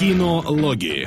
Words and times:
Кинологии. 0.00 1.06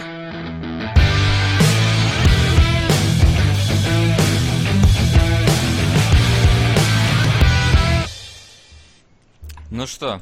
Ну 9.71 9.87
что, 9.87 10.21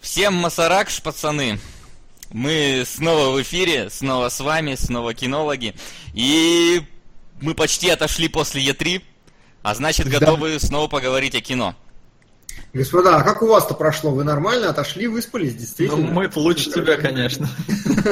всем 0.00 0.34
масаракш, 0.34 1.02
пацаны. 1.02 1.58
Мы 2.30 2.84
снова 2.86 3.34
в 3.34 3.42
эфире, 3.42 3.90
снова 3.90 4.28
с 4.28 4.38
вами, 4.38 4.76
снова 4.76 5.12
кинологи. 5.12 5.74
И 6.12 6.82
мы 7.40 7.54
почти 7.54 7.90
отошли 7.90 8.28
после 8.28 8.64
Е3, 8.64 9.02
а 9.64 9.74
значит 9.74 10.06
готовы 10.06 10.60
снова 10.60 10.86
поговорить 10.86 11.34
о 11.34 11.40
кино. 11.40 11.74
Господа, 12.74 13.16
а 13.18 13.22
как 13.22 13.42
у 13.42 13.46
вас-то 13.46 13.74
прошло? 13.74 14.10
Вы 14.10 14.24
нормально 14.24 14.70
отошли, 14.70 15.06
выспались, 15.06 15.54
действительно? 15.54 16.08
Ну, 16.08 16.12
мы-то 16.12 16.40
лучше 16.40 16.72
тебя, 16.72 16.96
конечно. 16.96 17.48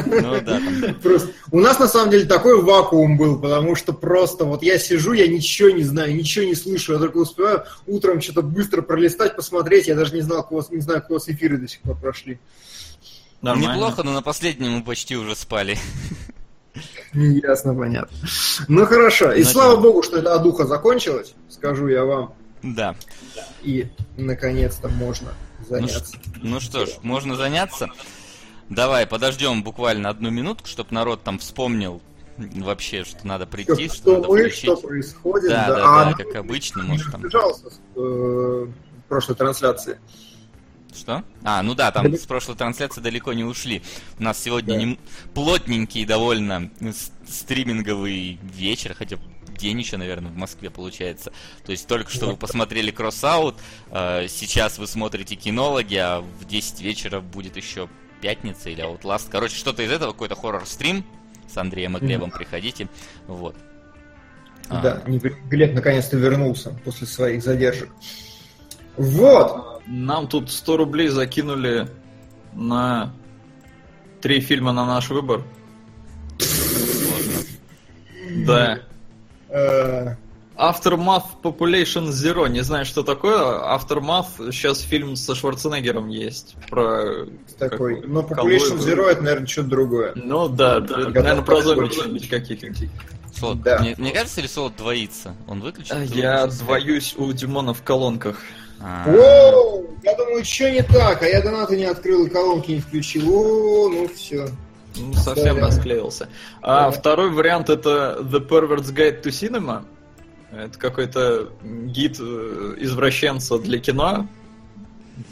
Ну 0.07 0.41
да. 0.41 0.61
Просто 1.03 1.31
у 1.51 1.59
нас 1.59 1.81
на 1.81 1.89
самом 1.89 2.11
деле 2.13 2.27
такой 2.27 2.63
вакуум 2.63 3.17
был, 3.17 3.41
потому 3.41 3.75
что 3.75 3.93
просто 3.93 4.45
вот 4.45 4.63
я 4.63 4.79
сижу, 4.79 5.13
я 5.15 5.27
ничего 5.27 5.71
не 5.71 5.83
знаю, 5.83 6.15
ничего 6.15 6.45
не 6.45 6.55
слышу, 6.55 6.93
я 6.93 6.99
только 7.01 7.17
успеваю 7.17 7.65
утром 7.89 8.21
что-то 8.21 8.43
быстро 8.43 8.83
пролистать, 8.83 9.35
посмотреть, 9.35 9.89
я 9.89 9.97
даже 9.97 10.15
не 10.15 10.21
знал, 10.21 10.47
вас, 10.49 10.71
не 10.71 10.81
знаю, 10.81 11.05
у 11.09 11.15
вас 11.15 11.29
эфиры 11.29 11.59
до 11.59 11.67
сих 11.67 11.81
пор 11.81 11.97
прошли. 11.97 12.39
Нормально. 13.41 13.75
Неплохо, 13.75 14.03
но 14.05 14.13
на 14.13 14.23
последнем 14.23 14.71
мы 14.71 14.85
почти 14.85 15.17
уже 15.17 15.35
спали. 15.35 15.77
Ясно, 17.13 17.75
понятно. 17.75 18.17
Ну 18.69 18.87
хорошо, 18.87 19.33
и 19.33 19.43
Ну, 19.43 19.49
слава 19.51 19.77
богу, 19.77 20.03
что 20.03 20.19
эта 20.19 20.35
одуха 20.35 20.67
закончилась, 20.67 21.35
скажу 21.51 21.89
я 21.89 22.05
вам, 22.05 22.35
Да. 22.63 22.95
И 23.63 23.89
наконец-то 24.17 24.89
можно 24.89 25.33
Ну, 25.61 25.65
заняться. 25.67 26.17
ну 26.43 26.61
что 26.61 26.87
ж, 26.87 26.91
можно 27.03 27.37
заняться. 27.37 27.89
Давай, 28.69 29.07
подождем 29.07 29.63
буквально 29.63 30.09
одну 30.09 30.31
минутку, 30.31 30.67
чтобы 30.69 30.93
народ 30.95 31.23
там 31.23 31.39
вспомнил 31.39 32.01
вообще, 32.39 33.05
что 33.05 33.27
надо 33.27 33.47
прийти, 33.47 33.87
Что, 33.89 33.95
что, 33.95 33.97
что 33.97 34.13
надо 34.17 34.29
мы, 34.29 34.39
включить. 34.41 34.59
что 34.63 34.77
происходит. 34.77 35.51
Да, 35.51 35.67
да, 35.69 35.75
А 36.01 36.05
да, 36.05 36.11
ну, 36.11 36.17
как 36.25 36.35
обычно, 36.37 36.83
может 36.83 37.11
там. 37.13 37.23
разбежался 37.23 37.71
с 37.71 37.81
э, 37.97 38.67
прошлой 39.09 39.37
трансляции. 39.37 39.99
Что? 40.95 41.25
А, 41.43 41.63
ну 41.63 41.75
да, 41.75 41.91
там 41.91 42.13
с 42.15 42.27
прошлой 42.27 42.57
трансляции 42.57 43.01
далеко 43.01 43.33
не 43.33 43.45
ушли. 43.45 43.83
У 44.19 44.23
нас 44.23 44.39
сегодня 44.39 44.75
Да. 44.75 44.83
не- 44.83 44.99
плотненький 45.35 46.05
довольно 46.05 46.71
стриминговый 47.27 48.39
вечер, 48.43 48.95
хотя 48.95 49.17
день 49.59 49.79
еще, 49.79 49.97
наверное, 49.97 50.31
в 50.31 50.37
Москве 50.37 50.71
получается. 50.71 51.33
То 51.65 51.73
есть 51.73 51.87
только 51.87 52.11
что 52.11 52.27
вы 52.27 52.37
посмотрели 52.37 52.91
Crossout, 52.91 53.55
э, 53.91 54.27
сейчас 54.29 54.79
вы 54.79 54.87
смотрите 54.87 55.35
кинологи, 55.37 55.97
а 55.97 56.21
в 56.21 56.45
10 56.47 56.81
вечера 56.83 57.21
будет 57.21 57.57
еще 57.57 57.89
пятница 58.21 58.71
или 58.71 58.85
Outlast. 58.85 59.29
Короче, 59.31 59.57
что-то 59.57 59.83
из 59.83 59.91
этого, 59.91 60.13
какой-то 60.13 60.35
хоррор-стрим 60.35 61.05
с 61.53 61.57
Андреем 61.57 61.97
и 61.97 62.01
Глебом, 62.01 62.31
приходите. 62.31 62.89
Вот. 63.27 63.57
А, 64.69 64.81
Да, 64.81 65.03
не- 65.07 65.19
Глеб 65.19 65.75
наконец-то 65.75 66.17
вернулся 66.17 66.71
после 66.85 67.07
своих 67.07 67.43
задержек. 67.43 67.91
Вот. 68.97 69.72
Нам 69.87 70.29
тут 70.29 70.51
100 70.51 70.77
рублей 70.77 71.09
закинули 71.09 71.89
на 72.55 73.13
три 74.21 74.41
фильма 74.41 74.73
на 74.73 74.87
наш 74.87 75.11
выбор. 75.11 75.43
Да. 78.47 78.79
Э, 79.49 80.15
Aftermath 80.57 81.25
Population 81.43 82.09
Zero. 82.09 82.49
Не 82.49 82.61
знаю, 82.63 82.85
что 82.85 83.03
такое. 83.03 83.37
Aftermath 83.37 84.53
сейчас 84.53 84.81
фильм 84.81 85.17
со 85.17 85.35
Шварценеггером 85.35 86.09
есть. 86.09 86.57
Про... 86.69 87.27
такой. 87.59 88.01
как- 88.01 88.09
Но. 88.09 88.21
Population 88.21 88.79
Zero 88.79 89.07
это, 89.09 89.23
наверное, 89.23 89.47
что-то 89.47 89.69
другое. 89.69 90.13
Ну 90.15 90.49
да, 90.49 90.81
да, 90.81 90.97
Готов. 90.97 91.15
наверное, 91.15 91.43
про 91.43 91.61
зомби 91.63 91.89
что-нибудь 91.93 92.29
каких-нибудь. 92.29 92.89
Солод, 93.35 93.63
Да. 93.63 93.79
мне, 93.81 93.95
мне 93.99 94.13
кажется, 94.13 94.41
или 94.41 94.47
Солод 94.47 94.77
двоится? 94.77 95.35
Он 95.49 95.61
выключил? 95.61 95.97
А 95.97 96.07
Ты 96.07 96.19
Я 96.19 96.47
двоюсь 96.47 97.15
у 97.17 97.33
Димона 97.33 97.75
в 97.75 97.83
колонках. 97.83 98.39
А, 98.85 99.05
Оу, 99.09 99.87
я 100.03 100.17
думаю, 100.17 100.45
что 100.45 100.71
не 100.71 100.83
так, 100.83 101.23
а 101.23 101.27
я 101.27 101.41
донаты 101.41 101.77
не 101.77 101.85
открыл 101.85 102.27
и 102.27 102.31
колонки 102.31 102.73
не 102.73 102.81
включил. 102.81 103.29
О, 103.33 103.89
ну 103.89 104.09
все. 104.09 104.49
Ну, 104.97 105.15
совсем 105.15 105.57
Да. 105.57 105.67
расклеился. 105.67 106.29
А 106.61 106.91
второй 106.91 107.31
вариант 107.31 107.71
это 107.71 108.19
The 108.21 108.47
Pervert's 108.47 108.93
Guide 108.93 109.23
to 109.23 109.29
Cinema. 109.31 109.85
Это 110.53 110.79
какой-то 110.79 111.49
гид 111.65 112.19
э, 112.21 112.75
извращенца 112.79 113.59
для 113.59 113.79
кино. 113.79 114.27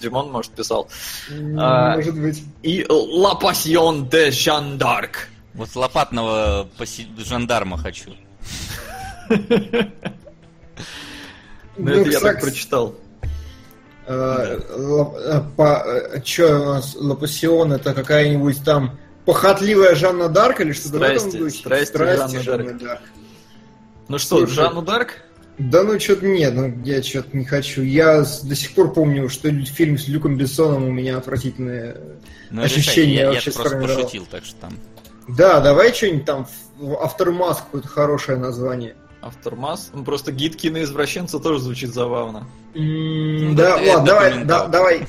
Димон, 0.01 0.31
может, 0.31 0.53
писал. 0.53 0.89
А, 1.59 1.97
Может 1.97 2.19
быть. 2.19 2.43
И 2.63 2.83
La 2.89 3.39
Passion 3.39 4.09
de 4.09 4.29
Jeanne 4.29 4.79
d'Arc. 4.79 5.27
Вот 5.55 5.75
лопатного 5.75 6.69
поси- 6.79 7.09
жандарма 7.19 7.77
хочу. 7.77 8.13
Ну, 11.77 11.91
это 11.93 12.11
я 12.11 12.21
так 12.21 12.41
прочитал. 12.41 12.95
Лапасион, 16.97 17.73
это 17.73 17.95
какая-нибудь 17.95 18.65
там 18.65 18.99
похотливая 19.25 19.95
Жанна 19.95 20.29
Дарк 20.29 20.61
или 20.61 20.73
что-то 20.73 20.99
в 20.99 21.03
этом 21.03 21.19
Страсти, 21.19 21.39
духе? 21.39 21.57
страсти 21.59 21.97
Жанны 21.97 22.41
Жанны 22.43 22.73
Дарк. 22.73 22.83
Дарк. 22.83 23.01
Ну 24.09 24.19
что. 24.19 24.47
Жанну 24.47 24.83
Дарк? 24.83 25.23
Да 25.59 25.83
ну 25.83 26.01
что-то 26.01 26.27
нет, 26.27 26.55
ну 26.55 26.73
я 26.85 27.03
что-то 27.03 27.37
не 27.37 27.45
хочу. 27.45 27.83
Я 27.83 28.21
до 28.23 28.55
сих 28.55 28.75
пор 28.75 28.93
помню, 28.95 29.29
что 29.29 29.51
фильм 29.51 29.99
с 29.99 30.09
Люком 30.09 30.37
Бессоном 30.39 30.85
у 30.85 30.91
меня 30.91 31.19
отвратительные 31.19 31.97
Ну, 32.51 32.63
Ощущение 32.63 33.15
я, 33.15 33.23
я 33.25 33.29
вообще 33.33 33.53
просто 33.53 33.79
пошутил, 33.79 34.27
так 34.31 34.45
что 34.45 34.57
там. 34.63 34.73
Да, 35.29 35.61
давай 35.61 35.93
что-нибудь 35.93 36.25
там, 36.25 36.49
Aftermath 36.81 37.59
какое-то 37.59 37.89
хорошее 37.89 38.39
название. 38.39 38.95
Aftermath. 39.23 39.91
Ну, 39.93 40.05
просто 40.05 40.33
гид 40.33 40.57
киноизвращенца 40.57 41.39
тоже 41.39 41.61
звучит 41.61 41.93
забавно. 41.93 42.47
Да, 42.75 43.77
ладно, 43.77 44.05
давай, 44.05 44.45
да- 44.45 44.67
давай, 44.67 45.07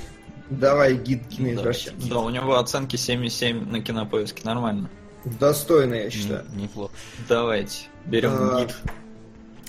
давай 0.49 0.95
гид 0.95 1.27
киноизвращенца. 1.27 2.07
Да, 2.09 2.19
у 2.19 2.29
него 2.29 2.57
оценки 2.57 2.95
7,7 2.97 3.69
на 3.72 3.81
кинопоиске. 3.81 4.41
Нормально. 4.44 4.89
Достойно, 5.23 5.94
я 5.95 6.09
считаю. 6.09 6.45
Неплохо. 6.55 6.94
Давайте, 7.29 7.85
берем 8.05 8.31
А, 8.33 8.59
гид. 8.61 8.75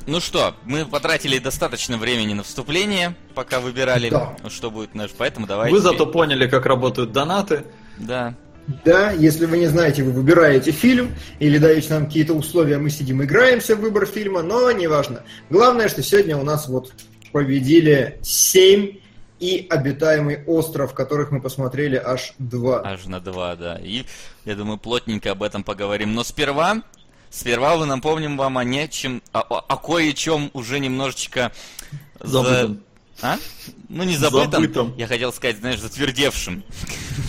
Ну 0.07 0.19
что, 0.19 0.55
мы 0.65 0.85
потратили 0.85 1.39
достаточно 1.39 1.97
времени 1.97 2.35
на 2.35 2.43
вступление, 2.43 3.15
пока 3.37 3.61
выбирали, 3.61 4.11
Да. 4.11 4.35
что 4.49 4.71
будет 4.73 4.95
наш. 4.97 5.11
Поэтому 5.13 5.47
давайте. 5.47 5.73
Вы 5.75 5.81
зато 5.81 6.07
поняли, 6.07 6.49
как 6.49 6.67
работают 6.67 7.13
донаты. 7.13 7.65
Да. 7.99 8.35
Да, 8.85 9.11
если 9.11 9.47
вы 9.47 9.59
не 9.59 9.67
знаете, 9.67 10.03
вы 10.05 10.13
выбираете 10.13 10.71
фильм 10.71 11.15
или 11.41 11.59
даете 11.59 11.91
нам 11.95 12.07
какие-то 12.07 12.33
условия, 12.35 12.79
мы 12.79 12.91
сидим, 12.91 13.23
играемся 13.23 13.75
в 13.75 13.81
выбор 13.81 14.07
фильма, 14.07 14.43
но 14.43 14.71
неважно. 14.71 15.23
Главное, 15.51 15.89
что 15.89 16.03
сегодня 16.03 16.37
у 16.37 16.45
нас 16.45 16.69
вот 16.69 16.93
победили 17.33 18.19
7 18.23 18.97
и 19.41 19.67
обитаемый 19.69 20.45
остров, 20.47 20.95
которых 20.95 21.33
мы 21.33 21.41
посмотрели 21.41 21.97
аж 21.97 22.35
два. 22.39 22.83
Аж 22.85 23.07
на 23.07 23.19
два, 23.21 23.57
да. 23.57 23.77
И 23.83 24.05
я 24.45 24.55
думаю, 24.55 24.79
плотненько 24.79 25.33
об 25.33 25.43
этом 25.43 25.65
поговорим. 25.65 26.15
Но 26.15 26.23
сперва, 26.23 26.83
сперва 27.31 27.77
мы 27.77 27.87
напомним 27.87 28.37
вам 28.37 28.59
о 28.59 28.65
нечем, 28.65 29.23
о, 29.33 29.41
о- 29.41 29.59
о 29.59 29.77
кое-чем 29.77 30.51
уже 30.53 30.79
немножечко 30.79 31.51
за- 32.21 32.43
Забытым. 32.45 32.83
А? 33.21 33.37
Ну, 33.89 34.05
не 34.05 34.17
забытым. 34.17 34.51
Забытым. 34.63 34.95
Я 34.97 35.07
хотел 35.09 35.33
сказать, 35.33 35.57
знаешь, 35.59 35.81
затвердевшим. 35.81 36.63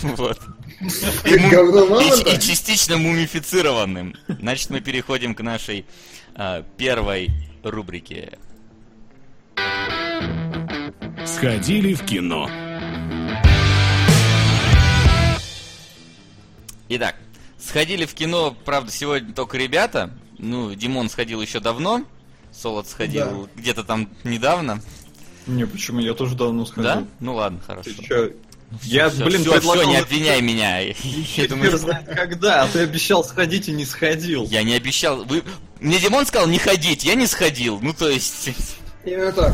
Вот. 0.03 0.39
Мамонта? 0.83 2.29
И, 2.29 2.35
и 2.35 2.39
частично 2.39 2.97
мумифицированным. 2.97 4.15
Значит, 4.27 4.69
мы 4.69 4.81
переходим 4.81 5.33
к 5.35 5.41
нашей 5.41 5.85
а, 6.35 6.63
первой 6.77 7.31
рубрике. 7.63 8.37
Сходили 11.25 11.93
в 11.93 12.03
кино. 12.03 12.49
Итак, 16.89 17.15
сходили 17.57 18.05
в 18.05 18.13
кино, 18.13 18.55
правда, 18.65 18.91
сегодня 18.91 19.33
только 19.33 19.57
ребята. 19.57 20.11
Ну, 20.37 20.75
Димон 20.75 21.09
сходил 21.09 21.41
еще 21.41 21.59
давно. 21.59 22.03
Солод 22.51 22.87
сходил 22.87 23.49
где-то 23.55 23.83
там 23.83 24.09
недавно. 24.23 24.81
Не, 25.47 25.65
почему? 25.65 25.99
Я 25.99 26.13
тоже 26.13 26.35
давно 26.35 26.65
сходил. 26.65 26.83
Да? 26.83 27.07
Ну 27.19 27.35
ладно, 27.35 27.59
хорошо. 27.65 27.89
Ты 28.07 28.35
Я, 28.81 29.09
Всё, 29.09 29.25
блин, 29.25 29.41
всё, 29.41 29.53
предлагал... 29.53 29.83
всё, 29.83 29.91
не 29.91 29.97
обвиняй 29.97 30.41
меня. 30.41 30.79
Я 30.79 31.47
думаю, 31.47 31.79
когда, 32.15 32.63
а 32.63 32.67
ты 32.67 32.79
обещал 32.79 33.23
сходить 33.23 33.67
и 33.69 33.71
не 33.71 33.85
сходил. 33.85 34.45
я 34.45 34.63
не 34.63 34.75
обещал. 34.75 35.23
Вы... 35.25 35.43
Мне 35.79 35.99
Димон 35.99 36.25
сказал 36.25 36.47
не 36.47 36.59
ходить, 36.59 37.03
я 37.03 37.15
не 37.15 37.27
сходил. 37.27 37.79
Ну, 37.81 37.93
то 37.93 38.09
есть... 38.09 38.49
Именно 39.05 39.33
так. 39.33 39.53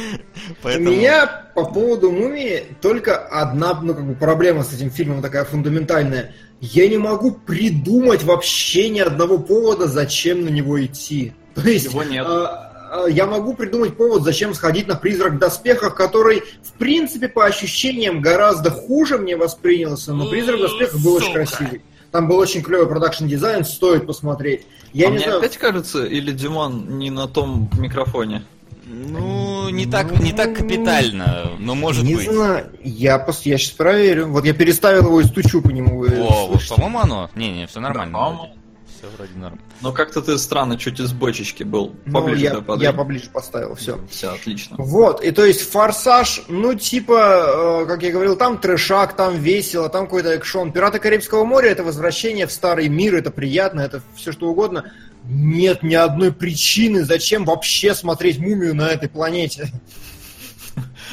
Поэтому... 0.62 0.90
У 0.90 0.92
меня 0.92 1.26
по 1.54 1.64
поводу 1.64 2.10
мумии 2.10 2.64
только 2.80 3.16
одна 3.16 3.74
ну, 3.80 3.94
как 3.94 4.06
бы 4.06 4.14
проблема 4.14 4.64
с 4.64 4.72
этим 4.72 4.90
фильмом 4.90 5.22
такая 5.22 5.44
фундаментальная. 5.44 6.34
Я 6.60 6.88
не 6.88 6.98
могу 6.98 7.32
придумать 7.32 8.22
вообще 8.24 8.88
ни 8.88 9.00
одного 9.00 9.38
повода, 9.38 9.86
зачем 9.86 10.44
на 10.44 10.48
него 10.48 10.84
идти. 10.84 11.32
То 11.54 11.62
есть, 11.62 11.86
Его 11.86 12.02
нет. 12.02 12.24
а, 12.26 12.71
я 13.08 13.26
могу 13.26 13.54
придумать 13.54 13.96
повод, 13.96 14.22
зачем 14.22 14.54
сходить 14.54 14.86
на 14.86 14.94
призрак 14.96 15.34
в 15.34 15.38
доспехах, 15.38 15.94
который, 15.94 16.42
в 16.62 16.72
принципе, 16.78 17.28
по 17.28 17.46
ощущениям 17.46 18.20
гораздо 18.20 18.70
хуже 18.70 19.18
мне 19.18 19.36
воспринялся, 19.36 20.12
но 20.12 20.28
призрак 20.28 20.58
в 20.58 20.62
доспехах 20.62 21.00
был 21.00 21.14
очень 21.14 21.32
красивый. 21.32 21.82
Там 22.10 22.28
был 22.28 22.36
очень 22.36 22.62
клевый 22.62 22.86
продакшн 22.86 23.26
дизайн, 23.26 23.64
стоит 23.64 24.06
посмотреть. 24.06 24.66
Я 24.92 25.06
а 25.06 25.10
не 25.10 25.16
мне 25.16 25.24
знаю, 25.24 25.38
опять 25.38 25.56
кажется, 25.56 26.04
или 26.04 26.30
Димон 26.30 26.98
не 26.98 27.10
на 27.10 27.26
том 27.26 27.70
микрофоне? 27.78 28.42
Ну, 28.84 29.70
не 29.70 29.86
так, 29.86 30.20
не 30.20 30.32
так 30.32 30.54
капитально, 30.54 31.52
но 31.58 31.74
может 31.74 32.04
не 32.04 32.16
быть. 32.16 32.30
знаю, 32.30 32.66
я, 32.82 33.18
пос... 33.18 33.46
я 33.46 33.56
сейчас 33.56 33.70
проверю. 33.70 34.26
Вот 34.26 34.44
я 34.44 34.52
переставил 34.52 35.06
его 35.06 35.20
и 35.22 35.24
стучу 35.24 35.62
по 35.62 35.70
нему. 35.70 36.00
вы 36.00 36.08
О, 36.20 36.48
вот, 36.48 36.68
по-моему, 36.68 36.98
оно. 36.98 37.30
Не-не, 37.34 37.66
все 37.66 37.80
нормально. 37.80 38.12
Да. 38.18 38.61
Все 39.02 39.10
вроде 39.16 39.34
норм. 39.34 39.58
Но 39.80 39.92
как-то 39.92 40.22
ты 40.22 40.38
странно 40.38 40.78
чуть 40.78 41.00
из 41.00 41.12
бочечки 41.12 41.64
был. 41.64 41.96
Ну, 42.04 42.12
Поближе 42.12 42.44
я, 42.44 42.50
да, 42.52 42.60
подвинь. 42.60 42.84
я 42.84 42.92
поближе 42.92 43.30
поставил, 43.30 43.74
все. 43.74 43.98
Все, 44.08 44.28
отлично. 44.28 44.76
Вот, 44.78 45.24
и 45.24 45.32
то 45.32 45.44
есть 45.44 45.68
форсаж, 45.68 46.42
ну, 46.46 46.74
типа, 46.74 47.82
э, 47.82 47.86
как 47.86 48.04
я 48.04 48.12
говорил, 48.12 48.36
там 48.36 48.58
трешак, 48.58 49.16
там 49.16 49.40
весело, 49.40 49.88
там 49.88 50.04
какой-то 50.04 50.28
экшон. 50.28 50.70
Пираты 50.70 51.00
Карибского 51.00 51.44
моря 51.44 51.70
это 51.70 51.82
возвращение 51.82 52.46
в 52.46 52.52
старый 52.52 52.88
мир, 52.88 53.16
это 53.16 53.32
приятно, 53.32 53.80
это 53.80 54.02
все 54.14 54.30
что 54.30 54.48
угодно. 54.48 54.92
Нет 55.24 55.82
ни 55.82 55.94
одной 55.94 56.32
причины, 56.32 57.02
зачем 57.02 57.44
вообще 57.44 57.96
смотреть 57.96 58.38
мумию 58.38 58.72
на 58.72 58.88
этой 58.88 59.08
планете. 59.08 59.72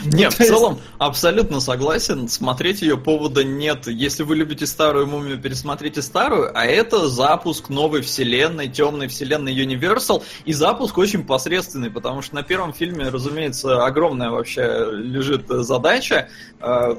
Не, 0.06 0.30
в 0.30 0.36
то 0.36 0.44
есть- 0.44 0.54
целом 0.54 0.80
абсолютно 0.98 1.60
согласен. 1.60 2.28
Смотреть 2.28 2.82
ее 2.82 2.98
повода 2.98 3.44
нет. 3.44 3.88
Если 3.88 4.24
вы 4.24 4.36
любите 4.36 4.66
старую 4.66 5.08
мумию, 5.08 5.40
пересмотрите 5.40 6.02
старую. 6.02 6.52
А 6.58 6.66
это 6.66 7.08
запуск 7.08 7.70
новой 7.70 8.02
вселенной, 8.02 8.68
темной 8.68 9.08
вселенной 9.08 9.54
Universal. 9.56 10.24
И 10.46 10.54
запуск 10.54 10.98
очень 10.98 11.26
посредственный, 11.26 11.92
потому 11.92 12.22
что 12.22 12.36
на 12.36 12.44
первом 12.44 12.74
фильме, 12.74 13.10
разумеется, 13.10 13.86
огромная 13.86 14.30
вообще 14.30 14.88
лежит 14.92 15.46
задача 15.48 16.30
э, 16.60 16.96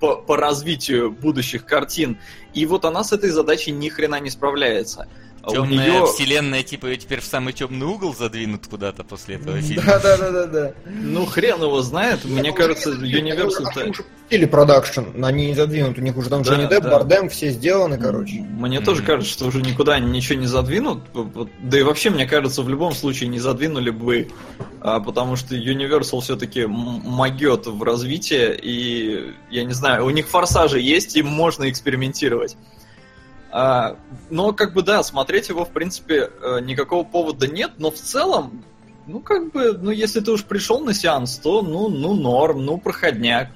по, 0.00 0.16
по 0.16 0.36
развитию 0.36 1.10
будущих 1.10 1.64
картин. 1.66 2.18
И 2.52 2.66
вот 2.66 2.84
она 2.84 3.04
с 3.04 3.12
этой 3.12 3.30
задачей 3.30 3.72
ни 3.72 3.88
хрена 3.88 4.20
не 4.20 4.30
справляется. 4.30 5.08
А 5.46 5.50
у 5.50 5.52
Темная 5.52 5.86
неё- 5.86 6.06
вселенная, 6.06 6.62
типа, 6.62 6.86
ее 6.86 6.96
теперь 6.96 7.20
в 7.20 7.24
самый 7.24 7.52
темный 7.52 7.86
угол 7.86 8.14
задвинут 8.14 8.66
куда-то 8.66 9.04
после 9.04 9.36
этого 9.36 9.60
фильма. 9.60 9.82
Да, 9.84 9.98
да, 9.98 10.16
да, 10.16 10.30
да, 10.30 10.46
да. 10.46 10.72
Ну, 10.86 11.26
хрен 11.26 11.60
его 11.60 11.82
знает. 11.82 12.24
Мне 12.24 12.52
кажется, 12.52 12.92
Universal... 12.92 13.66
Они 13.76 13.90
уже 13.90 14.04
пустили 14.04 14.46
продакшн, 14.46 15.02
они 15.22 15.48
не 15.48 15.54
задвинут, 15.54 15.98
у 15.98 16.00
них 16.00 16.16
уже 16.16 16.30
там 16.30 16.42
Джонни 16.42 16.66
Депп. 16.66 16.84
Бардем, 16.84 17.28
все 17.28 17.50
сделаны, 17.50 17.98
короче. 17.98 18.36
Мне 18.40 18.80
тоже 18.80 19.02
кажется, 19.02 19.30
что 19.30 19.46
уже 19.46 19.60
никуда 19.60 19.98
ничего 19.98 20.38
не 20.38 20.46
задвинут. 20.46 21.02
Да 21.60 21.78
и 21.78 21.82
вообще, 21.82 22.08
мне 22.08 22.26
кажется, 22.26 22.62
в 22.62 22.68
любом 22.68 22.94
случае 22.94 23.28
не 23.28 23.38
задвинули 23.38 23.90
бы, 23.90 24.28
а, 24.80 25.00
потому 25.00 25.36
что 25.36 25.54
Universal 25.54 26.22
все-таки 26.22 26.64
могет 26.64 27.66
в 27.66 27.82
развитии, 27.82 28.58
и 28.62 29.34
я 29.50 29.64
не 29.64 29.74
знаю, 29.74 30.06
у 30.06 30.10
них 30.10 30.26
форсажи 30.26 30.80
есть, 30.80 31.16
и 31.16 31.22
можно 31.22 31.68
экспериментировать. 31.68 32.56
А, 33.56 33.96
но 34.30 34.52
как 34.52 34.72
бы 34.74 34.82
да, 34.82 35.04
смотреть 35.04 35.48
его 35.48 35.64
в 35.64 35.70
принципе 35.70 36.28
э, 36.42 36.58
никакого 36.60 37.04
повода 37.04 37.46
нет, 37.46 37.74
но 37.78 37.92
в 37.92 37.94
целом, 37.94 38.64
ну 39.06 39.20
как 39.20 39.52
бы, 39.52 39.78
ну 39.80 39.92
если 39.92 40.18
ты 40.18 40.32
уж 40.32 40.42
пришел 40.42 40.80
на 40.80 40.92
сеанс, 40.92 41.36
то 41.38 41.62
ну, 41.62 41.88
ну 41.88 42.14
норм, 42.14 42.64
ну 42.64 42.78
проходняк. 42.78 43.50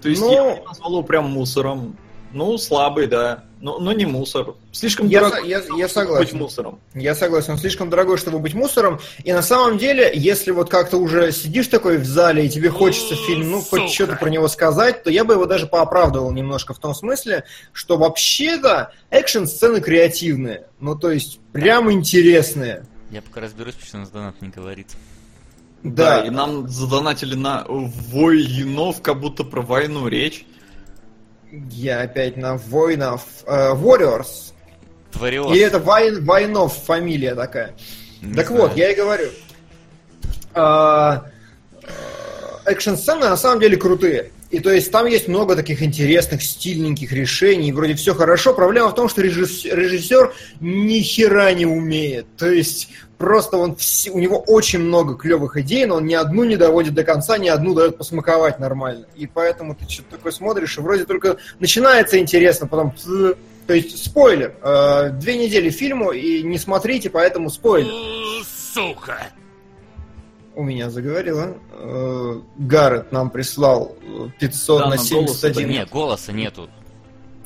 То 0.00 0.08
есть 0.08 0.20
Ну- 0.20 0.32
я 0.32 0.56
бы 0.56 0.64
назвал 0.66 0.90
его 0.90 1.02
прям 1.04 1.30
мусором. 1.30 1.96
Ну, 2.32 2.58
слабый, 2.58 3.06
да. 3.06 3.44
Но, 3.62 3.78
но 3.78 3.92
не 3.92 4.06
мусор. 4.06 4.56
Слишком 4.72 5.06
Я 5.06 5.20
дорогой, 5.20 5.48
я- 5.48 5.62
чтобы 5.62 5.78
я 5.78 5.88
согласен. 5.88 6.24
быть 6.24 6.32
мусором. 6.32 6.80
Я 6.94 7.14
согласен, 7.14 7.52
он 7.52 7.58
слишком 7.58 7.90
дорогой, 7.90 8.18
чтобы 8.18 8.40
быть 8.40 8.54
мусором. 8.54 8.98
И 9.22 9.32
на 9.32 9.40
самом 9.42 9.78
деле, 9.78 10.10
если 10.12 10.50
вот 10.50 10.68
как-то 10.68 10.96
уже 10.96 11.30
сидишь 11.30 11.68
такой 11.68 11.98
в 11.98 12.04
зале, 12.04 12.44
и 12.44 12.48
тебе 12.50 12.70
хочется 12.70 13.14
фильм, 13.14 13.48
ну, 13.52 13.60
хоть 13.60 13.88
что-то 13.88 14.16
про 14.16 14.30
него 14.30 14.48
сказать, 14.48 15.04
то 15.04 15.10
я 15.10 15.22
бы 15.24 15.34
его 15.34 15.46
даже 15.46 15.68
пооправдывал 15.68 16.32
немножко 16.32 16.74
в 16.74 16.80
том 16.80 16.92
смысле, 16.92 17.44
что 17.72 17.96
вообще-то 17.98 18.92
экшн-сцены 19.10 19.80
креативные. 19.80 20.66
Ну, 20.80 20.96
то 20.98 21.12
есть, 21.12 21.38
прям 21.52 21.90
интересные. 21.92 22.84
Я 23.12 23.22
пока 23.22 23.42
разберусь, 23.42 23.74
почему 23.74 23.98
у 23.98 24.00
нас 24.00 24.10
донат 24.10 24.42
не 24.42 24.48
говорит. 24.48 24.88
Да, 25.84 26.24
и 26.26 26.30
нам 26.30 26.68
задонатили 26.68 27.36
на 27.36 27.64
воинов, 27.68 29.02
как 29.02 29.20
будто 29.20 29.44
про 29.44 29.62
войну 29.62 30.08
речь. 30.08 30.46
Я 31.70 32.00
опять 32.02 32.36
на 32.36 32.56
воинов. 32.56 33.22
э, 33.46 33.72
Warriors. 33.74 34.52
Твариос. 35.12 35.50
Или 35.54 35.60
это 35.60 35.78
Вайн, 35.78 36.24
Войнов 36.24 36.74
фамилия 36.74 37.34
такая. 37.34 37.74
Не 38.22 38.34
так 38.34 38.46
знаю. 38.46 38.62
вот, 38.62 38.76
я 38.76 38.90
и 38.90 38.94
говорю. 38.94 39.28
А, 40.54 41.26
э, 41.82 42.72
Экшн-сцены 42.72 43.28
на 43.28 43.36
самом 43.36 43.60
деле 43.60 43.76
крутые. 43.76 44.30
И 44.52 44.60
то 44.60 44.70
есть 44.70 44.92
там 44.92 45.06
есть 45.06 45.28
много 45.28 45.56
таких 45.56 45.82
интересных, 45.82 46.42
стильненьких 46.42 47.10
решений, 47.10 47.72
вроде 47.72 47.94
все 47.94 48.14
хорошо. 48.14 48.52
Проблема 48.52 48.90
в 48.90 48.94
том, 48.94 49.08
что 49.08 49.22
режисс- 49.22 49.64
режиссер 49.64 50.32
ни 50.60 51.00
хера 51.00 51.50
не 51.54 51.64
умеет. 51.64 52.26
То 52.36 52.50
есть 52.50 52.90
просто 53.16 53.56
он 53.56 53.72
вс- 53.72 54.10
у 54.10 54.18
него 54.18 54.38
очень 54.38 54.80
много 54.80 55.14
клевых 55.16 55.56
идей, 55.56 55.86
но 55.86 55.96
он 55.96 56.04
ни 56.06 56.12
одну 56.12 56.44
не 56.44 56.56
доводит 56.56 56.92
до 56.92 57.02
конца, 57.02 57.38
ни 57.38 57.48
одну 57.48 57.72
дает 57.72 57.96
посмаковать 57.96 58.60
нормально. 58.60 59.06
И 59.16 59.26
поэтому 59.26 59.74
ты 59.74 59.88
что-то 59.90 60.16
такое 60.16 60.32
смотришь, 60.32 60.76
и 60.76 60.82
вроде 60.82 61.06
только 61.06 61.38
начинается 61.58 62.18
интересно, 62.18 62.66
потом... 62.66 62.94
То 63.66 63.74
есть 63.74 64.04
спойлер. 64.04 64.54
Э, 64.60 65.10
Две 65.12 65.38
недели 65.38 65.70
фильму, 65.70 66.10
и 66.12 66.42
не 66.42 66.58
смотрите, 66.58 67.08
поэтому 67.08 67.48
спойлер. 67.48 67.90
Сука! 68.74 69.28
У 70.54 70.62
меня 70.62 70.90
заговорила. 70.90 71.56
Э, 71.72 72.40
Гаррет 72.58 73.10
нам 73.10 73.30
прислал 73.30 73.96
э, 74.02 74.28
500 74.38 74.78
Да, 74.80 74.84
на 74.84 74.90
на 74.90 74.96
голос 74.96 75.08
71. 75.08 75.68
Нет, 75.70 75.88
голоса 75.90 76.32
нету. 76.32 76.68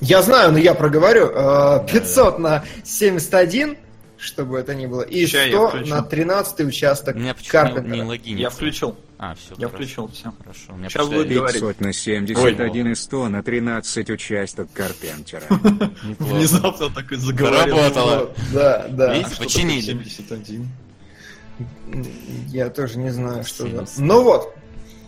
Я 0.00 0.22
знаю, 0.22 0.52
но 0.52 0.58
я 0.58 0.74
проговорю. 0.74 1.30
Э, 1.32 1.86
500 1.90 2.38
на 2.40 2.64
71, 2.84 3.76
чтобы 4.18 4.58
это 4.58 4.74
ни 4.74 4.86
было. 4.86 5.02
И 5.02 5.20
я 5.24 5.48
100 5.48 5.68
включу. 5.68 5.86
на 5.90 6.02
13 6.02 6.60
участок 6.66 7.14
меня 7.16 7.34
почему-то 7.34 7.58
не, 7.68 7.74
Карпентера. 7.74 7.94
не 7.96 8.02
логинится. 8.02 8.42
Я 8.42 8.50
включил. 8.50 8.96
А, 9.18 9.34
все. 9.34 9.54
Я 9.56 9.68
включил, 9.68 10.08
все. 10.08 10.32
Хорошо. 10.42 10.62
У 10.70 10.76
меня 10.76 10.90
просто 10.90 11.14
будет 11.14 11.28
говорить. 11.32 11.54
500 11.60 11.80
на 11.80 11.92
71 11.92 12.88
и 12.88 12.94
100 12.94 13.28
на 13.28 13.42
13 13.42 14.10
участок 14.10 14.68
Карпентера. 14.74 15.44
Внезапно 16.18 16.90
так 16.90 17.12
и 17.12 17.16
заговорил. 17.16 17.76
Заработало. 17.76 18.16
Вот, 18.18 18.36
Да, 18.52 18.86
да. 18.88 19.14
Видите, 19.14 19.34
Что 19.34 19.44
починили. 19.44 19.92
такое 19.92 20.04
71. 20.04 20.68
Я 22.48 22.68
тоже 22.70 22.98
не 22.98 23.10
знаю, 23.10 23.44
что 23.44 23.64
за... 23.64 23.70
70. 23.86 23.98
Ну 23.98 24.22
вот, 24.22 24.54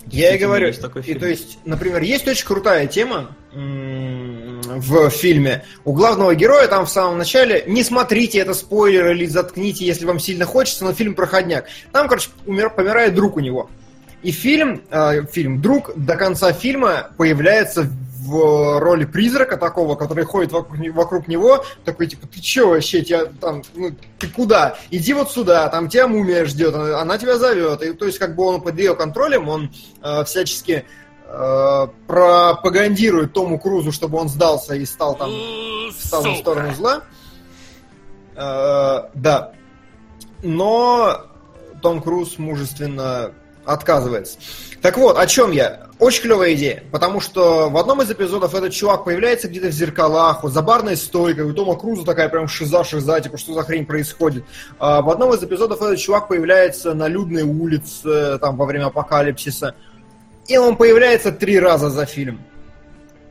я 0.06 0.34
и 0.34 0.38
говорю. 0.38 0.72
такой 0.74 1.02
И 1.02 1.04
фильм. 1.04 1.20
то 1.20 1.26
есть, 1.26 1.58
например, 1.64 2.02
есть 2.02 2.26
очень 2.26 2.46
крутая 2.46 2.86
тема 2.86 3.36
в 3.52 5.10
фильме. 5.10 5.64
У 5.84 5.92
главного 5.92 6.34
героя 6.34 6.66
там 6.68 6.86
в 6.86 6.90
самом 6.90 7.18
начале, 7.18 7.64
не 7.66 7.82
смотрите, 7.82 8.38
это 8.38 8.54
спойлер 8.54 9.10
или 9.12 9.26
заткните, 9.26 9.84
если 9.86 10.04
вам 10.06 10.20
сильно 10.20 10.44
хочется, 10.44 10.84
но 10.84 10.92
фильм 10.94 11.14
проходняк. 11.14 11.66
Там, 11.92 12.08
короче, 12.08 12.30
умер- 12.46 12.70
помирает 12.74 13.14
друг 13.14 13.36
у 13.36 13.40
него. 13.40 13.70
И 14.22 14.32
фильм, 14.32 14.82
э, 14.90 15.24
фильм 15.30 15.60
«Друг» 15.62 15.92
до 15.94 16.16
конца 16.16 16.52
фильма 16.52 17.10
появляется 17.16 17.88
в 18.28 18.78
роли 18.80 19.04
призрака 19.04 19.56
такого, 19.56 19.94
который 19.94 20.24
ходит 20.24 20.52
вокруг, 20.52 20.78
вокруг 20.94 21.28
него, 21.28 21.64
такой, 21.84 22.06
типа, 22.06 22.26
ты 22.26 22.40
чё 22.40 22.70
вообще, 22.70 23.02
тебя 23.02 23.26
там, 23.40 23.62
ну, 23.74 23.90
ты 24.18 24.28
куда? 24.28 24.76
Иди 24.90 25.14
вот 25.14 25.30
сюда, 25.30 25.68
там 25.68 25.88
тебя 25.88 26.06
мумия 26.06 26.44
ждет, 26.44 26.74
она 26.74 27.18
тебя 27.18 27.38
зовет. 27.38 27.82
И, 27.82 27.92
то 27.92 28.06
есть, 28.06 28.18
как 28.18 28.36
бы 28.36 28.44
он 28.44 28.60
под 28.60 28.78
ее 28.78 28.94
контролем, 28.94 29.48
он 29.48 29.72
э, 30.02 30.24
всячески 30.24 30.84
э, 31.26 31.86
пропагандирует 32.06 33.32
Тому 33.32 33.58
Крузу, 33.58 33.92
чтобы 33.92 34.18
он 34.18 34.28
сдался 34.28 34.74
и 34.74 34.84
стал 34.84 35.16
там 35.16 35.30
встал 35.96 36.22
на 36.22 36.36
сторону 36.36 36.74
зла. 36.74 37.02
Э, 38.36 39.08
да. 39.14 39.52
Но 40.42 41.22
Том 41.82 42.02
Круз 42.02 42.38
мужественно 42.38 43.32
отказывается. 43.68 44.38
Так 44.82 44.96
вот, 44.96 45.18
о 45.18 45.26
чем 45.26 45.50
я? 45.50 45.88
Очень 45.98 46.22
клевая 46.22 46.54
идея, 46.54 46.84
потому 46.92 47.20
что 47.20 47.68
в 47.68 47.76
одном 47.76 48.02
из 48.02 48.10
эпизодов 48.10 48.54
этот 48.54 48.72
чувак 48.72 49.04
появляется 49.04 49.48
где-то 49.48 49.68
в 49.68 49.72
зеркалах, 49.72 50.44
вот 50.44 50.52
за 50.52 50.62
барной 50.62 50.96
стойкой, 50.96 51.44
у 51.44 51.52
Тома 51.52 51.76
Круза 51.76 52.04
такая 52.04 52.28
прям 52.28 52.46
шиза-шиза, 52.46 53.20
типа, 53.20 53.36
что 53.36 53.54
за 53.54 53.62
хрень 53.64 53.84
происходит. 53.84 54.44
А 54.78 55.02
в 55.02 55.10
одном 55.10 55.34
из 55.34 55.42
эпизодов 55.42 55.82
этот 55.82 55.98
чувак 55.98 56.28
появляется 56.28 56.94
на 56.94 57.08
людной 57.08 57.42
улице, 57.42 58.38
там, 58.38 58.56
во 58.56 58.66
время 58.66 58.86
апокалипсиса, 58.86 59.74
и 60.46 60.56
он 60.56 60.76
появляется 60.76 61.32
три 61.32 61.58
раза 61.58 61.90
за 61.90 62.06
фильм. 62.06 62.40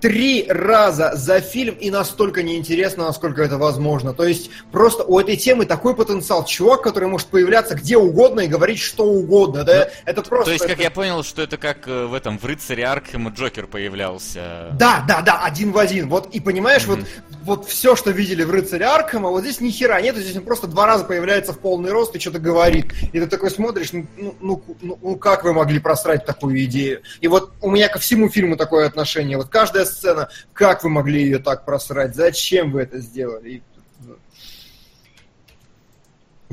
Три 0.02 0.46
раза 0.48 1.14
за 1.16 1.40
фильм 1.42 1.76
и 1.76 1.90
настолько 1.90 2.44
неинтересно, 2.44 3.06
насколько 3.06 3.42
это 3.42 3.58
возможно. 3.58 4.14
То 4.14 4.26
есть 4.26 4.50
просто 4.72 5.04
у 5.04 5.20
этой 5.20 5.38
темы 5.38 5.66
такой 5.66 5.96
потенциал. 5.96 6.46
Чувак, 6.46 6.82
который 6.84 7.10
может 7.10 7.28
появляться 7.28 7.76
где 7.76 7.98
угодно 7.98 8.42
и 8.42 8.48
говорить 8.48 8.80
что 8.80 9.04
угодно. 9.06 9.64
Да? 9.64 9.90
это 10.06 10.22
просто... 10.22 10.46
То 10.46 10.52
есть, 10.52 10.64
как 10.64 10.74
это- 10.74 10.84
я 10.84 10.92
понял, 10.92 11.24
что 11.24 11.42
это 11.42 11.58
как 11.58 11.88
э, 11.88 12.06
в 12.06 12.14
этом, 12.14 12.38
в 12.38 12.46
рыцаре 12.46 12.86
Аркхема 12.86 13.32
Джокер 13.32 13.68
появлялся. 13.68 14.70
Да, 14.74 15.04
да, 15.08 15.22
да, 15.22 15.42
один 15.44 15.72
в 15.72 15.78
один. 15.78 16.10
Вот 16.10 16.28
и 16.34 16.40
понимаешь, 16.40 16.86
Мгм. 16.86 17.00
вот 17.00 17.08
вот 17.48 17.66
все, 17.68 17.96
что 17.96 18.12
видели 18.12 18.44
в 18.44 18.52
«Рыцаре 18.52 18.86
Аркхема», 18.86 19.30
вот 19.30 19.42
здесь 19.42 19.62
ни 19.62 19.70
хера 19.70 20.02
нет, 20.02 20.18
здесь 20.18 20.36
он 20.36 20.44
просто 20.44 20.68
два 20.68 20.86
раза 20.86 21.06
появляется 21.06 21.54
в 21.54 21.60
полный 21.60 21.92
рост 21.92 22.14
и 22.14 22.20
что-то 22.20 22.40
говорит. 22.40 22.92
И 23.14 23.20
ты 23.22 23.26
такой 23.26 23.50
смотришь, 23.52 23.94
ну, 23.94 24.06
ну, 24.18 24.36
ну, 24.42 24.64
ну, 24.82 25.00
ну 25.02 25.16
как 25.16 25.46
вы 25.46 25.54
могли 25.54 25.80
просрать 25.80 26.26
такую 26.26 26.62
идею? 26.66 27.02
И 27.22 27.28
вот 27.30 27.54
у 27.62 27.72
меня 27.72 27.88
ко 27.88 28.00
всему 28.00 28.28
фильму 28.30 28.58
такое 28.58 28.86
отношение. 28.86 29.38
Вот 29.38 29.48
каждая 29.48 29.86
сцена, 29.88 30.30
как 30.54 30.84
вы 30.84 30.90
могли 30.90 31.24
ее 31.24 31.40
так 31.40 31.66
просрать? 31.66 32.16
Зачем 32.16 32.72
вы 32.72 32.82
это 32.82 33.00
сделали? 33.00 33.50
И, 33.50 33.62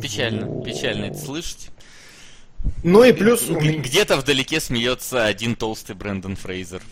Печально, 0.00 0.46
Вот. 0.46 0.64
печально 0.64 1.06
это 1.06 1.18
слышать. 1.18 1.70
Ну 2.82 3.04
и 3.04 3.12
плюс... 3.12 3.44
Где-то 3.48 4.16
вдалеке 4.16 4.58
смеется 4.60 5.24
один 5.24 5.54
толстый 5.54 5.94
Брэндон 5.94 6.36
Фрейзер. 6.36 6.82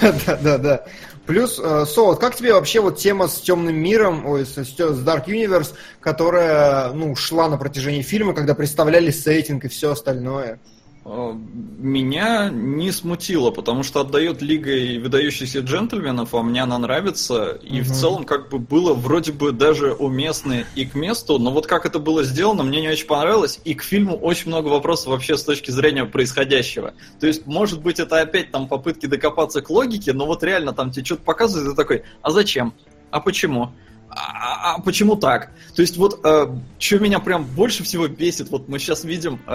Да, 0.00 0.12
да, 0.26 0.36
да, 0.36 0.58
да. 0.58 0.84
Плюс, 1.26 1.60
э, 1.62 1.84
Солод, 1.86 2.18
как 2.18 2.34
тебе 2.34 2.52
вообще 2.54 2.80
вот 2.80 2.98
тема 2.98 3.28
с 3.28 3.40
темным 3.40 3.76
миром, 3.76 4.26
ой, 4.26 4.46
с, 4.46 4.56
с 4.56 4.78
Dark 4.78 5.26
Universe, 5.26 5.74
которая, 6.00 6.90
ну, 6.92 7.14
шла 7.14 7.48
на 7.48 7.58
протяжении 7.58 8.02
фильма, 8.02 8.32
когда 8.32 8.54
представляли 8.54 9.10
сеттинг 9.10 9.66
и 9.66 9.68
все 9.68 9.92
остальное? 9.92 10.58
Э, 11.10 11.32
Меня 11.80 12.50
не 12.50 12.90
смутило, 12.90 13.50
потому 13.52 13.82
что 13.84 14.00
отдает 14.00 14.42
Лигой 14.42 14.98
выдающихся 14.98 15.60
джентльменов, 15.60 16.34
а 16.34 16.42
мне 16.42 16.62
она 16.64 16.76
нравится. 16.76 17.58
И 17.62 17.80
в 17.80 17.86
Мгм. 17.86 17.94
целом 17.94 18.24
как 18.24 18.50
бы 18.50 18.58
было 18.58 18.92
вроде 18.94 19.32
бы 19.32 19.52
даже 19.52 19.92
уместно 19.92 20.64
и 20.74 20.84
к 20.84 20.94
месту, 20.96 21.38
но 21.38 21.50
вот 21.52 21.66
как 21.68 21.86
это 21.86 21.98
было 22.00 22.24
сделано, 22.24 22.64
мне 22.64 22.80
не 22.80 22.88
очень 22.88 23.06
понравилось. 23.06 23.60
И 23.64 23.74
к 23.74 23.82
фильму 23.82 24.16
очень 24.16 24.48
много 24.48 24.66
вопросов 24.68 25.06
вообще 25.06 25.36
с 25.38 25.44
точки 25.44 25.70
зрения 25.70 26.04
происходящего. 26.04 26.94
То 27.20 27.26
есть, 27.28 27.46
может 27.46 27.80
быть, 27.80 28.00
это 28.00 28.20
опять 28.20 28.50
там 28.50 28.68
попытки 28.68 29.06
докопаться 29.06 29.62
к 29.62 29.70
логике, 29.70 30.12
но 30.12 30.26
вот 30.26 30.42
реально 30.42 30.72
там 30.72 30.90
тебе 30.90 31.04
что-то 31.04 31.22
показывают, 31.22 31.68
и 31.68 31.70
ты 31.70 31.76
такой, 31.76 32.02
а 32.22 32.30
зачем? 32.30 32.74
А 33.12 33.20
почему? 33.20 33.70
А, 34.10 34.74
а 34.76 34.80
почему 34.80 35.16
так? 35.16 35.50
То 35.76 35.82
есть 35.82 35.96
вот 35.96 36.20
что 36.78 36.98
меня 36.98 37.18
прям 37.20 37.44
больше 37.44 37.84
всего 37.84 38.08
бесит, 38.08 38.50
вот 38.50 38.68
мы 38.68 38.78
сейчас 38.78 39.04
видим 39.04 39.40
э, 39.46 39.52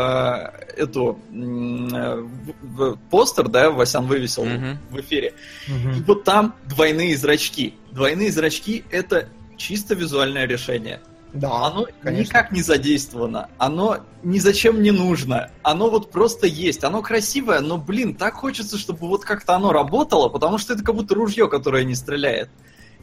эту 0.78 1.20
э, 1.32 1.34
в- 1.34 2.54
в- 2.62 2.98
постер, 3.10 3.48
да, 3.48 3.72
Васян 3.72 4.06
вывесил 4.06 4.46
Мгм. 4.46 4.78
в 4.92 5.00
эфире, 5.02 5.34
и 5.68 6.02
вот 6.06 6.24
там 6.24 6.56
двойные 6.66 7.18
зрачки. 7.18 7.74
Двойные 7.92 8.32
зрачки 8.32 8.84
это 8.92 9.28
чисто 9.58 9.96
визуальное 9.96 10.46
решение. 10.48 11.02
Да, 11.34 11.50
Оно 11.66 11.88
конечно. 12.04 12.22
никак 12.30 12.52
не 12.52 12.62
задействовано, 12.62 13.50
оно 13.58 13.98
ни 14.22 14.38
зачем 14.38 14.84
не 14.84 14.92
нужно, 14.92 15.50
оно 15.64 15.90
вот 15.90 16.12
просто 16.12 16.46
есть, 16.46 16.84
оно 16.84 17.02
красивое, 17.02 17.60
но, 17.60 17.80
блин, 17.80 18.14
так 18.14 18.36
хочется, 18.36 18.78
чтобы 18.78 19.08
вот 19.08 19.26
как-то 19.26 19.56
оно 19.56 19.72
работало, 19.72 20.30
потому 20.30 20.60
что 20.60 20.74
это 20.76 20.84
как 20.84 20.94
будто 20.94 21.16
ружье, 21.16 21.50
которое 21.50 21.86
не 21.86 21.96
стреляет. 21.96 22.50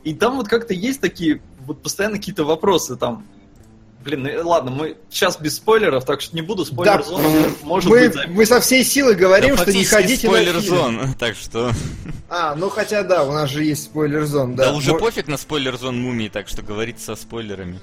И 0.05 0.15
там 0.15 0.37
вот 0.37 0.49
как-то 0.49 0.73
есть 0.75 1.01
такие, 1.01 1.41
вот 1.67 1.83
постоянно 1.83 2.17
какие-то 2.17 2.45
вопросы 2.45 2.97
там. 2.97 3.25
Блин, 4.03 4.23
ну, 4.23 4.49
ладно, 4.49 4.71
мы 4.71 4.97
сейчас 5.11 5.39
без 5.39 5.57
спойлеров, 5.57 6.07
так 6.07 6.23
что 6.23 6.35
не 6.35 6.41
буду 6.41 6.65
спойлер 6.65 7.03
зону, 7.05 7.29
может 7.63 7.91
мы, 7.91 8.01
быть, 8.09 8.15
за- 8.15 8.27
мы 8.29 8.47
со 8.47 8.59
всей 8.63 8.83
силы 8.83 9.15
говорим, 9.15 9.57
Да 9.57 9.63
что 9.63 9.73
не 9.75 9.85
ходите 9.85 10.27
на 10.27 10.39
фильм. 10.39 10.53
спойлер-зон, 10.55 11.15
так 11.19 11.37
что... 11.37 11.71
А, 12.31 12.55
ну 12.55 12.71
хотя 12.71 13.03
да, 13.03 13.25
у 13.25 13.33
нас 13.33 13.51
же 13.51 13.63
есть 13.63 13.85
спойлер-зон, 13.85 14.57
Да, 14.57 14.71
да. 14.71 14.75
уже 14.75 14.93
Мо- 14.93 14.99
пофиг 15.01 15.27
на 15.29 15.37
спойлер-зон 15.37 16.01
мумии, 16.01 16.29
так 16.29 16.49
что 16.49 16.63
говорить 16.63 16.99
со 16.99 17.15
спойлерами. 17.15 17.79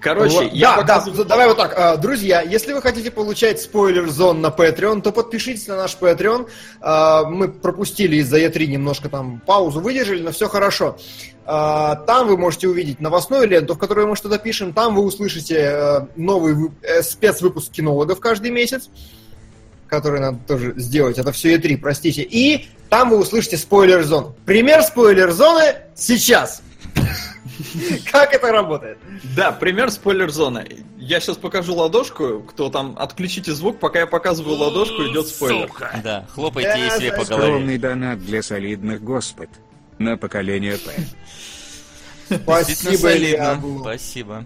Короче, 0.00 0.34
Вот, 0.34 0.52
я 0.54 0.70
да, 0.70 0.76
показываю... 0.78 1.16
да, 1.18 1.24
давай 1.24 1.46
вот 1.48 1.58
так. 1.58 1.74
а, 1.76 1.96
Друзья, 1.96 2.40
если 2.40 2.72
вы 2.72 2.80
хотите 2.80 3.10
получать 3.10 3.60
спойлер-зон 3.60 4.40
на 4.40 4.46
Patreon, 4.46 5.02
то 5.02 5.12
подпишитесь 5.12 5.66
на 5.68 5.76
наш 5.76 5.96
Patreon. 6.00 6.48
А, 6.80 7.24
Мы 7.24 7.48
пропустили 7.48 8.16
из-за 8.16 8.38
E3 8.38 8.66
немножко 8.66 9.10
там 9.10 9.42
паузу, 9.46 9.80
выдержали, 9.80 10.22
но 10.22 10.32
все 10.32 10.48
хорошо. 10.48 10.96
А, 11.44 11.96
Там 11.96 12.28
вы 12.28 12.38
можете 12.38 12.68
увидеть 12.68 13.00
новостную 13.00 13.46
ленту, 13.46 13.74
в 13.74 13.78
которой 13.78 14.06
мы 14.06 14.16
что-то 14.16 14.38
пишем. 14.38 14.72
Там 14.72 14.94
вы 14.94 15.02
услышите 15.02 15.56
э, 15.56 16.00
новый 16.16 16.54
вы- 16.54 16.70
э, 16.82 17.02
спецвыпуск 17.02 17.70
кинологов 17.70 18.20
каждый 18.20 18.50
месяц, 18.52 18.88
который 19.86 20.20
надо 20.20 20.38
тоже 20.48 20.72
сделать. 20.78 21.18
Это 21.18 21.30
все 21.32 21.56
E3, 21.56 21.76
простите. 21.76 22.22
И 22.22 22.68
там 22.88 23.10
вы 23.10 23.18
услышите 23.18 23.58
спойлер-зон. 23.58 24.34
Пример 24.46 24.82
спойлер-зоны 24.82 25.74
сейчас. 25.94 26.62
Как 28.10 28.32
это 28.32 28.52
работает? 28.52 28.98
Да, 29.36 29.52
пример 29.52 29.90
спойлер-зоны. 29.90 30.84
Я 30.98 31.20
сейчас 31.20 31.36
покажу 31.36 31.74
ладошку, 31.74 32.40
кто 32.40 32.68
там, 32.70 32.96
отключите 32.98 33.52
звук, 33.52 33.78
пока 33.78 34.00
я 34.00 34.06
показываю 34.06 34.56
ладошку, 34.56 35.02
идет 35.06 35.26
спойлер. 35.26 35.68
Сука. 35.68 36.00
Да, 36.02 36.26
хлопайте 36.32 36.68
Да, 36.68 36.76
ей 36.76 36.90
себе 36.90 37.12
по 37.12 37.24
голове. 37.24 37.46
Скромный 37.46 37.78
донат 37.78 38.20
для 38.20 38.42
солидных 38.42 39.02
господ. 39.02 39.48
На 39.98 40.16
поколение 40.16 40.78
П. 40.78 42.36
Спасибо. 42.36 43.58
Спасибо. 43.82 44.44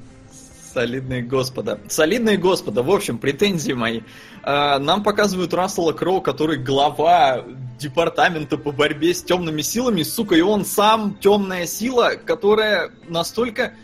Солидные 0.75 1.23
господа. 1.23 1.79
Солидные 1.89 2.37
господа, 2.37 2.83
в 2.83 2.91
общем, 2.91 3.19
претензии 3.19 3.73
мои. 3.73 4.01
А, 4.43 4.81
Нам 4.81 5.05
показывают 5.05 5.55
Рассела 5.55 5.93
Кроу, 5.93 6.21
который 6.21 6.57
глава 6.57 7.45
департамента 7.79 8.59
по 8.59 8.73
борьбе 8.73 9.15
с 9.15 9.23
темными 9.23 9.63
силами, 9.63 10.03
сука, 10.03 10.35
и 10.35 10.41
он 10.41 10.65
сам 10.65 11.17
темная 11.21 11.67
сила, 11.67 12.15
которая 12.17 12.91
настолько, 13.09 13.75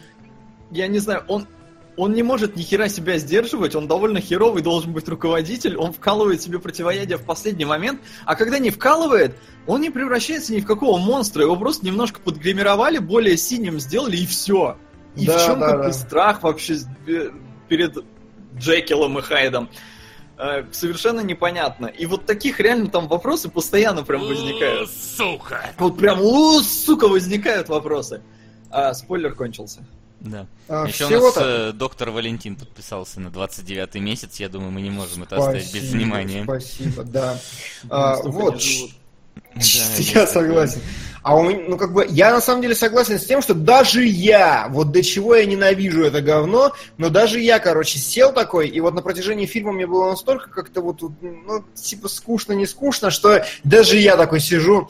я 0.72 0.88
не 0.88 0.98
знаю, 0.98 1.22
он 1.28 1.46
он 1.96 2.12
не 2.12 2.22
может 2.22 2.56
ни 2.56 2.62
хера 2.62 2.88
себя 2.88 3.18
сдерживать, 3.18 3.74
он 3.74 3.86
довольно 3.86 4.20
херовый 4.20 4.62
должен 4.62 4.92
быть 4.92 5.06
руководитель, 5.08 5.76
он 5.76 5.92
вкалывает 5.92 6.40
себе 6.40 6.58
противоядие 6.58 7.18
в 7.18 7.24
последний 7.24 7.66
момент, 7.66 8.00
а 8.24 8.36
когда 8.36 8.58
не 8.58 8.70
вкалывает, 8.70 9.36
он 9.66 9.82
не 9.82 9.90
превращается 9.90 10.54
ни 10.54 10.60
в 10.60 10.66
какого 10.66 10.98
монстра, 10.98 11.42
его 11.42 11.56
просто 11.56 11.84
немножко 11.84 12.20
подгримировали, 12.20 12.98
более 12.98 13.36
синим 13.36 13.78
сделали 13.78 14.16
и 14.16 14.24
все. 14.24 14.78
И 15.16 15.26
Да, 15.26 15.38
в 15.38 15.46
чем 15.46 15.60
да, 15.60 15.70
как 15.70 15.82
да. 15.82 15.92
страх 15.92 16.42
вообще 16.42 16.78
перед 17.68 17.96
Джекилом 18.56 19.18
и 19.18 19.22
Хайдом? 19.22 19.68
Э, 20.38 20.64
Совершенно 20.72 21.20
непонятно. 21.20 21.86
И 21.86 22.06
вот 22.06 22.26
таких 22.26 22.60
реально 22.60 22.88
там 22.88 23.08
вопросы 23.08 23.48
постоянно 23.50 24.04
прям 24.04 24.22
возникают. 24.22 24.90
Сука. 24.90 25.70
Вот 25.78 25.98
прям, 25.98 26.20
у, 26.22 26.60
сука, 26.60 27.08
возникают 27.08 27.68
вопросы. 27.68 28.22
А, 28.70 28.94
спойлер 28.94 29.34
кончился. 29.34 29.84
Да. 30.20 30.46
А, 30.68 30.86
Еще 30.86 31.06
у 31.06 31.10
нас 31.10 31.34
э, 31.36 31.72
доктор 31.72 32.10
Валентин 32.10 32.54
подписался 32.54 33.20
на 33.20 33.28
29-й 33.28 34.00
месяц. 34.00 34.38
Я 34.38 34.48
думаю, 34.48 34.70
мы 34.70 34.82
не 34.82 34.90
можем 34.90 35.22
это 35.22 35.36
оставить 35.36 35.72
без 35.74 35.82
Спасибо, 35.82 35.96
внимания. 35.96 36.44
Спасибо, 36.44 37.02
да. 37.04 37.38
А, 37.88 38.16
вот. 38.22 38.62
Да, 39.54 39.62
я 39.98 40.26
согласен. 40.26 40.80
А 41.22 41.36
у 41.36 41.42
меня, 41.42 41.60
ну 41.68 41.76
как 41.76 41.92
бы, 41.92 42.06
я 42.08 42.32
на 42.32 42.40
самом 42.40 42.62
деле 42.62 42.74
согласен 42.74 43.18
с 43.18 43.26
тем, 43.26 43.42
что 43.42 43.52
даже 43.52 44.04
я, 44.04 44.68
вот 44.70 44.90
до 44.90 45.02
чего 45.02 45.34
я 45.34 45.44
ненавижу 45.44 46.02
это 46.02 46.22
говно, 46.22 46.72
но 46.96 47.10
даже 47.10 47.40
я, 47.40 47.58
короче, 47.58 47.98
сел 47.98 48.32
такой, 48.32 48.68
и 48.68 48.80
вот 48.80 48.94
на 48.94 49.02
протяжении 49.02 49.44
фильма 49.44 49.72
мне 49.72 49.86
было 49.86 50.10
настолько 50.10 50.48
как-то 50.48 50.80
вот, 50.80 51.02
ну, 51.02 51.64
типа 51.74 52.08
скучно, 52.08 52.54
не 52.54 52.66
скучно, 52.66 53.10
что 53.10 53.44
даже 53.64 53.98
я 53.98 54.16
такой 54.16 54.40
сижу, 54.40 54.88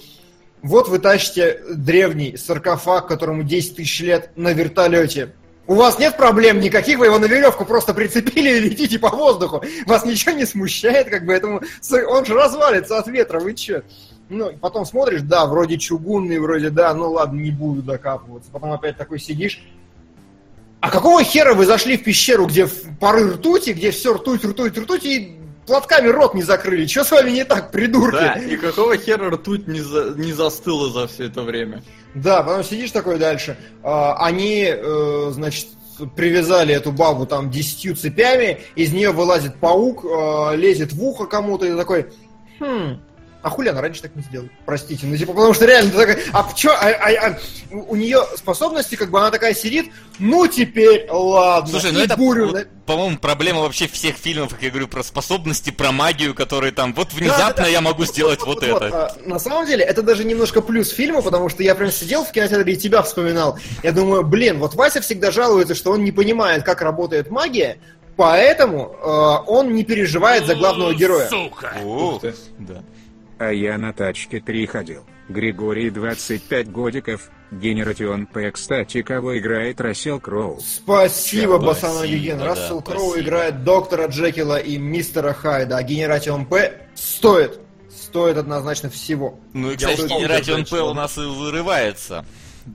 вот 0.63 0.89
вы 0.89 1.01
тащите 1.01 1.63
древний 1.69 2.37
саркофаг, 2.37 3.09
которому 3.09 3.43
10 3.43 3.77
тысяч 3.77 4.01
лет 4.01 4.31
на 4.37 4.53
вертолете. 4.53 5.33
У 5.67 5.75
вас 5.75 5.99
нет 5.99 6.17
проблем 6.17 6.61
никаких, 6.61 6.99
вы 6.99 7.07
его 7.07 7.19
на 7.19 7.27
веревку 7.27 7.65
просто 7.65 7.95
прицепили 7.95 8.57
и 8.57 8.61
летите 8.61 8.99
по 8.99 9.09
воздуху. 9.09 9.63
Вас 9.87 10.05
ничего 10.05 10.33
не 10.33 10.45
смущает, 10.45 11.09
как 11.09 11.25
бы 11.25 11.33
этому... 11.33 11.61
Он 12.09 12.25
же 12.25 12.35
развалится 12.35 12.99
от 12.99 13.07
ветра, 13.07 13.41
вы 13.41 13.55
че? 13.55 13.83
Ну, 14.31 14.49
и 14.49 14.57
потом 14.57 14.87
смотришь, 14.87 15.23
да, 15.23 15.45
вроде 15.47 15.77
чугунный, 15.77 16.39
вроде 16.39 16.71
да, 16.71 16.95
ну 16.95 17.11
ладно, 17.11 17.39
не 17.41 17.51
буду 17.51 17.83
докапываться. 17.83 18.51
Потом 18.51 18.73
опять 18.73 18.97
такой 18.97 19.19
сидишь. 19.19 19.63
А 20.81 20.89
какого 20.91 21.23
хера 21.23 21.53
вы 21.53 21.67
зашли 21.67 21.97
в 21.99 22.05
пещеру, 22.05 22.47
где 22.47 22.67
пары 23.01 23.29
ртути, 23.33 23.71
где 23.73 23.91
все 23.91 24.15
ртуть, 24.15 24.45
ртуть, 24.45 24.79
ртуть, 24.79 25.05
и 25.05 25.37
платками 25.67 26.09
рот 26.09 26.35
не 26.35 26.43
закрыли? 26.43 26.87
Что 26.87 27.05
с 27.05 27.11
вами 27.11 27.33
не 27.33 27.45
так, 27.45 27.71
придурки? 27.71 28.13
Да, 28.17 28.33
и 28.35 28.57
какого 28.57 28.97
хера 28.97 29.31
ртуть 29.31 29.69
не, 29.69 29.81
за- 29.81 30.15
не 30.17 30.33
застыла 30.33 30.91
за 30.91 31.07
все 31.09 31.27
это 31.27 31.43
время? 31.43 31.83
Да, 32.15 32.43
потом 32.43 32.65
сидишь 32.65 32.93
такой 32.93 33.19
дальше. 33.19 33.59
А, 33.83 34.15
Они, 34.25 34.65
э, 34.67 35.31
значит, 35.33 35.67
привязали 36.17 36.75
эту 36.75 36.93
бабу 36.93 37.27
там 37.27 37.51
десятью 37.51 37.95
цепями, 37.95 38.61
из 38.75 38.93
нее 38.93 39.11
вылазит 39.11 39.57
паук, 39.57 40.05
э, 40.05 40.57
лезет 40.57 40.93
в 40.95 41.03
ухо 41.05 41.27
кому-то 41.27 41.67
и 41.67 41.77
такой, 41.77 42.07
хм, 42.59 43.01
а 43.43 43.51
хули 43.51 43.69
она 43.69 43.81
раньше 43.81 44.03
так 44.03 44.15
не 44.17 44.23
сделала? 44.23 44.49
Простите, 44.67 45.07
ну 45.07 45.17
типа, 45.17 45.33
потому 45.33 45.55
что 45.55 45.67
реально 45.67 45.91
такой, 45.93 46.19
а 46.33 46.49
чё, 46.55 46.71
а, 46.73 46.89
а- 46.89 47.29
а 47.31 47.39
у 47.71 47.97
нее 47.97 48.23
способности, 48.37 48.95
как 48.97 49.11
бы 49.11 49.19
она 49.19 49.31
такая 49.31 49.55
сидит, 49.55 49.91
ну 50.19 50.47
теперь 50.47 51.07
ладно. 51.11 51.71
Слушай, 51.71 51.93
ну 51.93 52.01
это, 52.01 52.17
бурю 52.17 52.47
вот, 52.47 52.55
на- 52.55 52.65
по-моему, 52.87 53.19
проблема 53.19 53.61
вообще 53.61 53.87
всех 53.87 54.17
фильмов, 54.17 54.51
как 54.53 54.63
я 54.63 54.71
говорю, 54.71 54.89
про 54.89 55.03
способности, 55.03 55.71
про 55.71 55.93
магию, 55.93 56.35
которые 56.35 56.73
там, 56.73 56.93
вот 56.95 57.13
внезапно 57.13 57.47
Да-да-да. 57.49 57.69
я 57.69 57.81
могу 57.81 58.05
сделать 58.05 58.41
вот, 58.41 58.65
Вот, 58.67 58.83
это. 58.83 59.07
а, 59.07 59.17
на 59.29 59.39
самом 59.39 59.67
деле, 59.67 59.85
это 59.85 60.03
даже 60.03 60.25
немножко 60.25 60.61
плюс 60.61 60.91
фильма, 60.91 61.23
потому 61.23 61.49
что 61.49 61.63
я 61.63 61.75
прям 61.75 61.91
сидел 61.93 62.25
в 62.25 62.33
кинотеатре 62.33 62.73
и 62.73 62.77
тебя 62.77 63.03
вспоминал. 63.03 63.59
Я 63.83 63.93
думаю, 63.93 64.25
блин, 64.25 64.59
вот 64.59 64.75
Вася 64.75 65.01
всегда 65.01 65.31
жалуется, 65.31 65.75
что 65.75 65.93
он 65.93 66.03
не 66.05 66.11
понимает, 66.13 66.65
как 66.65 66.81
работает 66.83 67.31
магия, 67.31 67.79
поэтому 68.17 68.97
э, 69.03 69.51
он 69.51 69.73
не 69.75 69.85
переживает 69.85 70.47
за 70.47 70.55
главного 70.55 70.93
героя. 70.95 71.29
Сука. 71.29 71.73
Ух 71.85 72.21
ты. 72.21 72.35
да. 72.59 72.83
А 73.41 73.53
я 73.55 73.79
на 73.79 73.95
тачке 73.95 74.39
3 74.39 74.67
ходил. 74.67 75.03
Григорий 75.31 75.89
25 75.89 76.71
годиков. 76.71 77.31
Generation 77.51 78.27
П. 78.27 78.51
Кстати, 78.51 79.01
кого 79.01 79.39
играет 79.39 79.81
Рассел 79.81 80.21
Кроу? 80.21 80.61
Спасибо, 80.61 81.57
Басана 81.59 82.05
Юген. 82.05 82.37
да, 82.39 82.45
Рассел 82.45 82.83
Кроу 82.83 83.13
спасибо. 83.13 83.27
играет 83.27 83.65
доктора 83.65 84.09
Джекила 84.09 84.59
и 84.59 84.77
мистера 84.77 85.33
Хайда. 85.33 85.79
А 85.79 85.83
Generation 85.83 86.45
П 86.45 86.87
стоит. 86.95 87.59
Стоит 87.89 88.37
однозначно 88.37 88.91
всего. 88.91 89.41
Ну 89.55 89.71
и, 89.71 89.77
кстати, 89.77 90.03
Generation 90.03 90.67
П 90.67 90.83
у 90.83 90.93
нас 90.93 91.17
и 91.17 91.23
вырывается 91.23 92.27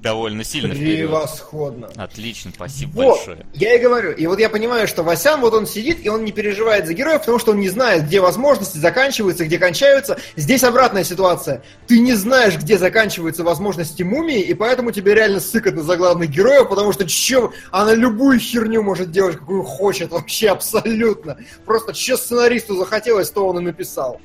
довольно 0.01 0.43
сильно 0.43 0.73
вперед. 0.73 1.07
Превосходно. 1.09 1.89
Отлично, 1.95 2.51
спасибо 2.53 2.91
Вот, 2.93 3.17
большое. 3.17 3.45
я 3.53 3.75
и 3.75 3.79
говорю. 3.79 4.11
И 4.11 4.27
вот 4.27 4.39
я 4.39 4.49
понимаю, 4.49 4.87
что 4.87 5.03
Васян, 5.03 5.41
вот 5.41 5.53
он 5.53 5.65
сидит, 5.65 6.05
и 6.05 6.09
он 6.09 6.23
не 6.23 6.31
переживает 6.31 6.85
за 6.87 6.93
героев, 6.93 7.21
потому 7.21 7.39
что 7.39 7.51
он 7.51 7.59
не 7.59 7.69
знает, 7.69 8.05
где 8.05 8.19
возможности 8.19 8.77
заканчиваются, 8.77 9.45
где 9.45 9.57
кончаются. 9.57 10.17
Здесь 10.35 10.63
обратная 10.63 11.03
ситуация. 11.03 11.63
Ты 11.87 11.99
не 11.99 12.13
знаешь, 12.13 12.57
где 12.57 12.77
заканчиваются 12.77 13.43
возможности 13.43 14.03
мумии, 14.03 14.41
и 14.41 14.53
поэтому 14.53 14.91
тебе 14.91 15.15
реально 15.15 15.39
сыкотно 15.39 15.83
за 15.83 15.97
главных 15.97 16.29
героев, 16.29 16.69
потому 16.69 16.91
что 16.91 17.05
чё, 17.05 17.51
она 17.71 17.93
любую 17.93 18.39
херню 18.39 18.83
может 18.83 19.11
делать, 19.11 19.37
какую 19.37 19.63
хочет, 19.63 20.11
вообще 20.11 20.49
абсолютно. 20.49 21.37
Просто 21.65 21.93
че 21.93 22.17
сценаристу 22.17 22.75
захотелось, 22.77 23.29
то 23.29 23.47
он 23.47 23.59
и 23.59 23.61
написал. 23.61 24.19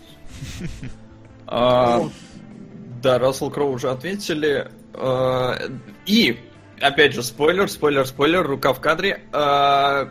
А, 1.47 2.09
да, 3.03 3.19
Рассел 3.19 3.51
Кроу 3.51 3.73
уже 3.73 3.91
ответили. 3.91 4.71
А, 4.95 5.59
и, 6.07 6.39
опять 6.81 7.15
же, 7.15 7.23
спойлер, 7.23 7.69
спойлер, 7.71 8.07
спойлер, 8.07 8.47
рука 8.47 8.73
в 8.73 8.81
кадре. 8.81 9.23
А, 9.33 10.09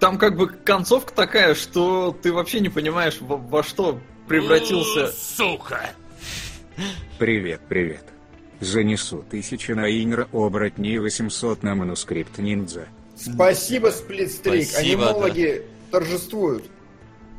там 0.00 0.18
как 0.18 0.36
бы 0.36 0.48
концовка 0.48 1.12
такая, 1.14 1.54
что 1.54 2.16
ты 2.22 2.32
вообще 2.32 2.60
не 2.60 2.68
понимаешь, 2.68 3.16
во, 3.20 3.36
во 3.36 3.62
что 3.62 3.98
превратился. 4.28 5.12
Сука! 5.12 5.90
Привет, 7.18 7.60
привет. 7.68 8.04
Занесу 8.60 9.24
тысячи 9.30 9.72
на 9.72 9.86
Инра 9.90 10.28
оборотней 10.32 10.98
800 10.98 11.62
на 11.62 11.74
манускрипт 11.74 12.38
ниндзя. 12.38 12.88
Спасибо, 13.14 13.88
Сплитстрик. 13.88 14.66
Спасибо, 14.68 15.08
Анимологи 15.10 15.62
торжествуют. 15.90 16.64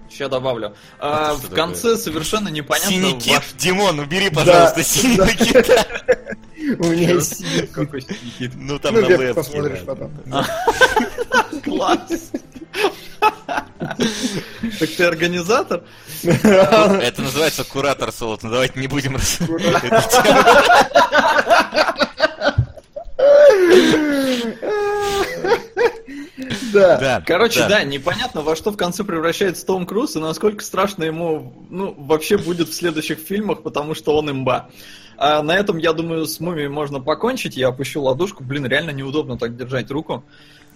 Сейчас 0.09 0.29
добавлю. 0.29 0.73
А, 0.99 1.31
Это 1.33 1.41
что 1.41 1.51
в 1.51 1.55
конце 1.55 1.97
совершенно 1.97 2.47
непонятно. 2.49 2.89
Синий 2.91 3.19
кит, 3.19 3.43
что- 3.43 3.57
Димон, 3.57 3.99
убери, 3.99 4.29
пожалуйста, 4.29 4.77
Да, 4.77 4.83
синего 4.83 5.25
да. 5.25 5.33
кита. 5.33 5.85
У 6.79 6.87
меня 6.87 7.13
есть 7.13 7.37
синий. 7.37 7.67
Какой? 7.67 8.05
Ну 8.55 8.79
там 8.79 8.95
Ну, 8.95 9.01
на 9.01 9.07
вебке, 9.07 9.33
посмотришь 9.33 9.83
потом. 9.85 10.11
Класс. 11.63 12.31
Так 13.19 14.89
ты 14.97 15.03
организатор? 15.03 15.83
Это 16.23 17.21
называется 17.21 17.63
куратор 17.63 18.11
солод. 18.11 18.43
Ну 18.43 18.49
давайте 18.49 18.79
не 18.79 18.87
будем. 18.87 19.17
Да. 26.73 26.97
Да, 26.97 27.23
Короче, 27.25 27.61
да. 27.61 27.69
да. 27.69 27.83
непонятно, 27.83 28.41
во 28.41 28.55
что 28.55 28.71
в 28.71 28.77
конце 28.77 29.03
превращается 29.03 29.65
Том 29.65 29.85
Круз 29.85 30.15
и 30.15 30.19
насколько 30.19 30.63
страшно 30.63 31.05
ему, 31.05 31.53
ну, 31.69 31.95
вообще 31.97 32.37
будет 32.37 32.69
в 32.69 32.73
следующих 32.73 33.19
фильмах, 33.19 33.63
потому 33.63 33.95
что 33.95 34.15
он 34.15 34.29
имба. 34.29 34.69
А 35.17 35.41
на 35.41 35.55
этом, 35.55 35.77
я 35.77 35.93
думаю, 35.93 36.27
с 36.27 36.39
мумией 36.39 36.67
можно 36.67 36.99
покончить. 36.99 37.57
Я 37.57 37.69
опущу 37.69 38.01
ладошку. 38.01 38.43
Блин, 38.43 38.65
реально 38.67 38.91
неудобно 38.91 39.37
так 39.37 39.57
держать 39.57 39.89
руку. 39.89 40.23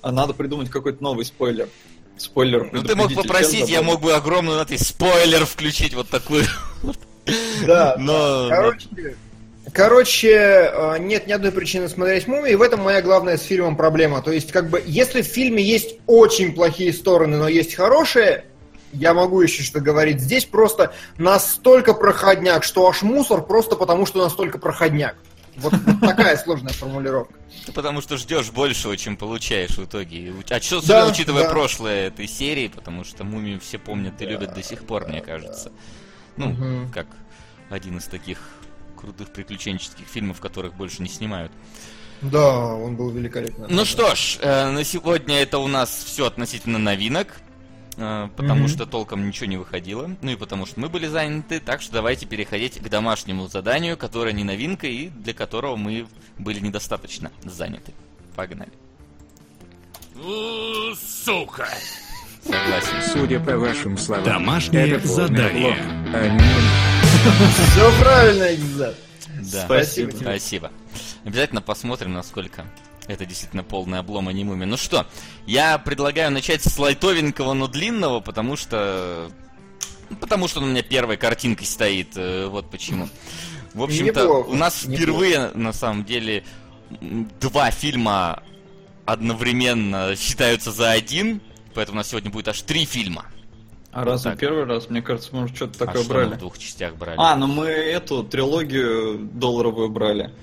А 0.02 0.12
надо 0.12 0.34
придумать 0.34 0.70
какой-то 0.70 1.04
новый 1.04 1.26
спойлер. 1.26 1.70
Спойлер. 2.18 2.70
Ну 2.72 2.84
ты 2.84 2.96
мог 2.96 3.14
попросить, 3.14 3.70
я 3.70 3.82
мог 3.82 4.02
бы 4.02 4.14
огромную 4.14 4.58
надпись 4.58 4.88
спойлер 4.88 5.46
включить 5.46 5.94
вот 5.94 6.10
такую. 6.10 6.44
Да. 7.66 7.96
Но 8.00 8.48
Короче, 8.50 8.88
короче, 9.74 10.32
э, 10.32 10.98
нет 11.00 11.28
ни 11.28 11.32
одной 11.32 11.52
причины 11.52 11.88
смотреть 11.88 12.28
мумию, 12.28 12.54
и 12.54 12.56
в 12.56 12.62
этом 12.62 12.82
моя 12.82 13.02
главная 13.02 13.38
с 13.38 13.44
фильмом 13.44 13.76
проблема. 13.76 14.22
То 14.22 14.32
есть, 14.32 14.52
как 14.52 14.70
бы, 14.70 14.84
если 14.86 15.22
в 15.22 15.28
фильме 15.28 15.64
есть 15.64 15.98
очень 16.08 16.54
плохие 16.54 16.94
стороны, 16.94 17.38
но 17.38 17.48
есть 17.48 17.76
хорошие, 17.76 18.46
я 18.94 19.14
могу 19.14 19.42
еще 19.42 19.64
что 19.64 19.80
говорить. 19.80 20.20
Здесь 20.20 20.46
просто 20.46 20.94
настолько 21.18 21.94
проходняк, 21.94 22.64
что 22.64 22.88
аж 22.88 23.02
мусор 23.02 23.42
просто 23.44 23.76
потому, 23.76 24.06
что 24.06 24.20
настолько 24.24 24.58
проходняк. 24.58 25.16
Вот, 25.58 25.74
вот 25.74 26.00
такая 26.00 26.38
сложная 26.38 26.72
формулировка. 26.74 27.34
Ты 27.66 27.74
потому 27.74 28.00
что 28.02 28.16
ждешь 28.18 28.52
большего, 28.52 28.96
чем 28.96 29.18
получаешь 29.18 29.78
в 29.78 29.84
итоге. 29.86 30.34
А 30.50 30.62
что, 30.62 30.82
Да, 30.86 31.06
учитывая 31.08 31.44
да. 31.44 31.50
прошлое 31.50 32.08
этой 32.08 32.28
серии, 32.28 32.70
потому 32.70 33.04
что 33.04 33.24
мумию 33.26 33.60
все 33.60 33.78
помнят 33.78 34.22
и 34.22 34.26
любят 34.26 34.54
до 34.54 34.64
сих 34.64 34.86
пор, 34.86 35.08
мне 35.08 35.22
кажется. 35.22 35.72
Ну, 36.38 36.48
Мгм. 36.50 36.92
как 36.94 37.08
один 37.70 37.98
из 37.98 38.06
таких 38.06 38.40
крутых 39.00 39.30
приключенческих 39.34 40.08
фильмов, 40.08 40.40
которых 40.40 40.74
больше 40.76 41.02
не 41.02 41.10
снимают. 41.10 41.52
Да, 42.22 42.76
он 42.76 42.96
был 42.96 43.10
великолепный. 43.10 43.66
Ну 43.70 43.84
что 43.84 44.16
ж, 44.16 44.38
э, 44.42 44.70
на 44.70 44.84
сегодня 44.84 45.42
это 45.42 45.58
у 45.58 45.68
нас 45.68 45.90
все 45.90 46.28
относительно 46.28 46.78
новинок. 46.78 47.28
Э, 47.98 48.30
Потому 48.36 48.62
Мгм. 48.62 48.68
что 48.70 48.86
толком 48.86 49.28
ничего 49.28 49.46
не 49.48 49.58
выходило. 49.58 50.16
Ну 50.22 50.32
и 50.32 50.36
потому 50.36 50.66
что 50.66 50.80
мы 50.80 50.90
были 50.90 51.08
заняты. 51.08 51.60
Так 51.60 51.82
что 51.82 51.94
давайте 51.94 52.26
переходить 52.26 52.80
к 52.80 52.90
домашнему 52.90 53.48
заданию, 53.48 53.98
которое 53.98 54.34
не 54.34 54.44
новинка 54.44 54.88
и 54.88 55.10
для 55.10 55.34
которого 55.34 55.76
мы 55.76 56.08
были 56.38 56.60
недостаточно 56.60 57.32
заняты. 57.44 57.94
Погнали. 58.36 58.72
Сука! 60.96 61.68
Согласен. 62.44 63.12
Судя 63.14 63.40
по 63.40 63.58
вашим 63.58 63.98
словам, 63.98 64.24
Домашнее 64.26 64.90
это 64.92 65.08
задание. 65.08 65.76
А 66.14 66.38
Все 67.70 68.00
правильно, 68.02 68.56
Экзат. 68.56 68.96
Да. 69.52 69.66
Спасибо. 69.66 70.12
Спасибо. 70.12 70.72
Обязательно 71.24 71.62
посмотрим, 71.62 72.14
насколько 72.14 72.66
это 73.08 73.26
действительно 73.26 73.64
полный 73.64 74.00
облом 74.00 74.28
анимуми. 74.28 74.66
Ну 74.66 74.78
что, 74.78 75.06
я 75.46 75.78
предлагаю 75.78 76.32
начать 76.32 76.64
с 76.64 76.78
лайтовенького, 76.78 77.54
но 77.54 77.68
длинного, 77.68 78.20
потому 78.20 78.56
что... 78.56 79.32
Потому 80.20 80.48
что 80.48 80.60
он 80.60 80.66
у 80.66 80.70
меня 80.70 80.84
первой 80.84 81.16
картинкой 81.16 81.66
стоит, 81.66 82.18
э, 82.18 82.48
вот 82.48 82.70
почему. 82.70 83.08
В 83.74 83.82
общем-то, 83.82 84.28
у 84.28 84.56
нас 84.56 84.84
неплохо. 84.84 84.98
впервые, 84.98 85.52
на 85.54 85.72
самом 85.72 86.04
деле, 86.04 86.44
два 87.40 87.72
фильма 87.72 88.44
одновременно 89.06 90.16
считаются 90.18 90.72
за 90.72 90.92
один, 90.92 91.42
поэтому 91.74 91.96
у 91.96 92.00
нас 92.00 92.10
сегодня 92.10 92.30
будет 92.30 92.50
аж 92.50 92.62
три 92.62 92.86
фильма. 92.86 93.26
А 93.92 94.06
разве 94.06 94.32
так. 94.32 94.40
первый 94.40 94.66
раз? 94.66 94.90
Мне 94.90 95.02
кажется, 95.02 95.30
мы 95.34 95.44
уже 95.44 95.56
что-то 95.56 95.84
а 95.84 95.88
такое 95.88 96.04
что 96.04 96.14
мы 96.14 96.20
брали. 96.20 96.36
в 96.36 96.40
двух 96.40 96.58
частях 96.58 96.96
брали? 96.96 97.18
А, 97.20 97.36
ну 97.36 97.48
мы 97.48 97.66
эту 97.66 98.24
трилогию 98.24 99.20
долларовую 99.34 99.90
брали. 99.90 100.34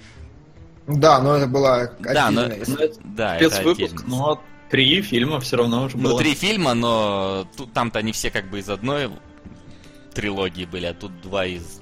Да, 0.88 1.20
но 1.20 1.36
это 1.36 1.46
была 1.46 1.90
Да, 2.00 2.30
но- 2.30 2.42
отдельная 2.42 2.56
Ну, 2.56 2.62
история. 2.64 2.92
да, 3.04 3.36
спецвыпуск, 3.36 4.04
но 4.06 4.42
три 4.70 5.02
фильма 5.02 5.38
все 5.40 5.56
равно 5.58 5.84
уже 5.84 5.96
было. 5.96 6.12
Ну, 6.12 6.18
три 6.18 6.34
фильма, 6.34 6.74
но 6.74 7.46
тут 7.56 7.72
там-то 7.72 7.98
они 8.00 8.12
все 8.12 8.30
как 8.30 8.48
бы 8.50 8.58
из 8.58 8.68
одной 8.68 9.10
трилогии 10.14 10.64
были, 10.64 10.86
а 10.86 10.94
тут 10.94 11.20
два 11.20 11.46
из 11.46 11.80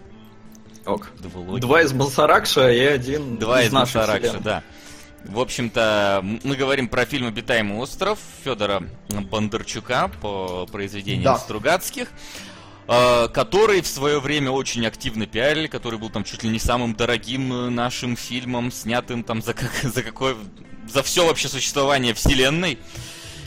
Ок. 0.85 1.09
двулогии. 1.19 1.61
Два 1.61 1.83
из 1.83 1.93
Балсаракша 1.93 2.71
и 2.73 2.81
один 2.81 3.39
Два 3.39 3.63
из 3.63 3.73
нашей 3.73 3.97
Масаракша, 3.97 4.21
вселенной. 4.29 4.43
да. 4.45 4.63
В 5.25 5.41
общем-то, 5.41 6.21
мы 6.45 6.55
говорим 6.55 6.87
про 6.89 7.05
фильм 7.05 7.27
«Обитаемый 7.27 7.79
остров» 7.79 8.19
Федора 8.45 8.85
Бондарчука 9.09 10.09
по 10.21 10.67
произведениям 10.71 11.25
Да. 11.25 11.39
Стругацких, 11.39 12.09
который 12.87 13.81
в 13.81 13.87
свое 13.87 14.21
время 14.21 14.51
очень 14.51 14.87
активно 14.87 15.27
пиарили, 15.27 15.67
который 15.67 15.99
был 15.99 16.11
там 16.11 16.25
чуть 16.25 16.43
ли 16.45 16.51
не 16.51 16.59
самым 16.61 16.95
дорогим 16.95 17.53
э, 17.53 17.71
нашим 17.71 18.17
фильмом, 18.17 18.71
снятым 18.71 19.25
там 19.25 19.43
за, 19.43 19.55
как, 19.55 19.73
за 19.83 20.03
какое... 20.03 20.37
за 20.93 21.03
все 21.03 21.27
вообще 21.27 21.49
существование 21.49 22.15
вселенной. 22.15 22.79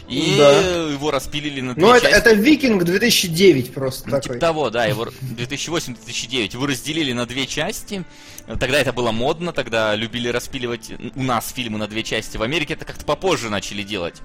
И 0.10 0.36
Да. 0.40 0.60
его 0.92 1.12
распилили 1.12 1.62
на 1.62 1.76
Ну, 1.78 1.92
это, 1.94 2.10
части. 2.10 2.18
это 2.18 2.34
Викинг 2.34 2.84
2009 2.84 3.74
просто 3.74 4.10
Ну, 4.10 4.12
такой. 4.20 4.22
типа 4.24 4.40
того, 4.40 4.70
да, 4.72 4.86
его 4.86 5.06
2008-2009 5.06 6.54
его 6.54 6.66
разделили 6.66 7.14
на 7.14 7.26
две 7.28 7.46
части. 7.46 8.04
Тогда 8.48 8.80
это 8.80 8.92
было 8.92 9.12
модно, 9.12 9.54
тогда 9.54 9.94
любили 9.96 10.28
распиливать 10.30 10.92
у 11.16 11.22
нас 11.22 11.52
фильмы 11.52 11.78
на 11.78 11.88
две 11.88 12.02
части. 12.04 12.38
В 12.38 12.42
Америке 12.44 12.74
это 12.74 12.86
как-то 12.86 13.06
попозже 13.06 13.50
начали 13.52 13.84
делать. 13.84 14.16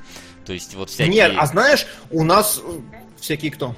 То 0.46 0.54
есть 0.54 0.74
вот 0.74 0.88
всякие... 0.88 1.14
Нет, 1.14 1.32
а 1.36 1.46
знаешь, 1.46 1.86
у 2.10 2.24
нас 2.24 2.60
э, 2.64 2.80
всякие 3.20 3.50
кто? 3.52 3.76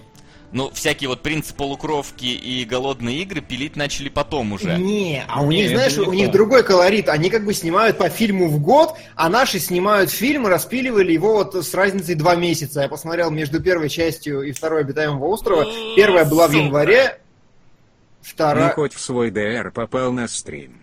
Ну, 0.52 0.70
всякие 0.72 1.08
вот 1.08 1.22
принцип 1.22 1.56
полукровки 1.56 2.24
и 2.26 2.64
голодные 2.64 3.18
игры 3.22 3.40
пилить 3.40 3.76
начали 3.76 4.08
потом 4.08 4.52
уже. 4.52 4.78
Не, 4.78 5.24
а 5.28 5.42
у 5.42 5.50
Не, 5.50 5.62
них, 5.62 5.70
знаешь, 5.70 5.98
у 5.98 6.12
них 6.12 6.30
другой 6.30 6.62
колорит. 6.62 7.08
Они 7.08 7.30
как 7.30 7.44
бы 7.44 7.52
снимают 7.52 7.98
по 7.98 8.08
фильму 8.08 8.48
в 8.48 8.60
год, 8.60 8.94
а 9.16 9.28
наши 9.28 9.58
снимают 9.58 10.10
фильм 10.10 10.46
распиливали 10.46 11.12
его 11.12 11.34
вот 11.34 11.54
с 11.54 11.74
разницей 11.74 12.14
два 12.14 12.36
месяца. 12.36 12.82
Я 12.82 12.88
посмотрел 12.88 13.30
между 13.30 13.60
первой 13.62 13.88
частью 13.88 14.42
и 14.42 14.52
второй 14.52 14.80
обитаемого 14.82 15.26
острова. 15.26 15.64
Первая 15.96 16.24
была 16.24 16.46
в 16.48 16.52
январе, 16.52 17.18
Ну, 17.18 18.22
вторая... 18.22 18.70
хоть 18.72 18.94
в 18.94 19.00
свой 19.00 19.30
ДР 19.30 19.72
попал 19.72 20.12
на 20.12 20.28
стрим. 20.28 20.80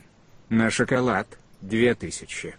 На 0.50 0.70
шоколад 0.70 1.28
2000. 1.62 2.56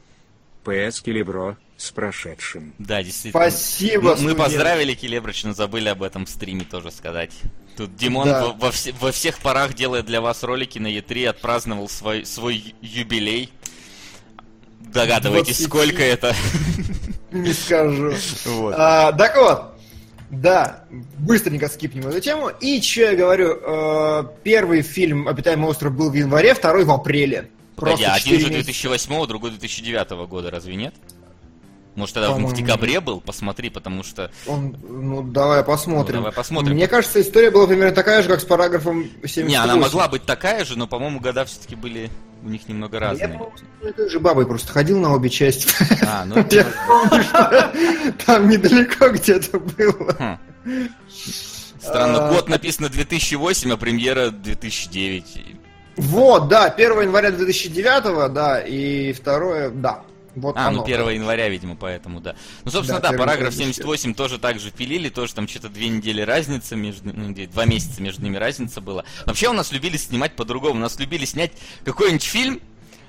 ПС 0.64 1.00
Келебро 1.02 1.56
С 1.76 1.90
прошедшим. 1.90 2.72
Да, 2.78 3.02
действительно. 3.02 3.50
Спасибо, 3.50 4.14
Мы, 4.16 4.22
мы 4.30 4.34
поздравили 4.36 4.94
Келебрыч, 4.94 5.44
но 5.44 5.52
забыли 5.54 5.88
об 5.88 6.02
этом 6.02 6.24
в 6.24 6.30
стриме 6.30 6.64
тоже 6.64 6.90
сказать. 6.92 7.32
Тут 7.76 7.96
Димон 7.96 8.28
Да. 8.28 8.46
во, 8.46 8.52
во 8.52 8.70
все- 8.70 8.92
во 9.00 9.10
всех 9.10 9.38
парах 9.40 9.74
делает 9.74 10.06
для 10.06 10.20
вас 10.20 10.42
ролики 10.44 10.78
на 10.78 10.86
Е3, 10.86 11.26
отпраздновал 11.30 11.88
свой, 11.88 12.24
свой 12.24 12.74
юбилей. 12.80 13.50
Догадываетесь, 14.80 15.58
20. 15.58 15.66
сколько 15.66 16.02
это? 16.02 16.34
Не 17.32 17.52
скажу. 17.52 18.12
Вот. 18.44 18.74
А, 18.78 19.10
так 19.12 19.36
вот, 19.36 19.74
да, 20.30 20.84
быстренько 21.18 21.68
скипнем 21.68 22.06
эту 22.06 22.20
тему. 22.20 22.48
И 22.60 22.80
что 22.80 23.00
я 23.00 23.16
говорю, 23.16 23.58
э, 23.60 24.24
первый 24.44 24.82
фильм 24.82 25.26
«Обитаемый 25.26 25.68
остров» 25.68 25.92
был 25.96 26.10
в 26.10 26.14
январе, 26.14 26.54
второй 26.54 26.84
в 26.84 26.90
апреле. 26.92 27.50
Погоди, 27.74 28.04
Просто 28.04 28.12
а 28.12 28.14
один 28.14 28.32
же 28.34 28.38
четыре 28.38 28.56
месяца. 28.58 28.66
2008, 28.82 29.26
другой 29.26 29.50
2009 29.50 30.26
года, 30.28 30.50
разве 30.52 30.76
нет? 30.76 30.94
Может, 31.94 32.14
тогда 32.14 32.30
в 32.30 32.34
По-моему, 32.34 32.56
декабре 32.56 33.00
был? 33.00 33.20
Посмотри, 33.20 33.70
потому 33.70 34.02
что... 34.02 34.30
Он, 34.46 34.76
ну, 34.82 35.22
давай 35.22 35.62
посмотрим. 35.62 36.16
Ну, 36.16 36.22
давай 36.22 36.32
посмотрим. 36.32 36.74
Мне 36.74 36.88
кажется, 36.88 37.20
история 37.20 37.50
была 37.50 37.66
примерно 37.68 37.94
такая 37.94 38.22
же, 38.22 38.28
как 38.28 38.40
с 38.40 38.44
параграфом 38.44 39.04
78. 39.22 39.46
Не, 39.46 39.56
она 39.56 39.76
могла 39.76 40.08
быть 40.08 40.24
такая 40.24 40.64
же, 40.64 40.76
но, 40.76 40.88
по-моему, 40.88 41.20
года 41.20 41.44
все-таки 41.44 41.76
были 41.76 42.10
у 42.42 42.48
них 42.48 42.68
немного 42.68 42.96
Я, 42.96 43.00
разные. 43.00 43.28
по-моему, 43.28 43.52
и 43.88 43.92
той 43.92 44.10
же 44.10 44.20
бабой 44.20 44.46
просто 44.46 44.72
ходил 44.72 44.98
на 44.98 45.14
обе 45.14 45.30
части. 45.30 45.68
А, 46.04 46.24
ну 46.24 46.36
Я 46.50 46.66
помню, 46.86 47.22
что 47.22 47.72
там 48.26 48.48
недалеко 48.48 49.08
где-то 49.10 49.58
было. 49.60 50.12
Хм. 50.18 50.88
Странно, 51.80 52.28
А, 52.28 52.32
год 52.32 52.48
написано 52.48 52.88
2008, 52.88 53.72
а 53.72 53.76
премьера 53.76 54.30
2009. 54.30 55.56
Вот, 55.96 56.48
да, 56.48 56.64
1 56.66 57.02
января 57.02 57.30
2009, 57.30 58.32
да, 58.32 58.60
и 58.60 59.12
второе, 59.12 59.70
да. 59.70 60.02
Вот 60.34 60.56
А, 60.56 60.68
оно. 60.68 60.78
ну 60.78 60.84
1 60.84 61.08
января, 61.10 61.48
видимо, 61.48 61.76
поэтому, 61.76 62.20
да. 62.20 62.34
Ну, 62.64 62.70
собственно, 62.70 63.00
Да, 63.00 63.08
да, 63.10 63.14
1 63.14 63.18
параграф 63.20 63.52
января 63.54 63.72
78 63.72 64.14
тоже 64.14 64.38
так 64.38 64.58
же 64.58 64.70
пилили, 64.70 65.08
тоже 65.08 65.34
там 65.34 65.46
что-то 65.48 65.68
две 65.68 65.88
недели 65.88 66.20
разница 66.22 66.76
между, 66.76 67.12
ну, 67.12 67.30
где, 67.30 67.46
два 67.46 67.64
месяца 67.66 68.02
между 68.02 68.22
ними 68.22 68.36
разница 68.36 68.80
была. 68.80 69.04
Вообще 69.26 69.48
у 69.48 69.52
нас 69.52 69.70
любили 69.72 69.96
снимать 69.96 70.34
по-другому, 70.36 70.74
у 70.74 70.82
нас 70.82 70.98
любили 70.98 71.24
снять 71.24 71.52
какой-нибудь 71.84 72.22
фильм, 72.24 72.60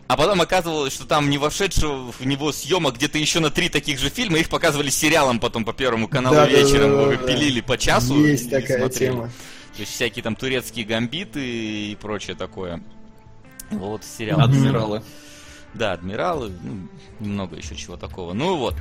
а 0.08 0.18
потом 0.18 0.40
оказывалось, 0.42 0.94
что 0.94 1.06
там 1.06 1.32
не 1.32 1.40
вошедшего 1.40 2.12
в 2.12 2.26
него 2.26 2.52
съемок 2.52 2.96
где-то 2.98 3.18
еще 3.18 3.40
на 3.40 3.50
три 3.50 3.70
таких 3.70 4.00
же 4.00 4.10
фильма, 4.10 4.38
их 4.38 4.50
показывали 4.50 4.90
сериалом 4.92 5.40
потом 5.40 5.66
по 5.66 5.74
Первому 5.74 6.08
каналу 6.08 6.36
Да, 6.36 6.46
да, 6.46 6.52
вечером, 6.52 6.92
да, 6.92 7.02
его 7.02 7.12
да. 7.12 7.18
пилили 7.28 7.62
по 7.62 7.76
часу 7.78 8.24
Есть 8.24 8.46
и 8.46 8.50
такая 8.50 8.78
смотрели. 8.80 9.12
тема. 9.12 9.32
То 9.76 9.82
есть 9.82 9.92
всякие 9.94 10.22
там 10.22 10.36
турецкие 10.36 10.86
гамбиты 10.86 11.40
и 11.44 11.96
прочее 12.00 12.36
такое. 12.36 12.82
Вот 13.72 14.04
сериал. 14.04 14.42
Адмиралы. 14.42 15.02
Да, 15.76 15.94
адмиралы, 15.94 16.52
ну, 16.64 16.88
немного 17.20 17.56
еще 17.56 17.76
чего 17.76 17.98
такого. 17.98 18.34
Ну 18.34 18.56
вот. 18.58 18.76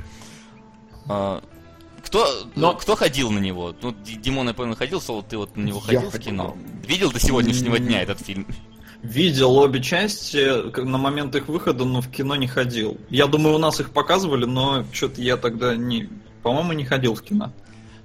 А, 1.07 1.43
кто, 2.03 2.27
Но- 2.55 2.73
кто 2.75 2.95
ходил 2.95 3.31
на 3.31 3.39
него? 3.39 3.75
Ну, 3.81 3.93
Ди- 4.03 4.15
Димон, 4.15 4.47
я 4.47 4.53
понял, 4.53 4.75
ходил, 4.75 5.01
Соло, 5.01 5.23
ты 5.23 5.37
вот 5.37 5.55
на 5.57 5.63
него 5.63 5.79
Я 5.79 5.85
ходил 5.85 6.09
в 6.09 6.11
ходил. 6.11 6.31
кино? 6.31 6.57
Видел 6.87 7.11
до 7.11 7.19
сегодняшнего 7.19 7.79
дня 7.79 8.01
этот 8.01 8.19
фильм? 8.21 8.47
Видел 9.03 9.55
обе 9.57 9.81
части 9.83 10.79
на 10.79 10.97
момент 10.97 11.35
их 11.35 11.47
выхода, 11.47 11.85
но 11.85 12.01
в 12.01 12.09
кино 12.09 12.35
не 12.35 12.47
ходил. 12.47 12.97
Я 13.09 13.27
думаю, 13.27 13.55
у 13.55 13.59
нас 13.59 13.79
их 13.79 13.91
показывали, 13.91 14.45
но 14.45 14.83
что-то 14.91 15.21
я 15.21 15.37
тогда 15.37 15.75
не... 15.75 16.09
По-моему, 16.41 16.73
не 16.73 16.85
ходил 16.85 17.13
в 17.15 17.21
кино. 17.21 17.51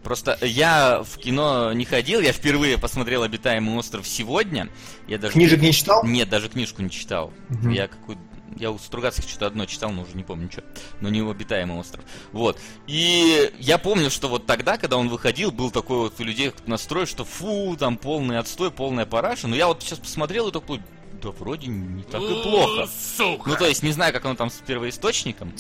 Просто 0.03 0.38
я 0.42 1.03
в 1.03 1.18
кино 1.18 1.72
не 1.74 1.85
ходил, 1.85 2.20
я 2.20 2.33
впервые 2.33 2.79
посмотрел 2.79 3.22
«Обитаемый 3.22 3.76
остров» 3.76 4.07
сегодня. 4.09 4.68
Я 5.09 5.18
даже... 5.18 5.35
Книжек 5.35 5.61
не 5.61 5.72
читал? 5.72 6.05
Нет, 6.05 6.29
даже 6.31 6.48
книжку 6.48 6.81
не 6.83 6.90
читал. 6.90 7.33
Мгм. 7.50 7.70
Я 7.70 7.87
какую 7.87 8.16
я 8.56 8.70
у 8.70 8.78
Стругацких 8.78 9.28
что-то 9.28 9.46
одно 9.46 9.66
читал, 9.66 9.90
но 9.90 10.02
уже 10.02 10.16
не 10.16 10.24
помню 10.24 10.50
что. 10.50 10.64
Но 11.00 11.08
не 11.08 11.20
обитаемый 11.20 11.78
остров. 11.78 12.04
Вот. 12.32 12.58
И 12.86 13.52
я 13.58 13.78
помню, 13.78 14.10
что 14.10 14.28
вот 14.28 14.46
тогда, 14.46 14.76
когда 14.76 14.96
он 14.96 15.08
выходил, 15.08 15.50
был 15.50 15.70
такой 15.70 15.98
вот 15.98 16.20
у 16.20 16.24
людей 16.24 16.52
настрой, 16.66 17.06
что 17.06 17.24
фу, 17.24 17.76
там 17.78 17.96
полный 17.96 18.38
отстой, 18.38 18.70
полная 18.70 19.06
параша. 19.06 19.48
Но 19.48 19.56
я 19.56 19.66
вот 19.68 19.82
сейчас 19.82 19.98
посмотрел 19.98 20.48
и 20.48 20.52
такой, 20.52 20.80
да 21.22 21.30
вроде 21.30 21.68
не 21.68 22.02
так 22.02 22.22
и 22.22 22.42
плохо. 22.42 22.88
Ну, 23.18 23.56
то 23.56 23.66
есть, 23.66 23.82
не 23.82 23.92
знаю, 23.92 24.12
как 24.12 24.24
оно 24.24 24.34
там 24.34 24.50
с 24.50 24.54
первоисточником. 24.54 25.52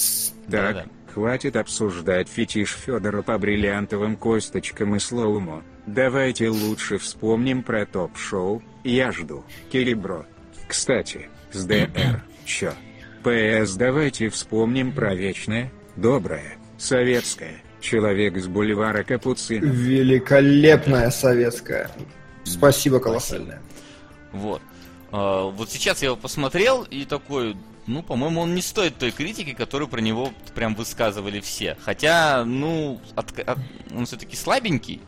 Так, 0.50 0.74
Да-да. 0.74 0.84
хватит 1.12 1.56
обсуждать 1.56 2.28
фетиш 2.28 2.72
Федора 2.74 3.22
по 3.22 3.38
бриллиантовым 3.38 4.16
косточкам 4.16 4.96
и 4.96 4.98
slow-mo. 4.98 5.62
Давайте 5.86 6.48
лучше 6.48 6.98
вспомним 6.98 7.62
про 7.62 7.84
топ-шоу 7.86 8.62
«Я 8.84 9.12
жду». 9.12 9.44
Келебро. 9.72 10.26
Кстати, 10.68 11.28
с 11.52 11.64
ДР. 11.64 12.22
Чё? 12.50 12.72
P.S. 13.22 13.74
давайте 13.76 14.28
вспомним 14.28 14.90
про 14.92 15.14
вечное, 15.14 15.70
доброе, 15.94 16.56
советское. 16.78 17.62
Человек 17.80 18.36
с 18.38 18.48
бульвара 18.48 19.04
Капуцинов. 19.04 19.72
Великолепная 19.72 21.10
советская. 21.10 21.88
Спасибо 22.42 22.98
колоссальное. 22.98 23.62
Вот. 24.32 24.60
А, 25.12 25.44
вот 25.48 25.70
сейчас 25.70 26.02
я 26.02 26.06
его 26.08 26.16
посмотрел 26.16 26.82
и 26.82 27.04
такой, 27.04 27.56
ну, 27.86 28.02
по-моему, 28.02 28.40
он 28.40 28.54
не 28.56 28.62
стоит 28.62 28.96
той 28.98 29.12
критики, 29.12 29.52
которую 29.52 29.86
про 29.88 30.00
него 30.00 30.32
прям 30.56 30.74
высказывали 30.74 31.38
все. 31.38 31.76
Хотя, 31.84 32.44
ну, 32.44 33.00
от- 33.14 33.38
от- 33.38 33.58
он 33.94 34.06
все-таки 34.06 34.34
слабенький 34.34 35.00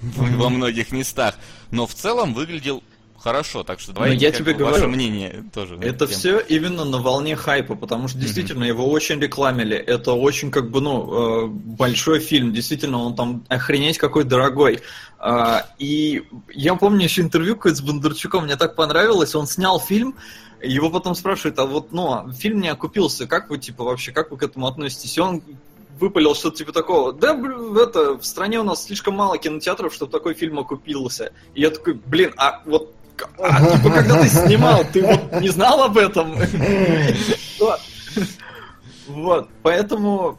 во 0.00 0.48
многих 0.48 0.92
местах, 0.92 1.38
но 1.70 1.86
в 1.86 1.94
целом 1.94 2.32
выглядел 2.32 2.82
хорошо. 3.22 3.62
Так 3.64 3.80
что 3.80 3.92
давайте 3.92 4.16
Ну, 4.16 4.22
я 4.22 4.30
тебе 4.32 4.54
бы, 4.54 4.64
ваше 4.64 4.80
говорю, 4.80 4.94
мнение 4.94 5.44
тоже. 5.54 5.76
Это 5.80 6.06
все 6.06 6.38
именно 6.38 6.84
на 6.84 6.98
волне 6.98 7.36
хайпа, 7.36 7.74
потому 7.74 8.08
что 8.08 8.18
действительно 8.18 8.64
его 8.64 8.88
очень 8.90 9.20
рекламили. 9.20 9.76
Это 9.76 10.12
очень 10.12 10.50
как 10.50 10.70
бы, 10.70 10.80
ну, 10.80 11.44
э, 11.44 11.46
большой 11.46 12.20
фильм. 12.20 12.52
Действительно, 12.52 12.98
он 12.98 13.14
там 13.14 13.44
охренеть 13.48 13.98
какой 13.98 14.24
дорогой. 14.24 14.80
А, 15.18 15.66
И 15.78 16.24
я 16.52 16.74
помню 16.74 17.04
еще 17.04 17.22
интервью 17.22 17.54
какое-то 17.54 17.78
с 17.78 17.82
Бондарчуком, 17.82 18.44
мне 18.44 18.56
так 18.56 18.74
понравилось. 18.74 19.34
Он 19.34 19.46
снял 19.46 19.78
фильм, 19.78 20.16
его 20.60 20.90
потом 20.90 21.14
спрашивают, 21.14 21.58
а 21.58 21.66
вот, 21.66 21.92
ну, 21.92 22.32
фильм 22.32 22.60
не 22.60 22.68
окупился, 22.68 23.26
как 23.26 23.48
вы, 23.48 23.58
типа, 23.58 23.84
вообще, 23.84 24.12
как 24.12 24.30
вы 24.30 24.36
к 24.36 24.42
этому 24.42 24.66
относитесь? 24.66 25.16
И 25.16 25.20
он 25.20 25.42
выпалил 25.98 26.34
что-то 26.34 26.56
типа 26.56 26.72
такого, 26.72 27.12
да, 27.12 27.34
блин, 27.34 27.76
это, 27.76 28.18
в 28.18 28.24
стране 28.24 28.58
у 28.58 28.64
нас 28.64 28.84
слишком 28.84 29.14
мало 29.14 29.38
кинотеатров, 29.38 29.94
чтобы 29.94 30.10
такой 30.10 30.34
фильм 30.34 30.58
окупился. 30.58 31.32
И 31.54 31.60
я 31.60 31.70
такой, 31.70 31.94
блин, 31.94 32.32
а 32.36 32.60
вот 32.64 32.92
а, 33.38 33.76
типа, 33.76 33.90
когда 33.94 34.20
ты 34.20 34.28
снимал, 34.28 34.84
ты 34.92 35.02
вот 35.02 35.40
не 35.40 35.48
знал 35.48 35.82
об 35.82 35.98
этом? 35.98 36.36
Вот, 39.06 39.48
поэтому 39.62 40.38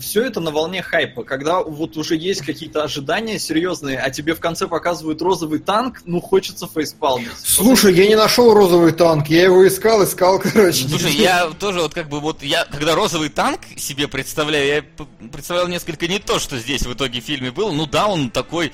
все 0.00 0.24
это 0.24 0.40
на 0.40 0.50
волне 0.50 0.82
хайпа. 0.82 1.24
Когда 1.24 1.60
вот 1.60 1.96
уже 1.96 2.16
есть 2.16 2.42
какие-то 2.42 2.82
ожидания 2.84 3.38
серьезные, 3.38 3.98
а 3.98 4.10
тебе 4.10 4.34
в 4.34 4.40
конце 4.40 4.68
показывают 4.68 5.22
розовый 5.22 5.58
танк, 5.58 6.02
ну 6.04 6.20
хочется 6.20 6.68
фейспалмить. 6.72 7.30
Слушай, 7.42 7.94
я 7.94 8.06
не 8.06 8.14
нашел 8.14 8.52
розовый 8.52 8.92
танк, 8.92 9.28
я 9.28 9.44
его 9.44 9.66
искал, 9.66 10.04
искал, 10.04 10.38
короче. 10.42 10.86
Слушай, 10.88 11.12
я 11.12 11.50
тоже 11.58 11.80
вот 11.80 11.94
как 11.94 12.08
бы 12.08 12.20
вот 12.20 12.42
я, 12.42 12.64
когда 12.66 12.94
розовый 12.94 13.30
танк 13.30 13.60
себе 13.76 14.08
представляю, 14.08 14.66
я 14.66 15.06
представлял 15.28 15.66
несколько 15.66 16.06
не 16.06 16.18
то, 16.18 16.38
что 16.38 16.58
здесь 16.58 16.82
в 16.82 16.92
итоге 16.92 17.20
в 17.20 17.24
фильме 17.24 17.50
было. 17.50 17.72
Ну 17.72 17.86
да, 17.86 18.06
он 18.06 18.30
такой 18.30 18.72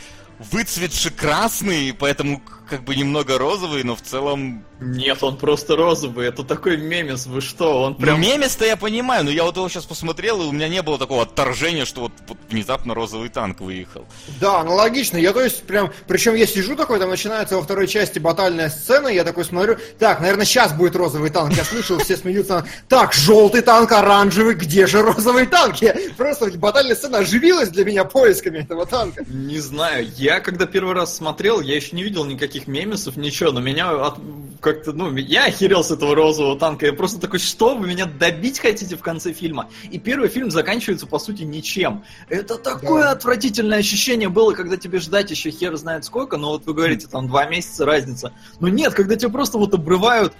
выцветший 0.51 1.13
красный, 1.13 1.95
поэтому 1.95 2.43
как 2.73 2.85
бы 2.85 2.97
немного 2.97 3.37
розовый, 3.37 3.85
но 3.85 3.95
в 3.95 4.01
целом... 4.01 4.65
Нет, 4.81 5.23
он 5.23 5.37
просто 5.37 5.77
розовый, 5.77 6.27
это 6.27 6.43
такой 6.43 6.79
мемес, 6.79 7.27
вы 7.27 7.43
что, 7.43 7.83
он 7.83 7.97
Прям... 7.97 8.19
Ну, 8.19 8.27
мемес-то 8.27 8.65
я 8.65 8.79
понимаю, 8.79 9.25
но 9.25 9.31
я 9.31 9.45
вот 9.45 9.57
его 9.57 9.69
сейчас 9.69 9.85
посмотрел, 9.85 10.41
и 10.41 10.47
у 10.47 10.53
меня 10.53 10.69
не 10.69 10.81
было 10.81 10.99
такого 10.99 11.23
отторжения, 11.23 11.85
что 11.85 12.01
вот, 12.01 12.13
вот 12.27 12.39
внезапно 12.49 12.95
розовый 12.95 13.29
танк 13.29 13.61
выехал. 13.61 14.07
Да, 14.41 14.61
аналогично. 14.61 15.19
Я 15.19 15.35
то 15.35 15.45
есть 15.45 15.65
прям, 15.65 15.93
причем 16.09 16.35
я 16.35 16.47
сижу 16.47 16.75
такой, 16.75 16.99
там 16.99 17.11
начинается 17.11 17.57
во 17.57 17.63
второй 17.63 17.87
части 17.87 18.19
батальная 18.19 18.71
сцена, 18.71 19.09
и 19.09 19.17
я 19.17 19.25
такой 19.25 19.45
смотрю, 19.45 19.77
так, 19.99 20.21
наверное, 20.21 20.47
сейчас 20.47 20.73
будет 20.73 20.97
розовый 20.97 21.29
танк. 21.29 21.53
Я 21.55 21.65
слышал, 21.65 21.99
все 21.99 22.17
смеются. 22.17 22.67
Так, 22.89 23.13
желтый 23.13 23.61
танк, 23.61 23.93
оранжевый, 23.93 24.55
где 24.55 24.87
же 24.87 25.03
розовый 25.03 25.45
танк? 25.45 25.77
Я 25.83 25.95
просто 26.17 26.51
батальная 26.53 26.97
сцена 26.97 27.19
оживилась 27.19 27.69
для 27.69 27.85
меня 27.85 28.05
поисками 28.05 28.61
этого 28.61 28.87
танка. 28.87 29.27
Не 29.29 29.59
знаю, 29.59 30.09
я 30.17 30.41
когда 30.41 30.65
первый 30.65 30.95
раз 30.95 31.15
смотрел, 31.15 31.61
я 31.61 31.77
еще 31.77 31.95
не 31.95 32.03
видел 32.03 32.25
никаких 32.25 32.62
мемесов, 32.67 33.17
ничего, 33.17 33.53
но 33.53 33.61
меня 33.61 33.91
от- 34.07 34.19
как-то, 34.61 34.93
ну, 34.93 35.15
я 35.17 35.47
охерел 35.47 35.83
с 35.83 35.91
этого 35.91 36.15
розового 36.15 36.59
танка, 36.59 36.87
я 36.87 36.93
просто 36.93 37.19
такой, 37.21 37.39
что, 37.41 37.75
вы 37.75 37.89
меня 37.89 38.07
добить 38.07 38.59
хотите 38.61 38.97
в 38.97 39.01
конце 39.01 39.33
фильма? 39.33 39.69
И 39.91 39.99
первый 39.99 40.29
фильм 40.29 40.51
заканчивается, 40.51 41.07
по 41.07 41.19
сути, 41.19 41.43
ничем. 41.43 42.05
Это 42.29 42.57
такое 42.59 43.05
Да. 43.05 43.11
отвратительное 43.13 43.79
ощущение 43.79 44.29
было, 44.29 44.53
когда 44.53 44.77
тебе 44.77 44.99
ждать 45.01 45.31
еще 45.31 45.51
хер 45.51 45.77
знает 45.77 46.05
сколько, 46.05 46.37
но 46.37 46.51
вот 46.51 46.67
вы 46.67 46.75
говорите, 46.75 47.07
там, 47.09 47.27
два 47.29 47.45
месяца 47.47 47.85
разница. 47.85 48.33
Но 48.61 48.69
нет, 48.69 48.95
когда 48.95 49.17
тебя 49.17 49.31
просто 49.31 49.59
вот 49.59 49.75
обрывают, 49.75 50.33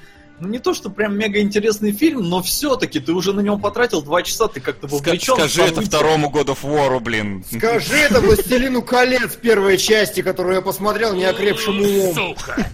ну 0.43 0.49
не 0.49 0.59
то, 0.59 0.75
что 0.75 0.91
прям 0.91 1.17
мега 1.17 1.41
интересный 1.41 1.93
фильм, 1.93 2.29
но 2.29 2.43
все-таки 2.43 2.99
ты 2.99 3.13
уже 3.13 3.33
на 3.33 3.41
него 3.41 3.59
потратил 3.59 4.03
два 4.03 4.23
часа, 4.23 4.49
ты 4.49 4.61
как-то 4.61 4.89
Ска- 4.89 4.91
вовлечен. 4.91 5.35
в 5.35 5.39
скажи 5.39 5.63
это 5.63 5.81
второму 5.83 6.31
году 6.31 6.53
of 6.53 6.63
War, 6.65 6.99
блин. 6.99 7.45
Скажи 7.49 7.95
это 7.97 8.21
«Властелину 8.21 8.83
колец» 8.83 9.37
первой 9.37 9.79
части, 9.79 10.21
которую 10.23 10.57
я 10.57 10.61
посмотрел 10.61 11.15
неокрепшим 11.15 11.81
умом. 11.81 12.15
Сука! 12.37 12.69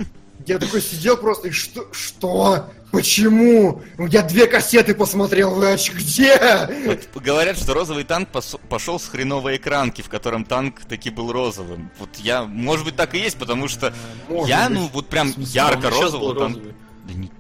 Я 0.46 0.59
такой 0.59 0.81
сидел 0.81 1.18
просто 1.18 1.48
и 1.48 1.50
что? 1.50 1.87
Что? 1.92 2.70
Почему? 2.90 3.83
Я 3.98 4.22
две 4.22 4.46
кассеты 4.46 4.94
посмотрел, 4.94 5.54
вы 5.54 5.66
оч- 5.74 5.92
где? 5.94 6.96
Вот 7.14 7.22
говорят, 7.22 7.59
что 7.59 7.74
розовый 7.74 8.04
танк 8.04 8.31
пошел 8.70 8.98
с 8.98 9.07
хреновой 9.07 9.57
экранки, 9.59 10.00
в 10.00 10.09
котором 10.09 10.46
танк 10.46 10.81
таки 10.88 11.11
был 11.11 11.31
розовым. 11.33 11.90
Вот 11.98 12.09
я, 12.16 12.44
может 12.44 12.87
быть, 12.87 12.96
так 12.96 13.14
и 13.14 13.18
есть, 13.18 13.37
потому 13.37 13.68
что 13.68 13.92
Может 14.31 14.48
я, 14.48 14.70
быть. 14.70 14.78
ну, 14.78 14.90
вот 14.94 15.09
прям 15.09 15.35
ярко 15.37 15.90
был 15.90 16.00
розовый. 16.00 16.62
Да 17.07 17.14
не- 17.14 17.31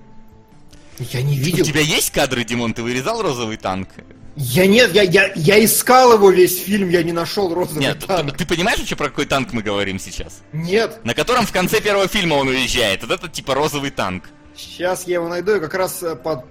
Я 0.98 1.22
не 1.22 1.38
У 1.38 1.42
видел. 1.42 1.64
тебя 1.64 1.80
есть 1.80 2.10
кадры, 2.10 2.44
Димон? 2.44 2.74
Ты 2.74 2.82
вырезал 2.82 3.22
розовый 3.22 3.56
танк? 3.56 3.88
Я 4.36 4.66
нет, 4.66 4.94
я, 4.94 5.02
я, 5.02 5.32
я 5.34 5.64
искал 5.64 6.12
его 6.14 6.30
весь 6.30 6.60
фильм, 6.62 6.90
я 6.90 7.02
не 7.02 7.10
нашел 7.10 7.52
розовый 7.52 7.80
Нет, 7.82 8.04
танк. 8.06 8.32
ты, 8.32 8.38
ты 8.38 8.46
понимаешь 8.46 8.78
вообще, 8.78 8.94
про 8.94 9.08
какой 9.08 9.26
танк 9.26 9.52
мы 9.52 9.62
говорим 9.62 9.98
сейчас? 9.98 10.42
Нет, 10.52 11.00
На 11.04 11.12
котором 11.14 11.44
в 11.44 11.50
конце 11.52 11.80
первого 11.80 12.06
фильма 12.06 12.34
он 12.34 12.46
уезжает. 12.48 13.02
Вот 13.02 13.10
это 13.10 13.28
типа 13.28 13.54
розовый 13.54 13.90
танк. 13.90 14.24
сейчас 14.56 15.06
я 15.08 15.14
его 15.14 15.28
найду, 15.28 15.56
и 15.56 15.60
как 15.60 15.74
раз 15.74 16.02
э, 16.04 16.14
под... 16.14 16.44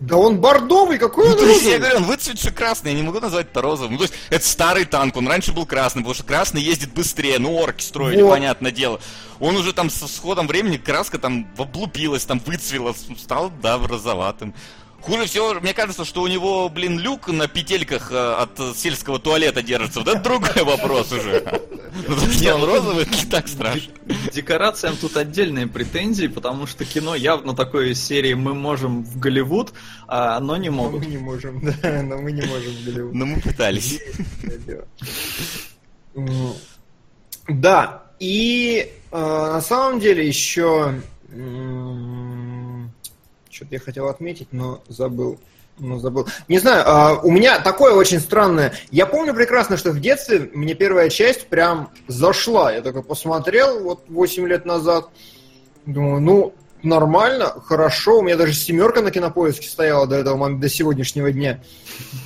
Да 0.00 0.16
он 0.16 0.38
бордовый, 0.40 0.98
какой 0.98 1.24
Ну, 1.28 1.32
он 1.36 1.38
есть, 1.48 1.62
я 1.62 1.72
розовый? 1.74 1.78
говорю, 1.78 1.96
он 1.98 2.04
выцветший 2.04 2.52
красный, 2.52 2.90
я 2.92 2.96
не 2.96 3.02
могу 3.02 3.20
назвать 3.20 3.46
это 3.50 3.62
розовым. 3.62 3.92
Ну, 3.92 3.98
то 3.98 4.04
есть, 4.04 4.14
это 4.28 4.46
старый 4.46 4.84
танк, 4.84 5.16
он 5.16 5.26
раньше 5.28 5.52
был 5.52 5.66
красный, 5.66 6.00
потому 6.02 6.14
что 6.14 6.24
красный 6.24 6.60
ездит 6.62 6.92
быстрее, 6.92 7.38
ну, 7.38 7.54
орки 7.56 7.82
строили, 7.82 8.20
Вот. 8.22 8.30
понятное 8.30 8.70
дело. 8.72 9.00
Он 9.40 9.56
уже 9.56 9.72
там 9.72 9.90
с 9.90 10.06
с 10.06 10.18
ходом 10.18 10.46
времени, 10.46 10.76
краска 10.76 11.18
там 11.18 11.46
облупилась, 11.56 12.24
там 12.24 12.40
выцвела, 12.44 12.94
стал, 13.18 13.50
да, 13.62 13.78
розоватым. 13.78 14.54
Хуже 15.04 15.26
всего, 15.26 15.52
мне 15.60 15.74
кажется, 15.74 16.06
что 16.06 16.22
у 16.22 16.26
него, 16.28 16.70
блин, 16.70 16.98
люк 16.98 17.28
на 17.28 17.46
петельках 17.46 18.10
э, 18.10 18.16
от 18.16 18.58
э, 18.58 18.72
сельского 18.74 19.18
туалета 19.18 19.62
держится. 19.62 19.98
Вот 19.98 20.08
это 20.08 20.20
другой 20.20 20.64
вопрос 20.64 21.12
уже. 21.12 21.44
Ну, 22.08 22.16
что 22.32 22.54
он 22.54 22.64
розовый, 22.64 23.02
это 23.02 23.14
не 23.24 23.30
так 23.30 23.46
страшно. 23.46 23.92
Декорациям 24.32 24.96
тут 24.96 25.18
отдельные 25.18 25.66
претензии, 25.66 26.26
потому 26.26 26.66
что 26.66 26.86
кино 26.86 27.14
явно 27.14 27.54
такой 27.54 27.90
из 27.90 28.02
серии 28.02 28.32
«Мы 28.32 28.54
можем 28.54 29.04
в 29.04 29.18
Голливуд», 29.18 29.74
а 30.08 30.38
оно 30.38 30.56
не 30.56 30.70
Но 30.70 30.76
могут. 30.76 31.00
мы 31.00 31.06
не 31.10 31.18
можем, 31.18 31.60
да, 31.82 32.02
но 32.02 32.16
мы 32.16 32.32
не 32.32 32.40
можем 32.40 32.72
в 32.72 32.84
Голливуд. 32.86 33.14
Но 33.14 33.26
мы 33.26 33.40
пытались. 33.42 34.00
Да, 37.46 38.04
и 38.18 38.90
э, 39.12 39.18
на 39.18 39.60
самом 39.60 40.00
деле 40.00 40.26
еще 40.26 40.94
что-то 43.54 43.74
я 43.74 43.78
хотел 43.78 44.08
отметить, 44.08 44.48
но 44.50 44.82
забыл. 44.88 45.38
Ну, 45.78 45.98
забыл. 45.98 46.26
Не 46.48 46.58
знаю, 46.58 46.84
а, 46.86 47.20
у 47.20 47.30
меня 47.30 47.58
такое 47.60 47.94
очень 47.94 48.20
странное. 48.20 48.72
Я 48.90 49.06
помню 49.06 49.34
прекрасно, 49.34 49.76
что 49.76 49.90
в 49.90 50.00
детстве 50.00 50.50
мне 50.52 50.74
первая 50.74 51.08
часть 51.08 51.48
прям 51.48 51.90
зашла. 52.06 52.72
Я 52.72 52.80
такой 52.80 53.02
посмотрел 53.02 53.82
вот 53.82 54.04
8 54.08 54.46
лет 54.46 54.66
назад. 54.66 55.08
Думаю, 55.84 56.20
ну, 56.20 56.54
нормально, 56.84 57.54
хорошо. 57.64 58.18
У 58.18 58.22
меня 58.22 58.36
даже 58.36 58.52
семерка 58.52 59.02
на 59.02 59.10
кинопоиске 59.10 59.68
стояла 59.68 60.06
до 60.06 60.16
этого 60.16 60.50
до 60.50 60.68
сегодняшнего 60.68 61.32
дня. 61.32 61.60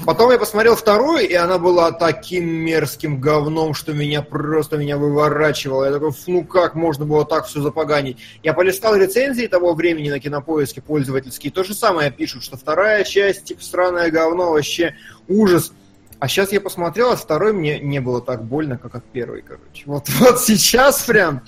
Потом 0.04 0.30
я 0.30 0.38
посмотрел 0.38 0.76
вторую, 0.76 1.28
и 1.28 1.34
она 1.34 1.58
была 1.58 1.92
таким 1.92 2.46
мерзким 2.46 3.20
говном, 3.20 3.74
что 3.74 3.92
меня 3.92 4.22
просто 4.22 4.76
меня 4.76 4.96
выворачивало. 4.96 5.84
Я 5.84 5.92
такой, 5.92 6.12
«Фу, 6.12 6.30
ну 6.30 6.44
как 6.44 6.74
можно 6.74 7.04
было 7.04 7.24
так 7.24 7.46
все 7.46 7.60
запоганить? 7.60 8.18
Я 8.42 8.54
полистал 8.54 8.96
рецензии 8.96 9.46
того 9.46 9.74
времени 9.74 10.10
на 10.10 10.20
кинопоиске 10.20 10.80
пользовательские. 10.80 11.52
То 11.52 11.64
же 11.64 11.74
самое 11.74 12.10
пишут, 12.10 12.44
что 12.44 12.56
вторая 12.56 13.04
часть, 13.04 13.44
типа, 13.44 13.62
сраное 13.62 14.10
говно, 14.10 14.52
вообще 14.52 14.94
ужас. 15.28 15.72
А 16.20 16.26
сейчас 16.26 16.50
я 16.50 16.60
посмотрел, 16.60 17.10
от 17.10 17.20
второй 17.20 17.52
мне 17.52 17.78
не 17.78 18.00
было 18.00 18.20
так 18.20 18.44
больно, 18.44 18.76
как 18.76 18.96
от 18.96 19.04
первой, 19.04 19.42
короче. 19.42 19.84
Вот, 19.86 20.08
вот 20.18 20.40
сейчас 20.40 21.02
прям 21.02 21.42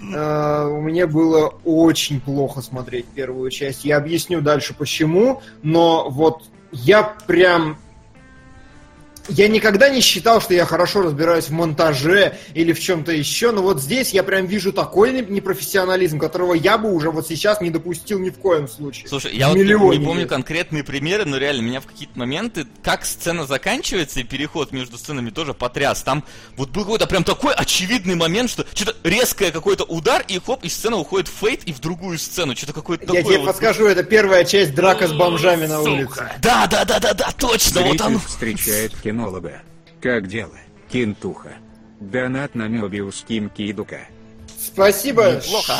э, 0.00 0.78
мне 0.80 1.06
было 1.06 1.54
очень 1.64 2.20
плохо 2.20 2.62
смотреть 2.62 3.06
первую 3.06 3.50
часть. 3.50 3.84
Я 3.84 3.98
объясню 3.98 4.40
дальше 4.40 4.74
почему, 4.74 5.42
но 5.62 6.08
вот 6.10 6.44
я 6.72 7.02
прям... 7.26 7.78
Я 9.30 9.48
никогда 9.48 9.88
не 9.88 10.00
считал, 10.00 10.40
что 10.40 10.54
я 10.54 10.64
хорошо 10.64 11.02
разбираюсь 11.02 11.46
в 11.46 11.52
монтаже 11.52 12.36
или 12.54 12.72
в 12.72 12.80
чем-то 12.80 13.12
еще, 13.12 13.52
но 13.52 13.62
вот 13.62 13.80
здесь 13.80 14.10
я 14.10 14.22
прям 14.22 14.46
вижу 14.46 14.72
такой 14.72 15.12
не- 15.12 15.22
непрофессионализм, 15.22 16.18
которого 16.18 16.54
я 16.54 16.78
бы 16.78 16.92
уже 16.92 17.10
вот 17.10 17.26
сейчас 17.26 17.60
не 17.60 17.70
допустил 17.70 18.18
ни 18.18 18.30
в 18.30 18.38
коем 18.38 18.68
случае. 18.68 19.08
Слушай, 19.08 19.36
я 19.36 19.46
В 19.48 19.50
вот 19.50 19.58
не, 19.58 19.98
не 19.98 20.04
помню 20.04 20.26
конкретные 20.28 20.84
примеры, 20.84 21.24
но 21.24 21.36
реально 21.38 21.62
меня 21.62 21.80
в 21.80 21.86
какие-то 21.86 22.18
моменты, 22.18 22.66
как 22.82 23.04
сцена 23.04 23.46
заканчивается 23.46 24.20
и 24.20 24.24
переход 24.24 24.72
между 24.72 24.98
сценами 24.98 25.30
тоже 25.30 25.54
потряс. 25.54 26.02
Там 26.02 26.24
вот 26.56 26.70
был 26.70 26.82
какой-то 26.82 27.06
прям 27.06 27.24
такой 27.24 27.54
очевидный 27.54 28.14
момент, 28.16 28.50
что 28.50 28.66
что-то 28.74 28.96
резкое 29.08 29.50
какой-то 29.52 29.84
удар, 29.84 30.24
и 30.28 30.38
хоп, 30.44 30.64
и 30.64 30.68
сцена 30.68 30.96
уходит 30.96 31.28
в 31.28 31.32
фейт 31.32 31.64
и 31.64 31.72
в 31.72 31.80
другую 31.80 32.18
сцену. 32.18 32.56
Что-то 32.56 32.72
какое-то 32.72 33.04
Я 33.04 33.20
такое 33.20 33.22
тебе 33.24 33.38
вот- 33.38 33.46
подскажу, 33.46 33.86
это 33.86 34.02
первая 34.02 34.44
часть 34.44 34.74
драка 34.74 35.06
с 35.08 35.12
бомжами 35.12 35.66
на 35.66 35.80
улице. 35.80 36.30
Да, 36.42 36.66
да, 36.66 36.84
да, 36.84 36.98
да, 36.98 37.14
да, 37.14 37.30
точно, 37.36 37.82
вот 37.82 38.00
оно. 38.00 38.18
встречает 38.18 38.92
кинолога. 39.20 39.62
Как 40.00 40.26
дела, 40.26 40.58
кинтуха? 40.90 41.52
Донат 42.00 42.54
на 42.54 42.68
Мебиус 42.68 43.24
Ким 43.28 43.50
Кидука. 43.50 44.00
Спасибо. 44.58 45.34
Неплохо. 45.36 45.74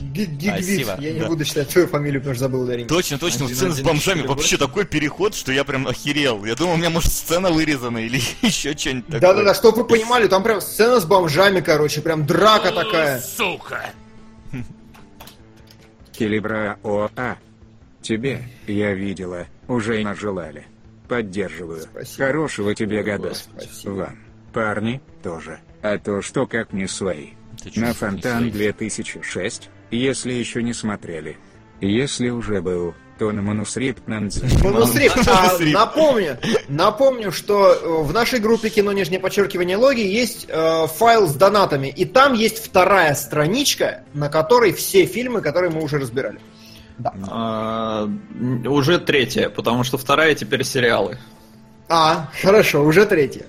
Ги- 0.00 0.24
Гигвит. 0.24 0.54
Спасибо, 0.54 0.96
Я 1.00 1.12
не 1.12 1.20
да. 1.20 1.26
буду 1.26 1.44
читать 1.44 1.68
твою 1.68 1.86
фамилию, 1.86 2.20
потому 2.20 2.34
что 2.34 2.44
забыл 2.44 2.62
ударение. 2.62 2.88
Точно, 2.88 3.18
точно, 3.18 3.44
Один, 3.44 3.56
сцена 3.56 3.70
с 3.72 3.74
один, 3.74 3.86
бомжами 3.86 4.16
четыре, 4.20 4.34
вообще 4.34 4.56
такой 4.56 4.86
переход, 4.86 5.34
что 5.34 5.52
я 5.52 5.64
прям 5.64 5.86
охерел. 5.86 6.44
Я 6.46 6.54
думал, 6.54 6.74
у 6.74 6.76
меня 6.78 6.88
может 6.90 7.12
сцена 7.12 7.50
вырезана 7.50 7.98
или 7.98 8.16
еще 8.42 8.76
что-нибудь 8.76 9.06
такое. 9.06 9.20
Да-да-да, 9.20 9.54
чтобы 9.54 9.82
вы 9.82 9.84
понимали, 9.86 10.26
там 10.28 10.42
прям 10.42 10.60
сцена 10.62 10.98
с 10.98 11.04
бомжами, 11.04 11.60
короче, 11.60 12.00
прям 12.00 12.26
драка 12.26 12.72
такая. 12.72 13.20
Сука! 13.20 13.90
Келебра 16.12 16.78
ОА. 16.82 17.36
Тебе, 18.00 18.42
я 18.66 18.92
видела, 18.94 19.46
уже 19.68 20.02
нажелали. 20.02 20.66
Поддерживаю. 21.12 21.82
Спасибо. 21.82 22.26
Хорошего 22.26 22.74
тебе 22.74 23.02
года. 23.02 23.34
Спасибо. 23.34 23.90
Вам. 23.90 24.18
Парни, 24.54 25.02
тоже. 25.22 25.60
А 25.82 25.98
то 25.98 26.22
что 26.22 26.46
как 26.46 26.72
не 26.72 26.86
свои. 26.86 27.32
Ты 27.62 27.78
На 27.78 27.92
Фонтан 27.92 28.38
свои? 28.38 28.50
2006, 28.50 29.68
если 29.90 30.32
еще 30.32 30.62
не 30.62 30.72
смотрели. 30.72 31.36
Если 31.82 32.30
уже 32.30 32.62
был, 32.62 32.94
то 33.18 33.30
на 33.30 33.42
Манусрипт 33.42 34.08
Нандзе. 34.08 34.46
Манускрипт. 34.64 35.18
А, 35.28 35.48
Манускрипт. 35.48 35.74
напомню, 35.74 36.38
напомню, 36.68 37.30
что 37.30 37.74
э, 37.74 38.02
в 38.04 38.12
нашей 38.14 38.40
группе 38.40 38.70
кино 38.70 38.92
нижнее 38.92 39.20
подчеркивание 39.20 39.76
логи 39.76 40.00
есть 40.00 40.46
э, 40.48 40.86
файл 40.86 41.28
с 41.28 41.34
донатами, 41.34 41.88
и 41.88 42.06
там 42.06 42.32
есть 42.32 42.64
вторая 42.64 43.14
страничка, 43.14 44.04
на 44.14 44.30
которой 44.30 44.72
все 44.72 45.04
фильмы, 45.04 45.42
которые 45.42 45.70
мы 45.70 45.82
уже 45.82 45.98
разбирали. 45.98 46.40
А, 47.28 48.04
м, 48.04 48.66
уже 48.66 48.98
третья, 48.98 49.48
потому 49.48 49.84
что 49.84 49.98
вторая 49.98 50.34
теперь 50.34 50.64
сериалы. 50.64 51.18
А, 51.88 52.30
хорошо, 52.40 52.84
уже 52.84 53.06
третья. 53.06 53.46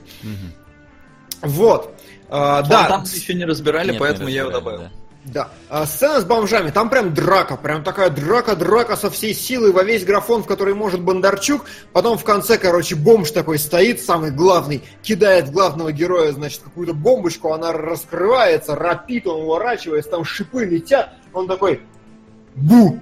Вот. 1.41 1.93
А, 2.29 2.61
Вон 2.61 2.69
да, 2.69 2.87
там 2.87 3.03
еще 3.03 3.33
не 3.33 3.45
разбирали, 3.45 3.91
Нет, 3.91 3.99
поэтому 3.99 4.27
не 4.27 4.33
я 4.33 4.41
его 4.41 4.51
разбирали, 4.51 4.75
добавил. 4.77 4.91
Да. 5.25 5.49
А, 5.69 5.85
сцена 5.85 6.19
с 6.19 6.25
бомжами, 6.25 6.69
там 6.69 6.89
прям 6.89 7.13
драка, 7.13 7.55
прям 7.55 7.83
такая 7.83 8.09
драка-драка 8.09 8.97
со 8.97 9.09
всей 9.09 9.33
силы 9.33 9.71
во 9.71 9.83
весь 9.83 10.03
графон, 10.03 10.43
в 10.43 10.47
который 10.47 10.73
может 10.73 11.01
Бондарчук. 11.01 11.65
Потом 11.93 12.17
в 12.17 12.25
конце, 12.25 12.57
короче, 12.57 12.95
бомж 12.95 13.31
такой 13.31 13.57
стоит, 13.57 14.01
самый 14.01 14.31
главный, 14.31 14.83
кидает 15.01 15.49
главного 15.49 15.93
героя, 15.93 16.33
значит, 16.33 16.61
какую-то 16.61 16.93
бомбочку, 16.93 17.53
она 17.53 17.71
раскрывается, 17.71 18.75
рапит, 18.75 19.25
он 19.25 19.43
уворачивается, 19.43 20.11
там 20.11 20.25
шипы 20.25 20.65
летят, 20.65 21.13
он 21.33 21.47
такой 21.47 21.81
бу! 22.55 22.99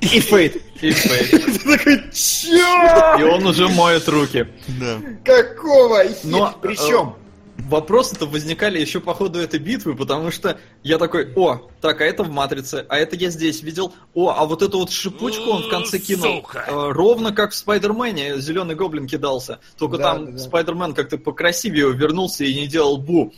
И 0.00 0.20
фейт. 0.20 0.56
И 0.80 0.90
фейк. 0.90 1.30
Ты 1.62 1.76
такой, 1.76 2.02
чё? 2.12 3.18
И 3.18 3.22
он 3.22 3.46
уже 3.46 3.68
моет 3.68 4.08
руки. 4.08 4.46
Да. 4.80 4.98
Какого? 5.24 6.02
Но, 6.24 6.46
хе- 6.48 6.56
Причем? 6.62 7.14
Вопросы-то 7.56 8.26
возникали 8.26 8.80
еще 8.80 9.00
по 9.00 9.14
ходу 9.14 9.38
этой 9.38 9.60
битвы, 9.60 9.94
потому 9.94 10.30
что 10.32 10.58
я 10.82 10.98
такой, 10.98 11.32
о, 11.36 11.70
так, 11.80 12.00
а 12.00 12.04
это 12.04 12.24
в 12.24 12.30
Матрице, 12.30 12.84
а 12.88 12.98
это 12.98 13.14
я 13.16 13.30
здесь 13.30 13.62
видел, 13.62 13.94
о, 14.12 14.34
а 14.36 14.44
вот 14.44 14.60
эту 14.62 14.78
вот 14.80 14.90
шипучку 14.90 15.50
он 15.50 15.62
в 15.62 15.68
конце 15.70 15.98
кинул. 15.98 16.44
Э, 16.52 16.90
ровно 16.90 17.32
как 17.32 17.52
в 17.52 17.54
Спайдермене 17.54 18.38
зеленый 18.38 18.74
гоблин 18.74 19.06
кидался. 19.06 19.60
Только 19.78 19.98
Да, 19.98 20.14
там 20.14 20.26
да, 20.26 20.32
да. 20.32 20.38
Спайдермен 20.38 20.94
как-то 20.94 21.16
покрасивее 21.16 21.92
вернулся 21.92 22.44
и 22.44 22.52
не 22.54 22.66
делал 22.66 22.96
бу. 22.98 23.32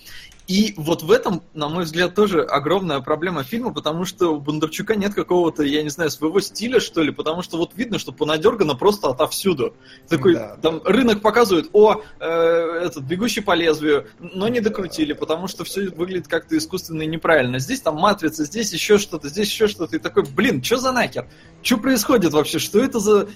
И 0.46 0.74
вот 0.76 1.02
в 1.02 1.11
этом, 1.11 1.42
на 1.54 1.68
мой 1.68 1.85
взгляд, 1.85 2.14
тоже 2.14 2.42
огромная 2.42 3.00
проблема 3.00 3.42
фильма, 3.42 3.72
потому 3.72 4.04
что 4.04 4.28
у 4.37 4.40
Бондарчука 4.40 4.94
нет 4.94 5.12
какого-то, 5.12 5.64
я 5.64 5.82
не 5.82 5.88
знаю, 5.88 6.11
своего 6.11 6.40
стиля, 6.40 6.78
что 6.78 7.02
ли, 7.02 7.11
потому 7.11 7.42
что 7.42 7.59
вот 7.59 7.72
видно, 7.74 7.98
что 7.98 8.12
понадергано 8.12 8.76
просто 8.76 9.09
отовсюду. 9.09 9.74
Такой, 10.09 10.35
Да. 10.35 10.56
там 10.62 10.80
рынок 10.85 11.20
показывает, 11.20 11.70
о, 11.72 12.00
э, 12.20 12.26
этот, 12.85 13.02
бегущий 13.04 13.40
по 13.40 13.54
лезвию, 13.54 14.06
но 14.20 14.46
не 14.46 14.61
докрутили, 14.61 15.14
потому 15.14 15.48
что 15.48 15.64
все 15.64 15.88
выглядит 15.88 16.28
как-то 16.28 16.56
искусственно 16.56 17.02
и 17.02 17.06
неправильно. 17.06 17.59
Здесь 17.59 17.80
там 17.80 17.96
матрица, 17.96 18.44
здесь 18.44 18.72
еще 18.72 18.98
что-то, 18.98 19.28
здесь 19.28 19.48
еще 19.48 19.66
что-то. 19.66 19.96
И 19.96 19.98
такой, 19.98 20.22
блин, 20.24 20.62
что 20.62 20.76
за 20.76 20.92
нахер? 20.92 21.26
Что 21.62 21.78
происходит 21.78 22.32
вообще? 22.32 22.61
Что 22.61 22.78
это 22.78 23.00
за 23.00 23.28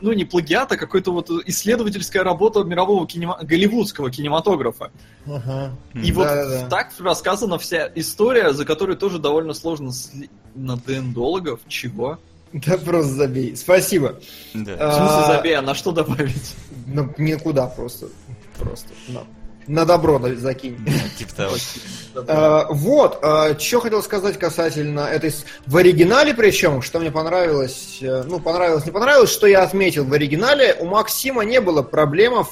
ну 0.00 0.12
не 0.12 0.24
плагиат, 0.24 0.72
а 0.72 0.76
какой-то 0.76 1.12
вот 1.12 1.30
исследовательская 1.46 2.22
работа 2.24 2.62
мирового 2.64 3.06
кинема... 3.06 3.38
голливудского 3.42 4.10
кинематографа. 4.10 4.90
Ага. 5.26 5.72
И 5.94 6.12
вот 6.12 6.24
Да-да-да. 6.24 6.68
так 6.68 6.92
рассказана 6.98 7.58
вся 7.58 7.90
история, 7.94 8.52
за 8.52 8.64
которой 8.64 8.96
тоже 8.96 9.18
довольно 9.18 9.54
сложно 9.54 9.88
сли- 9.88 10.30
на 10.54 10.76
дендологов. 10.78 11.60
Чего? 11.68 12.18
Да 12.52 12.78
просто 12.78 13.12
забей. 13.14 13.56
Спасибо. 13.56 14.20
Да. 14.54 14.76
В 14.76 14.80
А, 14.80 14.92
смысле, 14.92 15.36
забей, 15.36 15.56
а 15.56 15.62
на 15.62 15.74
что 15.74 15.90
добавить? 15.92 16.54
Ну, 16.86 17.12
никуда 17.18 17.66
просто. 17.66 18.08
Просто. 18.58 18.88
На, 19.08 19.24
на 19.66 19.84
добро 19.84 20.20
закинь. 20.36 20.78
Типа 21.18 21.34
того. 21.34 21.56
А, 22.28 22.66
вот, 22.70 23.18
что 23.60 23.80
хотел 23.80 24.02
сказать 24.02 24.38
касательно 24.38 25.00
этой... 25.00 25.32
В 25.66 25.76
оригинале 25.76 26.34
причем, 26.34 26.82
что 26.82 27.00
мне 27.00 27.10
понравилось, 27.10 27.98
э, 28.00 28.24
ну, 28.26 28.40
понравилось, 28.40 28.84
не 28.84 28.92
понравилось, 28.92 29.30
что 29.30 29.46
я 29.46 29.62
отметил, 29.62 30.04
в 30.04 30.12
оригинале 30.12 30.76
у 30.80 30.86
Максима 30.86 31.44
не 31.44 31.60
было 31.60 31.82
проблемов, 31.82 32.50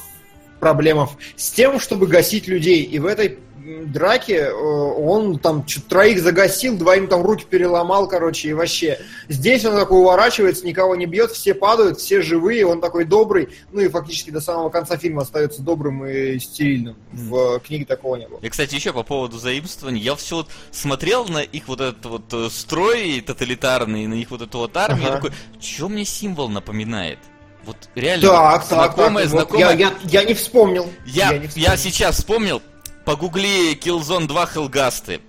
проблемов 0.59 1.17
с 1.35 1.51
тем, 1.51 1.79
чтобы 1.79 2.07
гасить 2.07 2.47
людей. 2.47 2.83
И 2.83 2.99
в 2.99 3.05
этой 3.05 3.39
драке 3.85 4.47
э, 4.47 4.53
он 4.53 5.39
там 5.39 5.65
троих 5.89 6.21
загасил, 6.21 6.77
двоим 6.77 7.07
там 7.07 7.21
руки 7.23 7.45
переломал, 7.49 8.07
короче, 8.07 8.49
и 8.49 8.53
вообще. 8.53 8.99
Здесь 9.29 9.65
он 9.65 9.75
такой 9.75 9.99
уворачивается, 9.99 10.65
никого 10.65 10.95
не 10.95 11.05
бьет, 11.05 11.31
все 11.31 11.53
падают, 11.53 11.99
все 11.99 12.21
живые, 12.21 12.65
он 12.65 12.81
такой 12.81 13.05
добрый, 13.05 13.49
ну 13.71 13.81
и 13.81 13.87
фактически 13.87 14.29
до 14.29 14.41
самого 14.41 14.69
конца 14.69 14.97
фильма 14.97 15.21
остается 15.23 15.61
добрым 15.61 16.05
и 16.05 16.39
стерильным. 16.39 16.95
В 17.11 17.55
э, 17.55 17.59
книге 17.59 17.85
такого 17.85 18.15
не 18.15 18.27
было. 18.27 18.39
И, 18.41 18.49
кстати, 18.49 18.75
еще 18.75 18.93
по 18.93 19.03
поводу 19.03 19.37
заимствований, 19.37 20.01
я 20.01 20.15
все 20.15 20.37
вот 20.37 20.47
смотрел 20.71 21.25
на 21.27 21.39
их 21.39 21.67
вот 21.67 21.81
этот 21.81 22.05
вот 22.05 22.33
э, 22.33 22.49
строй 22.51 23.21
тоталитарный, 23.25 24.07
на 24.07 24.15
их 24.15 24.31
вот 24.31 24.41
эту 24.41 24.59
вот 24.59 24.75
армию, 24.77 25.07
Ага. 25.07 25.15
такой, 25.15 25.31
что 25.59 25.89
мне 25.89 26.05
символ 26.05 26.49
напоминает? 26.49 27.19
Вот 27.65 27.77
реально, 27.95 28.27
Так, 28.27 28.61
вот 28.61 28.69
так, 28.69 28.93
знакомое, 28.95 29.23
так, 29.23 29.31
вот 29.33 29.39
знакомое. 29.39 29.77
я, 29.77 29.87
я, 29.87 29.93
я 30.03 30.23
не 30.25 30.33
вспомнил. 30.33 30.89
Я, 31.05 31.29
не 31.37 31.43
я, 31.43 31.47
вспомнил. 31.47 31.77
сейчас 31.77 32.15
вспомнил, 32.17 32.61
погугли 33.05 33.75
Killzone 33.75 34.27
2 34.27 34.45
Hellgast. 34.55 35.21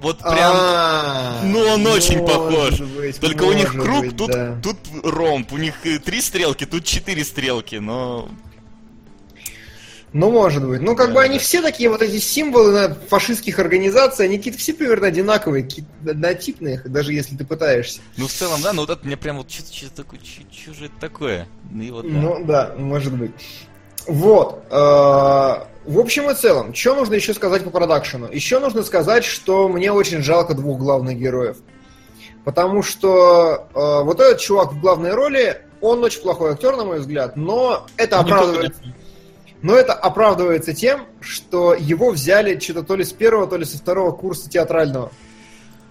Вот 0.00 0.18
прям, 0.18 1.52
ну 1.52 1.60
он 1.60 1.86
очень 1.86 2.26
похож. 2.26 2.82
Только 3.20 3.44
у 3.44 3.52
них 3.52 3.72
круг, 3.72 4.16
тут, 4.16 4.32
тут 4.60 4.76
ромб. 5.04 5.52
У 5.52 5.58
них 5.58 5.74
э, 5.86 6.00
три 6.00 6.20
стрелки, 6.20 6.66
тут 6.66 6.84
четыре 6.84 7.24
стрелки, 7.24 7.76
но... 7.76 8.28
Ну, 10.12 10.30
может 10.30 10.66
быть. 10.66 10.82
Ну, 10.82 10.94
как 10.94 11.08
Да, 11.08 11.14
бы 11.14 11.22
они 11.22 11.38
все 11.38 11.62
такие 11.62 11.88
вот 11.88 12.02
эти 12.02 12.18
символы 12.18 12.94
фашистских 13.08 13.58
организаций, 13.58 14.26
они 14.26 14.36
какие-то 14.36 14.58
все 14.58 14.74
примерно 14.74 15.06
одинаковые, 15.06 15.64
какие-то 15.64 16.10
однотипные, 16.10 16.82
даже 16.84 17.14
если 17.14 17.36
ты 17.36 17.44
пытаешься. 17.46 18.00
Ну, 18.16 18.26
в 18.26 18.32
целом, 18.32 18.60
да, 18.60 18.72
но 18.72 18.82
вот 18.82 18.90
это 18.90 19.06
мне 19.06 19.16
прям 19.16 19.38
вот 19.38 19.50
что-то 19.50 20.02
такое, 20.02 20.20
что 20.20 20.74
же 20.74 20.86
это 20.86 20.96
такое? 21.00 21.48
Ну, 21.70 21.82
и 21.82 21.90
вот, 21.90 22.04
да. 22.04 22.18
Ну, 22.20 22.44
да, 22.44 22.74
может 22.76 23.14
быть. 23.16 23.30
Вот. 24.06 24.64
э, 24.70 24.74
В 24.74 25.98
общем 25.98 26.30
и 26.30 26.34
целом, 26.34 26.74
что 26.74 26.94
нужно 26.94 27.14
еще 27.14 27.34
сказать 27.34 27.64
по 27.64 27.70
продакшену? 27.70 28.30
Еще 28.30 28.58
нужно 28.58 28.82
сказать, 28.82 29.24
что 29.24 29.68
мне 29.68 29.92
очень 29.92 30.22
жалко 30.22 30.54
двух 30.54 30.78
главных 30.78 31.18
героев. 31.18 31.56
Потому 32.44 32.82
что 32.82 33.68
э, 33.74 34.02
вот 34.04 34.20
этот 34.20 34.40
чувак 34.40 34.72
в 34.72 34.80
главной 34.80 35.12
роли, 35.12 35.62
он 35.80 36.02
очень 36.02 36.22
плохой 36.22 36.52
актер, 36.52 36.76
на 36.76 36.84
мой 36.84 37.00
взгляд, 37.00 37.36
но 37.36 37.86
это 37.96 38.18
Не 38.18 38.84
Но 39.62 39.76
это 39.76 39.92
оправдывается 39.92 40.74
тем, 40.74 41.06
что 41.20 41.72
его 41.72 42.10
взяли 42.10 42.58
что-то 42.58 42.82
то 42.82 42.96
ли 42.96 43.04
с 43.04 43.12
первого, 43.12 43.46
то 43.46 43.56
ли 43.56 43.64
со 43.64 43.78
второго 43.78 44.10
курса 44.10 44.50
театрального. 44.50 45.12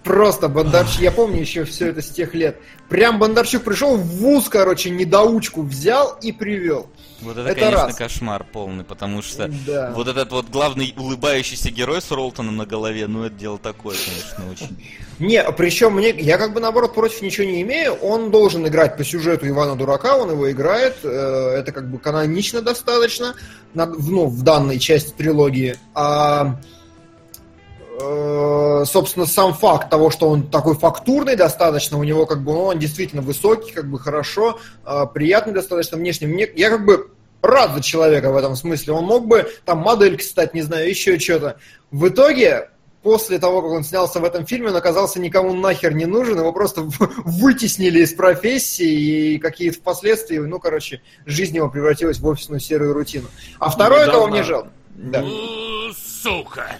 Просто 0.04 0.48
Бондарчук, 0.48 1.00
я 1.00 1.12
помню 1.12 1.40
еще 1.40 1.64
все 1.64 1.88
это 1.90 2.02
с 2.02 2.08
тех 2.10 2.34
лет. 2.34 2.60
Прям 2.88 3.20
Бондарчук 3.20 3.62
пришел 3.62 3.96
в 3.96 4.02
вуз, 4.04 4.48
короче, 4.48 4.90
недоучку 4.90 5.62
взял 5.62 6.18
и 6.20 6.32
привел. 6.32 6.88
Вот 7.20 7.38
это, 7.38 7.50
Это 7.50 7.60
конечно, 7.60 7.86
раз. 7.86 7.94
кошмар 7.94 8.44
полный, 8.52 8.82
потому 8.82 9.22
что 9.22 9.48
Да. 9.64 9.92
вот 9.94 10.08
этот 10.08 10.32
вот 10.32 10.48
главный 10.50 10.92
улыбающийся 10.96 11.70
герой 11.70 12.02
с 12.02 12.10
Ролтоном 12.10 12.56
на 12.56 12.66
голове, 12.66 13.06
ну, 13.06 13.22
это 13.22 13.36
дело 13.36 13.58
такое, 13.58 13.94
конечно, 14.04 14.50
очень. 14.50 14.76
Не, 15.20 15.44
причем 15.52 15.94
мне, 15.94 16.10
я 16.10 16.36
как 16.36 16.52
бы 16.52 16.58
наоборот 16.58 16.94
против 16.94 17.22
ничего 17.22 17.46
не 17.46 17.62
имею. 17.62 17.94
Он 17.94 18.32
должен 18.32 18.66
играть 18.66 18.96
по 18.96 19.04
сюжету 19.04 19.46
Ивана 19.46 19.76
Дурака, 19.76 20.16
он 20.16 20.30
его 20.32 20.50
играет. 20.50 20.96
э, 21.04 21.54
Это 21.58 21.70
как 21.70 21.88
бы 21.88 21.98
канонично 22.00 22.60
достаточно, 22.60 23.34
ну, 23.74 24.26
в 24.26 24.42
данной 24.42 24.80
части 24.80 25.12
трилогии. 25.16 25.76
А 25.94 26.56
собственно, 28.86 29.26
сам 29.26 29.54
факт 29.54 29.90
того, 29.90 30.10
что 30.10 30.28
он 30.28 30.48
такой 30.48 30.74
фактурный 30.74 31.36
достаточно, 31.36 31.98
у 31.98 32.04
него 32.04 32.26
как 32.26 32.42
бы, 32.42 32.52
ну, 32.52 32.64
он 32.64 32.78
действительно 32.78 33.22
высокий, 33.22 33.72
как 33.72 33.88
бы 33.88 33.98
хорошо, 33.98 34.58
э, 34.84 35.04
приятный 35.12 35.52
достаточно 35.52 35.96
внешне. 35.96 36.26
Мне, 36.26 36.48
я 36.54 36.70
как 36.70 36.84
бы 36.84 37.10
рад 37.42 37.74
за 37.74 37.82
человека 37.82 38.30
в 38.32 38.36
этом 38.36 38.56
смысле. 38.56 38.94
Он 38.94 39.04
мог 39.04 39.26
бы 39.26 39.50
там 39.64 39.78
модельки 39.78 40.22
стать, 40.22 40.54
не 40.54 40.62
знаю, 40.62 40.88
еще 40.88 41.18
что-то. 41.18 41.56
В 41.90 42.08
итоге, 42.08 42.70
после 43.02 43.38
того, 43.38 43.62
как 43.62 43.72
он 43.72 43.84
снялся 43.84 44.20
в 44.20 44.24
этом 44.24 44.46
фильме, 44.46 44.68
он 44.68 44.76
оказался 44.76 45.20
никому 45.20 45.52
нахер 45.52 45.92
не 45.92 46.06
нужен, 46.06 46.38
его 46.38 46.52
просто 46.52 46.82
вытеснили 47.24 48.00
из 48.00 48.14
профессии, 48.14 49.34
и 49.34 49.38
какие-то 49.38 49.78
впоследствии, 49.78 50.38
ну, 50.38 50.58
короче, 50.58 51.02
жизнь 51.26 51.56
его 51.56 51.68
превратилась 51.68 52.20
в 52.20 52.26
офисную 52.26 52.60
серую 52.60 52.94
рутину. 52.94 53.28
А 53.58 53.70
второе, 53.70 54.06
кого 54.06 54.28
Недавно- 54.28 54.30
мне 54.30 54.42
жалко. 54.44 54.70
Да. 54.94 55.24
Сука! 56.22 56.78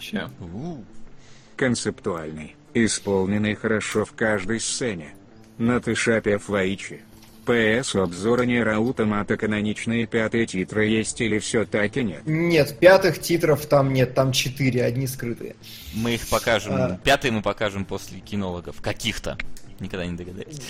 Концептуальный, 1.62 2.56
исполненный 2.74 3.54
хорошо 3.54 4.04
в 4.04 4.10
каждой 4.14 4.58
сцене. 4.58 5.14
На 5.58 5.80
Тышапе 5.80 6.38
Флаичи. 6.38 7.02
ПС 7.46 7.94
обзора 7.94 8.42
не 8.42 8.60
Раутомата 8.60 9.36
каноничные 9.36 10.08
пятые 10.08 10.46
титры 10.46 10.86
есть 10.86 11.20
или 11.20 11.38
все 11.38 11.64
так 11.64 11.96
и 11.96 12.02
нет? 12.02 12.22
Нет, 12.26 12.76
пятых 12.80 13.20
титров 13.20 13.64
там 13.66 13.92
нет, 13.92 14.12
там 14.12 14.32
четыре, 14.32 14.82
одни 14.82 15.06
скрытые. 15.06 15.54
Мы 15.94 16.14
их 16.14 16.28
покажем, 16.28 16.72
А. 16.74 16.98
пятый 17.04 17.30
мы 17.30 17.42
покажем 17.42 17.84
после 17.84 18.18
кинологов, 18.18 18.80
каких-то. 18.82 19.38
Никогда 19.78 20.04
не 20.04 20.16
догадаюсь. 20.16 20.60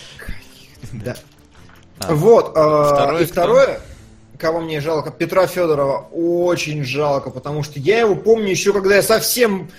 Да. 0.93 1.17
А, 2.01 2.15
Вот, 2.15 2.53
а, 2.55 2.93
второе 2.95 3.23
и 3.23 3.25
кто? 3.25 3.33
второе, 3.33 3.81
кого 4.39 4.61
мне 4.61 4.83
жалко, 4.83 5.11
Петра 5.11 5.47
Федорова 5.47 6.07
очень 6.13 6.85
жалко, 6.85 7.31
потому 7.31 7.63
что 7.63 7.81
я 7.81 8.01
его 8.01 8.15
помню 8.15 8.49
еще, 8.51 8.75
когда 8.75 8.97
я 8.97 9.03
совсем 9.03 9.71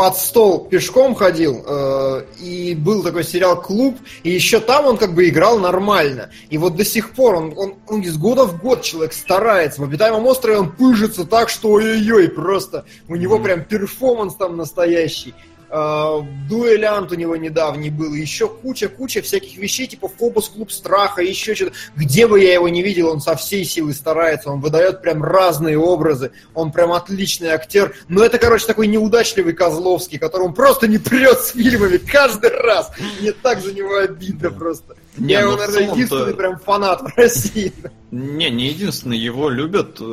под 0.00 0.16
стол 0.16 0.60
пешком 0.60 1.14
ходил, 1.14 1.62
э, 1.62 2.24
и 2.40 2.74
был 2.74 3.02
такой 3.02 3.22
сериал 3.22 3.60
«Клуб», 3.60 3.98
и 4.22 4.30
еще 4.30 4.58
там 4.58 4.86
он 4.86 4.96
как 4.96 5.14
бы 5.14 5.28
играл 5.28 5.58
нормально. 5.58 6.30
И 6.48 6.56
вот 6.56 6.74
до 6.74 6.86
сих 6.86 7.10
пор 7.10 7.34
он, 7.34 7.52
он, 7.54 7.74
он 7.86 8.00
из 8.00 8.16
года 8.16 8.46
в 8.46 8.62
год 8.62 8.80
человек 8.80 9.12
старается. 9.12 9.82
В 9.82 9.84
«Обитаемом 9.84 10.24
острове» 10.24 10.56
он 10.56 10.72
пыжится 10.72 11.26
так, 11.26 11.50
что 11.50 11.72
ой-ой-ой, 11.72 12.30
просто 12.30 12.86
у 13.08 13.14
него 13.14 13.38
прям 13.40 13.62
перформанс 13.62 14.36
там 14.36 14.56
настоящий. 14.56 15.34
Э, 15.72 16.20
дуэлянт 16.48 17.12
у 17.12 17.14
него 17.14 17.36
недавний 17.36 17.90
был, 17.90 18.12
еще 18.12 18.48
куча-куча 18.48 19.22
всяких 19.22 19.56
вещей, 19.56 19.86
типа 19.86 20.08
Фобус 20.08 20.48
Клуб 20.48 20.72
Страха, 20.72 21.22
еще 21.22 21.54
что-то. 21.54 21.72
Где 21.94 22.26
бы 22.26 22.40
я 22.40 22.54
его 22.54 22.68
не 22.68 22.82
видел, 22.82 23.08
он 23.08 23.20
со 23.20 23.36
всей 23.36 23.64
силы 23.64 23.94
старается, 23.94 24.50
он 24.50 24.60
выдает 24.60 25.00
прям 25.00 25.22
разные 25.22 25.78
образы, 25.78 26.32
он 26.54 26.72
прям 26.72 26.92
отличный 26.92 27.50
актер. 27.50 27.94
Но 28.08 28.24
это, 28.24 28.38
короче, 28.38 28.66
такой 28.66 28.88
неудачливый 28.88 29.52
Козловский, 29.52 30.18
которому 30.18 30.54
просто 30.54 30.88
не 30.88 30.98
прет 30.98 31.38
с 31.38 31.52
фильмами 31.52 31.98
каждый 31.98 32.50
раз. 32.50 32.90
Мне 33.20 33.30
так 33.30 33.60
за 33.60 33.72
него 33.72 33.96
обидно 33.96 34.50
просто. 34.50 34.96
Не, 35.18 35.34
я 35.34 35.42
ну 35.42 35.52
его, 35.52 35.56
в 35.56 35.60
наверное, 35.60 35.94
единственный 35.94 36.34
прям 36.34 36.58
фанат 36.58 37.02
в 37.02 37.16
России. 37.16 37.72
Не, 38.10 38.50
не 38.50 38.68
единственный, 38.68 39.18
его 39.18 39.48
любят. 39.48 40.00
и 40.00 40.04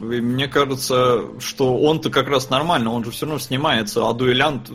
Мне 0.00 0.48
кажется, 0.48 1.22
что 1.38 1.76
он-то 1.76 2.10
как 2.10 2.26
раз 2.26 2.50
нормально, 2.50 2.92
он 2.92 3.04
же 3.04 3.12
все 3.12 3.26
равно 3.26 3.38
снимается, 3.38 4.08
а 4.08 4.12
дуэлянт 4.12 4.70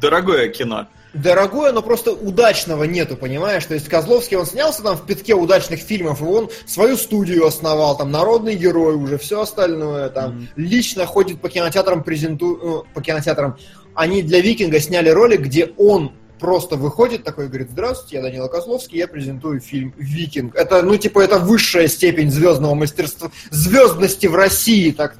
дорогое 0.00 0.48
кино. 0.48 0.86
Дорогое, 1.14 1.72
но 1.72 1.80
просто 1.80 2.12
удачного 2.12 2.84
нету, 2.84 3.16
понимаешь? 3.16 3.64
То 3.64 3.74
есть 3.74 3.88
Козловский, 3.88 4.36
он 4.36 4.44
снялся 4.44 4.82
там 4.82 4.96
в 4.96 5.06
пятке 5.06 5.34
удачных 5.34 5.80
фильмов, 5.80 6.20
и 6.20 6.24
он 6.24 6.50
свою 6.66 6.96
студию 6.98 7.46
основал, 7.46 7.96
там, 7.96 8.10
народный 8.10 8.54
герой 8.54 8.96
уже, 8.96 9.16
все 9.16 9.40
остальное, 9.40 10.10
там, 10.10 10.48
лично 10.56 11.06
ходит 11.06 11.40
по 11.40 11.48
кинотеатрам, 11.48 12.04
презентует, 12.04 12.86
по 12.92 13.00
кинотеатрам. 13.00 13.56
Они 13.94 14.20
для 14.20 14.40
Викинга 14.40 14.78
сняли 14.78 15.08
ролик, 15.08 15.40
где 15.40 15.72
он 15.78 16.12
просто 16.38 16.76
выходит 16.76 17.24
такой 17.24 17.46
и 17.46 17.48
говорит, 17.48 17.70
здравствуйте, 17.70 18.16
я 18.16 18.22
Данила 18.22 18.48
Козловский, 18.48 18.98
я 18.98 19.08
презентую 19.08 19.60
фильм 19.60 19.94
«Викинг». 19.96 20.54
Это, 20.54 20.82
ну, 20.82 20.96
типа, 20.98 21.20
это 21.20 21.38
высшая 21.38 21.88
степень 21.88 22.30
звездного 22.30 22.74
мастерства, 22.74 23.30
звездности 23.50 24.26
в 24.26 24.34
России, 24.34 24.90
так, 24.90 25.16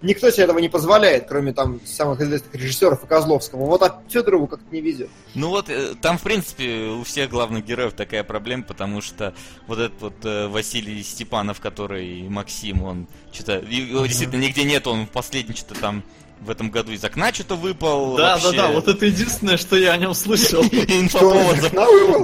Никто 0.00 0.30
себе 0.30 0.44
этого 0.44 0.58
не 0.58 0.68
позволяет, 0.68 1.26
кроме 1.28 1.52
там 1.52 1.80
самых 1.84 2.20
известных 2.20 2.54
режиссеров 2.54 3.02
и 3.02 3.06
Козловского. 3.06 3.64
Вот 3.64 3.82
а 3.82 4.00
Федорову 4.08 4.46
как-то 4.46 4.66
не 4.72 4.80
везет. 4.80 5.10
Ну 5.34 5.48
вот, 5.48 5.68
э, 5.68 5.94
там, 6.00 6.18
в 6.18 6.22
принципе, 6.22 6.86
у 6.86 7.02
всех 7.02 7.30
главных 7.30 7.64
героев 7.64 7.94
такая 7.94 8.22
проблема, 8.22 8.62
потому 8.62 9.00
что 9.00 9.34
вот 9.66 9.80
этот 9.80 10.00
вот 10.00 10.14
э, 10.24 10.46
Василий 10.46 11.02
Степанов, 11.02 11.60
который 11.60 12.28
Максим, 12.28 12.84
он 12.84 13.08
что-то, 13.32 13.58
его 13.58 14.06
действительно 14.06 14.40
нигде 14.42 14.62
нет, 14.62 14.86
он 14.86 15.06
в 15.06 15.10
последний 15.10 15.56
что-то 15.56 15.80
там 15.80 16.04
в 16.40 16.50
этом 16.50 16.70
году 16.70 16.92
из 16.92 17.02
окна 17.04 17.32
что-то 17.32 17.56
выпал. 17.56 18.16
Да, 18.16 18.34
вообще. 18.34 18.52
да, 18.52 18.68
да, 18.68 18.72
вот 18.72 18.88
это 18.88 19.06
единственное, 19.06 19.56
что 19.56 19.76
я 19.76 19.92
о 19.92 19.96
нем 19.96 20.14
слышал. 20.14 20.62
Инфоповод 20.72 21.56
за... 21.56 21.70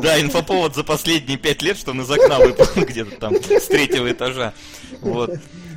Да, 0.00 0.20
инфоповод 0.20 0.74
за 0.74 0.84
последние 0.84 1.38
пять 1.38 1.62
лет, 1.62 1.76
что 1.76 1.90
он 1.90 2.02
из 2.02 2.10
окна 2.10 2.38
выпал 2.38 2.66
где-то 2.76 3.16
там 3.16 3.34
с 3.34 3.66
третьего 3.66 4.10
этажа. 4.10 4.54
Вот. 5.00 5.32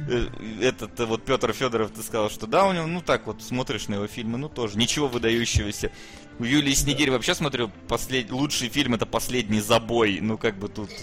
Э, 0.08 0.28
Этот 0.62 1.00
э, 1.00 1.06
вот 1.06 1.24
Петр 1.24 1.54
Федоров, 1.54 1.92
ты 1.92 2.02
сказал, 2.02 2.30
что 2.30 2.48
да, 2.48 2.66
у 2.66 2.74
него, 2.74 2.86
ну 2.88 3.02
так 3.02 3.28
вот, 3.28 3.42
смотришь 3.42 3.88
на 3.88 3.96
его 3.96 4.08
фильмы, 4.08 4.38
ну 4.38 4.50
тоже, 4.50 4.78
ничего 4.78 5.08
выдающегося. 5.08 5.92
У 6.40 6.44
Юлии 6.44 6.74
Снегирь 6.74 7.10
вообще 7.12 7.34
смотрю, 7.34 7.72
послед... 7.88 8.32
лучший 8.32 8.70
фильм 8.70 8.94
это 8.94 9.06
«Последний 9.06 9.60
забой». 9.60 10.20
Ну, 10.22 10.38
как 10.38 10.58
бы 10.58 10.68
тут... 10.70 10.90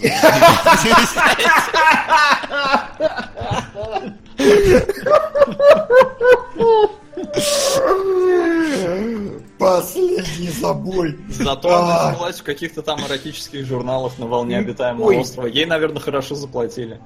Последний 9.57 10.49
забой. 10.49 11.17
Зато 11.29 11.69
А. 11.69 11.79
она 11.79 12.13
снялась 12.15 12.39
в 12.39 12.43
каких-то 12.43 12.81
там 12.81 12.99
эротических 13.05 13.65
журналах 13.65 14.17
на 14.19 14.25
волне 14.27 14.57
обитаемого 14.57 15.13
острова. 15.13 15.47
Ей, 15.47 15.65
наверное, 15.65 16.01
хорошо 16.01 16.35
заплатили. 16.35 16.99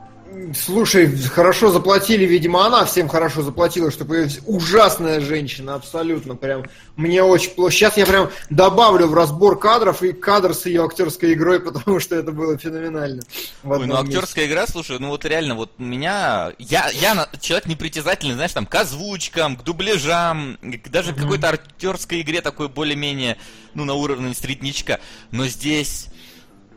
Слушай, 0.55 1.15
хорошо 1.15 1.71
заплатили, 1.71 2.25
видимо, 2.25 2.65
она 2.65 2.85
всем 2.85 3.07
хорошо 3.07 3.41
заплатила, 3.41 3.91
чтобы 3.91 4.27
ужасная 4.45 5.19
женщина, 5.19 5.75
абсолютно, 5.75 6.35
прям, 6.35 6.65
мне 6.95 7.23
очень 7.23 7.51
плохо. 7.51 7.71
Сейчас 7.71 7.97
я 7.97 8.05
прям 8.05 8.29
добавлю 8.49 9.07
в 9.07 9.13
разбор 9.13 9.59
кадров 9.59 10.01
и 10.03 10.11
кадр 10.11 10.53
с 10.53 10.65
ее 10.65 10.83
актерской 10.83 11.33
игрой, 11.33 11.59
потому 11.71 11.99
что 11.99 12.15
это 12.15 12.31
было 12.31 12.57
феноменально. 12.57 13.21
Ой, 13.63 13.79
ну 13.79 13.85
месте. 13.85 14.17
актерская 14.17 14.45
игра, 14.47 14.67
слушай, 14.67 14.97
ну 14.99 15.09
вот 15.09 15.25
реально, 15.25 15.55
вот 15.55 15.71
меня, 15.77 16.53
я, 16.57 16.89
я 16.89 17.27
человек 17.39 17.67
непритязательный, 17.67 18.35
знаешь, 18.35 18.53
там, 18.53 18.65
к 18.65 18.75
озвучкам, 18.75 19.55
к 19.55 19.63
дубляжам, 19.63 20.57
к 20.61 20.89
даже 20.89 21.13
к 21.13 21.17
какой-то 21.17 21.49
актерской 21.49 22.21
игре 22.21 22.41
такой 22.41 22.69
более-менее, 22.69 23.37
ну, 23.73 23.85
на 23.85 23.93
уровне 23.93 24.33
среднячка, 24.33 24.99
но 25.31 25.47
здесь... 25.47 26.07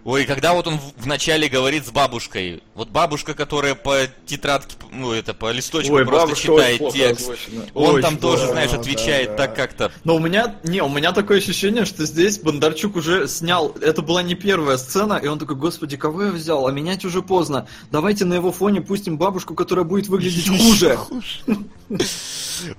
Ой, 0.05 0.25
когда 0.25 0.53
вот 0.53 0.67
он 0.67 0.79
в, 0.79 1.03
в 1.03 1.07
начале 1.07 1.49
говорит 1.49 1.87
с 1.87 1.91
бабушкой, 1.93 2.61
вот 2.75 2.89
бабушка, 2.89 3.35
которая 3.35 3.77
по 3.77 3.99
тетрадке, 4.27 4.75
ну 4.91 5.13
это 5.13 5.33
по 5.33 5.53
листочку 5.53 5.95
Ой, 5.95 6.05
просто 6.05 6.35
читает 6.35 6.83
текст, 6.93 7.23
озвучена. 7.31 7.67
он 7.75 7.95
Очень 7.95 8.03
там 8.03 8.17
тоже, 8.17 8.39
плохо. 8.39 8.53
знаешь, 8.53 8.71
Да, 8.73 8.77
отвечает 8.81 9.29
да, 9.31 9.37
так 9.37 9.51
да. 9.51 9.57
как-то. 9.57 9.93
Но 10.03 10.17
у 10.17 10.19
меня, 10.19 10.57
не, 10.65 10.83
у 10.83 10.89
меня 10.89 11.13
такое 11.13 11.39
ощущение, 11.39 11.85
что 11.85 12.05
здесь 12.05 12.41
Бондарчук 12.41 12.97
уже 12.97 13.29
снял, 13.29 13.77
это 13.81 14.03
была 14.03 14.25
не 14.25 14.35
первая 14.35 14.77
сцена, 14.77 15.15
и 15.23 15.29
он 15.29 15.39
такой, 15.39 15.55
господи, 15.55 15.97
кого 15.97 16.25
я 16.25 16.31
взял, 16.33 16.67
а 16.67 16.73
менять 16.73 17.05
уже 17.05 17.23
поздно. 17.23 17.69
Давайте 17.93 18.25
на 18.25 18.35
его 18.35 18.51
фоне 18.51 18.81
пустим 18.81 19.19
бабушку, 19.19 19.55
которая 19.55 19.85
будет 19.85 20.09
выглядеть 20.09 20.49
хуже. 20.49 20.99
Вот. 21.89 22.03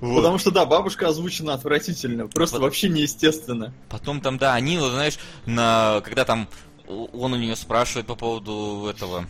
Потому 0.00 0.38
что, 0.38 0.50
да, 0.50 0.66
бабушка 0.66 1.08
озвучена 1.08 1.54
отвратительно, 1.54 2.26
просто 2.26 2.56
Вот. 2.56 2.64
вообще 2.64 2.88
неестественно. 2.88 3.72
Потом 3.88 4.20
там, 4.20 4.36
да, 4.38 4.54
они, 4.54 4.76
вот, 4.78 4.90
знаешь, 4.92 5.14
на, 5.46 6.00
когда 6.04 6.24
там 6.24 6.48
он 6.86 7.32
у 7.32 7.36
нее 7.36 7.56
спрашивает 7.56 8.06
по 8.06 8.14
поводу 8.14 8.86
этого, 8.88 9.26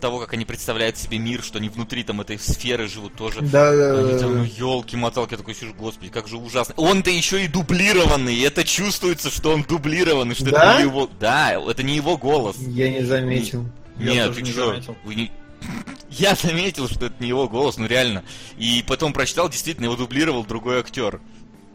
того, 0.00 0.18
как 0.20 0.32
они 0.32 0.44
представляют 0.44 0.96
себе 0.96 1.18
мир, 1.18 1.42
что 1.42 1.58
они 1.58 1.68
внутри 1.68 2.02
там 2.02 2.20
этой 2.20 2.38
сферы 2.38 2.88
живут 2.88 3.14
тоже. 3.14 3.40
Да, 3.42 3.74
да, 3.76 3.98
Они 3.98 4.18
там, 4.18 4.38
ну 4.38 4.44
елки-моталки, 4.44 5.32
я 5.32 5.36
такой 5.38 5.54
сижу, 5.54 5.74
господи, 5.74 6.10
как 6.10 6.28
же 6.28 6.36
ужасно. 6.38 6.74
Он-то 6.76 7.10
еще 7.10 7.44
и 7.44 7.48
дублированный, 7.48 8.34
и 8.34 8.40
это 8.40 8.64
чувствуется, 8.64 9.30
что 9.30 9.52
он 9.52 9.62
дублированный, 9.64 10.34
что 10.34 10.50
Да? 10.50 10.72
это 10.74 10.82
не 10.82 10.88
его... 10.88 11.10
Да, 11.20 11.52
это 11.52 11.82
не 11.82 11.94
его 11.96 12.16
голос. 12.16 12.56
Я 12.58 12.90
не 12.90 13.02
заметил. 13.04 13.66
Я 13.98 14.12
Нет, 14.12 14.34
ты 14.34 14.42
не 14.42 14.52
заметил. 14.52 14.96
Вы 15.04 15.14
не- 15.14 15.30
Я 16.10 16.34
заметил, 16.34 16.88
что 16.88 17.06
это 17.06 17.14
не 17.20 17.28
его 17.28 17.46
голос, 17.48 17.76
ну 17.76 17.86
реально. 17.86 18.24
И 18.56 18.82
потом 18.86 19.12
прочитал, 19.12 19.48
действительно, 19.50 19.84
его 19.86 19.96
дублировал 19.96 20.44
другой 20.44 20.80
актер. 20.80 21.20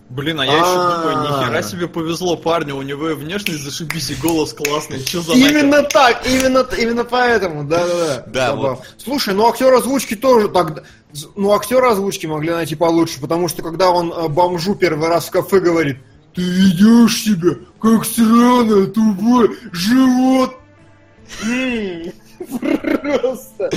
Блин, 0.09 0.39
а 0.39 0.45
я 0.45 0.53
еще 0.53 0.63
думаю, 0.63 1.23
нихера 1.23 1.63
себе 1.63 1.87
повезло 1.87 2.37
парню, 2.37 2.75
у 2.75 2.83
него 2.83 3.09
и 3.09 3.13
внешность 3.15 3.63
зашибись, 3.63 4.11
и 4.11 4.15
голос 4.15 4.53
классный, 4.53 4.99
что 5.03 5.21
за 5.21 5.33
Именно 5.33 5.81
так, 5.81 6.27
именно, 6.27 6.65
именно 6.77 7.03
поэтому, 7.03 7.63
да, 7.63 7.87
да, 7.87 7.95
да. 7.95 8.23
Да, 8.27 8.47
Забавно. 8.51 8.85
Слушай, 9.03 9.33
ну 9.33 9.47
актер 9.47 9.73
озвучки 9.73 10.15
тоже 10.15 10.47
так, 10.49 10.83
ну 11.35 11.53
актера 11.53 11.91
озвучки 11.91 12.27
могли 12.27 12.51
найти 12.51 12.75
получше, 12.75 13.19
потому 13.19 13.47
что 13.47 13.63
когда 13.63 13.89
он 13.89 14.13
э, 14.13 14.27
бомжу 14.27 14.75
первый 14.75 15.09
раз 15.09 15.25
в 15.25 15.31
кафе 15.31 15.59
говорит, 15.59 15.97
ты 16.35 16.41
ведешь 16.43 17.23
себя 17.23 17.55
как 17.81 18.05
сраное 18.05 18.85
тупое 18.85 19.49
живот. 19.71 20.55
Просто. 22.38 23.69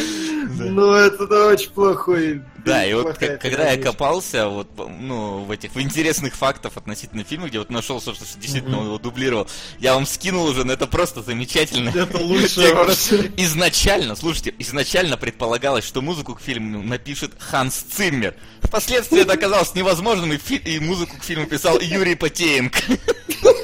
Ну 0.58 0.92
это 0.92 1.46
очень 1.46 1.70
плохой. 1.70 2.42
Да, 2.64 2.84
и 2.84 2.92
вот 2.94 3.16
когда 3.16 3.70
я 3.70 3.80
копался 3.80 4.48
вот, 4.48 4.68
ну, 4.76 5.44
в 5.44 5.50
этих 5.50 5.74
в 5.74 5.80
интересных 5.80 6.34
фактах 6.34 6.76
относительно 6.76 7.24
фильма, 7.24 7.48
где 7.48 7.58
вот 7.58 7.70
нашел, 7.70 8.00
что, 8.00 8.14
что 8.14 8.24
действительно 8.38 8.78
он 8.80 8.86
его 8.86 8.98
дублировал, 8.98 9.48
я 9.78 9.94
вам 9.94 10.06
скинул 10.06 10.44
уже, 10.46 10.64
но 10.64 10.72
это 10.72 10.86
просто 10.86 11.22
замечательно. 11.22 11.90
Это 11.90 12.18
лучшее 12.22 12.74
вообще. 12.74 13.30
Изначально, 13.36 14.16
слушайте, 14.16 14.54
изначально 14.58 15.16
предполагалось, 15.16 15.84
что 15.84 16.02
музыку 16.02 16.34
к 16.34 16.40
фильму 16.40 16.82
напишет 16.82 17.32
Ханс 17.38 17.76
Циммер. 17.76 18.34
Впоследствии 18.62 19.20
это 19.22 19.34
оказалось 19.34 19.74
невозможным, 19.74 20.32
и, 20.32 20.36
и 20.36 20.80
музыку 20.80 21.16
к 21.18 21.24
фильму 21.24 21.46
писал 21.46 21.80
Юрий 21.80 22.16
Потеенко. 22.16 22.78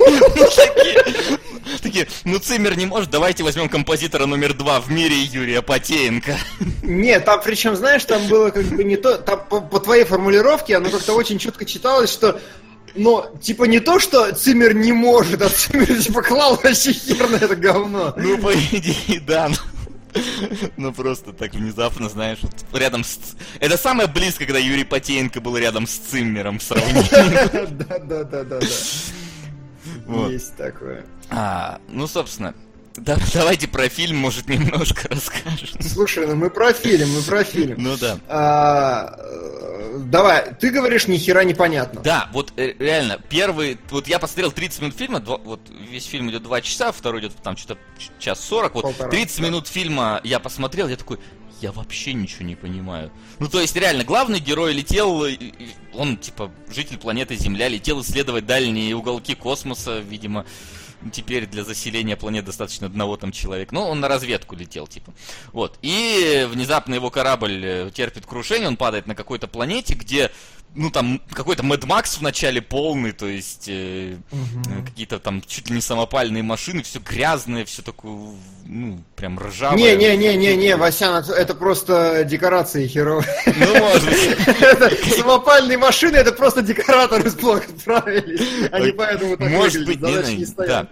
Такие, 1.83 2.09
ну 2.25 2.39
Циммер 2.39 2.77
не 2.77 2.87
может, 2.87 3.11
давайте 3.11 3.43
возьмем 3.43 3.69
композитора 3.69 4.27
номер 4.27 4.55
два 4.55 4.81
в 4.81 4.91
мире 4.91 5.17
Юрия 5.17 5.63
Потеенко. 5.63 6.37
Нет, 6.83 7.25
там 7.25 7.41
причем, 7.45 7.77
знаешь, 7.77 8.05
там 8.05 8.27
было 8.27 8.51
как 8.51 8.65
бы 8.65 8.85
не 8.85 8.97
то, 8.97 9.19
там 9.19 9.45
по, 9.49 9.61
по 9.61 9.81
твоей 9.81 10.05
формулировке 10.05 10.77
оно 10.77 10.91
как-то 10.91 11.15
очень 11.15 11.39
четко 11.39 11.65
читалось, 11.65 12.13
что 12.13 12.41
но, 12.97 13.29
типа, 13.43 13.65
не 13.65 13.81
то, 13.81 13.99
что 13.99 14.33
Циммер 14.33 14.75
не 14.75 14.93
может, 14.93 15.43
а 15.43 15.49
Циммер, 15.49 16.01
типа, 16.01 16.23
клал 16.23 16.59
вообще 16.63 16.93
хер 16.93 17.29
на 17.29 17.37
это 17.37 17.57
говно. 17.57 18.15
Ну, 18.17 18.39
по 18.39 18.55
идее, 18.55 19.21
да. 19.21 19.49
ну. 19.49 19.57
Ну, 20.77 20.93
просто 20.93 21.33
так 21.33 21.55
внезапно, 21.55 22.09
знаешь, 22.09 22.39
вот 22.43 22.53
рядом 22.73 23.03
с... 23.03 23.19
Это 23.59 23.77
самое 23.77 24.09
близко, 24.09 24.45
когда 24.45 24.61
Юрий 24.61 24.85
Потеенко 24.85 25.41
был 25.41 25.57
рядом 25.57 25.89
с 25.89 25.97
Циммером 25.97 26.59
в 26.59 26.63
сравнении. 26.63 27.05
Да, 27.75 27.99
да, 27.99 28.25
да, 28.25 28.45
да, 28.45 28.61
да. 28.61 28.67
Вот. 30.07 30.31
Есть 30.31 30.57
такое. 30.57 31.05
А, 31.31 31.81
ну, 31.89 32.07
собственно, 32.07 32.55
да- 32.97 33.19
давайте 33.35 33.69
про 33.69 33.89
фильм, 33.89 34.17
может, 34.19 34.49
немножко 34.49 35.09
расскажем. 35.11 35.81
Слушай, 35.81 36.27
ну 36.27 36.37
мы 36.37 36.51
про 36.51 36.73
фильм, 36.73 37.09
мы 37.13 37.23
про 37.23 37.45
фильм. 37.45 37.77
Ну 37.83 37.97
да. 37.97 38.19
А, 38.29 39.17
э, 39.19 39.99
давай, 40.07 40.55
ты 40.55 40.71
говоришь, 40.71 41.07
ни 41.09 41.17
хера 41.17 41.45
непонятно. 41.45 42.01
Да, 42.03 42.29
вот 42.33 42.53
э, 42.57 42.75
реально, 42.79 43.19
первый, 43.29 43.79
вот 43.91 44.07
я 44.09 44.19
посмотрел 44.19 44.53
30 44.53 44.81
минут 44.83 44.97
фильма, 44.97 45.21
два- 45.21 45.39
вот 45.39 45.61
весь 45.91 46.05
фильм 46.07 46.31
идет 46.31 46.43
2 46.45 46.61
часа, 46.61 46.93
второй 46.93 47.21
идет 47.21 47.33
там 47.43 47.57
что-то 47.57 47.81
час 48.19 48.41
40, 48.41 48.75
вот 48.75 48.83
Полтора, 48.83 49.11
30 49.11 49.39
да. 49.41 49.45
минут 49.47 49.67
фильма 49.69 50.21
я 50.25 50.39
посмотрел, 50.39 50.89
я 50.89 50.97
такой, 50.97 51.19
я 51.65 51.73
вообще 51.73 52.13
ничего 52.13 52.45
не 52.45 52.57
понимаю. 52.57 53.11
Ну, 53.39 53.49
то 53.49 53.61
есть, 53.61 53.75
реально, 53.75 54.05
главный 54.05 54.39
герой 54.39 54.75
летел, 54.75 55.25
он, 55.95 56.19
типа, 56.19 56.51
житель 56.69 56.99
планеты 56.99 57.37
Земля, 57.37 57.69
летел 57.69 58.03
исследовать 58.03 58.45
дальние 58.45 58.95
уголки 58.95 59.35
космоса, 59.35 60.01
видимо, 60.01 60.45
теперь 61.11 61.47
для 61.47 61.65
заселения 61.65 62.17
планет 62.17 62.45
достаточно 62.45 62.87
одного 62.87 63.17
там 63.17 63.33
человека. 63.33 63.75
Ну, 63.75 63.81
он 63.81 64.01
на 64.01 64.09
разведку 64.09 64.57
летел, 64.57 64.87
типа. 64.87 65.15
Вот. 65.53 65.79
И 65.81 66.47
внезапно 66.51 66.95
его 66.95 67.11
корабль 67.11 67.65
э, 67.65 67.91
терпит 67.95 68.27
крушение, 68.27 68.69
он 68.69 68.77
падает 68.77 69.07
на 69.07 69.15
какой-то 69.15 69.49
планете, 69.49 69.95
где, 69.95 70.31
ну, 70.75 70.91
там, 70.91 71.21
какой-то 71.31 71.63
Mad 71.63 71.83
Max 71.87 72.19
в 72.19 72.23
начале 72.23 72.61
полный, 72.61 73.13
то 73.13 73.27
есть 73.27 73.69
э, 73.69 74.17
э, 74.33 74.85
какие-то 74.85 75.19
там 75.21 75.41
чуть 75.47 75.69
ли 75.71 75.77
не 75.77 75.81
самопальные 75.81 76.43
машины, 76.43 76.83
все 76.83 76.99
грязное, 76.99 77.65
все 77.65 77.83
такое, 77.83 78.33
ну, 78.67 79.01
прям 79.15 79.39
ржавое. 79.39 79.79
Не-не-не-не-не, 79.79 80.77
Васян, 80.77 81.15
это- 81.25 81.55
просто 81.55 82.25
декорации 82.25 82.89
херовые. 82.89 83.27
Ну, 83.47 83.79
может 83.79 84.05
быть. 84.05 85.15
Самопальные 85.17 85.79
машины, 85.79 86.17
это 86.17 86.33
просто 86.33 86.63
декораторы 86.63 87.31
плохо 87.31 87.67
справились. 87.79 88.69
Они 88.73 88.91
поэтому 88.93 89.37
так 89.37 89.51
Может 89.51 89.87
быть, 89.87 90.01
не 90.01 90.45
стоят. 90.45 90.91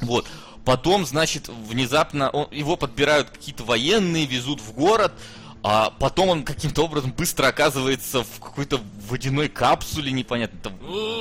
Вот. 0.00 0.26
Потом, 0.64 1.04
значит, 1.06 1.48
внезапно 1.48 2.30
он- 2.30 2.48
его 2.50 2.76
подбирают 2.76 3.30
какие-то 3.30 3.64
военные, 3.64 4.24
везут 4.26 4.60
в 4.60 4.72
город, 4.72 5.12
а 5.66 5.88
потом 5.98 6.28
он 6.28 6.44
каким-то 6.44 6.84
образом 6.84 7.10
быстро 7.12 7.46
оказывается 7.46 8.22
в 8.22 8.38
какой-то 8.38 8.78
водяной 9.08 9.48
капсуле, 9.48 10.12
непонятно. 10.12 10.58
Это 10.58 10.72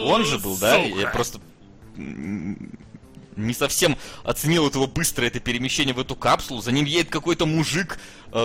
он 0.05 0.25
же 0.25 0.37
был, 0.37 0.57
да? 0.57 0.75
Я 0.75 1.07
просто 1.07 1.39
не 1.95 3.53
совсем 3.53 3.97
оценил 4.25 4.67
этого 4.67 4.85
быстро 4.85 5.25
это 5.25 5.39
перемещение 5.39 5.95
в 5.95 5.99
эту 5.99 6.17
капсулу. 6.17 6.61
За 6.61 6.73
ним 6.73 6.83
едет 6.83 7.09
какой-то 7.09 7.45
мужик, 7.45 7.97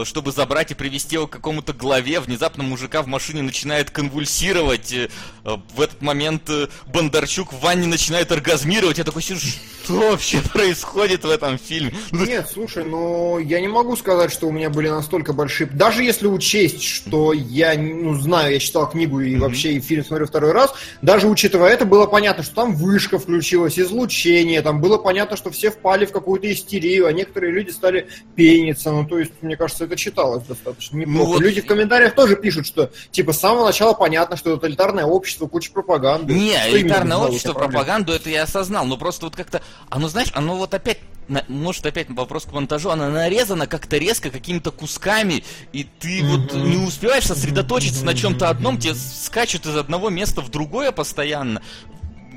чтобы 0.05 0.33
забрать 0.33 0.71
и 0.71 0.75
привести 0.75 1.17
его 1.17 1.27
к 1.27 1.31
какому-то 1.31 1.73
главе. 1.73 2.21
Внезапно 2.21 2.63
мужика 2.63 3.03
в 3.03 3.07
машине 3.07 3.43
начинает 3.43 3.91
конвульсировать. 3.91 4.93
э, 4.93 5.09
э, 5.45 5.57
В 5.75 5.81
этот 5.81 6.03
момент 6.03 6.43
э, 6.49 6.69
Бондарчук 6.87 7.53
в 7.53 7.61
ванне 7.61 7.87
начинает 7.87 8.31
оргазмировать. 8.33 8.99
Я 8.99 9.05
такой 9.05 9.23
сижу, 9.23 9.47
что 9.85 10.11
вообще 10.11 10.41
происходит 10.53 11.25
в 11.25 11.31
этом 11.31 11.59
фильме? 11.59 11.95
Ну, 12.11 12.25
Нет, 12.25 12.49
слушай, 12.53 12.85
ну 12.85 13.39
я 13.39 13.61
не 13.61 13.69
могу 13.69 13.97
сказать, 13.97 14.33
что 14.33 14.47
у 14.49 14.53
меня 14.53 14.69
были 14.71 14.89
настолько 14.89 15.33
большие... 15.33 15.69
Даже 15.69 16.03
если 16.03 16.27
учесть, 16.27 16.83
что 16.83 17.33
я 17.33 17.75
ну, 17.79 18.15
знаю, 18.17 18.53
я 18.53 18.59
читал 18.59 18.91
книгу 18.91 19.21
и 19.21 19.37
вообще 19.37 19.73
и 19.73 19.81
фильм 19.81 20.05
смотрю 20.05 20.27
второй 20.27 20.53
раз, 20.53 20.75
даже 21.01 21.29
учитывая 21.29 21.71
это, 21.71 21.85
было 21.85 22.07
понятно, 22.07 22.43
что 22.43 22.55
там 22.55 22.75
вышка 22.77 23.19
включилась, 23.19 23.79
излучение, 23.79 24.61
там 24.63 24.81
было 24.81 24.99
понятно, 24.99 25.37
что 25.37 25.51
все 25.51 25.71
впали 25.71 26.05
в 26.05 26.13
какую-то 26.13 26.53
истерию, 26.53 27.07
а 27.07 27.13
некоторые 27.13 27.53
люди 27.53 27.71
стали 27.71 28.09
пениться. 28.35 28.91
Ну, 28.91 29.07
то 29.07 29.19
есть, 29.19 29.33
мне 29.41 29.57
кажется, 29.57 29.78
это 29.85 29.97
читалось 29.97 30.45
достаточно 30.45 30.97
неплохо. 30.99 31.19
Ну, 31.19 31.25
вот- 31.27 31.41
Люди 31.43 31.61
в 31.61 31.67
комментариях 31.67 32.15
тоже 32.15 32.37
пишут, 32.37 32.67
что 32.67 32.91
типа 33.11 33.33
с 33.33 33.39
самого 33.41 33.67
начала 33.67 33.93
понятно, 33.95 34.37
что 34.37 34.55
тоталитарное 34.57 35.05
общество, 35.05 35.47
куча 35.47 35.71
пропаганды. 35.73 36.35
Не, 36.35 36.57
вызывало 36.71 37.27
общество, 37.29 37.53
пропаганду, 37.71 38.13
это 38.13 38.31
я 38.31 38.43
осознал, 38.45 38.85
но 38.87 38.97
просто 38.97 39.27
вот 39.27 39.37
как-то, 39.37 39.63
оно, 39.91 40.09
знаешь, 40.09 40.31
оно 40.35 40.57
вот 40.57 40.75
опять, 40.75 40.99
на- 41.29 41.45
может 41.49 41.85
опять 41.87 42.09
вопрос 42.11 42.45
к 42.45 42.53
монтажу, 42.53 42.91
оно 42.91 43.09
нарезано 43.11 43.67
как-то 43.67 43.97
резко 43.99 44.31
какими-то 44.31 44.71
кусками, 44.71 45.45
и 45.73 45.85
ты 45.85 46.23
вот 46.25 46.53
не 46.55 46.77
успеваешь 46.77 47.25
сосредоточиться 47.27 48.05
на 48.05 48.15
чем-то 48.15 48.49
одном, 48.49 48.79
тебе 48.79 48.95
скачут 48.95 49.67
из 49.67 49.77
одного 49.77 50.09
места 50.11 50.41
в 50.41 50.51
другое 50.51 50.93
постоянно. 50.93 51.63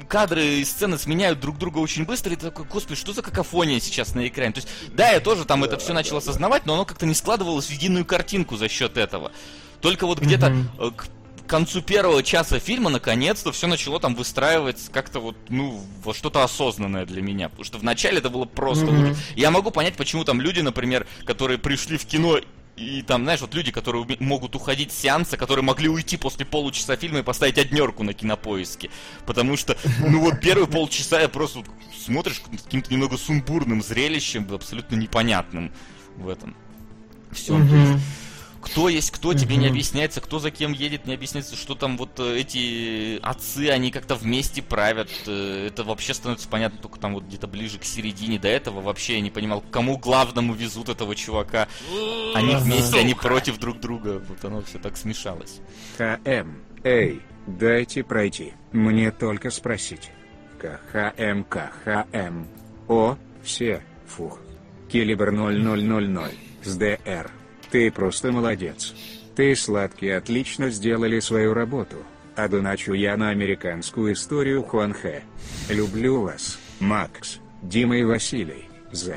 Кадры 0.08 0.44
и 0.44 0.66
сцены 0.66 0.98
сменяют 0.98 1.40
друг 1.40 1.58
друга 1.58 1.80
очень 1.80 2.06
быстро, 2.06 2.34
и 2.34 2.36
ты 2.36 2.48
такой, 2.48 2.66
господи, 2.66 3.00
что 3.00 3.14
за 3.14 3.22
какофония 3.22 3.80
сейчас 3.80 4.16
на 4.16 4.28
экране? 4.28 4.54
То 4.54 4.60
есть, 4.60 4.70
да, 4.94 5.12
я 5.12 5.20
тоже 5.20 5.46
там 5.46 5.64
это 5.64 5.78
все 5.78 5.94
начал 5.94 6.18
осознавать, 6.18 6.66
но 6.66 6.74
оно 6.74 6.86
как-то 6.86 7.06
не 7.06 7.14
складывалось 7.14 7.68
в 7.68 7.72
единую 7.72 8.06
картинку 8.06 8.58
за 8.58 8.68
счет 8.70 8.98
этого. 8.98 9.32
Только 9.82 10.06
вот 10.06 10.20
где-то 10.20 10.54
э, 10.80 10.92
к 10.96 11.08
концу 11.48 11.82
первого 11.82 12.24
часа 12.24 12.60
фильма 12.60 12.90
наконец-то 12.90 13.52
все 13.52 13.68
начало 13.68 14.00
там 14.00 14.16
выстраиваться 14.16 14.90
как-то 14.92 15.20
вот, 15.20 15.36
ну, 15.50 15.84
во 16.04 16.14
что-то 16.14 16.44
осознанное 16.44 17.06
для 17.06 17.22
меня. 17.22 17.50
Потому 17.50 17.66
что 17.66 17.78
вначале 17.78 18.20
это 18.20 18.30
было 18.30 18.46
просто 18.46 18.86
ужас. 18.86 19.18
Я 19.36 19.52
могу 19.52 19.72
понять, 19.72 19.96
почему 19.96 20.24
там 20.24 20.40
люди, 20.40 20.62
например, 20.62 21.08
которые 21.26 21.58
пришли 21.58 21.98
в 21.98 22.06
кино 22.06 22.40
и 22.78 23.02
там, 23.02 23.24
знаешь, 23.24 23.42
вот 23.42 23.54
люди, 23.54 23.72
которые 23.72 24.06
могут 24.20 24.56
уходить 24.56 24.92
с 24.92 25.00
сеанса, 25.00 25.38
которые 25.38 25.64
могли 25.64 25.90
уйти 25.90 26.18
после 26.18 26.46
получаса 26.46 26.96
фильма 26.96 27.20
и 27.20 27.24
поставить 27.24 27.58
однерку 27.58 28.04
на 28.04 28.14
кинопоиске. 28.14 28.90
Потому 29.26 29.58
что, 29.58 29.78
ну 30.00 30.22
вот 30.22 30.40
первые 30.40 30.68
полчаса 30.68 31.22
я 31.22 31.30
просто 31.30 31.64
смотришь 31.96 32.42
каким-то 32.64 32.92
немного 32.92 33.18
сумбурным 33.18 33.84
зрелищем, 33.84 34.48
абсолютно 34.52 34.96
непонятным 34.96 35.72
в 36.16 36.30
этом. 36.30 36.56
Все. 37.32 37.56
Мгм. 37.56 38.02
Кто 38.62 38.90
есть 38.90 39.12
кто, 39.12 39.34
тебе 39.34 39.56
не 39.56 39.68
объясняется, 39.68 40.22
кто 40.22 40.40
за 40.40 40.52
кем 40.52 40.72
едет, 40.72 41.06
не 41.06 41.14
объясняется, 41.14 41.56
что 41.56 41.76
там 41.76 41.98
вот 41.98 42.20
э, 42.20 42.38
эти 42.38 43.20
отцы, 43.22 43.70
они 43.70 43.92
как-то 43.92 44.16
вместе 44.16 44.62
правят. 44.62 45.10
э, 45.26 45.68
Это 45.68 45.84
вообще 45.84 46.14
становится 46.14 46.48
понятно 46.48 46.80
только 46.80 47.00
там 47.00 47.14
вот 47.14 47.24
где-то 47.24 47.48
ближе 47.48 47.80
к 47.80 47.84
середине. 47.84 48.40
До 48.40 48.48
этого 48.48 48.82
вообще 48.82 49.16
я 49.16 49.22
не 49.22 49.32
понимал, 49.32 49.62
кому 49.72 49.98
главному 49.98 50.54
везут 50.54 50.90
этого 50.90 51.16
чувака. 51.16 51.68
Они 52.36 52.56
вместе, 52.56 53.00
они 53.00 53.14
против 53.14 53.58
друг 53.58 53.80
друга. 53.80 54.24
Вот 54.28 54.44
оно 54.46 54.62
все 54.62 54.80
так 54.80 54.96
смешалось. 54.96 55.60
КМ. 55.98 56.56
Эй, 56.84 57.22
дайте 57.48 58.04
пройти. 58.04 58.54
Мне 58.72 59.12
только 59.12 59.50
спросить. 59.50 60.12
КХМ, 60.60 61.44
КХМ. 61.44 62.46
О, 62.88 63.18
все, 63.44 63.82
фух. 64.08 64.40
Килибр 64.92 65.32
0000. 65.32 66.32
С 66.64 66.76
ДР. 66.76 67.32
Ты 67.72 67.90
просто 67.90 68.32
молодец. 68.32 68.94
Ты 69.36 69.56
сладкий 69.56 70.10
отлично 70.10 70.70
сделали 70.70 71.20
свою 71.22 71.54
работу. 71.54 71.96
А 72.36 72.48
доначу 72.48 72.94
я 72.94 73.16
на 73.18 73.30
американскую 73.30 74.14
историю 74.14 74.64
Хуанхэ. 74.64 75.24
Люблю 75.70 76.22
вас, 76.22 76.58
Макс, 76.80 77.40
Дима 77.62 77.98
и 77.98 78.04
Василий. 78.04 78.70
З. 78.92 79.16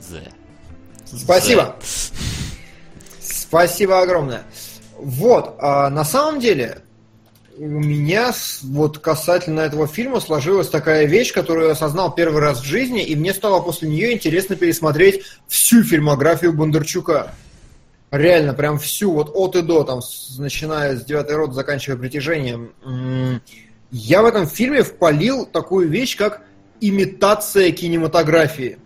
З. 0.00 0.22
Спасибо. 1.04 1.76
Спасибо 3.20 4.02
огромное. 4.02 4.42
Вот, 4.98 5.56
а 5.60 5.88
на 5.90 6.04
самом 6.04 6.40
деле, 6.40 6.82
у 7.60 7.80
меня 7.80 8.32
вот 8.62 8.98
касательно 8.98 9.60
этого 9.60 9.88
фильма 9.88 10.20
сложилась 10.20 10.68
такая 10.68 11.06
вещь, 11.06 11.32
которую 11.32 11.66
я 11.66 11.72
осознал 11.72 12.14
первый 12.14 12.40
раз 12.40 12.60
в 12.60 12.64
жизни, 12.64 13.02
и 13.02 13.16
мне 13.16 13.34
стало 13.34 13.60
после 13.60 13.88
нее 13.88 14.12
интересно 14.12 14.54
пересмотреть 14.54 15.22
всю 15.48 15.82
фильмографию 15.82 16.52
Бондарчука. 16.52 17.34
Реально, 18.12 18.54
прям 18.54 18.78
всю, 18.78 19.12
вот 19.12 19.30
от 19.34 19.56
и 19.56 19.62
до, 19.62 19.82
там, 19.82 20.00
начиная 20.38 20.96
с 20.96 21.04
«Девятой 21.04 21.36
роты», 21.36 21.54
заканчивая 21.54 21.98
«Притяжением». 21.98 22.70
Я 23.90 24.22
в 24.22 24.26
этом 24.26 24.46
фильме 24.46 24.82
впалил 24.82 25.44
такую 25.44 25.88
вещь, 25.88 26.16
как 26.16 26.42
имитация 26.80 27.72
кинематографии. 27.72 28.78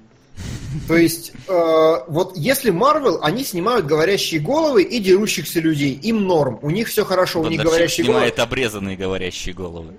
То 0.89 0.97
есть, 0.97 1.33
э, 1.49 1.95
вот 2.09 2.37
если 2.37 2.71
Марвел, 2.71 3.21
они 3.23 3.45
снимают 3.45 3.87
говорящие 3.87 4.41
головы 4.41 4.83
и 4.83 4.99
дерущихся 5.01 5.61
людей. 5.61 5.93
Им 6.03 6.27
норм. 6.27 6.59
У 6.63 6.71
них 6.71 6.89
все 6.89 7.05
хорошо, 7.05 7.41
у 7.43 7.49
них 7.49 7.63
говорящие 7.63 8.07
головы. 8.07 8.21
снимает 8.21 8.39
обрезанные 8.39 8.97
говорящие 8.97 9.55
головы. 9.55 9.95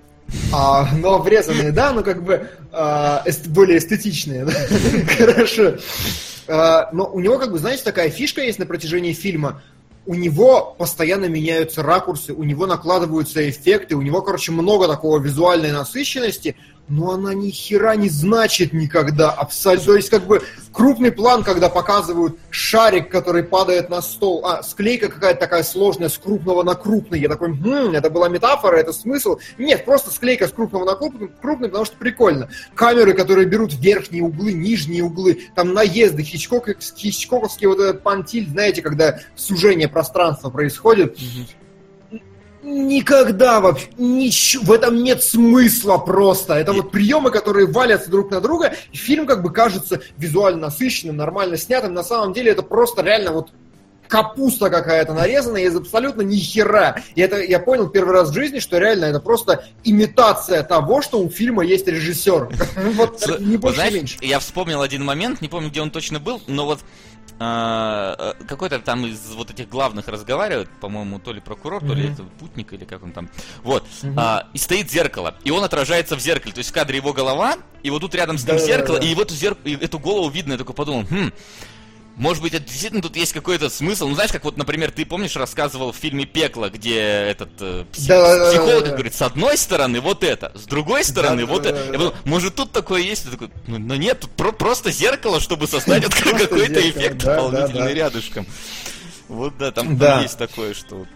А, 0.52 0.88
но 0.96 1.14
обрезанные, 1.16 1.70
да, 1.70 1.92
ну 1.92 2.02
как 2.02 2.24
бы 2.24 2.48
а, 2.72 3.22
эст- 3.24 3.48
более 3.48 3.78
эстетичные, 3.78 4.44
да? 4.44 4.52
Хорошо. 5.18 5.76
А, 6.48 6.88
но 6.92 7.06
у 7.06 7.20
него, 7.20 7.38
как 7.38 7.52
бы, 7.52 7.58
знаете, 7.58 7.84
такая 7.84 8.10
фишка 8.10 8.42
есть 8.42 8.58
на 8.58 8.66
протяжении 8.66 9.12
фильма. 9.12 9.62
У 10.06 10.14
него 10.14 10.74
постоянно 10.76 11.26
меняются 11.26 11.82
ракурсы, 11.82 12.34
у 12.34 12.42
него 12.44 12.66
накладываются 12.66 13.48
эффекты, 13.48 13.94
у 13.94 14.02
него, 14.02 14.20
короче, 14.20 14.52
много 14.52 14.86
такого 14.86 15.18
визуальной 15.18 15.72
насыщенности, 15.72 16.56
но 16.88 17.12
она 17.12 17.32
ни 17.34 17.50
хера 17.50 17.96
не 17.96 18.08
значит 18.08 18.72
никогда 18.72 19.30
абсолютно. 19.30 19.86
То 19.86 19.96
есть, 19.96 20.10
как 20.10 20.26
бы, 20.26 20.42
крупный 20.72 21.12
план, 21.12 21.42
когда 21.42 21.68
показывают 21.68 22.38
шарик, 22.50 23.08
который 23.08 23.42
падает 23.42 23.88
на 23.88 24.02
стол, 24.02 24.44
а, 24.44 24.62
склейка 24.62 25.08
какая-то 25.08 25.40
такая 25.40 25.62
сложная, 25.62 26.08
с 26.08 26.18
крупного 26.18 26.62
на 26.62 26.74
крупный. 26.74 27.20
Я 27.20 27.28
такой, 27.28 27.56
«Хм, 27.56 27.94
это 27.94 28.10
была 28.10 28.28
метафора, 28.28 28.76
это 28.76 28.92
смысл. 28.92 29.38
Нет, 29.56 29.84
просто 29.84 30.10
склейка 30.10 30.46
с 30.46 30.52
крупного 30.52 30.84
на 30.84 30.94
крупный, 30.94 31.30
крупный, 31.40 31.68
потому 31.68 31.84
что 31.84 31.96
прикольно. 31.96 32.48
Камеры, 32.74 33.14
которые 33.14 33.46
берут 33.46 33.72
верхние 33.74 34.22
углы, 34.22 34.52
нижние 34.52 35.04
углы, 35.04 35.48
там 35.54 35.72
наезды, 35.72 36.22
Хичкок, 36.22 36.68
хичкоковский 36.80 37.66
вот 37.66 37.80
этот 37.80 38.02
пантиль, 38.02 38.48
знаете, 38.48 38.82
когда 38.82 39.20
сужение 39.36 39.88
пространства 39.88 40.50
происходит. 40.50 41.16
Никогда 42.64 43.60
вообще, 43.60 43.88
ничего, 43.98 44.64
в 44.64 44.72
этом 44.72 45.02
нет 45.02 45.22
смысла 45.22 45.98
просто. 45.98 46.54
Это 46.54 46.72
вот 46.72 46.90
приемы, 46.90 47.30
которые 47.30 47.66
валятся 47.66 48.10
друг 48.10 48.30
на 48.30 48.40
друга, 48.40 48.74
и 48.90 48.96
фильм 48.96 49.26
как 49.26 49.42
бы 49.42 49.52
кажется 49.52 50.00
визуально 50.16 50.62
насыщенным, 50.62 51.16
нормально 51.16 51.58
снятым. 51.58 51.92
На 51.92 52.02
самом 52.02 52.32
деле 52.32 52.52
это 52.52 52.62
просто 52.62 53.02
реально 53.02 53.32
вот 53.32 53.50
капуста 54.08 54.70
какая-то 54.70 55.12
нарезанная 55.12 55.64
из 55.64 55.76
абсолютно 55.76 56.22
ни 56.22 56.36
хера. 56.36 56.96
И 57.14 57.20
это 57.20 57.42
я 57.42 57.58
понял 57.58 57.88
первый 57.88 58.12
раз 58.12 58.30
в 58.30 58.34
жизни, 58.34 58.60
что 58.60 58.78
реально 58.78 59.06
это 59.06 59.20
просто 59.20 59.64
имитация 59.82 60.62
того, 60.62 61.02
что 61.02 61.20
у 61.20 61.28
фильма 61.28 61.64
есть 61.64 61.86
режиссер. 61.86 62.48
Вот 62.94 63.40
не 63.40 63.56
больше, 63.56 63.90
меньше. 63.90 64.16
Я 64.22 64.38
вспомнил 64.38 64.80
один 64.80 65.04
момент, 65.04 65.40
не 65.42 65.48
помню, 65.48 65.68
где 65.68 65.82
он 65.82 65.90
точно 65.90 66.18
был, 66.18 66.40
но 66.46 66.64
вот 66.64 66.80
а, 67.38 68.34
э, 68.40 68.44
какой-то 68.44 68.78
там 68.78 69.06
из 69.06 69.32
вот 69.34 69.50
этих 69.50 69.68
главных 69.68 70.08
разговаривает, 70.08 70.68
по-моему, 70.80 71.18
то 71.18 71.32
ли 71.32 71.40
прокурор, 71.40 71.80
то 71.84 71.92
ли 71.94 72.12
это 72.12 72.22
путник, 72.38 72.72
или 72.72 72.84
как 72.84 73.02
он 73.02 73.12
там. 73.12 73.28
Вот. 73.62 73.84
Мгм. 74.02 74.18
А, 74.18 74.46
и 74.52 74.58
стоит 74.58 74.90
зеркало, 74.90 75.34
и 75.44 75.50
он 75.50 75.64
отражается 75.64 76.16
в 76.16 76.20
зеркале. 76.20 76.52
То 76.52 76.58
есть 76.58 76.70
в 76.70 76.72
кадре 76.72 76.96
его 76.98 77.12
голова, 77.12 77.56
и 77.82 77.90
вот 77.90 78.00
тут 78.00 78.14
рядом 78.14 78.38
с 78.38 78.42
ним 78.46 78.56
Да-да-да-да. 78.56 78.78
зеркало, 78.78 78.96
и 78.98 79.14
в 79.14 79.20
эту, 79.20 79.34
зерк- 79.34 79.58
и 79.64 79.74
эту 79.74 79.98
голову 79.98 80.28
видно, 80.30 80.52
я 80.52 80.58
такой 80.58 80.74
подумал, 80.74 81.04
хм, 81.10 81.32
может 82.16 82.42
быть, 82.42 82.54
это 82.54 82.64
действительно 82.64 83.02
тут 83.02 83.16
есть 83.16 83.32
какой-то 83.32 83.68
смысл. 83.68 84.08
Ну, 84.08 84.14
знаешь, 84.14 84.30
как 84.30 84.44
вот, 84.44 84.56
например, 84.56 84.90
ты 84.92 85.04
помнишь, 85.04 85.34
рассказывал 85.36 85.92
в 85.92 85.96
фильме 85.96 86.26
«Пекло», 86.26 86.68
где 86.70 86.96
этот 86.96 87.50
э, 87.60 87.84
пси- 87.92 88.06
Да-да-да-да-да. 88.08 88.50
психолог 88.50 88.88
говорит, 88.92 89.14
с 89.14 89.22
одной 89.22 89.56
стороны 89.58 90.00
вот 90.00 90.22
это, 90.22 90.52
с 90.54 90.64
другой 90.64 91.04
стороны 91.04 91.44
вот 91.44 91.66
это. 91.66 91.84
Подумал, 91.92 92.14
может, 92.24 92.54
тут 92.54 92.72
такое 92.72 93.02
есть? 93.02 93.30
Такой, 93.30 93.50
ну, 93.66 93.78
ну 93.78 93.94
нет, 93.96 94.20
тут 94.20 94.30
про- 94.32 94.52
просто 94.52 94.90
зеркало, 94.90 95.40
чтобы 95.40 95.66
создать 95.66 96.04
какой-то 96.14 96.88
эффект 96.90 97.18
да, 97.18 97.24
да, 97.24 97.34
дополнительный 97.36 97.88
да. 97.88 97.94
рядышком. 97.94 98.46
Вот 99.28 99.56
да, 99.58 99.72
там, 99.72 99.96
Да. 99.96 100.20
есть 100.20 100.38
такое, 100.38 100.74
что... 100.74 101.06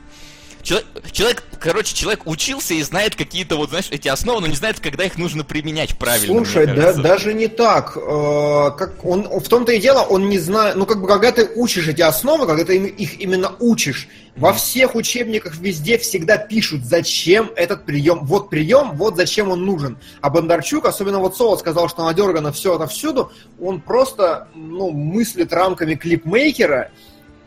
Человек, 0.69 0.87
человек, 1.13 1.45
короче, 1.59 1.95
человек 1.95 2.27
учился 2.27 2.75
и 2.75 2.83
знает 2.83 3.17
какие-то 3.17 3.57
вот, 3.57 3.71
знаешь, 3.71 3.89
эти 3.91 4.09
основы, 4.09 4.43
но 4.43 4.49
не 4.49 4.55
знает, 4.55 4.81
когда 4.81 5.05
их 5.05 5.17
нужно 5.17 5.43
применять 5.43 5.99
правильно. 5.99 6.27
Слушай, 6.27 6.67
да, 6.67 6.93
даже 6.93 7.33
не 7.33 7.49
так. 7.49 7.97
Э, 7.97 8.71
как 8.77 9.03
он, 9.03 9.23
в 9.41 9.49
том-то 9.49 9.73
и 9.73 9.81
дело, 9.81 10.01
он 10.03 10.29
не 10.29 10.39
знает, 10.39 10.77
ну 10.77 10.85
как 10.85 11.01
бы 11.01 11.09
когда 11.09 11.33
ты 11.33 11.49
учишь 11.55 11.89
эти 11.89 12.03
основы, 12.03 12.47
когда 12.47 12.67
ты 12.67 12.77
их 12.77 13.19
именно 13.19 13.55
учишь, 13.61 14.09
во 14.37 14.53
всех 14.53 14.95
учебниках 14.95 15.57
везде 15.57 15.97
всегда 15.97 16.37
пишут, 16.37 16.85
зачем 16.85 17.51
этот 17.57 17.87
прием. 17.87 18.27
Вот 18.27 18.51
прием, 18.51 18.91
вот 18.93 19.17
зачем 19.17 19.51
он 19.51 19.65
нужен. 19.65 19.97
А 20.21 20.29
Бондарчук, 20.29 20.85
особенно 20.85 21.19
вот 21.19 21.35
Солод 21.35 21.61
сказал, 21.61 21.89
что 21.89 22.05
надергано 22.05 22.53
все 22.53 22.75
отовсюду, 22.75 23.33
он 23.59 23.81
просто 23.81 24.49
ну, 24.55 24.91
мыслит 24.91 25.51
рамками 25.55 25.95
клипмейкера, 25.95 26.91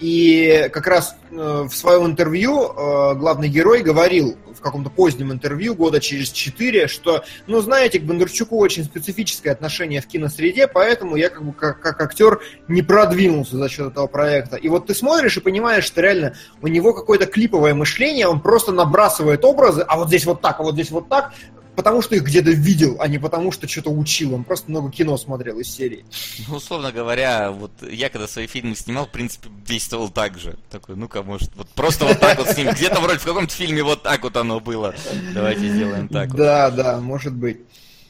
И 0.02 0.68
как 0.74 0.88
раз 0.88 1.16
э, 1.30 1.36
в 1.70 1.72
своем 1.72 2.08
интервью 2.08 2.64
э, 2.64 3.14
главный 3.14 3.50
герой 3.50 3.84
говорил 3.84 4.36
в 4.52 4.60
каком-то 4.60 4.90
позднем 4.90 5.32
интервью, 5.32 5.76
года 5.76 6.00
через 6.00 6.32
четыре, 6.32 6.88
что, 6.88 7.24
ну, 7.46 7.62
знаете, 7.62 8.00
к 8.00 8.04
Бондарчуку 8.04 8.58
очень 8.58 8.84
специфическое 8.84 9.54
отношение 9.54 10.02
в 10.02 10.08
киносреде, 10.08 10.68
поэтому 10.68 11.18
я 11.18 11.30
как 11.30 11.44
бы 11.44 11.54
как, 11.54 11.80
как 11.80 12.02
актер 12.02 12.42
не 12.68 12.82
продвинулся 12.82 13.58
за 13.58 13.70
счет 13.70 13.92
этого 13.92 14.08
проекта. 14.08 14.56
И 14.56 14.70
вот 14.70 14.88
ты 14.88 14.96
смотришь 14.96 15.38
и 15.38 15.42
понимаешь, 15.42 15.84
что 15.84 16.02
реально 16.02 16.34
у 16.64 16.68
него 16.68 16.94
какое-то 16.94 17.28
клиповое 17.28 17.76
мышление, 17.76 18.28
он 18.28 18.40
просто 18.40 18.72
набрасывает 18.72 19.46
образы, 19.46 19.86
а 19.88 19.98
вот 19.98 20.08
здесь 20.08 20.26
вот 20.26 20.42
так, 20.42 20.60
а 20.60 20.64
вот 20.64 20.74
здесь 20.74 20.90
вот 20.90 21.10
так, 21.10 21.32
потому 21.76 22.02
что 22.02 22.16
их 22.16 22.24
где-то 22.24 22.52
видел, 22.52 22.98
а 23.00 23.08
не 23.08 23.18
потому 23.18 23.52
что 23.52 23.68
что-то 23.68 23.90
учил. 23.90 24.34
Он 24.34 24.44
просто 24.44 24.70
много 24.70 24.92
кино 24.92 25.18
смотрел 25.18 25.60
из 25.60 25.72
серии. 25.72 26.06
Ну, 26.48 26.56
условно 26.58 26.92
говоря, 26.92 27.52
вот 27.52 27.72
я 27.90 28.10
когда 28.10 28.28
свои 28.28 28.48
фильмы 28.48 28.76
снимал, 28.76 29.06
в 29.06 29.12
принципе, 29.12 29.50
действовал 29.66 30.10
так 30.10 30.38
же. 30.38 30.58
Такой, 30.70 30.96
ну-ка, 30.96 31.24
может, 31.24 31.56
вот 31.56 31.68
просто 31.70 32.06
вот 32.06 32.20
так 32.20 32.38
вот 32.38 32.50
с 32.50 32.58
ним. 32.58 32.70
Где-то 32.72 33.00
вроде 33.00 33.20
в 33.20 33.26
каком-то 33.26 33.54
фильме 33.54 33.84
вот 33.84 34.04
так 34.04 34.24
вот 34.24 34.36
оно 34.38 34.60
было. 34.60 34.94
Давайте 35.34 35.70
сделаем 35.70 36.08
так. 36.08 36.36
Да, 36.36 36.70
вот. 36.70 36.76
да, 36.76 37.00
может 37.00 37.34
быть. 37.34 37.60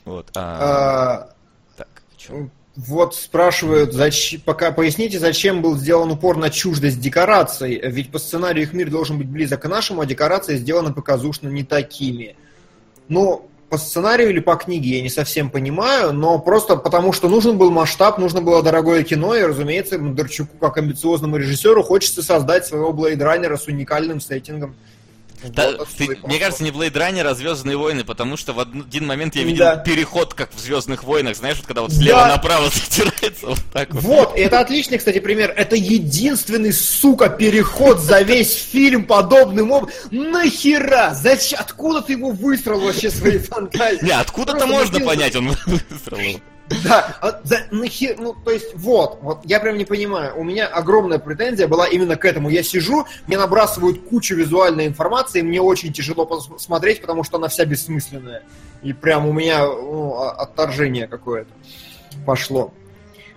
Вот. 0.06 0.30
А... 0.36 1.28
А... 1.28 1.34
Так, 1.78 1.88
что? 2.18 2.50
Вот 2.78 3.16
спрашивают, 3.16 3.94
зачем, 3.94 4.40
пока 4.42 4.72
поясните, 4.72 5.20
зачем 5.20 5.62
был 5.62 5.78
сделан 5.78 6.10
упор 6.10 6.38
на 6.38 6.50
чуждость 6.50 7.02
декораций, 7.02 7.82
ведь 7.84 8.12
по 8.12 8.18
сценарию 8.18 8.64
их 8.64 8.72
мир 8.72 8.90
должен 8.90 9.18
быть 9.18 9.28
близок 9.28 9.62
к 9.62 9.68
нашему, 9.68 10.02
а 10.02 10.06
декорации 10.06 10.56
сделаны 10.56 10.94
показушно 10.94 11.50
не 11.50 11.66
такими. 11.66 12.38
Ну, 13.10 13.50
по 13.72 13.78
сценарию 13.78 14.32
или 14.32 14.42
по 14.42 14.58
книге, 14.58 14.98
я 14.98 15.02
не 15.02 15.10
совсем 15.10 15.50
понимаю, 15.50 16.12
но 16.12 16.38
просто 16.40 16.76
потому, 16.76 17.14
что 17.14 17.30
нужен 17.30 17.58
был 17.58 17.72
масштаб, 17.72 18.18
нужно 18.18 18.42
было 18.42 18.62
дорогое 18.62 19.04
кино, 19.04 19.34
и, 19.34 19.44
разумеется, 19.44 19.98
Бондарчуку, 19.98 20.58
как 20.60 20.78
амбициозному 20.78 21.38
режиссеру, 21.38 21.82
хочется 21.82 22.22
создать 22.22 22.66
своего 22.66 22.92
Blade 22.92 23.20
Runner 23.20 23.58
с 23.58 23.68
уникальным 23.68 24.20
сеттингом. 24.20 24.76
Да, 25.44 25.74
ты, 25.98 26.20
мне 26.24 26.40
кажется, 26.40 26.64
не 26.64 26.70
Blade 26.70 26.94
Runner, 26.94 27.24
а 27.24 27.34
Звездные 27.34 27.78
войны, 27.78 28.04
потому 28.04 28.38
что 28.38 28.54
в 28.54 28.60
один 28.60 29.08
момент 29.08 29.36
я 29.36 29.44
видел 29.44 29.66
да. 29.66 29.78
переход, 29.78 30.34
как 30.34 30.54
в 30.54 30.60
Звездных 30.60 31.04
войнах, 31.04 31.36
знаешь, 31.36 31.58
вот 31.58 31.68
когда 31.68 31.82
вот 31.82 31.92
слева 31.92 32.20
да. 32.20 32.28
направо 32.28 32.70
затирается 32.74 33.48
вот 33.48 33.60
так 33.74 33.94
вот. 33.94 34.04
Вот, 34.04 34.38
это 34.38 34.60
отличный, 34.60 34.98
кстати, 34.98 35.20
пример. 35.20 35.54
Это 35.56 35.76
единственный, 35.76 36.74
сука, 36.74 37.30
переход 37.30 38.00
за 38.00 38.22
весь 38.22 38.54
фильм 38.54 39.06
подобным 39.06 39.72
образом. 39.72 40.00
Нахера? 40.12 41.14
Зачем? 41.14 41.60
Откуда 41.60 42.02
ты 42.02 42.14
его 42.14 42.32
выстроил 42.32 42.82
вообще 42.82 43.10
свои 43.10 43.38
фантазии? 43.40 44.06
Не, 44.06 44.12
откуда-то 44.12 44.68
можно 44.68 45.00
понять, 45.00 45.36
он 45.36 45.50
выстроил. 45.66 46.40
Да, 46.84 47.18
а 47.22 47.42
за, 47.44 47.68
нахер, 47.72 48.20
ну, 48.20 48.34
то 48.34 48.52
есть, 48.52 48.76
вот, 48.76 49.20
вот, 49.22 49.40
я 49.46 49.60
прям 49.60 49.78
не 49.78 49.86
понимаю, 49.86 50.38
у 50.38 50.44
меня 50.44 50.68
огромная 50.68 51.20
претензия 51.20 51.68
была 51.68 51.88
именно 51.88 52.16
к 52.16 52.26
этому. 52.26 52.50
Я 52.50 52.64
сижу, 52.64 53.06
мне 53.28 53.38
набрасывают 53.38 54.04
кучу 54.08 54.36
визуальной 54.36 54.88
информации, 54.88 55.42
мне 55.42 55.62
очень 55.62 55.94
тяжело 55.94 56.26
посмотреть, 56.26 57.02
потому 57.02 57.24
что 57.24 57.38
она 57.38 57.48
вся 57.48 57.66
бессмысленная. 57.66 58.44
И 58.84 58.94
прям 58.94 59.28
у 59.28 59.34
меня 59.34 59.66
ну, 59.66 60.18
отторжение 60.18 61.08
какое-то 61.08 61.52
пошло 62.26 62.74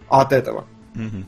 от 0.09 0.33
этого. 0.33 0.67
Угу. 0.95 1.25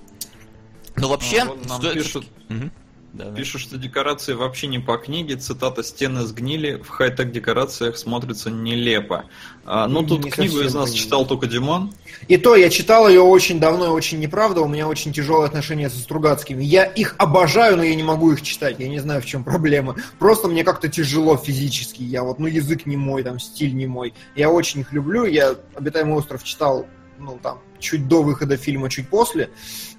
Ну, 0.96 1.08
вообще... 1.08 1.40
А, 1.40 1.44
вот 1.46 1.68
нам 1.68 1.80
стоит... 1.80 1.94
пишут... 1.94 2.26
Угу. 2.48 2.70
Да, 3.16 3.32
Пишут, 3.32 3.62
что 3.62 3.78
декорации 3.78 4.34
вообще 4.34 4.66
не 4.66 4.78
по 4.78 4.98
книге. 4.98 5.36
Цитата 5.36 5.82
«Стены 5.82 6.22
сгнили, 6.24 6.76
в 6.76 6.88
хай-тек 6.88 7.32
декорациях 7.32 7.96
смотрится 7.96 8.50
нелепо». 8.50 9.24
А, 9.64 9.88
ну, 9.88 10.02
тут 10.02 10.24
не 10.24 10.30
книгу 10.30 10.60
из 10.60 10.74
нас 10.74 10.92
читал 10.92 11.24
только 11.26 11.46
Димон. 11.46 11.94
И 12.28 12.36
то, 12.36 12.54
я 12.56 12.68
читал 12.68 13.08
ее 13.08 13.22
очень 13.22 13.58
давно 13.58 13.86
и 13.86 13.88
очень 13.88 14.20
неправда. 14.20 14.60
У 14.60 14.68
меня 14.68 14.86
очень 14.86 15.14
тяжелые 15.14 15.46
отношения 15.46 15.88
со 15.88 15.98
Стругацкими. 15.98 16.62
Я 16.62 16.84
их 16.84 17.14
обожаю, 17.16 17.78
но 17.78 17.84
я 17.84 17.94
не 17.94 18.02
могу 18.02 18.32
их 18.32 18.42
читать. 18.42 18.76
Я 18.80 18.88
не 18.88 18.98
знаю, 18.98 19.22
в 19.22 19.26
чем 19.26 19.44
проблема. 19.44 19.96
Просто 20.18 20.48
мне 20.48 20.62
как-то 20.62 20.88
тяжело 20.88 21.38
физически. 21.38 22.02
Я 22.02 22.22
вот, 22.22 22.38
ну, 22.38 22.46
язык 22.46 22.84
не 22.84 22.98
мой, 22.98 23.22
там, 23.22 23.40
стиль 23.40 23.74
не 23.74 23.86
мой. 23.86 24.12
Я 24.34 24.50
очень 24.50 24.80
их 24.80 24.92
люблю. 24.92 25.24
Я 25.24 25.56
«Обитаемый 25.74 26.16
остров» 26.16 26.44
читал, 26.44 26.86
ну, 27.18 27.40
там, 27.42 27.60
чуть 27.78 28.08
до 28.08 28.22
выхода 28.22 28.58
фильма, 28.58 28.90
чуть 28.90 29.08
после. 29.08 29.48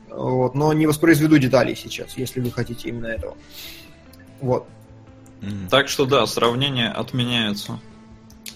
Вот, 0.10 0.56
но 0.56 0.74
не 0.74 0.88
воспроизведу 0.88 1.38
деталей 1.38 1.76
сейчас, 1.76 2.18
если 2.18 2.40
вы 2.40 2.52
хотите 2.52 2.90
именно 2.90 3.08
этого. 3.08 3.36
Вот. 4.40 4.68
Так 5.70 5.88
что 5.88 6.06
да, 6.06 6.26
сравнения 6.26 6.90
отменяются. 6.90 7.80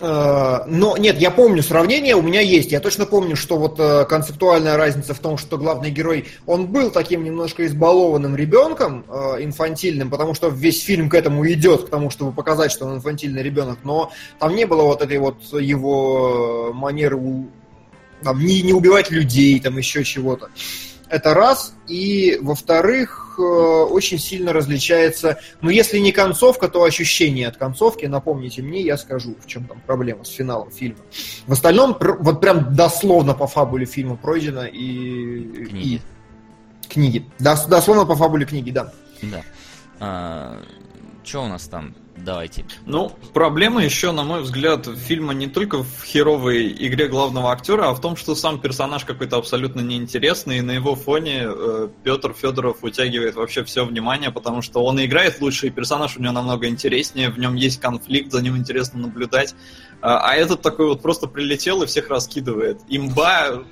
Э, 0.02 0.64
но 0.66 0.98
нет, 0.98 1.20
я 1.20 1.30
помню 1.30 1.62
сравнение, 1.62 2.16
у 2.16 2.22
меня 2.22 2.42
есть. 2.42 2.72
Я 2.72 2.80
точно 2.80 3.06
помню, 3.06 3.36
что 3.36 3.58
вот 3.58 3.80
э, 3.80 4.06
концептуальная 4.06 4.76
разница 4.78 5.14
в 5.14 5.20
том, 5.20 5.38
что 5.38 5.58
главный 5.58 5.92
герой, 5.92 6.28
он 6.48 6.68
был 6.68 6.90
таким 6.90 7.24
немножко 7.24 7.66
избалованным 7.68 8.36
ребенком, 8.36 9.06
э, 9.08 9.44
инфантильным, 9.44 10.10
потому 10.10 10.34
что 10.34 10.50
весь 10.50 10.82
фильм 10.84 11.10
к 11.10 11.14
этому 11.14 11.48
идет, 11.48 11.86
к 11.86 11.90
тому, 11.90 12.10
чтобы 12.10 12.32
показать, 12.32 12.72
что 12.72 12.86
он 12.86 12.96
инфантильный 12.96 13.44
ребенок, 13.44 13.80
но 13.84 14.12
там 14.40 14.56
не 14.56 14.66
было 14.66 14.84
вот 14.84 15.04
этой 15.04 15.20
вот 15.20 15.42
его 15.54 16.72
манеры 16.74 17.20
там, 18.24 18.40
не, 18.44 18.62
не 18.62 18.74
убивать 18.74 19.12
людей, 19.12 19.60
там 19.60 19.78
еще 19.78 20.04
чего-то. 20.04 20.50
Это 21.12 21.34
раз. 21.34 21.74
И, 21.88 22.40
во-вторых, 22.42 23.36
э, 23.38 23.42
очень 23.42 24.18
сильно 24.18 24.54
различается, 24.54 25.40
ну, 25.60 25.70
если 25.70 25.98
не 25.98 26.14
концовка, 26.14 26.70
то 26.70 26.84
ощущение 26.84 27.50
от 27.50 27.58
концовки. 27.58 28.06
Напомните 28.06 28.62
мне, 28.62 28.80
я 28.80 28.98
скажу, 28.98 29.36
в 29.44 29.46
чем 29.46 29.66
там 29.66 29.82
проблема 29.86 30.24
с 30.24 30.30
финалом 30.30 30.72
фильма. 30.72 31.00
В 31.48 31.52
остальном, 31.52 31.98
вот 32.00 32.40
прям 32.40 32.74
дословно 32.74 33.34
по 33.34 33.46
фабуле 33.46 33.86
фильма 33.86 34.16
пройдено 34.16 34.66
и... 34.66 35.66
Книги. 35.66 35.96
И... 35.96 36.02
Книги. 36.88 37.26
Дос, 37.40 37.66
дословно 37.66 38.06
по 38.06 38.16
фабуле 38.16 38.46
книги, 38.46 38.72
да. 38.72 38.94
Да. 39.22 39.42
А, 40.00 40.62
что 41.24 41.44
у 41.44 41.48
нас 41.48 41.68
там? 41.68 41.96
Давайте. 42.18 42.66
Ну, 42.86 43.12
проблема 43.34 43.84
еще, 43.84 44.12
на 44.12 44.24
мой 44.24 44.42
взгляд, 44.42 44.86
фильма 44.86 45.34
не 45.34 45.48
только 45.48 45.84
в 45.84 46.04
херовой 46.04 46.68
игре 46.68 47.08
главного 47.08 47.52
актера, 47.52 47.90
а 47.90 47.94
в 47.94 48.02
том, 48.02 48.16
что 48.16 48.36
сам 48.36 48.60
персонаж 48.60 49.06
какой-то 49.06 49.38
абсолютно 49.38 49.82
неинтересный, 49.82 50.60
и 50.60 50.62
на 50.62 50.72
его 50.72 50.96
фоне 50.96 51.44
э, 51.46 51.90
Петр 52.04 52.34
Федоров 52.34 52.84
утягивает 52.84 53.36
вообще 53.36 53.64
все 53.64 53.86
внимание, 53.86 54.32
потому 54.32 54.62
что 54.62 54.84
он 54.84 55.04
играет 55.04 55.42
лучше, 55.42 55.68
и 55.68 55.70
персонаж 55.72 56.18
у 56.18 56.22
него 56.22 56.34
намного 56.34 56.68
интереснее, 56.68 57.30
в 57.30 57.40
нем 57.40 57.56
есть 57.56 57.80
конфликт, 57.80 58.32
за 58.32 58.42
ним 58.42 58.58
интересно 58.58 59.00
наблюдать. 59.00 59.56
А, 60.02 60.32
а 60.32 60.36
этот 60.36 60.62
такой 60.62 60.88
вот 60.88 61.02
просто 61.02 61.28
прилетел 61.28 61.82
и 61.82 61.88
всех 61.88 62.10
раскидывает. 62.10 62.82
Имба 62.88 63.64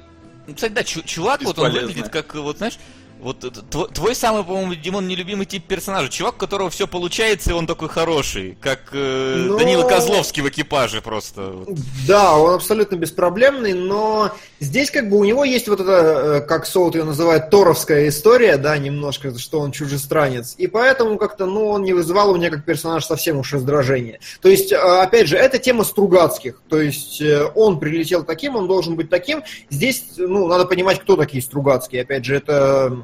ну, 0.48 0.56
кстати, 0.56 0.72
да, 0.72 0.84
чувак, 0.84 1.44
вот 1.44 1.60
он 1.60 1.72
выглядит 1.72 2.10
как, 2.10 2.34
вот 2.34 2.58
знаешь, 2.58 2.80
вот 3.20 3.46
твой, 3.70 3.88
твой 3.90 4.16
самый, 4.16 4.44
по-моему, 4.44 4.76
Димон, 4.76 5.08
нелюбимый 5.08 5.46
тип 5.46 5.66
персонажа. 5.66 6.10
Чувак, 6.10 6.36
у 6.36 6.38
которого 6.38 6.70
все 6.70 6.88
получается, 6.88 7.52
и 7.52 7.54
он 7.54 7.68
такой 7.68 7.90
хороший. 7.90 8.58
Как 8.62 8.90
э, 8.94 9.36
но... 9.38 9.54
Ну, 9.54 9.60
Данила 9.60 9.88
Козловский 9.88 10.42
в 10.42 10.50
экипаже 10.50 11.02
просто. 11.02 11.66
Да, 12.08 12.38
он 12.38 12.54
абсолютно 12.56 12.96
беспроблемный, 12.96 13.74
но 13.74 14.32
здесь 14.60 14.90
как 14.90 15.10
бы 15.10 15.18
у 15.18 15.26
него 15.26 15.44
есть 15.44 15.68
вот 15.68 15.82
это, 15.82 15.92
э, 15.92 16.42
как 16.42 16.66
Соут 16.66 16.96
ее 16.96 17.04
называет, 17.04 17.50
торовская 17.50 18.08
история, 18.08 18.58
да, 18.58 18.78
немножко, 18.78 19.38
что 19.38 19.60
он 19.60 19.72
чужестранец. 19.72 20.56
И 20.58 20.68
поэтому 20.68 21.18
как-то, 21.18 21.46
ну, 21.46 21.68
он 21.68 21.84
не 21.84 21.94
вызывал 21.94 22.32
у 22.32 22.38
меня 22.38 22.50
как 22.50 22.64
персонаж 22.64 23.06
совсем 23.06 23.38
уж 23.38 23.52
раздражения. 23.54 24.20
То 24.42 24.48
есть, 24.50 24.72
э, 24.72 24.78
опять 24.78 25.28
же, 25.28 25.36
это 25.36 25.58
тема 25.58 25.84
Стругацких. 25.84 26.62
То 26.70 26.80
есть, 26.80 27.22
э, 27.22 27.46
он 27.56 27.80
прилетел 27.80 28.24
таким, 28.24 28.56
он 28.56 28.68
должен 28.68 28.96
быть 28.96 29.10
таким. 29.10 29.44
Здесь, 29.70 30.06
ну, 30.18 30.48
надо 30.48 30.66
понимать, 30.66 31.02
кто 31.02 31.18
такие 31.18 31.44
Стругацкие. 31.44 32.04
Опять 32.04 32.24
же, 32.24 32.36
это 32.36 33.04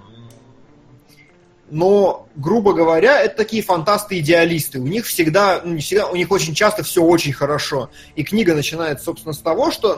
но, 1.72 2.28
грубо 2.36 2.74
говоря, 2.74 3.22
это 3.22 3.38
такие 3.38 3.63
фантасты-идеалисты. 3.63 4.80
У 4.80 4.86
них 4.86 5.05
всегда, 5.05 5.61
ну, 5.63 5.74
не 5.74 5.82
всегда, 5.82 6.07
у 6.07 6.16
них 6.16 6.30
очень 6.30 6.53
часто 6.53 6.84
все 6.84 7.01
очень 7.01 7.34
хорошо. 7.34 7.89
И 8.16 8.24
книга 8.24 8.53
начинается, 8.53 9.05
собственно, 9.05 9.34
с 9.34 9.39
того, 9.39 9.72
что 9.72 9.97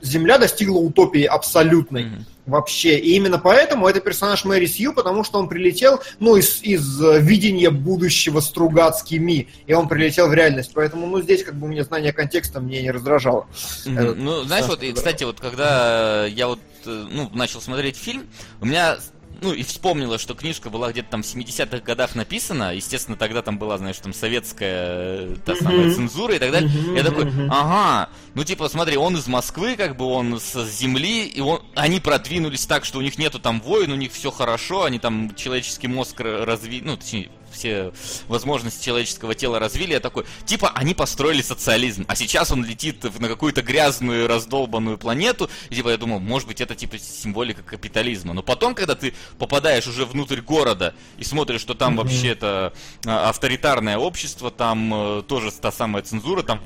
Земля 0.00 0.38
достигла 0.38 0.78
утопии 0.78 1.24
абсолютной 1.24 2.04
mm-hmm. 2.04 2.24
вообще. 2.46 2.98
И 2.98 3.14
именно 3.14 3.38
поэтому 3.38 3.88
это 3.88 4.00
персонаж 4.00 4.46
Мэри 4.46 4.64
Сью, 4.64 4.94
потому 4.94 5.22
что 5.22 5.38
он 5.38 5.48
прилетел, 5.48 6.00
ну, 6.18 6.36
из, 6.36 6.62
из 6.62 7.02
э, 7.02 7.20
видения 7.20 7.70
будущего 7.70 8.40
Стругацкими, 8.40 9.48
и 9.66 9.74
он 9.74 9.88
прилетел 9.88 10.28
в 10.28 10.34
реальность. 10.34 10.72
Поэтому, 10.74 11.06
ну, 11.06 11.20
здесь 11.20 11.44
как 11.44 11.56
бы 11.56 11.68
мне 11.68 11.84
знание 11.84 12.14
контекста 12.14 12.60
мне 12.60 12.80
не 12.80 12.90
раздражало. 12.90 13.46
Mm-hmm. 13.84 14.14
ну, 14.14 14.44
знаешь, 14.44 14.66
вот, 14.66 14.82
и, 14.82 14.92
кстати, 14.92 15.24
вот 15.24 15.40
когда 15.40 16.24
я 16.24 16.46
вот, 16.46 16.60
э, 16.86 17.06
ну, 17.10 17.28
начал 17.34 17.60
смотреть 17.60 17.98
фильм, 17.98 18.26
у 18.62 18.64
меня 18.64 18.96
ну, 19.42 19.52
и 19.52 19.62
вспомнила, 19.62 20.18
что 20.18 20.34
книжка 20.34 20.70
была 20.70 20.92
где-то 20.92 21.10
там 21.10 21.22
в 21.22 21.26
70-х 21.26 21.80
годах 21.80 22.14
написана. 22.14 22.74
Естественно, 22.74 23.16
тогда 23.16 23.42
там 23.42 23.58
была, 23.58 23.76
знаешь, 23.78 23.98
там 23.98 24.12
советская 24.12 25.36
та 25.44 25.56
самая 25.56 25.92
цензура 25.92 26.34
и 26.34 26.38
так 26.38 26.52
далее. 26.52 26.70
Я 26.94 27.02
такой, 27.02 27.30
ага, 27.50 28.08
ну 28.34 28.44
типа, 28.44 28.68
смотри, 28.68 28.96
он 28.96 29.16
из 29.16 29.26
Москвы, 29.26 29.76
как 29.76 29.96
бы 29.96 30.04
он 30.04 30.38
с 30.38 30.64
земли, 30.70 31.26
и 31.26 31.40
он, 31.40 31.62
они 31.74 32.00
продвинулись 32.00 32.66
так, 32.66 32.84
что 32.84 32.98
у 32.98 33.02
них 33.02 33.18
нету 33.18 33.38
там 33.38 33.60
войн, 33.60 33.92
у 33.92 33.96
них 33.96 34.12
все 34.12 34.30
хорошо, 34.30 34.84
они 34.84 34.98
там 34.98 35.34
человеческий 35.34 35.88
мозг 35.88 36.20
разви, 36.20 36.80
ну, 36.84 36.96
точнее, 36.96 37.30
все 37.62 37.92
возможности 38.26 38.84
человеческого 38.84 39.34
тела 39.36 39.60
развили, 39.60 39.92
я 39.92 40.00
такой, 40.00 40.24
типа, 40.44 40.72
они 40.74 40.94
построили 40.94 41.42
социализм, 41.42 42.04
а 42.08 42.16
сейчас 42.16 42.50
он 42.50 42.64
летит 42.64 43.04
на 43.20 43.28
какую-то 43.28 43.62
грязную, 43.62 44.26
раздолбанную 44.26 44.98
планету, 44.98 45.48
и 45.70 45.76
типа, 45.76 45.90
я 45.90 45.96
думал, 45.96 46.18
может 46.18 46.48
быть, 46.48 46.60
это 46.60 46.74
типа 46.74 46.98
символика 46.98 47.62
капитализма. 47.62 48.34
Но 48.34 48.42
потом, 48.42 48.74
когда 48.74 48.96
ты 48.96 49.14
попадаешь 49.38 49.86
уже 49.86 50.04
внутрь 50.04 50.40
города 50.40 50.94
и 51.18 51.24
смотришь, 51.24 51.60
что 51.60 51.74
там 51.74 51.94
mm-hmm. 51.94 52.02
вообще 52.02 52.28
это 52.28 52.72
а, 53.06 53.28
авторитарное 53.28 53.96
общество, 53.96 54.50
там 54.50 54.92
э, 54.92 55.22
тоже 55.22 55.52
та 55.52 55.70
самая 55.70 56.02
цензура, 56.02 56.42
там 56.42 56.60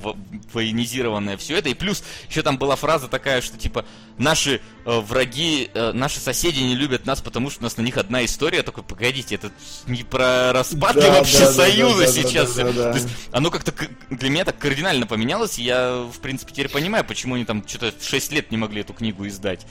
военизированное 0.53 1.37
все 1.37 1.57
это, 1.57 1.69
и 1.69 1.75
плюс 1.75 2.03
еще 2.29 2.41
там 2.41 2.57
была 2.57 2.75
фраза 2.75 3.07
такая, 3.07 3.41
что 3.41 3.57
типа, 3.57 3.85
наши 4.17 4.61
э, 4.85 4.99
враги, 4.99 5.69
э, 5.73 5.91
наши 5.93 6.19
соседи 6.19 6.61
не 6.61 6.75
любят 6.75 7.05
нас, 7.05 7.21
потому 7.21 7.51
что 7.51 7.61
у 7.61 7.63
нас 7.63 7.77
на 7.77 7.83
них 7.83 7.97
одна 7.97 8.25
история. 8.25 8.57
Я 8.57 8.63
такой, 8.63 8.83
погодите, 8.83 9.35
это 9.35 9.51
не 9.85 10.03
про 10.03 10.53
распад 10.53 10.86
да, 10.93 11.11
вообще 11.11 11.39
да, 11.39 11.51
Союза 11.51 12.05
да, 12.05 12.07
сейчас. 12.07 12.55
Да, 12.55 12.63
да, 12.65 12.71
да, 12.71 12.91
То 12.91 12.97
есть 12.97 13.09
оно 13.31 13.51
как-то 13.51 13.73
для 14.09 14.29
меня 14.29 14.45
так 14.45 14.57
кардинально 14.57 15.07
поменялось, 15.07 15.57
я, 15.57 16.03
в 16.03 16.19
принципе, 16.19 16.51
теперь 16.53 16.69
понимаю, 16.69 17.05
почему 17.05 17.35
они 17.35 17.45
там 17.45 17.67
что-то 17.67 17.93
6 18.01 18.31
лет 18.31 18.51
не 18.51 18.57
могли 18.57 18.81
эту 18.81 18.93
книгу 18.93 19.27
издать. 19.27 19.65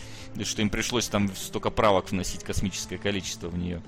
Что 0.45 0.63
им 0.63 0.71
пришлось 0.71 1.09
там 1.09 1.35
столько 1.35 1.71
правок 1.71 2.11
вносить, 2.11 2.45
космическое 2.45 2.99
количество 2.99 3.49
в 3.49 3.57
нее. 3.57 3.83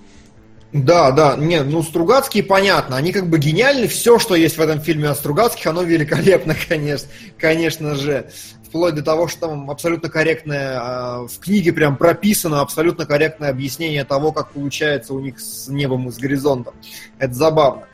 Да, 0.73 1.13
да, 1.13 1.35
нет, 1.37 1.67
ну 1.67 1.83
Стругацкие 1.83 2.43
понятно, 2.43 2.97
они 2.97 3.13
как 3.13 3.29
бы 3.29 3.39
гениальны, 3.39 3.89
все, 3.89 4.19
что 4.19 4.35
есть 4.35 4.59
в 4.59 4.61
этом 4.61 4.81
фильме 4.81 5.09
о 5.09 5.15
Стругацких, 5.15 5.67
оно 5.67 5.83
великолепно, 5.83 6.55
конечно, 6.69 7.09
конечно 7.39 7.95
же 7.95 8.31
вплоть 8.69 8.95
до 8.95 9.03
того, 9.03 9.29
что 9.29 9.49
там 9.49 9.71
абсолютно 9.71 10.11
корректное, 10.11 10.79
а, 10.79 11.27
в 11.27 11.39
книге 11.39 11.73
прям 11.73 11.97
прописано 11.97 12.61
абсолютно 12.61 13.07
корректное 13.07 13.49
объяснение 13.49 14.05
того, 14.05 14.31
как 14.31 14.51
получается 14.51 15.15
у 15.15 15.21
них 15.21 15.41
с 15.41 15.69
небом 15.69 16.09
и 16.09 16.13
с 16.13 16.19
горизонтом. 16.19 16.75
Это 17.19 17.33
забавно. 17.33 17.85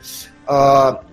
А, 0.47 1.03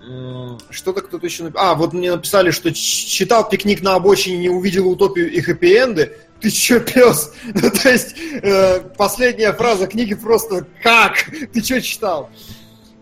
что-то 0.69 1.01
кто-то 1.01 1.25
еще. 1.25 1.51
А, 1.55 1.73
вот 1.75 1.93
мне 1.93 2.11
написали, 2.11 2.51
что 2.51 2.71
читал 2.73 3.49
пикник 3.49 3.81
на 3.81 3.95
обочине, 3.95 4.37
не 4.37 4.49
увидел 4.49 4.87
утопию 4.87 5.31
и 5.31 5.41
хэппи-энды. 5.41 6.11
Ты 6.43 6.51
чё, 6.51 6.81
пес? 6.81 7.31
Ну, 7.53 7.71
то 7.71 7.89
есть, 7.89 8.15
э, 8.41 8.81
последняя 8.97 9.53
фраза 9.53 9.87
книги 9.87 10.13
просто 10.13 10.67
«Как? 10.83 11.25
Ты 11.53 11.61
чё 11.61 11.79
читал?» 11.79 12.29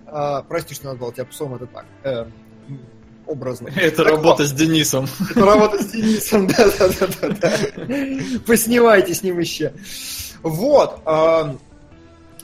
а, 0.06 0.44
Прости, 0.44 0.76
что 0.76 0.86
назвал 0.86 1.12
тебя 1.12 1.26
псом, 1.26 1.56
это 1.56 1.66
так. 1.66 1.86
Э, 2.04 2.26
образно. 3.26 3.70
Это 3.76 4.04
так 4.04 4.14
работа 4.14 4.44
вот. 4.44 4.50
с 4.50 4.52
Денисом. 4.52 5.08
Это 5.32 5.44
работа 5.44 5.82
с 5.82 5.88
Денисом, 5.88 6.48
да-да-да. 6.50 7.52
Поснимайте 8.46 9.16
с 9.16 9.24
ним 9.24 9.40
еще. 9.40 9.74
Вот. 10.44 11.02
Э, 11.08 11.56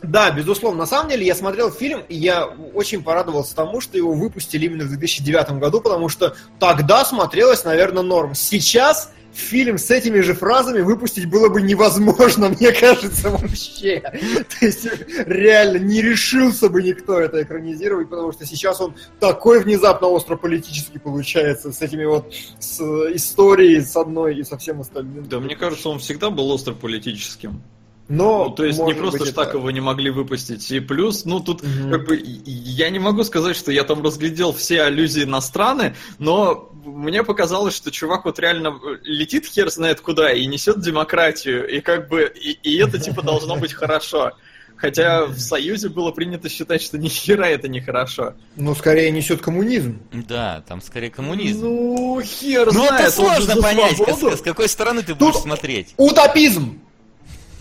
да, 0.01 0.31
безусловно. 0.31 0.79
На 0.79 0.85
самом 0.87 1.09
деле, 1.09 1.27
я 1.27 1.35
смотрел 1.35 1.71
фильм, 1.71 2.01
и 2.09 2.15
я 2.15 2.45
очень 2.73 3.03
порадовался 3.03 3.55
тому, 3.55 3.81
что 3.81 3.97
его 3.97 4.13
выпустили 4.13 4.65
именно 4.65 4.85
в 4.85 4.89
2009 4.89 5.59
году, 5.59 5.79
потому 5.79 6.09
что 6.09 6.35
тогда 6.59 7.05
смотрелось, 7.05 7.63
наверное, 7.65 8.01
норм. 8.01 8.33
Сейчас 8.33 9.11
фильм 9.37 9.77
с 9.77 9.91
этими 9.91 10.19
же 10.19 10.33
фразами 10.33 10.81
выпустить 10.81 11.29
было 11.29 11.49
бы 11.49 11.61
невозможно, 11.61 12.49
мне 12.59 12.71
кажется, 12.71 13.29
вообще. 13.29 14.01
То 14.01 14.65
есть 14.65 14.87
реально 15.25 15.77
не 15.77 16.01
решился 16.01 16.69
бы 16.69 16.81
никто 16.83 17.19
это 17.19 17.41
экранизировать, 17.43 18.09
потому 18.09 18.31
что 18.31 18.45
сейчас 18.45 18.81
он 18.81 18.95
такой 19.19 19.61
внезапно 19.61 20.07
остро-политический 20.07 20.99
получается, 20.99 21.71
с 21.71 21.81
этими 21.81 22.05
вот 22.05 22.33
с 22.59 22.81
историей, 23.13 23.81
с 23.81 23.95
одной 23.95 24.37
и 24.37 24.43
со 24.43 24.57
всем 24.57 24.81
остальным. 24.81 25.27
Да, 25.27 25.39
мне 25.39 25.55
кажется, 25.55 25.89
он 25.89 25.99
всегда 25.99 26.29
был 26.29 26.49
остро-политическим. 26.51 27.61
Но, 28.09 28.45
ну, 28.45 28.55
то 28.55 28.63
есть 28.63 28.79
не 28.79 28.93
просто 28.93 29.19
быть, 29.19 29.35
так 29.35 29.49
это... 29.49 29.57
его 29.57 29.69
не 29.69 29.81
могли 29.81 30.09
выпустить. 30.09 30.71
И 30.71 30.79
плюс, 30.79 31.25
ну 31.25 31.41
тут 31.41 31.61
угу. 31.61 31.91
как 31.91 32.07
бы 32.07 32.21
я 32.45 32.89
не 32.89 32.99
могу 32.99 33.23
сказать, 33.23 33.55
что 33.55 33.71
я 33.71 33.83
там 33.83 34.01
разглядел 34.01 34.53
все 34.53 34.83
аллюзии 34.83 35.25
на 35.25 35.41
страны, 35.41 35.95
но 36.17 36.71
мне 36.85 37.23
показалось, 37.23 37.75
что 37.75 37.91
чувак 37.91 38.23
вот 38.23 38.39
реально 38.39 38.79
летит 39.03 39.45
хер 39.45 39.69
знает 39.69 39.99
куда 39.99 40.31
и 40.31 40.45
несет 40.45 40.79
демократию, 40.79 41.67
и 41.67 41.81
как 41.81 42.07
бы 42.07 42.31
и, 42.33 42.51
и 42.51 42.77
это 42.77 42.97
типа 42.97 43.21
должно 43.23 43.57
быть 43.57 43.73
хорошо. 43.73 44.33
Хотя 44.77 45.25
в 45.25 45.39
Союзе 45.39 45.89
было 45.89 46.11
принято 46.11 46.49
считать, 46.49 46.83
что 46.83 46.99
ни 46.99 47.09
хера 47.09 47.47
это 47.47 47.67
нехорошо. 47.67 48.35
Ну, 48.55 48.75
скорее 48.75 49.09
несет 49.09 49.41
коммунизм. 49.41 49.99
Да, 50.11 50.63
там 50.67 50.81
скорее 50.81 51.09
коммунизм. 51.09 51.61
Ну, 51.61 52.21
хер 52.23 52.71
Ну, 52.71 52.85
это 52.85 53.09
сложно 53.09 53.59
понять, 53.59 53.97
с, 53.97 54.37
с 54.37 54.41
какой 54.41 54.69
стороны 54.69 55.01
ты 55.01 55.15
будешь 55.15 55.35
смотреть. 55.35 55.95
Утопизм! 55.97 56.79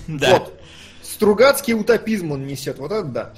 Да. 0.20 0.38
Вот. 0.38 0.60
Стругацкий 1.02 1.74
утопизм 1.74 2.32
он 2.32 2.46
несет, 2.46 2.78
вот 2.78 2.92
это 2.92 3.04
да. 3.04 3.34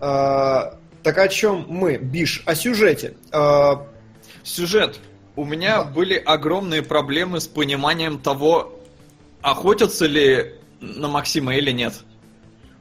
А, 0.00 0.78
так 1.02 1.18
о 1.18 1.28
чем 1.28 1.66
мы, 1.68 1.96
Биш? 1.96 2.42
О 2.46 2.54
сюжете. 2.54 3.14
А... 3.32 3.86
Сюжет. 4.42 5.00
У 5.36 5.44
меня 5.44 5.82
да. 5.82 5.90
были 5.90 6.14
огромные 6.14 6.82
проблемы 6.82 7.40
с 7.40 7.48
пониманием 7.48 8.18
того, 8.18 8.78
охотятся 9.40 10.06
ли 10.06 10.54
на 10.80 11.08
Максима 11.08 11.56
или 11.56 11.70
нет. 11.70 11.94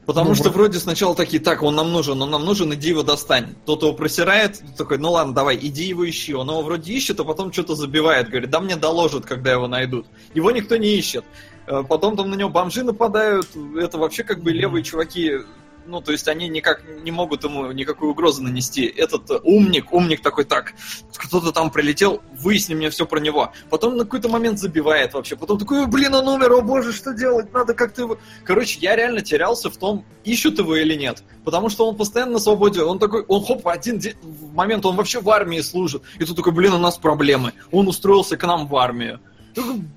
Потому 0.06 0.30
ну, 0.30 0.36
что 0.36 0.50
вроде 0.50 0.80
сначала 0.80 1.16
такие, 1.16 1.42
так, 1.42 1.64
он 1.64 1.76
нам 1.76 1.92
нужен, 1.92 2.22
он 2.22 2.30
нам 2.30 2.44
нужен, 2.44 2.74
иди 2.74 2.90
его 2.90 3.04
достань. 3.04 3.56
Тот 3.66 3.84
его 3.84 3.94
просирает, 3.94 4.62
такой, 4.78 4.98
ну 4.98 5.12
ладно, 5.12 5.34
давай, 5.34 5.58
иди 5.62 5.86
его 5.86 6.08
ищи. 6.10 6.34
Он 6.34 6.50
его 6.50 6.62
вроде 6.62 6.92
ищет, 6.92 7.20
а 7.22 7.24
потом 7.24 7.54
что-то 7.54 7.76
забивает, 7.76 8.30
говорит, 8.30 8.50
да 8.50 8.60
мне 8.60 8.76
доложат, 8.76 9.26
когда 9.26 9.54
его 9.54 9.68
найдут. 9.68 10.06
Его 10.34 10.52
никто 10.52 10.76
не 10.76 10.96
ищет. 10.98 11.24
Э, 11.68 11.84
потом 11.88 12.16
там 12.16 12.30
на 12.30 12.36
него 12.36 12.50
бомжи 12.50 12.84
нападают, 12.84 13.48
это 13.78 13.98
вообще 13.98 14.24
как 14.24 14.42
бы 14.42 14.52
левые 14.52 14.84
чуваки, 14.84 15.40
ну, 15.86 16.02
то 16.02 16.12
есть 16.12 16.28
они 16.28 16.48
никак 16.48 16.84
не 17.04 17.12
могут 17.12 17.44
ему 17.44 17.72
никакой 17.72 18.10
угрозы 18.10 18.42
нанести. 18.42 18.86
Этот 18.86 19.30
умник, 19.44 19.92
умник 19.92 20.22
такой, 20.22 20.46
так, 20.46 20.74
кто-то 21.16 21.52
там 21.52 21.72
прилетел, 21.72 22.22
выясни 22.40 22.74
мне 22.74 22.90
все 22.90 23.06
про 23.06 23.20
него. 23.20 23.52
Потом 23.70 23.98
на 23.98 24.04
какой-то 24.04 24.30
момент 24.30 24.60
забивает 24.60 25.14
вообще. 25.14 25.36
Потом 25.36 25.58
такой, 25.58 25.86
блин, 25.88 26.14
он 26.16 26.28
умер, 26.28 26.54
о 26.54 26.62
боже, 26.62 26.94
что 26.94 27.14
делать, 27.14 27.52
надо 27.54 27.74
как-то 27.74 28.02
его... 28.02 28.18
Короче, 28.44 28.80
я 28.80 28.96
реально 28.96 29.22
терялся 29.22 29.70
в 29.70 29.78
том, 29.78 30.06
ищут 30.24 30.60
его 30.60 30.76
или 30.76 30.96
нет. 30.96 31.24
Потому 31.44 31.70
что 31.70 31.88
он 31.88 31.98
постоянно 31.98 32.34
на 32.34 32.40
свободе, 32.40 32.82
он 32.82 33.00
такой, 33.00 33.24
он 33.28 33.44
хоп, 33.44 33.64
в 33.64 33.70
один 33.70 34.00
день, 34.00 34.16
в 34.22 34.54
момент, 34.54 34.86
он 34.86 34.96
вообще 34.96 35.20
в 35.20 35.30
армии 35.30 35.60
служит. 35.60 36.04
И 36.20 36.26
тут 36.26 36.38
такой, 36.38 36.54
блин, 36.54 36.74
у 36.74 36.80
нас 36.80 36.98
проблемы. 36.98 37.54
Он 37.72 37.88
устроился 37.88 38.38
к 38.38 38.48
нам 38.48 38.68
в 38.68 38.76
армию. 38.76 39.20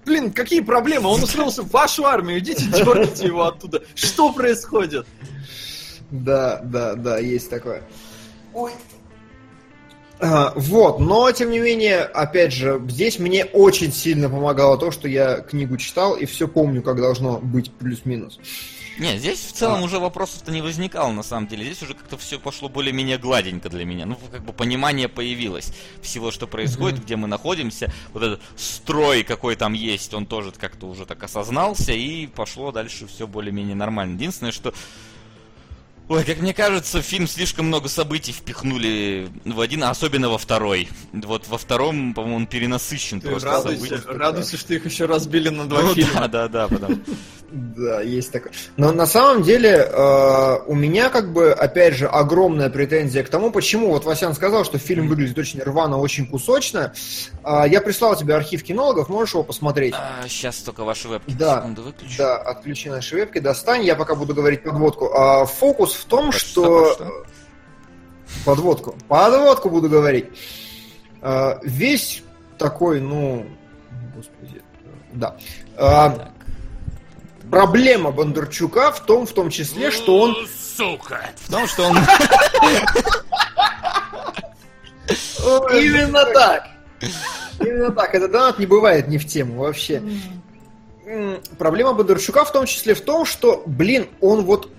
Блин, 0.05 0.33
какие 0.33 0.61
проблемы? 0.61 1.09
Он 1.09 1.23
устроился 1.23 1.63
в 1.63 1.71
вашу 1.71 2.05
армию, 2.05 2.39
идите 2.39 2.65
дергайте 2.73 3.27
его 3.27 3.45
оттуда. 3.45 3.83
Что 3.95 4.33
происходит? 4.33 5.07
Да, 6.11 6.61
да, 6.63 6.95
да, 6.95 7.19
есть 7.19 7.51
такое. 7.51 7.83
Ой. 8.55 8.73
А, 10.19 10.53
вот, 10.57 10.99
но 10.99 11.31
тем 11.33 11.51
не 11.51 11.59
менее, 11.59 12.01
опять 12.01 12.53
же, 12.53 12.81
здесь 12.89 13.19
мне 13.19 13.45
очень 13.45 13.93
сильно 13.93 14.31
помогало 14.31 14.79
то, 14.79 14.91
что 14.91 15.09
я 15.09 15.41
книгу 15.41 15.77
читал 15.77 16.15
и 16.15 16.25
все 16.25 16.49
помню, 16.49 16.83
как 16.83 16.97
должно 16.97 17.39
быть 17.39 17.71
плюс-минус. 17.73 18.41
Не, 18.99 19.19
здесь 19.19 19.41
в 19.41 19.53
целом 19.53 19.81
а. 19.81 19.85
уже 19.85 19.99
вопросов-то 19.99 20.51
не 20.51 20.63
возникало, 20.63 21.13
на 21.13 21.23
самом 21.23 21.47
деле. 21.47 21.65
Здесь 21.65 21.83
уже 21.83 21.95
как-то 21.95 22.17
все 22.17 22.39
пошло 22.39 22.69
более-менее 22.69 23.19
гладенько 23.19 23.69
для 23.69 23.85
меня. 23.85 24.07
Ну, 24.07 24.19
как 24.31 24.45
бы 24.45 24.53
понимание 24.53 25.09
появилось 25.09 25.73
всего, 26.03 26.31
что 26.31 26.47
происходит, 26.47 27.01
mm-hmm. 27.01 27.05
где 27.05 27.17
мы 27.17 27.29
находимся. 27.29 27.93
Вот 28.13 28.23
этот 28.23 28.43
строй, 28.57 29.23
какой 29.23 29.57
там 29.57 29.73
есть, 29.73 30.15
он 30.15 30.27
тоже 30.27 30.53
как-то 30.53 30.87
уже 30.87 31.07
так 31.07 31.23
осознался, 31.23 31.93
и 31.93 32.27
пошло 32.27 32.73
дальше 32.73 33.07
все 33.07 33.27
более-менее 33.27 33.75
нормально. 33.75 34.15
Единственное, 34.15 34.53
что 34.53 34.73
Ой, 36.09 36.23
как 36.23 36.39
мне 36.39 36.55
кажется, 36.55 37.03
фильм 37.03 37.27
слишком 37.27 37.67
много 37.67 37.89
событий 37.89 38.31
впихнули 38.31 39.29
в 39.45 39.61
один, 39.61 39.83
а 39.83 39.91
особенно 39.91 40.29
во 40.29 40.39
второй. 40.39 40.89
Вот 41.13 41.49
во 41.49 41.59
втором, 41.59 42.15
по-моему, 42.15 42.37
он 42.37 42.47
перенасыщен 42.47 43.21
Ты 43.21 43.31
просто 43.31 43.49
радуйся, 43.49 43.85
событий. 43.85 44.03
Радуйся, 44.07 44.57
что 44.57 44.75
их 44.75 44.85
еще 44.85 45.07
разбили 45.07 45.49
на 45.49 45.69
два 45.69 45.83
ну, 45.83 45.95
фильма. 45.95 46.29
Да, 46.29 46.47
да, 46.47 46.49
да, 46.49 46.69
потом. 46.69 47.03
Да, 47.51 48.01
есть 48.01 48.33
такое. 48.33 48.53
Но 48.77 48.93
на 48.93 49.07
самом 49.07 49.43
деле 49.43 49.71
э, 49.71 50.59
у 50.67 50.75
меня 50.75 51.11
как 51.11 51.33
бы, 51.33 51.53
опять 51.53 51.95
же, 51.95 52.09
огромная 52.09 52.71
претензия 52.71 53.23
к 53.23 53.29
тому, 53.29 53.53
почему, 53.53 53.91
вот 53.91 54.05
Васян 54.05 54.35
сказал, 54.35 54.65
что 54.65 54.79
фильм 54.79 55.09
выглядит 55.09 55.39
очень 55.39 55.63
рвано, 55.63 55.99
очень 55.99 56.27
кусочно. 56.27 56.93
Э, 57.45 57.63
я 57.69 57.81
прислал 57.81 58.17
тебе 58.17 58.35
архив 58.35 58.65
кинологов, 58.65 59.09
можешь 59.09 59.35
его 59.35 59.45
посмотреть? 59.45 59.95
А, 59.97 60.27
сейчас 60.29 60.57
только 60.57 60.83
ваши 60.83 61.09
вебки, 61.09 61.33
да, 61.39 61.59
секунду 61.59 61.83
выключу. 61.83 62.19
Да, 62.19 62.37
отключи 62.37 62.91
наши 62.91 63.15
вебки, 63.15 63.39
достань, 63.39 63.85
я 63.85 63.95
пока 63.95 64.17
буду 64.17 64.35
говорить 64.35 64.65
подводку. 64.65 65.13
А, 65.15 65.47
фокус 65.47 65.95
в 65.95 66.05
том, 66.07 66.33
Почти 66.33 66.51
что... 66.51 66.95
что... 66.95 67.25
Подводку. 68.45 68.97
Подводку 69.07 69.71
буду 69.71 69.89
говорить. 69.89 70.27
А, 71.23 71.61
весь 71.63 72.25
такой, 72.59 73.01
ну... 73.01 73.47
Господи. 74.17 74.63
Да. 75.13 75.37
А, 75.77 76.33
проблема 77.51 78.11
Бондарчука 78.11 78.93
в 78.93 79.01
том, 79.05 79.27
в 79.27 79.33
том 79.33 79.51
числе, 79.51 79.91
что 79.91 80.19
он... 80.19 80.37
Сука! 80.77 81.31
В 81.37 81.51
том, 81.51 81.67
что 81.67 81.85
он... 81.85 81.97
Именно 85.73 86.25
так! 86.33 86.69
Именно 87.61 87.91
так. 87.93 88.15
Это 88.15 88.29
донат 88.29 88.59
не 88.59 88.67
бывает 88.67 89.09
не 89.09 89.19
в 89.19 89.27
тему 89.27 89.63
вообще. 89.63 90.03
Проблема 91.59 91.93
Бондарчука 91.93 92.45
в 92.45 92.53
том 92.53 92.67
числе 92.67 92.95
в 92.95 93.01
том, 93.01 93.25
что, 93.25 93.63
блин, 93.67 94.09
он 94.21 94.45
вот 94.45 94.71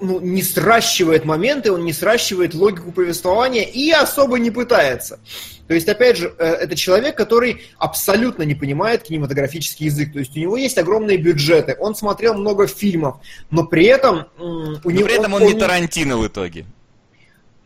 ну, 0.00 0.20
не 0.20 0.42
сращивает 0.42 1.24
моменты, 1.24 1.72
он 1.72 1.84
не 1.84 1.92
сращивает 1.92 2.54
логику 2.54 2.92
повествования 2.92 3.64
и 3.64 3.90
особо 3.90 4.38
не 4.38 4.50
пытается. 4.50 5.18
То 5.66 5.74
есть, 5.74 5.88
опять 5.88 6.16
же, 6.16 6.32
э, 6.38 6.44
это 6.44 6.76
человек, 6.76 7.16
который 7.16 7.62
абсолютно 7.78 8.42
не 8.44 8.54
понимает 8.54 9.02
кинематографический 9.02 9.86
язык. 9.86 10.12
То 10.12 10.20
есть 10.20 10.36
у 10.36 10.40
него 10.40 10.56
есть 10.56 10.78
огромные 10.78 11.16
бюджеты, 11.16 11.76
он 11.78 11.94
смотрел 11.94 12.34
много 12.34 12.66
фильмов, 12.66 13.16
но 13.50 13.64
при 13.64 13.86
этом 13.86 14.26
у 14.38 14.44
Но 14.44 14.90
него... 14.90 15.06
при 15.06 15.14
этом 15.18 15.34
он 15.34 15.42
не 15.42 15.54
Тарантино 15.54 16.18
в 16.18 16.26
итоге. 16.26 16.66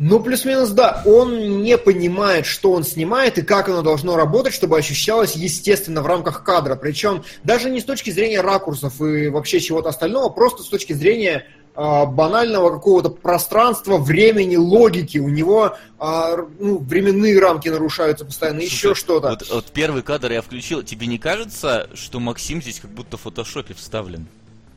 Ну, 0.02 0.18
плюс-минус, 0.18 0.70
да. 0.70 1.02
Он 1.04 1.62
не 1.62 1.76
понимает, 1.76 2.46
что 2.46 2.72
он 2.72 2.84
снимает 2.84 3.36
и 3.36 3.42
как 3.42 3.68
оно 3.68 3.82
должно 3.82 4.16
работать, 4.16 4.54
чтобы 4.54 4.78
ощущалось 4.78 5.36
естественно 5.36 6.00
в 6.00 6.06
рамках 6.06 6.42
кадра. 6.42 6.74
Причем 6.74 7.22
даже 7.44 7.68
не 7.68 7.82
с 7.82 7.84
точки 7.84 8.08
зрения 8.08 8.40
ракурсов 8.40 8.98
и 9.02 9.28
вообще 9.28 9.60
чего-то 9.60 9.90
остального, 9.90 10.30
просто 10.30 10.62
с 10.62 10.68
точки 10.68 10.94
зрения 10.94 11.44
банального 11.74 12.70
какого-то 12.70 13.10
пространства, 13.10 13.96
времени, 13.98 14.56
логики. 14.56 15.18
У 15.18 15.28
него 15.28 15.76
а, 15.98 16.36
ну, 16.58 16.78
временные 16.78 17.38
рамки 17.38 17.68
нарушаются 17.68 18.24
постоянно, 18.24 18.60
еще 18.60 18.88
Слушай, 18.88 19.00
что-то. 19.00 19.28
Вот, 19.30 19.48
вот 19.50 19.66
первый 19.66 20.02
кадр 20.02 20.32
я 20.32 20.42
включил. 20.42 20.82
Тебе 20.82 21.06
не 21.06 21.18
кажется, 21.18 21.88
что 21.94 22.20
Максим 22.20 22.60
здесь 22.62 22.80
как 22.80 22.90
будто 22.90 23.16
в 23.16 23.20
фотошопе 23.22 23.74
вставлен? 23.74 24.26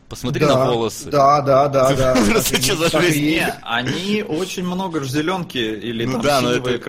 Посмотри 0.10 0.46
да, 0.46 0.56
на 0.56 0.72
волосы. 0.72 1.10
Да, 1.10 1.42
да, 1.42 1.68
да, 1.68 1.94
да. 1.96 2.16
Просто 2.30 2.62
что 2.62 2.76
за 2.76 3.02
жизнь? 3.02 3.40
они 3.64 4.22
очень 4.22 4.64
много 4.64 5.04
зеленки 5.04 5.58
или 5.58 6.06
Ну 6.06 6.22
там 6.22 6.46
синего 6.46 6.70
это- 6.70 6.80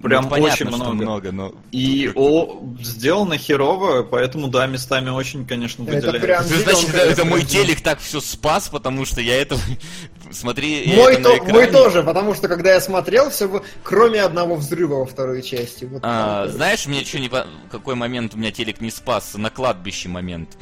Ну, 0.00 0.08
Прям 0.08 0.28
понятно, 0.28 0.52
очень 0.52 0.66
много. 0.76 0.92
много, 0.94 1.32
но... 1.32 1.54
И 1.72 2.12
о, 2.14 2.62
сделано 2.80 3.36
херово, 3.36 4.04
поэтому 4.04 4.46
да, 4.46 4.64
местами 4.68 5.10
очень, 5.10 5.44
конечно, 5.44 5.82
Это 5.82 5.92
выделяется. 5.94 6.20
прям- 6.20 6.44
Ты, 6.44 6.54
значит, 6.62 6.88
это, 6.90 6.98
это 6.98 7.24
мой 7.24 7.40
прям- 7.40 7.48
телек 7.50 7.80
так 7.80 7.98
все 7.98 8.20
спас, 8.20 8.68
потому 8.68 9.04
что 9.04 9.20
я 9.20 9.40
это... 9.42 9.56
Смотри, 10.30 10.84
я 10.88 10.96
Мой, 10.96 11.14
это 11.14 11.22
то- 11.24 11.28
на 11.30 11.36
экране. 11.38 11.52
мой 11.52 11.66
тоже, 11.66 12.02
потому 12.04 12.34
что 12.34 12.46
когда 12.46 12.74
я 12.74 12.80
смотрел, 12.80 13.30
все 13.30 13.60
кроме 13.82 14.20
одного 14.22 14.54
взрыва 14.54 14.96
во 15.00 15.06
второй 15.06 15.42
части. 15.42 15.84
Вот 15.86 16.00
А, 16.04 16.44
там, 16.44 16.52
знаешь, 16.52 16.86
мне 16.86 17.04
что 17.04 17.18
не 17.18 17.28
по- 17.28 17.46
какой 17.70 17.96
момент 17.96 18.34
у 18.34 18.38
меня 18.38 18.52
телек 18.52 18.80
не 18.80 18.90
спас? 18.92 19.34
На 19.34 19.50
кладбище 19.50 20.08
момент. 20.08 20.56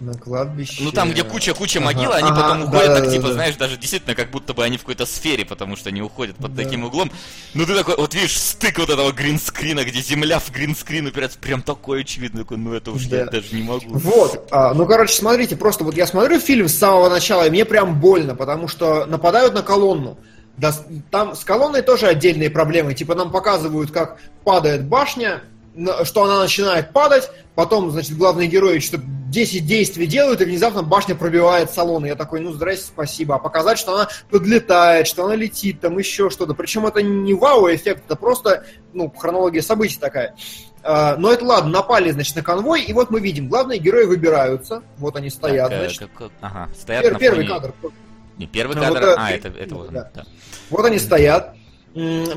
На 0.00 0.12
кладбище. 0.14 0.82
Ну 0.82 0.90
там, 0.90 1.10
где 1.12 1.22
куча-куча 1.22 1.78
Ага, 1.78 1.86
могил, 1.86 2.12
они 2.12 2.28
ага, 2.28 2.42
потом 2.42 2.62
уходят 2.64 2.88
да, 2.88 2.94
так, 2.96 3.04
да, 3.04 3.10
типа, 3.12 3.28
да. 3.28 3.32
знаешь, 3.34 3.54
даже 3.56 3.76
действительно, 3.76 4.14
как 4.16 4.30
будто 4.30 4.52
бы 4.52 4.64
они 4.64 4.76
в 4.76 4.80
какой-то 4.80 5.06
сфере, 5.06 5.44
потому 5.44 5.76
что 5.76 5.88
они 5.90 6.02
уходят 6.02 6.36
под 6.36 6.54
Да. 6.54 6.62
таким 6.64 6.84
углом. 6.84 7.12
Ну 7.54 7.64
ты 7.64 7.74
такой, 7.76 7.96
вот 7.96 8.12
видишь, 8.12 8.36
стык 8.38 8.78
вот 8.78 8.90
этого 8.90 9.12
гринскрина, 9.12 9.84
где 9.84 10.00
земля 10.00 10.40
в 10.40 10.50
гринскрин 10.50 11.06
упирается, 11.06 11.38
прям 11.38 11.62
такой 11.62 12.00
очевидный, 12.00 12.42
такой, 12.42 12.56
ну 12.56 12.74
это 12.74 12.90
уж 12.90 13.02
я 13.02 13.24
Да. 13.24 13.30
даже 13.30 13.54
не 13.54 13.62
могу. 13.62 13.86
Вот, 13.96 14.48
а, 14.50 14.74
ну, 14.74 14.84
короче, 14.84 15.14
смотрите, 15.14 15.56
просто 15.56 15.84
вот 15.84 15.96
я 15.96 16.06
смотрю 16.06 16.40
фильм 16.40 16.68
с 16.68 16.74
самого 16.74 17.08
начала, 17.08 17.46
и 17.46 17.50
мне 17.50 17.64
прям 17.64 18.00
больно, 18.00 18.34
потому 18.34 18.66
что 18.68 19.06
нападают 19.06 19.54
на 19.54 19.62
колонну. 19.62 20.18
Да, 20.56 20.72
там 21.10 21.34
с 21.34 21.44
колонной 21.44 21.82
тоже 21.82 22.06
отдельные 22.06 22.50
проблемы. 22.50 22.94
Типа 22.94 23.14
нам 23.14 23.30
показывают, 23.32 23.90
как 23.90 24.18
падает 24.44 24.84
башня, 24.86 25.42
что 26.04 26.24
она 26.24 26.40
начинает 26.40 26.92
падать, 26.92 27.30
потом, 27.54 27.90
значит, 27.90 28.16
главные 28.16 28.48
герои 28.48 28.78
что-то 28.78 29.02
10 29.06 29.66
действий 29.66 30.06
делают, 30.06 30.40
и 30.40 30.44
внезапно 30.44 30.82
башня 30.82 31.16
пробивает 31.16 31.70
салон. 31.70 32.04
И 32.04 32.08
я 32.08 32.14
такой, 32.14 32.40
ну, 32.40 32.52
здрасте, 32.52 32.84
спасибо. 32.86 33.34
А 33.34 33.38
показать, 33.38 33.78
что 33.78 33.94
она 33.94 34.08
подлетает, 34.30 35.08
что 35.08 35.24
она 35.24 35.34
летит, 35.34 35.80
там 35.80 35.98
еще 35.98 36.30
что-то. 36.30 36.54
Причем 36.54 36.86
это 36.86 37.02
не 37.02 37.34
вау-эффект, 37.34 38.04
это 38.06 38.14
просто, 38.16 38.64
ну, 38.92 39.10
хронология 39.10 39.62
событий 39.62 39.98
такая. 39.98 40.36
А, 40.86 41.16
Но 41.16 41.32
это 41.32 41.44
ладно, 41.44 41.70
напали, 41.70 42.10
значит, 42.10 42.36
на 42.36 42.42
конвой, 42.42 42.82
и 42.82 42.92
вот 42.92 43.10
мы 43.10 43.18
видим, 43.18 43.48
главные 43.48 43.78
герои 43.80 44.04
выбираются, 44.04 44.82
вот 44.98 45.16
они 45.16 45.30
стоят, 45.30 45.70
Так, 45.70 45.78
э, 45.78 45.82
значит. 45.84 45.98
как- 46.00 46.12
как- 46.12 46.32
Ага, 46.42 46.68
стоят 46.78 47.04
Пер- 47.04 47.12
на 47.14 47.18
первый 47.18 47.36
фоне- 47.46 47.48
кадр. 47.48 47.74
Не, 48.36 48.46
первый 48.46 48.76
Ну, 48.76 48.82
кадр, 48.82 49.00
вот, 49.00 49.14
а, 49.18 49.30
пер- 49.30 49.36
это, 49.36 49.48
это 49.48 49.74
вот 49.74 49.90
да. 49.92 50.10
Вот 50.70 50.84
они 50.84 50.98
стоят. 50.98 51.54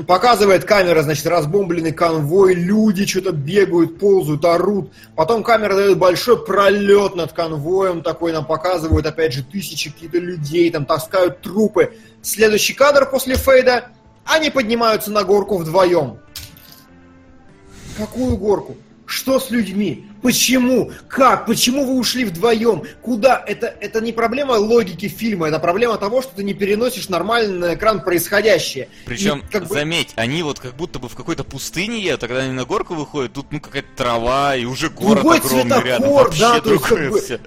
Показывает 0.06 0.64
камера, 0.64 1.02
значит, 1.02 1.26
разбомбленный 1.26 1.90
конвой, 1.90 2.54
люди 2.54 3.04
что-то 3.06 3.32
бегают, 3.32 3.98
ползают, 3.98 4.44
орут. 4.44 4.92
Потом 5.16 5.42
камера 5.42 5.74
дает 5.74 5.98
большой 5.98 6.44
пролет 6.44 7.16
над 7.16 7.32
конвоем, 7.32 8.02
такой 8.02 8.32
нам 8.32 8.46
показывают, 8.46 9.04
опять 9.06 9.32
же, 9.32 9.42
тысячи 9.42 9.90
каких-то 9.90 10.18
людей, 10.18 10.70
там 10.70 10.86
таскают 10.86 11.40
трупы. 11.40 11.92
Следующий 12.22 12.72
кадр 12.72 13.10
после 13.10 13.34
фейда, 13.34 13.88
они 14.24 14.50
поднимаются 14.50 15.10
на 15.10 15.24
горку 15.24 15.58
вдвоем. 15.58 16.18
Какую 17.96 18.36
горку? 18.36 18.76
Что 19.08 19.40
с 19.40 19.50
людьми? 19.50 20.06
Почему? 20.20 20.92
Как? 21.08 21.46
Почему 21.46 21.86
вы 21.86 21.94
ушли 21.98 22.26
вдвоем? 22.26 22.82
Куда? 23.00 23.42
Это, 23.46 23.66
это 23.80 24.02
не 24.02 24.12
проблема 24.12 24.52
логики 24.52 25.08
фильма, 25.08 25.48
это 25.48 25.58
проблема 25.58 25.96
того, 25.96 26.20
что 26.20 26.36
ты 26.36 26.44
не 26.44 26.52
переносишь 26.52 27.08
нормально 27.08 27.68
на 27.68 27.74
экран 27.74 28.02
происходящее. 28.04 28.90
Причем, 29.06 29.38
И 29.38 29.50
как 29.50 29.66
бы- 29.66 29.74
заметь, 29.74 30.12
они 30.16 30.42
вот 30.42 30.60
как 30.60 30.76
будто 30.76 30.98
бы 30.98 31.08
в 31.08 31.14
какой-то 31.14 31.42
пустыне 31.42 32.02
едут, 32.02 32.24
а 32.24 32.28
когда 32.28 32.42
они 32.42 32.52
на 32.52 32.66
горку 32.66 32.94
выходят, 32.94 33.32
тут 33.32 33.46
ну 33.50 33.60
какая-то 33.60 33.88
трава 33.96 34.54
и 34.56 34.66
уже 34.66 34.90
город 34.90 35.22
Другой 35.22 35.38
огромный 35.38 35.62
рядом. 35.84 36.02
цветокор, 36.02 36.24
Вообще 36.26 36.40
да, 36.40 36.60
то 36.60 36.70
есть 36.72 36.82
как 36.84 36.98
другое 36.98 37.10
бы-. 37.10 37.38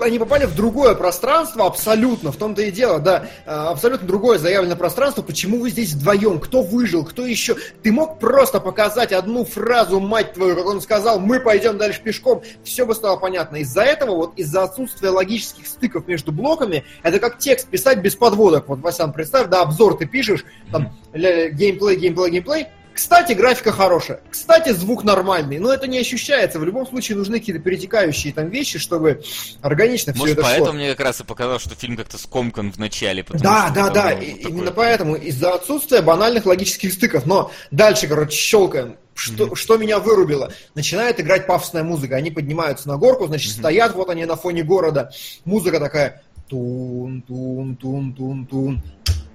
Они 0.00 0.18
попали 0.18 0.46
в 0.46 0.54
другое 0.54 0.94
пространство 0.94 1.66
абсолютно, 1.66 2.32
в 2.32 2.36
том-то 2.36 2.62
и 2.62 2.70
дело, 2.70 2.98
да, 2.98 3.26
а, 3.46 3.70
абсолютно 3.70 4.06
другое 4.06 4.38
заявленное 4.38 4.76
пространство. 4.76 5.22
Почему 5.22 5.60
вы 5.60 5.70
здесь 5.70 5.92
вдвоем? 5.92 6.40
Кто 6.40 6.62
выжил? 6.62 7.04
Кто 7.04 7.26
еще? 7.26 7.56
Ты 7.82 7.92
мог 7.92 8.18
просто 8.18 8.60
показать 8.60 9.12
одну 9.12 9.44
фразу, 9.44 10.00
мать 10.00 10.34
твою, 10.34 10.56
как 10.56 10.66
он 10.66 10.80
сказал, 10.80 11.20
мы 11.20 11.40
пойдем 11.40 11.78
дальше 11.78 12.00
пешком, 12.02 12.42
все 12.64 12.86
бы 12.86 12.94
стало 12.94 13.16
понятно. 13.16 13.56
Из-за 13.56 13.82
этого, 13.82 14.16
вот 14.16 14.32
из-за 14.36 14.62
отсутствия 14.62 15.10
логических 15.10 15.66
стыков 15.66 16.06
между 16.06 16.32
блоками, 16.32 16.84
это 17.02 17.18
как 17.18 17.38
текст 17.38 17.68
писать 17.68 17.98
без 17.98 18.16
подводок. 18.16 18.68
Вот, 18.68 18.80
Васян, 18.80 19.12
представь, 19.12 19.48
да, 19.48 19.62
обзор 19.62 19.96
ты 19.96 20.06
пишешь, 20.06 20.44
там, 20.70 20.96
геймплей, 21.14 21.96
геймплей, 21.96 22.30
геймплей, 22.30 22.68
кстати, 22.94 23.32
графика 23.32 23.72
хорошая. 23.72 24.20
Кстати, 24.30 24.70
звук 24.70 25.04
нормальный. 25.04 25.58
Но 25.58 25.72
это 25.72 25.86
не 25.86 25.98
ощущается. 25.98 26.58
В 26.58 26.64
любом 26.64 26.86
случае 26.86 27.16
нужны 27.18 27.38
какие-то 27.38 27.60
перетекающие 27.62 28.32
там 28.32 28.48
вещи, 28.48 28.78
чтобы 28.78 29.22
органично 29.62 30.12
все 30.12 30.20
Может, 30.20 30.38
это 30.38 30.42
поэтому 30.46 30.66
шло. 30.66 30.74
мне 30.74 30.90
как 30.90 31.00
раз 31.06 31.20
и 31.20 31.24
показалось, 31.24 31.62
что 31.62 31.74
фильм 31.74 31.96
как-то 31.96 32.18
скомкан 32.18 32.72
в 32.72 32.78
начале. 32.78 33.24
Да, 33.30 33.70
да, 33.74 33.90
да. 33.90 34.12
и- 34.12 34.34
такое- 34.34 34.50
Именно 34.52 34.70
поэтому 34.72 35.14
из-за 35.16 35.54
отсутствия 35.54 36.02
банальных 36.02 36.46
логических 36.46 36.92
стыков. 36.92 37.26
Но 37.26 37.50
дальше, 37.70 38.06
короче, 38.06 38.36
щелкаем. 38.36 38.96
Что, 39.14 39.54
что 39.54 39.76
меня 39.76 39.98
вырубило? 39.98 40.52
Начинает 40.74 41.20
играть 41.20 41.46
пафосная 41.46 41.82
музыка. 41.84 42.16
Они 42.16 42.30
поднимаются 42.30 42.88
на 42.88 42.96
горку, 42.96 43.26
значит, 43.26 43.52
стоят, 43.52 43.94
вот 43.94 44.08
они 44.08 44.24
на 44.24 44.36
фоне 44.36 44.62
города. 44.62 45.10
Музыка 45.44 45.78
такая. 45.80 46.22
Тун, 46.48 47.22
тун, 47.28 47.76
тун, 47.76 48.12
тун, 48.14 48.46
тун. 48.46 48.82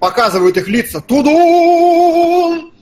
Показывают 0.00 0.56
их 0.56 0.68
лица. 0.68 1.00
Тудун! 1.00 2.72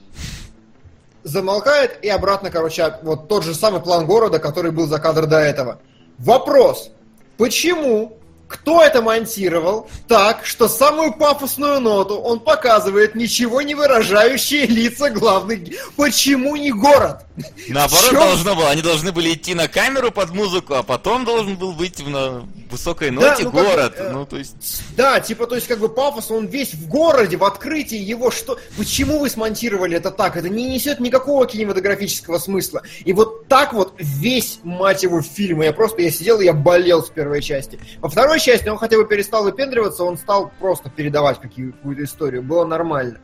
Замолкает 1.27 1.99
и 2.03 2.09
обратно, 2.09 2.49
короче, 2.49 2.95
вот 3.03 3.27
тот 3.27 3.43
же 3.43 3.53
самый 3.53 3.81
план 3.81 4.05
города, 4.05 4.39
который 4.39 4.71
был 4.71 4.87
за 4.87 4.99
кадр 4.99 5.27
до 5.27 5.37
этого. 5.37 5.79
Вопрос. 6.17 6.89
Почему? 7.37 8.17
Кто 8.47 8.81
это 8.81 9.01
монтировал 9.01 9.89
так, 10.07 10.45
что 10.45 10.69
самую 10.69 11.13
пафосную 11.13 11.81
ноту 11.81 12.15
он 12.15 12.39
показывает 12.39 13.13
ничего 13.13 13.61
не 13.61 13.75
выражающие 13.75 14.65
лица 14.65 15.09
главных... 15.09 15.59
Почему 15.97 16.55
не 16.55 16.71
город? 16.71 17.25
Наоборот, 17.67 18.13
должно 18.13 18.55
было. 18.55 18.69
Они 18.69 18.81
должны 18.81 19.11
были 19.11 19.33
идти 19.33 19.53
на 19.53 19.67
камеру 19.67 20.11
под 20.11 20.29
музыку, 20.29 20.75
а 20.75 20.83
потом 20.83 21.25
должен 21.25 21.57
был 21.57 21.73
быть 21.73 21.99
на 22.07 22.47
высокой 22.71 23.11
ноте 23.11 23.43
ну, 23.43 23.51
как 23.51 23.53
бы, 23.53 23.63
город. 23.63 23.93
э, 23.97 24.11
Ну, 24.11 24.25
то 24.25 24.37
есть. 24.37 24.83
Да, 24.95 25.19
типа, 25.19 25.47
то 25.47 25.55
есть, 25.55 25.67
как 25.67 25.79
бы 25.79 25.89
пафос, 25.89 26.31
он 26.31 26.47
весь 26.47 26.73
в 26.73 26.87
городе, 26.87 27.37
в 27.37 27.43
открытии 27.43 27.97
его, 27.97 28.31
что... 28.31 28.59
Почему 28.77 29.19
вы 29.19 29.29
смонтировали 29.29 29.97
это 29.97 30.11
так? 30.11 30.37
Это 30.37 30.49
не 30.49 30.65
несет 30.65 30.99
никакого 30.99 31.45
кинематографического 31.47 32.37
смысла. 32.37 32.83
И 33.05 33.13
вот 33.13 33.47
так 33.47 33.73
вот 33.73 33.93
весь, 33.97 34.59
мать 34.63 35.03
его, 35.03 35.21
фильм. 35.21 35.61
Я 35.61 35.73
просто, 35.73 36.01
я 36.01 36.11
сидел 36.11 36.39
и 36.39 36.45
я 36.45 36.53
болел 36.53 37.03
с 37.03 37.09
первой 37.09 37.41
части. 37.41 37.79
Во 37.99 38.09
второй 38.09 38.39
части 38.39 38.67
он 38.69 38.77
хотя 38.77 38.97
бы 38.97 39.05
перестал 39.07 39.43
выпендриваться, 39.43 40.03
он 40.03 40.17
стал 40.17 40.51
просто 40.59 40.89
передавать 40.89 41.39
какую-то 41.39 42.03
историю. 42.03 42.43
Было 42.43 42.65
нормально. 42.65 43.19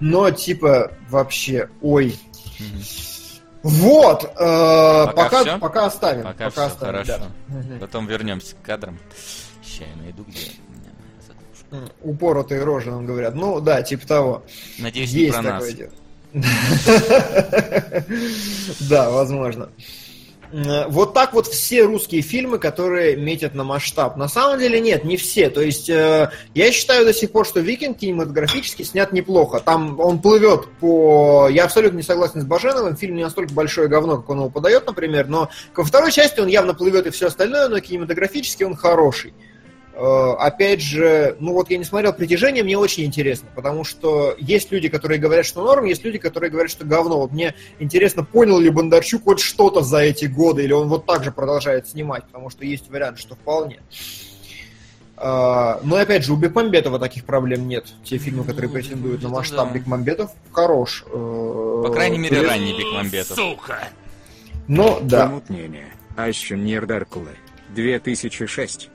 Но, 0.00 0.30
типа, 0.30 0.92
вообще, 1.08 1.68
ой. 1.82 2.18
Вот, 3.62 4.24
э, 4.24 5.06
Пока 5.06 5.12
пока, 5.12 5.40
всё? 5.42 5.58
пока 5.58 5.86
оставим. 5.86 6.22
Пока, 6.24 6.48
все 6.50 6.62
оставим, 6.62 7.04
хорошо. 7.04 7.24
да. 7.48 7.78
Потом 7.80 8.06
вернемся 8.06 8.56
к 8.56 8.62
кадрам. 8.62 8.98
Сейчас 9.62 9.88
я 9.96 10.02
найду, 10.02 10.24
где 10.24 10.38
Упоротые 12.02 12.64
рожи 12.64 12.90
нам 12.90 13.06
говорят. 13.06 13.34
Ну, 13.34 13.60
да, 13.60 13.82
типа 13.82 14.06
того. 14.06 14.42
Надеюсь, 14.78 15.12
не 15.12 15.20
Есть 15.20 15.34
про 15.34 15.42
нас. 15.42 15.72
дело. 15.72 15.90
Да, 18.88 19.10
возможно. 19.10 19.68
Э, 20.52 20.86
Вот 20.88 21.14
так 21.14 21.32
вот 21.32 21.46
все 21.46 21.84
русские 21.84 22.22
фильмы, 22.22 22.58
которые 22.58 23.16
метят 23.16 23.54
на 23.54 23.64
масштаб. 23.64 24.16
На 24.16 24.28
самом 24.28 24.58
деле 24.58 24.80
нет, 24.80 25.04
не 25.04 25.16
все. 25.16 25.50
То 25.50 25.60
есть 25.60 25.88
э, 25.88 26.30
я 26.54 26.72
считаю 26.72 27.04
до 27.04 27.12
сих 27.12 27.30
пор, 27.32 27.46
что 27.46 27.60
Викинг 27.60 27.98
кинематографически 27.98 28.82
снят 28.82 29.12
неплохо. 29.12 29.60
Там 29.60 29.98
он 30.00 30.20
плывет 30.20 30.66
по... 30.80 31.48
Я 31.50 31.64
абсолютно 31.64 31.98
не 31.98 32.02
согласен 32.02 32.40
с 32.40 32.44
Баженовым. 32.44 32.96
Фильм 32.96 33.16
не 33.16 33.22
настолько 33.22 33.52
большое 33.54 33.88
говно, 33.88 34.16
как 34.16 34.30
он 34.30 34.38
его 34.38 34.50
подает, 34.50 34.86
например. 34.86 35.28
Но 35.28 35.50
ко 35.72 35.84
второй 35.84 36.12
части 36.12 36.40
он 36.40 36.48
явно 36.48 36.74
плывет 36.74 37.06
и 37.06 37.10
все 37.10 37.26
остальное, 37.26 37.68
но 37.68 37.80
кинематографически 37.80 38.64
он 38.64 38.74
хороший. 38.74 39.32
Э, 39.94 40.32
Опять 40.38 40.80
же, 40.80 41.36
ну 41.40 41.52
вот 41.52 41.70
я 41.70 41.78
не 41.78 41.84
смотрел 41.84 42.12
«Притяжение», 42.12 42.62
мне 42.64 42.78
очень 42.78 43.04
интересно, 43.04 43.48
потому 43.54 43.84
что 43.84 44.34
есть 44.38 44.70
люди, 44.70 44.88
которые 44.88 45.18
говорят, 45.18 45.44
что 45.46 45.62
норм, 45.62 45.84
есть 45.84 46.04
люди, 46.04 46.18
которые 46.18 46.50
говорят, 46.50 46.70
что 46.70 46.84
говно. 46.84 47.20
Вот 47.20 47.32
мне 47.32 47.54
интересно, 47.78 48.24
понял 48.24 48.58
ли 48.58 48.70
Бондарчук 48.70 49.24
хоть 49.24 49.40
что-то 49.40 49.82
за 49.82 49.98
эти 49.98 50.26
годы, 50.26 50.64
или 50.64 50.72
он 50.72 50.88
вот 50.88 51.06
так 51.06 51.24
же 51.24 51.32
продолжает 51.32 51.88
снимать, 51.88 52.24
потому 52.24 52.50
что 52.50 52.64
есть 52.64 52.88
вариант, 52.90 53.18
что 53.18 53.34
вполне. 53.34 53.80
А, 55.22 55.80
Но 55.82 55.96
опять 55.96 56.24
же, 56.24 56.32
у 56.32 56.36
Бекмамбетова 56.36 56.98
таких 56.98 57.26
проблем 57.26 57.68
нет. 57.68 57.86
Те 58.04 58.16
фильмы, 58.16 58.44
которые 58.44 58.68
Ну, 58.68 58.74
претендуют 58.74 59.22
на 59.22 59.28
масштаб 59.28 59.68
да. 59.68 59.74
Бекмамбетов, 59.74 60.30
хорош. 60.50 61.04
По 61.12 61.82
По 61.86 61.92
крайней 61.92 62.18
мере, 62.18 62.40
ранний 62.40 62.72
Бекмамбетов. 62.78 63.36
Сука! 63.36 63.88
Ну, 64.66 64.98
да. 65.02 65.26
Помутнение. 65.26 65.88
Ащенер 66.16 66.86
Даркулы. 66.86 67.32
2006. 67.74 68.88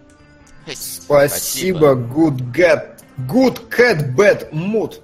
Спасибо, 0.73 1.93
good 1.93 2.53
cat, 2.53 3.03
good 3.17 3.69
cat, 3.69 4.15
bad 4.15 4.51
mood. 4.51 5.01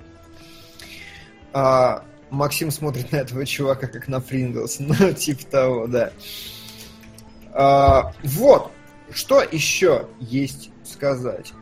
А, 1.53 2.03
Максим 2.30 2.72
смотрит 2.72 3.12
на 3.12 3.18
этого 3.18 3.45
чувака 3.45 3.88
как 3.88 4.07
на 4.07 4.22
Принглс, 4.22 4.78
ну, 4.80 5.14
типа 5.14 5.45
того, 5.45 5.88
да. 5.88 6.12
А, 7.53 8.14
вот, 8.24 8.72
что 9.12 9.41
еще 9.41 10.07
есть 10.20 10.72
сказать? 10.84 11.53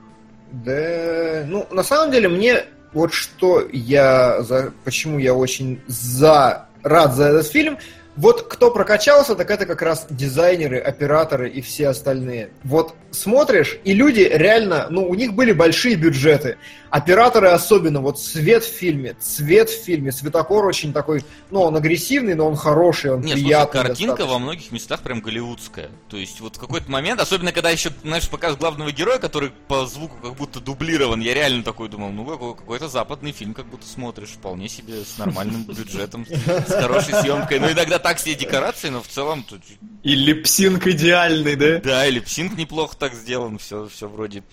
Да, 0.52 1.44
ну, 1.48 1.68
на 1.72 1.84
самом 1.84 2.12
деле, 2.12 2.30
мне 2.30 2.66
вот 2.94 3.14
что 3.14 3.68
я, 3.72 4.42
за, 4.42 4.74
почему 4.84 5.20
я 5.20 5.34
очень 5.34 5.82
за, 5.88 6.68
рад 6.84 7.14
за 7.14 7.26
этот 7.26 7.48
фильм, 7.48 7.78
вот 8.20 8.44
кто 8.50 8.70
прокачался, 8.70 9.34
так 9.36 9.50
это 9.50 9.66
как 9.66 9.82
раз 9.82 10.06
дизайнеры, 10.10 10.78
операторы 10.78 11.50
и 11.50 11.62
все 11.62 11.88
остальные. 11.88 12.50
Вот 12.64 12.94
смотришь, 13.12 13.78
и 13.86 13.94
люди 13.94 14.30
реально, 14.32 14.88
ну, 14.90 15.08
у 15.08 15.16
них 15.16 15.34
были 15.34 15.52
большие 15.54 15.96
бюджеты. 15.96 16.58
Операторы 16.90 17.48
особенно, 17.50 18.02
вот 18.02 18.20
свет 18.20 18.64
в 18.64 18.68
фильме, 18.68 19.16
цвет 19.20 19.70
в 19.70 19.84
фильме, 19.84 20.12
светокор 20.12 20.66
очень 20.66 20.92
такой, 20.92 21.24
ну, 21.50 21.62
он 21.62 21.76
агрессивный, 21.76 22.34
но 22.36 22.48
он 22.48 22.56
хороший, 22.56 23.12
он 23.14 23.22
Нет, 23.22 23.32
слушай, 23.32 23.44
приятный. 23.44 23.82
картинка 23.82 24.08
достаточно. 24.18 24.34
во 24.34 24.40
многих 24.40 24.72
местах 24.72 25.00
прям 25.02 25.22
голливудская. 25.22 25.90
То 26.10 26.18
есть 26.18 26.42
вот 26.42 26.58
в 26.58 26.60
какой-то 26.60 26.92
момент, 26.92 27.22
особенно 27.22 27.52
когда 27.52 27.70
еще, 27.70 27.92
знаешь, 28.04 28.28
показывают 28.28 28.60
главного 28.60 28.92
героя, 28.92 29.18
который 29.20 29.52
по 29.68 29.86
звуку 29.86 30.16
как 30.22 30.36
будто 30.36 30.60
дублирован, 30.60 31.22
я 31.22 31.34
реально 31.34 31.64
такой 31.64 31.88
думал, 31.90 32.10
ну 32.10 32.26
какой- 32.26 32.56
какой-то 32.56 32.88
западный 32.90 33.32
фильм 33.32 33.54
как 33.54 33.66
будто 33.68 33.88
смотришь, 33.88 34.30
вполне 34.30 34.68
себе 34.68 35.04
с 35.06 35.18
нормальным 35.18 35.64
бюджетом, 35.64 36.26
с 36.28 36.72
хорошей 36.74 37.14
съемкой. 37.22 37.60
Ну 37.60 37.72
иногда 37.72 38.00
так 38.00 38.09
себе 38.18 38.34
декорации, 38.34 38.90
но 38.90 39.04
в 39.04 39.08
целом 39.08 39.44
тут 39.44 39.62
И 40.02 40.16
липсинг 40.16 40.88
идеальный, 40.88 41.56
да? 41.56 41.80
да, 41.80 42.08
и 42.08 42.12
липсинг 42.12 42.58
неплохо 42.58 42.96
так 42.98 43.14
сделан, 43.14 43.60
все, 43.60 43.88
все 43.88 44.08
вроде 44.08 44.44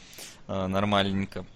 э, 0.49 0.67
нормальненько. 0.67 1.47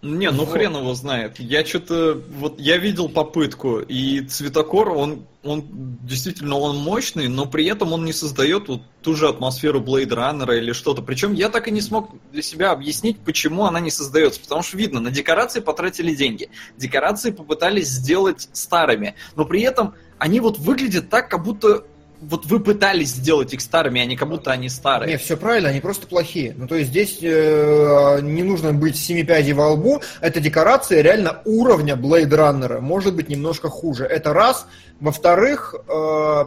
Не, 0.00 0.30
ну 0.30 0.44
Вот. 0.44 0.52
хрен 0.52 0.76
его 0.76 0.94
знает. 0.94 1.40
Я 1.40 1.64
что-то... 1.66 2.22
Вот 2.36 2.60
я 2.60 2.76
видел 2.76 3.08
попытку, 3.08 3.80
и 3.80 4.20
цветокор, 4.20 4.90
он, 4.90 5.26
он 5.42 5.64
действительно 6.02 6.56
он 6.56 6.76
мощный, 6.76 7.26
но 7.26 7.46
при 7.46 7.66
этом 7.66 7.92
он 7.92 8.04
не 8.04 8.12
создает 8.12 8.68
вот 8.68 8.82
ту 9.02 9.16
же 9.16 9.28
атмосферу 9.28 9.80
Blade 9.80 10.10
Runner 10.10 10.56
или 10.56 10.70
что-то. 10.70 11.02
Причем 11.02 11.32
я 11.32 11.48
так 11.48 11.66
и 11.66 11.72
не 11.72 11.80
смог 11.80 12.10
для 12.30 12.42
себя 12.42 12.70
объяснить, 12.70 13.18
почему 13.18 13.64
она 13.64 13.80
не 13.80 13.90
создается. 13.90 14.40
Потому 14.40 14.62
что 14.62 14.76
видно, 14.76 15.00
на 15.00 15.10
декорации 15.10 15.58
потратили 15.58 16.14
деньги. 16.14 16.48
Декорации 16.76 17.32
попытались 17.32 17.88
сделать 17.88 18.48
старыми, 18.52 19.16
но 19.34 19.44
при 19.46 19.62
этом 19.62 19.94
они 20.18 20.40
вот 20.40 20.58
выглядят 20.58 21.08
так, 21.08 21.28
как 21.28 21.42
будто 21.42 21.84
вот 22.20 22.46
вы 22.46 22.60
пытались 22.60 23.10
сделать 23.10 23.54
их 23.54 23.60
старыми, 23.60 24.00
а 24.00 24.04
не 24.04 24.16
как 24.16 24.28
будто 24.28 24.50
они 24.50 24.68
старые. 24.68 25.12
Не, 25.12 25.18
все 25.18 25.36
правильно, 25.36 25.68
они 25.68 25.80
просто 25.80 26.06
плохие. 26.06 26.54
Ну, 26.56 26.66
то 26.66 26.74
есть 26.74 26.90
здесь 26.90 27.18
э, 27.22 28.18
не 28.22 28.42
нужно 28.42 28.72
быть 28.72 28.96
семи 28.96 29.22
пядей 29.22 29.52
во 29.52 29.68
лбу. 29.70 30.02
Эта 30.20 30.40
декорация 30.40 31.00
реально 31.00 31.42
уровня 31.44 31.94
Blade 31.94 32.28
Runner. 32.28 32.80
Может 32.80 33.14
быть, 33.14 33.28
немножко 33.28 33.68
хуже. 33.68 34.04
Это 34.04 34.32
раз. 34.32 34.66
Во-вторых, 35.00 35.74
э, 35.88 36.44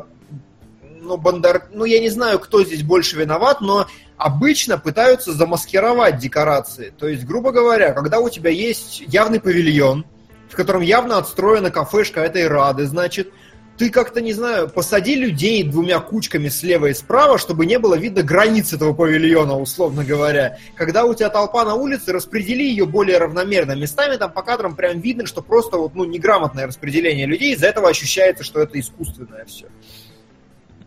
ну, 1.02 1.18
Бондар... 1.18 1.70
ну, 1.72 1.86
я 1.86 2.00
не 2.00 2.10
знаю, 2.10 2.40
кто 2.40 2.64
здесь 2.64 2.84
больше 2.84 3.18
виноват, 3.18 3.62
но 3.62 3.88
обычно 4.18 4.78
пытаются 4.78 5.32
замаскировать 5.32 6.18
декорации. 6.18 6.94
То 6.98 7.08
есть, 7.08 7.24
грубо 7.24 7.52
говоря, 7.52 7.94
когда 7.94 8.20
у 8.20 8.30
тебя 8.30 8.50
есть 8.50 9.04
явный 9.08 9.40
павильон, 9.40 10.06
в 10.50 10.56
котором 10.56 10.82
явно 10.82 11.18
отстроена 11.18 11.72
кафешка 11.72 12.22
этой 12.22 12.48
Рады, 12.48 12.86
значит, 12.86 13.32
ты 13.78 13.90
как-то, 13.90 14.22
не 14.22 14.34
знаю, 14.34 14.70
посади 14.70 15.16
людей 15.16 15.64
двумя 15.64 16.00
кучками 16.00 16.50
слева 16.50 16.88
и 16.88 16.94
справа, 16.94 17.38
чтобы 17.38 17.66
не 17.66 17.80
было 17.80 17.96
видно 17.96 18.22
границ 18.22 18.74
этого 18.74 18.94
павильона, 18.94 19.58
условно 19.58 20.04
говоря. 20.04 20.58
Когда 20.76 21.06
у 21.06 21.14
тебя 21.14 21.30
толпа 21.30 21.66
на 21.66 21.76
улице, 21.76 22.12
распредели 22.14 22.64
ее 22.64 22.86
более 22.86 23.18
равномерно. 23.18 23.76
Местами 23.76 24.18
там 24.18 24.32
по 24.32 24.44
кадрам 24.44 24.76
прям 24.76 25.00
видно, 25.00 25.26
что 25.26 25.42
просто 25.42 25.78
вот, 25.78 25.96
ну, 25.96 26.06
неграмотное 26.06 26.68
распределение 26.68 27.26
людей, 27.26 27.54
из-за 27.54 27.68
этого 27.68 27.90
ощущается, 27.90 28.44
что 28.44 28.62
это 28.62 28.80
искусственное 28.80 29.46
все. 29.46 29.68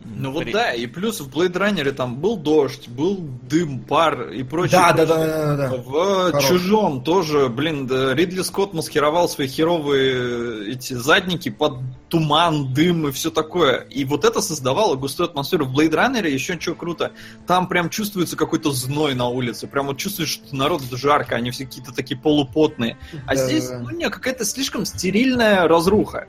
Ну 0.05 0.33
вот 0.33 0.45
При- 0.45 0.53
да, 0.53 0.73
и 0.73 0.87
плюс 0.87 1.21
в 1.21 1.29
Blade 1.29 1.53
Runner 1.55 1.91
там 1.93 2.17
был 2.17 2.37
дождь, 2.37 2.89
был 2.89 3.19
дым, 3.49 3.81
пар 3.81 4.31
и 4.31 4.43
прочее. 4.43 4.79
Да, 4.79 4.93
да, 4.93 5.07
да, 5.07 5.17
да, 5.17 5.57
да, 5.57 5.69
да. 5.71 5.77
В 5.77 6.31
Хорош. 6.33 6.47
Чужом 6.47 7.03
тоже, 7.03 7.49
блин, 7.49 7.87
да, 7.87 8.15
Ридли 8.15 8.43
Скотт 8.43 8.75
маскировал 8.75 9.29
свои 9.29 9.47
херовые 9.49 10.73
эти 10.73 10.93
задники 10.93 11.49
под 11.49 11.79
туман, 12.11 12.75
дым 12.75 13.09
и 13.09 13.13
все 13.13 13.31
такое. 13.31 13.79
И 13.91 14.05
вот 14.05 14.25
это 14.25 14.43
создавало 14.43 14.95
густую 14.97 15.29
атмосферу. 15.29 15.65
В 15.65 15.75
Blade 15.75 15.93
Runner 15.93 16.29
еще 16.29 16.61
что 16.61 16.75
круто, 16.75 17.13
там 17.47 17.67
прям 17.67 17.89
чувствуется 17.89 18.37
какой-то 18.37 18.73
зной 18.73 19.15
на 19.15 19.29
улице. 19.29 19.67
Прям 19.67 19.87
вот 19.87 19.97
чувствуешь, 19.97 20.31
что 20.31 20.55
народ 20.55 20.83
жарко, 20.93 21.37
они 21.37 21.51
все 21.51 21.65
какие-то 21.65 21.95
такие 21.95 22.21
полупотные. 22.21 22.99
А 23.27 23.35
Да, 23.35 23.47
здесь, 23.47 23.69
да, 23.69 23.79
ну 23.79 23.91
не, 23.91 24.11
какая-то 24.11 24.45
слишком 24.45 24.85
стерильная 24.85 25.67
разруха. 25.67 26.29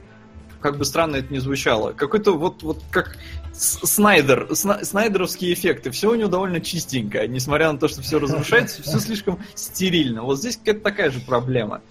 Как 0.61 0.78
бы 0.78 0.86
странно 0.86 1.17
это 1.17 1.32
ни 1.32 1.38
звучало. 1.38 1.91
Какой-то 1.91 2.32
вот, 2.32 2.63
вот 2.63 2.82
как 2.89 3.17
Снайдер, 3.57 4.49
Сна- 4.53 4.83
снайдеровские 4.83 5.53
эффекты. 5.53 5.91
Все 5.91 6.11
у 6.11 6.15
него 6.15 6.27
довольно 6.29 6.59
чистенько. 6.59 7.25
Несмотря 7.27 7.71
на 7.71 7.77
то, 7.77 7.87
что 7.87 8.01
все 8.01 8.19
разрушается, 8.19 8.83
все 8.83 8.99
слишком 8.99 9.39
стерильно. 9.55 10.23
Вот 10.23 10.39
здесь 10.39 10.57
какая-то 10.57 10.81
такая 10.81 11.11
же 11.11 11.21
проблема. 11.21 11.81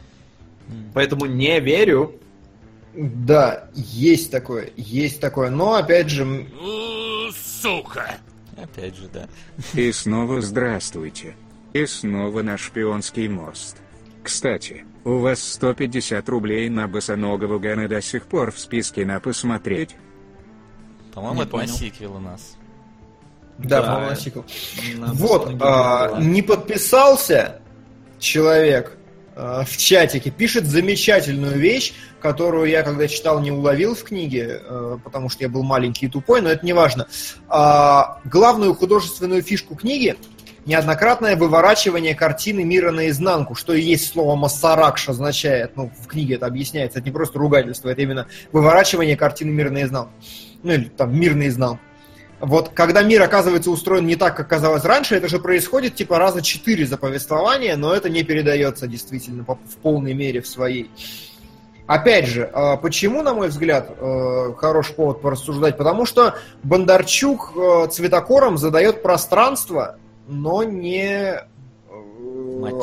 Поэтому 0.93 1.27
не 1.27 1.59
верю. 1.61 2.21
Да, 2.95 3.69
есть 3.75 4.31
такое, 4.31 4.71
есть 4.77 5.21
такое. 5.21 5.51
Но, 5.51 5.75
опять 5.75 6.11
же, 6.11 6.47
Сука! 7.33 8.19
Опять 8.63 8.97
же, 8.97 9.09
да. 9.13 9.27
И 9.73 9.91
снова 9.91 10.41
здравствуйте. 10.43 11.35
И 11.73 11.87
снова 11.87 12.43
на 12.43 12.57
шпионский 12.57 13.27
мост. 13.27 13.79
Кстати, 14.23 14.85
у 15.05 15.19
вас 15.19 15.43
150 15.43 16.29
рублей 16.29 16.69
на 16.69 16.87
босоногого 16.87 17.59
Гана 17.59 17.89
до 17.89 18.01
сих 18.01 18.27
пор 18.27 18.53
в 18.53 18.59
списке 18.59 19.05
на 19.05 19.19
посмотреть. 19.19 19.97
По-моему, 21.15 21.43
это 21.43 21.53
на 21.57 21.63
понял. 21.63 21.75
сиквел 21.75 22.17
у 22.17 22.19
нас. 22.19 22.57
да, 23.59 23.83
Да. 23.83 23.95
по-моему, 23.95 24.17
сиквел. 24.17 24.45
На 24.97 25.13
Вот, 25.13 25.53
босоногий 25.53 25.61
а, 25.63 26.21
не 26.21 26.43
подписался 26.43 27.61
человек 28.19 28.97
а, 29.37 29.65
в 29.65 29.77
чатике, 29.77 30.31
пишет 30.31 30.67
замечательную 30.67 31.57
вещь, 31.59 31.95
которую 32.21 32.67
я, 32.69 32.83
когда 32.83 33.07
читал, 33.07 33.41
не 33.41 33.53
уловил 33.53 33.95
в 33.95 34.03
книге, 34.03 34.61
э, 34.63 34.99
потому 35.05 35.29
что 35.29 35.43
я 35.43 35.51
был 35.51 35.63
маленький 35.63 36.07
и 36.07 36.09
тупой, 36.09 36.41
но 36.41 36.49
это 36.49 36.65
не 36.65 36.73
важно. 36.73 37.07
А, 37.49 38.21
Главную 38.25 38.75
художественную 38.75 39.43
фишку 39.43 39.75
книги 39.75 40.17
неоднократное 40.67 41.37
выворачивание 41.37 42.15
картины 42.15 42.65
мира 42.65 42.91
наизнанку, 42.91 43.55
что 43.55 43.75
и 43.75 43.83
есть 43.83 44.11
слово 44.11 44.35
«массаракш» 44.37 45.09
означает, 45.09 45.77
ну, 45.77 45.91
в 46.01 46.07
книге 46.07 46.37
это 46.37 46.47
объясняется, 46.47 46.99
это 46.99 47.07
не 47.09 47.13
просто 47.13 47.39
ругательство, 47.39 47.91
это 47.91 48.03
именно 48.03 48.27
выворачивание 48.53 49.17
картины 49.17 49.51
мира 49.51 49.71
наизнанку. 49.71 50.13
Ну, 50.65 50.73
или 50.73 50.85
там 50.85 51.17
«мир 51.17 51.37
наизнанку». 51.37 51.81
Вот 52.41 52.71
когда 52.71 53.03
мир 53.03 53.23
оказывается 53.23 53.71
устроен 53.71 54.07
не 54.07 54.17
так, 54.17 54.37
как 54.37 54.49
казалось 54.49 54.85
раньше, 54.85 55.15
это 55.15 55.29
же 55.29 55.39
происходит 55.39 55.95
типа 55.95 56.19
раза 56.19 56.43
четыре 56.43 56.85
за 56.85 56.99
повествование, 56.99 57.77
но 57.77 57.95
это 57.95 58.11
не 58.11 58.23
передается 58.23 58.87
действительно 58.87 59.45
в 59.45 59.77
полной 59.83 60.13
мере 60.15 60.43
в 60.43 60.49
своей. 60.49 60.91
Опять 61.87 62.27
же, 62.27 62.51
а, 62.53 62.77
почему, 62.77 63.23
на 63.23 63.35
мой 63.35 63.49
взгляд, 63.49 63.91
э, 63.99 64.55
хороший 64.57 64.95
повод 64.95 65.21
порассуждать? 65.21 65.77
Потому 65.77 66.07
что 66.07 66.35
Бондарчук 66.63 67.53
э, 67.57 67.89
цветокором 67.91 68.57
задает 68.57 69.03
пространство, 69.03 69.99
но 70.27 70.63
не. 70.65 71.43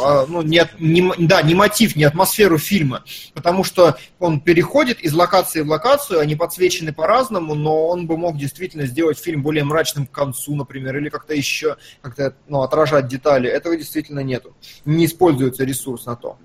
А, 0.02 0.26
ну, 0.28 0.42
не, 0.42 0.68
не 0.80 1.28
да, 1.28 1.42
не 1.42 1.56
мотив, 1.56 1.96
не 1.96 2.04
атмосферу 2.04 2.58
фильма. 2.58 3.04
Потому 3.34 3.64
что 3.64 3.98
он 4.20 4.40
переходит 4.40 5.00
из 5.02 5.14
локации 5.14 5.62
в 5.62 5.70
локацию, 5.70 6.20
они 6.20 6.36
подсвечены 6.36 6.94
по-разному, 6.94 7.56
но 7.56 7.88
он 7.88 8.08
бы 8.08 8.18
мог 8.18 8.38
действительно 8.38 8.86
сделать 8.86 9.20
фильм 9.20 9.44
более 9.44 9.64
мрачным 9.64 10.08
к 10.08 10.12
концу, 10.12 10.56
например, 10.56 10.98
или 10.98 11.10
как-то 11.10 11.34
еще 11.34 11.78
как-то 12.02 12.36
ну, 12.48 12.62
отражать 12.62 13.08
детали. 13.08 13.50
Этого 13.50 13.76
действительно 13.76 14.20
нету. 14.20 14.56
Не 14.86 15.06
используется 15.06 15.64
ресурс 15.64 16.06
на 16.06 16.16
то. 16.16 16.38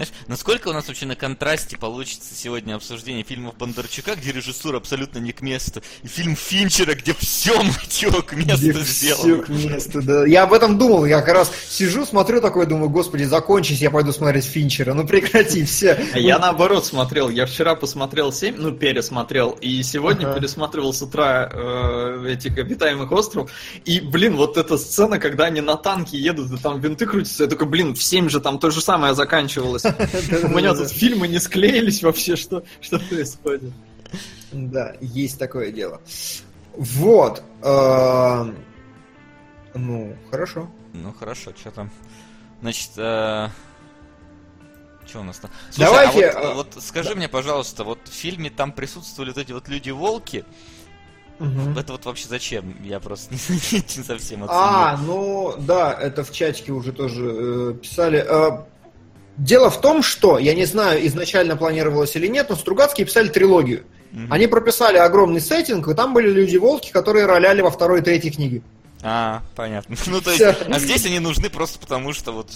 Знаешь, 0.00 0.12
насколько 0.28 0.68
у 0.68 0.72
нас 0.72 0.88
вообще 0.88 1.04
на 1.04 1.14
контрасте 1.14 1.76
получится 1.76 2.34
сегодня 2.34 2.74
обсуждение 2.74 3.22
фильмов 3.22 3.54
Бондарчука, 3.58 4.14
где 4.16 4.32
режиссура 4.32 4.78
абсолютно 4.78 5.18
не 5.18 5.32
к 5.32 5.42
месту, 5.42 5.82
и 6.02 6.08
фильм 6.08 6.36
Финчера, 6.36 6.94
где 6.94 7.12
все, 7.12 7.62
мать 7.62 8.00
его, 8.00 8.22
к 8.22 8.32
месту 8.32 8.70
Где 8.70 8.80
сделано. 8.80 9.42
к 9.42 9.48
месту, 9.50 10.00
да. 10.00 10.24
Я 10.24 10.44
об 10.44 10.54
этом 10.54 10.78
думал, 10.78 11.04
я 11.04 11.20
как 11.20 11.34
раз 11.34 11.52
сижу, 11.68 12.06
смотрю 12.06 12.40
такой, 12.40 12.64
думаю, 12.64 12.88
господи, 12.88 13.24
закончись, 13.24 13.82
я 13.82 13.90
пойду 13.90 14.10
смотреть 14.12 14.46
Финчера. 14.46 14.94
Ну 14.94 15.06
прекрати, 15.06 15.64
все. 15.66 16.02
А 16.14 16.18
я 16.18 16.38
наоборот 16.38 16.86
смотрел. 16.86 17.28
Я 17.28 17.44
вчера 17.44 17.74
посмотрел 17.74 18.32
7, 18.32 18.54
ну, 18.56 18.72
пересмотрел, 18.72 19.50
и 19.60 19.82
сегодня 19.82 20.28
Ага. 20.28 20.38
пересматривал 20.40 20.94
с 20.94 21.02
утра 21.02 21.50
э, 21.52 22.26
этих 22.32 22.56
обитаемых 22.56 23.12
остров. 23.12 23.50
И, 23.84 24.00
блин, 24.00 24.36
вот 24.36 24.56
эта 24.56 24.78
сцена, 24.78 25.18
когда 25.18 25.44
они 25.44 25.60
на 25.60 25.76
танке 25.76 26.16
едут, 26.16 26.50
и 26.52 26.56
там 26.56 26.80
винты 26.80 27.04
крутятся, 27.04 27.42
я 27.44 27.50
такой, 27.50 27.66
блин, 27.66 27.94
в 27.94 28.02
7 28.02 28.30
же 28.30 28.40
там 28.40 28.58
то 28.58 28.70
же 28.70 28.80
самое 28.80 29.14
заканчивалось. 29.14 29.82
У 30.44 30.48
меня 30.48 30.74
тут 30.74 30.90
фильмы 30.90 31.28
не 31.28 31.38
склеились 31.38 32.02
вообще, 32.02 32.36
что, 32.36 32.64
что 32.80 32.98
происходит. 32.98 33.72
Да, 34.52 34.96
есть 35.00 35.38
такое 35.38 35.70
дело. 35.72 36.00
Вот. 36.74 37.42
эм, 37.62 38.56
Ну, 39.74 40.16
хорошо. 40.30 40.70
Ну 40.92 41.12
хорошо, 41.12 41.52
что 41.56 41.70
там. 41.70 41.90
Значит, 42.60 42.90
что 45.10 45.20
у 45.20 45.24
нас 45.24 45.38
там? 45.38 45.50
Давайте, 45.76 46.28
а 46.28 46.40
вот, 46.40 46.46
а, 46.46 46.54
вот 46.54 46.82
скажи 46.82 47.14
мне, 47.14 47.28
пожалуйста, 47.28 47.84
вот 47.84 47.98
в 48.04 48.12
фильме 48.12 48.48
там 48.50 48.72
присутствовали 48.72 49.30
вот 49.30 49.38
эти 49.38 49.52
вот 49.52 49.68
люди-волки. 49.68 50.44
Мгм. 51.40 51.76
Это 51.76 51.92
вот 51.92 52.04
вообще 52.04 52.28
зачем? 52.28 52.76
Я 52.84 53.00
просто 53.00 53.34
не, 53.34 53.40
не 53.96 54.04
совсем 54.04 54.44
оценил. 54.44 54.48
А, 54.50 54.96
ну 54.98 55.54
да, 55.58 55.92
это 55.92 56.22
в 56.22 56.30
чатике 56.30 56.72
уже 56.72 56.92
тоже 56.92 57.24
э, 57.24 57.74
писали. 57.80 58.18
Э, 58.18 58.64
дело 59.36 59.70
в 59.70 59.80
том, 59.80 60.02
что, 60.02 60.38
я 60.38 60.54
не 60.54 60.64
знаю, 60.64 61.06
изначально 61.06 61.56
планировалось 61.56 62.14
или 62.16 62.26
нет, 62.26 62.48
но 62.50 62.56
Стругацкие 62.56 63.06
писали 63.06 63.28
трилогию. 63.28 63.84
Мгм. 64.12 64.32
Они 64.32 64.46
прописали 64.46 64.96
огромный 64.96 65.40
сеттинг, 65.40 65.86
и 65.88 65.94
там 65.94 66.12
были 66.14 66.30
люди-волки, 66.30 66.90
которые 66.90 67.26
роляли 67.26 67.60
во 67.60 67.70
второй 67.70 68.00
и 68.00 68.02
третьей 68.02 68.30
книге. 68.30 68.62
А, 69.02 69.42
понятно. 69.56 69.96
Ну, 70.06 70.20
то 70.20 70.30
есть, 70.30 70.42
а 70.42 70.78
здесь 70.78 71.06
они 71.06 71.20
нужны 71.20 71.48
просто 71.48 71.78
потому, 71.78 72.12
что 72.12 72.32
вот 72.32 72.50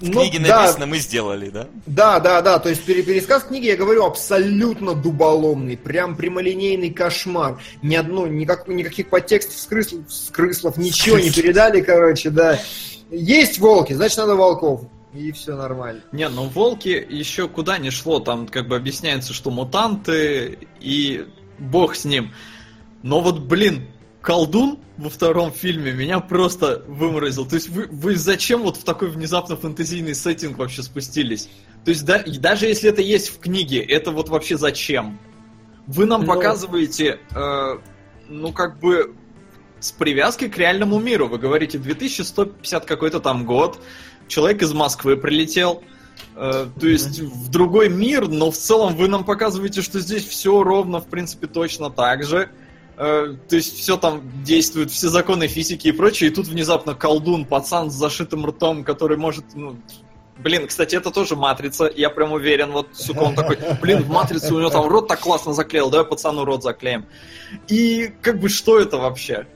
в 0.00 0.08
Ну, 0.08 0.20
книге 0.20 0.38
да. 0.46 0.60
написано, 0.62 0.86
мы 0.86 0.98
сделали, 0.98 1.50
да? 1.50 1.66
Да, 1.86 2.20
да, 2.20 2.40
да, 2.42 2.58
то 2.58 2.68
есть 2.68 2.82
пере- 2.84 3.02
пересказ 3.02 3.42
книги, 3.44 3.66
я 3.66 3.76
говорю, 3.76 4.04
абсолютно 4.04 4.94
дуболомный, 4.94 5.76
прям 5.76 6.16
прямолинейный 6.16 6.90
кошмар. 6.90 7.58
Ни 7.82 7.96
одно, 7.96 8.26
никак, 8.26 8.66
никаких 8.68 9.08
подтекстов, 9.10 9.58
скрыслов, 9.58 10.10
скрыслов, 10.12 10.76
ничего 10.76 11.18
не 11.18 11.30
передали, 11.30 11.80
короче, 11.80 12.30
да. 12.30 12.58
Есть 13.10 13.58
волки, 13.58 13.92
значит 13.92 14.18
надо 14.18 14.36
волков. 14.36 14.82
И 15.14 15.32
все 15.32 15.56
нормально. 15.56 16.02
Не, 16.12 16.28
ну 16.28 16.44
волки 16.44 16.88
еще 17.08 17.48
куда 17.48 17.78
не 17.78 17.90
шло, 17.90 18.20
там 18.20 18.46
как 18.46 18.68
бы 18.68 18.76
объясняется, 18.76 19.32
что 19.32 19.50
мутанты 19.50 20.58
и 20.80 21.26
бог 21.58 21.96
с 21.96 22.04
ним. 22.04 22.32
Но 23.02 23.20
вот, 23.20 23.40
блин, 23.40 23.88
колдун 24.20 24.78
во 24.98 25.08
втором 25.10 25.52
фильме 25.52 25.92
меня 25.92 26.20
просто 26.20 26.84
выморозил. 26.86 27.46
То 27.46 27.56
есть 27.56 27.68
вы, 27.70 27.86
вы 27.90 28.14
зачем 28.16 28.62
вот 28.62 28.76
в 28.76 28.84
такой 28.84 29.08
внезапно 29.08 29.56
фэнтезийный 29.56 30.14
сеттинг 30.14 30.58
вообще 30.58 30.82
спустились? 30.82 31.48
То 31.84 31.90
есть 31.90 32.04
да, 32.04 32.18
и 32.18 32.38
даже 32.38 32.66
если 32.66 32.90
это 32.90 33.00
есть 33.02 33.30
в 33.30 33.38
книге, 33.40 33.80
это 33.82 34.10
вот 34.12 34.28
вообще 34.28 34.56
зачем? 34.58 35.18
Вы 35.86 36.06
нам 36.06 36.20
Ну- 36.22 36.26
показываете, 36.28 37.18
э, 37.34 37.78
ну 38.28 38.52
как 38.52 38.78
бы 38.78 39.14
с 39.80 39.92
привязкой 39.92 40.50
к 40.50 40.58
реальному 40.58 41.00
миру. 41.00 41.26
Вы 41.26 41.38
говорите 41.38 41.78
2150 41.78 42.84
какой-то 42.84 43.18
там 43.18 43.46
год, 43.46 43.80
человек 44.30 44.62
из 44.62 44.72
Москвы 44.72 45.16
прилетел, 45.16 45.82
э, 46.36 46.66
то 46.80 46.86
есть 46.86 47.20
в 47.20 47.50
другой 47.50 47.90
мир, 47.90 48.28
но 48.28 48.50
в 48.50 48.56
целом 48.56 48.96
вы 48.96 49.08
нам 49.08 49.24
показываете, 49.24 49.82
что 49.82 50.00
здесь 50.00 50.26
все 50.26 50.62
ровно, 50.62 51.00
в 51.00 51.06
принципе, 51.06 51.46
точно 51.46 51.90
так 51.90 52.24
же. 52.24 52.50
Э, 52.96 53.34
то 53.48 53.56
есть 53.56 53.76
все 53.78 53.96
там 53.96 54.22
действует, 54.42 54.90
все 54.90 55.08
законы 55.08 55.48
физики 55.48 55.88
и 55.88 55.92
прочее, 55.92 56.30
и 56.30 56.34
тут 56.34 56.46
внезапно 56.46 56.94
колдун, 56.94 57.44
пацан 57.44 57.90
с 57.90 57.94
зашитым 57.94 58.46
ртом, 58.46 58.84
который 58.84 59.18
может, 59.18 59.44
ну, 59.54 59.76
Блин, 60.42 60.66
кстати, 60.66 60.96
это 60.96 61.10
тоже 61.10 61.36
матрица, 61.36 61.90
я 61.94 62.08
прям 62.08 62.32
уверен, 62.32 62.70
вот, 62.72 62.88
сука, 62.94 63.18
он 63.24 63.34
такой, 63.34 63.58
блин, 63.82 64.02
в 64.02 64.08
матрице 64.08 64.54
у 64.54 64.58
него 64.58 64.70
там 64.70 64.88
рот 64.88 65.06
так 65.06 65.20
классно 65.20 65.52
заклеил, 65.52 65.90
давай 65.90 66.06
пацану 66.06 66.46
рот 66.46 66.62
заклеим. 66.62 67.04
И 67.68 68.10
как 68.22 68.40
бы 68.40 68.48
что 68.48 68.78
это 68.78 68.96
вообще? 68.96 69.46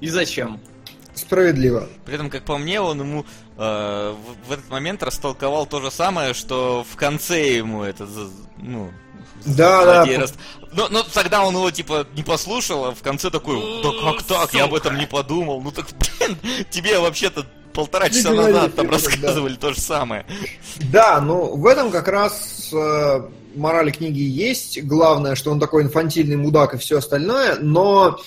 И 0.00 0.08
зачем? 0.08 0.60
Справедливо. 1.22 1.88
При 2.04 2.14
этом, 2.14 2.28
как 2.30 2.44
по 2.44 2.58
мне, 2.58 2.80
он 2.80 3.00
ему 3.00 3.24
э, 3.56 4.14
в, 4.14 4.48
в 4.48 4.52
этот 4.52 4.68
момент 4.70 5.02
растолковал 5.02 5.66
то 5.66 5.80
же 5.80 5.90
самое, 5.90 6.34
что 6.34 6.84
в 6.90 6.96
конце 6.96 7.56
ему 7.56 7.82
это, 7.82 8.06
ну... 8.58 8.90
Да, 9.44 9.84
да. 9.84 10.04
раст- 10.04 10.38
Но, 10.72 10.88
но 10.88 11.02
тогда 11.02 11.44
он 11.44 11.54
его, 11.54 11.70
типа, 11.70 12.06
не 12.14 12.22
послушал, 12.22 12.84
а 12.86 12.94
в 12.94 13.02
конце 13.02 13.28
такой, 13.30 13.82
да 13.82 13.90
как 14.12 14.22
так, 14.22 14.54
я 14.54 14.64
об 14.64 14.74
этом 14.74 14.96
не 14.96 15.06
подумал. 15.06 15.60
Ну 15.60 15.72
так, 15.72 15.86
блин, 16.18 16.36
тебе 16.70 16.98
вообще-то 17.00 17.44
полтора 17.72 18.08
Не 18.08 18.14
часа 18.14 18.30
говори, 18.30 18.52
назад 18.52 18.74
там 18.76 18.86
да. 18.86 18.92
рассказывали 18.92 19.54
то 19.54 19.72
же 19.72 19.80
самое. 19.80 20.26
Да, 20.92 21.20
ну 21.20 21.56
в 21.56 21.66
этом 21.66 21.90
как 21.90 22.06
раз 22.06 22.70
э, 22.72 23.28
мораль 23.56 23.90
книги 23.92 24.20
есть. 24.20 24.82
Главное, 24.84 25.34
что 25.34 25.50
он 25.50 25.58
такой 25.58 25.82
инфантильный 25.82 26.36
мудак 26.36 26.74
и 26.74 26.78
все 26.78 26.98
остальное, 26.98 27.56
но 27.60 28.18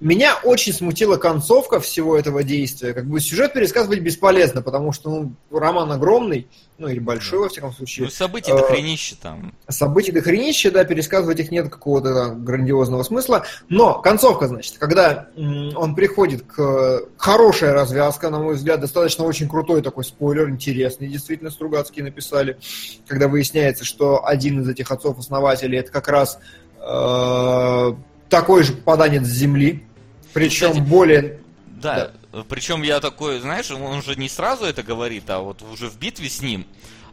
меня 0.00 0.36
очень 0.44 0.74
смутила 0.74 1.16
концовка 1.16 1.80
всего 1.80 2.18
этого 2.18 2.42
действия. 2.42 2.92
Как 2.92 3.06
бы 3.06 3.18
сюжет 3.18 3.54
пересказывать 3.54 4.00
бесполезно, 4.00 4.60
потому 4.60 4.92
что 4.92 5.08
ну, 5.10 5.32
роман 5.50 5.90
огромный, 5.90 6.48
ну 6.76 6.88
или 6.88 6.98
большой, 6.98 7.38
во 7.38 7.48
всяком 7.48 7.70
Ну, 7.70 7.76
случае. 7.76 8.10
событий 8.10 8.52
до 8.52 8.58
Э, 8.58 8.68
хренища 8.68 9.16
там. 9.20 9.54
Событий 9.68 10.12
до 10.12 10.20
хренища, 10.20 10.70
да, 10.70 10.84
пересказывать 10.84 11.40
их 11.40 11.50
нет 11.50 11.70
какого-то 11.70 12.14
там 12.14 12.44
грандиозного 12.44 13.04
смысла. 13.04 13.46
Но 13.70 14.00
концовка, 14.00 14.48
значит, 14.48 14.76
когда 14.78 15.28
он 15.36 15.94
приходит 15.94 16.42
к... 16.42 17.04
Хорошая 17.16 17.72
развязка, 17.72 18.28
на 18.28 18.38
мой 18.38 18.56
взгляд, 18.56 18.80
достаточно 18.80 19.24
очень 19.24 19.48
крутой 19.48 19.80
такой 19.80 20.04
спойлер, 20.04 20.50
интересный, 20.50 21.08
действительно, 21.08 21.50
Стругацкие 21.50 22.04
написали, 22.04 22.58
когда 23.06 23.28
выясняется, 23.28 23.84
что 23.84 24.26
один 24.26 24.60
из 24.60 24.68
этих 24.68 24.90
отцов-основателей 24.90 25.78
это 25.78 25.90
как 25.90 26.08
раз 26.08 26.38
э, 26.80 27.92
такой 28.28 28.62
же 28.62 28.72
попаданец 28.72 29.24
с 29.24 29.30
Земли, 29.30 29.84
причем 30.32 30.70
Кстати, 30.70 30.86
более... 30.86 31.40
Да, 31.66 32.12
причем 32.48 32.82
я 32.82 33.00
такой, 33.00 33.38
знаешь, 33.40 33.70
он 33.70 34.02
же 34.02 34.16
не 34.16 34.28
сразу 34.28 34.64
это 34.64 34.82
говорит, 34.82 35.28
а 35.28 35.40
вот 35.40 35.62
уже 35.62 35.88
в 35.88 35.98
битве 35.98 36.28
с 36.28 36.42
ним. 36.42 36.66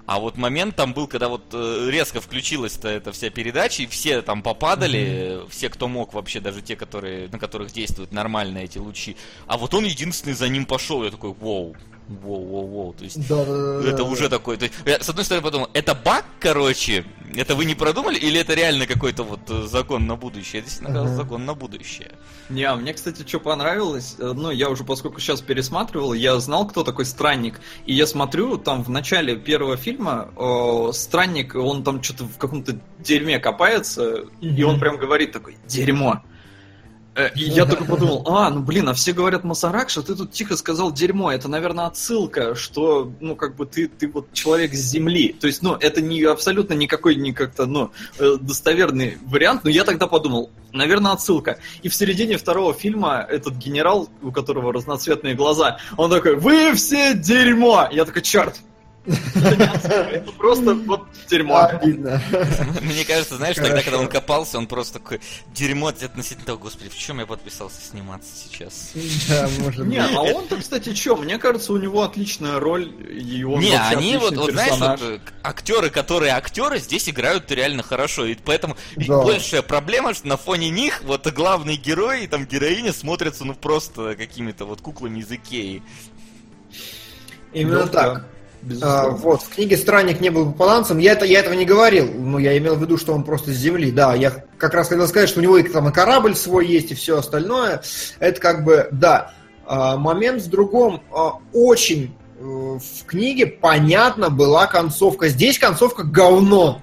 А 0.06 0.20
вот 0.20 0.36
момент 0.36 0.76
там 0.76 0.94
был, 0.94 1.08
когда 1.08 1.30
вот 1.30 1.44
э, 1.54 1.88
резко 1.90 2.20
включилась-то 2.20 2.90
эта 2.90 3.14
вся 3.14 3.30
передача, 3.30 3.84
и 3.84 3.88
все 3.88 4.22
там 4.22 4.42
попадали, 4.42 5.46
э, 5.46 5.46
все, 5.50 5.70
кто 5.70 5.88
мог 5.88 6.14
вообще, 6.14 6.42
даже 6.42 6.62
те, 6.62 6.76
которые, 6.76 7.30
на 7.30 7.40
которых 7.40 7.72
действуют 7.72 8.12
нормально 8.12 8.58
эти 8.58 8.78
лучи. 8.80 9.16
А 9.48 9.58
вот 9.58 9.74
он 9.74 9.86
единственный 9.86 10.34
за 10.34 10.50
ним 10.50 10.66
пошел. 10.66 11.06
Я 11.06 11.12
такой, 11.12 11.32
воу, 11.32 11.78
воу, 12.08 12.46
воу, 12.46 12.68
воу. 12.68 12.94
То 12.94 13.04
есть 13.04 13.28
Да, 13.28 13.44
да, 13.46 13.52
да, 13.52 13.82
да, 13.82 13.88
это 13.90 13.98
да. 13.98 14.04
уже 14.04 14.30
такой. 14.30 14.58
То 14.58 14.66
есть, 14.66 14.76
я, 14.86 15.00
с 15.00 15.10
одной 15.10 15.26
стороны 15.26 15.44
подумал, 15.44 15.70
это 15.74 15.96
баг, 15.96 16.26
короче, 16.40 17.06
это 17.36 17.56
вы 17.56 17.66
не 17.66 17.76
продумали, 17.76 18.18
или 18.18 18.40
это 18.40 18.54
реально 18.54 18.86
какой-то 18.86 19.24
вот 19.24 19.40
э, 19.50 19.64
закон 19.68 20.06
на 20.06 20.16
будущее? 20.16 20.60
Это 20.62 20.70
действительно 20.70 21.02
Ага. 21.06 21.16
закон 21.16 21.46
на 21.46 21.54
будущее. 21.56 22.12
Не, 22.50 22.64
а 22.66 22.76
мне, 22.76 22.94
кстати, 22.94 23.26
что 23.28 23.40
понравилось, 23.40 24.16
э, 24.20 24.32
ну, 24.36 24.52
я 24.52 24.70
уже, 24.70 24.84
поскольку 24.84 25.20
сейчас 25.20 25.42
пересматривал, 25.42 26.14
я 26.14 26.40
знал, 26.40 26.68
кто 26.68 26.84
такой 26.84 27.06
Странник, 27.06 27.60
и 27.86 27.94
я 27.94 28.06
смотрю, 28.06 28.58
там, 28.58 28.84
в 28.84 28.90
начале 28.90 29.36
первого 29.36 29.78
фильма, 29.78 30.30
э, 30.38 30.90
Странник, 30.94 31.56
он 31.56 31.84
там 31.84 32.04
что-то 32.04 32.26
в 32.26 32.38
каком-то 32.38 32.78
дерьме 33.00 33.40
копается, 33.40 34.26
и 34.42 34.50
Мгм. 34.50 34.66
он 34.66 34.80
прям 34.80 34.98
говорит 34.98 35.32
такой, 35.32 35.58
дерьмо. 35.68 36.22
Э, 37.16 37.30
И 37.36 37.44
я 37.44 37.66
только 37.66 37.86
подумал, 37.86 38.24
а, 38.28 38.50
ну 38.50 38.62
блин, 38.62 38.90
а 38.90 38.94
все 38.94 39.14
говорят 39.14 39.44
Масаракш, 39.44 39.98
а 39.98 40.02
ты 40.02 40.16
тут 40.16 40.32
тихо 40.32 40.58
сказал 40.58 40.92
дерьмо. 40.92 41.32
Это, 41.32 41.48
наверное, 41.48 41.86
отсылка, 41.86 42.56
что, 42.56 43.12
ну, 43.20 43.36
как 43.36 43.56
бы 43.56 43.66
ты, 43.66 43.88
ты 43.88 44.08
вот 44.08 44.34
человек 44.34 44.74
с 44.74 44.80
земли. 44.80 45.36
То 45.40 45.48
есть, 45.48 45.62
ну, 45.62 45.76
это 45.76 46.02
не 46.02 46.24
абсолютно 46.24 46.74
никакой, 46.74 47.16
не 47.16 47.34
как-то, 47.34 47.66
ну, 47.66 47.92
э, 48.20 48.38
достоверный 48.40 49.18
вариант. 49.26 49.64
Но 49.64 49.70
я 49.70 49.84
тогда 49.84 50.08
подумал, 50.08 50.50
наверное, 50.72 51.12
отсылка. 51.12 51.60
И 51.84 51.90
в 51.90 51.96
середине 51.96 52.38
второго 52.38 52.74
фильма 52.74 53.26
этот 53.30 53.56
генерал, 53.56 54.10
у 54.22 54.32
которого 54.32 54.74
разноцветные 54.74 55.36
глаза, 55.36 55.78
он 55.98 56.10
такой, 56.10 56.36
вы 56.36 56.74
все 56.74 57.14
дерьмо! 57.14 57.88
Я 57.92 58.06
такой, 58.06 58.24
черт! 58.24 58.60
Это 59.06 60.32
просто 60.38 60.76
вот 60.76 61.08
дерьмо. 61.30 61.58
Обидно. 61.58 62.22
Мне 62.82 63.04
кажется, 63.04 63.36
знаешь, 63.36 63.58
тогда, 63.58 63.82
когда 63.82 64.00
он 64.00 64.08
копался, 64.08 64.58
он 64.58 64.68
просто 64.68 65.00
такой 65.00 65.20
дерьмо 65.54 65.88
относительно 65.88 66.46
того, 66.46 66.60
господи, 66.60 66.90
в 66.90 66.98
чем 66.98 67.20
я 67.20 67.26
подписался 67.26 67.82
сниматься 67.82 68.30
сейчас? 68.36 68.92
Да, 69.28 69.50
может 69.60 69.86
Не, 69.86 70.00
а 70.00 70.22
он-то, 70.22 70.58
кстати, 70.58 70.94
что? 70.94 71.18
Мне 71.18 71.38
кажется, 71.38 71.74
у 71.74 71.78
него 71.78 72.04
отличная 72.04 72.60
роль, 72.60 72.94
и 73.12 73.44
он 73.44 73.60
не, 73.60 73.76
они 73.78 74.18
вот, 74.18 74.36
знаешь, 74.36 74.80
вот, 74.80 75.02
э, 75.02 75.20
актеры, 75.44 75.90
которые 75.90 76.32
актеры, 76.32 76.80
здесь 76.80 77.10
играют 77.10 77.52
реально 77.52 77.84
хорошо. 77.84 78.26
И 78.26 78.36
поэтому 78.36 78.78
Да. 78.96 79.22
большая 79.22 79.64
проблема, 79.64 80.14
что 80.14 80.28
на 80.28 80.38
фоне 80.38 80.70
них 80.70 81.04
вот 81.04 81.28
главный 81.34 81.76
герой 81.76 82.24
и 82.24 82.28
там 82.28 82.46
героиня 82.46 82.94
смотрятся, 82.94 83.44
ну, 83.44 83.54
просто 83.54 84.16
какими-то 84.16 84.66
вот 84.66 84.82
куклами 84.82 85.20
из 85.20 85.32
Икеи. 85.32 85.84
Именно 87.54 87.86
Ну, 87.86 87.88
так. 87.92 88.33
Безусловно. 88.64 89.02
А, 89.02 89.10
вот, 89.10 89.42
в 89.42 89.50
книге 89.50 89.78
Странник 89.78 90.22
не 90.22 90.30
был 90.30 90.52
попаданцем. 90.52 90.98
Я, 90.98 91.14
это, 91.14 91.26
я 91.26 91.40
этого 91.40 91.54
не 91.54 91.66
говорил. 91.66 92.10
Ну, 92.14 92.38
я 92.38 92.58
имел 92.58 92.76
в 92.76 92.82
виду, 92.82 92.98
что 92.98 93.14
он 93.14 93.24
просто 93.24 93.52
с 93.52 93.56
земли. 93.56 93.92
Да, 93.92 94.16
я 94.16 94.32
как 94.58 94.74
раз 94.74 94.90
хотел 94.90 95.08
сказать, 95.08 95.30
что 95.30 95.40
у 95.40 95.44
него 95.44 95.58
и, 95.58 95.64
там, 95.64 95.90
и 95.90 95.92
корабль 95.92 96.36
свой 96.36 96.68
есть, 96.68 96.92
и 96.92 96.96
все 96.96 97.18
остальное. 97.18 97.82
Это 98.20 98.40
как 98.40 98.64
бы, 98.64 98.88
да. 98.92 99.34
А, 99.66 99.98
момент 99.98 100.42
в 100.42 100.50
другом. 100.50 101.04
А, 101.12 101.40
очень 101.54 102.16
э, 102.40 102.44
в 102.44 103.06
книге 103.06 103.48
понятно 103.48 104.30
была 104.30 104.68
концовка. 104.68 105.28
Здесь 105.30 105.60
концовка 105.60 106.04
говно. 106.04 106.82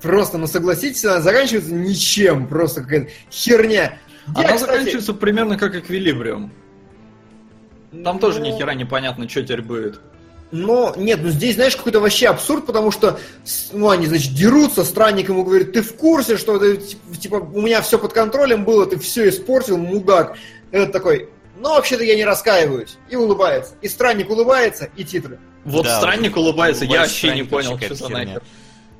Просто, 0.00 0.36
ну 0.36 0.46
согласитесь, 0.46 1.04
она 1.04 1.20
заканчивается 1.20 1.72
ничем. 1.72 2.48
Просто 2.48 2.82
какая-то 2.82 3.10
херня. 3.30 3.98
Она 4.26 4.42
Я, 4.42 4.54
кстати, 4.54 4.70
заканчивается 4.70 5.14
примерно 5.14 5.56
как 5.56 5.74
эквилибриум. 5.74 6.52
Там 8.04 8.18
тоже 8.18 8.40
ну, 8.40 8.46
ни 8.46 8.58
хера 8.58 8.74
непонятно, 8.74 9.28
что 9.28 9.42
теперь 9.42 9.62
будет. 9.62 10.00
Но 10.52 10.92
нет, 10.96 11.20
ну 11.22 11.30
здесь, 11.30 11.54
знаешь, 11.54 11.74
какой-то 11.74 11.98
вообще 11.98 12.28
абсурд, 12.28 12.66
потому 12.66 12.90
что, 12.90 13.18
ну, 13.72 13.88
они, 13.88 14.06
значит, 14.06 14.34
дерутся, 14.34 14.84
странник 14.84 15.30
ему 15.30 15.44
говорит, 15.44 15.72
ты 15.72 15.80
в 15.80 15.94
курсе, 15.96 16.36
что 16.36 16.58
ты, 16.58 16.76
тип- 16.76 17.18
типа, 17.18 17.36
у 17.36 17.62
меня 17.62 17.80
все 17.80 17.98
под 17.98 18.12
контролем 18.12 18.64
было, 18.66 18.84
ты 18.86 18.98
все 18.98 19.30
испортил, 19.30 19.78
мудак. 19.78 20.36
Этот 20.70 20.92
такой, 20.92 21.30
ну, 21.58 21.70
вообще-то 21.70 22.04
я 22.04 22.16
не 22.16 22.24
раскаиваюсь. 22.26 22.98
И 23.08 23.16
улыбается. 23.16 23.74
И 23.80 23.88
странник 23.88 24.28
улыбается, 24.28 24.90
и 24.94 25.04
титры. 25.04 25.38
Вот 25.64 25.84
Да, 25.86 25.98
странник 25.98 26.36
улыбается, 26.36 26.84
я 26.84 27.00
вообще 27.00 27.28
не 27.34 27.44
понял, 27.44 27.78
что 27.78 27.94
за 27.94 28.08
нахер. 28.26 28.42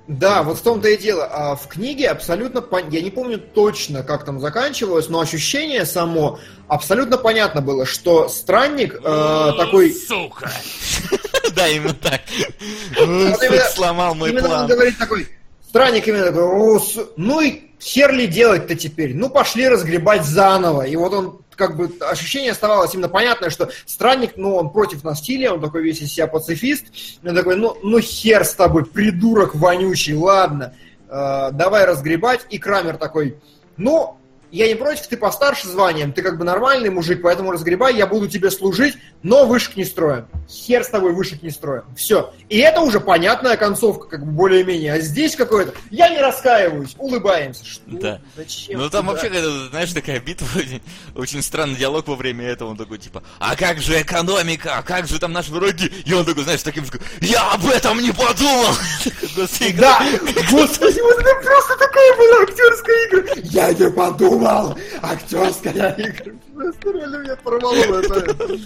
Да, 0.08 0.42
вот 0.42 0.58
в 0.58 0.62
том-то 0.62 0.88
и 0.88 0.96
дело. 0.96 1.24
А 1.30 1.54
в 1.54 1.68
книге 1.68 2.08
абсолютно, 2.08 2.58
пон- 2.58 2.90
я 2.90 3.00
не 3.02 3.10
помню 3.10 3.38
точно, 3.38 4.02
как 4.02 4.24
там 4.24 4.40
заканчивалось, 4.40 5.08
но 5.08 5.20
ощущение 5.20 5.86
само 5.86 6.38
абсолютно 6.68 7.18
понятно 7.18 7.60
было, 7.60 7.86
что 7.86 8.28
странник 8.28 8.94
э, 9.02 9.52
такой 9.56 9.92
Сука! 9.94 10.50
Да, 11.54 11.68
именно 11.68 11.94
так. 11.94 12.20
Сломал 13.74 14.14
мой 14.14 14.30
Именно 14.30 14.44
он 14.46 14.50
план. 14.50 14.66
говорит 14.68 14.98
такой, 14.98 15.28
странник 15.68 16.08
именно 16.08 16.26
такой, 16.26 16.44
«О, 16.44 16.78
с- 16.78 16.98
ну 17.16 17.40
и 17.40 17.62
хер 17.80 18.12
ли 18.12 18.26
делать-то 18.26 18.74
теперь? 18.74 19.14
Ну 19.14 19.28
пошли 19.28 19.68
разгребать 19.68 20.24
заново. 20.24 20.82
И 20.82 20.96
вот 20.96 21.12
он 21.12 21.40
как 21.62 21.76
бы 21.76 21.90
ощущение 22.00 22.50
оставалось 22.50 22.92
именно 22.92 23.08
понятное, 23.08 23.48
что 23.48 23.70
странник, 23.86 24.32
ну, 24.36 24.56
он 24.56 24.70
против 24.70 25.04
насилия, 25.04 25.52
он 25.52 25.60
такой 25.60 25.84
весь 25.84 26.00
из 26.00 26.12
себя 26.12 26.26
пацифист. 26.26 26.86
Он 27.24 27.36
такой, 27.36 27.54
ну, 27.56 27.76
ну 27.84 28.00
хер 28.00 28.44
с 28.44 28.54
тобой, 28.54 28.84
придурок 28.84 29.54
вонючий, 29.54 30.14
ладно, 30.14 30.74
э, 31.08 31.50
давай 31.52 31.84
разгребать. 31.84 32.46
И 32.50 32.58
Крамер 32.58 32.96
такой, 32.96 33.36
ну, 33.76 34.16
я 34.52 34.68
не 34.68 34.74
против, 34.74 35.06
ты 35.06 35.16
постарше 35.16 35.66
званием, 35.66 36.12
ты 36.12 36.20
как 36.20 36.36
бы 36.36 36.44
нормальный 36.44 36.90
мужик, 36.90 37.22
поэтому 37.22 37.52
разгребай, 37.52 37.96
я 37.96 38.06
буду 38.06 38.28
тебе 38.28 38.50
служить, 38.50 38.98
но 39.22 39.46
вышек 39.46 39.76
не 39.76 39.84
строим. 39.84 40.26
Хер 40.46 40.84
с 40.84 40.88
тобой 40.88 41.14
вышек 41.14 41.42
не 41.42 41.48
строим. 41.48 41.84
Все. 41.96 42.34
И 42.50 42.58
это 42.58 42.82
уже 42.82 43.00
понятная 43.00 43.56
концовка, 43.56 44.08
как 44.08 44.26
бы 44.26 44.32
более-менее. 44.32 44.92
А 44.92 45.00
здесь 45.00 45.36
какое-то, 45.36 45.72
я 45.90 46.10
не 46.10 46.18
раскаиваюсь, 46.18 46.94
улыбаемся. 46.98 47.64
Что? 47.64 47.80
Да. 47.86 48.20
Зачем? 48.36 48.78
Ну 48.78 48.90
там 48.90 49.06
вообще, 49.06 49.30
знаешь, 49.70 49.92
такая 49.94 50.20
битва, 50.20 50.46
очень, 50.54 50.82
очень 51.16 51.42
странный 51.42 51.76
диалог 51.76 52.06
во 52.08 52.16
время 52.16 52.46
этого, 52.46 52.68
он 52.68 52.76
такой, 52.76 52.98
типа, 52.98 53.22
а 53.38 53.56
как 53.56 53.80
же 53.80 54.02
экономика, 54.02 54.76
а 54.76 54.82
как 54.82 55.06
же 55.06 55.18
там 55.18 55.32
наши 55.32 55.50
враги? 55.50 55.90
И 56.04 56.12
он 56.12 56.26
такой, 56.26 56.44
знаешь, 56.44 56.62
таким 56.62 56.84
же, 56.84 56.92
я 57.22 57.52
об 57.52 57.66
этом 57.66 57.98
не 58.00 58.12
подумал! 58.12 58.74
Господи, 59.34 59.72
Да, 59.78 60.06
господи, 60.50 61.00
вот 61.00 61.18
это 61.18 61.34
просто 61.42 61.76
такая 61.78 62.16
была 62.18 62.42
актерская 62.42 63.08
игра. 63.08 63.32
Я 63.44 63.72
не 63.72 63.90
подумал, 63.90 64.41
актерская 65.02 65.94
игра. 65.98 66.32
Меня 66.52 67.36
порвало 67.36 67.74
это. 67.74 68.58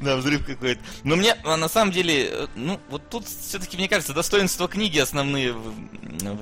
Да, 0.00 0.16
взрыв 0.16 0.46
какой-то. 0.46 0.80
Но 1.02 1.16
мне, 1.16 1.36
а, 1.44 1.56
на 1.56 1.68
самом 1.68 1.92
деле, 1.92 2.28
э, 2.30 2.46
ну, 2.54 2.80
вот 2.88 3.08
тут 3.08 3.26
все-таки, 3.26 3.76
мне 3.76 3.88
кажется, 3.88 4.12
достоинства 4.14 4.68
книги 4.68 4.98
основные 4.98 5.52
в, 5.52 5.74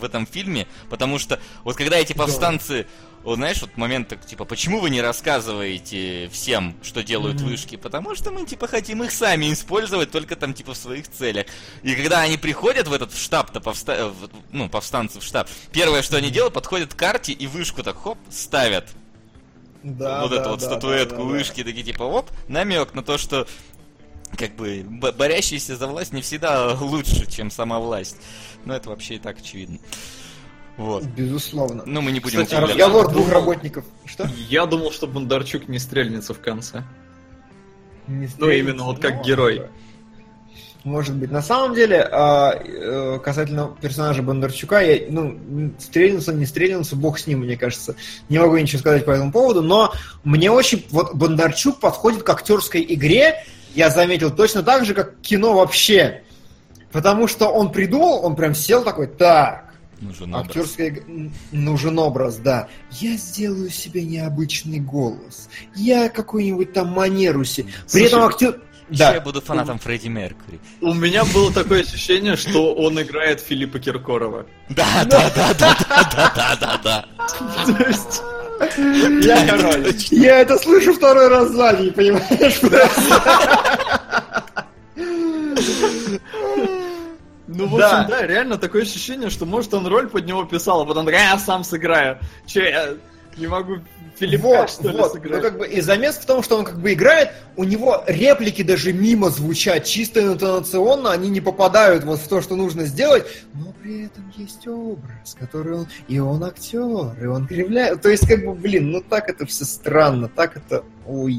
в 0.01 0.05
этом 0.05 0.27
фильме, 0.27 0.67
потому 0.91 1.19
что 1.19 1.41
вот 1.65 1.77
когда 1.77 1.97
эти 1.97 2.13
повстанцы, 2.13 2.87
вот 3.27 3.37
знаешь, 3.37 3.61
вот 3.61 3.77
момент, 3.77 4.09
так, 4.09 4.25
типа, 4.25 4.45
почему 4.45 4.81
вы 4.81 4.89
не 4.89 5.01
рассказываете 5.03 6.29
всем, 6.33 6.77
что 6.83 7.03
делают 7.03 7.41
вышки? 7.41 7.77
Потому 7.77 8.15
что 8.15 8.31
мы, 8.31 8.47
типа, 8.47 8.69
хотим 8.69 9.03
их 9.03 9.11
сами 9.11 9.53
использовать 9.53 10.13
только 10.13 10.37
там, 10.37 10.55
типа, 10.55 10.75
в 10.75 10.77
своих 10.77 11.11
целях. 11.11 11.47
И 11.83 11.95
когда 11.97 12.21
они 12.21 12.37
приходят 12.37 12.87
в 12.87 12.93
этот 12.93 13.13
штаб-то, 13.17 13.61
повста... 13.61 13.95
э, 13.97 14.13
ну, 14.53 14.69
повстанцы 14.69 15.19
в 15.19 15.25
штаб, 15.25 15.49
первое, 15.73 16.03
что 16.03 16.17
они 16.17 16.31
делают, 16.31 16.55
подходят 16.55 16.95
к 16.95 16.97
карте 16.97 17.33
и 17.33 17.47
вышку 17.49 17.83
так, 17.83 17.97
хоп, 18.01 18.19
ставят 18.31 18.89
Да, 19.83 20.23
вот 20.23 20.31
да, 20.31 20.41
эту 20.41 20.51
вот 20.51 20.61
да, 20.61 20.67
статуэтку 20.67 21.17
да, 21.17 21.23
да, 21.23 21.29
вышки, 21.29 21.65
такие 21.65 21.83
типа, 21.83 22.05
оп, 22.05 22.31
намек 22.47 22.95
на 22.95 23.03
то, 23.03 23.19
что 23.19 23.49
как 24.39 24.55
бы 24.55 24.85
бо- 24.87 25.13
борящийся 25.13 25.77
за 25.77 25.87
власть 25.89 26.13
не 26.13 26.23
всегда 26.23 26.75
лучше, 26.75 27.31
чем 27.31 27.51
сама 27.51 27.81
власть. 27.81 28.19
Но 28.65 28.75
это 28.75 28.89
вообще 28.89 29.15
и 29.15 29.19
так 29.19 29.39
очевидно. 29.41 29.79
Вот. 30.77 31.05
Безусловно. 31.05 31.85
Ну, 31.87 32.01
мы 32.03 32.13
не 32.13 32.21
будем 32.21 32.45
Кстати. 32.45 32.61
Разговор 32.61 33.11
двух 33.11 33.31
работников. 33.31 33.85
Что? 34.05 34.29
Я 34.49 34.67
думал, 34.67 34.93
что 34.93 35.07
Бондарчук 35.07 35.69
не 35.69 35.79
стрельнется 35.79 36.35
в 36.35 36.41
конце. 36.41 36.85
Не 38.07 38.29
Ну, 38.39 38.51
именно 38.51 38.85
вот 38.85 39.01
как 39.01 39.17
Ну, 39.17 39.25
герой. 39.25 39.63
Может 40.85 41.17
быть. 41.17 41.33
На 41.33 41.43
самом 41.43 41.75
деле, 41.75 42.01
а, 42.01 42.53
э, 42.53 43.19
касательно 43.19 43.77
персонажа 43.81 44.23
Бондарчука, 44.23 44.81
я, 44.81 45.07
ну, 45.11 45.73
стрельнулся, 45.81 46.33
не 46.33 46.47
стрельнулся, 46.47 46.95
бог 46.95 47.19
с 47.19 47.27
ним, 47.27 47.41
мне 47.41 47.57
кажется. 47.57 47.97
Не 48.29 48.39
могу 48.39 48.57
ничего 48.57 48.79
сказать 48.79 49.05
по 49.05 49.11
этому 49.11 49.33
поводу, 49.33 49.63
но 49.63 49.93
мне 50.23 50.49
очень... 50.49 50.87
Вот 50.91 51.15
Бондарчук 51.15 51.81
подходит 51.81 52.23
к 52.23 52.31
актерской 52.31 52.87
игре, 52.89 53.45
я 53.75 53.91
заметил, 53.91 54.31
точно 54.31 54.63
так 54.63 54.85
же, 54.85 54.95
как 54.95 55.19
кино 55.23 55.55
вообще. 55.55 56.23
Потому 56.93 57.27
что 57.27 57.49
он 57.49 57.73
придумал, 57.73 58.25
он 58.25 58.37
прям 58.37 58.55
сел 58.55 58.85
такой, 58.85 59.09
так, 59.09 59.66
Нужен 60.01 60.35
образ. 60.35 60.49
Актерская... 60.49 61.03
Нужен 61.53 61.99
образ, 61.99 62.37
да. 62.37 62.69
Я 62.93 63.17
сделаю 63.17 63.71
себе 63.71 64.03
необычный 64.03 64.81
голос. 64.81 65.49
Я 65.75 66.09
какую-нибудь 66.09 66.73
там 66.73 66.89
манеру 66.89 67.45
себе... 67.45 67.73
При 67.91 68.05
этом 68.05 68.23
актер... 68.23 68.61
Да. 68.89 69.15
Я 69.15 69.21
буду 69.21 69.41
фанатом 69.41 69.81
Фредди 69.81 70.07
Меркьюри. 70.07 70.61
У 70.81 70.95
меня 70.95 71.25
было 71.25 71.53
такое 71.53 71.83
ощущение, 71.83 72.37
что 72.37 72.73
он 72.73 73.01
играет 73.03 73.41
Филиппа 73.41 73.81
Киркорова. 73.81 74.47
Да, 74.69 75.05
да, 75.07 75.29
да, 75.35 75.55
да, 75.55 75.77
да, 75.89 76.33
да, 76.37 76.57
да, 76.61 76.81
да. 76.85 77.05
То 77.67 77.89
есть... 77.89 78.23
Я 79.25 79.47
король. 79.47 79.93
Я 80.11 80.41
это 80.41 80.57
слышу 80.59 80.95
второй 80.95 81.29
раз 81.29 81.51
за 81.51 81.75
день, 81.75 81.93
понимаешь? 81.93 82.61
Ну, 87.57 87.67
в 87.67 87.79
Да. 87.79 88.01
общем, 88.01 88.11
да, 88.11 88.27
реально 88.27 88.59
такое 88.59 88.83
ощущение, 88.83 89.31
что, 89.31 89.47
может, 89.47 89.73
он 89.75 89.87
роль 89.87 90.09
под 90.09 90.27
него 90.27 90.45
писал, 90.45 90.83
а 90.83 90.87
потом 90.87 91.07
такой, 91.07 91.21
«А, 91.21 91.33
я 91.33 91.39
сам 91.39 91.65
сыграю. 91.65 92.19
Че, 92.47 92.69
я 92.69 92.89
не 93.37 93.47
могу 93.47 93.79
Филиппа, 94.19 94.45
Вот, 94.45 94.71
что 94.71 94.89
ли, 94.89 94.97
вот. 94.97 95.13
сыграть? 95.13 95.43
Ну, 95.43 95.43
как 95.43 95.59
бы, 95.59 95.69
и 95.69 95.81
замес 95.83 96.15
в 96.17 96.25
том, 96.25 96.43
что 96.43 96.57
он 96.57 96.65
как 96.65 96.81
бы 96.81 96.95
играет, 96.95 97.33
у 97.57 97.65
него 97.65 98.03
реплики 98.07 98.63
даже 98.63 98.93
мимо 98.95 99.29
звучат, 99.29 99.85
чисто 99.85 100.21
интонационно, 100.23 101.13
они 101.13 101.29
не 101.29 101.43
попадают 101.43 102.05
вот 102.05 102.21
в 102.21 102.29
то, 102.29 102.41
что 102.41 102.57
нужно 102.57 102.87
сделать, 102.87 103.27
но 103.53 103.75
при 103.83 104.07
этом 104.07 104.33
есть 104.37 104.67
образ, 104.67 105.37
который 105.39 105.75
он... 105.75 105.89
И 106.09 106.19
он 106.19 106.43
актер, 106.45 107.23
и 107.23 107.27
он 107.27 107.47
кривляет. 107.47 108.01
То 108.01 108.09
есть, 108.09 108.27
как 108.27 108.45
бы, 108.45 108.55
блин, 108.55 108.91
ну 108.91 109.03
так 109.03 109.29
это 109.29 109.45
все 109.45 109.65
странно, 109.65 110.29
так 110.29 110.57
это... 110.57 110.83
Ой, 111.07 111.37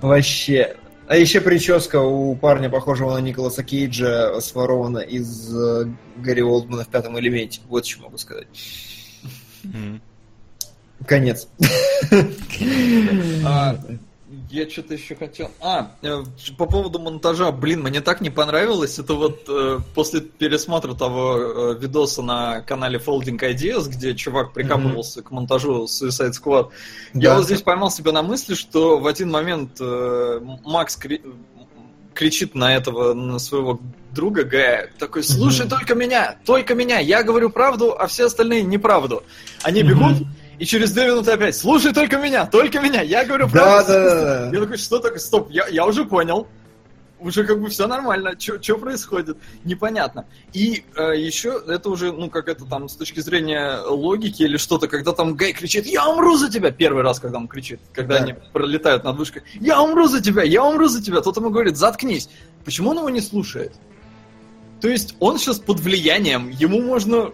вообще... 0.00 0.76
А 1.06 1.16
еще 1.16 1.40
прическа 1.40 2.00
у 2.00 2.34
парня, 2.34 2.70
похожего 2.70 3.12
на 3.14 3.20
Николаса 3.20 3.62
Кейджа, 3.62 4.40
сворована 4.40 4.98
из 4.98 5.54
э, 5.54 5.86
Гарри 6.16 6.40
Олдмана 6.40 6.84
в 6.84 6.88
пятом 6.88 7.18
элементе. 7.18 7.60
Вот 7.68 7.84
что 7.84 8.02
могу 8.02 8.16
сказать. 8.16 8.48
Конец. 11.06 11.48
А, 13.44 13.76
я 14.54 14.70
что-то 14.70 14.94
еще 14.94 15.14
хотел. 15.16 15.50
А, 15.60 15.90
э, 16.02 16.22
по 16.56 16.66
поводу 16.66 16.98
монтажа, 16.98 17.50
блин, 17.52 17.82
мне 17.82 18.00
так 18.00 18.20
не 18.20 18.30
понравилось. 18.30 18.98
Это 18.98 19.14
вот 19.14 19.44
э, 19.48 19.78
после 19.94 20.20
пересмотра 20.20 20.94
того 20.94 21.36
э, 21.38 21.78
видоса 21.80 22.22
на 22.22 22.60
канале 22.62 22.98
Folding 22.98 23.38
Ideas, 23.38 23.88
где 23.88 24.14
чувак 24.14 24.52
прикапывался 24.52 25.22
к 25.22 25.30
монтажу 25.30 25.84
Suicide 25.84 26.32
Squad. 26.32 26.70
Я 27.14 27.30
Да. 27.30 27.36
вот 27.36 27.44
здесь 27.46 27.62
поймал 27.62 27.90
себя 27.90 28.12
на 28.12 28.22
мысли, 28.22 28.54
что 28.54 28.98
в 28.98 29.06
один 29.06 29.30
момент 29.30 29.76
э, 29.80 30.40
Макс 30.64 30.96
кри- 30.96 31.22
кричит 32.14 32.54
на 32.54 32.74
этого, 32.76 33.12
на 33.14 33.38
своего 33.40 33.80
друга 34.12 34.44
Гая, 34.44 34.90
такой, 35.00 35.24
слушай 35.24 35.68
только 35.68 35.96
меня, 35.96 36.36
только 36.46 36.74
меня, 36.76 37.00
я 37.00 37.24
говорю 37.24 37.50
правду, 37.50 37.96
а 37.98 38.06
все 38.06 38.26
остальные 38.26 38.62
неправду. 38.62 39.24
Они 39.64 39.82
бегут, 39.82 40.18
и 40.58 40.64
через 40.64 40.92
две 40.92 41.06
минуты 41.06 41.32
опять, 41.32 41.56
слушай 41.56 41.92
только 41.92 42.18
меня, 42.18 42.46
только 42.46 42.80
меня, 42.80 43.02
я 43.02 43.24
говорю 43.24 43.46
Да, 43.46 43.52
правду. 43.52 43.92
да, 43.92 44.04
да, 44.04 44.24
да. 44.50 44.56
Я 44.56 44.60
такой, 44.62 44.76
что 44.78 44.98
такое, 44.98 45.18
стоп, 45.18 45.50
я, 45.50 45.66
я 45.68 45.84
уже 45.86 46.04
понял. 46.04 46.46
уже 47.20 47.44
как 47.44 47.58
бы 47.60 47.70
все 47.70 47.86
нормально, 47.86 48.32
что 48.38 48.76
происходит, 48.76 49.38
непонятно. 49.64 50.26
И 50.52 50.84
э, 50.94 51.14
еще 51.16 51.62
это 51.66 51.88
уже, 51.88 52.12
ну, 52.12 52.28
как 52.28 52.48
это 52.48 52.66
там, 52.66 52.86
с 52.88 52.96
точки 52.96 53.20
зрения 53.20 53.78
логики 53.80 54.42
или 54.42 54.58
что-то, 54.58 54.88
когда 54.88 55.12
там 55.12 55.34
Гай 55.34 55.52
кричит, 55.54 55.86
я 55.86 56.06
умру 56.06 56.36
за 56.36 56.50
тебя, 56.50 56.70
первый 56.70 57.02
раз, 57.02 57.20
когда 57.20 57.38
он 57.38 57.48
кричит, 57.48 57.80
когда 57.94 58.18
Да. 58.18 58.24
они 58.24 58.34
пролетают 58.52 59.04
над 59.04 59.16
вышкой, 59.16 59.42
я 59.60 59.80
умру 59.80 60.06
за 60.06 60.20
тебя, 60.20 60.42
я 60.42 60.62
умру 60.64 60.86
за 60.88 61.02
тебя, 61.02 61.22
тот 61.22 61.36
ему 61.38 61.48
говорит, 61.50 61.76
заткнись. 61.78 62.28
Почему 62.64 62.90
он 62.90 62.98
его 62.98 63.08
не 63.10 63.22
слушает? 63.22 63.72
То 64.82 64.88
есть 64.88 65.16
он 65.18 65.38
сейчас 65.38 65.58
под 65.60 65.80
влиянием, 65.80 66.50
ему 66.50 66.82
можно 66.82 67.30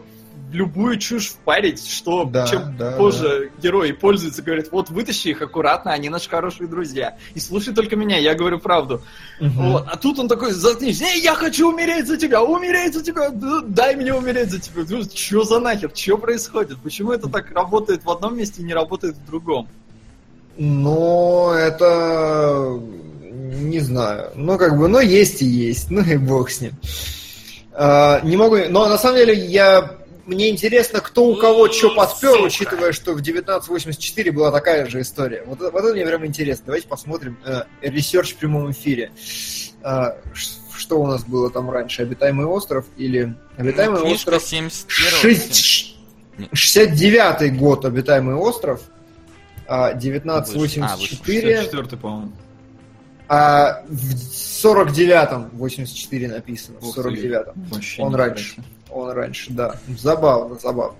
любую 0.52 0.98
чушь 0.98 1.28
впарить, 1.28 1.86
что 1.86 2.24
Да, 2.24 2.47
чем 2.47 2.77
да, 2.77 2.93
позже 2.93 3.52
герой 3.62 3.93
пользуется, 3.93 4.43
говорит, 4.43 4.68
вот 4.70 4.90
вытащи 4.90 5.28
их 5.28 5.43
аккуратно, 5.43 5.93
они 5.93 6.09
наши 6.09 6.28
хорошие 6.28 6.68
друзья. 6.68 7.16
И 7.35 7.40
слушай 7.40 7.74
только 7.74 7.97
меня, 7.97 8.18
я 8.18 8.35
говорю 8.35 8.59
правду. 8.59 9.02
Вот. 9.40 9.86
А 9.90 9.97
тут 9.97 10.18
он 10.18 10.28
такой, 10.28 10.52
заткнись, 10.52 11.01
эй, 11.02 11.20
я 11.20 11.35
хочу 11.35 11.70
умереть 11.70 12.06
за 12.06 12.16
тебя, 12.16 12.43
умереть 12.43 12.94
за 12.94 13.02
тебя, 13.02 13.31
дай 13.31 13.97
мне 13.97 14.14
умереть 14.14 14.51
за 14.51 14.60
тебя. 14.60 14.85
Ну, 14.89 15.02
Что 15.02 15.44
за 15.44 15.59
нахер, 15.60 15.90
что 15.94 16.18
происходит? 16.18 16.78
Почему 16.82 17.12
это 17.12 17.28
так 17.28 17.51
работает 17.52 18.05
в 18.05 18.10
одном 18.10 18.36
месте 18.36 18.62
и 18.62 18.64
не 18.64 18.74
работает 18.74 19.16
в 19.16 19.27
другом? 19.27 19.68
Но 20.56 21.55
это... 21.55 22.78
Не 23.31 23.81
знаю. 23.81 24.31
Ну, 24.35 24.59
как 24.59 24.78
бы, 24.78 24.89
ну, 24.89 25.01
есть 25.01 25.43
и 25.43 25.47
есть. 25.47 25.90
Ну, 25.90 26.02
и 26.02 26.16
бог 26.16 26.51
с 26.51 26.60
ним. 26.60 26.72
А, 27.72 28.20
не 28.22 28.36
могу... 28.36 28.56
Но, 28.68 28.89
на 28.89 28.98
самом 28.98 29.16
деле, 29.16 29.35
я... 29.35 29.97
Мне 30.31 30.48
интересно, 30.51 31.01
кто 31.01 31.24
у 31.27 31.35
кого 31.36 31.69
что 31.73 31.93
подпер, 31.94 32.31
Сука. 32.35 32.43
учитывая, 32.44 32.93
что 32.93 33.15
в 33.15 33.20
1984 33.20 34.31
была 34.31 34.52
такая 34.52 34.86
же 34.89 35.01
история. 35.01 35.43
Вот, 35.44 35.61
это- 35.61 35.73
вот 35.73 35.85
это 35.85 35.93
мне 35.93 36.07
прям 36.07 36.24
интересно. 36.24 36.66
Давайте 36.66 36.86
посмотрим 36.86 37.36
э, 37.44 37.62
research 37.82 38.35
в 38.35 38.36
прямом 38.36 38.70
эфире. 38.70 39.11
А, 39.82 40.16
ш- 40.32 40.51
что 40.77 41.01
у 41.02 41.07
нас 41.09 41.24
было 41.24 41.51
там 41.51 41.69
раньше? 41.69 42.02
Обитаемый 42.02 42.47
остров 42.47 42.85
или... 42.97 43.35
Обитаемый 43.57 44.02
Книжка 44.02 44.31
остров... 44.36 44.43
71 44.44 45.11
Шесть- 45.20 45.97
69-й 46.52 47.51
год 47.51 47.85
обитаемый 47.85 48.36
остров, 48.36 48.82
а 49.66 49.89
1984, 49.89 51.65
Четвертый, 51.65 51.98
по-моему. 51.98 52.32
а 53.28 53.82
в 53.89 54.15
49-м 54.65 55.51
84 55.55 56.28
написано, 56.28 56.78
в 56.81 56.89
Ух 56.89 56.94
ты. 56.94 57.01
49-м. 57.02 57.65
Вообще 57.70 58.02
Он 58.02 58.15
раньше. 58.15 58.62
Он 58.93 59.11
раньше, 59.11 59.53
да. 59.53 59.77
Забавно, 59.99 60.59
забавно. 60.59 60.97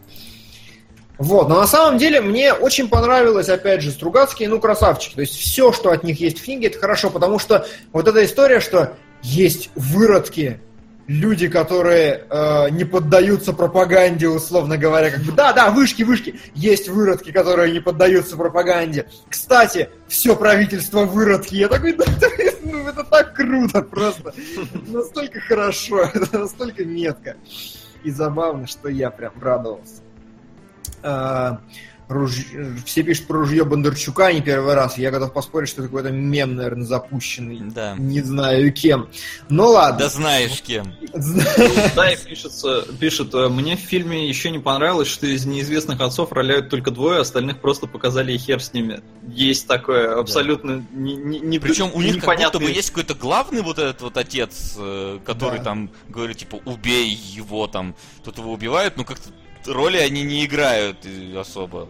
Вот, 1.21 1.51
но 1.51 1.61
на 1.61 1.67
самом 1.67 1.99
деле 1.99 2.23
мне 2.23 2.55
очень 2.55 2.89
понравилось, 2.89 3.51
опять 3.51 3.83
же, 3.83 3.91
Стругацкие, 3.91 4.49
ну, 4.49 4.59
красавчики. 4.59 5.17
То 5.17 5.21
есть 5.21 5.35
все, 5.35 5.71
что 5.71 5.91
от 5.91 6.03
них 6.03 6.19
есть 6.19 6.41
в 6.41 6.45
книге, 6.45 6.69
это 6.69 6.79
хорошо, 6.79 7.11
потому 7.11 7.39
что 7.39 7.67
вот 7.93 8.09
эта 8.09 8.25
история, 8.25 8.59
что 8.61 8.95
есть 9.23 9.69
выродки, 9.75 10.61
люди, 11.07 11.49
которые 11.49 12.25
э, 12.31 12.71
не 12.71 12.85
поддаются 12.85 13.53
пропаганде, 13.53 14.29
условно 14.29 14.79
говоря, 14.79 15.11
как 15.11 15.21
бы, 15.21 15.33
да, 15.33 15.53
да, 15.53 15.71
вышки, 15.71 16.05
вышки, 16.05 16.41
есть 16.55 16.89
выродки, 16.89 17.33
которые 17.33 17.71
не 17.71 17.81
поддаются 17.81 18.37
пропаганде. 18.39 19.07
Кстати, 19.29 19.91
все 20.09 20.35
правительство 20.35 21.05
выродки. 21.05 21.55
Я 21.55 21.69
такой, 21.69 21.93
да, 21.97 22.07
ну, 22.63 22.89
это 22.89 23.05
так 23.05 23.35
круто 23.35 23.83
просто. 23.83 24.33
Настолько 24.87 25.39
хорошо, 25.41 26.01
это 26.15 26.39
настолько 26.39 26.85
метко 26.85 27.37
и 28.05 28.11
забавно, 28.11 28.67
что 28.67 28.89
я 28.89 29.11
прям 29.11 29.33
радовался. 29.41 30.03
А, 32.11 32.15
руж- 32.15 32.47
Все 32.85 33.03
пишут 33.03 33.27
про 33.29 33.39
ружье 33.39 33.65
Бондарчука 33.65 34.33
не 34.33 34.43
первый 34.43 34.75
раз. 34.75 34.99
Я 34.99 35.11
готов 35.11 35.33
поспорить, 35.33 35.69
что 35.69 35.83
это 35.83 35.89
какой-то 35.89 36.11
мем, 36.11 36.57
наверное, 36.57 36.85
запущенный. 36.85 37.61
Да. 37.71 37.95
Не 37.97 38.21
знаю 38.21 38.73
кем. 38.73 39.09
Ну 39.49 39.69
ладно. 39.69 40.01
Да 40.01 40.09
знаешь 40.09 40.61
кем. 40.63 40.95
Да, 41.95 42.11
и 42.11 42.17
пишется, 42.17 42.85
пишет, 42.99 43.35
«Э, 43.35 43.49
мне 43.49 43.77
в 43.77 43.81
фильме 43.81 44.29
еще 44.29 44.51
не 44.51 44.59
понравилось, 44.59 45.09
что 45.09 45.27
из 45.27 45.47
неизвестных 45.47 46.01
отцов 46.01 46.33
роляют 46.33 46.69
только 46.69 46.91
двое, 46.91 47.21
остальных 47.21 47.61
просто 47.61 47.87
показали 47.87 48.33
и 48.33 48.39
хер 48.39 48.63
с 48.63 48.73
ними. 48.73 49.01
Есть 49.29 49.67
такое, 49.67 50.19
абсолютно 50.19 50.85
не, 50.93 51.15
не, 51.17 51.41
не- 51.41 51.59
Причем 51.59 51.91
у 51.95 52.03
них 52.03 52.23
как 52.25 52.39
будто 52.39 52.59
бы 52.59 52.71
есть 52.71 52.91
какой-то 52.91 53.15
главный 53.15 53.63
вот 53.63 53.79
этот 53.79 54.01
вот 54.03 54.17
отец, 54.17 54.75
э, 54.79 55.19
который 55.25 55.59
Да. 55.59 55.65
там 55.65 55.91
говорит, 56.09 56.39
типа, 56.39 56.61
убей 56.65 57.11
его 57.11 57.67
там. 57.67 57.95
Тут 58.25 58.39
его 58.39 58.53
убивают, 58.53 58.97
но 58.97 59.05
как-то 59.05 59.29
роли 59.67 59.99
они 59.99 60.23
не 60.23 60.45
играют 60.45 60.99
особо. 61.37 61.89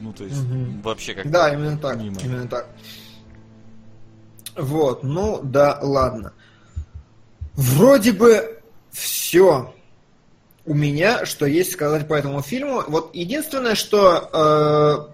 Ну, 0.00 0.12
то 0.12 0.24
есть, 0.24 0.36
Мгм. 0.42 0.82
вообще 0.82 1.14
как 1.14 1.30
Да, 1.30 1.52
именно 1.52 1.78
так. 1.78 1.96
мимо. 1.98 2.20
Именно 2.22 2.48
так. 2.48 2.68
Вот, 4.56 5.02
ну 5.02 5.40
да, 5.42 5.78
ладно. 5.82 6.32
Вроде 7.54 8.12
бы 8.12 8.60
все 8.90 9.74
у 10.64 10.74
меня, 10.74 11.24
что 11.26 11.46
есть 11.46 11.72
сказать 11.72 12.08
по 12.08 12.14
этому 12.14 12.42
фильму. 12.42 12.82
Вот 12.88 13.14
единственное, 13.14 13.74
что... 13.74 15.08
э, 15.10 15.12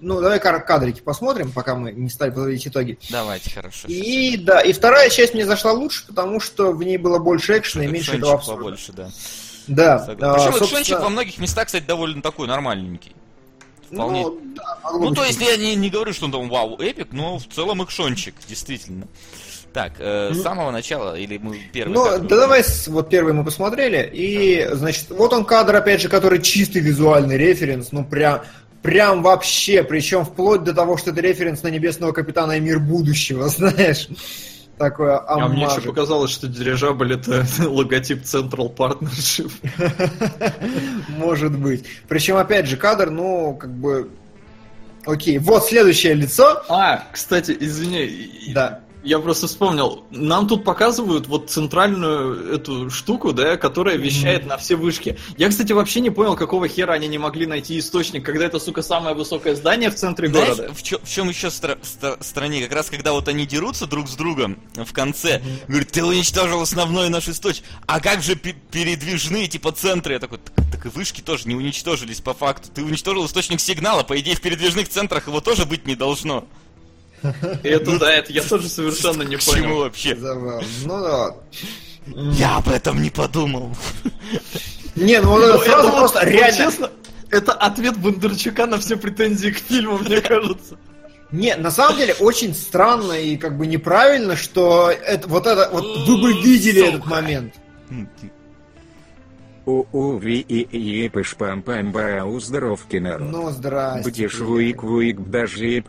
ну, 0.00 0.20
давай 0.20 0.38
кадрики 0.40 1.00
посмотрим, 1.00 1.50
пока 1.52 1.74
мы 1.74 1.92
не 1.92 2.10
стали 2.10 2.30
подводить 2.30 2.66
итоги. 2.66 2.98
Давайте, 3.10 3.50
хорошо. 3.50 3.88
И 3.88 4.36
да, 4.36 4.60
и 4.60 4.72
вторая 4.72 5.08
часть 5.08 5.34
мне 5.34 5.46
зашла 5.46 5.72
лучше, 5.72 6.06
потому 6.06 6.40
что 6.40 6.72
в 6.72 6.82
ней 6.82 6.98
было 6.98 7.18
больше 7.18 7.56
экшена 7.58 7.84
и 7.84 7.88
меньше 7.88 8.16
этого 8.16 8.34
абсурда. 8.34 8.58
побольше, 8.62 8.92
да. 8.92 9.08
Да. 9.66 9.98
Согласен. 10.00 10.24
а, 10.24 10.34
Причем 10.34 10.52
собственно, 10.58 10.80
экшончик 10.82 11.00
во 11.00 11.08
многих 11.08 11.38
местах, 11.38 11.66
кстати, 11.66 11.84
довольно 11.84 12.20
такой 12.22 12.46
нормальненький. 12.48 13.12
Вполне. 13.90 14.22
Ну, 14.22 14.40
да, 14.56 14.78
Ну, 14.92 15.08
быть 15.10 15.14
то 15.18 15.24
есть 15.24 15.40
я 15.40 15.56
не, 15.56 15.74
не 15.76 15.90
говорю, 15.90 16.12
что 16.12 16.24
он 16.26 16.32
там 16.32 16.48
вау, 16.48 16.76
эпик, 16.78 17.08
но 17.12 17.38
в 17.38 17.46
целом 17.46 17.82
экшончик, 17.84 18.34
действительно. 18.48 19.06
Так, 19.72 19.94
э, 19.98 20.30
с 20.32 20.36
Ну- 20.36 20.42
самого 20.42 20.70
начала, 20.70 21.18
или 21.18 21.36
мы 21.38 21.58
первый 21.72 21.92
Ну, 21.92 22.04
кадр 22.04 22.26
да 22.28 22.36
давай, 22.40 22.62
с- 22.64 22.86
вот 22.88 23.10
первый 23.10 23.32
мы 23.32 23.44
посмотрели, 23.44 24.08
и, 24.12 24.68
значит, 24.72 25.10
вот 25.10 25.32
он 25.32 25.44
кадр, 25.44 25.74
опять 25.76 26.00
же, 26.00 26.08
который 26.08 26.40
чистый 26.40 26.80
визуальный 26.80 27.36
референс, 27.36 27.90
ну, 27.90 28.04
прям, 28.04 28.42
прям 28.82 29.22
вообще, 29.22 29.82
причем 29.82 30.24
вплоть 30.24 30.62
до 30.62 30.72
того, 30.74 30.96
что 30.96 31.10
это 31.10 31.20
референс 31.20 31.62
на 31.64 31.68
Небесного 31.68 32.12
Капитана 32.12 32.52
и 32.52 32.60
Мир 32.60 32.78
Будущего, 32.78 33.48
знаешь, 33.48 34.08
такое 34.78 35.18
А 35.18 35.48
мне 35.48 35.64
еще 35.64 35.80
показалось, 35.80 36.30
что 36.30 36.46
дирижабль 36.48 37.14
это 37.14 37.44
логотип 37.68 38.22
Central 38.22 38.74
Partnership. 38.74 39.52
Может 41.08 41.58
быть. 41.58 41.84
Причем, 42.08 42.36
опять 42.36 42.66
же, 42.66 42.76
кадр, 42.76 43.10
ну, 43.10 43.54
как 43.54 43.70
бы, 43.70 44.10
окей, 45.06 45.38
вот 45.38 45.64
следующее 45.64 46.14
лицо, 46.14 46.62
А, 46.68 47.04
кстати, 47.12 47.56
извини, 47.58 48.52
да, 48.54 48.80
я 49.04 49.18
просто 49.18 49.46
вспомнил, 49.46 50.04
нам 50.10 50.48
тут 50.48 50.64
показывают 50.64 51.26
вот 51.26 51.50
центральную 51.50 52.54
эту 52.54 52.90
штуку, 52.90 53.32
да, 53.32 53.56
которая 53.56 53.96
вещает 53.96 54.46
на 54.46 54.56
все 54.56 54.76
вышки. 54.76 55.18
Я, 55.36 55.48
кстати, 55.48 55.72
вообще 55.72 56.00
не 56.00 56.10
понял, 56.10 56.36
какого 56.36 56.68
хера 56.68 56.94
они 56.94 57.06
не 57.08 57.18
могли 57.18 57.46
найти 57.46 57.78
источник, 57.78 58.24
когда 58.24 58.46
это, 58.46 58.58
сука, 58.58 58.82
самое 58.82 59.14
высокое 59.14 59.54
здание 59.54 59.90
в 59.90 59.94
центре 59.94 60.28
Знаешь, 60.28 60.56
города. 60.56 60.74
в, 60.74 60.82
чё- 60.82 60.98
в 61.02 61.08
чем 61.08 61.28
еще 61.28 61.48
стра- 61.48 61.78
ста- 61.82 62.16
стране? 62.22 62.62
Как 62.62 62.72
раз 62.72 62.90
когда 62.90 63.12
вот 63.12 63.28
они 63.28 63.46
дерутся 63.46 63.86
друг 63.86 64.08
с 64.08 64.14
другом 64.16 64.58
в 64.74 64.92
конце, 64.92 65.42
говорит, 65.68 65.90
ты 65.92 66.04
уничтожил 66.04 66.60
основной 66.62 67.08
наш 67.10 67.28
источник. 67.28 67.64
А 67.86 68.00
как 68.00 68.22
же 68.22 68.34
пе- 68.36 68.56
передвижные 68.70 69.46
типа 69.48 69.72
центры? 69.72 70.14
Я 70.14 70.18
такой, 70.20 70.38
так, 70.38 70.54
так 70.72 70.86
и 70.86 70.88
вышки 70.88 71.20
тоже 71.20 71.46
не 71.48 71.54
уничтожились 71.54 72.20
по 72.20 72.34
факту. 72.34 72.68
Ты 72.74 72.82
уничтожил 72.82 73.26
источник 73.26 73.60
сигнала, 73.60 74.02
по 74.02 74.18
идее 74.20 74.34
в 74.34 74.40
передвижных 74.40 74.88
центрах 74.88 75.26
его 75.26 75.40
тоже 75.40 75.66
быть 75.66 75.86
не 75.86 75.94
должно. 75.94 76.46
Это, 77.62 77.98
да, 77.98 78.12
это 78.12 78.32
я 78.32 78.42
тоже 78.42 78.68
совершенно 78.68 79.22
не 79.22 79.36
понял. 79.36 79.78
вообще? 79.78 80.14
забавно. 80.16 80.62
Ну, 80.84 81.00
да. 81.00 81.34
Я 82.06 82.56
об 82.58 82.68
этом 82.68 83.00
не 83.02 83.10
подумал. 83.10 83.74
Не, 84.94 85.20
ну, 85.20 85.30
вот 85.30 85.42
это 85.42 85.54
Ну, 85.54 85.62
сразу 85.64 85.90
просто 85.90 86.18
вот, 86.20 86.28
реально... 86.28 86.56
честно, 86.56 86.90
это 87.30 87.52
ответ 87.52 87.96
Бондарчука 87.96 88.66
на 88.66 88.78
все 88.78 88.96
претензии 88.96 89.50
к 89.50 89.58
фильму, 89.58 89.98
мне 89.98 90.20
кажется. 90.20 90.76
Не, 91.32 91.56
на 91.56 91.70
самом 91.70 91.96
деле 91.96 92.14
очень 92.20 92.54
странно 92.54 93.12
и 93.14 93.36
как 93.36 93.56
бы 93.58 93.66
неправильно, 93.66 94.36
что 94.36 94.90
это, 94.90 95.26
вот 95.28 95.46
это, 95.46 95.68
вот 95.72 96.06
вы 96.06 96.20
бы 96.20 96.32
видели 96.42 96.80
Сука. 96.80 96.90
этот 96.90 97.06
момент. 97.06 97.54
У 99.66 99.84
у 99.92 100.18
ви 100.18 100.40
и 100.40 100.60
и 100.60 101.08
пыш 101.08 101.36
пам 101.36 101.62
пам 101.62 101.90
барау 101.90 102.38
здоровки 102.38 102.98
народ. 102.98 103.30
Ну, 103.32 103.50
здрасте. 103.50 104.08
Бдиш 104.10 104.38
вуик 104.40 104.82
вуик 104.82 105.18
бдажип. 105.18 105.88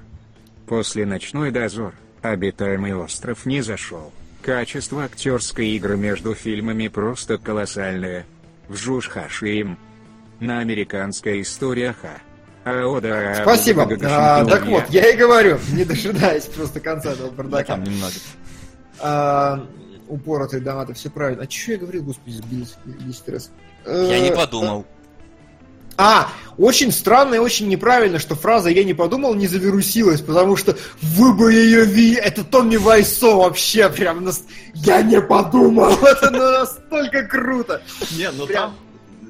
После 0.68 1.06
«Ночной 1.06 1.52
дозор» 1.52 1.94
обитаемый 2.22 2.96
остров 2.96 3.46
не 3.46 3.62
зашел. 3.62 4.12
Качество 4.42 5.04
актерской 5.04 5.68
игры 5.70 5.98
между 5.98 6.34
фильмами 6.34 6.88
просто 6.88 7.38
колоссальное. 7.38 8.26
Вжуш 8.68 9.10
хашим. 9.10 9.78
На 10.40 10.60
американская 10.60 11.42
история 11.42 11.94
ха. 12.00 12.18
А 12.64 12.86
ода 12.88 13.40
Спасибо. 13.44 13.88
А, 14.04 14.44
так 14.44 14.66
вот, 14.66 14.90
я 14.90 15.12
и 15.12 15.16
говорю, 15.16 15.60
не 15.72 15.86
дожидаясь 15.86 16.46
просто 16.46 16.80
конца 16.80 17.12
этого 17.12 17.30
да, 17.30 17.36
бардака. 17.36 17.64
там 17.64 17.84
немного. 17.84 18.14
А, 19.00 19.66
упоротый 20.08 20.62
донаты, 20.62 20.94
все 20.96 21.12
правильно. 21.12 21.44
А 21.44 21.50
что 21.52 21.74
я 21.74 21.78
говорил, 21.78 22.04
господи, 22.04 22.34
сбились 22.36 22.76
10 22.86 23.30
раз? 23.30 23.52
Я 23.86 24.20
не 24.20 24.30
Э, 24.30 24.36
подумал. 24.36 24.86
А, 25.98 26.30
очень 26.58 26.92
странно 26.92 27.36
и 27.36 27.40
очень 27.40 27.68
неправильно, 27.68 28.20
что 28.20 28.36
фраза 28.36 28.70
«я 28.70 28.84
не 28.84 28.94
подумал» 28.94 29.34
не 29.34 29.48
завирусилась, 29.48 30.22
потому 30.22 30.56
что 30.56 30.78
вы 31.02 31.34
бы 31.34 31.54
ее 31.54 31.86
видели, 31.86 32.20
это 32.20 32.44
Томми 32.44 32.78
Вайсо 32.78 33.36
вообще 33.36 33.90
прям, 33.90 34.24
нас... 34.24 34.44
я 34.74 35.02
не 35.02 35.22
подумал, 35.22 35.92
это 36.04 36.32
настолько 36.32 37.24
круто. 37.24 37.82
Не, 38.18 38.32
ну 38.32 38.46
Прям. 38.46 38.72
там, 38.72 38.76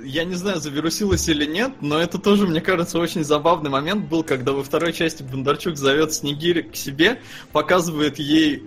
я 0.04 0.24
не 0.24 0.36
знаю, 0.36 0.60
завирусилось 0.60 1.28
или 1.28 1.46
нет, 1.46 1.72
но 1.82 2.00
это 2.00 2.20
тоже, 2.20 2.46
мне 2.46 2.62
кажется, 2.62 3.00
очень 3.00 3.24
забавный 3.24 3.72
момент 3.72 4.06
был, 4.06 4.24
когда 4.24 4.52
во 4.52 4.64
второй 4.64 4.94
части 4.94 5.24
Бондарчук 5.24 5.78
зовет 5.78 6.14
Снегирь 6.14 6.64
к 6.64 6.76
себе, 6.76 7.20
показывает 7.52 8.20
ей 8.20 8.64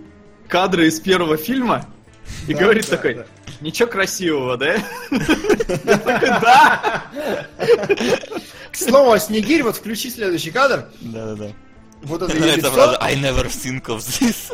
кадры 0.49 0.87
из 0.87 0.99
первого 0.99 1.37
фильма 1.37 1.85
и 2.47 2.53
Да, 2.53 2.59
говорит 2.59 2.89
да, 2.89 2.95
такой, 2.97 3.13
да. 3.15 3.25
ничего 3.61 3.87
красивого, 3.89 4.57
да? 4.57 4.73
Я 5.11 5.97
такой, 5.97 6.29
да! 6.41 7.03
К 8.71 8.75
слову, 8.75 9.17
Снегирь, 9.19 9.63
вот 9.63 9.75
включи 9.77 10.09
следующий 10.09 10.51
кадр, 10.51 10.87
Да-да-да. 11.01 11.51
вот 12.03 12.21
это 12.21 12.35
лицо. 12.37 12.71
фраза 12.71 12.97
I 13.01 13.15
never 13.15 13.45
think 13.47 13.83
of 13.87 13.97
this. 13.99 14.53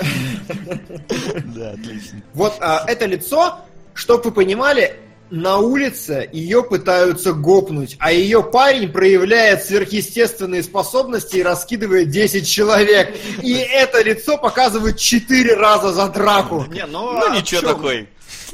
Да, 1.54 1.70
отлично. 1.72 2.22
Вот 2.34 2.56
а, 2.60 2.84
это 2.88 3.06
лицо, 3.06 3.60
чтоб 3.94 4.24
вы 4.24 4.32
понимали, 4.32 4.96
на 5.32 5.56
улице 5.56 6.28
ее 6.30 6.62
пытаются 6.62 7.32
гопнуть, 7.32 7.96
а 7.98 8.12
ее 8.12 8.42
парень 8.42 8.92
проявляет 8.92 9.64
сверхъестественные 9.64 10.62
способности 10.62 11.36
и 11.36 11.42
раскидывает 11.42 12.10
10 12.10 12.46
человек. 12.46 13.16
И 13.40 13.54
это 13.54 14.02
лицо 14.02 14.36
показывают 14.36 14.98
4 14.98 15.54
раза 15.54 15.90
за 15.94 16.08
драку. 16.08 16.66
Не, 16.68 16.84
ну, 16.84 17.12
Ну 17.14 17.32
а 17.32 17.34
ничего 17.34 17.62
такой. 17.62 18.10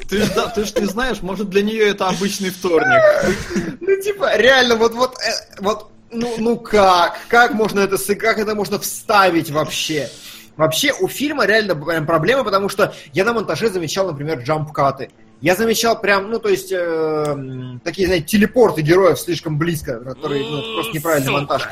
Ты 0.07 0.23
ж, 0.23 0.29
да, 0.33 0.47
ты 0.47 0.63
ж 0.63 0.73
не 0.79 0.85
знаешь, 0.85 1.21
может 1.21 1.49
для 1.49 1.63
нее 1.63 1.89
это 1.89 2.07
обычный 2.07 2.49
вторник. 2.49 3.01
Ну, 3.81 4.01
типа, 4.01 4.37
реально, 4.37 4.77
вот, 4.77 4.93
вот, 4.93 5.17
э, 5.17 5.31
вот, 5.59 5.91
ну, 6.11 6.33
ну 6.37 6.55
как? 6.55 7.19
Как 7.27 7.53
можно 7.53 7.81
это, 7.81 7.97
как 8.15 8.39
это 8.39 8.55
можно 8.55 8.79
вставить 8.79 9.51
вообще? 9.51 10.09
Вообще, 10.55 10.93
у 10.93 11.09
фильма 11.09 11.45
реально 11.45 11.75
прям 11.75 12.05
проблема, 12.05 12.45
потому 12.45 12.69
что 12.69 12.93
я 13.11 13.25
на 13.25 13.33
монтаже 13.33 13.69
замечал, 13.69 14.07
например, 14.07 14.39
джамп-каты. 14.39 15.09
Я 15.41 15.55
замечал 15.55 15.99
прям, 15.99 16.29
ну, 16.29 16.39
то 16.39 16.49
есть, 16.49 16.71
э, 16.71 17.79
такие, 17.83 18.07
знаете, 18.07 18.25
телепорты 18.25 18.81
героев 18.81 19.19
слишком 19.19 19.57
близко, 19.57 19.99
которые, 19.99 20.43
ну, 20.43 20.57
это 20.59 20.73
просто 20.73 20.93
неправильный 20.93 21.27
Сука. 21.27 21.37
монтаж. 21.37 21.67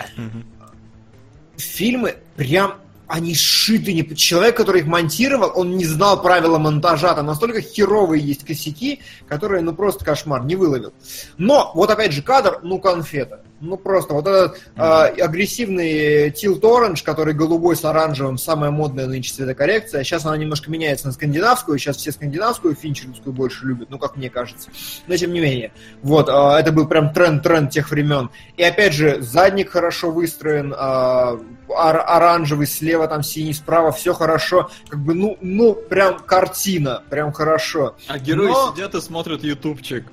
Фильмы 1.58 2.16
прям 2.36 2.76
они 3.08 3.34
сшиты 3.34 3.94
не... 3.94 4.04
Человек, 4.16 4.58
который 4.58 4.82
их 4.82 4.88
монтировал, 4.88 5.52
он 5.56 5.78
не 5.78 5.86
знал 5.86 6.22
правила 6.22 6.58
монтажа. 6.58 7.14
Там 7.14 7.26
настолько 7.26 7.62
херовые 7.62 8.22
есть 8.22 8.46
косяки, 8.46 9.02
которые, 9.28 9.62
ну, 9.62 9.74
просто 9.74 10.04
кошмар, 10.04 10.44
не 10.44 10.56
выловил. 10.56 10.94
Но, 11.38 11.72
вот 11.74 11.90
опять 11.90 12.12
же, 12.12 12.22
кадр, 12.22 12.60
ну, 12.64 12.80
конфета. 12.80 13.42
Ну, 13.60 13.76
просто 13.76 14.14
вот 14.14 14.28
этот 14.28 14.60
а, 14.76 15.06
агрессивный 15.06 16.30
Tilt 16.30 16.62
Orange, 16.62 17.04
который 17.04 17.34
голубой 17.34 17.76
с 17.76 17.84
оранжевым, 17.84 18.38
самая 18.38 18.70
модная 18.72 19.08
нынче 19.08 19.34
цветокоррекция. 19.34 20.04
Сейчас 20.04 20.26
она 20.26 20.38
немножко 20.38 20.70
меняется 20.70 21.08
на 21.08 21.14
скандинавскую. 21.14 21.80
Сейчас 21.80 21.98
все 21.98 22.12
скандинавскую 22.12 22.76
финчерскую 22.76 23.34
больше 23.34 23.66
любят, 23.66 23.90
ну, 23.90 23.98
как 23.98 24.16
мне 24.16 24.30
кажется. 24.30 24.70
Но, 25.08 25.16
тем 25.18 25.34
не 25.34 25.40
менее. 25.40 25.72
Вот, 26.04 26.30
а, 26.30 26.60
это 26.60 26.72
был 26.72 26.88
прям 26.88 27.12
тренд-тренд 27.14 27.72
тех 27.72 27.90
времен. 27.90 28.30
И, 28.58 28.64
опять 28.64 28.94
же, 28.94 29.22
задник 29.22 29.72
хорошо 29.72 30.12
выстроен, 30.12 30.74
а, 30.78 31.40
ор- 31.68 32.04
оранжевый 32.06 32.68
слева, 32.68 33.08
там 33.08 33.24
синий 33.24 33.54
справа, 33.54 33.92
все 33.92 34.14
хорошо. 34.14 34.70
Как 34.88 35.00
бы, 35.00 35.14
ну, 35.16 35.38
ну, 35.42 35.74
прям 35.74 36.20
картина, 36.20 37.02
прям 37.10 37.32
хорошо. 37.32 37.96
А 38.08 38.20
герои 38.20 38.50
Но- 38.50 38.74
сидят 38.76 38.94
и 38.94 39.02
смотрят 39.02 39.44
ютубчик. 39.44 40.06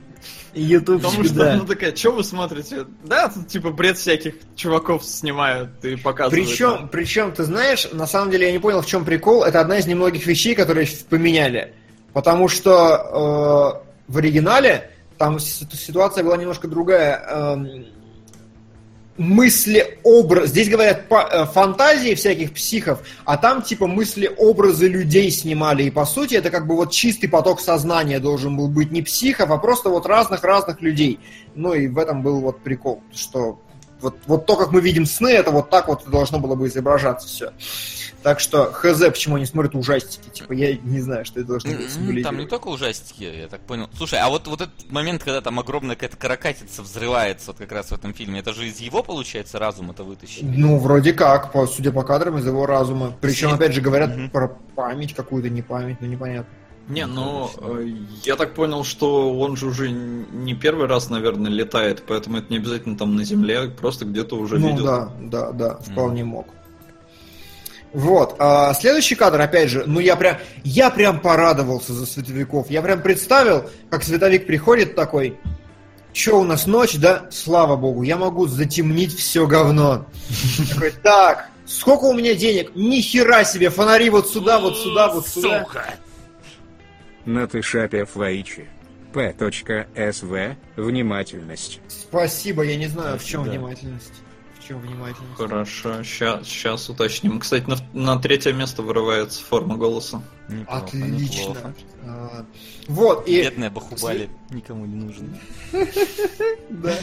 YouTube, 0.54 1.02
Потому 1.02 1.24
что, 1.24 1.56
ну 1.56 1.66
такая, 1.66 1.94
что 1.94 2.12
вы 2.12 2.24
смотрите? 2.24 2.86
Да, 3.04 3.28
тут 3.28 3.48
типа 3.48 3.70
бред 3.70 3.98
всяких 3.98 4.34
чуваков 4.56 5.04
снимают 5.04 5.84
и 5.84 5.96
показывают. 5.96 6.48
Причем, 6.48 6.88
причем, 6.90 7.32
ты 7.32 7.44
знаешь, 7.44 7.88
на 7.92 8.06
самом 8.06 8.30
деле 8.30 8.46
я 8.46 8.52
не 8.52 8.58
понял, 8.58 8.82
в 8.82 8.86
чем 8.86 9.04
прикол. 9.04 9.44
Это 9.44 9.60
одна 9.60 9.78
из 9.78 9.86
немногих 9.86 10.26
вещей, 10.26 10.54
которые 10.54 10.88
поменяли. 11.08 11.74
Потому 12.12 12.48
что 12.48 13.80
э, 13.82 14.12
в 14.12 14.18
оригинале 14.18 14.90
там 15.18 15.38
си- 15.38 15.66
ситуация 15.72 16.22
была 16.24 16.36
немножко 16.36 16.68
другая. 16.68 17.24
Эм, 17.28 17.86
мысли 19.16 19.98
образ. 20.02 20.50
Здесь 20.50 20.68
говорят 20.68 21.08
по- 21.08 21.28
э, 21.30 21.44
фантазии 21.46 22.14
всяких 22.14 22.52
психов, 22.52 23.00
а 23.24 23.36
там 23.36 23.62
типа 23.62 23.86
мысли 23.86 24.30
образы 24.36 24.88
людей 24.88 25.30
снимали. 25.30 25.84
И 25.84 25.90
по 25.90 26.04
сути 26.04 26.34
это 26.34 26.50
как 26.50 26.66
бы 26.66 26.74
вот 26.74 26.90
чистый 26.90 27.28
поток 27.28 27.60
сознания 27.60 28.18
должен 28.18 28.56
был 28.56 28.68
быть 28.68 28.90
не 28.90 29.02
психов, 29.02 29.50
а 29.50 29.58
просто 29.58 29.88
вот 29.88 30.06
разных-разных 30.06 30.80
людей. 30.80 31.20
Ну 31.54 31.74
и 31.74 31.86
в 31.86 31.98
этом 31.98 32.22
был 32.22 32.40
вот 32.40 32.60
прикол, 32.60 33.02
что 33.12 33.60
вот, 34.00 34.16
вот 34.26 34.46
то, 34.46 34.56
как 34.56 34.72
мы 34.72 34.80
видим 34.80 35.06
сны, 35.06 35.28
это 35.28 35.50
вот 35.50 35.70
так 35.70 35.88
вот 35.88 36.02
должно 36.10 36.38
было 36.38 36.54
бы 36.54 36.66
изображаться 36.66 37.28
все. 37.28 37.52
Так 38.24 38.40
что 38.40 38.72
хз, 38.72 39.00
почему 39.00 39.36
они 39.36 39.44
смотрят 39.44 39.74
ужастики. 39.74 40.30
Типа, 40.30 40.54
я 40.54 40.74
не 40.78 40.98
знаю, 41.00 41.26
что 41.26 41.40
это 41.40 41.48
должно 41.48 41.72
быть 41.72 42.22
Там 42.22 42.38
не 42.38 42.46
только 42.46 42.68
ужастики, 42.68 43.22
я 43.22 43.48
так 43.48 43.60
понял. 43.60 43.90
Слушай, 43.98 44.18
а 44.20 44.30
вот, 44.30 44.46
вот 44.46 44.62
этот 44.62 44.90
момент, 44.90 45.22
когда 45.22 45.42
там 45.42 45.60
огромная 45.60 45.94
какая-то 45.94 46.16
каракатица 46.16 46.80
взрывается, 46.80 47.48
вот 47.48 47.58
как 47.58 47.70
раз 47.70 47.88
в 47.88 47.92
этом 47.92 48.14
фильме, 48.14 48.40
это 48.40 48.54
же 48.54 48.66
из 48.66 48.80
его, 48.80 49.02
получается, 49.02 49.58
разума-то 49.58 50.04
вытащили? 50.04 50.46
Ну, 50.46 50.78
вроде 50.78 51.12
как, 51.12 51.52
по, 51.52 51.66
судя 51.66 51.92
по 51.92 52.02
кадрам, 52.02 52.38
из 52.38 52.46
его 52.46 52.64
разума. 52.64 53.12
Причем, 53.20 53.52
опять 53.52 53.74
же, 53.74 53.82
говорят 53.82 54.16
Мгм. 54.16 54.30
про 54.30 54.48
память 54.74 55.14
какую-то, 55.14 55.50
не 55.50 55.60
память, 55.60 55.98
ну 56.00 56.06
непонятно. 56.06 56.50
Не, 56.88 57.06
ну, 57.06 57.50
э, 57.58 57.88
я 58.24 58.36
так 58.36 58.54
понял, 58.54 58.84
что 58.84 59.38
он 59.38 59.56
же 59.56 59.66
уже 59.66 59.90
не 59.90 60.54
первый 60.54 60.86
раз, 60.86 61.10
наверное, 61.10 61.50
летает, 61.50 62.04
поэтому 62.06 62.38
это 62.38 62.46
не 62.50 62.56
обязательно 62.56 62.96
там 62.96 63.16
на 63.16 63.24
земле, 63.24 63.68
просто 63.68 64.06
где-то 64.06 64.36
уже 64.36 64.58
ну 64.58 64.70
видел. 64.70 64.84
да, 64.84 65.10
да, 65.20 65.52
да, 65.52 65.74
вполне 65.76 66.24
мог. 66.24 66.46
Вот. 67.94 68.36
а 68.40 68.74
следующий 68.74 69.14
кадр, 69.14 69.40
опять 69.40 69.70
же, 69.70 69.84
ну 69.86 70.00
я 70.00 70.16
прям, 70.16 70.36
я 70.64 70.90
прям 70.90 71.20
порадовался 71.20 71.94
за 71.94 72.06
световиков. 72.06 72.68
Я 72.68 72.82
прям 72.82 73.00
представил, 73.00 73.70
как 73.88 74.02
световик 74.02 74.46
приходит 74.46 74.94
такой, 74.96 75.38
Че 76.14 76.38
у 76.38 76.44
нас 76.44 76.66
ночь, 76.66 76.94
да? 76.94 77.26
Слава 77.30 77.76
богу, 77.76 78.04
я 78.04 78.16
могу 78.16 78.46
затемнить 78.46 79.14
все 79.14 79.48
говно. 79.48 80.06
Такой, 80.72 80.92
так, 81.02 81.48
сколько 81.66 82.04
у 82.04 82.14
меня 82.14 82.34
денег? 82.34 82.70
Ни 82.76 83.00
хера 83.00 83.42
себе, 83.42 83.68
фонари 83.68 84.10
вот 84.10 84.28
сюда, 84.28 84.60
вот 84.60 84.78
сюда, 84.78 85.12
вот 85.12 85.26
сюда. 85.26 85.64
Сука! 85.64 85.94
На 87.24 87.48
тышапе 87.48 88.04
Флайчи. 88.04 88.68
П.СВ. 89.12 90.56
Внимательность. 90.76 91.80
Спасибо, 91.88 92.62
я 92.62 92.76
не 92.76 92.86
знаю, 92.86 93.18
в 93.18 93.24
чем 93.24 93.42
внимательность. 93.42 94.12
Чем 94.66 94.80
внимательность. 94.80 95.36
Хорошо, 95.36 96.02
сейчас, 96.02 96.88
уточним. 96.88 97.38
Кстати, 97.38 97.64
на, 97.68 97.76
на 97.92 98.18
третье 98.18 98.52
место 98.54 98.82
вырывается 98.82 99.44
форма 99.44 99.76
голоса. 99.76 100.22
Неплохо, 100.48 100.84
Отлично. 100.84 101.12
неплохо. 101.18 101.74
А, 102.06 102.46
Вот, 102.88 103.28
и... 103.28 103.42
Бедная 103.42 103.70
Бахубали 103.70 104.30
никому 104.50 104.86
не 104.86 104.96
нужна. 104.96 105.28
Да. 106.70 106.94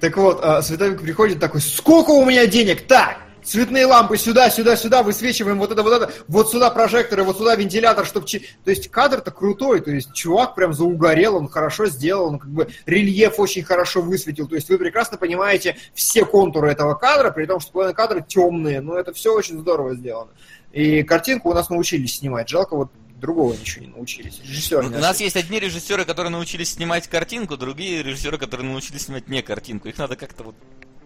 Так 0.00 0.16
вот, 0.16 0.40
а, 0.42 0.62
световик 0.62 1.00
приходит 1.00 1.38
такой, 1.40 1.60
сколько 1.60 2.10
у 2.10 2.24
меня 2.24 2.46
денег? 2.46 2.86
Так, 2.86 3.18
цветные 3.48 3.86
лампы 3.86 4.16
сюда, 4.16 4.50
сюда, 4.50 4.76
сюда, 4.76 5.02
высвечиваем 5.02 5.58
вот 5.58 5.72
это, 5.72 5.82
вот 5.82 5.92
это, 5.92 6.12
вот 6.28 6.50
сюда 6.50 6.70
прожекторы, 6.70 7.24
вот 7.24 7.38
сюда 7.38 7.54
вентилятор, 7.56 8.06
чтобы... 8.06 8.26
То 8.26 8.70
есть 8.70 8.88
кадр-то 8.88 9.30
крутой, 9.30 9.80
то 9.80 9.90
есть 9.90 10.12
чувак 10.12 10.54
прям 10.54 10.72
заугорел, 10.72 11.36
он 11.36 11.48
хорошо 11.48 11.86
сделал, 11.86 12.28
он 12.28 12.38
как 12.38 12.50
бы 12.50 12.68
рельеф 12.86 13.38
очень 13.40 13.62
хорошо 13.62 14.02
высветил, 14.02 14.46
то 14.46 14.54
есть 14.54 14.68
вы 14.68 14.78
прекрасно 14.78 15.16
понимаете 15.16 15.76
все 15.94 16.24
контуры 16.24 16.70
этого 16.70 16.94
кадра, 16.94 17.30
при 17.30 17.46
том, 17.46 17.60
что 17.60 17.72
половина 17.72 17.94
кадра 17.94 18.20
темные, 18.20 18.80
но 18.80 18.96
это 18.96 19.12
все 19.12 19.32
очень 19.34 19.58
здорово 19.58 19.94
сделано. 19.94 20.30
И 20.72 21.02
картинку 21.02 21.50
у 21.50 21.54
нас 21.54 21.70
научились 21.70 22.18
снимать, 22.18 22.48
жалко 22.48 22.76
вот 22.76 22.90
другого 23.18 23.52
ничего 23.54 23.84
не 23.84 23.90
научились. 23.90 24.40
Режиссер 24.44 24.82
Ну, 24.82 24.96
У 24.96 25.00
нас 25.00 25.20
есть 25.20 25.36
одни 25.36 25.58
режиссеры, 25.58 26.04
которые 26.04 26.30
научились 26.30 26.72
снимать 26.72 27.08
картинку, 27.08 27.56
другие 27.56 28.02
режиссеры, 28.02 28.38
которые 28.38 28.68
научились 28.70 29.02
снимать 29.02 29.28
не 29.28 29.42
картинку. 29.42 29.88
Их 29.88 29.98
надо 29.98 30.16
как-то 30.16 30.44
вот. 30.44 30.54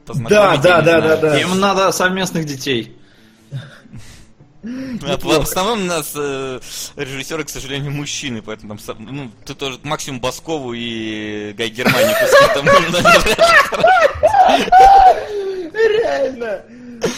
Да, 0.06 0.56
да, 0.56 0.82
да, 0.82 1.00
да, 1.00 1.16
да. 1.16 1.40
Им 1.40 1.60
надо 1.60 1.92
совместных 1.92 2.44
детей. 2.44 2.96
А 4.64 5.18
в 5.18 5.40
основном 5.40 5.82
у 5.82 5.86
нас 5.86 6.12
э, 6.14 6.60
режиссеры, 6.94 7.42
к 7.44 7.50
сожалению, 7.50 7.90
мужчины, 7.90 8.42
поэтому 8.42 8.78
там 8.78 8.96
ну, 9.00 9.28
ты 9.44 9.56
тоже 9.56 9.80
максимум 9.82 10.20
Баскову 10.20 10.72
и 10.72 11.52
Гай 11.54 11.68
Германику 11.68 12.20
ну, 12.54 12.62
Реально! 15.72 16.62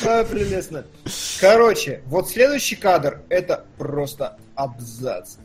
А, 0.07 0.25
прелестно. 0.25 0.87
Короче, 1.39 2.03
вот 2.07 2.31
следующий 2.31 2.77
кадр 2.77 3.21
это 3.29 3.67
просто 3.77 4.39
абзац. 4.55 5.37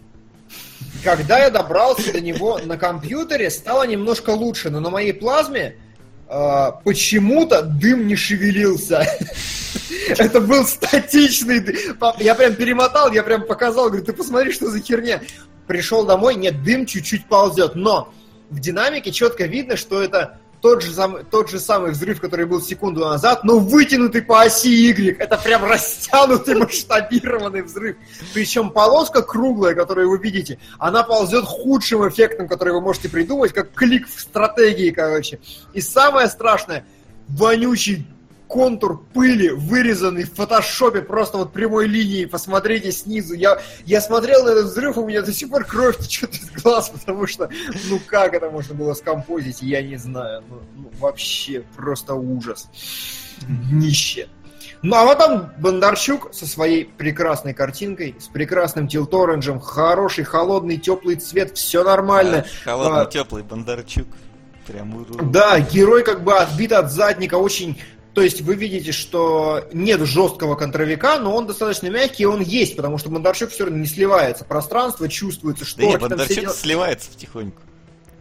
Когда 1.04 1.40
я 1.40 1.50
добрался 1.50 2.14
до 2.14 2.22
него 2.22 2.60
на 2.60 2.78
компьютере, 2.78 3.50
стало 3.50 3.84
немножко 3.84 4.30
лучше, 4.30 4.70
но 4.70 4.80
на 4.80 4.90
моей 4.90 5.14
плазме 5.14 5.76
почему-то 6.84 7.64
дым 7.64 8.08
не 8.08 8.16
шевелился. 8.16 9.06
Это 10.10 10.40
был 10.40 10.66
статичный 10.66 11.60
дым. 11.60 11.76
Я 12.20 12.36
прям 12.36 12.56
перемотал, 12.56 13.12
я 13.12 13.24
прям 13.24 13.44
показал, 13.46 13.88
говорю, 13.88 14.06
ты 14.06 14.14
посмотри, 14.14 14.52
что 14.52 14.70
за 14.70 14.80
херня. 14.80 15.22
Пришел 15.68 16.06
домой, 16.06 16.36
нет, 16.36 16.64
дым 16.64 16.86
чуть-чуть 16.86 17.28
ползет, 17.28 17.76
но 17.76 18.14
в 18.50 18.60
динамике 18.60 19.12
четко 19.12 19.46
видно, 19.46 19.76
что 19.76 20.02
это 20.02 20.40
тот 20.62 20.82
же, 20.84 20.92
сам, 20.92 21.26
тот 21.26 21.50
же 21.50 21.60
самый 21.60 21.92
взрыв, 21.92 22.20
который 22.20 22.46
был 22.46 22.62
секунду 22.62 23.02
назад, 23.02 23.44
но 23.44 23.60
вытянутый 23.60 24.22
по 24.22 24.42
оси 24.42 24.70
Y. 24.70 25.16
Это 25.18 25.38
прям 25.38 25.64
растянутый 25.64 26.56
масштабированный 26.60 27.62
взрыв. 27.62 27.96
Причем 28.34 28.70
полоска 28.70 29.22
круглая, 29.22 29.74
которую 29.74 30.10
вы 30.10 30.18
видите, 30.20 30.60
она 30.78 31.04
ползет 31.04 31.46
худшим 31.46 32.08
эффектом, 32.08 32.48
который 32.48 32.74
вы 32.74 32.82
можете 32.82 33.10
придумать, 33.10 33.54
как 33.54 33.72
клик 33.74 34.08
в 34.08 34.20
стратегии, 34.20 34.92
короче. 34.92 35.40
И 35.74 35.82
самое 35.82 36.28
страшное, 36.28 36.86
вонючий 37.28 38.06
контур 38.50 39.02
пыли, 39.14 39.50
вырезанный 39.50 40.24
в 40.24 40.34
фотошопе 40.34 41.02
просто 41.02 41.38
вот 41.38 41.54
прямой 41.54 41.88
линией, 41.88 42.26
посмотрите 42.26 42.92
снизу. 42.92 43.36
Я, 43.36 43.62
я 43.86 44.02
смотрел 44.02 44.44
на 44.44 44.50
этот 44.50 44.66
взрыв, 44.66 44.98
у 44.98 45.08
меня 45.08 45.22
до 45.22 45.32
сих 45.32 45.50
пор 45.50 45.64
кровь 45.64 46.00
течет 46.00 46.34
из 46.34 46.50
глаз, 46.62 46.90
потому 46.94 47.28
что, 47.28 47.50
ну 47.90 48.00
как 48.08 48.34
это 48.34 48.50
можно 48.50 48.74
было 48.74 48.94
скомпозить, 48.96 49.62
я 49.62 49.82
не 49.84 49.98
знаю. 49.98 50.44
Ну, 50.50 50.62
ну 50.76 50.92
вообще 51.00 51.64
просто 51.78 52.16
ужас. 52.16 52.70
Днище. 53.48 54.28
Ну 54.82 54.96
а 54.96 55.06
вот 55.06 55.20
там 55.20 55.52
Бондарчук 55.60 56.34
со 56.34 56.48
своей 56.48 56.86
прекрасной 56.86 57.54
картинкой, 57.54 58.16
с 58.20 58.28
прекрасным 58.28 58.88
тилторенджем, 58.88 59.60
хороший, 59.60 60.24
холодный, 60.24 60.78
теплый 60.78 61.18
цвет, 61.18 61.56
все 61.56 61.84
нормально. 61.84 62.38
Да, 62.38 62.72
холодный, 62.72 63.02
А, 63.02 63.06
теплый 63.06 63.44
Бондарчук. 63.44 64.08
Прям 64.66 65.06
Да, 65.32 65.60
герой 65.60 66.04
как 66.04 66.24
бы 66.24 66.36
отбит 66.36 66.72
от 66.72 66.92
задника, 66.92 67.36
очень... 67.36 67.78
То 68.14 68.22
есть 68.22 68.42
вы 68.42 68.56
видите, 68.56 68.92
что 68.92 69.64
нет 69.72 70.02
жесткого 70.02 70.56
контровика, 70.56 71.20
но 71.20 71.36
он 71.36 71.48
достаточно 71.48 71.88
мягкий, 71.88 72.24
и 72.24 72.26
он 72.26 72.42
есть, 72.42 72.76
потому 72.76 72.98
что 72.98 73.10
Бондарчук 73.10 73.52
все 73.52 73.66
равно 73.66 73.80
не 73.80 73.86
сливается. 73.86 74.46
Пространство 74.46 75.08
чувствуется, 75.08 75.64
Да 75.78 75.84
не, 75.84 75.90
шторки 75.92 76.00
там 76.00 76.10
все 76.10 76.18
Бондарчук 76.18 76.42
дела. 76.42 76.54
сливается 76.54 77.12
потихоньку. 77.12 77.62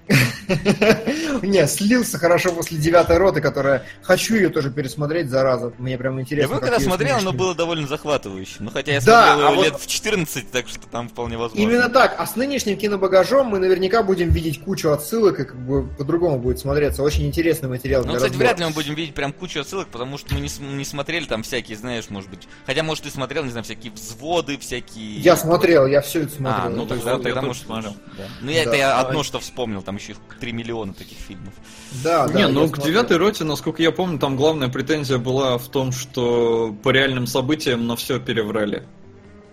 Не, 1.43 1.67
слился 1.67 2.19
хорошо 2.19 2.53
после 2.53 2.79
девятой 2.79 3.19
роты, 3.19 3.41
которая... 3.41 3.85
Хочу 4.03 4.35
ее 4.37 4.49
тоже 4.49 4.71
пересмотреть, 4.71 5.29
зараза. 5.29 5.73
Мне 5.79 5.99
прям 5.99 6.17
Я 6.17 6.23
интересно. 6.23 6.55
как 6.55 6.65
когда 6.65 6.81
смотрел, 6.81 7.17
оно 7.17 7.33
было 7.33 7.55
довольно 7.55 7.87
захватывающе. 7.87 8.57
Ну, 8.61 8.71
хотя 8.71 8.93
я 8.93 9.01
смотрел 9.01 9.49
а 9.49 9.53
его 9.53 9.63
лет 9.63 9.79
в 9.79 9.87
14, 9.87 10.51
так 10.51 10.69
что 10.69 10.87
там 10.87 11.09
вполне 11.09 11.37
возможно. 11.37 11.63
Именно 11.63 11.89
так. 11.91 12.17
А 12.19 12.27
с 12.27 12.37
нынешним 12.37 12.77
кинобагажом 12.77 13.49
мы 13.49 13.59
наверняка 13.59 14.03
будем 14.03 14.31
видеть 14.31 14.63
кучу 14.63 14.91
отсылок, 14.91 15.41
и 15.41 15.45
как 15.45 15.57
бы 15.59 15.87
по-другому 15.87 16.39
будет 16.39 16.59
смотреться. 16.59 17.03
Очень 17.03 17.27
интересный 17.27 17.69
материал 17.69 18.05
Ну, 18.05 18.15
кстати, 18.15 18.35
вряд 18.35 18.59
ли 18.59 18.65
мы 18.65 18.73
будем 18.73 18.95
видеть 18.95 19.15
прям 19.15 19.33
кучу 19.33 19.61
отсылок, 19.61 19.89
потому 19.89 20.17
что 20.19 20.35
мы 20.35 20.41
не, 20.41 20.49
см- 20.49 20.75
не 20.77 20.85
смотрели 20.85 21.27
там 21.27 21.43
всякие, 21.43 21.77
знаешь, 21.77 22.09
может 22.09 22.31
быть... 22.31 22.49
Хотя, 22.67 22.83
может, 22.83 23.05
ты 23.05 23.11
смотрел, 23.11 23.45
не 23.45 23.51
знаю, 23.51 23.65
всякие 23.65 23.93
взводы, 23.93 24.57
всякие... 24.59 25.19
Я 25.19 25.37
смотрел, 25.37 25.87
я 25.87 26.01
все 26.01 26.23
это 26.23 26.33
смотрел. 26.35 26.67
А, 26.67 26.69
ну 26.71 26.87
тогда, 26.87 27.13
я 27.13 27.19
тогда 27.19 27.43
может, 27.43 27.65
смотрел. 27.65 27.97
Ну, 28.41 28.51
я, 28.51 28.63
это 28.63 28.77
я 28.77 28.99
А- 28.99 29.03
одно, 29.03 29.23
что 29.23 29.39
вспомнил, 29.41 29.83
там 29.83 29.98
еще 29.99 30.13
их 30.13 30.19
3 30.41 30.53
миллиона 30.53 30.93
таких 30.95 31.19
фильмов. 31.19 31.55
Да, 32.03 32.27
да, 32.29 32.39
не, 32.39 32.49
ну 32.49 32.69
к 32.69 32.83
девятой 32.83 33.17
роте, 33.17 33.45
насколько 33.45 33.83
я 33.83 33.93
помню, 33.93 34.19
там 34.19 34.37
главная 34.37 34.69
претензия 34.69 35.19
была 35.19 35.59
в 35.59 35.69
том, 35.69 35.93
что 35.93 36.75
по 36.83 36.91
реальным 36.91 37.27
событиям 37.27 37.87
на 37.87 37.97
все 37.97 38.19
переврали. 38.19 38.87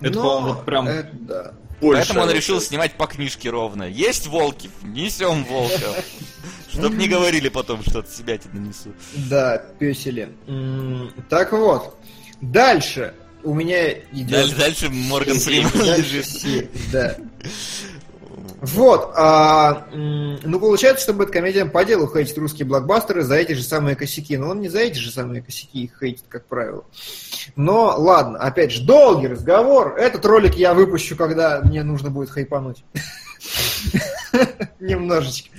Это, 0.01 0.15
Но 0.15 0.23
по-моему, 0.23 0.47
вот 0.53 0.65
прям 0.65 0.87
это 0.87 1.09
да. 1.13 1.53
больше. 1.79 2.01
Поэтому 2.01 2.25
он 2.25 2.31
решил 2.31 2.61
снимать 2.61 2.93
по 2.93 3.07
книжке 3.07 3.49
ровно. 3.49 3.83
Есть 3.83 4.27
волки, 4.27 4.69
несем 4.83 5.45
волка. 5.45 6.03
Чтоб 6.71 6.93
не 6.93 7.07
говорили 7.07 7.49
потом, 7.49 7.81
что 7.83 7.99
от 7.99 8.09
себя 8.09 8.37
тебе 8.37 8.59
нанесу. 8.59 8.93
Да, 9.29 9.57
песели. 9.79 10.29
Так 11.29 11.53
вот, 11.53 11.97
дальше 12.41 13.13
у 13.43 13.53
меня 13.53 13.93
идет... 13.93 14.57
Дальше, 14.57 14.89
Морган 14.89 15.39
Фриман 15.39 15.71
лежит. 15.73 16.69
Да. 16.91 17.15
Вот, 18.61 19.11
а, 19.15 19.87
ну 19.93 20.59
получается, 20.59 21.03
что 21.03 21.13
Бэткомедиан 21.13 21.69
по 21.69 21.85
делу 21.85 22.11
хейтит 22.11 22.37
русские 22.37 22.65
блокбастеры 22.65 23.23
за 23.23 23.35
эти 23.35 23.53
же 23.53 23.63
самые 23.63 23.95
косяки. 23.95 24.37
Но 24.37 24.49
он 24.49 24.59
не 24.59 24.69
за 24.69 24.79
эти 24.79 24.97
же 24.97 25.11
самые 25.11 25.41
косяки 25.41 25.83
их 25.83 25.99
хейтит, 25.99 26.25
как 26.27 26.45
правило. 26.45 26.83
Но 27.55 27.95
ладно, 27.97 28.39
опять 28.39 28.71
же, 28.71 28.83
долгий 28.83 29.27
разговор. 29.27 29.95
Этот 29.97 30.25
ролик 30.25 30.55
я 30.55 30.73
выпущу, 30.73 31.15
когда 31.15 31.61
мне 31.61 31.83
нужно 31.83 32.09
будет 32.09 32.29
хайпануть. 32.29 32.83
Немножечко. 34.79 35.49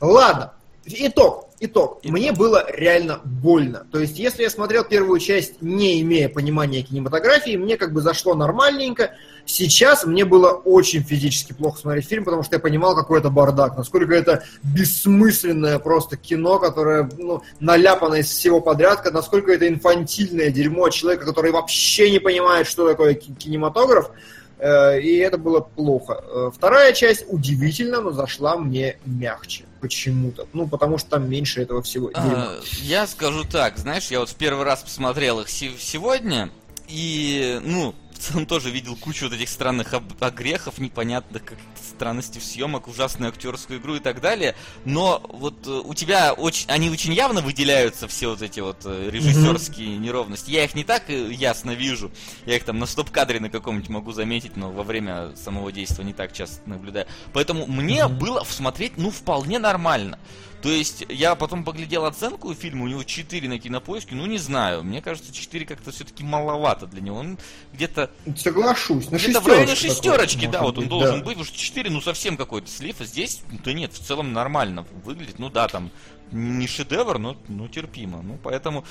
Ладно. 0.00 0.52
Итог, 0.86 1.48
итог. 1.60 2.04
Мне 2.04 2.32
было 2.32 2.66
реально 2.70 3.20
больно. 3.24 3.86
То 3.90 3.98
есть, 3.98 4.18
если 4.18 4.42
я 4.42 4.50
смотрел 4.50 4.84
первую 4.84 5.18
часть, 5.18 5.62
не 5.62 6.00
имея 6.02 6.28
понимания 6.28 6.82
кинематографии, 6.82 7.56
мне 7.56 7.76
как 7.76 7.92
бы 7.92 8.02
зашло 8.02 8.34
нормальненько. 8.34 9.12
Сейчас 9.46 10.04
мне 10.06 10.24
было 10.24 10.50
очень 10.52 11.02
физически 11.02 11.52
плохо 11.52 11.78
смотреть 11.78 12.08
фильм, 12.08 12.24
потому 12.24 12.42
что 12.42 12.56
я 12.56 12.60
понимал, 12.60 12.94
какой 12.94 13.18
это 13.20 13.28
бардак, 13.30 13.76
насколько 13.76 14.14
это 14.14 14.42
бессмысленное 14.62 15.78
просто 15.78 16.16
кино, 16.16 16.58
которое 16.58 17.08
ну, 17.18 17.42
наляпано 17.60 18.14
из 18.16 18.28
всего 18.28 18.60
подряд, 18.60 19.04
насколько 19.12 19.52
это 19.52 19.68
инфантильное 19.68 20.50
дерьмо 20.50 20.88
человека, 20.88 21.26
который 21.26 21.50
вообще 21.52 22.10
не 22.10 22.18
понимает, 22.20 22.66
что 22.66 22.88
такое 22.88 23.14
ки- 23.14 23.32
кинематограф. 23.34 24.10
Э, 24.58 25.00
И 25.00 25.16
это 25.18 25.36
было 25.36 25.60
плохо. 25.60 26.22
Э, 26.26 26.50
Вторая 26.54 26.92
часть 26.92 27.24
удивительно, 27.28 28.00
но 28.00 28.12
зашла 28.12 28.56
мне 28.56 28.98
мягче. 29.04 29.64
Почему-то. 29.80 30.46
Ну, 30.54 30.66
потому 30.68 30.96
что 30.96 31.10
там 31.10 31.28
меньше 31.28 31.60
этого 31.60 31.82
всего. 31.82 32.10
А, 32.14 32.56
Я 32.82 33.06
скажу 33.06 33.44
так, 33.44 33.76
знаешь, 33.76 34.06
я 34.10 34.20
вот 34.20 34.30
в 34.30 34.36
первый 34.36 34.64
раз 34.64 34.82
посмотрел 34.82 35.40
их 35.40 35.48
се- 35.50 35.72
сегодня, 35.78 36.50
и, 36.88 37.60
ну, 37.64 37.94
целом 38.18 38.46
тоже 38.46 38.70
видел 38.70 38.96
кучу 38.96 39.26
вот 39.26 39.34
этих 39.34 39.48
странных 39.48 39.94
огрехов, 40.20 40.78
непонятных 40.78 41.44
как 41.44 41.58
странностей 41.76 42.40
в 42.40 42.44
съемок, 42.44 42.88
ужасную 42.88 43.30
актерскую 43.30 43.78
игру 43.78 43.96
и 43.96 44.00
так 44.00 44.20
далее. 44.20 44.54
Но 44.84 45.22
вот 45.28 45.66
э, 45.66 45.70
у 45.70 45.94
тебя 45.94 46.32
очень, 46.32 46.68
они 46.68 46.90
очень 46.90 47.12
явно 47.12 47.40
выделяются, 47.40 48.08
все 48.08 48.30
вот 48.30 48.42
эти 48.42 48.60
вот 48.60 48.78
э, 48.84 49.10
режиссерские 49.10 49.96
неровности. 49.98 50.50
Я 50.50 50.64
их 50.64 50.74
не 50.74 50.84
так 50.84 51.08
э, 51.08 51.32
ясно 51.32 51.72
вижу. 51.72 52.10
Я 52.46 52.56
их 52.56 52.64
там 52.64 52.78
на 52.78 52.86
стоп-кадре 52.86 53.40
на 53.40 53.50
каком-нибудь 53.50 53.88
могу 53.88 54.12
заметить, 54.12 54.56
но 54.56 54.70
во 54.70 54.82
время 54.82 55.34
самого 55.36 55.70
действия 55.72 56.04
не 56.04 56.12
так 56.12 56.32
часто 56.32 56.68
наблюдаю. 56.68 57.06
Поэтому 57.32 57.66
мне 57.66 58.08
было 58.08 58.42
смотреть, 58.44 58.96
ну, 58.96 59.10
вполне 59.10 59.58
нормально. 59.58 60.18
То 60.64 60.70
есть, 60.70 61.04
я 61.10 61.34
потом 61.34 61.62
поглядел 61.62 62.06
оценку 62.06 62.54
фильма, 62.54 62.84
у 62.84 62.88
него 62.88 63.04
4 63.04 63.48
на 63.50 63.58
кинопоиске, 63.58 64.14
ну 64.14 64.24
не 64.24 64.38
знаю, 64.38 64.82
мне 64.82 65.02
кажется, 65.02 65.30
4 65.30 65.66
как-то 65.66 65.92
все-таки 65.92 66.24
маловато 66.24 66.86
для 66.86 67.02
него. 67.02 67.18
Он 67.18 67.38
где-то 67.74 68.10
Соглашусь. 68.34 69.10
На 69.10 69.16
где-то 69.16 69.42
в 69.42 69.46
районе 69.46 69.74
шестерочки, 69.74 70.46
да, 70.46 70.62
вот 70.62 70.78
он 70.78 70.84
быть, 70.84 70.88
должен 70.88 71.18
да. 71.18 71.24
быть, 71.26 71.34
потому 71.34 71.44
что 71.44 71.58
4, 71.58 71.90
ну 71.90 72.00
совсем 72.00 72.38
какой-то 72.38 72.70
слив, 72.70 72.96
а 72.98 73.04
здесь, 73.04 73.42
да 73.62 73.74
нет, 73.74 73.92
в 73.92 73.98
целом 73.98 74.32
нормально 74.32 74.86
выглядит, 75.04 75.38
ну 75.38 75.50
да, 75.50 75.68
там 75.68 75.90
не 76.32 76.66
шедевр, 76.66 77.18
но 77.18 77.36
ну, 77.48 77.68
терпимо. 77.68 78.22
Ну, 78.22 78.38
поэтому 78.42 78.86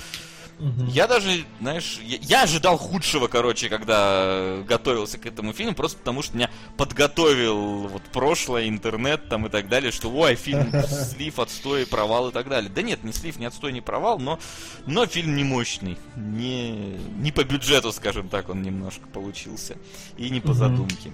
Мгм. 0.58 0.86
я 0.88 1.06
даже, 1.08 1.44
знаешь, 1.60 1.98
я, 2.04 2.18
я 2.22 2.42
ожидал 2.44 2.76
худшего, 2.78 3.26
короче, 3.26 3.68
когда 3.68 4.58
готовился 4.68 5.18
к 5.18 5.26
этому 5.26 5.52
фильму, 5.52 5.74
просто 5.74 5.98
потому 5.98 6.22
что 6.22 6.36
меня 6.36 6.48
подготовил 6.76 7.88
вот 7.88 8.02
прошлое, 8.12 8.68
интернет 8.68 9.28
там 9.28 9.46
и 9.46 9.48
так 9.50 9.68
далее, 9.68 9.90
что 9.92 10.10
ой, 10.10 10.34
фильм 10.36 10.72
слив, 10.88 11.38
отстой, 11.38 11.86
провал 11.86 12.28
и 12.28 12.32
так 12.32 12.48
далее. 12.48 12.70
Да 12.74 12.82
нет, 12.82 13.02
не 13.04 13.12
слив, 13.12 13.38
не 13.38 13.46
отстой, 13.46 13.72
не 13.72 13.80
провал, 13.80 14.18
но, 14.18 14.38
но 14.86 15.06
фильм 15.06 15.34
не 15.36 15.44
мощный, 15.44 15.98
не, 16.16 16.96
не 17.18 17.32
по 17.32 17.42
бюджету, 17.44 17.92
скажем 17.92 18.28
так, 18.28 18.48
он 18.48 18.62
немножко 18.62 19.06
получился, 19.08 19.76
и 20.16 20.30
не 20.30 20.40
по 20.40 20.48
Мгм. 20.50 20.56
задумке. 20.58 21.10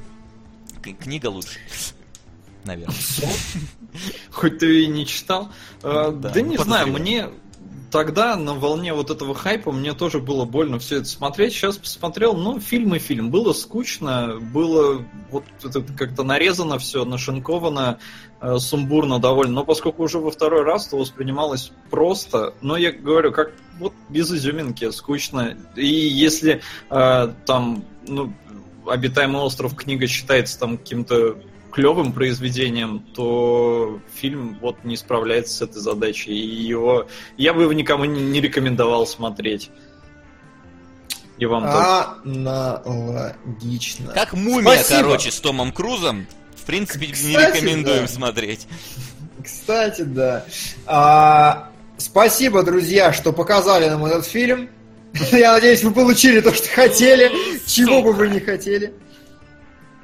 К- 0.82 0.92
книга 1.02 1.26
лучше. 1.28 1.58
Наверное. 2.64 2.94
Хоть 4.30 4.58
ты 4.58 4.84
и 4.84 4.86
не 4.86 5.06
читал. 5.06 5.50
Э, 5.82 6.10
Да, 6.12 6.28
Да, 6.30 6.32
ну, 6.40 6.46
не 6.46 6.56
знаю, 6.58 6.86
подозреваю. 6.92 7.02
мне 7.02 7.28
тогда 7.90 8.36
на 8.36 8.54
волне 8.54 8.94
вот 8.94 9.10
этого 9.10 9.34
хайпа 9.34 9.72
мне 9.72 9.92
тоже 9.94 10.20
было 10.20 10.44
больно 10.44 10.78
все 10.78 10.98
это 10.98 11.06
смотреть. 11.06 11.52
Сейчас 11.52 11.76
посмотрел, 11.76 12.34
ну, 12.34 12.60
фильм 12.60 12.94
и 12.94 12.98
фильм. 12.98 13.30
Было 13.30 13.52
скучно, 13.52 14.38
было 14.40 15.04
вот 15.30 15.44
это 15.62 15.82
как-то 15.82 16.22
нарезано 16.22 16.78
все, 16.78 17.04
нашинковано, 17.04 17.98
э, 18.40 18.58
сумбурно 18.58 19.18
довольно. 19.18 19.54
Но 19.54 19.64
поскольку 19.64 20.04
уже 20.04 20.18
во 20.18 20.30
второй 20.30 20.62
раз, 20.62 20.88
то 20.88 20.96
воспринималось 20.96 21.72
просто. 21.90 22.54
Но 22.60 22.76
я 22.76 22.92
говорю, 22.92 23.32
как 23.32 23.52
вот 23.78 23.92
без 24.08 24.30
изюминки, 24.32 24.90
скучно. 24.90 25.56
И 25.76 25.86
если 25.86 26.62
э, 26.90 27.32
там, 27.46 27.84
ну, 28.06 28.32
«Обитаемый 28.86 29.42
остров» 29.42 29.74
книга 29.74 30.06
считается 30.06 30.58
там 30.58 30.78
каким-то 30.78 31.36
клевым 31.70 32.12
произведением, 32.12 33.00
то 33.14 34.00
фильм 34.14 34.58
вот 34.60 34.84
не 34.84 34.96
справляется 34.96 35.54
с 35.54 35.62
этой 35.62 35.80
задачей. 35.80 36.32
И 36.32 36.62
его 36.62 37.06
я 37.36 37.52
бы 37.52 37.62
его 37.62 37.72
никому 37.72 38.04
не, 38.04 38.22
не 38.22 38.40
рекомендовал 38.40 39.06
смотреть. 39.06 39.70
И 41.38 41.46
вам. 41.46 41.64
Аналогично. 42.24 44.12
Как 44.12 44.34
мумия, 44.34 44.74
Спасибо. 44.74 45.00
короче, 45.00 45.30
с 45.30 45.40
Томом 45.40 45.72
Крузом. 45.72 46.26
В 46.54 46.64
принципе, 46.66 47.06
не 47.06 47.12
Кстати, 47.14 47.56
рекомендуем 47.56 48.02
да. 48.02 48.08
смотреть. 48.08 48.66
Кстати, 49.42 50.02
да. 50.02 50.44
А, 50.86 51.70
спасибо, 51.96 52.62
друзья, 52.62 53.14
что 53.14 53.32
показали 53.32 53.88
нам 53.88 54.04
этот 54.04 54.26
фильм. 54.26 54.68
Я 55.32 55.54
надеюсь, 55.54 55.82
вы 55.82 55.92
получили 55.92 56.40
то, 56.40 56.52
что 56.52 56.68
хотели, 56.68 57.32
чего 57.66 58.02
бы 58.02 58.12
вы 58.12 58.28
не 58.28 58.40
хотели. 58.40 58.92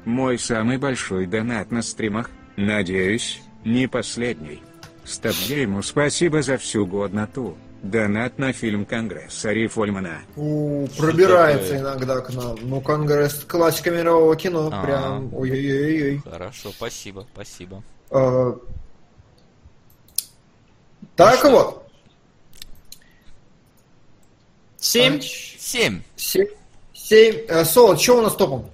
Мой 0.07 0.39
самый 0.39 0.77
большой 0.77 1.25
донат 1.25 1.69
на 1.69 1.81
стримах, 1.81 2.29
надеюсь, 2.55 3.41
не 3.65 3.87
последний. 3.87 4.63
Стабгейму 5.03 5.83
спасибо 5.83 6.41
за 6.41 6.57
всю 6.57 6.85
годноту. 6.85 7.57
Донат 7.83 8.39
на 8.39 8.53
фильм 8.53 8.85
«Конгресс» 8.85 9.43
Ариф 9.43 9.77
Ольмана. 9.77 10.19
У, 10.37 10.87
пробирается 10.97 11.77
иногда 11.77 12.21
к 12.21 12.33
нам. 12.33 12.55
Ну, 12.61 12.79
Конгресс 12.79 13.43
классика 13.43 13.91
мирового 13.91 14.37
кино. 14.37 14.69
А. 14.71 14.81
Прям 14.81 15.33
ой-ой-ой. 15.33 16.21
Хорошо, 16.23 16.71
спасибо, 16.71 17.27
спасибо. 17.33 17.83
А, 18.09 18.57
Так 21.17 21.39
что? 21.39 21.49
вот. 21.51 21.91
Семь? 24.77 25.19
Семь. 25.19 26.01
Семь. 26.15 26.47
Семь. 26.93 27.35
Э, 27.49 27.65
Соло, 27.65 27.97
что 27.97 28.19
у 28.19 28.21
нас 28.21 28.33
топом? 28.37 28.69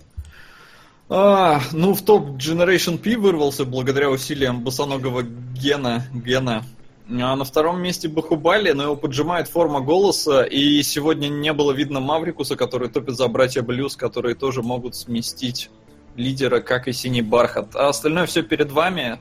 А, 1.16 1.62
ну, 1.74 1.94
в 1.94 2.02
топ 2.02 2.40
Generation 2.40 2.98
P 2.98 3.18
вырвался 3.18 3.66
благодаря 3.66 4.10
усилиям 4.10 4.64
босоногого 4.64 5.22
Гена. 5.22 6.08
Гена. 6.12 6.66
А 7.08 7.36
на 7.36 7.44
втором 7.44 7.84
месте 7.84 8.08
Бахубали, 8.08 8.72
но 8.72 8.82
его 8.82 8.96
поджимает 8.96 9.48
форма 9.48 9.80
голоса, 9.80 10.42
и 10.42 10.82
сегодня 10.82 11.28
не 11.28 11.54
было 11.54 11.72
видно 11.72 12.00
Маврикуса, 12.00 12.56
который 12.56 12.90
топит 12.90 13.16
за 13.16 13.28
братья 13.28 13.62
Блюз, 13.62 13.96
которые 13.96 14.34
тоже 14.34 14.64
могут 14.64 14.96
сместить 14.96 15.70
лидера, 16.16 16.62
как 16.62 16.88
и 16.88 16.94
Синий 16.94 17.22
Бархат. 17.22 17.76
А 17.76 17.90
остальное 17.90 18.26
все 18.26 18.42
перед 18.42 18.72
вами. 18.72 19.20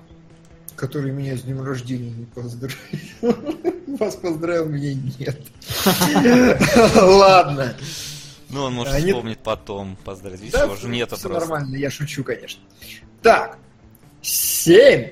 Который 0.76 1.12
меня 1.12 1.36
с 1.36 1.42
днем 1.42 1.62
рождения 1.62 2.10
не 2.10 2.24
поздравил. 2.24 2.74
Вас 3.98 4.16
поздравил, 4.16 4.64
меня 4.64 4.94
нет. 5.18 5.38
Ладно. 6.96 7.74
Ну, 8.52 8.64
он 8.64 8.74
может 8.74 8.94
А, 8.94 9.00
нет. 9.00 9.08
вспомнит 9.16 9.38
потом, 9.38 9.96
поздравить. 10.04 10.40
Видишь, 10.40 10.52
Да, 10.52 10.64
его 10.64 10.76
же 10.76 10.88
нет 10.88 11.08
все 11.10 11.28
просто. 11.28 11.48
нормально, 11.48 11.74
я 11.76 11.90
шучу, 11.90 12.22
конечно. 12.22 12.60
Так. 13.22 13.58
Семь. 14.20 15.10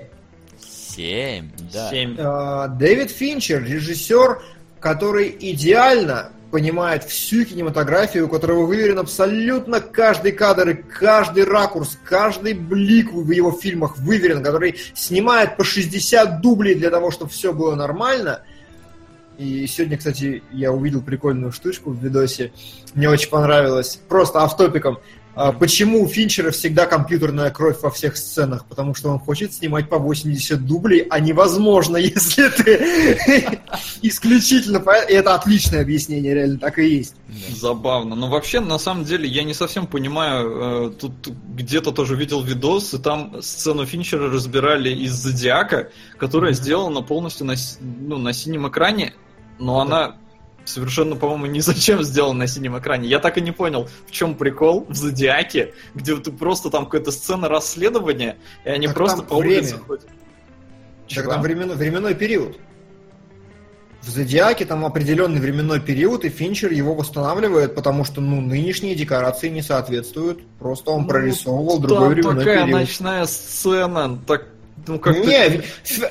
Семь, 0.60 1.50
да. 1.72 1.90
Семь. 1.90 2.16
Э, 2.18 2.68
Дэвид 2.78 3.10
Финчер, 3.10 3.62
режиссер, 3.64 4.42
который 4.80 5.34
идеально 5.40 6.32
понимает 6.50 7.04
всю 7.04 7.44
кинематографию, 7.44 8.26
у 8.26 8.28
которого 8.28 8.66
выверен 8.66 8.98
абсолютно 8.98 9.80
каждый 9.80 10.32
кадр 10.32 10.70
и 10.70 10.74
каждый 10.74 11.44
ракурс, 11.44 11.96
каждый 12.04 12.54
блик 12.54 13.12
в 13.12 13.30
его 13.30 13.52
фильмах 13.52 13.96
выверен, 13.98 14.42
который 14.42 14.76
снимает 14.94 15.56
по 15.56 15.62
60 15.64 16.40
дублей 16.40 16.74
для 16.74 16.90
того, 16.90 17.10
чтобы 17.12 17.30
все 17.30 17.52
было 17.52 17.76
нормально. 17.76 18.42
И 19.40 19.66
сегодня, 19.66 19.96
кстати, 19.96 20.42
я 20.52 20.70
увидел 20.70 21.00
прикольную 21.00 21.50
штучку 21.50 21.92
в 21.92 22.04
видосе. 22.04 22.52
Мне 22.92 23.08
очень 23.08 23.30
понравилось. 23.30 23.98
Просто 24.06 24.40
автопиком. 24.40 24.98
А 25.34 25.52
Почему 25.52 26.02
у 26.02 26.06
Финчера 26.06 26.50
всегда 26.50 26.84
компьютерная 26.84 27.50
кровь 27.50 27.80
во 27.80 27.90
всех 27.90 28.18
сценах? 28.18 28.66
Потому 28.66 28.94
что 28.94 29.08
он 29.08 29.18
хочет 29.18 29.54
снимать 29.54 29.88
по 29.88 29.96
80 29.96 30.66
дублей, 30.66 31.06
а 31.08 31.20
невозможно, 31.20 31.96
если 31.96 32.48
ты 32.48 33.58
исключительно... 34.02 34.84
И 35.08 35.12
это 35.14 35.34
отличное 35.34 35.80
объяснение, 35.80 36.34
реально 36.34 36.58
так 36.58 36.78
и 36.78 36.86
есть. 36.86 37.14
Забавно. 37.48 38.16
Но 38.16 38.28
вообще, 38.28 38.60
на 38.60 38.78
самом 38.78 39.06
деле, 39.06 39.26
я 39.26 39.42
не 39.42 39.54
совсем 39.54 39.86
понимаю, 39.86 40.90
э, 40.90 40.90
тут 41.00 41.28
где-то 41.54 41.92
тоже 41.92 42.14
видел 42.14 42.42
видос, 42.42 42.92
и 42.92 42.98
там 42.98 43.40
сцену 43.40 43.86
Финчера 43.86 44.28
разбирали 44.28 44.90
из 44.90 45.12
Зодиака, 45.12 45.88
которая 46.18 46.52
сделана 46.52 47.00
полностью 47.00 47.46
на, 47.46 47.54
ну, 47.80 48.18
на 48.18 48.34
синем 48.34 48.68
экране, 48.68 49.14
но 49.60 49.80
она 49.80 50.16
совершенно, 50.64 51.16
по-моему, 51.16 51.46
ни 51.46 51.60
зачем 51.60 52.02
сделана 52.02 52.40
на 52.40 52.46
синем 52.46 52.78
экране. 52.78 53.08
Я 53.08 53.18
так 53.18 53.38
и 53.38 53.40
не 53.40 53.52
понял, 53.52 53.88
в 54.06 54.10
чем 54.10 54.34
прикол 54.34 54.86
в 54.88 54.94
Зодиаке, 54.94 55.74
где 55.94 56.16
ты 56.16 56.30
просто 56.32 56.70
там 56.70 56.84
какая-то 56.86 57.10
сцена 57.12 57.48
расследования, 57.48 58.36
и 58.64 58.68
они 58.68 58.86
Так 58.86 58.96
просто 58.96 59.22
по 59.22 59.34
улице 59.34 59.74
время. 59.74 59.84
ходят. 59.86 60.08
Так 61.14 61.28
там 61.28 61.42
временной, 61.42 61.76
временной 61.76 62.14
период. 62.14 62.58
В 64.02 64.08
Зодиаке 64.08 64.64
там 64.64 64.86
определенный 64.86 65.40
временной 65.40 65.78
период, 65.80 66.24
и 66.24 66.30
Финчер 66.30 66.72
его 66.72 66.94
восстанавливает, 66.94 67.74
потому 67.74 68.04
что 68.04 68.22
ну, 68.22 68.40
нынешние 68.40 68.94
декорации 68.94 69.50
не 69.50 69.60
соответствуют. 69.60 70.40
Просто 70.58 70.90
он 70.90 71.02
Ну, 71.02 71.08
прорисовывал 71.08 71.78
другой 71.80 72.08
временной 72.10 72.38
такая 72.38 72.64
период. 72.64 72.80
ночная 72.80 73.26
сцена, 73.26 74.18
так, 74.26 74.46
ну 74.86 74.98
как 74.98 75.16
Не, 75.16 75.62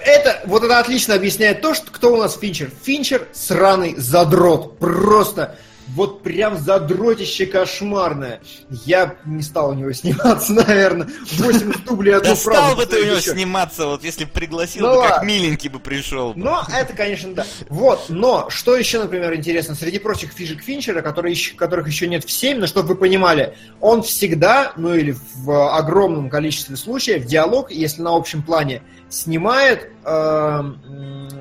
это, 0.03 0.41
вот 0.45 0.63
это 0.63 0.79
отлично 0.79 1.15
объясняет 1.15 1.61
то, 1.61 1.73
что 1.73 1.91
кто 1.91 2.13
у 2.13 2.17
нас 2.17 2.37
Финчер. 2.37 2.71
Финчер 2.83 3.27
сраный 3.33 3.95
задрот. 3.97 4.77
Просто 4.79 5.57
вот 5.95 6.23
прям 6.23 6.57
задротище 6.57 7.45
кошмарное. 7.45 8.41
Я 8.85 9.15
не 9.25 9.41
стал 9.41 9.71
у 9.71 9.73
него 9.73 9.91
сниматься, 9.93 10.53
наверное. 10.53 11.07
80 11.31 11.85
дублей 11.85 12.15
одну 12.15 12.29
Да 12.29 12.35
стал 12.35 12.75
бы 12.75 12.85
фразу 12.85 12.87
ты 12.87 13.01
у 13.01 13.05
него 13.05 13.19
сниматься, 13.19 13.85
вот 13.87 14.03
если 14.03 14.25
пригласил 14.25 14.85
Ну 14.85 15.01
бы, 15.01 15.07
как 15.07 15.23
миленький 15.23 15.69
бы 15.69 15.79
пришел. 15.79 16.33
Но 16.35 16.63
это, 16.71 16.93
конечно, 16.93 17.33
да. 17.33 17.45
Вот, 17.69 18.05
но 18.09 18.49
что 18.49 18.75
еще, 18.75 18.99
например, 18.99 19.33
интересно, 19.35 19.75
среди 19.75 19.99
прочих 19.99 20.31
фишек 20.31 20.61
Финчера, 20.61 21.01
которые 21.01 21.35
которых 21.55 21.87
еще 21.87 22.07
нет 22.07 22.25
в 22.25 22.31
7, 22.31 22.59
но 22.59 22.67
чтобы 22.67 22.89
вы 22.89 22.95
понимали, 22.95 23.55
он 23.79 24.03
всегда, 24.03 24.73
ну 24.75 24.93
или 24.93 25.15
в 25.35 25.75
огромном 25.77 26.29
количестве 26.29 26.75
случаев, 26.75 27.25
диалог, 27.25 27.71
если 27.71 28.01
на 28.01 28.15
общем 28.15 28.41
плане, 28.41 28.81
снимает, 29.09 29.91
э, 30.05 30.61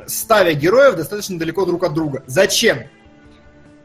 ставя 0.06 0.54
героев 0.54 0.96
достаточно 0.96 1.38
далеко 1.38 1.64
друг 1.64 1.84
от 1.84 1.94
друга. 1.94 2.22
Зачем? 2.26 2.84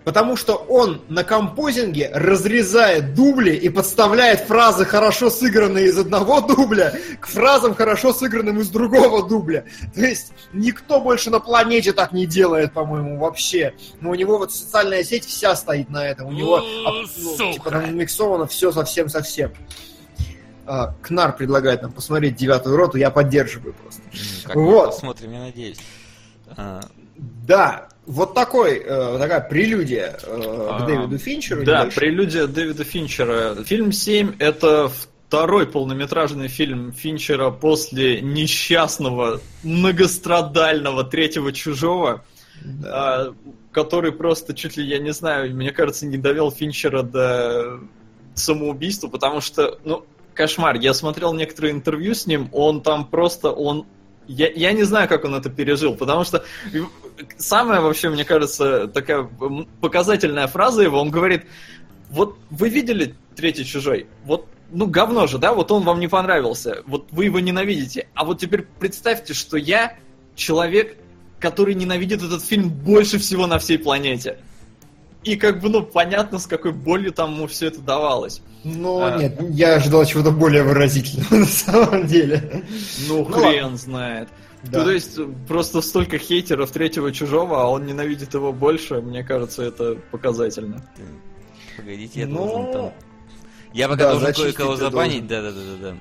Потому 0.04 0.36
что 0.36 0.56
он 0.56 1.02
на 1.08 1.24
композинге 1.24 2.12
разрезает 2.14 3.14
дубли 3.16 3.52
и 3.56 3.70
подставляет 3.70 4.42
фразы, 4.42 4.84
хорошо 4.86 5.30
сыгранные 5.30 5.88
из 5.88 5.98
одного 5.98 6.42
дубля, 6.42 6.94
к 7.22 7.28
фразам, 7.28 7.74
хорошо 7.74 8.14
сыгранным 8.14 8.60
из 8.60 8.70
другого 8.70 9.28
дубля. 9.28 9.64
То 9.96 10.02
есть 10.02 10.34
никто 10.52 11.00
больше 11.00 11.30
на 11.30 11.40
планете 11.40 11.94
так 11.94 12.12
не 12.12 12.26
делает, 12.26 12.74
по-моему, 12.74 13.18
вообще. 13.18 13.74
Но 14.02 14.10
у 14.12 14.16
него 14.16 14.38
вот 14.38 14.52
социальная 14.54 15.04
сеть 15.04 15.26
вся 15.26 15.56
стоит 15.56 15.90
на 15.90 16.06
этом. 16.06 16.28
У 16.28 16.32
него 16.32 16.60
Ну, 16.60 17.02
ап- 17.04 17.10
ну, 17.40 17.54
типа 17.54 17.72
там 17.72 17.98
миксовано 17.98 18.46
все 18.46 18.72
совсем-совсем. 18.74 19.54
А, 20.66 20.96
Кнар 21.02 21.36
предлагает 21.36 21.82
нам 21.82 21.92
посмотреть 21.92 22.36
девятую 22.36 22.76
роту, 22.78 22.98
я 22.98 23.10
поддерживаю 23.10 23.74
просто. 23.74 24.02
Как 24.46 24.56
Вот. 24.56 24.92
посмотрим, 24.92 25.34
я 25.34 25.40
надеюсь. 25.40 25.78
А, 26.58 26.82
Да, 27.16 27.88
вот 28.06 28.34
такой, 28.34 28.78
э, 28.80 29.18
такая 29.18 29.42
прелюдия 29.42 30.18
э, 30.24 30.42
А, 30.70 30.80
к 30.82 30.86
Дэвиду 30.88 31.18
Финчеру. 31.18 31.64
Да, 31.64 31.82
небольшая. 31.82 32.00
прелюдия 32.00 32.48
Дэвида 32.48 32.84
Финчера. 32.84 33.56
Фильм 33.64 33.92
7 33.92 34.36
это 34.40 34.90
второй 35.28 35.66
полнометражный 35.68 36.48
фильм 36.48 36.92
Финчера 36.92 37.50
после 37.50 38.22
несчастного, 38.22 39.40
многострадального 39.64 41.04
третьего 41.04 41.52
чужого, 41.54 42.24
Да. 42.64 42.90
а, 43.30 43.34
который 43.72 44.12
просто 44.12 44.54
чуть 44.54 44.78
ли, 44.78 44.86
я 44.86 45.00
не 45.00 45.12
знаю, 45.14 45.56
мне 45.56 45.72
кажется, 45.72 46.06
не 46.06 46.18
довел 46.18 46.52
Финчера 46.52 47.02
до 47.04 47.80
самоубийства, 48.36 49.08
потому 49.08 49.42
что, 49.42 49.80
ну, 49.86 50.06
кошмар. 50.34 50.76
Я 50.76 50.94
смотрел 50.94 51.34
некоторые 51.34 51.72
интервью 51.74 52.14
с 52.16 52.26
ним, 52.26 52.50
он 52.52 52.82
там 52.82 53.06
просто, 53.08 53.52
он 53.52 53.86
я, 54.28 54.50
я 54.52 54.74
не 54.74 54.84
знаю, 54.84 55.08
как 55.08 55.26
он 55.26 55.36
это 55.36 55.50
пережил, 55.50 55.96
потому 55.96 56.24
что 56.24 56.44
самая 57.38 57.82
вообще, 57.82 58.10
мне 58.10 58.26
кажется, 58.26 58.88
такая 58.88 59.30
показательная 59.82 60.48
фраза 60.48 60.84
его, 60.84 61.00
он 61.00 61.10
говорит, 61.10 61.46
вот 62.10 62.38
вы 62.50 62.70
видели 62.70 63.16
третий 63.36 63.66
чужой? 63.66 64.08
Вот, 64.26 64.48
ну, 64.72 64.88
говно 64.88 65.28
же, 65.28 65.38
да? 65.38 65.54
Вот 65.54 65.72
он 65.72 65.84
вам 65.84 66.00
не 66.00 66.08
понравился. 66.08 66.84
Вот 66.86 67.08
вы 67.12 67.26
его 67.26 67.40
ненавидите. 67.40 68.08
А 68.14 68.24
вот 68.24 68.40
теперь 68.40 68.66
представьте, 68.80 69.34
что 69.34 69.58
я 69.58 69.98
человек, 70.36 70.98
который 71.40 71.76
ненавидит 71.76 72.22
этот 72.24 72.44
фильм 72.44 72.70
больше 72.70 73.18
всего 73.20 73.48
на 73.48 73.60
всей 73.60 73.78
планете. 73.78 74.38
И 75.24 75.36
как 75.38 75.62
бы, 75.62 75.70
ну, 75.70 75.84
понятно, 75.84 76.38
с 76.38 76.48
какой 76.48 76.74
болью 76.74 77.14
там 77.14 77.34
ему 77.36 77.48
все 77.48 77.68
это 77.68 77.80
давалось. 77.82 78.42
Ну, 78.64 79.04
А. 79.04 79.18
нет, 79.18 79.40
я 79.52 79.76
ожидал 79.76 80.06
чего-то 80.06 80.32
более 80.32 80.64
выразительного 80.64 81.36
на 81.42 81.46
самом 81.46 82.08
деле. 82.08 82.64
Ну, 83.08 83.20
Ну, 83.20 83.26
хрен 83.26 83.78
знает. 83.78 84.30
Да. 84.64 84.80
Ну, 84.80 84.86
то 84.86 84.92
есть, 84.92 85.20
просто 85.48 85.82
столько 85.82 86.18
хейтеров 86.18 86.72
третьего 86.72 87.12
чужого, 87.12 87.62
а 87.62 87.68
он 87.68 87.86
ненавидит 87.86 88.34
его 88.34 88.54
больше, 88.54 89.02
мне 89.02 89.24
кажется, 89.24 89.64
это 89.64 89.96
показательно. 90.12 90.82
Погодите, 91.76 92.22
я 92.22 92.28
Ну, 92.28 92.38
должен 92.38 92.72
там... 92.72 92.94
Я 93.74 93.88
пока 93.90 94.04
да, 94.04 94.12
должен 94.12 94.34
кое-кого 94.34 94.76
забанить, 94.76 95.28
да-да-да-да. 95.28 95.96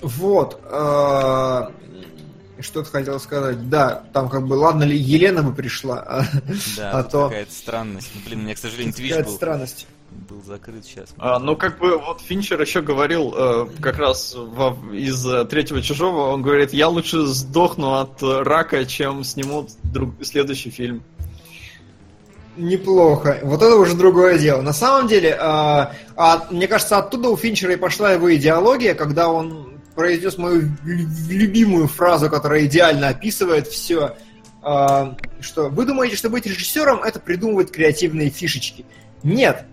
Вот. 0.00 0.60
Что-то 2.60 2.90
хотел 2.90 3.20
сказать. 3.20 3.68
Да, 3.70 4.02
там 4.12 4.28
как 4.28 4.46
бы, 4.46 4.54
ладно 4.54 4.82
ли 4.84 4.96
Елена 4.96 5.42
бы 5.42 5.52
пришла, 5.52 5.98
а 6.00 6.24
Да, 6.76 6.90
А 6.92 7.02
то- 7.04 7.28
какая-то 7.28 7.52
странность. 7.52 8.10
Ну, 8.14 8.20
Блин, 8.26 8.40
у 8.40 8.42
меня, 8.42 8.54
к 8.54 8.58
сожалению, 8.58 8.94
Twitch 8.94 9.08
какая-то 9.10 9.28
был, 9.28 9.36
странность. 9.36 9.86
был 10.28 10.42
закрыт 10.44 10.84
сейчас. 10.84 11.10
А, 11.18 11.38
ну, 11.38 11.54
как 11.56 11.78
бы, 11.78 11.96
вот 11.98 12.20
Финчер 12.20 12.60
еще 12.60 12.80
говорил, 12.82 13.32
э, 13.36 13.68
как 13.80 13.98
раз 13.98 14.34
во- 14.36 14.76
из 14.92 15.24
э, 15.26 15.44
третьего 15.44 15.80
чужого, 15.82 16.32
он 16.32 16.42
говорит, 16.42 16.72
я 16.72 16.88
лучше 16.88 17.26
сдохну 17.26 17.94
от 17.94 18.20
э, 18.22 18.42
рака, 18.42 18.84
чем 18.86 19.22
сниму 19.22 19.68
друг- 19.84 20.14
следующий 20.24 20.70
фильм. 20.70 21.02
Неплохо. 22.56 23.38
Вот 23.44 23.62
это 23.62 23.76
уже 23.76 23.94
другое 23.94 24.36
дело. 24.36 24.62
На 24.62 24.72
самом 24.72 25.06
деле, 25.06 25.36
а, 25.40 25.92
а, 26.16 26.48
мне 26.50 26.66
кажется, 26.66 26.98
оттуда 26.98 27.28
у 27.28 27.36
Финчера 27.36 27.74
и 27.74 27.76
пошла 27.76 28.10
его 28.12 28.34
идеология, 28.34 28.94
когда 28.94 29.28
он 29.28 29.77
произнес 29.98 30.38
мою 30.38 30.70
любимую 30.84 31.88
фразу, 31.88 32.30
которая 32.30 32.66
идеально 32.66 33.08
описывает 33.08 33.66
все. 33.66 34.14
Что 34.60 35.70
вы 35.70 35.84
думаете, 35.86 36.14
что 36.14 36.30
быть 36.30 36.46
режиссером 36.46 37.02
это 37.02 37.18
придумывать 37.18 37.72
креативные 37.72 38.30
фишечки? 38.30 38.86
Нет, 39.24 39.64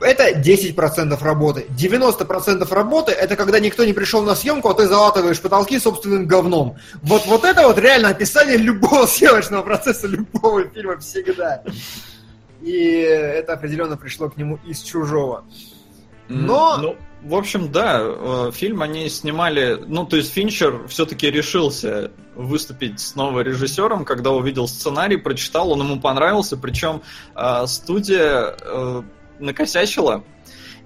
это 0.00 0.32
10% 0.32 1.22
работы. 1.22 1.66
90% 1.68 2.74
работы 2.74 3.12
это 3.12 3.36
когда 3.36 3.60
никто 3.60 3.84
не 3.84 3.92
пришел 3.92 4.20
на 4.24 4.34
съемку, 4.34 4.68
а 4.68 4.74
ты 4.74 4.88
залатываешь 4.88 5.40
потолки 5.40 5.78
собственным 5.78 6.26
говном. 6.26 6.76
Вот, 7.02 7.26
вот 7.26 7.44
это 7.44 7.62
вот 7.62 7.78
реально 7.78 8.08
описание 8.08 8.56
любого 8.56 9.06
съемочного 9.06 9.62
процесса 9.62 10.08
любого 10.08 10.64
фильма 10.70 10.98
всегда. 10.98 11.62
И 12.62 12.72
это 12.72 13.52
определенно 13.52 13.96
пришло 13.96 14.28
к 14.28 14.36
нему 14.36 14.58
из 14.66 14.80
чужого. 14.80 15.44
Но... 16.28 16.78
Ну, 16.78 16.96
в 17.22 17.34
общем, 17.34 17.72
да, 17.72 18.00
э, 18.00 18.50
фильм 18.52 18.82
они 18.82 19.08
снимали... 19.08 19.78
Ну, 19.86 20.06
то 20.06 20.16
есть 20.16 20.32
Финчер 20.32 20.86
все-таки 20.86 21.30
решился 21.30 22.12
выступить 22.36 23.00
снова 23.00 23.40
режиссером, 23.40 24.04
когда 24.04 24.30
увидел 24.30 24.68
сценарий, 24.68 25.16
прочитал, 25.16 25.72
он 25.72 25.80
ему 25.80 26.00
понравился, 26.00 26.56
причем 26.56 27.02
э, 27.34 27.66
студия 27.66 28.56
э, 28.60 29.02
накосячила 29.40 30.22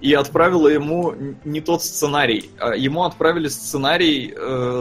и 0.00 0.14
отправила 0.14 0.68
ему 0.68 1.14
не 1.44 1.60
тот 1.60 1.84
сценарий. 1.84 2.50
А 2.58 2.74
ему 2.74 3.04
отправили 3.04 3.48
сценарий 3.48 4.34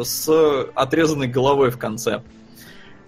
с 0.04 0.28
отрезанной 0.74 1.28
головой 1.28 1.70
в 1.70 1.78
конце. 1.78 2.24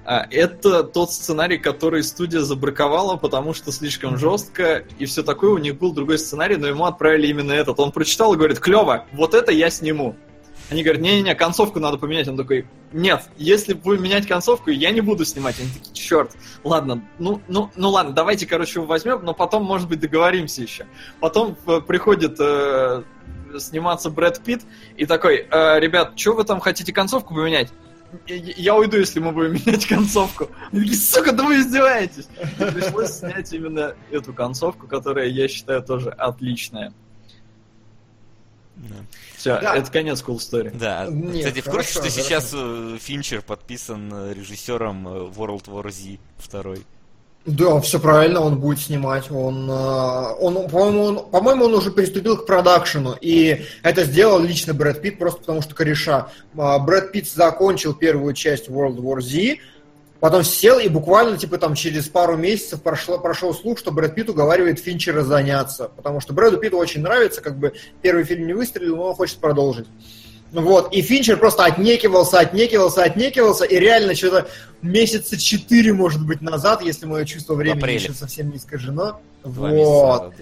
А, 0.06 0.28
это 0.30 0.84
тот 0.84 1.12
сценарий, 1.12 1.58
который 1.58 2.04
студия 2.04 2.42
забраковала, 2.42 3.16
потому 3.16 3.54
что 3.54 3.72
слишком 3.72 4.18
жестко 4.18 4.84
и 5.00 5.06
все 5.06 5.24
такое. 5.24 5.52
У 5.52 5.58
них 5.58 5.78
был 5.78 5.94
другой 5.94 6.20
сценарий, 6.20 6.58
но 6.58 6.68
ему 6.68 6.86
отправили 6.86 7.28
именно 7.28 7.54
этот. 7.54 7.80
Он 7.80 7.92
прочитал 7.92 8.34
и 8.34 8.38
говорит, 8.38 8.60
клево, 8.60 9.06
вот 9.14 9.34
это 9.34 9.52
я 9.52 9.70
сниму. 9.70 10.16
Они 10.70 10.84
говорят, 10.84 11.02
не-не-не, 11.02 11.36
концовку 11.36 11.80
надо 11.80 11.98
поменять. 11.98 12.28
Он 12.28 12.36
такой, 12.36 12.66
нет, 12.92 13.24
если 13.38 13.74
будем 13.74 14.04
менять 14.04 14.28
концовку, 14.28 14.72
я 14.72 14.92
не 14.92 15.02
буду 15.02 15.24
снимать. 15.24 15.60
Они 15.60 15.70
такие, 15.70 15.94
черт, 15.94 16.32
ладно, 16.64 17.04
ну, 17.20 17.42
ну, 17.48 17.70
ну 17.76 17.90
ладно, 17.90 18.14
давайте, 18.14 18.46
короче, 18.46 18.80
его 18.80 18.86
возьмем, 18.86 19.24
но 19.24 19.34
потом, 19.34 19.64
может 19.64 19.88
быть, 19.88 20.00
договоримся 20.00 20.62
еще. 20.62 20.86
Потом 21.20 21.58
э, 21.68 21.82
приходит 21.82 22.38
э, 22.40 23.04
сниматься 23.58 24.10
Брэд 24.10 24.42
Питт 24.44 24.64
и 24.98 25.06
такой, 25.06 25.48
э, 25.50 25.80
ребят, 25.80 26.14
что 26.20 26.34
вы 26.34 26.44
там 26.44 26.60
хотите 26.60 26.92
концовку 26.92 27.36
поменять? 27.36 27.72
Я 28.28 28.76
уйду, 28.76 28.98
если 28.98 29.20
мы 29.20 29.32
будем 29.32 29.54
менять 29.66 29.86
концовку. 29.86 30.50
Они 30.72 30.82
такие, 30.82 30.98
сука, 30.98 31.32
да 31.32 31.44
вы 31.44 31.60
издеваетесь. 31.60 32.28
И 32.60 32.72
пришлось 32.72 33.12
снять 33.12 33.52
именно 33.54 33.96
эту 34.12 34.34
концовку, 34.34 34.88
которая, 34.88 35.28
я 35.28 35.48
считаю, 35.48 35.84
тоже 35.84 36.10
отличная. 36.10 36.94
Да. 38.76 38.96
Все, 39.38 39.60
да. 39.60 39.76
это 39.76 39.92
конец 39.92 40.24
cool 40.26 40.38
story. 40.38 40.76
Да. 40.76 41.08
Нет, 41.08 41.46
Кстати, 41.46 41.62
в 41.62 41.70
курсе, 41.70 41.92
что 41.92 42.00
хорошо. 42.02 42.22
сейчас 42.22 42.52
э, 42.56 42.98
Финчер 43.00 43.42
подписан 43.42 44.12
э, 44.12 44.34
режиссером 44.34 45.08
э, 45.08 45.12
World 45.30 45.66
War 45.66 45.92
Z 45.92 46.18
2? 46.52 46.76
Да, 47.46 47.82
все 47.82 48.00
правильно, 48.00 48.40
он 48.40 48.58
будет 48.58 48.80
снимать. 48.80 49.30
Он, 49.30 49.70
он, 49.70 50.70
по-моему, 50.70 51.04
он, 51.04 51.30
по-моему, 51.30 51.66
он 51.66 51.74
уже 51.74 51.92
приступил 51.92 52.38
к 52.38 52.46
продакшену, 52.46 53.18
и 53.20 53.66
это 53.82 54.06
сделал 54.06 54.40
лично 54.40 54.74
Брэд 54.74 55.02
Питт, 55.02 55.20
просто 55.20 55.42
потому 55.42 55.62
что 55.62 55.76
кореша. 55.76 56.30
Брэд 56.54 57.12
Питт 57.12 57.28
закончил 57.28 57.94
первую 57.94 58.34
часть 58.34 58.70
World 58.70 58.98
War 58.98 59.20
Z, 59.20 59.58
Потом 60.24 60.42
сел 60.46 60.80
и 60.80 60.88
буквально, 60.88 61.38
типа, 61.38 61.58
там, 61.58 61.76
через 61.76 62.08
пару 62.08 62.38
месяцев 62.38 62.82
прошло, 62.82 63.20
прошел 63.20 63.54
слух, 63.54 63.78
что 63.78 63.92
Брэд 63.92 64.16
Питт 64.16 64.30
уговаривает 64.30 64.80
Финчера 64.80 65.22
заняться. 65.22 65.92
Потому 65.94 66.22
что 66.22 66.32
Брэду 66.32 66.60
Питту 66.60 66.78
очень 66.78 67.02
нравится, 67.02 67.42
как 67.42 67.60
бы, 67.60 67.74
первый 68.02 68.24
фильм 68.24 68.48
не 68.48 68.54
выстрелил, 68.54 68.96
но 68.96 69.10
он 69.10 69.16
хочет 69.16 69.40
продолжить. 69.40 69.86
Вот, 70.54 70.94
и 70.94 71.02
Финчер 71.02 71.38
просто 71.38 71.66
отнекивался, 71.66 72.40
отнекивался, 72.40 73.04
отнекивался, 73.04 73.66
и 73.66 73.76
реально 73.80 74.14
что-то 74.14 74.48
месяца 74.84 75.36
четыре, 75.36 75.94
может 75.94 76.24
быть, 76.24 76.42
назад, 76.42 76.84
если 76.84 77.08
мое 77.08 77.26
чувство 77.26 77.56
времени 77.56 77.92
еще 77.92 78.14
совсем 78.14 78.52
не 78.52 78.58
искажено. 78.58 79.20
Два 79.44 79.70
вот. 79.70 80.34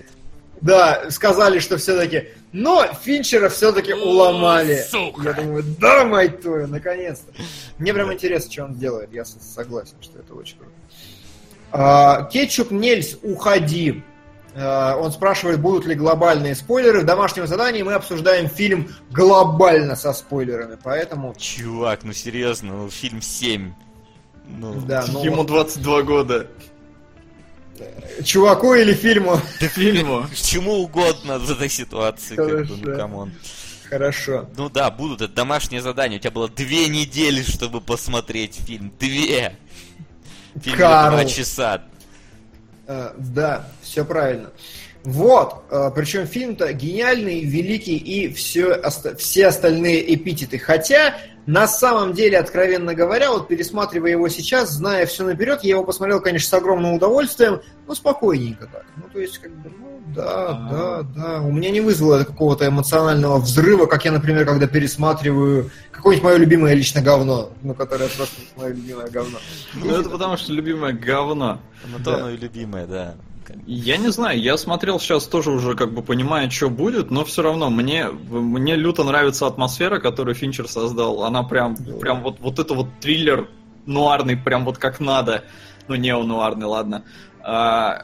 Да, 0.59 1.09
сказали, 1.09 1.59
что 1.59 1.77
все-таки... 1.77 2.27
Но 2.51 2.85
Финчера 3.03 3.47
все-таки 3.47 3.93
уломали. 3.93 4.83
Сука. 4.89 5.21
Я 5.23 5.33
думаю, 5.33 5.63
да, 5.79 6.03
мать 6.03 6.41
твою, 6.41 6.67
наконец-то. 6.67 7.31
Мне 7.77 7.93
прям 7.93 8.11
интересно, 8.11 8.51
что 8.51 8.65
он 8.65 8.75
сделает. 8.75 9.13
Я 9.13 9.23
согласен, 9.23 9.95
что 10.01 10.19
это 10.19 10.33
очень 10.33 10.57
круто. 10.57 10.73
А, 11.71 12.23
Кетчуп 12.25 12.71
Нельс, 12.71 13.17
уходи. 13.23 14.03
А, 14.55 14.95
он 14.97 15.11
спрашивает, 15.11 15.61
будут 15.61 15.85
ли 15.85 15.95
глобальные 15.95 16.55
спойлеры. 16.55 17.01
В 17.01 17.05
домашнем 17.05 17.47
задании 17.47 17.83
мы 17.83 17.93
обсуждаем 17.93 18.49
фильм 18.49 18.89
глобально 19.11 19.95
со 19.95 20.13
спойлерами, 20.13 20.77
поэтому... 20.81 21.33
Чувак, 21.37 22.03
ну 22.03 22.13
серьезно, 22.13 22.73
ну 22.73 22.89
фильм 22.89 23.21
7. 23.21 23.73
Ну, 24.47 24.81
да, 24.81 25.05
ну, 25.07 25.23
ему 25.23 25.43
22 25.43 26.01
года. 26.03 26.47
Чуваку 28.23 28.73
или 28.73 28.93
фильму? 28.93 29.39
Да 29.59 29.67
фильму. 29.67 30.25
Чему 30.35 30.73
угодно 30.83 31.39
в 31.39 31.49
этой 31.49 31.69
ситуации, 31.69 32.35
как 32.35 32.67
бы, 32.67 32.77
ну 32.77 32.95
come 32.95 33.16
on. 33.16 33.31
Хорошо. 33.89 34.47
Ну 34.55 34.69
да, 34.69 34.91
будут, 34.91 35.21
это 35.21 35.33
домашнее 35.33 35.81
задание. 35.81 36.19
У 36.19 36.21
тебя 36.21 36.31
было 36.31 36.47
две 36.49 36.87
недели, 36.87 37.41
чтобы 37.41 37.81
посмотреть 37.81 38.55
фильм. 38.55 38.91
Две! 38.99 39.55
Фильм 40.61 40.77
Карл. 40.77 41.11
два 41.11 41.25
часа. 41.25 41.81
Uh, 42.87 43.13
да, 43.17 43.67
все 43.91 44.05
правильно. 44.05 44.51
Вот, 45.03 45.63
uh, 45.71 45.91
причем 45.93 46.27
фильм-то 46.27 46.71
гениальный, 46.73 47.43
великий 47.43 47.97
и 47.97 48.31
все, 48.31 48.81
все 49.17 49.47
остальные 49.47 50.13
эпитеты. 50.13 50.59
Хотя 50.59 51.15
на 51.47 51.67
самом 51.67 52.13
деле, 52.13 52.37
откровенно 52.37 52.93
говоря, 52.93 53.31
вот 53.31 53.47
пересматривая 53.47 54.11
его 54.11 54.29
сейчас, 54.29 54.71
зная 54.71 55.07
все 55.07 55.23
наперед, 55.23 55.63
я 55.63 55.71
его 55.71 55.83
посмотрел, 55.83 56.21
конечно, 56.21 56.49
с 56.49 56.53
огромным 56.53 56.93
удовольствием, 56.93 57.61
но 57.87 57.95
спокойненько 57.95 58.67
так. 58.67 58.85
Ну, 58.95 59.03
то 59.11 59.19
есть, 59.19 59.39
как 59.39 59.51
бы, 59.51 59.71
ну, 59.75 60.03
да, 60.15 60.67
да, 60.69 61.01
да. 61.15 61.41
У 61.41 61.51
меня 61.51 61.71
не 61.71 61.81
вызвало 61.81 62.23
какого-то 62.23 62.67
эмоционального 62.67 63.39
взрыва, 63.39 63.87
как 63.87 64.05
я, 64.05 64.11
например, 64.11 64.45
когда 64.45 64.67
пересматриваю 64.67 65.71
какое-нибудь 65.91 66.25
мое 66.25 66.37
любимое 66.37 66.75
лично 66.75 67.01
говно, 67.01 67.51
ну, 67.63 67.73
которое 67.73 68.07
просто 68.09 68.39
мое 68.55 68.69
любимое 68.69 69.09
говно. 69.09 69.39
Ну, 69.73 69.99
это 69.99 70.09
потому 70.09 70.37
что 70.37 70.53
любимое 70.53 70.93
говно. 70.93 71.59
Ну, 71.87 72.03
то 72.03 72.17
оно 72.17 72.29
и 72.29 72.37
любимое, 72.37 72.85
да. 72.85 73.15
Я 73.65 73.97
не 73.97 74.09
знаю, 74.09 74.39
я 74.39 74.57
смотрел 74.57 74.99
сейчас 74.99 75.25
тоже 75.25 75.51
уже 75.51 75.75
как 75.75 75.93
бы 75.93 76.01
понимая, 76.01 76.49
что 76.49 76.69
будет, 76.69 77.11
но 77.11 77.25
все 77.25 77.41
равно 77.41 77.69
мне, 77.69 78.07
мне 78.07 78.75
люто 78.75 79.03
нравится 79.03 79.47
атмосфера, 79.47 79.99
которую 79.99 80.35
Финчер 80.35 80.67
создал. 80.67 81.23
Она 81.23 81.43
прям, 81.43 81.75
прям 81.75 82.21
вот, 82.21 82.39
вот 82.39 82.59
это 82.59 82.73
вот 82.73 82.87
триллер 82.99 83.49
нуарный, 83.85 84.37
прям 84.37 84.65
вот 84.65 84.77
как 84.77 84.99
надо. 84.99 85.43
Ну, 85.87 85.95
неонуарный, 85.95 86.67
ладно. 86.67 87.03
А, 87.43 88.03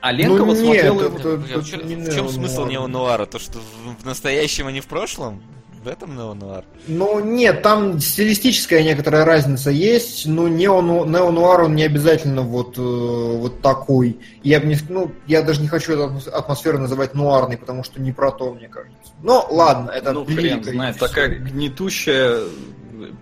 а 0.00 0.12
Ленка 0.12 0.38
ну, 0.38 0.44
вот 0.44 0.58
нет, 0.58 0.64
смотрела... 0.64 1.02
Это, 1.02 1.16
это, 1.16 1.28
это, 1.28 2.10
в 2.10 2.14
чем 2.14 2.28
смысл 2.28 2.66
неонуара? 2.66 3.26
То, 3.26 3.38
что 3.38 3.58
в 4.00 4.04
настоящем, 4.04 4.66
а 4.66 4.72
не 4.72 4.80
в 4.80 4.86
прошлом? 4.86 5.42
В 5.82 5.88
этом 5.88 6.14
неонуар? 6.14 6.64
Ну, 6.86 7.18
нет, 7.18 7.62
там 7.62 7.98
стилистическая 7.98 8.84
некоторая 8.84 9.24
разница 9.24 9.70
есть, 9.70 10.26
но 10.26 10.46
неону, 10.46 11.04
неонуар 11.04 11.62
он 11.62 11.74
не 11.74 11.82
обязательно 11.82 12.42
вот, 12.42 12.78
э, 12.78 12.80
вот 12.80 13.62
такой. 13.62 14.20
Я, 14.44 14.60
бы 14.60 14.66
не, 14.66 14.76
ну, 14.88 15.10
я 15.26 15.42
даже 15.42 15.60
не 15.60 15.66
хочу 15.66 15.94
эту 15.94 16.30
атмосферу 16.30 16.78
называть 16.78 17.14
нуарной, 17.14 17.56
потому 17.56 17.82
что 17.82 18.00
не 18.00 18.12
про 18.12 18.30
то, 18.30 18.54
мне 18.54 18.68
кажется. 18.68 19.12
Но 19.24 19.44
ладно, 19.50 19.90
это 19.90 20.12
ну, 20.12 20.24
хрен 20.24 20.62
знает, 20.62 20.98
такая 20.98 21.30
гнетущая 21.30 22.42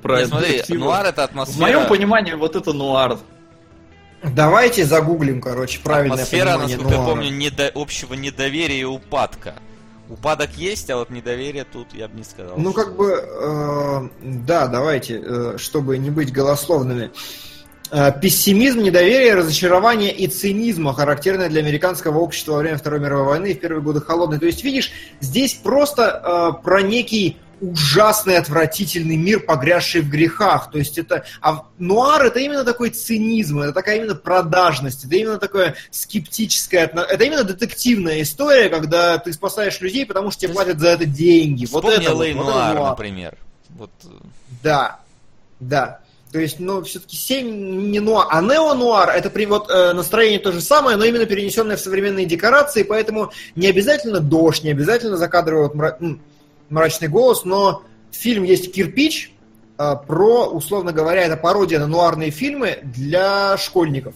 про 0.03 0.19
Нет, 0.19 0.29
смотри, 0.29 0.63
нуар 0.69 1.07
это 1.07 1.25
атмосфера... 1.25 1.57
В 1.57 1.61
моем 1.61 1.87
понимании 1.89 2.35
вот 2.35 2.57
это 2.57 2.75
нуар. 2.75 3.17
Давайте 4.23 4.85
загуглим, 4.85 5.41
короче, 5.41 5.81
правильное 5.81 6.25
Атмосфера, 6.25 6.59
насколько 6.59 6.91
нуара. 6.91 7.01
я 7.01 7.07
помню, 7.07 7.31
недо... 7.31 7.73
общего 7.75 8.13
недоверия 8.13 8.81
и 8.81 8.85
упадка. 8.85 9.55
Упадок 10.11 10.51
есть, 10.57 10.91
а 10.91 10.97
вот 10.97 11.11
недоверие 11.11 11.65
тут 11.65 11.95
я 11.95 12.09
бы 12.09 12.17
не 12.17 12.25
сказал. 12.25 12.59
Ну, 12.59 12.73
как 12.73 12.97
бы, 12.97 13.13
э, 13.13 14.09
да, 14.23 14.67
давайте, 14.67 15.23
э, 15.25 15.55
чтобы 15.57 15.99
не 15.99 16.11
быть 16.11 16.33
голословными. 16.33 17.13
Э, 17.93 18.13
пессимизм, 18.21 18.81
недоверие, 18.81 19.35
разочарование 19.35 20.13
и 20.13 20.27
цинизм, 20.27 20.93
характерное 20.93 21.49
для 21.49 21.61
американского 21.61 22.19
общества 22.19 22.53
во 22.53 22.59
время 22.59 22.77
Второй 22.77 22.99
мировой 22.99 23.27
войны 23.27 23.53
и 23.53 23.55
в 23.55 23.61
первые 23.61 23.83
годы 23.83 24.01
холодной. 24.01 24.39
То 24.39 24.47
есть, 24.47 24.65
видишь, 24.65 24.93
здесь 25.21 25.55
просто 25.55 26.57
э, 26.59 26.63
про 26.63 26.83
некий 26.83 27.39
ужасный, 27.61 28.37
отвратительный 28.37 29.17
мир, 29.17 29.41
погрязший 29.41 30.01
в 30.01 30.09
грехах. 30.09 30.71
То 30.71 30.79
есть 30.79 30.99
это... 30.99 31.25
А 31.41 31.63
нуар 31.79 32.25
это 32.25 32.41
именно 32.41 32.65
такой 32.65 32.91
цинизм, 32.91 33.61
это 33.61 33.73
такая 33.73 33.99
именно 33.99 34.15
продажность, 34.15 35.05
это 35.05 35.17
именно 35.17 35.39
такое 35.39 35.75
скептическое... 35.91 36.87
Это 36.87 37.25
именно 37.25 37.45
детективная 37.45 38.23
история, 38.23 38.69
когда 38.69 39.19
ты 39.19 39.33
спасаешь 39.33 39.81
людей, 39.81 40.07
потому 40.07 40.31
что 40.31 40.43
тебе 40.43 40.55
платят 40.55 40.81
за 40.81 40.89
это 40.89 41.07
деньги. 41.07 41.67
вот 41.67 41.85
это 41.85 42.15
вот, 42.15 42.27
вот 42.27 42.35
нуар, 42.35 42.75
нуар, 42.75 42.91
например. 42.91 43.37
Вот. 43.71 43.91
Да, 44.63 45.01
да. 45.59 46.01
То 46.33 46.39
есть, 46.39 46.61
ну, 46.61 46.83
все-таки 46.85 47.17
7 47.17 47.91
не 47.91 47.99
нуар, 47.99 48.27
а 48.31 48.41
нео-нуар 48.41 49.11
это 49.11 49.31
при, 49.31 49.47
вот, 49.47 49.69
э, 49.69 49.93
настроение 49.93 50.39
то 50.39 50.53
же 50.53 50.61
самое, 50.61 50.97
но 50.97 51.05
именно 51.05 51.27
перенесенное 51.27 51.77
в 51.77 51.81
современные 51.81 52.25
декорации, 52.25 52.85
поэтому 52.85 53.33
не 53.57 53.67
обязательно 53.67 54.21
дождь, 54.21 54.63
не 54.63 54.71
обязательно 54.71 55.17
закадровый 55.17 55.71
вот, 55.75 56.01
мрачный 56.71 57.09
голос, 57.09 57.45
но 57.45 57.83
фильм 58.11 58.45
есть 58.45 58.73
«Кирпич», 58.73 59.33
а, 59.77 59.97
про, 59.97 60.47
условно 60.47 60.93
говоря, 60.93 61.23
это 61.23 61.39
пародия 61.39 61.79
на 61.79 61.87
нуарные 61.87 62.31
фильмы 62.31 62.81
для 62.83 63.57
школьников. 63.57 64.15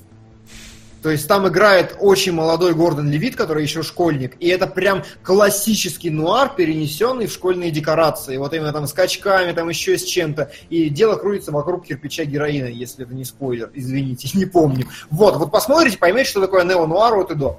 То 1.04 1.10
есть 1.10 1.28
там 1.28 1.46
играет 1.48 1.96
очень 2.00 2.32
молодой 2.32 2.72
Гордон 2.72 3.10
Левит, 3.10 3.36
который 3.36 3.62
еще 3.62 3.82
школьник. 3.82 4.36
И 4.40 4.48
это 4.48 4.66
прям 4.66 5.04
классический 5.22 6.08
нуар, 6.08 6.54
перенесенный 6.54 7.26
в 7.26 7.32
школьные 7.32 7.70
декорации. 7.70 8.38
Вот 8.38 8.54
именно 8.54 8.72
там 8.72 8.86
с 8.86 8.94
качками, 8.94 9.52
там 9.52 9.68
еще 9.68 9.98
с 9.98 10.04
чем-то. 10.04 10.50
И 10.70 10.88
дело 10.88 11.16
крутится 11.16 11.52
вокруг 11.52 11.86
кирпича 11.86 12.24
героина, 12.24 12.66
если 12.66 13.04
это 13.04 13.14
не 13.14 13.24
спойлер. 13.24 13.70
Извините, 13.74 14.30
не 14.38 14.46
помню. 14.46 14.86
Вот, 15.10 15.36
вот 15.36 15.50
посмотрите, 15.50 15.98
поймете, 15.98 16.30
что 16.30 16.40
такое 16.40 16.64
нео-нуар 16.64 17.14
от 17.18 17.30
и 17.30 17.34
до. 17.34 17.58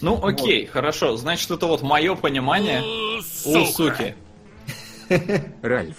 Ну, 0.00 0.18
окей, 0.22 0.62
вот. 0.62 0.72
хорошо. 0.72 1.16
Значит, 1.16 1.50
это 1.50 1.66
вот 1.66 1.82
мое 1.82 2.14
понимание 2.14 2.82
у 3.44 3.66
суки. 3.66 4.14
Ральф. 5.62 5.96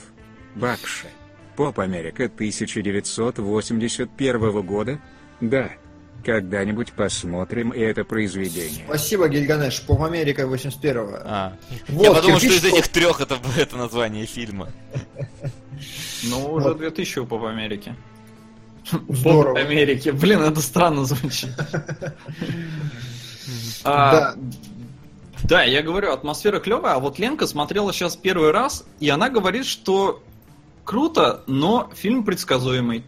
Бакши. 0.55 1.07
Поп 1.55 1.79
Америка 1.79 2.25
1981 2.25 4.61
года? 4.61 4.99
Да. 5.41 5.69
Когда-нибудь 6.23 6.91
посмотрим 6.93 7.71
это 7.71 8.03
произведение. 8.03 8.83
Спасибо, 8.85 9.27
Гильганеш. 9.29 9.81
Поп 9.81 10.03
Америка 10.03 10.43
81-го. 10.43 11.17
А. 11.23 11.53
Вот, 11.87 12.03
Я 12.03 12.13
подумал, 12.13 12.37
что 12.39 12.47
из 12.47 12.65
этих 12.65 12.87
трех 12.89 13.21
это, 13.21 13.37
это 13.57 13.77
название 13.77 14.25
фильма. 14.25 14.69
Ну, 16.23 16.51
уже 16.53 16.75
2000 16.75 17.19
у 17.19 17.25
Поп 17.25 17.45
Америки. 17.45 17.95
Здорово. 19.07 19.55
Поп 19.55 19.57
Америки. 19.57 20.09
Блин, 20.09 20.41
это 20.41 20.59
странно 20.61 21.05
звучит. 21.05 21.51
Да. 23.83 24.35
Да, 25.43 25.63
я 25.63 25.81
говорю, 25.81 26.11
атмосфера 26.11 26.59
клевая, 26.59 26.95
а 26.95 26.99
вот 26.99 27.17
Ленка 27.19 27.47
смотрела 27.47 27.93
сейчас 27.93 28.15
первый 28.15 28.51
раз, 28.51 28.85
и 28.99 29.09
она 29.09 29.29
говорит, 29.29 29.65
что 29.65 30.21
круто, 30.83 31.43
но 31.47 31.89
фильм 31.93 32.23
предсказуемый. 32.23 33.03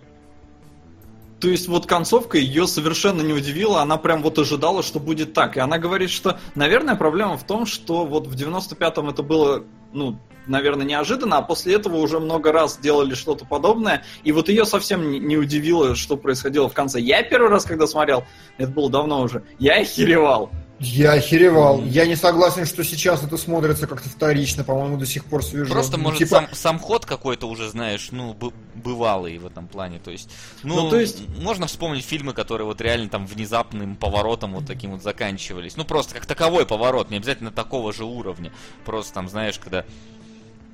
То 1.39 1.49
есть 1.49 1.67
вот 1.67 1.87
концовка 1.87 2.37
ее 2.37 2.67
совершенно 2.67 3.21
не 3.21 3.33
удивила, 3.33 3.81
она 3.81 3.97
прям 3.97 4.21
вот 4.21 4.37
ожидала, 4.37 4.83
что 4.83 4.99
будет 4.99 5.33
так. 5.33 5.57
И 5.57 5.59
она 5.59 5.79
говорит, 5.79 6.11
что, 6.11 6.39
наверное, 6.53 6.95
проблема 6.95 7.35
в 7.37 7.43
том, 7.43 7.65
что 7.65 8.05
вот 8.05 8.27
в 8.27 8.35
95-м 8.35 9.09
это 9.09 9.23
было, 9.23 9.63
ну, 9.91 10.19
наверное, 10.45 10.85
неожиданно, 10.85 11.39
а 11.39 11.41
после 11.41 11.73
этого 11.75 11.97
уже 11.97 12.19
много 12.19 12.51
раз 12.51 12.77
делали 12.77 13.15
что-то 13.15 13.45
подобное, 13.45 14.03
и 14.23 14.31
вот 14.31 14.49
ее 14.49 14.65
совсем 14.65 15.11
не 15.11 15.37
удивило, 15.37 15.95
что 15.95 16.17
происходило 16.17 16.69
в 16.69 16.73
конце. 16.73 16.99
Я 16.99 17.23
первый 17.23 17.49
раз, 17.49 17.65
когда 17.65 17.87
смотрел, 17.87 18.23
это 18.59 18.71
было 18.71 18.91
давно 18.91 19.21
уже, 19.21 19.43
я 19.57 19.79
охеревал. 19.81 20.51
Я 20.83 21.13
охеревал. 21.13 21.83
Я 21.83 22.07
не 22.07 22.15
согласен, 22.15 22.65
что 22.65 22.83
сейчас 22.83 23.23
это 23.23 23.37
смотрится 23.37 23.85
как-то 23.85 24.09
вторично, 24.09 24.63
по-моему, 24.63 24.97
до 24.97 25.05
сих 25.05 25.25
пор 25.25 25.43
свежо. 25.43 25.71
Просто, 25.71 25.97
ну, 25.97 26.05
может, 26.05 26.17
типа... 26.17 26.37
сам, 26.37 26.47
сам 26.53 26.79
ход 26.79 27.05
какой-то 27.05 27.47
уже, 27.47 27.69
знаешь, 27.69 28.09
ну, 28.11 28.35
бывалый 28.73 29.37
в 29.37 29.45
этом 29.45 29.67
плане. 29.67 29.99
То 29.99 30.09
есть, 30.09 30.31
ну, 30.63 30.75
ну, 30.81 30.89
то 30.89 30.99
есть, 30.99 31.21
можно 31.37 31.67
вспомнить 31.67 32.03
фильмы, 32.03 32.33
которые 32.33 32.65
вот 32.65 32.81
реально 32.81 33.09
там 33.09 33.27
внезапным 33.27 33.95
поворотом 33.95 34.53
вот 34.53 34.65
таким 34.65 34.93
вот 34.93 35.03
заканчивались. 35.03 35.77
Ну, 35.77 35.85
просто 35.85 36.15
как 36.15 36.25
таковой 36.25 36.65
поворот, 36.65 37.11
не 37.11 37.17
обязательно 37.17 37.51
такого 37.51 37.93
же 37.93 38.03
уровня. 38.03 38.51
Просто 38.83 39.13
там, 39.13 39.29
знаешь, 39.29 39.59
когда 39.59 39.85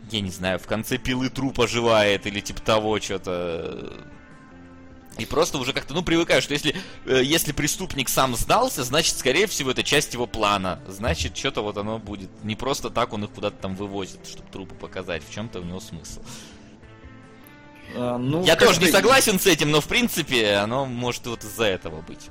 я 0.10 0.22
не 0.22 0.32
знаю, 0.32 0.58
в 0.58 0.68
конце 0.68 0.98
пилы 0.98 1.30
труп 1.30 1.60
оживает 1.60 2.26
или 2.28 2.40
типа 2.40 2.62
того, 2.62 3.00
что-то 3.02 3.92
и 5.18 5.26
просто 5.26 5.58
уже 5.58 5.74
как-то, 5.74 5.94
ну, 5.94 6.04
привыкаю, 6.04 6.42
что 6.42 6.54
если, 6.54 6.76
э, 7.06 7.22
если 7.24 7.52
преступник 7.52 8.10
сам 8.10 8.36
сдался, 8.36 8.84
значит, 8.84 9.18
скорее 9.18 9.48
всего, 9.48 9.72
это 9.72 9.84
часть 9.84 10.14
его 10.14 10.28
плана. 10.28 10.80
Значит, 10.88 11.36
что-то 11.38 11.62
вот 11.62 11.78
оно 11.78 12.00
будет. 12.00 12.30
Не 12.44 12.56
просто 12.56 12.90
так 12.90 13.14
он 13.14 13.24
их 13.24 13.32
куда-то 13.32 13.58
там 13.58 13.76
вывозит, 13.76 14.26
чтобы 14.28 14.48
трупы 14.52 14.76
показать. 14.76 15.24
В 15.28 15.34
чем-то 15.34 15.60
у 15.60 15.64
него 15.64 15.80
смысл. 15.80 16.22
А, 17.96 18.18
ну, 18.18 18.44
Я 18.44 18.56
тоже 18.56 18.80
не 18.80 18.88
согласен 18.88 19.40
с 19.40 19.48
этим, 19.48 19.72
но 19.72 19.82
в 19.82 19.88
принципе 19.88 20.56
оно 20.56 20.86
может 20.86 21.26
вот 21.28 21.44
из-за 21.44 21.66
этого 21.66 22.02
быть. 22.02 22.30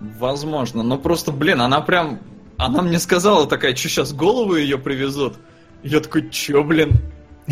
Возможно, 0.00 0.82
но 0.82 0.98
просто, 0.98 1.32
блин, 1.32 1.60
она 1.60 1.80
прям... 1.80 2.20
Она 2.58 2.82
мне 2.82 2.98
сказала 2.98 3.46
такая, 3.46 3.74
что 3.74 3.88
сейчас 3.88 4.12
голову 4.12 4.56
ее 4.56 4.78
привезут. 4.78 5.38
Я 5.82 6.00
такой, 6.00 6.30
чё, 6.30 6.62
блин? 6.62 6.92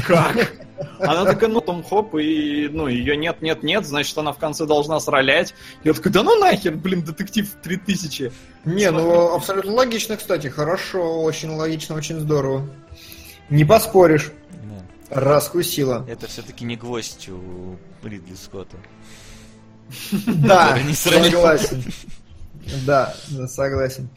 Как? 0.06 0.52
Она 0.98 1.24
такая, 1.24 1.50
ну, 1.50 1.60
там 1.60 1.82
хоп, 1.82 2.14
и, 2.14 2.68
ну, 2.72 2.86
ее 2.86 3.16
нет, 3.16 3.42
нет, 3.42 3.62
нет, 3.62 3.86
значит, 3.86 4.16
она 4.16 4.32
в 4.32 4.38
конце 4.38 4.66
должна 4.66 5.00
сралять. 5.00 5.54
Я 5.84 5.92
такой, 5.92 6.12
да 6.12 6.22
ну 6.22 6.38
нахер, 6.38 6.76
блин, 6.76 7.02
детектив 7.02 7.50
3000. 7.62 8.32
Не, 8.64 8.90
ну, 8.90 9.34
абсолютно 9.34 9.72
логично, 9.72 10.16
кстати, 10.16 10.48
хорошо, 10.48 11.22
очень 11.22 11.50
логично, 11.50 11.94
очень 11.94 12.20
здорово. 12.20 12.68
Не 13.48 13.64
поспоришь. 13.64 14.32
Да. 15.08 15.20
Раскусила. 15.20 16.06
Это 16.08 16.28
все-таки 16.28 16.64
не 16.64 16.76
гвоздь 16.76 17.28
у 17.28 17.76
Ридли 18.06 18.34
Скотта. 18.34 18.76
Да, 20.26 20.78
согласен. 20.94 21.82
Да, 22.86 23.14
согласен 23.48 24.08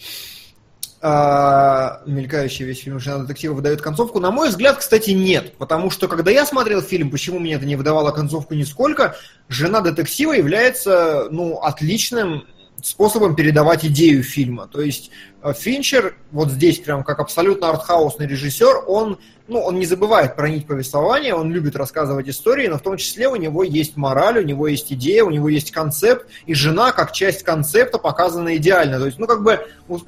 мелькающий 1.03 2.63
весь 2.63 2.81
фильм 2.81 2.97
«Жена 2.97 3.19
детектива» 3.19 3.53
выдает 3.53 3.81
концовку? 3.81 4.21
На 4.21 4.31
мой 4.31 4.47
взгляд, 4.49 4.77
кстати, 4.77 5.09
нет. 5.09 5.53
Потому 5.57 5.89
что, 5.89 6.07
когда 6.07 6.31
я 6.31 6.45
смотрел 6.45 6.81
фильм, 6.81 7.11
почему 7.11 7.39
мне 7.39 7.55
это 7.55 7.65
не 7.65 7.75
выдавало 7.75 8.11
концовку 8.11 8.53
нисколько, 8.53 9.15
«Жена 9.49 9.81
детектива» 9.81 10.31
является 10.31 11.27
ну, 11.29 11.59
отличным 11.61 12.47
способом 12.83 13.35
передавать 13.35 13.85
идею 13.85 14.23
фильма. 14.23 14.67
То 14.67 14.81
есть 14.81 15.09
э, 15.41 15.53
Финчер, 15.57 16.15
вот 16.31 16.51
здесь 16.51 16.79
прям 16.79 17.03
как 17.03 17.19
абсолютно 17.19 17.69
артхаусный 17.69 18.27
режиссер, 18.27 18.83
он, 18.87 19.19
ну, 19.47 19.59
он 19.59 19.79
не 19.79 19.85
забывает 19.85 20.35
про 20.35 20.49
нить 20.49 20.67
повествования, 20.67 21.33
он 21.33 21.49
любит 21.49 21.77
рассказывать 21.77 22.27
истории, 22.27 22.67
но 22.67 22.77
в 22.77 22.81
том 22.81 22.97
числе 22.97 23.29
у 23.29 23.37
него 23.37 23.63
есть 23.63 23.95
мораль, 23.95 24.39
у 24.39 24.43
него 24.43 24.67
есть 24.67 24.91
идея, 24.91 25.23
у 25.23 25.29
него 25.29 25.47
есть 25.47 25.71
концепт, 25.71 26.27
и 26.45 26.53
жена 26.53 26.91
как 26.91 27.13
часть 27.13 27.43
концепта 27.43 27.99
показана 27.99 28.57
идеально. 28.57 28.99
То 28.99 29.05
есть, 29.05 29.17
ну, 29.17 29.27
как 29.27 29.43
бы, 29.43 29.65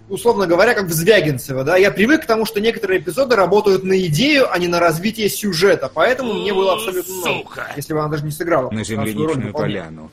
условно 0.09 0.45
говоря, 0.45 0.73
как 0.73 0.87
в 0.87 0.91
Звягинцево, 0.91 1.63
да, 1.63 1.77
я 1.77 1.91
привык 1.91 2.23
к 2.23 2.25
тому, 2.25 2.45
что 2.45 2.59
некоторые 2.59 2.99
эпизоды 2.99 3.37
работают 3.37 3.85
на 3.85 3.97
идею, 4.07 4.51
а 4.51 4.57
не 4.59 4.67
на 4.67 4.81
развитие 4.81 5.29
сюжета, 5.29 5.89
поэтому 5.93 6.33
мне 6.33 6.53
было 6.53 6.73
абсолютно, 6.73 7.13
ну, 7.23 7.45
если 7.77 7.93
бы 7.93 7.99
она 8.01 8.09
даже 8.09 8.25
не 8.25 8.31
сыграла. 8.31 8.69
На 8.69 8.83
земляничную 8.83 9.53
поляну. 9.53 10.11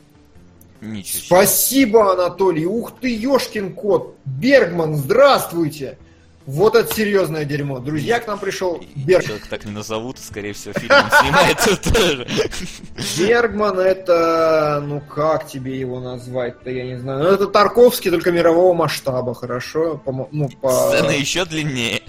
Ничего. 0.83 1.23
Спасибо, 1.27 2.13
Анатолий. 2.13 2.67
Ух 2.67 2.93
ты, 3.01 3.17
ёшкин 3.17 3.73
кот. 3.73 4.17
Бергман, 4.25 4.97
здравствуйте. 4.97 5.97
Вот 6.45 6.75
это 6.75 6.93
серьезное 6.93 7.45
дерьмо. 7.45 7.79
Друзья, 7.79 8.19
к 8.19 8.27
нам 8.27 8.37
пришел 8.37 8.83
Берг. 8.97 9.25
Человек 9.25 9.47
так 9.47 9.65
не 9.65 9.71
назовут, 9.71 10.19
скорее 10.19 10.55
всего, 10.55 10.75
фильм 10.75 10.93
снимается 11.21 11.77
тоже. 11.77 12.27
Бергман 13.17 13.79
это... 13.79 14.83
Ну, 14.85 15.01
как 15.01 15.47
тебе 15.47 15.79
его 15.79 16.01
назвать-то, 16.01 16.69
я 16.69 16.83
не 16.83 16.99
знаю. 16.99 17.23
Ну, 17.23 17.29
это 17.29 17.47
Тарковский, 17.47 18.11
только 18.11 18.33
мирового 18.33 18.75
масштаба, 18.75 19.35
хорошо? 19.35 19.99
По, 20.05 20.29
ну, 20.33 20.49
по... 20.61 20.89
Сцена 20.89 21.13
еще 21.13 21.45
длиннее. 21.45 22.03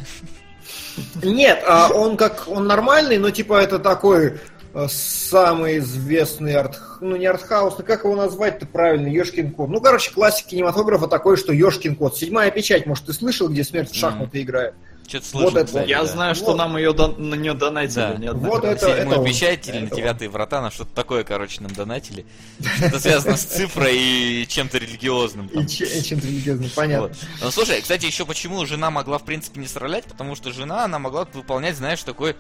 Нет, 1.22 1.64
а 1.68 1.90
он 1.94 2.18
как... 2.18 2.46
Он 2.48 2.66
нормальный, 2.66 3.20
но 3.20 3.30
типа 3.30 3.62
это 3.62 3.78
такой 3.78 4.40
самый 4.88 5.78
известный 5.78 6.56
арт... 6.56 6.80
Ну, 7.00 7.16
не 7.16 7.26
артхаус, 7.26 7.78
но 7.78 7.84
как 7.84 8.04
его 8.04 8.16
назвать-то 8.16 8.66
правильно? 8.66 9.08
Ешкин 9.08 9.52
кот. 9.52 9.70
Ну, 9.70 9.80
короче, 9.80 10.12
классик 10.12 10.48
кинематографа 10.48 11.08
такой, 11.08 11.38
что 11.38 11.54
Ешкин 11.54 11.96
кот. 11.96 12.18
Седьмая 12.18 12.50
печать, 12.50 12.86
может, 12.86 13.06
ты 13.06 13.14
слышал, 13.14 13.50
где 13.50 13.64
смерть 13.64 13.92
в 13.92 13.96
шахматы 13.96 14.40
mm. 14.40 14.42
играет? 14.42 14.74
Что-то 15.08 15.26
слышал, 15.26 15.50
вот 15.52 15.58
это, 15.58 15.66
кстати, 15.66 15.90
Я 15.90 16.02
да. 16.02 16.06
знаю, 16.08 16.34
что 16.34 16.46
вот. 16.46 16.58
нам 16.58 16.78
ее 16.78 16.94
дон... 16.94 17.30
на 17.30 17.36
нее 17.36 17.54
донатили. 17.54 18.18
Да. 18.26 18.34
Вот 18.34 18.64
это, 18.64 18.88
Седьмую 18.88 19.18
это 19.18 19.24
печать 19.24 19.68
или 19.68 19.80
на 19.80 19.96
девятые 19.96 20.30
врата, 20.30 20.62
на 20.62 20.72
что-то 20.72 20.96
такое, 20.96 21.24
короче, 21.24 21.62
нам 21.62 21.72
донатили. 21.74 22.26
Это 22.82 23.00
связано 23.00 23.36
с 23.36 23.44
цифрой 23.44 23.98
и 23.98 24.48
чем-то 24.48 24.78
религиозным. 24.78 25.48
И 25.48 25.68
чем-то 25.68 26.26
религиозным, 26.26 26.72
понятно. 26.74 27.12
Ну, 27.42 27.52
слушай, 27.52 27.82
кстати, 27.82 28.06
еще 28.06 28.26
почему 28.26 28.66
жена 28.66 28.90
могла, 28.92 29.18
в 29.18 29.26
принципе, 29.26 29.60
не 29.60 29.68
сралять, 29.68 30.06
потому 30.06 30.36
что 30.36 30.52
жена, 30.52 30.86
она 30.86 31.00
могла 31.00 31.28
выполнять, 31.34 31.76
знаешь, 31.76 32.02
такой 32.02 32.36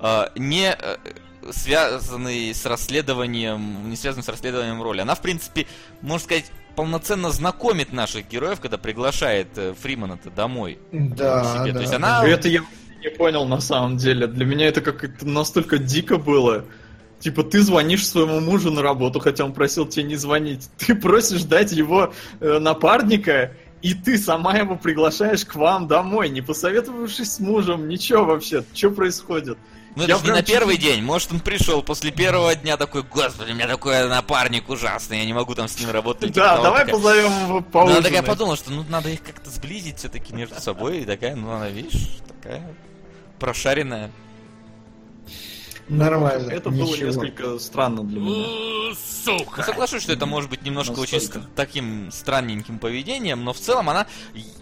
а, 0.00 0.30
не 0.34 0.76
э, 1.48 1.52
связанный 1.52 2.54
с 2.54 2.64
расследованием, 2.66 3.88
не 3.88 3.96
связанный 3.96 4.24
с 4.24 4.28
расследованием 4.28 4.82
роли. 4.82 5.00
Она, 5.00 5.14
в 5.14 5.22
принципе, 5.22 5.66
можно 6.00 6.24
сказать, 6.24 6.50
полноценно 6.76 7.30
знакомит 7.30 7.92
наших 7.92 8.28
героев, 8.28 8.60
когда 8.60 8.78
приглашает 8.78 9.48
э, 9.56 9.74
Фримана-то 9.80 10.30
домой. 10.30 10.78
Да, 10.92 11.62
себе. 11.62 11.72
да. 11.72 11.78
То 11.78 11.80
есть 11.80 11.94
она... 11.94 12.26
Это 12.26 12.48
я 12.48 12.60
не 13.02 13.10
понял 13.10 13.46
на 13.46 13.60
самом 13.60 13.96
деле. 13.96 14.26
Для 14.26 14.44
меня 14.44 14.68
это 14.68 14.80
как-то 14.80 15.26
настолько 15.26 15.78
дико 15.78 16.18
было. 16.18 16.64
Типа, 17.20 17.42
ты 17.42 17.62
звонишь 17.62 18.06
своему 18.06 18.40
мужу 18.40 18.70
на 18.70 18.80
работу, 18.80 19.18
хотя 19.18 19.44
он 19.44 19.52
просил 19.52 19.86
тебе 19.86 20.04
не 20.04 20.16
звонить. 20.16 20.70
Ты 20.78 20.94
просишь 20.94 21.42
дать 21.42 21.72
его 21.72 22.12
э, 22.40 22.58
напарника, 22.60 23.54
и 23.82 23.94
ты 23.94 24.18
сама 24.18 24.56
его 24.56 24.76
приглашаешь 24.76 25.44
к 25.44 25.54
вам 25.54 25.86
домой, 25.86 26.30
не 26.30 26.42
посоветовавшись 26.42 27.32
с 27.32 27.40
мужем, 27.40 27.88
ничего 27.88 28.24
вообще. 28.24 28.64
Что 28.72 28.90
происходит? 28.90 29.58
Ну 29.96 30.04
это 30.04 30.18
же 30.18 30.24
не 30.24 30.30
на 30.30 30.42
первый 30.42 30.76
день, 30.76 31.02
может 31.02 31.32
он 31.32 31.40
пришел 31.40 31.82
после 31.82 32.10
первого 32.10 32.54
дня 32.54 32.76
такой, 32.76 33.02
господи, 33.02 33.50
у 33.50 33.54
меня 33.54 33.66
такой 33.66 34.08
напарник 34.08 34.68
ужасный, 34.68 35.18
я 35.18 35.24
не 35.24 35.32
могу 35.32 35.54
там 35.54 35.66
с 35.68 35.78
ним 35.78 35.90
работать. 35.90 36.32
Да, 36.32 36.60
давай 36.62 36.86
позовем 36.86 37.32
его 37.46 37.60
поужинать. 37.60 38.02
Ну, 38.02 38.08
она 38.08 38.16
такая 38.16 38.22
подумала, 38.22 38.56
что 38.56 38.70
ну 38.70 38.84
надо 38.88 39.08
их 39.08 39.22
как-то 39.22 39.50
сблизить 39.50 39.98
все-таки 39.98 40.32
между 40.34 40.60
собой, 40.60 40.98
и 41.00 41.04
такая, 41.04 41.34
ну 41.34 41.50
она, 41.50 41.68
видишь, 41.68 42.18
такая 42.28 42.62
прошаренная. 43.38 44.10
Нормально. 45.88 46.50
Это 46.50 46.70
было 46.70 46.94
несколько 46.96 47.58
странно 47.58 48.04
для 48.04 48.20
меня. 48.20 48.46
У, 48.46 48.68
Ну, 48.88 48.94
Сука. 49.38 49.62
соглашусь, 49.62 50.02
что 50.02 50.12
это 50.14 50.24
может 50.24 50.48
быть 50.48 50.62
немножко 50.62 50.92
очень 50.98 51.18
Настолько. 51.18 51.40
ст- 51.46 51.54
таким 51.54 52.10
странненьким 52.10 52.78
поведением, 52.78 53.44
но 53.44 53.52
в 53.52 53.58
целом 53.58 53.90
она, 53.90 54.06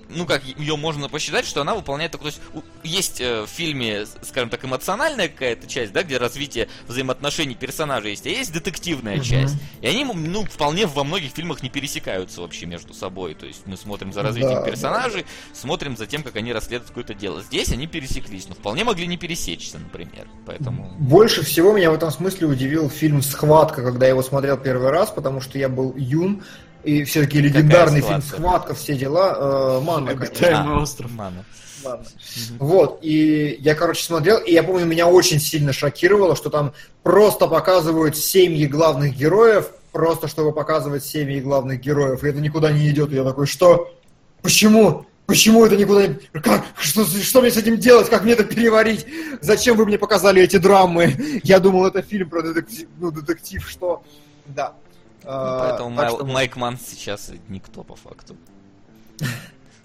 ну 0.09 0.27
как 0.27 0.43
ее 0.45 0.77
можно 0.77 1.09
посчитать, 1.09 1.47
что 1.47 1.61
она 1.61 1.77
выполняет 1.77 2.11
такой, 2.11 2.33
то 2.33 2.39
есть 2.39 2.65
есть 2.83 3.21
э, 3.21 3.43
в 3.43 3.47
фильме, 3.47 4.05
скажем 4.23 4.51
так, 4.51 4.65
эмоциональная 4.65 5.29
какая-то 5.29 5.69
часть, 5.69 5.93
да, 5.93 6.03
где 6.03 6.17
развитие 6.19 6.69
взаимоотношений 6.89 7.55
персонажей 7.55 8.11
есть, 8.13 8.27
а 8.27 8.31
есть 8.31 8.53
детективная 8.53 9.21
часть. 9.21 9.55
И 9.83 9.87
они, 9.87 10.05
ну, 10.05 10.45
вполне 10.45 10.87
во 10.87 11.05
многих 11.05 11.31
фильмах 11.33 11.63
не 11.63 11.69
пересекаются 11.71 12.41
вообще 12.41 12.67
между 12.67 12.93
собой. 12.93 13.35
То 13.35 13.47
есть 13.47 13.63
мы 13.67 13.77
смотрим 13.77 14.13
за 14.13 14.23
развитием 14.23 14.55
Да, 14.55 14.63
персонажей, 14.63 15.25
смотрим 15.53 15.97
за 15.97 16.07
тем, 16.07 16.25
как 16.25 16.35
они 16.35 16.53
расследуют 16.53 16.89
какое-то 16.89 17.15
дело. 17.15 17.43
Здесь 17.43 17.71
они 17.71 17.87
пересеклись, 17.87 18.49
но 18.49 18.57
вполне 18.57 18.83
могли 18.83 19.07
не 19.07 19.17
пересечься, 19.17 19.79
например. 19.79 20.27
Поэтому. 20.45 20.93
Больше 21.17 21.43
всего 21.43 21.73
меня 21.73 21.91
в 21.91 21.95
этом 21.95 22.11
смысле 22.11 22.47
удивил 22.47 22.91
фильм 22.91 23.23
«Схватка», 23.23 23.83
когда 23.83 24.05
я 24.05 24.11
его 24.11 24.23
смотрел 24.23 24.59
первый 24.59 24.91
раз, 24.91 25.09
потому 25.09 25.41
что 25.41 25.57
я 25.57 25.71
был 25.71 25.95
юн, 25.97 26.43
и 26.85 27.05
все-таки 27.05 27.41
легендарный 27.41 28.03
фильм 28.03 28.21
«Схватка»? 28.21 28.75
Все 28.75 28.95
дела, 28.95 29.79
э, 29.79 29.81
Манна, 29.83 30.15
конечно. 30.15 30.83
Остров. 30.83 31.11
Мана. 31.13 31.47
Ладно. 31.83 32.05
Вот, 32.59 32.99
и 33.01 33.57
я, 33.61 33.75
короче, 33.75 34.05
смотрел, 34.05 34.37
и 34.41 34.53
я 34.53 34.63
помню, 34.63 34.85
меня 34.85 35.07
очень 35.07 35.41
сильно 35.41 35.73
шокировало, 35.73 36.37
что 36.37 36.51
там 36.51 36.75
просто 37.03 37.47
показывают 37.47 38.15
семьи 38.15 38.67
главных 38.67 39.17
героев, 39.17 39.71
просто 39.93 40.29
чтобы 40.29 40.53
показывать 40.53 41.03
семьи 41.03 41.41
главных 41.41 41.81
героев, 41.81 42.25
и 42.25 42.29
это 42.29 42.43
никуда 42.43 42.73
не 42.73 42.91
идет. 42.91 43.11
И 43.13 43.15
я 43.15 43.25
такой, 43.25 43.47
что? 43.47 43.91
Почему? 44.43 45.07
Почему 45.27 45.65
это 45.67 45.77
никуда 45.77 46.07
не... 46.07 46.15
Как? 46.41 46.65
Что, 46.79 47.05
что 47.05 47.41
мне 47.41 47.51
с 47.51 47.57
этим 47.57 47.77
делать? 47.79 48.09
Как 48.09 48.23
мне 48.23 48.33
это 48.35 48.45
переварить? 48.45 49.07
Зачем 49.41 49.77
вы 49.77 49.85
мне 49.87 49.99
показали 49.99 50.41
эти 50.43 50.57
драмы? 50.57 51.41
Я 51.43 51.59
думал, 51.59 51.87
это 51.87 52.01
фильм 52.03 52.31
про 52.31 52.43
детектив, 52.43 52.89
ну, 52.99 53.11
детектив, 53.11 53.69
что... 53.69 54.03
Да. 54.47 54.75
Ну, 55.25 55.31
А, 55.33 55.69
Поэтому 55.69 55.97
так 55.97 56.05
Майл- 56.11 56.15
что- 56.17 56.27
Майк 56.27 56.57
Манн 56.57 56.79
сейчас 56.79 57.33
никто 57.49 57.83
по 57.83 57.97
факту. 57.97 58.37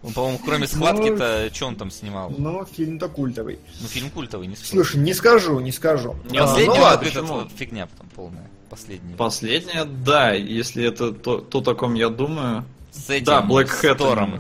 Он, 0.04 0.14
по-моему, 0.14 0.40
кроме 0.46 0.68
схватки-то, 0.68 1.50
что 1.52 1.66
он 1.68 1.76
там 1.76 1.90
снимал? 1.90 2.32
Ну, 2.38 2.64
фильм-то 2.66 3.10
культовый. 3.10 3.58
Ну, 3.82 3.88
фильм 3.88 4.12
культовый, 4.12 4.46
не 4.48 4.56
спорю. 4.56 4.84
Слушай, 4.84 4.98
не 5.02 5.14
скажу, 5.16 5.60
не 5.60 5.72
скажу. 5.72 6.16
Не, 6.30 6.38
А, 6.38 6.46
Последний, 6.46 6.76
ну 6.76 6.82
ладно, 6.82 7.22
вот 7.24 7.52
фигня 7.56 7.88
там 7.98 8.08
полная. 8.16 8.48
Последний. 8.70 9.16
Последняя, 9.16 9.86
да, 9.86 10.32
если 10.32 10.86
это 10.86 11.12
то, 11.12 11.40
то, 11.40 11.72
о 11.72 11.76
ком 11.76 11.96
я 11.96 12.10
думаю. 12.10 12.64
С 12.92 13.10
этим, 13.10 13.26
Да, 13.26 13.42
Black 13.42 13.68
с 13.68 13.84
Hat. 13.84 14.40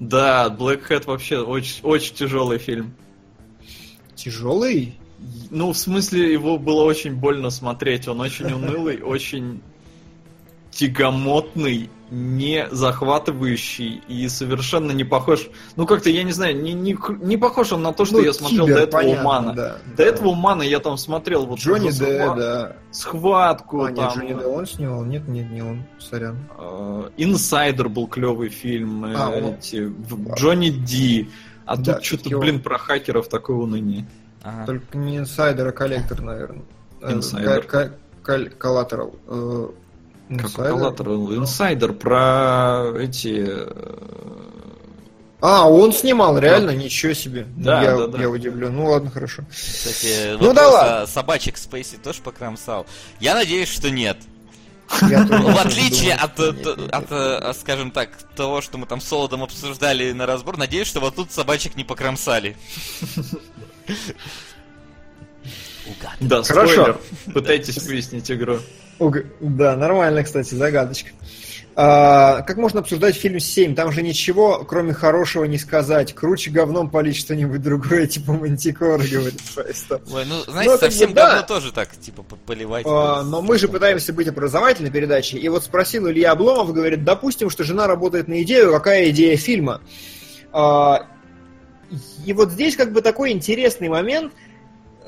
Да, 0.00 0.48
Black 0.48 0.88
Hat 0.88 1.06
вообще 1.06 1.38
очень, 1.38 1.82
очень 1.82 2.14
тяжелый 2.14 2.58
фильм. 2.58 2.94
Тяжелый? 4.14 4.94
Ну, 5.50 5.72
в 5.72 5.78
смысле, 5.78 6.32
его 6.32 6.58
было 6.58 6.84
очень 6.84 7.14
больно 7.14 7.50
смотреть. 7.50 8.06
Он 8.06 8.20
очень 8.20 8.46
унылый, 8.52 9.02
очень 9.02 9.60
тягомотный, 10.70 11.90
не 12.10 12.66
захватывающий 12.70 14.00
и 14.08 14.28
совершенно 14.28 14.92
не 14.92 15.04
похож. 15.04 15.48
Ну, 15.76 15.86
как-то, 15.86 16.08
я 16.08 16.22
не 16.22 16.32
знаю, 16.32 16.60
не, 16.60 16.72
не, 16.72 16.96
не 17.20 17.36
похож 17.36 17.72
он 17.72 17.82
на 17.82 17.92
то, 17.92 18.04
что 18.06 18.16
Ну, 18.18 18.22
я 18.24 18.32
смотрел 18.32 18.64
кибер, 18.64 18.76
до 18.76 18.82
этого 18.82 19.00
понятно, 19.02 19.22
Умана. 19.22 19.52
да, 19.52 19.76
До 19.90 19.96
да. 19.96 20.04
этого 20.04 20.28
Умана 20.28 20.62
я 20.62 20.78
там 20.80 20.96
смотрел 20.96 21.44
вот 21.46 21.58
Джонни 21.58 21.90
Д, 21.90 22.18
схва- 22.24 22.36
да. 22.36 22.76
схватку, 22.90 23.84
А, 23.84 23.90
нет, 23.90 23.96
там, 23.96 24.14
Джонни 24.18 24.32
Д 24.34 24.46
он 24.46 24.66
снимал? 24.66 25.04
Нет, 25.04 25.28
нет, 25.28 25.50
не 25.50 25.60
он. 25.62 25.82
Сорян. 25.98 26.38
э, 26.58 27.10
Инсайдер 27.18 27.88
был 27.90 28.06
клевый 28.06 28.48
фильм, 28.48 29.04
э, 29.04 29.14
А, 29.14 29.28
он- 29.30 29.54
эти, 29.54 29.92
Джонни 30.36 30.70
Ди. 30.70 31.28
А 31.66 31.76
Да, 31.76 31.94
тут 31.94 32.04
что-то, 32.04 32.38
блин, 32.38 32.62
про 32.62 32.78
хакеров 32.78 33.28
такое 33.28 33.56
уныние. 33.58 34.06
Ага. 34.42 34.64
Только 34.64 34.96
не 34.96 35.18
инсайдер, 35.18 35.66
а 35.68 35.72
коллектор, 35.72 36.22
наверное. 36.22 36.62
Э, 37.02 37.12
Инсайдер. 37.12 37.92
Collateral. 38.58 39.14
Как 40.28 40.50
инсайдер? 41.36 41.92
Про 41.94 42.92
эти... 42.98 43.46
э, 43.48 43.72
А, 45.40 45.68
он 45.70 45.92
снимал, 45.92 46.38
реально? 46.38 46.70
Ничего 46.72 47.14
себе. 47.14 47.46
Да, 47.56 47.82
я, 47.82 47.96
да, 47.96 48.06
да. 48.08 48.18
я 48.20 48.28
удивлен. 48.28 48.74
Ну 48.76 48.86
ладно, 48.86 49.10
хорошо. 49.10 49.44
Кстати, 49.50 50.36
Ну 50.40 50.52
да 50.52 50.68
ладно. 50.68 51.06
собачек 51.06 51.56
Спейси 51.56 51.96
тоже 51.96 52.20
покромсал? 52.22 52.86
Я 53.20 53.34
надеюсь, 53.34 53.68
что 53.68 53.90
нет. 53.90 54.18
Ну, 55.00 55.52
В 55.52 55.58
отличие 55.58 56.14
от, 56.14 56.38
э, 56.40 57.52
скажем 57.58 57.90
так, 57.90 58.10
того, 58.36 58.60
что 58.62 58.78
мы 58.78 58.86
там 58.86 59.00
с 59.00 59.04
Солодом 59.04 59.42
обсуждали 59.44 60.12
на 60.12 60.24
разбор, 60.26 60.56
надеюсь, 60.56 60.88
что 60.88 61.00
вот 61.00 61.14
тут 61.14 61.30
собачек 61.30 61.76
не 61.76 61.84
покромсали. 61.84 62.56
Да, 66.20 66.42
Хорошо. 66.42 66.72
спойлер. 66.74 67.00
Пытайтесь 67.32 67.82
выяснить 67.84 68.30
игру. 68.30 68.58
Да, 69.40 69.76
нормально, 69.76 70.22
кстати, 70.24 70.54
загадочка. 70.54 71.10
А, 71.80 72.42
как 72.42 72.56
можно 72.56 72.80
обсуждать 72.80 73.14
фильм 73.14 73.38
7? 73.38 73.76
Там 73.76 73.92
же 73.92 74.02
ничего, 74.02 74.64
кроме 74.64 74.92
хорошего, 74.92 75.44
не 75.44 75.58
сказать. 75.58 76.12
Круче 76.12 76.50
говном 76.50 76.90
полить 76.90 77.16
что-нибудь 77.16 77.62
другое, 77.62 78.06
типа 78.08 78.32
Мантикора, 78.32 78.98
говорит 78.98 79.40
Файста. 79.40 80.00
Ой, 80.12 80.24
ну, 80.28 80.40
знаете, 80.50 80.70
Ну, 80.72 80.76
как 80.76 80.88
бы 80.88 80.90
совсем 80.92 81.14
да. 81.14 81.26
говно 81.28 81.46
тоже 81.46 81.72
так, 81.72 81.90
типа, 81.96 82.24
по- 82.24 82.34
поливать. 82.34 82.84
А, 82.88 83.22
но 83.22 83.42
мы 83.42 83.58
же 83.58 83.68
пытаемся 83.68 84.12
быть 84.12 84.26
образовательной 84.26 84.90
передачей. 84.90 85.38
И 85.38 85.48
вот 85.48 85.62
спросил 85.62 86.10
Илья 86.10 86.32
Обломов, 86.32 86.72
говорит, 86.72 87.04
допустим, 87.04 87.48
что 87.48 87.62
жена 87.62 87.86
работает 87.86 88.26
на 88.26 88.42
идею, 88.42 88.72
какая 88.72 89.10
идея 89.10 89.36
фильма? 89.36 89.80
А, 90.52 91.06
И 92.26 92.32
вот 92.32 92.50
здесь 92.50 92.74
как 92.74 92.92
бы 92.92 93.02
такой 93.02 93.30
интересный 93.30 93.88
момент 93.88 94.32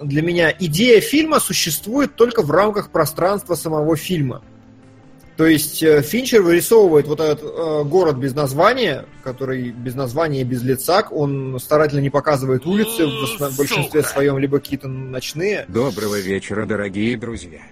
для 0.03 0.23
меня. 0.23 0.55
Идея 0.59 1.01
фильма 1.01 1.41
существует 1.41 2.17
только 2.17 2.43
в 2.43 2.51
рамках 2.51 2.91
пространства 2.91 3.55
самого 3.55 3.97
фильма. 3.97 4.43
То 5.37 5.47
есть 5.47 5.83
э, 5.83 6.03
Финчер 6.03 6.43
вырисовывает 6.43 7.07
вот 7.07 7.19
этот 7.19 7.43
э, 7.43 7.85
город 7.85 8.19
без 8.19 8.35
названия, 8.35 9.07
который 9.25 9.71
без 9.71 9.95
названия 9.95 10.43
и 10.43 10.45
без 10.45 10.63
лица, 10.63 11.07
он 11.11 11.59
старательно 11.59 12.01
не 12.01 12.11
показывает 12.11 12.67
улицы, 12.67 13.07
в, 13.07 13.57
большинстве 13.57 14.03
своем 14.03 14.37
либо 14.37 14.59
какие-то 14.59 14.87
ночные. 14.87 15.65
Доброго 15.69 16.21
вечера, 16.21 16.67
дорогие 16.67 17.17
друзья. 17.17 17.63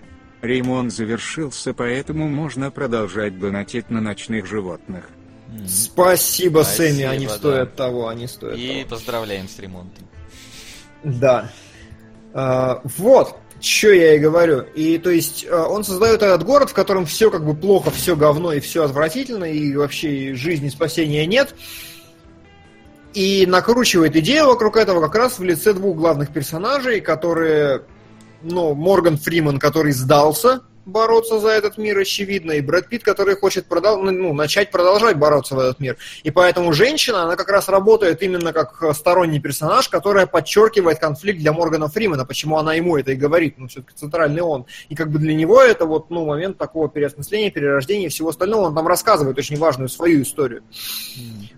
Ремонт 0.41 0.95
завершился, 0.95 1.75
поэтому 1.75 2.27
можно 2.27 2.71
продолжать 2.71 3.39
донатить 3.39 3.91
на 3.91 4.01
ночных 4.01 4.47
животных. 4.47 5.05
Спасибо, 5.67 6.63
Спасибо, 6.63 6.63
Сэмми, 6.63 7.03
они 7.03 7.27
да. 7.27 7.35
стоят 7.35 7.77
того, 7.77 8.09
они 8.09 8.29
стоят 8.29 8.57
И 8.59 8.69
того. 8.69 8.97
поздравляем 8.97 9.47
с 9.47 9.59
ремонтом. 9.59 10.09
Да. 11.05 11.51
А, 12.41 12.81
вот, 12.85 13.35
что 13.61 13.93
я 13.93 14.15
и 14.15 14.21
говорю. 14.21 14.61
И 14.77 14.99
то 14.99 15.11
есть 15.11 15.45
а, 15.51 15.67
он 15.67 15.83
создает 15.83 16.23
этот 16.23 16.45
город, 16.45 16.71
в 16.71 16.73
котором 16.73 17.05
все 17.05 17.33
как 17.33 17.45
бы 17.45 17.53
плохо, 17.53 17.91
все 17.91 18.15
говно 18.15 18.53
и 18.53 18.61
все 18.61 18.85
отвратительно, 18.85 19.45
и 19.45 19.75
вообще 19.75 20.35
жизни 20.35 20.69
спасения 20.69 21.27
нет. 21.27 21.53
И 23.13 23.45
накручивает 23.45 24.15
идею 24.15 24.47
вокруг 24.47 24.77
этого 24.77 25.01
как 25.01 25.17
раз 25.17 25.41
в 25.41 25.43
лице 25.43 25.73
двух 25.73 25.97
главных 25.97 26.33
персонажей, 26.33 27.01
которые, 27.01 27.83
ну, 28.43 28.73
Морган 28.73 29.19
Фриман, 29.19 29.59
который 29.59 29.91
сдался 29.91 30.61
бороться 30.89 31.39
за 31.39 31.51
этот 31.51 31.79
мир, 31.79 31.99
очевидно, 31.99 32.53
и 32.53 32.61
Брэд 32.61 32.89
Питт, 32.89 33.03
который 33.03 33.37
хочет 33.37 33.67
продол- 33.69 34.11
ну, 34.11 34.33
начать 34.33 34.71
продолжать 34.71 35.17
бороться 35.17 35.55
в 35.55 35.59
этот 35.59 35.81
мир. 35.81 35.97
И 36.23 36.31
поэтому 36.31 36.73
женщина, 36.73 37.23
она 37.23 37.37
как 37.37 37.49
раз 37.51 37.69
работает 37.69 38.23
именно 38.23 38.53
как 38.53 38.83
э, 38.83 38.93
сторонний 38.95 39.41
персонаж, 39.41 39.89
которая 39.89 40.27
подчеркивает 40.27 40.99
конфликт 40.99 41.39
для 41.39 41.53
Моргана 41.53 41.89
Фримена, 41.89 42.25
почему 42.25 42.59
она 42.59 42.75
ему 42.75 42.97
это 42.97 43.13
и 43.13 43.17
говорит, 43.17 43.55
ну, 43.59 43.69
все-таки 43.69 43.95
центральный 43.95 44.43
он. 44.43 44.67
И 44.89 44.95
как 44.95 45.11
бы 45.11 45.19
для 45.19 45.35
него 45.35 45.63
это 45.63 45.85
вот, 45.85 46.11
ну, 46.11 46.25
момент 46.27 46.59
такого 46.59 46.89
переосмысления, 46.89 47.51
перерождения 47.51 48.07
и 48.07 48.11
всего 48.11 48.31
остального, 48.31 48.67
он 48.67 48.75
там 48.75 48.87
рассказывает 48.87 49.39
очень 49.39 49.59
важную 49.59 49.89
свою 49.89 50.23
историю. 50.23 50.63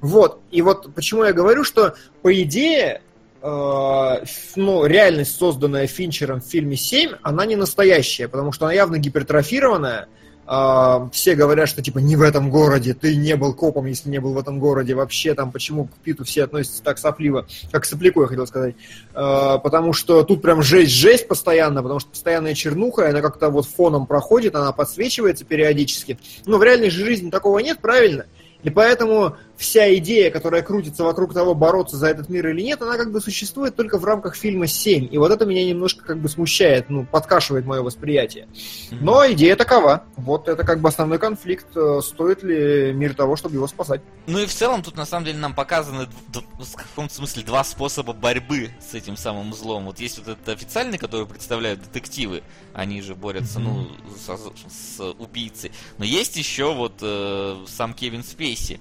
Вот, 0.00 0.40
и 0.50 0.62
вот 0.62 0.94
почему 0.94 1.24
я 1.24 1.32
говорю, 1.32 1.64
что 1.64 1.94
по 2.22 2.42
идее, 2.42 3.02
ну, 3.42 4.84
реальность, 4.84 5.36
созданная 5.36 5.86
Финчером 5.86 6.40
в 6.40 6.44
фильме 6.44 6.76
7, 6.76 7.12
она 7.22 7.46
не 7.46 7.56
настоящая, 7.56 8.28
потому 8.28 8.52
что 8.52 8.66
она 8.66 8.74
явно 8.74 8.98
гипертрофированная. 8.98 10.08
Э, 10.50 11.08
все 11.12 11.36
говорят, 11.36 11.68
что 11.68 11.80
типа 11.80 11.98
не 11.98 12.16
в 12.16 12.22
этом 12.22 12.50
городе, 12.50 12.92
ты 12.92 13.14
не 13.14 13.36
был 13.36 13.54
копом, 13.54 13.86
если 13.86 14.10
не 14.10 14.18
был 14.18 14.32
в 14.32 14.38
этом 14.38 14.58
городе, 14.58 14.94
вообще 14.94 15.34
там 15.34 15.52
почему 15.52 15.84
к 15.86 15.92
Питу 16.02 16.24
все 16.24 16.42
относятся 16.42 16.82
так 16.82 16.98
сопливо, 16.98 17.46
как 17.70 17.84
к 17.84 17.86
сопляку, 17.86 18.22
я 18.22 18.26
хотел 18.26 18.48
сказать. 18.48 18.74
Э, 19.14 19.58
потому 19.62 19.92
что 19.92 20.24
тут 20.24 20.42
прям 20.42 20.60
жесть-жесть 20.60 21.28
постоянно, 21.28 21.82
потому 21.82 22.00
что 22.00 22.10
постоянная 22.10 22.54
чернуха, 22.54 23.08
она 23.08 23.20
как-то 23.20 23.48
вот 23.48 23.66
фоном 23.66 24.06
проходит, 24.06 24.56
она 24.56 24.72
подсвечивается 24.72 25.44
периодически. 25.44 26.18
Но 26.46 26.58
в 26.58 26.64
реальной 26.64 26.90
же 26.90 27.04
жизни 27.04 27.30
такого 27.30 27.60
нет, 27.60 27.78
правильно? 27.80 28.26
И 28.64 28.70
поэтому 28.70 29.36
вся 29.60 29.94
идея, 29.96 30.30
которая 30.30 30.62
крутится 30.62 31.04
вокруг 31.04 31.34
того, 31.34 31.54
бороться 31.54 31.98
за 31.98 32.08
этот 32.08 32.30
мир 32.30 32.48
или 32.48 32.62
нет, 32.62 32.80
она 32.80 32.96
как 32.96 33.12
бы 33.12 33.20
существует 33.20 33.76
только 33.76 33.98
в 33.98 34.04
рамках 34.06 34.34
фильма 34.34 34.66
7. 34.66 35.08
И 35.12 35.18
вот 35.18 35.30
это 35.30 35.44
меня 35.44 35.64
немножко 35.66 36.02
как 36.02 36.18
бы 36.18 36.30
смущает, 36.30 36.88
ну, 36.88 37.04
подкашивает 37.04 37.66
мое 37.66 37.82
восприятие. 37.82 38.48
Но 38.90 39.30
идея 39.32 39.56
такова. 39.56 40.04
Вот 40.16 40.48
это 40.48 40.64
как 40.64 40.80
бы 40.80 40.88
основной 40.88 41.18
конфликт. 41.18 41.66
Э, 41.76 42.00
стоит 42.02 42.42
ли 42.42 42.92
мир 42.94 43.14
того, 43.14 43.36
чтобы 43.36 43.56
его 43.56 43.66
спасать? 43.66 44.00
Ну 44.26 44.38
и 44.38 44.46
в 44.46 44.52
целом 44.52 44.82
тут 44.82 44.96
на 44.96 45.04
самом 45.04 45.26
деле 45.26 45.38
нам 45.38 45.54
показаны 45.54 46.06
в 46.32 46.74
каком-то 46.74 47.14
смысле 47.14 47.42
два 47.42 47.62
способа 47.62 48.14
борьбы 48.14 48.70
с 48.80 48.94
этим 48.94 49.18
самым 49.18 49.52
злом. 49.52 49.84
Вот 49.84 50.00
есть 50.00 50.18
вот 50.18 50.28
этот 50.28 50.48
официальный, 50.48 50.96
который 50.96 51.26
представляют 51.26 51.82
детективы, 51.82 52.42
они 52.72 53.02
же 53.02 53.14
борются, 53.14 53.60
ну, 53.60 53.88
со- 54.26 54.38
с, 54.38 55.00
убийцей. 55.18 55.70
Но 55.98 56.06
есть 56.06 56.36
еще 56.36 56.72
вот 56.72 56.94
э, 57.02 57.64
сам 57.68 57.92
Кевин 57.92 58.24
Спейси, 58.24 58.80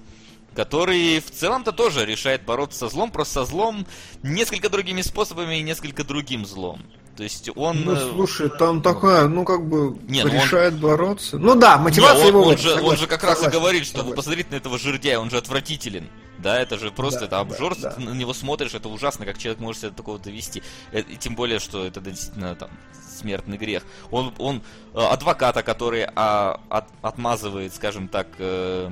который 0.54 1.20
в 1.20 1.30
целом-то 1.30 1.72
тоже 1.72 2.04
решает 2.04 2.44
бороться 2.44 2.78
со 2.80 2.88
злом, 2.88 3.10
просто 3.10 3.34
со 3.34 3.44
злом 3.44 3.86
несколько 4.22 4.68
другими 4.68 5.02
способами 5.02 5.58
и 5.58 5.62
несколько 5.62 6.04
другим 6.04 6.44
злом. 6.44 6.82
То 7.16 7.24
есть 7.24 7.50
он... 7.54 7.82
Ну, 7.84 7.92
э, 7.92 8.10
слушай, 8.14 8.48
там 8.48 8.80
такая, 8.80 9.26
ну, 9.28 9.44
как 9.44 9.66
бы, 9.66 9.96
Не, 10.08 10.24
ну 10.24 10.30
он- 10.30 10.36
решает 10.36 10.74
бороться. 10.78 11.38
Ну 11.38 11.54
да, 11.54 11.76
мотивация 11.76 12.22
он, 12.22 12.28
его... 12.28 12.42
он 12.42 12.52
этом, 12.54 12.62
же, 12.62 12.70
он 12.70 12.76
согласен, 12.76 13.00
же 13.00 13.06
как 13.08 13.24
раз 13.24 13.32
и 13.32 13.42
согласен, 13.42 13.60
говорит, 13.60 13.84
что 13.84 13.96
вы 13.96 13.98
согласен. 13.98 14.16
посмотрите 14.16 14.48
на 14.50 14.54
этого 14.56 14.78
жердяя, 14.78 15.18
он 15.18 15.30
же 15.30 15.36
отвратителен. 15.36 16.08
Да, 16.42 16.58
это 16.60 16.78
же 16.78 16.90
просто, 16.90 17.20
Да, 17.20 17.26
это 17.26 17.40
обжор, 17.40 17.74
да, 17.76 17.90
да. 17.90 17.96
ты 17.96 18.00
на 18.02 18.14
него 18.14 18.32
смотришь, 18.34 18.74
это 18.74 18.88
ужасно, 18.88 19.24
как 19.26 19.38
человек 19.38 19.60
может 19.60 19.80
себя 19.80 19.90
до 19.90 19.96
такого 19.96 20.18
довести. 20.18 20.62
Э, 20.92 21.00
И 21.00 21.16
тем 21.16 21.34
более, 21.34 21.58
что 21.58 21.84
это 21.84 22.00
действительно 22.00 22.54
там 22.54 22.70
смертный 23.18 23.58
грех. 23.58 23.82
Он, 24.10 24.32
он 24.38 24.62
э, 24.94 24.98
адвоката, 24.98 25.62
который 25.62 26.06
а, 26.16 26.58
от- 26.70 26.88
отмазывает, 27.02 27.74
скажем 27.74 28.08
так, 28.08 28.28
э, 28.38 28.90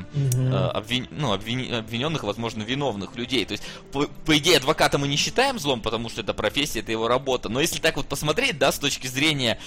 обвин- 0.75 1.09
ну, 1.11 1.33
обвини- 1.33 1.73
обвиненных, 1.79 2.25
возможно, 2.25 2.63
виновных 2.63 3.17
людей. 3.17 3.45
То 3.47 3.53
есть, 3.53 3.65
по, 3.93 4.07
по 4.27 4.37
идее, 4.37 4.59
адвоката 4.59 4.99
мы 4.99 5.09
не 5.09 5.17
считаем 5.17 5.59
злом, 5.59 5.81
потому 5.81 6.11
что 6.11 6.21
это 6.21 6.35
профессия, 6.35 6.81
это 6.81 6.93
его 6.93 7.09
работа. 7.09 7.49
Но 7.49 7.61
если 7.61 7.81
так 7.81 7.97
вот 7.97 8.07
посмотреть, 8.07 8.59
да, 8.59 8.71
с 8.71 8.79
точки 8.79 9.07
зрения 9.07 9.59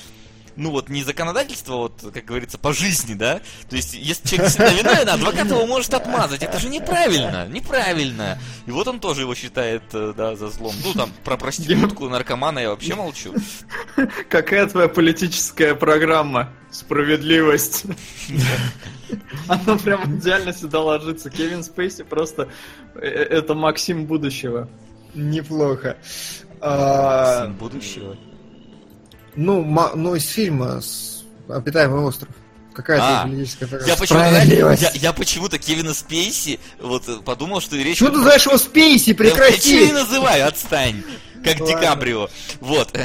ну 0.56 0.72
вот 0.72 0.90
не 0.90 1.04
законодательство, 1.04 1.74
вот, 1.76 2.02
как 2.14 2.26
говорится, 2.26 2.58
по 2.58 2.74
жизни, 2.74 3.14
да? 3.14 3.40
То 3.70 3.76
есть, 3.76 3.94
если 3.94 4.28
человек 4.28 4.48
действительно 4.48 4.80
виновен, 4.80 5.10
адвокат 5.10 5.48
его 5.48 5.66
может 5.66 5.94
отмазать. 5.94 6.44
Это 6.44 6.60
же 6.60 6.70
неправильно, 6.70 7.48
неправильно. 7.48 8.40
И 8.66 8.72
вот 8.72 8.88
он 8.88 9.00
тоже 9.00 9.22
его 9.22 9.36
считает, 9.36 9.84
э, 9.94 10.14
да, 10.16 10.36
за 10.36 10.50
злом. 10.50 10.74
Ну, 10.84 10.94
там, 10.94 11.12
про 11.24 11.38
проститутку, 11.38 12.10
наркомана 12.10 12.60
я 12.60 12.70
вообще 12.70 12.96
молчу. 12.96 13.34
Какая 14.30 14.68
твоя 14.68 14.88
политическая 14.88 15.76
программа? 15.76 16.50
Справедливость. 16.72 17.84
Она 19.48 19.78
прям 19.78 20.18
идеально 20.18 20.54
сюда 20.54 20.80
ложится. 20.80 21.30
Кевин 21.30 21.64
Спейси 21.64 22.04
просто... 22.04 22.48
э, 22.96 23.08
Это 23.08 23.54
Максим 23.56 24.06
будущего. 24.06 24.70
Неплохо. 25.14 25.98
А, 26.62 27.42
Сын 27.44 27.54
будущего. 27.54 28.16
Ну, 29.36 29.64
ма- 29.64 29.92
ну, 29.96 30.16
из 30.16 30.28
фильма 30.28 30.82
с 30.82 31.24
«Обитаемый 31.50 32.02
остров». 32.02 32.30
Какая 32.74 33.00
А? 33.02 33.28
Я 33.86 33.98
почему-то, 33.98 34.24
я, 34.82 34.92
я 34.94 35.12
почему-то 35.14 35.58
Кевина 35.58 35.94
Спейси 35.94 36.58
вот 36.80 37.26
подумал, 37.26 37.60
что 37.60 37.76
речь... 37.76 37.98
Чего 37.98 38.10
ты 38.10 38.16
называешь 38.16 38.46
его 38.46 38.58
Спейси? 38.58 39.14
Да 39.14 39.26
Я 39.26 39.30
Прекрати! 39.32 39.88
не 39.88 39.92
называю, 39.92 40.48
отстань. 40.48 41.04
Как 41.44 41.60
Ладно. 41.60 41.66
Ди 41.80 41.86
Каприо. 41.86 42.30
Вот. 42.62 42.98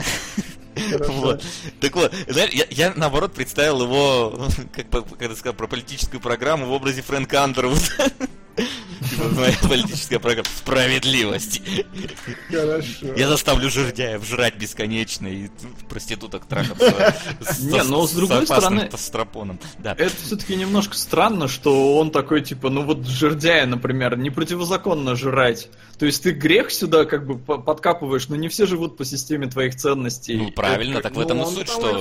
Хорошо. 0.90 1.12
Вот. 1.14 1.42
Так 1.80 1.96
вот, 1.96 2.14
знаешь, 2.28 2.50
я, 2.52 2.66
я, 2.70 2.92
наоборот 2.94 3.34
представил 3.34 3.82
его, 3.82 4.46
как 4.72 4.88
по- 4.88 5.02
когда 5.02 5.34
сказал 5.34 5.54
про 5.54 5.66
политическую 5.66 6.20
программу 6.20 6.66
в 6.66 6.72
образе 6.72 7.02
Фрэнка 7.02 7.42
Андервуда. 7.42 7.82
Моя 9.32 9.54
политическая 9.62 10.18
программа 10.18 10.48
справедливости. 10.56 11.86
Хорошо. 12.50 13.14
Я 13.16 13.28
заставлю 13.28 13.70
жердяев 13.70 14.24
жрать 14.24 14.56
бесконечно 14.56 15.26
и 15.26 15.48
проституток 15.88 16.46
трахаться 16.46 17.14
с, 17.40 17.60
Не, 17.60 17.82
но 17.82 18.06
с 18.06 18.12
другой 18.12 18.46
стороны- 18.46 18.88
тестостероном. 18.88 19.58
Да. 19.78 19.92
Это 19.96 20.14
все-таки 20.24 20.56
немножко 20.56 20.96
странно, 20.96 21.48
что 21.48 21.96
он 21.96 22.10
такой, 22.10 22.42
типа, 22.42 22.70
ну 22.70 22.82
вот 22.82 23.06
жердяя, 23.06 23.66
например, 23.66 24.16
не 24.16 24.30
противозаконно 24.30 25.16
жрать. 25.16 25.68
То 25.98 26.06
есть 26.06 26.22
ты 26.22 26.32
грех 26.32 26.70
сюда 26.70 27.04
как 27.04 27.26
бы 27.26 27.38
по- 27.38 27.58
подкапываешь, 27.58 28.28
но 28.28 28.36
не 28.36 28.48
все 28.48 28.66
живут 28.66 28.96
по 28.96 29.04
системе 29.04 29.46
твоих 29.46 29.76
ценностей. 29.76 30.36
Ну, 30.36 30.50
правильно, 30.50 31.00
так 31.00 31.14
в 31.14 31.20
этом 31.20 31.42
и 31.42 31.46
суть, 31.46 31.68
что 31.68 32.00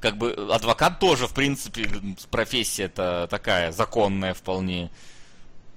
как 0.00 0.18
бы 0.18 0.32
адвокат 0.52 1.00
тоже, 1.00 1.26
в 1.26 1.32
принципе, 1.32 1.88
профессия-то 2.30 3.26
такая, 3.30 3.72
законная 3.72 4.34
вполне. 4.34 4.90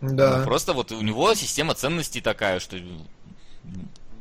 Да. 0.02 0.40
Ну, 0.40 0.44
просто 0.45 0.74
вот 0.74 0.91
у 0.91 1.02
него 1.02 1.34
система 1.34 1.74
ценностей 1.74 2.22
такая, 2.22 2.60
что 2.60 2.78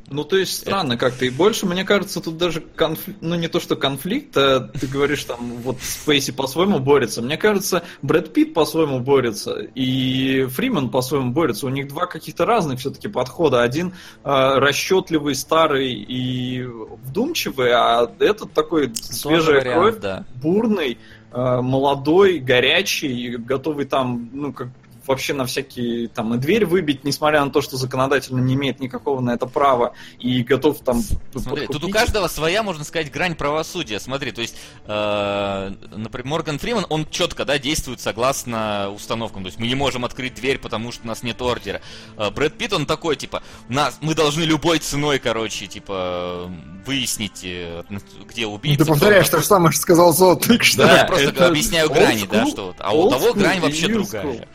Ну, 0.09 0.23
то 0.23 0.37
есть 0.37 0.57
странно 0.57 0.97
как-то. 0.97 1.25
И 1.25 1.29
больше, 1.29 1.67
мне 1.67 1.83
кажется, 1.83 2.19
тут 2.19 2.37
даже 2.37 2.61
конфликт, 2.61 3.19
ну 3.21 3.35
не 3.35 3.47
то, 3.47 3.59
что 3.59 3.75
конфликт, 3.75 4.35
а 4.37 4.61
ты 4.61 4.87
говоришь 4.87 5.23
там, 5.25 5.37
вот 5.57 5.77
Спейси 5.81 6.31
по-своему 6.31 6.79
борется. 6.79 7.21
Мне 7.21 7.37
кажется, 7.37 7.83
Брэд 8.01 8.33
Питт 8.33 8.53
по-своему 8.55 9.01
борется, 9.01 9.59
и 9.75 10.45
Фриман 10.45 10.89
по-своему 10.89 11.31
борется. 11.31 11.67
У 11.67 11.69
них 11.69 11.89
два 11.89 12.07
каких-то 12.07 12.45
разных 12.45 12.79
все-таки 12.79 13.07
подхода. 13.07 13.61
Один 13.61 13.93
а, 14.23 14.59
расчетливый, 14.59 15.35
старый 15.35 15.93
и 15.93 16.63
вдумчивый, 16.63 17.71
а 17.71 18.11
этот 18.17 18.53
такой 18.53 18.95
свежая 18.95 19.61
тоже 19.61 19.61
кровь, 19.61 19.75
вариант, 19.75 19.99
да. 19.99 20.25
бурный, 20.41 20.97
а, 21.31 21.61
молодой, 21.61 22.39
горячий, 22.39 23.37
готовый 23.37 23.85
там, 23.85 24.29
ну, 24.33 24.53
как 24.53 24.69
вообще 25.07 25.33
на 25.33 25.45
всякие 25.45 26.07
там 26.07 26.33
и 26.33 26.37
дверь 26.37 26.65
выбить, 26.65 27.03
несмотря 27.03 27.43
на 27.43 27.51
то, 27.51 27.61
что 27.61 27.77
законодательно 27.77 28.39
не 28.39 28.55
имеет 28.55 28.79
никакого 28.79 29.19
на 29.21 29.31
это 29.31 29.45
права, 29.45 29.93
и 30.19 30.43
готов 30.43 30.79
там 30.79 31.01
Смотри, 31.35 31.67
тут 31.67 31.83
у 31.83 31.89
каждого 31.89 32.27
своя, 32.27 32.63
можно 32.63 32.83
сказать, 32.83 33.11
грань 33.11 33.35
правосудия. 33.35 33.99
Смотри, 33.99 34.31
то 34.31 34.41
есть, 34.41 34.55
э, 34.85 35.71
например, 35.95 36.25
Морган 36.27 36.59
Фриман, 36.59 36.85
он 36.89 37.07
четко, 37.09 37.45
да, 37.45 37.59
действует 37.59 38.01
согласно 38.01 38.89
установкам. 38.91 39.43
То 39.43 39.47
есть 39.47 39.59
мы 39.59 39.67
не 39.67 39.75
можем 39.75 40.05
открыть 40.05 40.35
дверь, 40.35 40.59
потому 40.59 40.91
что 40.91 41.03
у 41.03 41.07
нас 41.07 41.23
нет 41.23 41.41
ордера. 41.41 41.81
Э, 42.17 42.29
Брэд 42.29 42.57
Питт, 42.57 42.73
он 42.73 42.85
такой, 42.85 43.15
типа, 43.15 43.43
нас, 43.69 43.97
мы 44.01 44.15
должны 44.15 44.43
любой 44.43 44.79
ценой, 44.79 45.19
короче, 45.19 45.67
типа, 45.67 46.49
выяснить, 46.85 47.41
э, 47.43 47.83
где 48.25 48.47
убийца. 48.47 48.85
Ты 48.85 48.91
повторяешь 48.91 49.29
то 49.29 49.39
же 49.39 49.45
самое, 49.45 49.71
что 49.71 49.81
сказал 49.81 50.13
Зод 50.13 50.45
только 50.45 50.63
что. 50.63 50.87
Да, 50.87 51.05
просто 51.05 51.47
объясняю 51.47 51.89
грани, 51.89 52.27
да, 52.29 52.45
что 52.47 52.67
вот. 52.67 52.75
А 52.79 52.93
у 52.93 53.09
того 53.09 53.33
грань 53.33 53.59
вообще 53.59 53.87
другая. 53.87 54.47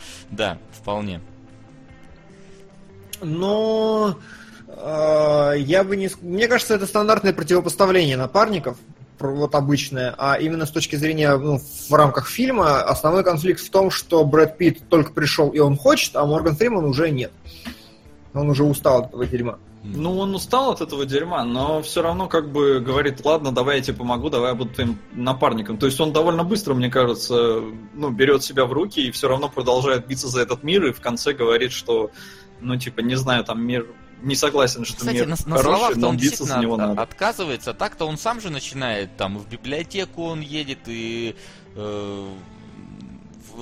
Да, 0.42 0.58
вполне. 0.72 1.20
Но 3.20 4.18
э, 4.66 5.52
я 5.58 5.84
бы 5.84 5.96
не... 5.96 6.10
Мне 6.20 6.48
кажется, 6.48 6.74
это 6.74 6.88
стандартное 6.88 7.32
противопоставление 7.32 8.16
напарников, 8.16 8.76
вот 9.20 9.54
обычное, 9.54 10.12
а 10.18 10.34
именно 10.34 10.66
с 10.66 10.72
точки 10.72 10.96
зрения, 10.96 11.36
ну, 11.36 11.60
в 11.88 11.94
рамках 11.94 12.26
фильма, 12.26 12.82
основной 12.82 13.22
конфликт 13.22 13.60
в 13.60 13.70
том, 13.70 13.92
что 13.92 14.24
Брэд 14.24 14.58
Питт 14.58 14.88
только 14.88 15.12
пришел 15.12 15.50
и 15.50 15.60
он 15.60 15.76
хочет, 15.76 16.16
а 16.16 16.26
Морган 16.26 16.56
Фриман 16.56 16.86
уже 16.86 17.10
нет. 17.10 17.30
Он 18.34 18.50
уже 18.50 18.64
устал 18.64 19.02
от 19.02 19.08
этого 19.10 19.24
дерьма. 19.24 19.58
Ну, 19.84 20.16
он 20.18 20.34
устал 20.34 20.70
от 20.70 20.80
этого 20.80 21.04
дерьма, 21.04 21.44
но 21.44 21.82
все 21.82 22.02
равно 22.02 22.28
как 22.28 22.50
бы 22.52 22.78
говорит, 22.80 23.24
ладно, 23.24 23.50
давай 23.50 23.78
я 23.78 23.82
тебе 23.82 23.96
помогу, 23.96 24.30
давай 24.30 24.50
я 24.50 24.54
буду 24.54 24.70
твоим 24.70 24.98
напарником. 25.12 25.76
То 25.76 25.86
есть 25.86 25.98
он 26.00 26.12
довольно 26.12 26.44
быстро, 26.44 26.74
мне 26.74 26.88
кажется, 26.88 27.62
ну, 27.94 28.10
берет 28.10 28.44
себя 28.44 28.64
в 28.64 28.72
руки 28.72 29.00
и 29.00 29.10
все 29.10 29.28
равно 29.28 29.48
продолжает 29.48 30.06
биться 30.06 30.28
за 30.28 30.42
этот 30.42 30.62
мир, 30.62 30.86
и 30.86 30.92
в 30.92 31.00
конце 31.00 31.32
говорит, 31.32 31.72
что, 31.72 32.12
ну, 32.60 32.76
типа, 32.76 33.00
не 33.00 33.16
знаю, 33.16 33.42
там 33.44 33.60
мир 33.60 33.88
не 34.22 34.36
согласен, 34.36 34.84
что 34.84 34.98
Кстати, 34.98 35.16
мир 35.16 35.26
на, 35.26 35.36
на 35.46 35.56
хороший, 35.56 35.96
но 35.96 36.10
он 36.10 36.16
биться 36.16 36.44
за 36.44 36.58
него 36.58 36.74
от- 36.74 36.80
надо. 36.80 37.02
отказывается, 37.02 37.74
так-то 37.74 38.04
он 38.04 38.18
сам 38.18 38.40
же 38.40 38.50
начинает, 38.50 39.16
там, 39.16 39.36
в 39.36 39.48
библиотеку 39.48 40.24
он 40.26 40.40
едет, 40.40 40.78
и 40.86 41.34
э, 41.74 42.28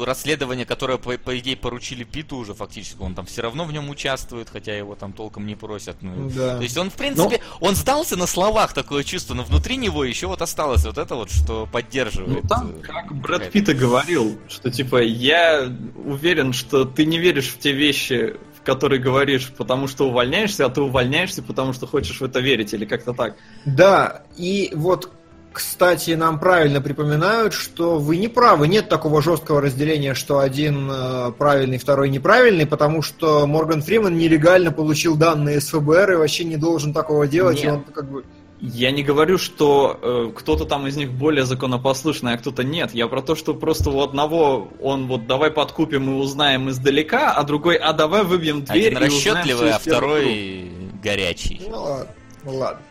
расследование, 0.05 0.67
которое, 0.67 0.99
по, 0.99 1.17
по 1.19 1.39
идее, 1.39 1.57
поручили 1.57 2.05
Питу 2.05 2.37
уже 2.37 2.55
фактически, 2.55 3.01
он 3.01 3.15
там 3.15 3.27
все 3.27 3.43
равно 3.43 3.65
в 3.65 3.73
нем 3.73 3.89
участвует, 3.91 4.49
хотя 4.51 4.77
его 4.77 4.95
там 4.95 5.13
толком 5.13 5.47
не 5.47 5.55
просят. 5.55 5.97
Ну, 6.01 6.31
Да. 6.31 6.57
То 6.57 6.63
есть 6.63 6.77
он, 6.77 6.91
в 6.91 6.95
принципе, 6.95 7.41
он 7.61 7.75
сдался 7.75 8.17
на 8.17 8.27
словах, 8.27 8.73
такое 8.73 9.05
чувство, 9.05 9.35
но 9.35 9.45
внутри 9.45 9.77
него 9.77 10.05
еще 10.05 10.27
вот 10.27 10.43
осталось 10.43 10.85
вот 10.85 10.99
это 10.99 11.15
вот, 11.15 11.31
что 11.31 11.69
поддерживает. 11.71 12.43
Ну 12.43 12.49
там, 12.49 12.71
э, 12.71 12.81
как 12.83 13.15
Брэд 13.15 13.51
Питт 13.51 13.69
и 13.69 13.75
говорил, 13.75 14.39
что 14.49 14.71
типа 14.71 15.03
я 15.03 15.71
уверен, 16.05 16.53
что 16.53 16.85
ты 16.85 17.05
не 17.05 17.19
веришь 17.19 17.49
в 17.49 17.59
те 17.59 17.73
вещи, 17.73 18.37
в 18.61 18.63
которые 18.65 19.01
говоришь, 19.01 19.51
потому 19.57 19.89
что 19.89 20.09
увольняешься, 20.09 20.67
а 20.67 20.69
ты 20.69 20.81
увольняешься, 20.81 21.43
потому 21.43 21.73
что 21.73 21.87
хочешь 21.87 22.21
в 22.21 22.25
это 22.25 22.41
верить, 22.41 22.75
или 22.75 22.85
как-то 22.85 23.13
так. 23.15 23.37
Да, 23.65 24.23
и 24.37 24.71
вот, 24.75 25.11
кстати, 25.53 26.13
нам 26.13 26.39
правильно 26.39 26.81
припоминают, 26.81 27.55
что 27.55 27.99
вы 27.99 28.17
не 28.17 28.29
правы. 28.29 28.69
Нет 28.69 28.89
такого 28.89 29.21
жесткого 29.21 29.61
разделения, 29.61 30.15
что 30.15 30.39
один 30.39 30.89
э, 30.91 31.33
правильный, 31.37 31.79
второй 31.79 32.09
неправильный, 32.09 32.67
потому 32.67 33.03
что 33.03 33.47
Морган 33.47 33.83
Фриман 33.83 34.17
нелегально 34.17 34.71
получил 34.71 35.17
данные 35.17 35.61
с 35.61 35.71
ФБР 35.71 36.13
и 36.13 36.17
вообще 36.17 36.45
не 36.45 36.57
должен 36.57 36.93
такого 36.93 37.27
делать. 37.27 37.63
И 37.63 37.67
Нет. 37.67 37.75
он 37.75 37.85
как 37.93 38.11
бы... 38.11 38.25
Я 38.61 38.91
не 38.91 39.03
говорю, 39.03 39.39
что 39.39 39.99
э, 40.01 40.33
кто-то 40.37 40.67
там 40.67 40.87
из 40.87 40.97
них 40.97 41.11
более 41.11 41.47
законопослушный, 41.47 42.35
а 42.35 42.39
кто-то 42.39 42.63
нет. 42.63 42.93
Я 42.93 43.09
про 43.09 43.23
то, 43.23 43.35
что 43.35 43.55
просто 43.55 43.91
у 43.91 44.03
одного 44.03 44.69
он 44.81 45.09
вот 45.09 45.27
давай 45.27 45.51
подкупим 45.51 46.11
и 46.11 46.21
узнаем 46.21 46.69
издалека, 46.69 47.33
а 47.33 47.43
другой, 47.43 47.77
а 47.77 47.93
давай 47.93 48.23
выбьем 48.23 48.63
дверь 48.65 48.95
Один 48.95 49.05
и 49.05 49.07
узнаем 49.09 49.37
расчетливый, 49.37 49.71
всю 49.71 49.77
а 49.77 49.79
второй 49.79 50.71
горячий. 51.03 51.63
Ну 51.69 51.83
ладно, 51.83 52.15
ну 52.45 52.55
ладно. 52.55 52.83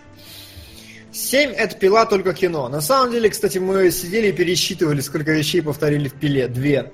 7 1.20 1.52
это 1.52 1.76
пила 1.76 2.06
только 2.06 2.34
кино. 2.34 2.70
На 2.70 2.82
самом 2.82 3.12
деле, 3.12 3.30
кстати, 3.30 3.58
мы 3.58 3.92
сидели 3.92 4.28
и 4.28 4.32
пересчитывали, 4.32 5.02
сколько 5.02 5.32
вещей 5.32 5.62
повторили 5.62 6.08
в 6.08 6.14
пиле. 6.14 6.48
Две. 6.48 6.92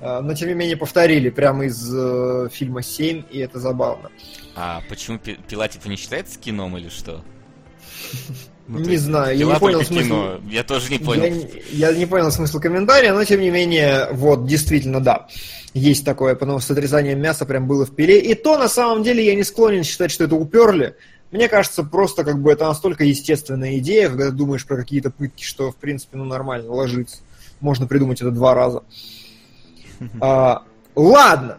А, 0.00 0.20
Но 0.20 0.34
тем 0.34 0.48
не 0.48 0.54
менее 0.54 0.76
повторили 0.76 1.30
прямо 1.30 1.64
из 1.66 1.90
э, 1.94 2.48
фильма 2.52 2.82
7, 2.82 3.22
и 3.30 3.38
это 3.38 3.58
забавно. 3.58 4.10
А 4.54 4.82
почему 4.88 5.18
пи- 5.18 5.38
пила 5.48 5.66
типа 5.68 5.88
не 5.88 5.96
считается 5.96 6.38
кином 6.38 6.76
или 6.76 6.88
что? 6.88 7.22
Ну, 8.66 8.78
Не 8.78 8.96
знаю, 8.96 9.36
я 9.36 9.44
не 9.44 9.54
понял 9.60 9.82
смысл. 9.82 10.06
кино. 10.06 10.40
Я 10.50 10.64
тоже 10.64 10.88
не 10.88 10.96
Я, 10.96 11.04
понял. 11.04 11.22
не- 11.24 11.50
я 11.72 11.92
не 11.92 12.06
понял 12.06 12.32
смысл 12.32 12.60
комментария, 12.60 13.12
но 13.12 13.22
тем 13.22 13.42
не 13.42 13.50
менее, 13.50 14.08
вот, 14.12 14.46
действительно, 14.46 15.00
да. 15.00 15.26
Есть 15.74 16.06
такое, 16.06 16.34
потому 16.34 16.60
что 16.60 16.68
с 16.68 16.70
отрезанием 16.78 17.20
мяса 17.20 17.44
прям 17.44 17.66
было 17.68 17.84
в 17.84 17.94
пиле. 17.94 18.18
И 18.20 18.32
то, 18.34 18.56
на 18.56 18.68
самом 18.68 19.02
деле, 19.02 19.22
я 19.22 19.34
не 19.34 19.42
склонен 19.44 19.84
считать, 19.84 20.10
что 20.10 20.24
это 20.24 20.36
уперли. 20.36 20.96
Мне 21.34 21.48
кажется, 21.48 21.82
просто 21.82 22.22
как 22.22 22.40
бы 22.40 22.52
это 22.52 22.64
настолько 22.68 23.02
естественная 23.02 23.78
идея, 23.78 24.08
когда 24.08 24.30
думаешь 24.30 24.64
про 24.64 24.76
какие-то 24.76 25.10
пытки, 25.10 25.42
что, 25.42 25.72
в 25.72 25.76
принципе, 25.76 26.16
ну, 26.16 26.24
нормально 26.24 26.70
ложится. 26.70 27.22
Можно 27.58 27.88
придумать 27.88 28.20
это 28.20 28.30
два 28.30 28.54
раза. 28.54 28.84
А, 30.20 30.62
ладно. 30.94 31.58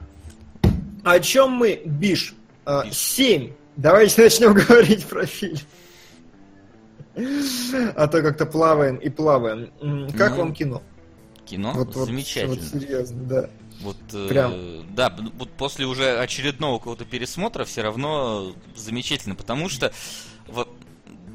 О 1.03 1.19
чем 1.19 1.52
мы, 1.52 1.81
Биш? 1.84 2.35
А. 2.65 2.85
Семь. 2.89 3.52
Давайте 3.76 4.22
начнем 4.23 4.53
говорить 4.53 5.06
про 5.06 5.26
фильм. 5.26 5.57
А 7.95 8.07
то 8.07 8.22
как-то 8.22 8.45
плаваем 8.45 8.95
и 8.95 9.10
плаваем. 9.10 9.72
Как 10.18 10.31
Ну, 10.31 10.38
вам 10.38 10.53
кино? 10.53 10.84
Кино 11.45 11.73
Вот- 11.76 11.93
вот- 11.95 12.07
замечательно. 12.07 12.56
Вот 12.56 12.81
серьезно, 12.81 13.23
да. 13.23 13.49
Вот, 13.81 13.97
э, 14.14 14.27
Прям. 14.27 14.95
да, 14.95 15.10
б- 15.10 15.31
вот 15.38 15.49
после 15.52 15.85
уже 15.85 16.18
очередного 16.19 16.77
какого-то 16.80 17.06
пересмотра 17.06 17.65
все 17.65 17.81
равно 17.81 18.53
замечательно, 18.76 19.35
потому 19.35 19.69
что, 19.69 19.91
во- 20.47 20.68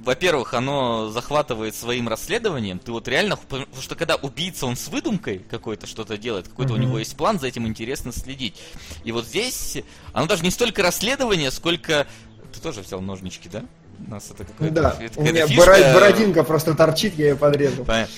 во-первых, 0.04 0.54
оно 0.54 1.10
захватывает 1.10 1.74
своим 1.74 2.08
расследованием. 2.08 2.78
Ты 2.78 2.90
вот 2.92 3.06
реально, 3.06 3.36
потому 3.36 3.66
что 3.82 3.94
когда 3.94 4.16
убийца, 4.16 4.64
он 4.66 4.76
с 4.76 4.88
выдумкой 4.88 5.40
какой-то 5.50 5.86
что-то 5.86 6.16
делает, 6.16 6.48
какой-то 6.48 6.72
Мгм. 6.72 6.82
у 6.82 6.86
него 6.86 6.98
есть 6.98 7.14
план, 7.16 7.38
за 7.38 7.46
этим 7.48 7.66
интересно 7.66 8.10
следить. 8.12 8.56
И 9.04 9.12
вот 9.12 9.26
здесь 9.26 9.78
оно 10.14 10.26
даже 10.26 10.42
не 10.42 10.50
столько 10.50 10.82
расследование, 10.82 11.50
сколько... 11.50 12.06
Ты 12.52 12.60
тоже 12.60 12.80
взял 12.80 13.00
ножнички, 13.02 13.48
да? 13.50 13.62
У 14.06 14.10
нас 14.10 14.30
это 14.30 14.44
какое-то... 14.44 14.74
Да, 14.74 14.96
это 14.98 15.20
у 15.20 15.22
меня 15.22 15.46
фишка. 15.46 15.62
боро- 15.70 15.92
бородинка 15.94 16.42
просто 16.44 16.74
торчит, 16.74 17.18
я 17.18 17.28
ее 17.28 17.36
подрезал. 17.36 17.84
Понятно. 17.84 18.14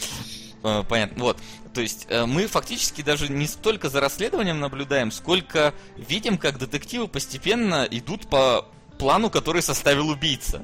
Э, 0.63 0.85
Понятно. 0.89 1.23
Вот. 1.25 1.39
То 1.75 1.81
есть 1.81 2.07
э, 2.09 2.27
мы 2.27 2.47
фактически 2.47 3.03
даже 3.03 3.29
не 3.29 3.47
столько 3.47 3.89
за 3.89 4.01
расследованием 4.01 4.61
наблюдаем, 4.61 5.11
сколько 5.11 5.73
видим, 5.97 6.37
как 6.39 6.59
детективы 6.59 7.09
постепенно 7.09 7.87
идут 7.91 8.29
по 8.29 8.67
плану, 8.99 9.31
который 9.31 9.63
составил 9.63 10.09
убийца. 10.09 10.63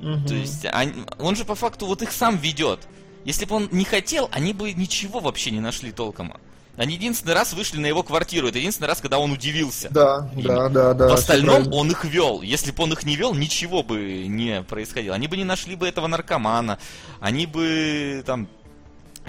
Мгм. 0.00 0.26
То 0.26 0.34
есть 0.34 0.64
они- 0.66 1.04
он 1.18 1.36
же 1.36 1.44
по 1.44 1.54
факту 1.54 1.86
вот 1.86 2.02
их 2.02 2.10
сам 2.12 2.36
ведет. 2.36 2.80
Если 3.24 3.44
бы 3.44 3.56
он 3.56 3.68
не 3.70 3.84
хотел, 3.84 4.28
они 4.32 4.52
бы 4.52 4.72
ничего 4.72 5.20
вообще 5.20 5.50
не 5.50 5.60
нашли 5.60 5.92
толком. 5.92 6.34
Они 6.76 6.94
единственный 6.94 7.34
раз 7.34 7.52
вышли 7.52 7.78
на 7.78 7.86
его 7.86 8.02
квартиру. 8.02 8.48
Это 8.48 8.58
единственный 8.58 8.88
раз, 8.88 9.00
когда 9.00 9.18
он 9.18 9.30
удивился. 9.30 9.88
Да, 9.90 10.28
И 10.36 10.42
да, 10.42 10.68
да, 10.68 10.92
да. 10.92 11.08
В 11.08 11.12
остальном 11.12 11.72
он 11.72 11.90
их 11.90 12.04
вел. 12.04 12.42
Если 12.42 12.72
бы 12.72 12.82
он 12.82 12.92
их 12.92 13.04
не 13.04 13.14
вел, 13.14 13.32
ничего 13.32 13.82
бы 13.84 14.26
не 14.26 14.62
происходило. 14.62 15.14
Они 15.14 15.28
бы 15.28 15.36
не 15.36 15.44
нашли 15.44 15.76
бы 15.76 15.86
этого 15.86 16.08
наркомана. 16.08 16.78
Они 17.20 17.46
бы 17.46 18.22
там. 18.26 18.48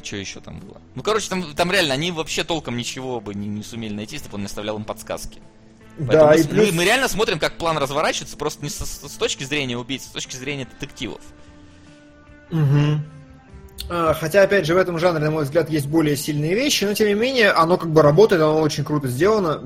Что 0.03 0.17
еще 0.17 0.39
там 0.39 0.59
было? 0.59 0.81
Ну, 0.93 1.03
короче, 1.03 1.29
там, 1.29 1.55
там 1.55 1.71
реально 1.71 1.93
они 1.93 2.11
вообще 2.11 2.43
толком 2.43 2.77
ничего 2.77 3.19
бы 3.19 3.33
не, 3.33 3.47
не 3.47 3.63
сумели 3.63 3.93
найти, 3.93 4.15
если 4.15 4.29
бы 4.29 4.35
он 4.35 4.41
не 4.41 4.47
оставлял 4.47 4.77
им 4.77 4.83
подсказки. 4.83 5.41
Да, 5.97 6.27
Поэтому 6.27 6.33
и 6.33 6.43
плюс... 6.43 6.71
мы, 6.71 6.77
мы 6.77 6.85
реально 6.85 7.07
смотрим, 7.07 7.39
как 7.39 7.57
план 7.57 7.77
разворачивается, 7.77 8.35
просто 8.37 8.63
не 8.63 8.69
со- 8.69 8.85
с, 8.85 9.13
точки 9.13 9.43
зрения 9.45 9.77
убийцы, 9.77 10.07
а 10.07 10.09
с 10.09 10.11
точки 10.11 10.35
зрения 10.35 10.65
детективов. 10.65 11.21
А, 13.89 14.13
Хотя, 14.13 14.43
опять 14.43 14.65
же, 14.65 14.73
в 14.73 14.77
этом 14.77 14.99
жанре, 14.99 15.23
на 15.23 15.31
мой 15.31 15.43
взгляд, 15.45 15.69
есть 15.69 15.87
более 15.87 16.17
сильные 16.17 16.53
вещи, 16.53 16.83
но 16.83 16.93
тем 16.93 17.07
не 17.07 17.13
менее, 17.13 17.51
оно 17.51 17.77
как 17.77 17.91
бы 17.91 18.01
работает, 18.01 18.41
оно 18.41 18.59
очень 18.61 18.83
круто 18.83 19.07
сделано. 19.07 19.61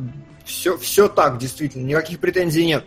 Все, 0.46 0.78
все 0.78 1.08
так, 1.08 1.38
действительно, 1.38 1.86
никаких 1.86 2.20
претензий 2.20 2.66
нет. 2.66 2.86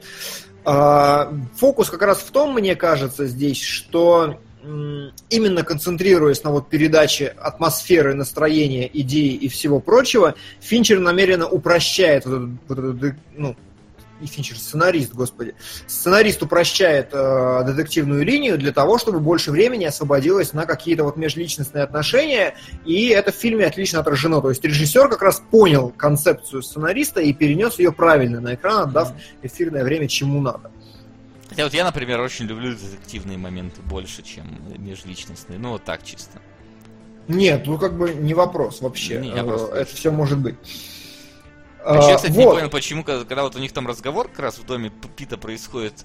А, 0.64 1.32
Фокус 1.56 1.90
как 1.90 2.02
раз 2.02 2.18
в 2.18 2.30
том, 2.30 2.54
мне 2.54 2.76
кажется, 2.76 3.26
здесь, 3.26 3.60
что 3.60 4.40
именно 4.62 5.64
концентрируясь 5.64 6.44
на 6.44 6.50
вот 6.50 6.68
передаче 6.68 7.34
атмосферы, 7.38 8.14
настроения, 8.14 8.88
идей 8.92 9.34
и 9.34 9.48
всего 9.48 9.80
прочего, 9.80 10.34
Финчер 10.60 11.00
намеренно 11.00 11.48
упрощает 11.48 12.26
вот 12.26 12.34
эту, 12.34 12.58
вот 12.68 12.78
эту 12.78 12.92
де- 12.94 13.16
ну, 13.36 13.56
и 14.20 14.26
Финчер 14.26 14.56
сценарист, 14.56 15.12
господи, 15.14 15.54
сценарист 15.88 16.42
упрощает 16.42 17.08
э, 17.12 17.62
детективную 17.66 18.24
линию 18.24 18.56
для 18.56 18.72
того, 18.72 18.98
чтобы 18.98 19.18
больше 19.18 19.50
времени 19.50 19.84
освободилось 19.84 20.52
на 20.52 20.64
какие-то 20.64 21.02
вот 21.02 21.16
межличностные 21.16 21.82
отношения, 21.82 22.54
и 22.84 23.08
это 23.08 23.32
в 23.32 23.34
фильме 23.34 23.66
отлично 23.66 23.98
отражено. 23.98 24.40
То 24.40 24.50
есть 24.50 24.64
режиссер 24.64 25.08
как 25.08 25.22
раз 25.22 25.42
понял 25.50 25.90
концепцию 25.90 26.62
сценариста 26.62 27.20
и 27.20 27.32
перенес 27.32 27.80
ее 27.80 27.90
правильно 27.90 28.40
на 28.40 28.54
экран, 28.54 28.88
отдав 28.88 29.12
эфирное 29.42 29.82
время 29.82 30.06
чему 30.06 30.40
надо. 30.40 30.70
Хотя 31.52 31.64
вот 31.64 31.74
я, 31.74 31.84
например, 31.84 32.20
очень 32.20 32.46
люблю 32.46 32.72
детективные 32.74 33.36
моменты 33.38 33.82
больше, 33.82 34.22
чем 34.22 34.46
межличностные. 34.78 35.58
Ну, 35.58 35.70
вот 35.70 35.84
так 35.84 36.02
чисто. 36.02 36.40
Нет, 37.28 37.66
ну 37.66 37.78
как 37.78 37.96
бы 37.96 38.14
не 38.14 38.34
вопрос 38.34 38.80
вообще. 38.80 39.18
Не, 39.20 39.28
я 39.28 39.42
Э, 39.42 39.44
просто- 39.44 39.74
Это 39.76 39.94
все 39.94 40.10
может 40.10 40.38
быть. 40.38 40.56
А 41.84 41.96
еще, 41.96 42.06
А, 42.06 42.10
я, 42.10 42.16
кстати, 42.16 42.32
не 42.32 42.44
вот. 42.44 42.54
понял, 42.54 42.70
почему, 42.70 43.04
когда, 43.04 43.24
когда 43.24 43.42
вот 43.42 43.54
у 43.56 43.58
них 43.58 43.72
там 43.72 43.86
разговор 43.86 44.28
как 44.28 44.38
раз 44.38 44.58
в 44.58 44.64
доме 44.64 44.90
Пита 45.16 45.36
происходит, 45.36 46.04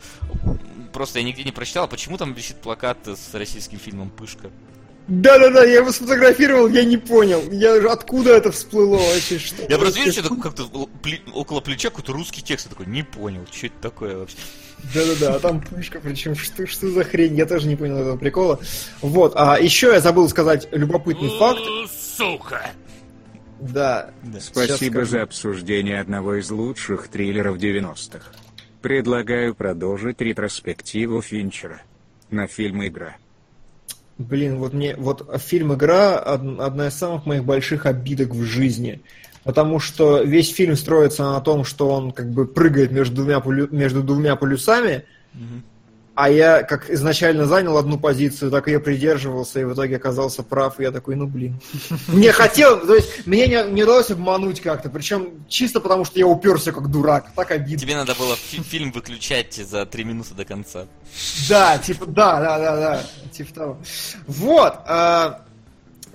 просто 0.92 1.20
я 1.20 1.26
нигде 1.26 1.44
не 1.44 1.52
прочитал, 1.52 1.86
а 1.86 1.88
почему 1.88 2.18
там 2.18 2.34
висит 2.34 2.58
плакат 2.62 2.98
с 3.08 3.34
российским 3.34 3.78
фильмом 3.80 4.10
«Пышка». 4.10 4.50
Да-да-да, 5.08 5.64
я 5.64 5.78
его 5.78 5.92
сфотографировал, 5.92 6.68
я 6.68 6.84
не 6.84 6.98
понял. 6.98 7.42
Я 7.50 7.80
же 7.80 7.90
откуда 7.90 8.32
это 8.32 8.52
всплыло 8.52 8.98
вообще? 8.98 9.40
Что 9.40 9.64
Я 9.70 9.78
просто 9.78 10.00
видел, 10.00 10.24
что 10.24 10.36
как-то 10.36 10.68
около 11.34 11.62
плеча 11.62 11.90
какой-то 11.90 12.12
русский 12.12 12.42
текст, 12.42 12.66
я 12.66 12.70
такой, 12.72 12.88
не 12.88 13.04
понял, 13.04 13.46
что 13.50 13.68
это 13.68 13.76
такое 13.82 14.18
вообще. 14.18 14.38
Да-да-да, 14.94 15.36
а 15.36 15.40
там 15.40 15.62
пышка, 15.62 16.00
причем 16.02 16.36
что, 16.36 16.68
что 16.68 16.90
за 16.92 17.04
хрень, 17.04 17.36
я 17.36 17.46
тоже 17.46 17.68
не 17.68 17.78
понял 17.78 17.98
этого 17.98 18.18
прикола. 18.18 18.60
Вот, 19.02 19.34
а 19.36 19.58
еще 19.58 19.88
я 19.88 20.02
забыл 20.02 20.28
сказать 20.28 20.68
любопытный 20.72 21.30
факт. 21.40 21.62
Сука! 22.18 22.72
Да, 23.60 24.12
Да. 24.24 24.40
Спасибо 24.40 25.06
за 25.06 25.24
обсуждение 25.24 26.00
одного 26.00 26.36
из 26.36 26.52
лучших 26.52 27.08
триллеров 27.08 27.58
90-х. 27.58 28.32
Предлагаю 28.82 29.56
продолжить 29.56 30.22
ретроспективу 30.22 31.22
Финчера 31.22 31.82
на 32.30 32.46
фильм 32.48 32.86
«Игра». 32.86 33.16
Блин, 34.18 34.58
вот 34.58 34.74
мне, 34.74 34.96
вот 34.98 35.30
фильм 35.42 35.74
«Игра» 35.74 36.18
од- 36.18 36.60
одна 36.60 36.88
из 36.88 36.94
самых 36.94 37.26
моих 37.26 37.44
больших 37.44 37.86
обидок 37.86 38.30
в 38.32 38.44
жизни. 38.44 39.02
Потому 39.44 39.80
что 39.80 40.22
весь 40.24 40.54
фильм 40.54 40.76
строится 40.76 41.24
на 41.24 41.40
том, 41.40 41.64
что 41.64 41.90
он 41.90 42.12
как 42.12 42.30
бы 42.32 42.46
прыгает 42.46 42.92
между 42.92 43.16
двумя, 43.18 43.40
полю- 43.40 43.70
между 43.72 44.04
двумя 44.04 44.36
полюсами, 44.36 45.04
Мгм. 45.34 45.64
А 46.18 46.32
я 46.32 46.64
как 46.64 46.90
изначально 46.90 47.46
занял 47.46 47.78
одну 47.78 48.00
позицию, 48.00 48.50
так 48.50 48.68
ее 48.68 48.80
придерживался, 48.80 49.60
и 49.60 49.64
в 49.66 49.74
итоге 49.76 49.98
оказался 49.98 50.42
прав, 50.42 50.80
и 50.80 50.84
я 50.84 50.92
такой, 50.92 51.16
ну 51.16 51.28
блин. 51.28 51.62
Мне 52.08 52.32
хотел, 52.32 52.80
то 52.80 52.96
есть 52.96 53.28
мне 53.28 53.46
не, 53.46 53.64
не 53.72 53.84
удалось 53.84 54.10
обмануть 54.10 54.60
как-то, 54.60 54.90
причем 54.90 55.46
чисто 55.48 55.80
потому, 55.80 56.06
что 56.06 56.18
я 56.18 56.26
уперся 56.26 56.72
как 56.72 56.90
дурак, 56.90 57.28
так 57.36 57.52
обидно. 57.52 57.78
Тебе 57.78 57.96
надо 57.96 58.16
было 58.16 58.36
фи- 58.36 58.64
фильм 58.64 58.92
выключать 58.92 59.54
за 59.54 59.86
три 59.86 60.06
минуты 60.06 60.34
до 60.34 60.44
конца. 60.44 60.88
Да, 61.48 61.78
типа, 61.78 62.08
да, 62.08 62.40
да, 62.40 62.58
да, 62.58 62.76
да, 62.76 63.04
типа 63.32 63.54
того. 63.54 63.78
Вот, 64.26 64.74
а, 64.88 65.46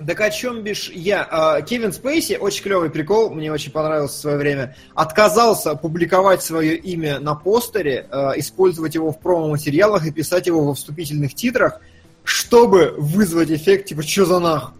так 0.05 0.21
о 0.21 0.29
чем 0.29 0.61
бишь 0.61 0.89
я? 0.89 1.27
А, 1.29 1.61
Кевин 1.61 1.93
Спейси, 1.93 2.37
очень 2.39 2.63
клевый 2.63 2.89
прикол, 2.89 3.29
мне 3.29 3.51
очень 3.51 3.71
понравился 3.71 4.15
в 4.15 4.21
свое 4.21 4.37
время, 4.37 4.75
отказался 4.93 5.75
публиковать 5.75 6.43
свое 6.43 6.75
имя 6.75 7.19
на 7.19 7.35
постере, 7.35 8.07
а, 8.11 8.33
использовать 8.37 8.95
его 8.95 9.11
в 9.11 9.19
промо-материалах 9.19 10.05
и 10.05 10.11
писать 10.11 10.47
его 10.47 10.63
во 10.63 10.73
вступительных 10.73 11.33
титрах, 11.33 11.79
чтобы 12.23 12.93
вызвать 12.97 13.51
эффект, 13.51 13.87
типа, 13.87 14.03
что 14.03 14.25
за 14.25 14.39
нах? 14.39 14.73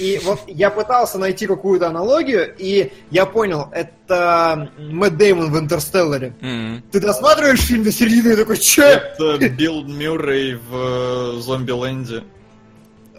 И 0.00 0.18
вот 0.24 0.40
я 0.46 0.70
пытался 0.70 1.18
найти 1.18 1.46
какую-то 1.46 1.88
аналогию, 1.88 2.54
и 2.56 2.90
я 3.10 3.26
понял, 3.26 3.68
это 3.70 4.70
Мэтт 4.78 5.16
Деймон 5.18 5.52
в 5.52 5.58
«Интерстелларе». 5.58 6.32
Мгм. 6.40 6.82
Ты 6.90 7.00
досматриваешь 7.00 7.60
фильм 7.60 7.84
до 7.84 7.92
середины 7.92 8.32
и 8.32 8.36
такой, 8.36 8.56
че? 8.56 8.82
Это 8.82 9.48
Билл 9.50 9.84
Мюррей 9.84 10.54
в 10.54 11.40
Зомбиленде. 11.40 12.24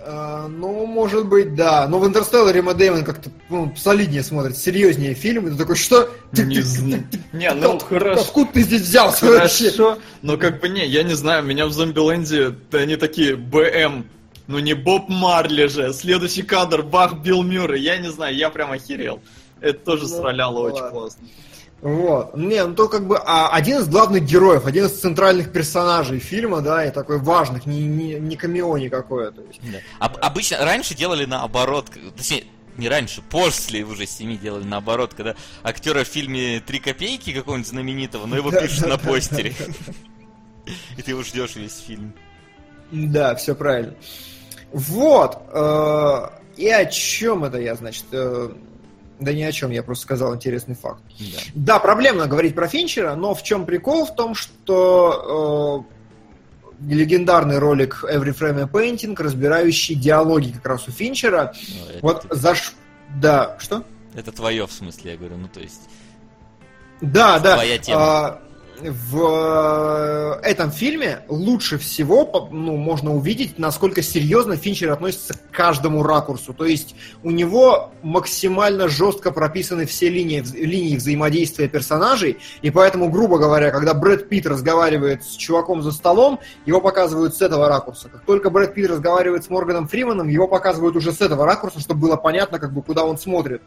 А, 0.04 0.48
ну, 0.48 0.86
может 0.88 1.28
быть, 1.28 1.54
да. 1.56 1.88
Но 1.88 2.00
в 2.00 2.08
Интерстелларе 2.08 2.62
Мэтт 2.62 2.78
Дэймон 2.78 3.04
как-то 3.04 3.30
ну, 3.50 3.74
солиднее 3.78 4.24
смотрит, 4.24 4.58
серьезнее 4.58 5.14
фильм. 5.14 5.48
И 5.48 5.52
ты 5.52 5.58
такой, 5.58 5.76
что? 5.76 6.10
Ты- 6.34 6.44
Не 6.46 6.56
ты- 6.56 6.64
знаю. 6.64 7.08
Не, 7.34 7.54
ну 7.54 7.78
как- 7.78 7.90
хорошо. 7.90 8.22
Откуда 8.22 8.52
ты 8.54 8.62
здесь 8.64 8.82
взялся 8.82 9.26
вообще? 9.28 9.66
Хорошо, 9.72 10.00
но 10.24 10.38
как 10.38 10.60
бы 10.60 10.70
не, 10.70 10.86
я 10.88 11.04
не 11.04 11.14
знаю, 11.14 11.44
меня 11.44 11.68
в 11.68 11.72
Зомбиленде 11.74 12.56
они 12.72 12.96
такие 12.96 13.36
БМ, 13.36 14.06
ну 14.48 14.60
не 14.60 14.74
Боб 14.74 15.08
Марли 15.08 15.68
же, 15.68 15.94
следующий 15.94 16.42
кадр, 16.42 16.82
бах, 16.82 17.20
Билл 17.20 17.44
Мюррей, 17.44 17.82
я 17.82 17.98
не 17.98 18.12
знаю, 18.12 18.36
я 18.36 18.50
прям 18.50 18.72
охерел. 18.72 19.20
Это 19.60 19.78
тоже 19.80 20.04
Ну, 20.04 20.08
сраляло 20.22 20.60
очень 20.62 20.82
ладно. 20.82 20.90
классно. 21.00 21.28
Вот. 21.82 22.36
Не, 22.38 22.64
ну 22.66 22.76
то 22.76 22.88
как 22.88 23.08
бы 23.08 23.18
а, 23.18 23.50
один 23.50 23.80
из 23.80 23.88
главных 23.88 24.24
героев, 24.24 24.66
один 24.68 24.86
из 24.86 25.00
центральных 25.00 25.52
персонажей 25.52 26.20
фильма, 26.20 26.62
да, 26.62 26.86
и 26.86 26.92
такой 26.92 27.18
важных, 27.18 27.66
не, 27.66 27.82
не, 27.82 28.14
не 28.20 28.36
камео 28.36 28.78
никакое. 28.78 29.32
То 29.32 29.42
есть. 29.42 29.60
Да. 29.64 29.80
Об- 30.00 30.18
обычно 30.22 30.58
раньше 30.64 30.94
делали 30.94 31.26
наоборот, 31.26 31.90
точнее, 32.16 32.44
не 32.78 32.88
раньше, 32.88 33.24
после 33.30 33.84
уже 33.84 34.06
семи 34.06 34.38
делали 34.38 34.64
наоборот, 34.64 35.14
когда 35.16 35.36
актера 35.64 36.04
в 36.04 36.08
фильме 36.08 36.62
«Три 36.66 36.80
копейки» 36.80 37.34
какого-нибудь 37.34 37.68
знаменитого, 37.68 38.28
но 38.28 38.38
его 38.38 38.52
Да, 38.52 38.62
пишут 38.62 38.82
да, 38.82 38.88
на 38.90 38.98
да, 38.98 39.10
постере. 39.10 39.56
И 40.98 41.02
ты 41.02 41.12
его 41.12 41.24
ждешь 41.24 41.56
весь 41.56 41.80
фильм. 41.80 42.14
Да, 42.92 43.36
все 43.36 43.56
правильно. 43.56 43.96
Вот. 44.72 45.38
э, 45.52 46.28
и 46.58 46.70
о 46.70 46.86
чем 46.86 47.44
это 47.44 47.58
я, 47.58 47.76
значит? 47.76 48.06
Да 49.22 49.34
ни 49.34 49.44
о 49.44 49.52
чем, 49.52 49.72
я 49.72 49.84
просто 49.84 50.04
сказал 50.04 50.36
интересный 50.36 50.76
факт. 50.76 51.02
Да. 51.20 51.40
Да, 51.54 51.80
проблемно 51.80 52.28
говорить 52.28 52.56
про 52.56 52.68
Финчера, 52.68 53.16
но 53.16 53.34
в 53.34 53.44
чем 53.44 53.66
прикол? 53.66 54.06
В 54.06 54.16
том, 54.16 54.34
что 54.36 55.86
э, 56.90 56.94
легендарный 56.94 57.60
ролик 57.60 58.04
Every 58.04 58.36
Frame 58.38 58.64
a 58.64 58.66
Painting, 58.66 59.16
разбирающий 59.22 59.96
диалоги 59.96 60.52
как 60.52 60.68
раз 60.68 60.88
у 60.88 60.92
Финчера, 60.92 61.54
Ну, 61.70 62.00
вот 62.02 62.24
ты- 62.28 62.36
за... 62.36 62.56
Да, 63.16 63.58
что? 63.60 63.84
Это 64.16 64.32
твое, 64.32 64.66
в 64.66 64.72
смысле, 64.72 65.12
я 65.12 65.18
говорю, 65.18 65.38
ну 65.38 65.48
то 65.48 65.60
есть... 65.60 65.82
Да, 67.00 67.40
да. 67.40 67.56
Твоя 67.56 67.78
тема. 67.78 68.00
А, 68.02 68.42
в 68.90 70.40
э, 70.44 70.50
этом 70.50 70.72
фильме 70.72 71.20
лучше 71.28 71.78
всего 71.78 72.50
ну, 72.52 72.78
можно 72.78 73.14
увидеть, 73.14 73.60
насколько 73.60 74.02
серьезно 74.02 74.56
Финчер 74.56 74.92
относится 74.92 75.36
к 75.36 75.52
каждому 75.52 76.04
ракурсу. 76.04 76.54
То 76.54 76.66
есть 76.66 76.96
у 77.24 77.32
него 77.32 77.92
максимально 78.02 78.88
жестко 78.88 79.32
прописаны 79.32 79.86
все 79.86 80.10
линии, 80.10 80.44
линии 80.56 80.96
взаимодействия 80.96 81.68
персонажей, 81.68 82.40
и 82.62 82.72
поэтому, 82.72 83.10
грубо 83.10 83.38
говоря, 83.38 83.72
когда 83.72 83.94
Брэд 83.94 84.30
Питт 84.30 84.46
разговаривает 84.48 85.24
с 85.24 85.36
чуваком 85.36 85.82
за 85.82 85.92
столом, 85.92 86.40
его 86.66 86.82
показывают 86.82 87.36
с 87.36 87.42
этого 87.42 87.68
ракурса. 87.68 88.10
Как 88.10 88.22
только 88.26 88.50
Брэд 88.50 88.74
Питт 88.74 88.90
разговаривает 88.90 89.44
с 89.44 89.50
Морганом 89.50 89.88
Фриманом, 89.88 90.28
его 90.28 90.48
показывают 90.48 90.96
уже 90.96 91.12
с 91.12 91.22
этого 91.22 91.46
ракурса, 91.46 91.80
чтобы 91.80 92.02
было 92.02 92.16
понятно, 92.16 92.60
как 92.60 92.74
бы, 92.74 92.82
куда 92.82 93.04
он 93.06 93.18
смотрит. 93.18 93.62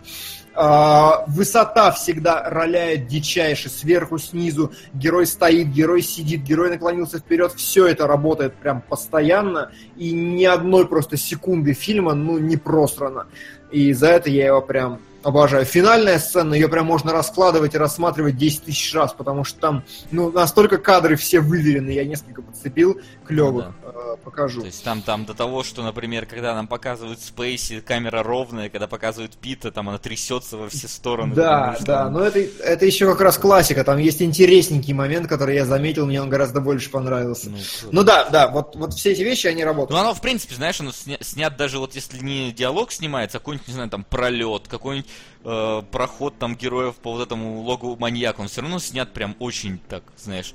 А, 0.54 1.24
высота 1.26 1.90
всегда 1.92 2.48
роляет 2.48 3.06
дичайше, 3.06 3.68
сверху, 3.68 4.18
снизу. 4.18 4.72
Герой 5.05 5.26
стоит, 5.26 5.68
герой 5.68 6.01
сидит, 6.01 6.44
герой 6.44 6.70
наклонился 6.70 7.18
вперед. 7.18 7.52
Все 7.52 7.86
это 7.86 8.06
работает 8.06 8.55
прям 8.55 8.81
постоянно. 8.81 9.70
И 9.98 10.12
ни 10.12 10.44
одной 10.44 10.89
просто 10.89 11.18
секунды 11.18 11.74
фильма, 11.74 12.14
ну, 12.14 12.39
не 12.39 12.56
просрано. 12.56 13.26
И 13.70 13.93
за 13.93 14.06
это 14.06 14.31
я 14.31 14.47
его 14.47 14.62
прям 14.62 15.01
обожаю. 15.22 15.66
Финальная 15.66 16.18
сцена, 16.18 16.55
ее 16.55 16.68
прям 16.68 16.86
можно 16.86 17.12
раскладывать 17.12 17.74
и 17.74 17.78
рассматривать 17.78 18.39
10 18.39 18.64
тысяч 18.64 18.94
раз, 18.94 19.12
потому 19.12 19.44
что 19.44 19.60
там, 19.60 19.85
ну, 20.10 20.31
настолько 20.31 20.78
кадры 20.78 21.16
все 21.16 21.40
выверены. 21.40 21.90
Я 21.90 22.06
несколько 22.06 22.40
подцепил 22.40 22.98
клевых. 23.26 23.74
Э, 23.94 24.16
покажу. 24.24 24.60
То 24.60 24.66
есть 24.66 24.82
там, 24.84 25.02
там 25.02 25.24
до 25.24 25.34
того, 25.34 25.62
что, 25.62 25.82
например, 25.82 26.26
когда 26.26 26.54
нам 26.54 26.66
показывают 26.66 27.20
Спейси, 27.20 27.80
камера 27.80 28.22
ровная, 28.22 28.68
когда 28.68 28.86
показывают 28.86 29.36
Пита, 29.36 29.70
там 29.70 29.88
она 29.88 29.98
трясется 29.98 30.56
во 30.56 30.68
все 30.68 30.88
стороны. 30.88 31.34
Да, 31.34 31.58
потому 31.58 31.76
что 31.76 31.84
да, 31.86 32.10
но 32.10 32.20
это, 32.22 32.40
это 32.40 32.84
еще 32.84 33.06
как 33.10 33.20
раз 33.20 33.38
классика. 33.38 33.84
Там 33.84 33.98
есть 33.98 34.20
интересненький 34.20 34.92
момент, 34.92 35.28
который 35.28 35.54
я 35.54 35.64
заметил, 35.64 36.06
мне 36.06 36.20
он 36.20 36.28
гораздо 36.28 36.60
больше 36.60 36.90
понравился. 36.90 37.50
Ну, 37.50 37.58
Ну 37.92 38.02
да, 38.04 38.28
да, 38.28 38.48
вот, 38.48 38.76
вот 38.76 38.94
все 38.94 39.12
эти 39.12 39.22
вещи, 39.22 39.46
они 39.46 39.62
Ну, 39.62 39.68
работают. 39.68 40.00
оно, 40.00 40.14
в 40.14 40.20
принципе, 40.20 40.54
знаешь, 40.54 40.80
оно 40.80 40.90
сня- 40.90 41.22
снят 41.22 41.56
даже 41.56 41.78
вот 41.78 41.94
если 41.94 42.18
не 42.18 42.52
диалог 42.52 42.92
снимается, 42.92 43.38
а 43.38 43.40
какой-нибудь, 43.40 43.68
не 43.68 43.74
знаю, 43.74 43.90
там, 43.90 44.04
пролет, 44.04 44.68
какой-нибудь 44.68 45.10
э, 45.44 45.82
проход 45.90 46.38
там 46.38 46.56
героев 46.56 46.96
по 46.96 47.12
вот 47.12 47.22
этому 47.22 47.60
логову 47.62 47.96
маньяка, 47.96 48.40
он 48.40 48.48
все 48.48 48.60
равно 48.62 48.78
снят 48.78 49.12
прям 49.12 49.36
очень 49.38 49.78
так, 49.88 50.02
знаешь, 50.16 50.54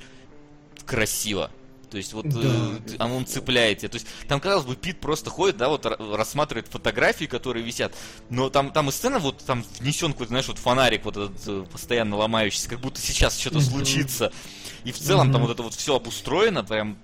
красиво. 0.84 1.50
То 1.90 1.96
есть 1.96 2.12
вот 2.12 2.28
Да, 2.28 2.38
э, 2.40 2.96
а 2.98 3.06
он 3.06 3.26
цепляет 3.26 3.78
тебя. 3.78 3.88
То 3.88 3.96
есть 3.96 4.06
там, 4.28 4.40
казалось 4.40 4.64
бы, 4.64 4.76
Пит 4.76 5.00
просто 5.00 5.28
ходит, 5.28 5.56
да, 5.56 5.68
вот 5.68 5.84
ра- 5.84 6.16
рассматривает 6.16 6.68
фотографии, 6.68 7.24
которые 7.24 7.64
висят. 7.64 7.94
Но 8.28 8.48
там, 8.48 8.70
там 8.72 8.88
и 8.88 8.92
сцена, 8.92 9.18
вот 9.18 9.38
там 9.38 9.64
внесен 9.80 10.12
какой-то, 10.12 10.30
знаешь, 10.30 10.46
вот 10.48 10.58
фонарик 10.58 11.04
вот 11.04 11.16
этот 11.16 11.48
э, 11.48 11.64
постоянно 11.70 12.16
ломающийся, 12.16 12.68
как 12.68 12.80
будто 12.80 13.00
сейчас 13.00 13.36
что-то 13.38 13.58
Мгм. 13.58 13.66
случится. 13.68 14.32
И 14.84 14.92
в 14.92 14.98
целом 14.98 15.32
там 15.32 15.40
Мгм. 15.40 15.48
вот 15.48 15.52
это 15.52 15.62
вот 15.64 15.74
все 15.74 15.96
обустроено, 15.96 16.62
прям 16.64 16.96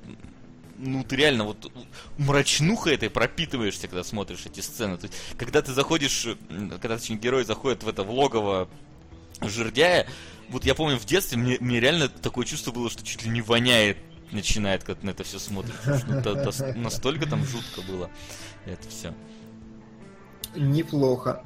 ну, 0.78 1.02
ты 1.04 1.16
реально 1.16 1.44
вот 1.44 1.72
мрачнуха 2.18 2.90
этой 2.90 3.08
пропитываешься, 3.10 3.88
когда 3.88 4.04
смотришь 4.04 4.44
эти 4.46 4.60
сцены. 4.60 4.98
То 4.98 5.06
есть, 5.06 5.18
когда 5.38 5.62
ты 5.62 5.72
заходишь, 5.72 6.28
когда, 6.80 6.98
точнее, 6.98 7.16
герой 7.16 7.44
заходит 7.44 7.82
в 7.82 7.88
это 7.88 8.02
в 8.02 8.10
логово 8.10 8.68
жердяя, 9.40 10.06
вот 10.48 10.64
я 10.64 10.74
помню 10.74 10.98
в 10.98 11.04
детстве, 11.04 11.38
мне, 11.38 11.56
мне 11.60 11.80
реально 11.80 12.08
такое 12.08 12.44
чувство 12.44 12.70
было, 12.72 12.88
что 12.90 13.04
чуть 13.04 13.22
ли 13.24 13.30
не 13.30 13.40
воняет 13.42 13.96
начинает, 14.32 14.85
когда 14.85 15.01
ты 15.01 15.07
на 15.07 15.11
это 15.11 15.24
все 15.24 15.39
смотришь. 15.39 15.74
Потому 15.85 15.98
что, 15.98 16.09
ну, 16.09 16.20
да- 16.23 16.35
да- 16.35 16.74
настолько 16.74 17.28
там 17.28 17.44
жутко 17.44 17.81
было 17.89 18.11
это 18.66 18.89
все. 18.89 19.15
Неплохо. 20.55 21.44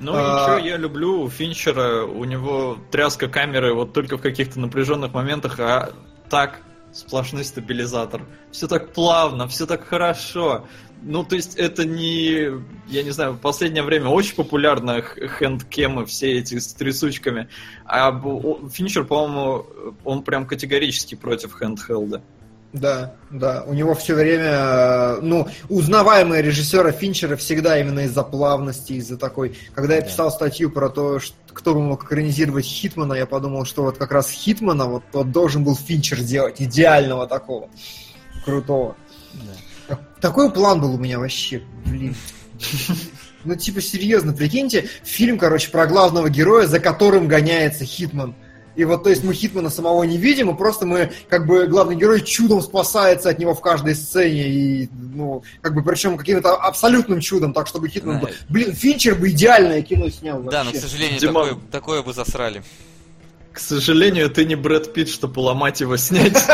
Ну 0.00 0.12
А- 0.14 0.18
и 0.18 0.42
что 0.42 0.66
я 0.66 0.76
люблю 0.76 1.28
Финчера, 1.28 2.04
у 2.04 2.24
него 2.24 2.78
тряска 2.90 3.28
камеры 3.28 3.74
вот 3.74 3.92
только 3.92 4.16
в 4.16 4.22
каких-то 4.22 4.58
напряженных 4.58 5.12
моментах, 5.12 5.60
а 5.60 5.92
так 6.30 6.60
сплошной 6.92 7.44
стабилизатор. 7.44 8.22
Все 8.50 8.68
так 8.68 8.92
плавно, 8.92 9.48
все 9.48 9.66
так 9.66 9.84
хорошо. 9.86 10.66
Ну, 11.04 11.24
то 11.24 11.34
есть 11.34 11.56
это 11.56 11.84
не, 11.84 12.48
я 12.88 13.02
не 13.02 13.10
знаю, 13.10 13.32
в 13.32 13.38
последнее 13.38 13.82
время 13.82 14.08
очень 14.08 14.36
популярно 14.36 15.02
х- 15.02 15.26
хэндкемы, 15.26 16.06
все 16.06 16.38
эти 16.38 16.58
с 16.58 16.72
трясучками. 16.74 17.48
А 17.84 18.12
Финчер, 18.72 19.04
по-моему, 19.04 19.66
он 20.04 20.22
прям 20.22 20.46
категорически 20.46 21.16
против 21.16 21.52
хэндхелда. 21.54 22.22
Да, 22.72 23.16
да. 23.30 23.64
У 23.66 23.74
него 23.74 23.94
все 23.94 24.14
время, 24.14 24.48
э, 24.48 25.18
ну, 25.20 25.46
узнаваемые 25.68 26.40
режиссера 26.40 26.90
Финчера 26.90 27.36
всегда 27.36 27.78
именно 27.78 28.00
из-за 28.00 28.22
плавности, 28.22 28.94
из-за 28.94 29.18
такой. 29.18 29.58
Когда 29.74 29.96
я 29.96 30.00
Да. 30.00 30.06
писал 30.06 30.30
статью 30.30 30.70
про 30.70 30.88
то, 30.88 31.18
что 31.18 31.34
кто 31.52 31.74
бы 31.74 31.82
мог 31.82 32.04
экранизировать 32.04 32.64
Хитмана, 32.64 33.12
я 33.12 33.26
подумал, 33.26 33.66
что 33.66 33.82
вот 33.82 33.98
как 33.98 34.10
раз 34.10 34.30
Хитмана 34.30 34.86
вот, 34.86 35.02
вот 35.12 35.30
должен 35.32 35.64
был 35.64 35.76
Финчер 35.76 36.18
сделать 36.20 36.62
идеального 36.62 37.26
такого 37.26 37.68
крутого. 38.46 38.96
Такой 40.20 40.52
план 40.52 40.80
был 40.80 40.94
у 40.94 40.98
меня 40.98 41.18
вообще, 41.18 41.62
блин. 41.84 42.14
Ну, 43.44 43.56
типа, 43.56 43.80
серьезно, 43.80 44.32
прикиньте, 44.32 44.88
фильм, 45.02 45.36
короче, 45.36 45.70
про 45.70 45.86
главного 45.86 46.30
героя, 46.30 46.66
за 46.66 46.78
которым 46.78 47.26
гоняется 47.26 47.84
Хитман. 47.84 48.36
И 48.76 48.84
вот, 48.84 49.02
то 49.02 49.10
есть, 49.10 49.22
мы 49.22 49.34
Хитмана 49.34 49.68
самого 49.68 50.02
не 50.04 50.16
видим, 50.16 50.48
и 50.50 50.56
просто 50.56 50.86
мы, 50.86 51.10
как 51.28 51.46
бы, 51.46 51.66
главный 51.66 51.96
герой 51.96 52.22
чудом 52.22 52.62
спасается 52.62 53.28
от 53.28 53.38
него 53.38 53.52
в 53.54 53.60
каждой 53.60 53.94
сцене, 53.94 54.48
и, 54.48 54.88
ну, 54.92 55.42
как 55.60 55.74
бы, 55.74 55.82
причем 55.82 56.16
каким-то 56.16 56.54
абсолютным 56.54 57.20
чудом, 57.20 57.52
так, 57.52 57.66
чтобы 57.66 57.88
Хитман 57.88 58.20
был... 58.20 58.28
Да. 58.28 58.34
Блин, 58.48 58.72
Финчер 58.72 59.16
бы 59.16 59.28
идеальное 59.30 59.82
кино 59.82 60.08
снял 60.08 60.40
Да, 60.44 60.64
но, 60.64 60.70
к 60.70 60.74
вообще. 60.74 60.80
сожалению, 60.88 61.20
Дима- 61.20 61.44
такое, 61.44 61.58
такое 61.70 62.02
бы 62.02 62.12
засрали. 62.14 62.62
К 63.52 63.58
сожалению, 63.58 64.30
ты 64.30 64.46
не 64.46 64.54
Брэд 64.54 64.94
Питт, 64.94 65.10
чтобы 65.10 65.34
поломать 65.34 65.80
его 65.80 65.98
снять. 65.98 66.32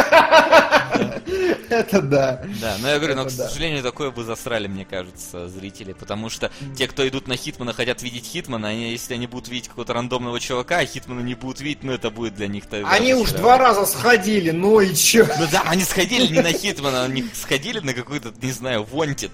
Это 1.70 2.00
да. 2.02 2.42
Да, 2.60 2.76
но 2.80 2.88
я 2.88 2.98
говорю, 2.98 3.14
но, 3.14 3.24
к 3.26 3.30
сожалению, 3.30 3.82
такое 3.82 4.10
бы 4.10 4.24
засрали, 4.24 4.66
мне 4.66 4.84
кажется, 4.84 5.48
зрители. 5.48 5.92
Потому 5.92 6.30
что 6.30 6.50
те, 6.76 6.86
кто 6.86 7.06
идут 7.06 7.28
на 7.28 7.36
Хитмана, 7.36 7.72
хотят 7.72 8.02
видеть 8.02 8.26
Хитмана, 8.26 8.68
они, 8.68 8.92
если 8.92 9.14
они 9.14 9.26
будут 9.26 9.48
видеть 9.48 9.68
какого-то 9.68 9.92
рандомного 9.92 10.40
чувака, 10.40 10.78
а 10.78 10.86
Хитмана 10.86 11.20
не 11.20 11.34
будут 11.34 11.60
видеть, 11.60 11.82
ну 11.82 11.92
это 11.92 12.10
будет 12.10 12.34
для 12.34 12.48
них 12.48 12.66
тогда 12.66 12.88
Они 12.90 13.14
уж 13.14 13.32
два 13.32 13.58
раза 13.58 13.86
сходили, 13.86 14.50
ну 14.50 14.80
и 14.80 14.94
чё? 14.94 15.26
Ну 15.38 15.46
да, 15.50 15.62
они 15.66 15.82
сходили 15.82 16.32
не 16.32 16.40
на 16.40 16.52
Хитмана, 16.52 17.04
они 17.04 17.24
сходили 17.34 17.80
на 17.80 17.94
какой-то, 17.94 18.32
не 18.40 18.52
знаю, 18.52 18.86
Wanted. 18.90 19.32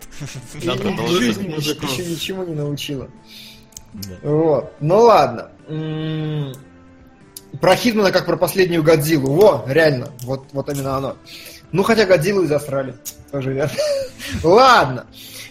Жизнь 0.55 1.51
еще 1.51 2.05
ничего 2.05 2.45
не 2.45 2.55
научила. 2.55 3.09
Вот. 4.23 4.73
Ну 4.81 4.99
ладно. 4.99 5.51
Про 7.61 7.77
Хитмана 7.77 8.11
как 8.11 8.27
про 8.27 8.37
последнюю 8.37 8.83
Годзиллу. 8.83 9.33
Во, 9.33 9.65
реально. 9.69 10.11
Вот, 10.23 10.47
вот 10.53 10.69
именно 10.69 10.97
оно. 10.97 11.17
Ну, 11.75 11.83
хотя 11.83 12.07
Годзиллу 12.07 12.45
и 12.45 12.47
засрали. 12.47 12.95
Тоже 13.33 13.53
верно. 13.53 13.73
Ладно. 14.45 15.07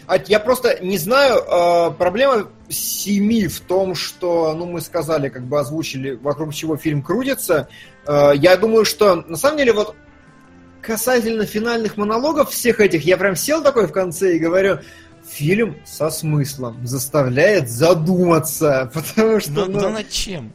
А 0.08 0.16
Я 0.16 0.40
просто 0.40 0.82
не 0.82 0.98
знаю, 0.98 1.36
э, 1.36 1.92
проблема 1.98 2.48
семи 2.70 3.48
в 3.48 3.60
том, 3.60 3.94
что, 3.94 4.54
ну, 4.54 4.66
мы 4.66 4.80
сказали, 4.80 5.28
как 5.28 5.44
бы 5.44 5.60
озвучили, 5.60 6.12
вокруг 6.12 6.54
чего 6.54 6.78
фильм 6.78 7.02
крутится. 7.02 7.68
Э, 8.08 8.32
Я 8.36 8.56
думаю, 8.56 8.86
что, 8.86 9.16
на 9.16 9.36
самом 9.36 9.58
деле, 9.58 9.74
вот 9.74 9.98
касательно 10.82 11.46
финальных 11.46 11.98
монологов 11.98 12.52
всех 12.52 12.80
этих, 12.80 13.04
я 13.04 13.18
прям 13.18 13.36
сел 13.36 13.62
такой 13.62 13.88
в 13.88 13.92
конце 13.92 14.38
и 14.38 14.40
говорю, 14.40 14.80
фильм 15.28 15.76
со 15.84 16.10
смыслом 16.10 16.88
заставляет 16.88 17.70
задуматься, 17.70 18.90
потому 18.94 19.42
что... 19.42 19.52
Но, 19.52 19.66
ну, 19.66 19.82
но 19.82 19.90
над 19.90 20.10
чем? 20.10 20.54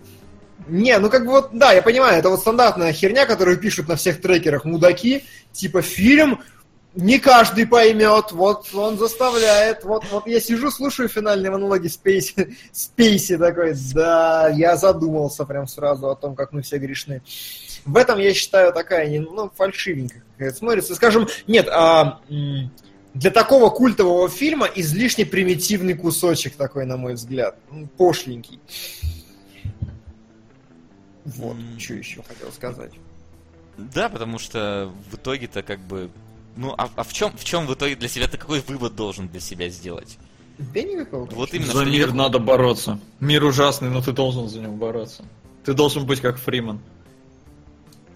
Не, 0.68 0.98
ну 0.98 1.10
как 1.10 1.24
бы 1.24 1.32
вот, 1.32 1.50
да, 1.52 1.72
я 1.72 1.82
понимаю, 1.82 2.18
это 2.18 2.30
вот 2.30 2.40
стандартная 2.40 2.92
херня, 2.92 3.26
которую 3.26 3.58
пишут 3.58 3.88
на 3.88 3.96
всех 3.96 4.20
трекерах 4.20 4.64
мудаки, 4.64 5.24
типа 5.52 5.82
фильм 5.82 6.40
не 6.94 7.18
каждый 7.18 7.66
поймет, 7.66 8.32
вот 8.32 8.74
он 8.74 8.98
заставляет, 8.98 9.84
вот, 9.84 10.04
вот 10.10 10.26
я 10.26 10.40
сижу, 10.40 10.70
слушаю 10.70 11.08
финальные 11.08 11.50
монологи 11.50 11.86
Спейси, 11.86 12.56
Спейси 12.72 13.36
такой, 13.36 13.74
да, 13.94 14.48
я 14.48 14.76
задумался 14.76 15.44
прям 15.44 15.68
сразу 15.68 16.08
о 16.08 16.16
том, 16.16 16.34
как 16.34 16.52
мы 16.52 16.62
все 16.62 16.78
грешны. 16.78 17.22
В 17.84 17.96
этом, 17.96 18.18
я 18.18 18.34
считаю, 18.34 18.72
такая, 18.72 19.08
ну, 19.20 19.50
фальшивенькая 19.54 20.52
смотрится. 20.52 20.94
Скажем, 20.94 21.28
нет, 21.46 21.68
а, 21.68 22.20
для 23.14 23.30
такого 23.30 23.70
культового 23.70 24.28
фильма 24.28 24.66
излишне 24.74 25.24
примитивный 25.24 25.94
кусочек 25.94 26.56
такой, 26.56 26.84
на 26.84 26.96
мой 26.96 27.14
взгляд, 27.14 27.56
пошленький. 27.96 28.60
Вот, 31.38 31.56
М. 31.56 31.78
что 31.80 31.94
еще 31.94 32.22
хотел 32.22 32.52
сказать. 32.52 32.92
Да, 33.76 34.08
потому 34.08 34.38
что 34.38 34.90
в 35.10 35.14
итоге-то 35.16 35.62
как 35.62 35.78
бы... 35.80 36.10
Ну, 36.56 36.74
а, 36.76 36.88
а 36.96 37.04
в 37.04 37.12
чем 37.12 37.36
в 37.36 37.44
чем 37.44 37.66
в 37.66 37.74
итоге 37.74 37.94
для 37.94 38.08
себя 38.08 38.26
ты 38.26 38.36
какой 38.36 38.60
вывод 38.60 38.96
должен 38.96 39.28
для 39.28 39.40
себя 39.40 39.68
сделать? 39.68 40.18
Да 40.58 40.82
никакого. 40.82 41.26
Вот 41.30 41.54
именно 41.54 41.72
За 41.72 41.84
мир 41.84 42.06
никак- 42.06 42.14
надо 42.14 42.38
бороться. 42.40 42.98
Мир 43.20 43.44
ужасный, 43.44 43.88
но 43.90 44.02
ты 44.02 44.10
должен 44.12 44.48
за 44.48 44.60
него 44.60 44.72
бороться. 44.74 45.24
Ты 45.64 45.72
должен 45.74 46.04
быть 46.04 46.20
как 46.20 46.36
Фриман. 46.38 46.80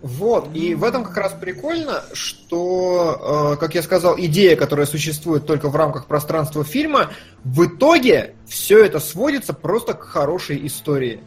Вот, 0.00 0.48
и 0.52 0.74
в 0.74 0.82
этом 0.82 1.04
как 1.04 1.16
раз 1.16 1.32
прикольно, 1.40 2.02
что, 2.12 3.52
э, 3.54 3.60
как 3.60 3.76
я 3.76 3.82
сказал, 3.84 4.18
идея, 4.18 4.56
которая 4.56 4.84
существует 4.86 5.46
только 5.46 5.68
в 5.68 5.76
рамках 5.76 6.06
пространства 6.06 6.64
фильма, 6.64 7.10
в 7.44 7.66
итоге 7.66 8.34
все 8.48 8.84
это 8.84 8.98
сводится 8.98 9.52
просто 9.52 9.94
к 9.94 10.02
хорошей 10.02 10.66
истории. 10.66 11.20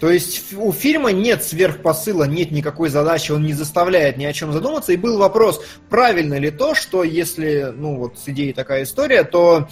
То 0.00 0.10
есть 0.10 0.54
у 0.54 0.72
фильма 0.72 1.12
нет 1.12 1.44
сверхпосыла, 1.44 2.24
нет 2.24 2.50
никакой 2.50 2.88
задачи, 2.88 3.32
он 3.32 3.42
не 3.42 3.52
заставляет 3.52 4.16
ни 4.16 4.24
о 4.24 4.32
чем 4.32 4.50
задуматься. 4.50 4.92
И 4.92 4.96
был 4.96 5.18
вопрос, 5.18 5.62
правильно 5.90 6.38
ли 6.38 6.50
то, 6.50 6.74
что 6.74 7.04
если, 7.04 7.72
ну 7.76 7.96
вот 7.96 8.18
с 8.18 8.26
идеей 8.28 8.54
такая 8.54 8.84
история, 8.84 9.24
то 9.24 9.68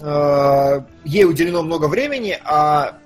э, 0.00 0.80
ей 1.04 1.24
уделено 1.24 1.62
много 1.64 1.88
времени, 1.88 2.38
а 2.44 2.98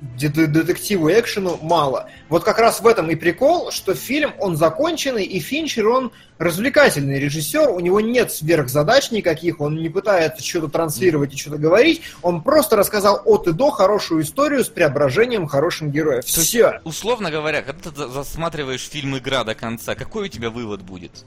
детективу 0.00 1.08
и 1.08 1.20
экшену 1.20 1.58
мало. 1.62 2.08
Вот 2.28 2.44
как 2.44 2.58
раз 2.58 2.80
в 2.80 2.86
этом 2.86 3.10
и 3.10 3.14
прикол, 3.14 3.70
что 3.70 3.94
фильм, 3.94 4.32
он 4.38 4.56
законченный, 4.56 5.24
и 5.24 5.40
Финчер, 5.40 5.88
он 5.88 6.12
развлекательный 6.38 7.18
режиссер, 7.20 7.68
у 7.70 7.80
него 7.80 8.00
нет 8.00 8.32
сверхзадач 8.32 9.10
никаких, 9.10 9.60
он 9.60 9.76
не 9.76 9.88
пытается 9.90 10.42
что-то 10.42 10.68
транслировать 10.68 11.34
и 11.34 11.36
что-то 11.36 11.58
говорить, 11.58 12.00
он 12.22 12.42
просто 12.42 12.76
рассказал 12.76 13.20
от 13.24 13.46
и 13.46 13.52
до 13.52 13.70
хорошую 13.70 14.22
историю 14.22 14.64
с 14.64 14.68
преображением 14.68 15.46
хорошим 15.46 15.90
героев. 15.90 16.24
Есть, 16.24 16.38
Все. 16.38 16.80
Условно 16.84 17.30
говоря, 17.30 17.62
когда 17.62 17.90
ты 17.90 17.96
за- 17.96 18.08
засматриваешь 18.08 18.88
фильм 18.88 19.18
«Игра» 19.18 19.44
до 19.44 19.54
конца, 19.54 19.94
какой 19.94 20.26
у 20.26 20.28
тебя 20.28 20.48
вывод 20.50 20.80
будет? 20.82 21.24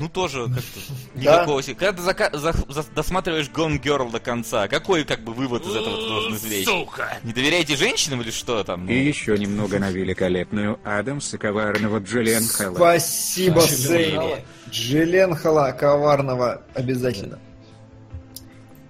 Ну, 0.00 0.08
тоже 0.08 0.44
как-то 0.46 0.80
никакого... 1.14 1.62
се- 1.62 1.74
Когда 1.74 1.92
ты 1.92 2.02
зака- 2.02 2.36
за- 2.36 2.54
за- 2.72 2.90
досматриваешь 2.94 3.48
Gone 3.50 3.80
Girl 3.80 4.10
до 4.10 4.18
конца, 4.18 4.66
какой 4.66 5.04
как 5.04 5.22
бы 5.22 5.32
вывод 5.34 5.62
из 5.66 5.76
этого 5.76 5.96
ты 5.96 6.08
должен 6.08 6.34
извлечь? 6.36 6.64
Сука! 6.66 7.18
Не 7.22 7.32
доверяете 7.32 7.76
женщинам 7.76 8.22
или 8.22 8.30
что 8.30 8.64
там? 8.64 8.88
И 8.88 8.94
еще 8.94 9.36
немного 9.38 9.78
на 9.78 9.90
великолепную 9.90 10.80
Адамса 10.84 11.36
коварного 11.38 11.98
Джилленхала. 11.98 12.74
Спасибо, 12.74 13.60
Джилленхала. 13.60 14.28
Сейни. 14.30 14.44
Джилленхала 14.70 15.72
коварного 15.72 16.62
обязательно. 16.74 17.38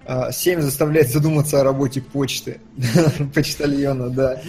А, 0.07 0.33
Семь 0.33 0.61
заставляет 0.61 1.11
задуматься 1.11 1.61
о 1.61 1.65
работе 1.65 2.01
почты. 2.01 2.61
Почтальона, 3.35 4.11
да. 4.11 4.41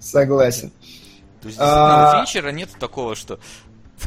Согласен. 0.00 0.70
То 1.42 1.48
есть, 1.48 1.60
А- 1.60 2.24
Финчера 2.24 2.48
нет 2.52 2.70
такого, 2.80 3.14
что 3.14 3.38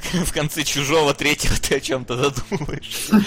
в 0.26 0.34
конце 0.34 0.64
чужого 0.64 1.14
третьего 1.14 1.56
ты 1.56 1.76
о 1.76 1.80
чем-то 1.80 2.16
задумываешься. 2.16 3.22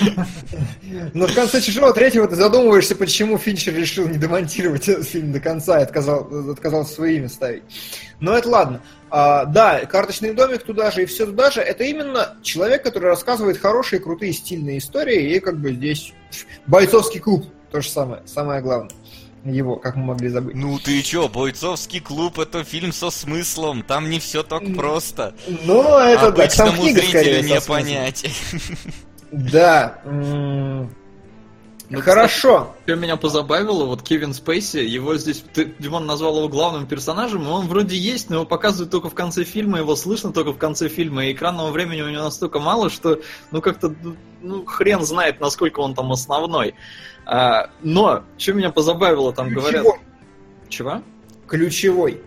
Но 1.14 1.26
в 1.26 1.34
конце 1.34 1.60
чужого 1.60 1.92
третьего 1.92 2.26
ты 2.28 2.36
задумываешься, 2.36 2.97
почему 2.97 3.38
Финчер 3.38 3.74
решил 3.74 4.09
не 4.09 4.18
демонтировать 4.18 4.88
этот 4.88 5.06
фильм 5.06 5.32
до 5.32 5.40
конца 5.40 5.80
и 5.80 5.82
отказал, 5.82 6.51
отказался 6.51 6.94
свое 6.94 7.16
имя 7.16 7.28
ставить. 7.28 7.62
Но 8.20 8.36
это 8.36 8.48
ладно. 8.48 8.82
А, 9.10 9.44
да, 9.44 9.84
карточный 9.86 10.34
домик 10.34 10.62
туда 10.62 10.90
же 10.90 11.02
и 11.02 11.06
все 11.06 11.26
туда 11.26 11.51
же. 11.51 11.60
Это 11.60 11.84
именно 11.84 12.36
человек, 12.42 12.82
который 12.82 13.06
рассказывает 13.06 13.59
хорошие, 13.59 14.01
крутые, 14.01 14.32
стильные 14.32 14.78
истории. 14.78 15.34
И 15.34 15.40
как 15.40 15.59
бы 15.59 15.72
здесь 15.72 16.12
бойцовский 16.66 17.20
клуб. 17.20 17.47
То 17.70 17.80
же 17.80 17.88
самое. 17.88 18.22
Самое 18.26 18.60
главное. 18.60 18.90
Его, 19.45 19.77
как 19.77 19.97
мы 19.97 20.07
могли 20.07 20.29
забыть. 20.29 20.55
Ну 20.55 20.79
ты 20.79 21.01
чё, 21.03 21.29
бойцовский 21.29 22.01
клуб 22.01 22.39
это 22.39 22.62
фильм 22.62 22.93
со 22.93 23.11
смыслом, 23.11 23.83
там 23.83 24.11
не 24.11 24.19
все 24.19 24.43
так 24.43 24.62
просто. 24.77 25.35
Ну, 25.65 25.99
это 25.99 26.31
да, 26.31 26.47
там 26.47 26.69
Обычному 26.69 26.83
книга 26.83 27.03
скорее. 27.03 27.43
зрителю 27.43 27.55
не 27.55 27.61
понять. 27.61 28.27
Да. 29.33 30.01
Ну, 31.91 32.01
Хорошо. 32.03 32.77
Что 32.85 32.95
меня 32.95 33.17
позабавило, 33.17 33.85
вот 33.85 34.03
Кевин 34.03 34.33
Спейси, 34.33 34.79
его 34.79 35.17
здесь, 35.17 35.43
ты, 35.53 35.75
Димон 35.81 36.07
назвал 36.07 36.39
его 36.39 36.49
главным 36.49 36.87
персонажем, 36.87 37.43
и 37.43 37.49
он 37.49 37.67
вроде 37.67 37.97
есть, 37.97 38.31
но 38.31 38.37
его 38.37 38.45
показывают 38.45 38.93
только 38.93 39.09
в 39.09 39.15
конце 39.15 39.43
фильма, 39.43 39.79
его 39.79 39.97
слышно 39.97 40.33
только 40.33 40.53
в 40.53 40.57
конце 40.57 40.89
фильма, 40.89 41.27
и 41.27 41.33
экранного 41.33 41.73
времени 41.73 42.03
у 42.03 42.09
него 42.09 42.23
настолько 42.23 42.61
мало, 42.61 42.91
что, 42.91 43.21
ну, 43.51 43.61
как-то, 43.61 43.93
ну, 44.41 44.65
хрен 44.65 45.03
знает, 45.03 45.41
насколько 45.41 45.81
он 45.81 45.95
там 45.95 46.12
основной. 46.12 46.75
А, 47.26 47.70
но, 47.82 48.24
что 48.38 48.52
меня 48.52 48.70
позабавило, 48.70 49.32
там 49.32 49.51
говорят... 49.51 49.82
Ключевой. 49.82 50.01
Чего? 50.68 51.02
Ключевой. 51.47 52.22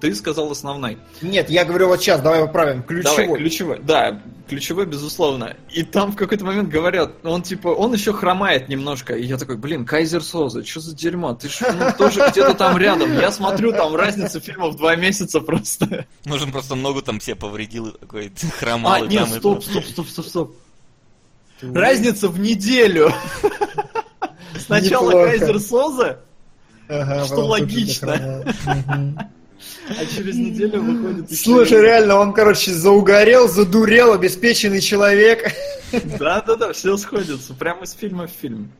Ты 0.00 0.14
сказал 0.14 0.50
основной. 0.52 0.98
Нет, 1.22 1.50
я 1.50 1.64
говорю 1.64 1.88
вот 1.88 2.00
сейчас, 2.00 2.20
давай 2.20 2.40
поправим. 2.46 2.82
Ключевой. 2.84 3.26
Давай, 3.26 3.38
ключевой. 3.40 3.80
Да, 3.82 4.22
ключевой, 4.48 4.86
безусловно. 4.86 5.56
И 5.72 5.82
там 5.82 6.12
в 6.12 6.16
какой-то 6.16 6.44
момент 6.44 6.68
говорят, 6.68 7.14
он 7.24 7.42
типа, 7.42 7.68
он 7.68 7.92
еще 7.94 8.12
хромает 8.12 8.68
немножко. 8.68 9.14
И 9.14 9.24
я 9.24 9.36
такой, 9.38 9.56
блин, 9.56 9.84
Кайзер 9.84 10.22
Соза, 10.22 10.64
что 10.64 10.80
за 10.80 10.94
дерьмо? 10.94 11.34
Ты 11.34 11.48
ж 11.48 11.62
ну, 11.62 11.90
тоже 11.98 12.20
где-то 12.30 12.54
там 12.54 12.78
рядом. 12.78 13.12
Я 13.18 13.32
смотрю, 13.32 13.72
там 13.72 13.96
разница 13.96 14.38
фильмов 14.38 14.76
два 14.76 14.94
месяца 14.94 15.40
просто. 15.40 16.06
Он 16.26 16.52
просто 16.52 16.76
ногу 16.76 17.02
там 17.02 17.20
себе 17.20 17.34
повредил 17.34 17.88
и 17.88 17.98
такой 17.98 18.32
хромал. 18.58 18.92
А, 18.92 19.00
нет, 19.00 19.28
стоп, 19.28 19.64
стоп, 19.64 19.84
стоп, 19.84 20.08
стоп, 20.08 20.26
стоп. 20.26 20.56
Разница 21.60 22.28
в 22.28 22.38
неделю. 22.38 23.12
Сначала. 24.66 25.10
Кайзер 25.24 25.60
Соза, 25.60 26.20
Ага, 26.88 27.24
Что 27.26 27.44
логично. 27.44 28.44
а 29.90 30.06
через 30.06 30.36
неделю 30.36 30.80
выходит 30.82 31.30
еще 31.30 31.42
Слушай, 31.42 31.82
реально, 31.82 32.16
он, 32.16 32.32
короче, 32.32 32.72
заугорел, 32.72 33.48
задурел, 33.48 34.12
обеспеченный 34.12 34.80
человек. 34.80 35.52
Да-да-да, 36.18 36.72
все 36.72 36.96
сходится. 36.96 37.54
Прямо 37.54 37.84
из 37.84 37.92
фильма 37.92 38.26
в 38.26 38.30
фильм. 38.30 38.72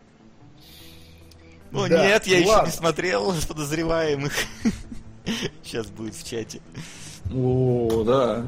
О, 1.73 1.87
Да, 1.87 2.03
нет, 2.07 2.27
я 2.27 2.39
еще 2.39 2.49
ладно. 2.49 2.67
не 2.67 2.73
смотрел 2.73 3.35
подозреваемых. 3.47 4.33
Сейчас 5.63 5.87
будет 5.89 6.15
в 6.15 6.27
чате. 6.27 6.61
О, 7.35 8.03
да. 8.07 8.45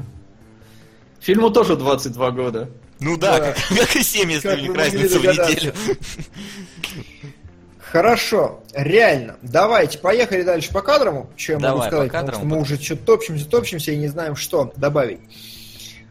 Фильму 1.19 1.51
тоже 1.51 1.75
22 1.75 2.31
года. 2.31 2.69
Ну 3.01 3.17
да, 3.17 3.39
Да. 3.39 3.53
Как, 3.53 3.57
как 3.77 3.95
и 3.95 4.03
7, 4.03 4.31
если 4.31 4.47
Как 4.47 4.57
у 4.57 4.61
них 4.61 4.69
вы 4.69 4.77
могли 4.77 4.99
разница 4.99 5.19
в 5.19 5.23
неделю. 5.23 5.73
Хорошо, 7.79 8.63
реально. 8.73 9.37
Давайте, 9.41 9.97
поехали 9.97 10.43
дальше 10.43 10.71
по 10.71 10.81
кадраму. 10.81 11.29
Что 11.35 11.53
я 11.53 11.59
могу 11.59 11.67
Давай, 11.67 11.89
по 11.89 11.95
сказать? 11.95 12.11
Потому 12.11 12.25
кадраму, 12.25 12.45
что 12.45 12.55
мы 12.55 12.61
уже 12.61 12.81
что-то 12.81 13.03
топчемся, 13.03 13.45
топчемся 13.45 13.91
и 13.91 13.97
не 13.97 14.07
знаем, 14.07 14.37
что 14.37 14.71
добавить. 14.77 15.19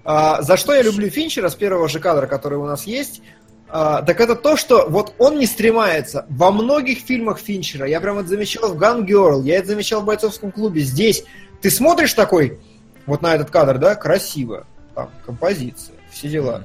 А, 0.05 0.43
за 0.43 0.57
что 0.57 0.75
я 0.75 0.83
люблю 0.83 1.09
Финчера 1.09 1.49
с 1.49 1.55
первого 1.55 1.89
же 1.89 2.01
кадра, 2.01 2.27
который 2.27 2.59
у 2.59 2.67
нас 2.67 2.85
есть, 2.85 3.23
а, 3.69 4.03
так 4.03 4.21
это 4.21 4.35
то, 4.35 4.57
что 4.57 4.87
вот 4.89 5.15
он 5.19 5.39
не 5.39 5.47
стремается. 5.47 6.27
Во 6.29 6.51
многих 6.51 6.99
фильмах 6.99 7.39
Финчера, 7.39 7.87
я 7.87 8.01
прям 8.01 8.19
это 8.19 8.29
замечал 8.29 8.75
в 8.75 8.77
Gun 8.77 9.07
Girl, 9.07 9.43
я 9.43 9.59
это 9.59 9.69
замечал 9.69 10.03
в 10.03 10.07
бойцовском 10.07 10.53
клубе, 10.53 10.83
здесь 10.83 11.25
ты 11.63 11.71
смотришь 11.71 12.15
такой, 12.15 12.59
вот 13.07 13.23
на 13.23 13.35
этот 13.35 13.51
кадр, 13.51 13.79
да, 13.79 13.95
красиво, 13.95 14.67
там, 14.95 15.11
композиция, 15.25 15.95
все 16.11 16.29
дела. 16.29 16.65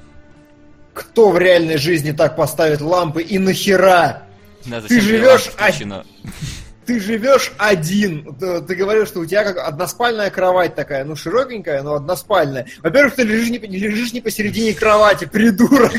Кто 0.95 1.29
в 1.29 1.37
реальной 1.37 1.77
жизни 1.77 2.13
так 2.13 2.37
поставит 2.37 2.79
лампы 2.79 3.21
и 3.21 3.37
нахера? 3.37 4.23
Да, 4.65 4.81
Ты 4.81 5.01
живешь, 5.01 5.41
включена? 5.41 6.05
Ты 6.85 6.99
живешь 6.99 7.51
один. 7.57 8.35
Ты, 8.35 8.61
ты 8.61 8.75
говорил, 8.75 9.05
что 9.05 9.19
у 9.19 9.25
тебя 9.25 9.43
как 9.43 9.57
односпальная 9.57 10.29
кровать 10.29 10.75
такая, 10.75 11.03
ну 11.05 11.15
широкенькая, 11.15 11.81
но 11.83 11.95
односпальная. 11.95 12.67
Во-первых, 12.83 13.15
ты 13.15 13.23
лежишь 13.23 13.49
не, 13.49 13.57
лежишь 13.59 14.13
не 14.13 14.21
посередине 14.21 14.73
кровати, 14.73 15.25
придурок. 15.25 15.93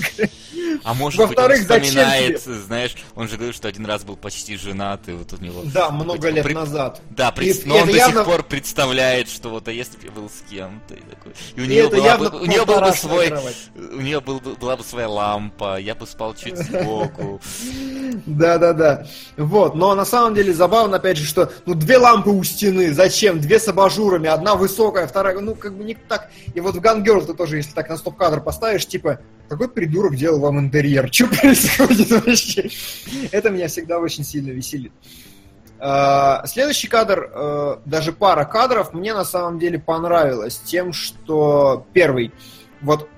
А 0.85 0.95
может 0.95 1.19
быть, 1.19 1.23
он 1.31 1.35
Во-вторых, 1.35 1.63
зачем 1.67 1.85
вспоминает, 1.85 2.43
знаешь, 2.43 2.97
он 3.15 3.29
же 3.29 3.37
говорит, 3.37 3.57
что 3.57 3.67
один 3.67 3.87
раз 3.87 4.05
был 4.05 4.15
почти 4.17 4.57
женат, 4.57 5.09
и 5.09 5.13
вот 5.13 5.33
у 5.33 5.43
него... 5.43 5.63
Да, 5.65 5.91
много 5.91 6.15
такой, 6.19 6.33
лет 6.33 6.45
при- 6.45 6.53
назад. 6.55 7.01
Да, 7.11 7.31
И 7.31 7.35
пред- 7.35 7.59
это 7.59 7.69
но 7.69 7.77
он 7.79 7.87
до 7.87 7.93
явно- 7.97 8.21
сих 8.21 8.25
пор 8.25 8.43
представляет, 8.45 9.29
что 9.29 9.49
вот, 9.49 9.67
а 9.69 9.73
если 9.73 9.97
бы 9.97 10.05
я 10.05 10.11
был 10.13 10.29
с 10.29 10.49
кем-то, 10.49 10.95
и, 10.95 11.01
такой. 11.01 11.33
и 11.57 11.61
у 11.61 11.65
И 11.65 11.67
нее, 11.67 11.89
была 11.89 12.19
бы, 12.19 12.39
у 12.41 12.45
нее 12.47 12.65
был 12.65 12.81
бы 12.81 12.93
свой, 12.93 13.29
кровать. 13.29 13.57
у 13.75 14.01
нее 14.01 14.21
был, 14.21 14.39
бы- 14.39 14.55
была 14.55 14.77
бы 14.77 14.85
своя 14.85 15.09
лампа, 15.09 15.79
я 15.81 15.95
бы 15.95 16.07
спал 16.07 16.35
чуть 16.35 16.57
сбоку. 16.59 17.41
Да-да-да. 18.27 19.07
Вот. 19.37 19.75
Но 19.75 19.95
на 19.95 20.05
самом 20.05 20.35
деле 20.35 20.53
забавно, 20.53 20.76
опять 20.85 21.16
же, 21.16 21.24
что 21.24 21.51
ну 21.65 21.74
две 21.74 21.98
лампы 21.98 22.31
у 22.31 22.43
стены, 22.44 22.93
зачем? 22.93 23.40
Две 23.40 23.59
с 23.59 23.69
абажурами, 23.69 24.28
одна 24.28 24.55
высокая, 24.55 25.07
вторая, 25.07 25.39
ну 25.40 25.55
как 25.55 25.77
бы 25.77 25.85
не 25.85 25.94
так. 25.94 26.31
И 26.55 26.61
вот 26.61 26.74
в 26.74 26.81
Гангерл 26.81 27.24
ты 27.24 27.35
тоже, 27.35 27.57
если 27.57 27.73
так 27.73 27.89
на 27.89 27.97
стоп-кадр 27.97 28.40
поставишь, 28.40 28.86
типа, 28.86 29.20
какой 29.48 29.69
придурок 29.69 30.16
делал 30.16 30.40
вам 30.40 30.59
интерьер? 30.59 31.09
Что 31.12 31.27
происходит 31.28 32.11
вообще? 32.11 32.69
Это 33.31 33.51
меня 33.51 33.69
всегда 33.69 33.98
очень 33.98 34.24
сильно 34.24 34.51
веселит. 34.51 34.93
А, 35.78 36.47
Следующий 36.47 36.89
кадр, 36.89 37.31
э, 37.32 37.77
даже 37.85 38.12
пара 38.12 38.44
кадров, 38.44 38.93
мне 38.93 39.12
на 39.12 39.24
самом 39.24 39.59
деле 39.59 39.78
понравилось 39.78 40.59
тем, 40.65 40.93
что 40.93 41.86
первый, 41.93 42.32
вот 42.81 43.09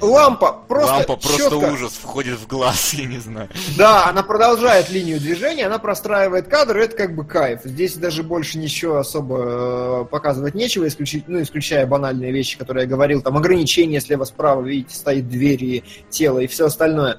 лампа 0.00 0.52
просто 0.68 0.92
Лампа 0.92 1.16
просто 1.16 1.38
чётко- 1.38 1.72
ужас, 1.72 1.92
входит 1.92 2.38
в 2.38 2.46
глаз, 2.46 2.94
я 2.94 3.06
не 3.06 3.18
знаю. 3.18 3.48
да, 3.76 4.06
она 4.06 4.22
продолжает 4.22 4.90
линию 4.90 5.20
движения, 5.20 5.66
она 5.66 5.78
простраивает 5.78 6.48
кадр, 6.48 6.78
и 6.78 6.84
это 6.84 6.96
как 6.96 7.14
бы 7.14 7.24
кайф. 7.24 7.60
Здесь 7.64 7.94
даже 7.94 8.22
больше 8.22 8.58
ничего 8.58 8.98
особо 8.98 10.02
э, 10.02 10.04
показывать 10.10 10.54
нечего, 10.54 10.86
исключить, 10.88 11.24
ну, 11.28 11.40
исключая 11.42 11.86
банальные 11.86 12.32
вещи, 12.32 12.58
которые 12.58 12.84
я 12.84 12.88
говорил, 12.90 13.22
там 13.22 13.36
ограничения 13.36 14.00
слева-справа, 14.00 14.62
видите, 14.62 14.94
стоит 14.96 15.28
дверь 15.28 15.64
и 15.64 15.84
тело 16.10 16.38
и 16.40 16.46
все 16.46 16.66
остальное. 16.66 17.18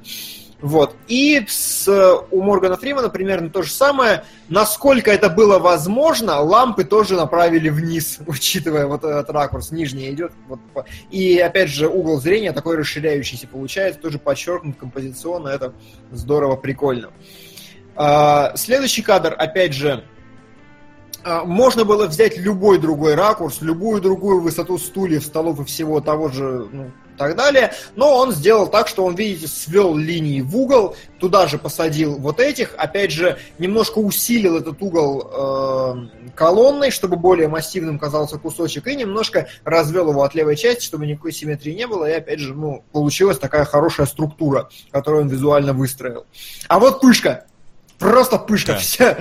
Вот. 0.62 0.96
И 1.08 1.44
с, 1.48 1.88
у 2.32 2.42
Моргана 2.42 2.78
Фримана 2.78 3.10
примерно 3.10 3.50
то 3.50 3.62
же 3.62 3.72
самое. 3.72 4.24
Насколько 4.48 5.12
это 5.12 5.30
было 5.30 5.60
возможно, 5.60 6.40
лампы 6.40 6.84
тоже 6.84 7.16
направили 7.16 7.70
вниз, 7.70 8.20
учитывая 8.28 8.88
вот 8.88 9.04
этот 9.04 9.30
ракурс. 9.30 9.72
Нижний 9.72 10.10
идет. 10.12 10.32
Вот, 10.48 10.60
и 11.12 11.38
опять 11.40 11.70
же, 11.70 11.88
угол 11.88 12.20
зрения 12.20 12.52
такой 12.52 12.78
расширяющийся 12.78 13.48
получается, 13.48 14.00
тоже 14.00 14.18
подчеркнут 14.18 14.78
композиционно. 14.78 15.50
Это 15.50 15.74
здорово, 16.12 16.56
прикольно. 16.56 17.12
А, 17.96 18.54
следующий 18.56 19.02
кадр, 19.02 19.36
опять 19.38 19.74
же, 19.74 20.04
а, 21.24 21.44
можно 21.44 21.86
было 21.86 22.08
взять 22.08 22.38
любой 22.38 22.78
другой 22.78 23.16
ракурс, 23.16 23.62
любую 23.62 24.02
другую 24.02 24.42
высоту 24.42 24.78
стульев, 24.78 25.24
столов 25.24 25.60
и 25.60 25.66
всего 25.66 26.02
того 26.02 26.30
же, 26.30 26.68
ну, 26.72 26.92
так 27.18 27.36
далее, 27.36 27.74
но 27.96 28.16
он 28.16 28.32
сделал 28.32 28.68
так, 28.68 28.88
что 28.88 29.06
он, 29.06 29.16
видите, 29.16 29.48
свел 29.48 29.96
линии 29.96 30.42
в 30.42 30.56
угол, 30.56 30.96
туда 31.20 31.48
же 31.48 31.58
посадил 31.58 32.18
вот 32.18 32.40
этих, 32.40 32.74
опять 32.78 33.12
же, 33.12 33.38
немножко 33.58 34.00
усилил 34.00 34.58
этот 34.58 34.82
угол 34.82 35.30
э, 35.32 36.30
колонной, 36.36 36.92
чтобы 36.92 37.16
более 37.16 37.48
массивным 37.48 37.98
казался 38.00 38.38
кусочек, 38.38 38.88
и 38.88 38.96
немножко 38.96 39.48
развел 39.64 40.10
его 40.10 40.24
от 40.24 40.36
левой 40.36 40.56
части, 40.56 40.84
чтобы 40.86 41.08
никакой 41.08 41.32
симметрии 41.32 41.74
не 41.74 41.88
было, 41.88 42.10
и 42.10 42.14
опять 42.14 42.40
же, 42.40 42.54
ну, 42.54 42.84
получилась 42.92 43.38
такая 43.40 43.66
хорошая 43.66 44.08
структура, 44.08 44.70
которую 44.92 45.24
он 45.24 45.28
визуально 45.30 45.74
выстроил. 45.74 46.26
А 46.68 46.80
вот 46.80 47.02
пышка, 47.02 47.46
Просто 47.98 48.38
пышка 48.38 48.74
Да. 48.74 48.78
вся. 48.78 49.18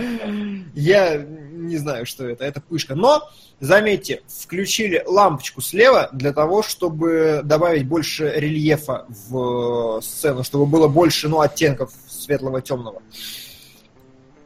Я 0.74 1.24
не 1.54 1.76
знаю, 1.78 2.06
что 2.06 2.28
это. 2.28 2.44
Это 2.44 2.60
пышка. 2.60 2.94
Но, 2.94 3.28
заметьте, 3.60 4.22
включили 4.26 5.02
лампочку 5.06 5.60
слева 5.60 6.08
для 6.12 6.32
того, 6.32 6.62
чтобы 6.62 7.40
добавить 7.44 7.86
больше 7.86 8.32
рельефа 8.36 9.06
в 9.08 9.98
э, 9.98 10.02
сцену, 10.02 10.44
чтобы 10.44 10.66
было 10.66 10.88
больше, 10.88 11.28
ну, 11.28 11.40
оттенков 11.40 11.92
светлого, 12.06 12.60
темного. 12.60 13.02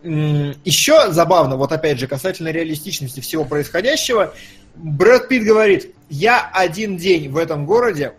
Еще 0.03 1.11
забавно, 1.11 1.57
вот 1.57 1.73
опять 1.73 1.99
же, 1.99 2.07
касательно 2.07 2.49
реалистичности 2.49 3.19
всего 3.21 3.45
происходящего, 3.45 4.33
Брэд 4.77 5.29
Питт 5.29 5.45
говорит, 5.45 5.95
я 6.09 6.49
один 6.55 6.97
день 6.97 7.29
в 7.31 7.37
этом 7.37 7.67
городе, 7.67 8.15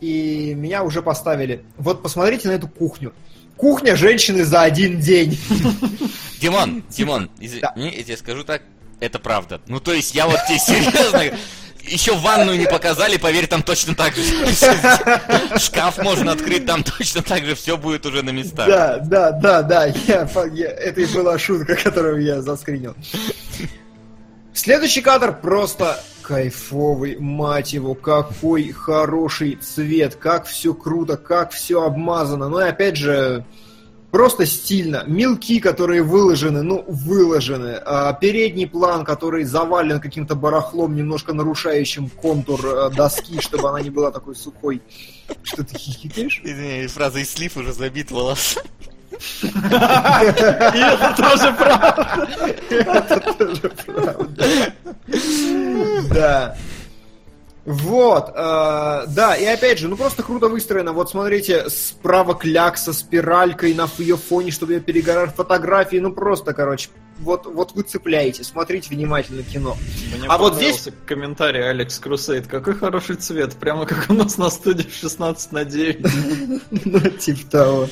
и 0.00 0.54
меня 0.54 0.82
уже 0.82 1.02
поставили. 1.02 1.64
Вот 1.76 2.02
посмотрите 2.02 2.48
на 2.48 2.52
эту 2.52 2.66
кухню. 2.66 3.12
Кухня 3.62 3.94
женщины 3.94 4.44
за 4.44 4.62
один 4.62 4.98
день. 4.98 5.38
Димон, 6.40 6.82
Димон, 6.90 7.30
извини, 7.38 7.94
я 7.96 8.02
тебе 8.02 8.16
скажу 8.16 8.42
так, 8.42 8.62
это 8.98 9.20
правда. 9.20 9.60
Ну, 9.68 9.78
то 9.78 9.92
есть, 9.92 10.16
я 10.16 10.26
вот 10.26 10.40
тебе 10.48 10.58
серьезно... 10.58 11.38
Еще 11.84 12.12
ванную 12.16 12.58
не 12.58 12.66
показали, 12.66 13.18
поверь, 13.18 13.46
там 13.46 13.62
точно 13.62 13.94
так 13.94 14.14
же. 14.16 14.22
Шкаф 15.60 15.98
можно 15.98 16.32
открыть, 16.32 16.66
там 16.66 16.82
точно 16.82 17.22
так 17.22 17.44
же 17.44 17.54
все 17.54 17.76
будет 17.76 18.04
уже 18.04 18.22
на 18.22 18.30
местах. 18.30 18.66
Да, 18.66 18.98
да, 18.98 19.30
да, 19.30 19.62
да. 19.62 19.86
Я, 19.86 20.28
я- 20.54 20.70
это 20.70 21.00
и 21.00 21.06
была 21.06 21.38
шутка, 21.38 21.76
которую 21.76 22.20
я 22.22 22.42
заскринил. 22.42 22.96
Следующий 24.54 25.02
кадр 25.02 25.38
просто 25.40 26.02
кайфовый, 26.22 27.18
мать 27.18 27.72
его, 27.72 27.94
какой 27.94 28.70
хороший 28.70 29.56
цвет, 29.56 30.14
как 30.14 30.46
все 30.46 30.72
круто, 30.72 31.16
как 31.16 31.52
все 31.52 31.82
обмазано. 31.82 32.48
Ну 32.48 32.60
и 32.60 32.64
опять 32.64 32.96
же, 32.96 33.44
просто 34.12 34.46
стильно. 34.46 35.04
Мелки, 35.06 35.58
которые 35.58 36.02
выложены, 36.02 36.62
ну, 36.62 36.84
выложены. 36.86 37.80
А, 37.84 38.12
передний 38.12 38.68
план, 38.68 39.04
который 39.04 39.44
завален 39.44 40.00
каким-то 40.00 40.36
барахлом, 40.36 40.94
немножко 40.94 41.32
нарушающим 41.32 42.08
контур 42.08 42.64
э, 42.64 42.90
доски, 42.90 43.40
чтобы 43.40 43.70
она 43.70 43.80
не 43.80 43.90
была 43.90 44.12
такой 44.12 44.36
сухой. 44.36 44.80
Что 45.42 45.64
ты 45.64 45.76
хихикаешь? 45.76 46.40
Извини, 46.44 46.86
фраза 46.86 47.18
из 47.18 47.30
слив 47.30 47.56
уже 47.56 47.72
забит 47.72 48.10
волос. 48.10 48.58
И 49.42 49.46
это 50.78 51.14
тоже 51.16 51.54
правда. 51.58 52.28
Это 52.70 53.20
тоже 53.38 53.72
правда. 53.86 54.46
Да. 56.14 56.56
Вот, 57.64 58.32
э, 58.34 59.04
да, 59.06 59.36
и 59.36 59.44
опять 59.44 59.78
же, 59.78 59.86
ну 59.86 59.96
просто 59.96 60.24
круто 60.24 60.48
выстроено. 60.48 60.92
Вот 60.92 61.10
смотрите, 61.10 61.70
справа 61.70 62.34
клякса, 62.34 62.92
спиралькой 62.92 63.72
на 63.74 63.88
ее 63.98 64.16
фоне, 64.16 64.50
чтобы 64.50 64.72
ее 64.72 64.80
перегорать 64.80 65.32
фотографии. 65.36 65.98
Ну 65.98 66.12
просто, 66.12 66.54
короче, 66.54 66.88
вот, 67.20 67.46
вот 67.46 67.72
вы 67.72 67.84
цепляете, 67.84 68.42
смотрите 68.42 68.88
внимательно 68.90 69.44
кино. 69.44 69.76
Мне 70.12 70.26
А 70.26 70.38
вот 70.38 70.54
понравился 70.54 70.92
комментарий 71.06 71.68
Алекс 71.68 71.96
Крусейд. 72.00 72.48
Какой 72.48 72.74
хороший 72.74 73.14
цвет, 73.14 73.54
прямо 73.54 73.86
как 73.86 74.06
у 74.10 74.14
нас 74.14 74.38
на 74.38 74.50
студии 74.50 74.88
16 74.88 75.52
на 75.52 75.64
9. 75.64 76.06
Ну, 76.84 77.00
типа 77.10 77.50
того. 77.50 77.88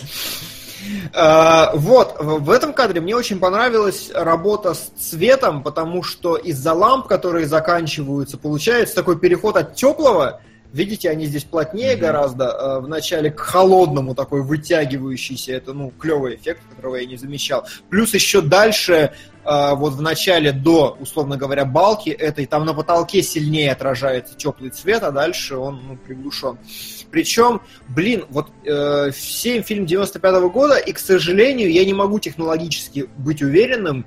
А, 1.14 1.72
Вот, 1.74 2.16
в 2.18 2.40
в 2.44 2.50
этом 2.50 2.72
кадре 2.72 3.00
мне 3.00 3.14
очень 3.14 3.38
понравилась 3.38 4.10
работа 4.14 4.74
с 4.74 4.90
цветом, 4.98 5.62
потому 5.62 6.02
что 6.02 6.36
из-за 6.36 6.72
ламп, 6.72 7.06
которые 7.06 7.46
заканчиваются, 7.46 8.38
получается 8.38 8.94
такой 8.94 9.18
переход 9.18 9.56
от 9.56 9.74
теплого, 9.74 10.40
видите, 10.72 11.10
они 11.10 11.26
здесь 11.26 11.44
плотнее 11.44 11.96
гораздо, 11.96 12.44
э, 12.44 12.80
в 12.80 12.88
начале 12.88 13.30
к 13.30 13.40
холодному 13.40 14.14
такой 14.14 14.42
вытягивающийся, 14.42 15.52
это, 15.52 15.72
ну, 15.72 15.92
клевый 15.98 16.36
эффект, 16.36 16.62
которого 16.68 16.96
я 16.96 17.06
не 17.06 17.16
замечал. 17.16 17.66
Плюс 17.88 18.14
еще 18.14 18.40
дальше, 18.40 19.12
э, 19.44 19.74
вот 19.74 19.94
в 19.94 20.02
начале 20.02 20.52
до, 20.52 20.96
условно 21.00 21.36
говоря, 21.36 21.64
балки 21.64 22.10
этой, 22.10 22.46
там 22.46 22.64
на 22.64 22.74
потолке 22.74 23.22
сильнее 23.22 23.72
отражается 23.72 24.34
теплый 24.36 24.70
цвет, 24.70 25.02
а 25.02 25.10
дальше 25.10 25.56
он, 25.56 25.80
ну, 25.86 25.96
приглушен. 25.96 26.58
Причем, 27.10 27.60
блин, 27.88 28.24
вот 28.30 28.48
э, 28.64 29.10
всем 29.10 29.62
фильм 29.62 29.86
95 29.86 30.50
года, 30.52 30.76
и, 30.76 30.92
к 30.92 30.98
сожалению, 30.98 31.72
я 31.72 31.84
не 31.84 31.94
могу 31.94 32.20
технологически 32.20 33.08
быть 33.16 33.42
уверенным, 33.42 34.06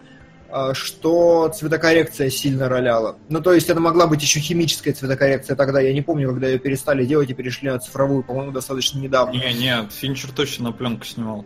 что 0.73 1.49
цветокоррекция 1.49 2.29
сильно 2.29 2.69
роляла. 2.69 3.17
Ну, 3.29 3.41
то 3.41 3.53
есть 3.53 3.69
это 3.69 3.79
могла 3.79 4.07
быть 4.07 4.21
еще 4.21 4.39
химическая 4.39 4.93
цветокоррекция 4.93 5.55
тогда, 5.55 5.81
я 5.81 5.93
не 5.93 6.01
помню, 6.01 6.29
когда 6.29 6.47
ее 6.47 6.59
перестали 6.59 7.05
делать 7.05 7.29
и 7.29 7.33
перешли 7.33 7.69
на 7.69 7.79
цифровую, 7.79 8.23
по-моему, 8.23 8.51
достаточно 8.51 8.99
недавно. 8.99 9.33
Не, 9.33 9.53
не, 9.53 9.89
Финчер 9.89 10.31
точно 10.31 10.65
на 10.65 10.71
пленку 10.71 11.05
снимал. 11.05 11.45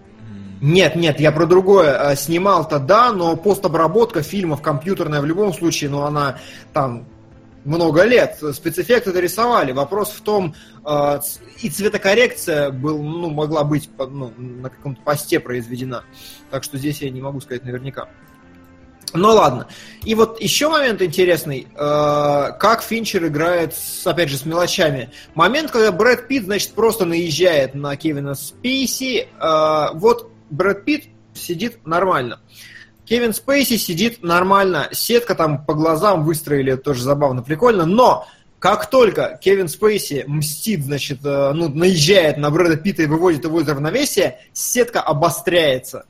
Нет, 0.62 0.96
нет, 0.96 1.20
я 1.20 1.32
про 1.32 1.46
другое. 1.46 2.10
А, 2.10 2.16
Снимал-то 2.16 2.80
да, 2.80 3.12
но 3.12 3.36
постобработка 3.36 4.24
фильмов 4.24 4.62
компьютерная 4.62 5.22
в 5.22 5.26
любом 5.26 5.54
случае, 5.54 5.90
ну 5.90 6.02
она 6.02 6.40
там 6.74 7.06
много 7.64 8.04
лет. 8.04 8.40
Спецэффекты 8.54 9.12
дорисовали. 9.12 9.72
Вопрос 9.72 10.10
в 10.10 10.22
том, 10.22 10.56
а, 10.84 11.22
и 11.62 11.70
цветокоррекция 11.70 12.72
был, 12.72 13.02
ну, 13.04 13.30
могла 13.30 13.64
быть 13.64 13.90
ну, 14.00 14.32
на 14.38 14.70
каком-то 14.70 15.02
посте 15.02 15.40
произведена. 15.40 16.04
Так 16.50 16.64
что 16.64 16.78
здесь 16.78 17.02
я 17.02 17.10
не 17.10 17.22
могу 17.22 17.40
сказать 17.42 17.64
наверняка. 17.64 18.08
Ну 19.14 19.30
ладно. 19.30 19.68
И 20.04 20.16
вот 20.16 20.42
еще 20.42 20.70
момент 20.70 21.02
интересный, 21.02 21.68
э, 21.74 22.52
как 22.60 22.84
Финчер 22.84 23.28
играет, 23.28 23.74
с, 23.74 24.06
опять 24.06 24.30
же, 24.30 24.38
с 24.38 24.46
мелочами. 24.46 25.12
Момент, 25.34 25.72
когда 25.72 25.92
Брэд 25.92 26.28
Питт, 26.28 26.46
значит, 26.46 26.72
просто 26.72 27.06
наезжает 27.06 27.74
на 27.74 27.96
Кевина 27.96 28.36
Спейси. 28.36 29.28
э, 29.40 29.88
вот 29.94 30.30
Брэд 30.50 30.86
Питт 30.86 31.04
сидит 31.34 31.86
нормально. 31.86 32.42
Кевин 33.06 33.34
Спейси 33.34 33.78
сидит 33.78 34.22
нормально. 34.24 34.90
Сетка 34.92 35.36
там 35.36 35.66
по 35.66 35.74
глазам 35.74 36.26
выстроили, 36.26 36.76
тоже 36.76 37.04
забавно, 37.04 37.42
прикольно. 37.42 37.86
Но 37.86 38.28
Как 38.60 38.90
только 38.90 39.40
Кевин 39.42 39.68
Спейси 39.68 40.24
мстит, 40.28 40.84
значит, 40.84 41.20
э, 41.24 41.52
ну, 41.54 41.70
наезжает 41.70 42.38
на 42.38 42.50
Брэда 42.50 42.76
Питта 42.78 43.04
и 43.04 43.06
выводит 43.06 43.46
его 43.46 43.62
из 43.62 43.68
равновесия, 43.68 44.40
сетка 44.52 45.00
обостряется. 45.00 46.06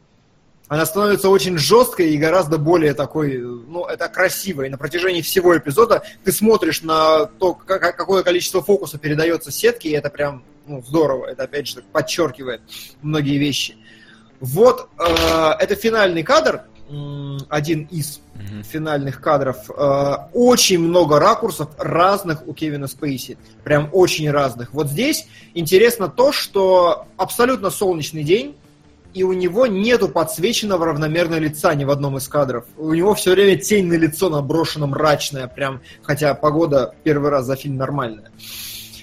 Она 0.67 0.85
становится 0.85 1.29
очень 1.29 1.57
жесткой 1.57 2.09
и 2.11 2.17
гораздо 2.17 2.57
более 2.57 2.93
такой, 2.93 3.37
ну, 3.37 3.85
это 3.85 4.09
красиво. 4.09 4.63
И 4.63 4.69
на 4.69 4.77
протяжении 4.77 5.21
всего 5.21 5.57
эпизода 5.57 6.03
ты 6.23 6.31
смотришь 6.31 6.81
на 6.81 7.25
то, 7.25 7.53
как- 7.53 7.95
какое 7.95 8.21
количество 8.23 8.61
фокуса 8.61 8.97
передается 8.97 9.51
сетке, 9.51 9.89
и 9.89 9.93
это 9.93 10.09
прям 10.09 10.43
ну, 10.65 10.83
здорово. 10.85 11.27
Это, 11.27 11.43
опять 11.43 11.67
же, 11.67 11.81
подчеркивает 11.93 12.61
многие 13.01 13.37
вещи. 13.37 13.77
Вот, 14.41 14.89
э, 14.99 15.51
это 15.59 15.75
финальный 15.75 16.23
кадр, 16.23 16.63
один 17.49 17.83
из 17.91 18.21
финальных 18.63 19.19
кадров. 19.21 19.69
Э, 19.69 20.27
очень 20.33 20.79
много 20.79 21.19
ракурсов 21.19 21.69
разных 21.77 22.47
у 22.47 22.53
Кевина 22.53 22.87
Спейси. 22.87 23.37
Прям 23.63 23.89
очень 23.91 24.29
разных. 24.29 24.73
Вот 24.73 24.87
здесь 24.87 25.27
интересно 25.53 26.07
то, 26.07 26.31
что 26.31 27.05
абсолютно 27.17 27.69
солнечный 27.69 28.23
день, 28.23 28.55
и 29.17 29.23
у 29.23 29.33
него 29.33 29.65
нету 29.65 30.09
подсвеченного 30.09 30.85
равномерно 30.85 31.39
лица 31.39 31.73
ни 31.73 31.83
в 31.85 31.89
одном 31.89 32.17
из 32.17 32.27
кадров. 32.27 32.65
У 32.77 32.93
него 32.93 33.15
все 33.15 33.31
время 33.31 33.57
тень 33.57 33.87
на 33.87 33.95
лицо 33.95 34.29
наброшена 34.29 34.85
мрачная, 34.85 35.47
прям, 35.47 35.81
хотя 36.03 36.35
погода 36.35 36.93
первый 37.03 37.31
раз 37.31 37.45
за 37.47 37.55
фильм 37.55 37.77
нормальная. 37.77 38.29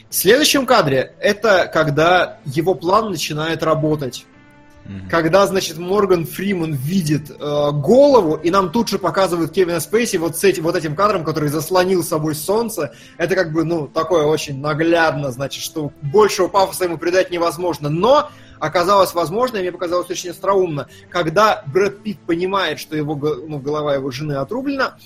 В 0.08 0.14
следующем 0.14 0.66
кадре 0.66 1.14
это 1.18 1.68
когда 1.72 2.38
его 2.44 2.76
план 2.76 3.10
начинает 3.10 3.64
работать. 3.64 4.24
Когда, 5.10 5.46
значит, 5.46 5.78
Морган 5.78 6.26
Фриман 6.26 6.74
видит 6.74 7.30
э, 7.30 7.70
голову, 7.72 8.34
и 8.36 8.50
нам 8.50 8.70
тут 8.70 8.90
же 8.90 8.98
показывают 8.98 9.50
Кевина 9.50 9.80
Спейси 9.80 10.18
вот, 10.18 10.36
с 10.36 10.44
этим, 10.44 10.64
вот 10.64 10.76
этим 10.76 10.94
кадром, 10.94 11.24
который 11.24 11.48
заслонил 11.48 12.04
собой 12.04 12.34
солнце. 12.34 12.92
Это 13.16 13.34
как 13.34 13.50
бы, 13.50 13.64
ну, 13.64 13.86
такое 13.86 14.24
очень 14.26 14.60
наглядно, 14.60 15.30
значит, 15.30 15.64
что 15.64 15.90
большего 16.02 16.48
пафоса 16.48 16.84
ему 16.84 16.98
придать 16.98 17.30
невозможно. 17.30 17.88
Но 17.88 18.28
оказалось 18.58 19.14
возможно, 19.14 19.56
и 19.58 19.60
мне 19.60 19.72
показалось 19.72 20.10
очень 20.10 20.30
остроумно, 20.30 20.88
когда 21.10 21.62
Брэд 21.66 22.02
Питт 22.02 22.18
понимает, 22.20 22.78
что 22.78 22.96
его, 22.96 23.14
го- 23.14 23.36
ну, 23.46 23.58
голова 23.58 23.94
его 23.94 24.10
жены 24.10 24.34
отрублена, 24.34 24.96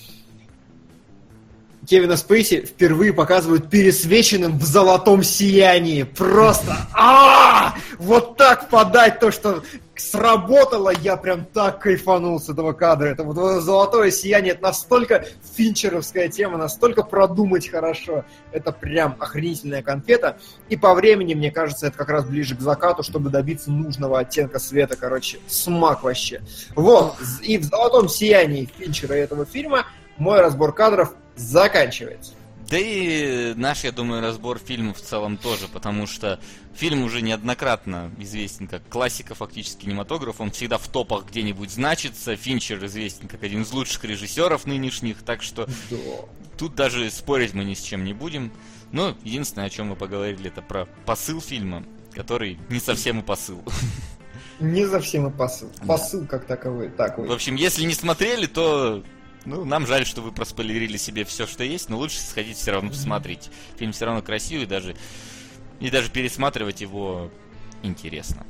Кевина 1.89 2.19
Спейси 2.19 2.67
впервые 2.67 3.15
показывают 3.15 3.71
пересвеченным 3.71 4.59
в 4.59 4.65
золотом 4.65 5.23
сиянии. 5.23 6.03
Просто 6.03 6.77
а 6.93 7.75
Вот 7.99 8.37
так 8.37 8.69
подать 8.69 9.21
то, 9.21 9.31
что 9.31 9.63
сработало, 10.01 10.91
я 10.91 11.17
прям 11.17 11.45
так 11.45 11.81
кайфанул 11.81 12.41
с 12.41 12.49
этого 12.49 12.73
кадра. 12.73 13.09
Это 13.09 13.25
вот 13.25 13.63
золотое 13.63 14.11
сияние, 14.11 14.53
это 14.53 14.63
настолько 14.63 15.27
финчеровская 15.57 16.29
тема, 16.29 16.59
настолько 16.59 17.03
продумать 17.03 17.69
хорошо. 17.69 18.25
Это 18.53 18.73
прям 18.73 19.17
охренительная 19.19 19.83
конфета. 19.83 20.39
И 20.69 20.77
по 20.77 20.95
времени, 20.95 21.35
мне 21.35 21.51
кажется, 21.51 21.87
это 21.87 21.97
как 21.97 22.09
раз 22.09 22.25
ближе 22.25 22.57
к 22.57 22.61
закату, 22.61 23.03
чтобы 23.03 23.31
добиться 23.31 23.71
нужного 23.71 24.21
оттенка 24.21 24.59
света. 24.59 24.97
Короче, 24.97 25.39
смак 25.47 26.03
вообще. 26.03 26.41
Вот. 26.75 27.17
И 27.43 27.59
в 27.59 27.65
золотом 27.65 28.09
сиянии 28.09 28.69
Финчера 28.79 29.15
этого 29.15 29.45
фильма 29.45 29.87
мой 30.17 30.41
разбор 30.41 30.75
кадров 30.75 31.15
заканчивается. 31.37 32.33
Да 32.69 32.77
и 32.79 33.55
наш, 33.55 33.85
я 33.85 33.93
думаю, 33.93 34.21
разбор 34.21 34.59
фильма 34.59 34.93
в 34.93 35.01
целом 35.01 35.39
тоже, 35.39 35.69
потому 35.69 36.07
что 36.07 36.39
фильм 36.75 37.03
уже 37.03 37.23
неоднократно 37.23 38.13
известен 38.19 38.69
как 38.69 38.87
классика 38.89 39.35
фактически 39.35 39.85
кинематографа, 39.85 40.43
он 40.43 40.51
всегда 40.51 40.77
в 40.77 40.87
топах 40.89 41.25
где-нибудь 41.31 41.71
значится, 41.71 42.37
Финчер 42.37 42.85
известен 42.85 43.27
как 43.27 43.43
один 43.43 43.63
из 43.63 43.73
лучших 43.73 44.05
режиссеров 44.05 44.67
нынешних, 44.67 45.23
так 45.23 45.43
что 45.43 45.67
тут 46.59 46.75
даже 46.75 47.11
спорить 47.11 47.55
мы 47.55 47.65
ни 47.65 47.73
с 47.73 47.81
чем 47.81 48.05
не 48.05 48.13
будем. 48.13 48.53
Но 48.93 49.17
единственное, 49.23 49.67
о 49.67 49.71
чем 49.71 49.89
мы 49.89 49.97
поговорили, 49.97 50.49
это 50.49 50.61
про 50.61 50.87
посыл 51.07 51.41
фильма, 51.41 51.85
который 52.13 52.59
не 52.69 52.81
совсем 52.81 53.21
и 53.21 53.23
посыл. 53.23 53.63
Не 54.61 54.87
совсем 54.87 55.29
и 55.29 55.31
посыл. 55.31 55.71
Посыл 55.87 56.27
как 56.27 56.45
таковой. 56.47 56.89
Так, 56.91 57.17
В 57.17 57.33
общем, 57.33 57.55
если 57.55 57.85
не 57.85 57.95
смотрели, 57.95 58.47
то 58.47 59.05
ну, 59.49 59.65
нам 59.65 59.87
жаль, 59.87 60.05
что 60.07 60.21
вы 60.21 60.31
проспойлерили 60.33 60.97
себе 60.97 61.25
все, 61.25 61.47
что 61.47 61.65
есть, 61.65 61.89
но 61.89 61.97
лучше 61.99 62.19
сходить 62.19 62.57
все 62.57 62.73
равно 62.73 62.91
посмотреть. 62.91 63.51
Фильм 63.79 63.93
все 63.93 64.05
равно 64.05 64.23
красивый, 64.23 64.67
даже 64.67 64.95
и 65.81 65.91
даже 65.91 66.11
пересматривать 66.11 66.81
его 66.81 67.31
интересно. 67.83 68.47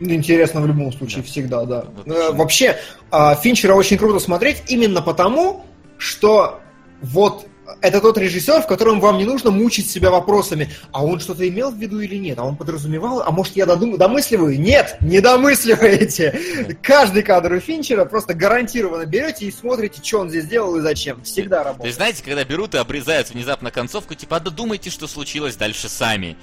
Ну, 0.00 0.14
Интересно 0.14 0.60
в 0.60 0.66
любом 0.66 0.92
случае, 0.92 1.22
Да. 1.22 1.28
всегда, 1.28 1.64
да. 1.64 1.84
Вот 1.94 2.08
Э. 2.08 2.32
Вообще, 2.32 2.78
а, 3.10 3.36
Финчера 3.36 3.74
очень 3.74 3.96
круто 3.98 4.18
смотреть 4.18 4.62
именно 4.68 5.00
потому, 5.00 5.64
что 5.98 6.60
вот 7.02 7.46
это 7.80 8.00
тот 8.00 8.18
режиссер, 8.18 8.62
в 8.62 8.66
котором 8.66 9.00
вам 9.00 9.18
не 9.18 9.24
нужно 9.24 9.50
мучить 9.50 9.90
себя 9.90 10.10
вопросами, 10.10 10.70
а 10.92 11.04
он 11.04 11.20
что-то 11.20 11.48
имел 11.48 11.70
в 11.70 11.76
виду 11.76 12.00
или 12.00 12.16
нет, 12.16 12.38
а 12.38 12.44
он 12.44 12.56
подразумевал, 12.56 13.22
а 13.22 13.30
может 13.30 13.56
я 13.56 13.66
додум... 13.66 13.96
домысливаю? 13.96 14.60
Нет, 14.60 14.96
не 15.00 15.20
домысливаете. 15.20 16.76
Каждый 16.82 17.22
кадр 17.22 17.52
у 17.54 17.60
Финчера 17.60 18.04
просто 18.04 18.34
гарантированно 18.34 19.06
берете 19.06 19.46
и 19.46 19.52
смотрите, 19.52 20.00
что 20.02 20.20
он 20.20 20.30
здесь 20.30 20.46
делал 20.46 20.76
и 20.76 20.80
зачем. 20.80 21.22
Всегда 21.22 21.62
работает. 21.62 21.94
знаете, 21.94 22.22
когда 22.22 22.44
берут 22.44 22.74
и 22.74 22.78
обрезают 22.78 23.30
внезапно 23.30 23.70
концовку, 23.70 24.14
типа, 24.14 24.36
а 24.36 24.40
додумайте, 24.40 24.90
что 24.90 25.06
случилось 25.06 25.56
дальше 25.56 25.88
сами. 25.88 26.36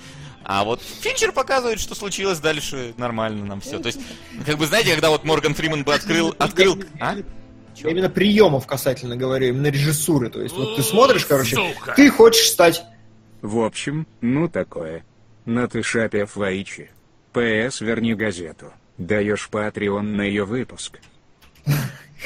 А 0.44 0.64
вот 0.64 0.82
Финчер 1.02 1.32
показывает, 1.32 1.80
что 1.80 1.96
случилось 1.96 2.40
дальше 2.40 2.94
нормально 2.98 3.46
нам 3.46 3.62
все. 3.62 3.80
То 3.80 3.88
есть, 3.88 4.00
как 4.46 4.58
бы, 4.58 4.66
знаете, 4.66 4.92
когда 4.92 5.10
вот 5.10 5.24
Морган 5.24 5.54
Фриман 5.54 5.84
бы 5.84 5.94
открыл... 5.94 6.34
открыл... 6.40 6.82
А? 7.00 7.18
Я 7.84 7.92
именно 7.92 8.10
приемов 8.10 8.68
касательно 8.68 9.16
говорю, 9.16 9.50
именно 9.50 9.68
режиссуры. 9.68 10.30
То 10.30 10.42
есть 10.42 10.56
вот 10.56 10.76
ты 10.76 10.84
смотришь, 10.84 11.26
короче, 11.26 11.56
Сука. 11.56 11.94
ты 11.96 12.10
хочешь 12.10 12.50
стать 12.50 12.84
В 13.42 13.60
общем, 13.60 14.08
ну 14.22 14.48
такое. 14.48 15.04
На 15.46 15.68
ты 15.68 15.84
шапе 15.84 16.26
Флайчи. 16.26 16.90
ПС 17.32 17.82
верни 17.82 18.14
газету. 18.14 18.74
Даешь 18.98 19.50
Патреон 19.50 20.16
на 20.16 20.24
ее 20.24 20.46
выпуск. 20.46 21.00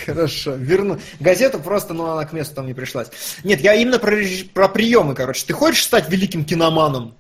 Хорошо, 0.06 0.56
верну. 0.56 1.00
Газета 1.20 1.60
просто, 1.60 1.94
ну, 1.94 2.06
она 2.06 2.26
к 2.26 2.34
месту 2.34 2.56
там 2.56 2.66
не 2.66 2.74
пришлась. 2.74 3.10
Нет, 3.44 3.62
я 3.62 3.76
именно 3.76 4.00
про, 4.00 4.18
про 4.54 4.68
приемы, 4.68 5.14
короче. 5.14 5.46
Ты 5.46 5.54
хочешь 5.54 5.84
стать 5.84 6.10
великим 6.10 6.46
киноманом? 6.46 7.14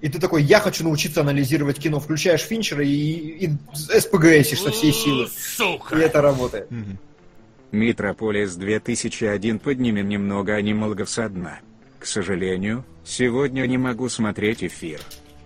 И 0.00 0.08
ты 0.08 0.18
такой, 0.18 0.42
я 0.42 0.60
хочу 0.60 0.84
научиться 0.84 1.20
анализировать 1.20 1.78
кино. 1.78 2.00
Включаешь 2.00 2.42
Финчера 2.42 2.84
и, 2.84 2.88
и 2.88 3.50
СПГСишь 3.74 4.60
со 4.60 4.70
всей 4.70 4.92
силы. 4.92 5.24
И 5.24 5.28
Сука. 5.56 5.96
это 5.96 6.20
работает. 6.20 6.68
Метрополис 7.72 8.54
2001 8.56 9.58
поднимем 9.58 10.06
немного 10.06 10.54
анималгов 10.54 11.08
со 11.08 11.30
дна. 11.30 11.60
К 11.98 12.04
сожалению, 12.04 12.84
сегодня 13.02 13.66
не 13.66 13.78
могу 13.78 14.10
смотреть 14.10 14.62
эфир. 14.62 15.00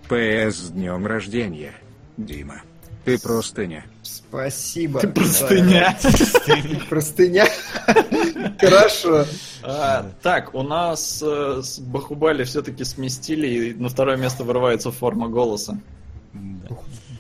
ПС 0.09 0.57
с 0.57 0.71
днем 0.71 1.07
рождения. 1.07 1.73
Дима. 2.17 2.63
Ты 3.05 3.21
простыня. 3.21 3.85
Спасибо. 4.03 4.99
Ты 4.99 5.09
простыня. 5.09 5.97
Простыня. 6.89 7.47
Хорошо. 8.59 9.25
А, 9.63 10.11
так, 10.21 10.53
у 10.53 10.65
нас 10.65 11.23
э, 11.25 11.61
с 11.63 11.79
Бахубали 11.79 12.43
все-таки 12.43 12.83
сместили, 12.83 13.47
и 13.47 13.75
на 13.75 13.89
второе 13.89 14.17
место 14.17 14.43
вырывается 14.43 14.91
форма 14.91 15.29
голоса. 15.29 15.79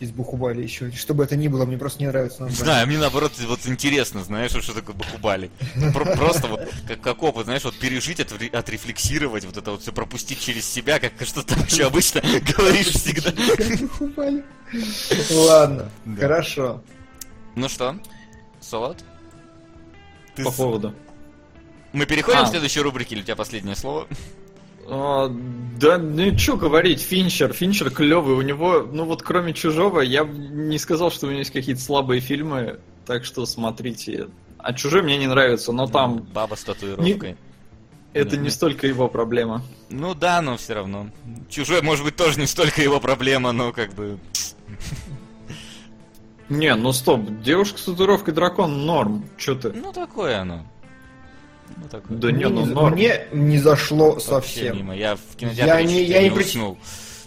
Из 0.00 0.10
Бухубали 0.10 0.62
еще. 0.62 0.90
Что 0.92 1.14
бы 1.14 1.24
это 1.24 1.36
ни 1.36 1.48
было, 1.48 1.64
мне 1.64 1.78
просто 1.78 2.00
не 2.00 2.06
нравится 2.08 2.42
Не 2.42 2.50
название. 2.50 2.64
знаю, 2.64 2.86
мне 2.86 2.98
наоборот 2.98 3.32
вот 3.46 3.60
интересно, 3.66 4.22
знаешь, 4.24 4.50
что 4.50 4.74
такое 4.74 4.94
Бахубали. 4.94 5.50
Про- 5.94 6.16
Просто 6.16 6.46
вот 6.48 6.60
как, 6.86 7.00
как 7.00 7.22
опыт, 7.22 7.44
знаешь, 7.46 7.64
вот 7.64 7.76
пережить, 7.78 8.20
отре- 8.20 8.50
отрефлексировать, 8.54 9.44
вот 9.44 9.56
это 9.56 9.70
вот 9.70 9.82
все 9.82 9.92
пропустить 9.92 10.40
через 10.40 10.66
себя, 10.68 10.98
как 10.98 11.12
что 11.26 11.42
там 11.42 11.58
еще 11.64 11.86
обычно 11.86 12.20
говоришь 12.56 12.88
всегда. 12.88 13.32
Бухубали. 13.80 14.44
Ладно, 15.30 15.90
хорошо. 16.18 16.82
Ну 17.54 17.68
что, 17.68 17.98
Солод? 18.60 19.02
Ты 20.34 20.44
По 20.44 20.50
поводу. 20.50 20.94
Мы 21.92 22.04
переходим 22.04 22.40
А. 22.40 22.44
к 22.44 22.48
следующей 22.50 22.80
рубрике, 22.80 23.14
или 23.14 23.22
у 23.22 23.24
тебя 23.24 23.36
последнее 23.36 23.74
слово? 23.76 24.06
А, 24.88 25.28
да, 25.80 25.98
ну 25.98 26.38
что 26.38 26.56
говорить, 26.56 27.00
Финчер, 27.00 27.52
Финчер 27.52 27.90
клевый, 27.90 28.36
у 28.36 28.42
него, 28.42 28.86
ну 28.90 29.04
вот 29.04 29.22
кроме 29.22 29.52
Чужого, 29.52 30.00
я 30.00 30.24
не 30.24 30.78
сказал, 30.78 31.10
что 31.10 31.26
у 31.26 31.30
него 31.30 31.40
есть 31.40 31.50
какие-то 31.52 31.80
слабые 31.80 32.20
фильмы, 32.20 32.78
так 33.04 33.24
что 33.24 33.44
смотрите. 33.46 34.28
А 34.58 34.72
Чужой 34.72 35.02
мне 35.02 35.16
не 35.18 35.26
нравится, 35.26 35.72
но 35.72 35.86
там 35.86 36.18
Баба 36.32 36.54
с 36.54 36.64
татуировкой. 36.64 37.36
это 38.12 38.36
не- 38.36 38.44
не 38.44 38.50
столько 38.50 38.86
его 38.86 39.08
проблема. 39.08 39.62
Ну 39.90 40.14
да, 40.14 40.40
но 40.40 40.56
все 40.56 40.74
равно. 40.74 41.08
Чужой, 41.48 41.82
может 41.82 42.04
быть, 42.04 42.16
тоже 42.16 42.38
не 42.40 42.46
столько 42.46 42.80
его 42.82 43.00
проблема, 43.00 43.52
но 43.52 43.72
как 43.72 43.92
бы... 43.94 44.18
Не, 46.48 46.74
ну 46.76 46.92
стоп, 46.92 47.22
девушка 47.42 47.78
с 47.78 47.82
татуировкой 47.84 48.32
дракон 48.32 48.86
норм, 48.86 49.24
что 49.36 49.56
ты? 49.56 49.72
Ну 49.72 49.92
такое 49.92 50.40
оно. 50.40 50.64
Ну 51.76 51.88
такое. 51.90 52.16
Да 52.18 52.30
не, 52.30 52.36
Мне 52.44 52.48
ну 52.48 52.66
не- 52.66 52.74
норм. 52.74 52.94
Мне 52.94 53.20
не 53.32 53.58
зашло 53.58 54.12
Вообще 54.12 54.26
совсем. 54.28 54.76
мимо. 54.76 54.96
Я 54.96 55.16
в 55.16 55.20
Я 55.20 55.36
кинотеатре 55.38 55.84
не- 55.84 55.98
чуть 56.00 56.08
я 56.08 56.22
не 56.22 56.30
уснул. 56.30 56.78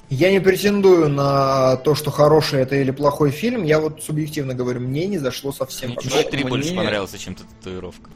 Я 0.10 0.32
не 0.32 0.40
претендую 0.40 1.08
на 1.10 1.76
то, 1.78 1.94
что 1.94 2.10
хороший 2.10 2.62
это 2.62 2.76
или 2.76 2.90
плохой 2.92 3.30
фильм. 3.30 3.64
Я 3.64 3.80
вот 3.80 4.04
субъективно 4.04 4.56
говорю, 4.56 4.80
мне 4.80 5.06
не 5.06 5.20
зашло 5.20 5.52
совсем. 5.52 5.90
Мне. 5.92 5.98
Чужой 6.02 6.24
3 6.24 6.44
больше 6.46 6.70
мне- 6.70 6.78
понравился, 6.78 7.18
чем 7.20 7.36
татуировка. 7.36 8.10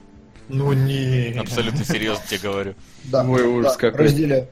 Ну 0.49 0.73
не. 0.73 1.35
Абсолютно 1.39 1.85
серьезно 1.85 2.23
тебе 2.27 2.39
говорю. 2.39 2.73
Да, 3.05 3.23
Ой, 3.23 3.43
ужас 3.43 3.73
да, 3.73 3.79
какой. 3.91 4.05
разделяю. 4.05 4.47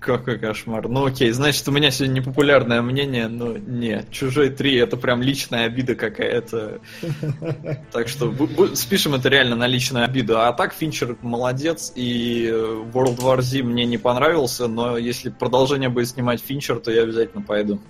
Какой 0.00 0.38
кошмар. 0.38 0.88
Ну 0.88 1.06
окей, 1.06 1.30
значит, 1.32 1.66
у 1.68 1.72
меня 1.72 1.90
сегодня 1.90 2.20
непопулярное 2.20 2.82
мнение, 2.82 3.26
но 3.26 3.56
не, 3.56 4.04
Чужой 4.10 4.50
3 4.50 4.76
это 4.76 4.96
прям 4.96 5.22
личная 5.22 5.64
обида 5.64 5.94
какая-то. 5.94 6.80
Так 7.92 8.08
что 8.08 8.32
спишем 8.74 9.14
это 9.14 9.28
реально 9.28 9.56
на 9.56 9.66
личную 9.66 10.04
обиду. 10.04 10.40
А 10.40 10.52
так 10.52 10.72
Финчер 10.72 11.16
молодец, 11.22 11.92
и 11.96 12.48
World 12.48 13.18
War 13.18 13.40
Z 13.40 13.62
мне 13.62 13.86
не 13.86 13.98
понравился, 13.98 14.68
но 14.68 14.96
если 14.96 15.30
продолжение 15.30 15.88
будет 15.88 16.08
снимать 16.08 16.40
Финчер, 16.40 16.78
то 16.78 16.92
я 16.92 17.02
обязательно 17.02 17.42
пойду. 17.42 17.80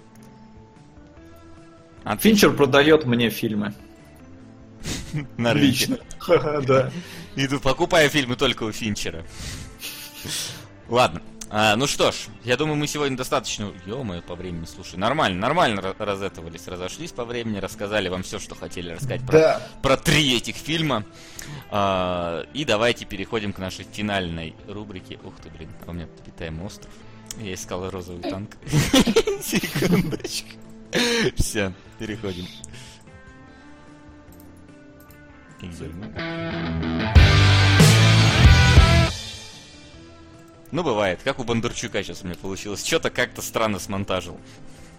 А 2.05 2.17
Финчер 2.17 2.55
продает 2.55 3.05
мне 3.05 3.28
фильмы. 3.28 3.75
на. 5.37 5.53
Лично. 5.53 5.99
Да. 6.67 6.91
Иду, 7.37 7.61
покупаю 7.61 8.11
фильмы 8.11 8.37
только 8.37 8.65
у 8.65 8.73
Финчера. 8.73 9.25
Ладно. 10.89 11.23
А, 11.51 11.77
ну 11.77 11.86
что 11.86 12.12
ж, 12.12 12.17
я 12.44 12.57
думаю, 12.59 12.77
мы 12.77 12.86
сегодня 12.86 13.17
достаточно... 13.17 13.73
ё 13.86 14.05
по 14.27 14.35
времени, 14.35 14.67
слушай, 14.67 14.97
нормально, 14.97 15.41
нормально 15.41 15.81
ра- 15.81 15.97
разэтовались, 15.99 16.68
разошлись 16.68 17.12
по 17.12 17.25
времени, 17.25 17.59
рассказали 17.59 18.09
вам 18.10 18.23
все, 18.23 18.39
что 18.39 18.55
хотели 18.55 18.91
рассказать 18.93 19.25
про, 19.27 19.33
Да. 19.39 19.62
про 19.83 19.97
три 19.97 20.36
этих 20.36 20.57
фильма. 20.57 21.05
А, 21.70 22.43
и 22.52 22.67
давайте 22.67 23.07
переходим 23.07 23.55
к 23.55 23.59
нашей 23.59 23.86
финальной 23.91 24.55
рубрике. 24.67 25.18
Ух 25.25 25.35
ты, 25.43 25.49
блин, 25.49 25.70
а 25.86 25.91
у 25.91 25.94
меня 25.94 26.07
обитаемый 26.23 26.67
остров. 26.67 26.91
Я 27.41 27.55
искал 27.55 27.89
розовый 27.89 28.23
танк. 28.31 28.51
Секундочку. 29.43 30.49
Все, 31.36 31.73
переходим. 31.99 32.47
Изюм. 35.62 36.05
Ну, 40.71 40.83
бывает. 40.83 41.21
Как 41.25 41.39
у 41.39 41.45
Бондарчука 41.45 42.03
сейчас 42.03 42.23
у 42.23 42.27
меня 42.27 42.37
получилось. 42.41 42.85
Что-то 42.85 43.11
как-то 43.11 43.43
странно 43.43 43.79
смонтажил. 43.79 44.37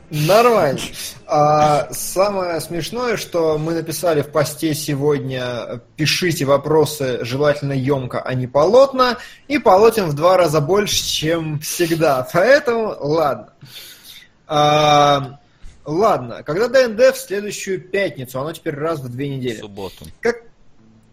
Нормально. 0.10 0.80
А, 1.28 1.88
самое 1.92 2.60
смешное, 2.62 3.16
что 3.16 3.60
мы 3.60 3.74
написали 3.76 4.24
в 4.24 4.32
посте 4.32 4.74
сегодня 4.74 5.82
«Пишите 5.98 6.46
вопросы 6.46 7.24
желательно 7.24 7.74
емко, 7.74 8.20
а 8.20 8.34
не 8.34 8.48
полотно», 8.48 9.18
и 9.48 9.60
полотен 9.60 10.06
в 10.06 10.14
два 10.14 10.36
раза 10.38 10.62
больше, 10.62 11.04
чем 11.04 11.60
всегда. 11.60 12.28
Поэтому, 12.34 12.96
ладно. 13.00 13.54
А, 14.48 15.40
ладно, 15.86 16.42
когда 16.42 16.68
ДНД 16.68 17.16
в 17.16 17.18
следующую 17.20 17.80
пятницу, 17.80 18.40
оно 18.40 18.52
теперь 18.54 18.74
раз 18.74 19.00
в 19.02 19.10
две 19.10 19.28
В 19.28 19.30
недели. 19.38 19.60
субботу. 19.60 20.06
Как... 20.22 20.38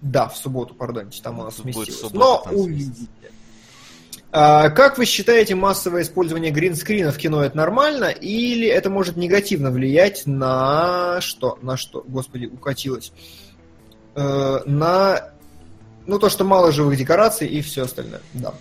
Да, 0.00 0.28
в 0.28 0.36
субботу, 0.38 0.74
пардонте, 0.74 1.20
там 1.22 1.38
у 1.40 1.44
нас 1.44 1.56
будет 1.56 1.74
сместилось. 1.74 2.00
суббота, 2.00 2.48
Но 2.50 2.56
увидите. 2.56 3.08
Как 4.30 4.98
вы 4.98 5.06
считаете, 5.06 5.54
массовое 5.54 6.02
использование 6.02 6.50
гринскрина 6.50 7.12
в 7.12 7.16
кино 7.16 7.42
это 7.42 7.56
нормально, 7.56 8.06
или 8.06 8.66
это 8.66 8.90
может 8.90 9.16
негативно 9.16 9.70
влиять 9.70 10.26
на 10.26 11.20
что? 11.20 11.58
На 11.62 11.76
что? 11.76 12.04
Господи, 12.06 12.46
укатилось. 12.46 13.12
Э, 14.14 14.60
на 14.66 15.30
ну 16.06 16.18
то, 16.18 16.28
что 16.28 16.44
мало 16.44 16.72
живых 16.72 16.96
декораций 16.96 17.48
и 17.48 17.60
все 17.60 17.82
остальное. 17.82 18.20
Да. 18.32 18.54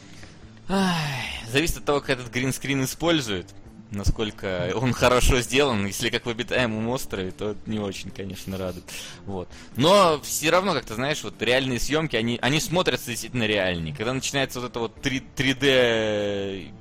Зависит 1.52 1.78
от 1.78 1.86
того, 1.86 2.02
как 2.02 2.12
этот 2.12 2.32
гринскрин 2.32 2.84
использует. 2.84 3.48
Насколько 3.92 4.72
он 4.76 4.94
хорошо 4.94 5.40
сделан. 5.42 5.86
Если 5.86 6.10
как 6.10 6.26
в 6.26 6.30
обитаемом 6.30 6.88
острове, 6.90 7.32
то 7.32 7.56
не 7.66 7.80
очень, 7.80 8.10
конечно, 8.10 8.58
радует. 8.58 8.84
Вот. 9.26 9.48
Но 9.78 10.20
все 10.24 10.50
равно, 10.50 10.74
как-то, 10.74 10.96
знаешь, 10.96 11.24
вот 11.24 11.42
реальные 11.42 11.80
съемки, 11.80 12.16
они, 12.16 12.40
они 12.42 12.60
смотрятся 12.60 13.12
действительно 13.12 13.46
реальнее. 13.46 13.96
Когда 13.96 14.12
начинается 14.14 14.60
вот 14.60 14.72
это 14.72 14.80
вот 14.80 14.96
3, 15.02 15.24
3D 15.36 16.72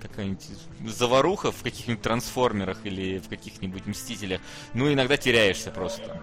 какая-нибудь 0.00 0.42
заваруха 0.86 1.52
в 1.52 1.62
каких-нибудь 1.62 2.02
трансформерах 2.02 2.78
или 2.84 3.18
в 3.18 3.28
каких-нибудь 3.28 3.86
мстителях, 3.86 4.40
ну 4.74 4.92
иногда 4.92 5.16
теряешься 5.16 5.70
просто. 5.70 6.20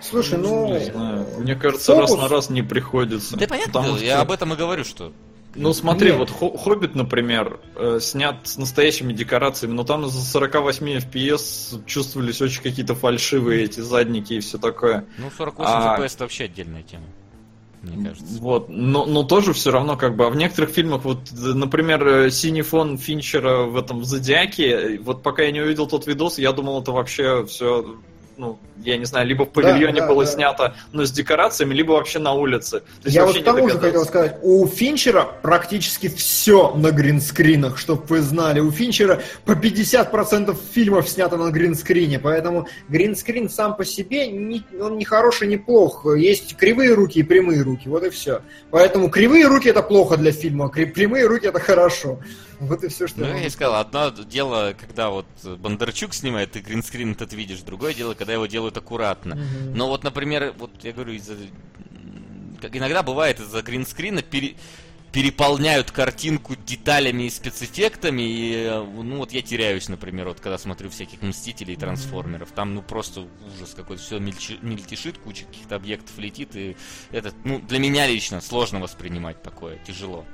Слушай, 0.00 0.38
ну... 0.38 0.78
Не 0.78 0.84
знаю. 0.84 1.26
Мне 1.38 1.54
кажется, 1.56 1.94
раз 1.94 2.10
фокус- 2.10 2.20
на 2.20 2.28
раз 2.28 2.50
не 2.50 2.62
приходится. 2.62 3.36
Да 3.36 3.46
понятно, 3.46 3.72
Потому 3.72 3.96
я 3.96 4.14
что- 4.16 4.20
об 4.22 4.30
этом 4.30 4.52
и 4.52 4.56
говорю, 4.56 4.84
что 4.84 5.12
Ну 5.56 5.72
смотри, 5.72 6.10
Нет. 6.10 6.18
вот 6.18 6.30
«Хо- 6.30 6.56
Хоббит, 6.56 6.94
например, 6.94 7.60
э, 7.76 7.98
снят 8.00 8.36
с 8.44 8.58
настоящими 8.58 9.12
декорациями, 9.12 9.72
но 9.74 9.84
там 9.84 10.04
из-за 10.06 10.20
48 10.22 10.98
FPS 10.98 11.84
чувствовались 11.86 12.40
очень 12.40 12.62
какие-то 12.62 12.94
фальшивые 12.94 13.64
эти 13.64 13.80
задники 13.80 14.34
и 14.34 14.40
все 14.40 14.58
такое. 14.58 15.06
ну 15.18 15.30
48 15.36 15.64
А- 15.74 15.98
FPS 15.98 16.14
это 16.14 16.24
вообще 16.24 16.44
отдельная 16.44 16.82
тема. 16.82 17.04
Мне 17.82 18.08
кажется. 18.08 18.40
Вот, 18.40 18.68
но, 18.68 19.06
но 19.06 19.22
тоже 19.22 19.52
все 19.52 19.70
равно 19.70 19.96
как 19.96 20.16
бы, 20.16 20.26
а 20.26 20.30
в 20.30 20.36
некоторых 20.36 20.70
фильмах, 20.70 21.04
вот, 21.04 21.18
э, 21.30 21.34
например, 21.36 22.06
э, 22.06 22.30
синий 22.30 22.62
фон 22.62 22.98
Финчера 22.98 23.62
в 23.64 23.76
этом 23.76 24.04
Зодиаке, 24.04 24.98
вот 25.00 25.22
пока 25.22 25.42
я 25.44 25.52
не 25.52 25.60
увидел 25.60 25.86
тот 25.86 26.06
видос, 26.06 26.38
я 26.38 26.52
думал, 26.52 26.82
это 26.82 26.92
вообще 26.92 27.44
все, 27.46 27.96
ну, 28.36 28.58
я 28.82 28.96
не 28.96 29.04
знаю, 29.04 29.26
либо 29.26 29.44
в 29.44 29.50
павильоне 29.50 30.00
да, 30.00 30.06
было 30.06 30.24
да. 30.24 30.30
снято, 30.30 30.74
но 30.92 31.04
с 31.04 31.10
декорациями, 31.10 31.74
либо 31.74 31.92
вообще 31.92 32.18
на 32.18 32.32
улице. 32.32 32.80
То 32.80 32.86
есть 33.04 33.16
Я 33.16 33.24
вот 33.24 33.38
к 33.38 33.44
тому 33.44 33.68
же 33.68 33.78
хотел 33.78 34.04
сказать, 34.04 34.38
у 34.42 34.66
Финчера 34.66 35.22
практически 35.42 36.08
все 36.08 36.72
на 36.74 36.90
гринскринах, 36.90 37.78
чтобы 37.78 38.02
вы 38.08 38.20
знали. 38.20 38.60
У 38.60 38.70
Финчера 38.70 39.20
по 39.44 39.52
50% 39.52 40.56
фильмов 40.72 41.08
снято 41.08 41.36
на 41.36 41.50
гринскрине, 41.50 42.18
поэтому 42.18 42.68
гринскрин 42.88 43.48
сам 43.48 43.76
по 43.76 43.84
себе, 43.84 44.28
не, 44.28 44.62
он 44.80 44.98
не 44.98 45.04
хороший, 45.04 45.48
не 45.48 45.56
плох. 45.56 46.06
Есть 46.16 46.56
кривые 46.56 46.94
руки 46.94 47.20
и 47.20 47.22
прямые 47.22 47.62
руки, 47.62 47.88
вот 47.88 48.04
и 48.04 48.10
все. 48.10 48.42
Поэтому 48.70 49.08
кривые 49.10 49.46
руки 49.46 49.68
это 49.68 49.82
плохо 49.82 50.16
для 50.16 50.32
фильма, 50.32 50.66
а 50.66 50.68
прямые 50.68 51.26
руки 51.26 51.46
это 51.46 51.60
хорошо. 51.60 52.20
Вот 52.60 52.82
и 52.84 52.88
все, 52.88 53.06
что 53.06 53.20
Ну, 53.20 53.26
я 53.26 53.46
и 53.46 53.50
сказал, 53.50 53.76
одно 53.76 54.10
дело, 54.10 54.74
когда 54.78 55.10
вот 55.10 55.26
Бондарчук 55.44 56.14
снимает, 56.14 56.52
ты 56.52 56.60
гринскрин 56.60 57.12
этот 57.12 57.32
видишь, 57.32 57.60
другое 57.60 57.92
дело, 57.94 58.14
когда 58.14 58.32
его 58.32 58.46
делают 58.46 58.76
аккуратно. 58.76 59.34
Мгм. 59.36 59.74
Но 59.76 59.88
вот, 59.88 60.04
например, 60.04 60.54
вот 60.58 60.70
я 60.82 60.92
говорю, 60.92 61.12
из-за... 61.14 61.34
м, 61.34 62.56
Как 62.60 62.74
иногда 62.76 63.02
бывает, 63.02 63.40
из-за 63.40 63.62
гринскрина 63.62 64.22
пере- 64.22 64.56
переполняют 65.12 65.90
картинку 65.92 66.56
деталями 66.56 67.24
и 67.24 67.30
спецэффектами, 67.30 68.22
и, 68.22 68.52
э, 68.54 68.82
ну, 68.84 69.16
вот 69.18 69.32
я 69.32 69.40
теряюсь, 69.40 69.88
например, 69.88 70.28
вот 70.28 70.40
когда 70.40 70.58
смотрю 70.58 70.90
всяких 70.90 71.22
Мстителей 71.22 71.74
и 71.74 71.76
Трансформеров, 71.76 72.50
там, 72.52 72.74
ну, 72.74 72.82
просто 72.82 73.26
ужас 73.54 73.72
какой-то, 73.74 74.02
все 74.02 74.18
мельтешит, 74.18 75.16
куча 75.18 75.44
каких-то 75.44 75.76
объектов 75.76 76.18
летит, 76.18 76.54
и 76.54 76.76
это, 77.12 77.32
ну, 77.44 77.60
для 77.60 77.78
меня 77.78 78.06
лично 78.06 78.40
сложно 78.40 78.80
воспринимать 78.80 79.42
такое, 79.42 79.78
тяжело. 79.86 80.26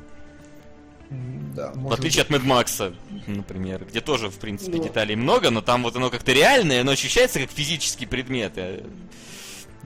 Да, 1.54 1.70
В 1.74 1.92
отличие 1.92 2.22
от 2.22 2.30
Мэд 2.30 2.44
Макса, 2.44 2.94
например, 3.26 3.84
где 3.84 4.00
тоже, 4.00 4.30
в 4.30 4.36
принципе, 4.38 4.78
Ну. 4.78 4.84
деталей 4.84 5.16
много, 5.16 5.50
но 5.50 5.60
там 5.60 5.82
вот 5.82 5.94
оно 5.96 6.08
как-то 6.08 6.32
реальное, 6.32 6.80
оно 6.80 6.92
ощущается 6.92 7.40
как 7.40 7.50
физический 7.50 8.06
предмет. 8.06 8.52
а 8.56 8.82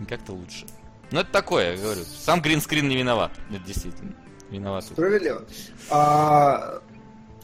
Как-то 0.09 0.33
лучше. 0.33 0.67
Ну, 1.11 1.21
это 1.21 1.31
такое, 1.33 1.73
я 1.73 1.83
говорю. 1.83 2.03
Сам 2.05 2.41
гринскрин 2.41 2.89
не 2.89 2.97
виноват. 2.97 3.33
Это 3.51 3.65
действительно. 3.67 4.13
Виноват. 4.51 4.85
Справедливо. 4.85 5.45
А, 5.91 6.81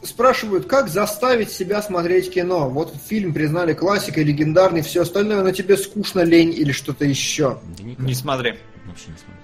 спрашивают, 0.03 0.67
как 0.67 0.87
заставить 0.87 1.51
себя 1.51 1.81
смотреть 1.81 2.33
кино? 2.33 2.69
Вот 2.69 2.93
фильм 3.07 3.33
признали 3.33 3.73
классикой, 3.73 4.23
легендарный, 4.23 4.81
все 4.83 5.01
остальное, 5.01 5.41
но 5.43 5.51
тебе 5.51 5.75
скучно, 5.75 6.21
лень 6.21 6.53
или 6.53 6.71
что-то 6.71 7.03
еще. 7.03 7.59
Да 7.77 7.83
никак. 7.83 8.05
Не 8.05 8.15
смотри. 8.15 8.55
Вообще 8.85 9.09
не 9.09 9.17
смотрю. 9.17 9.43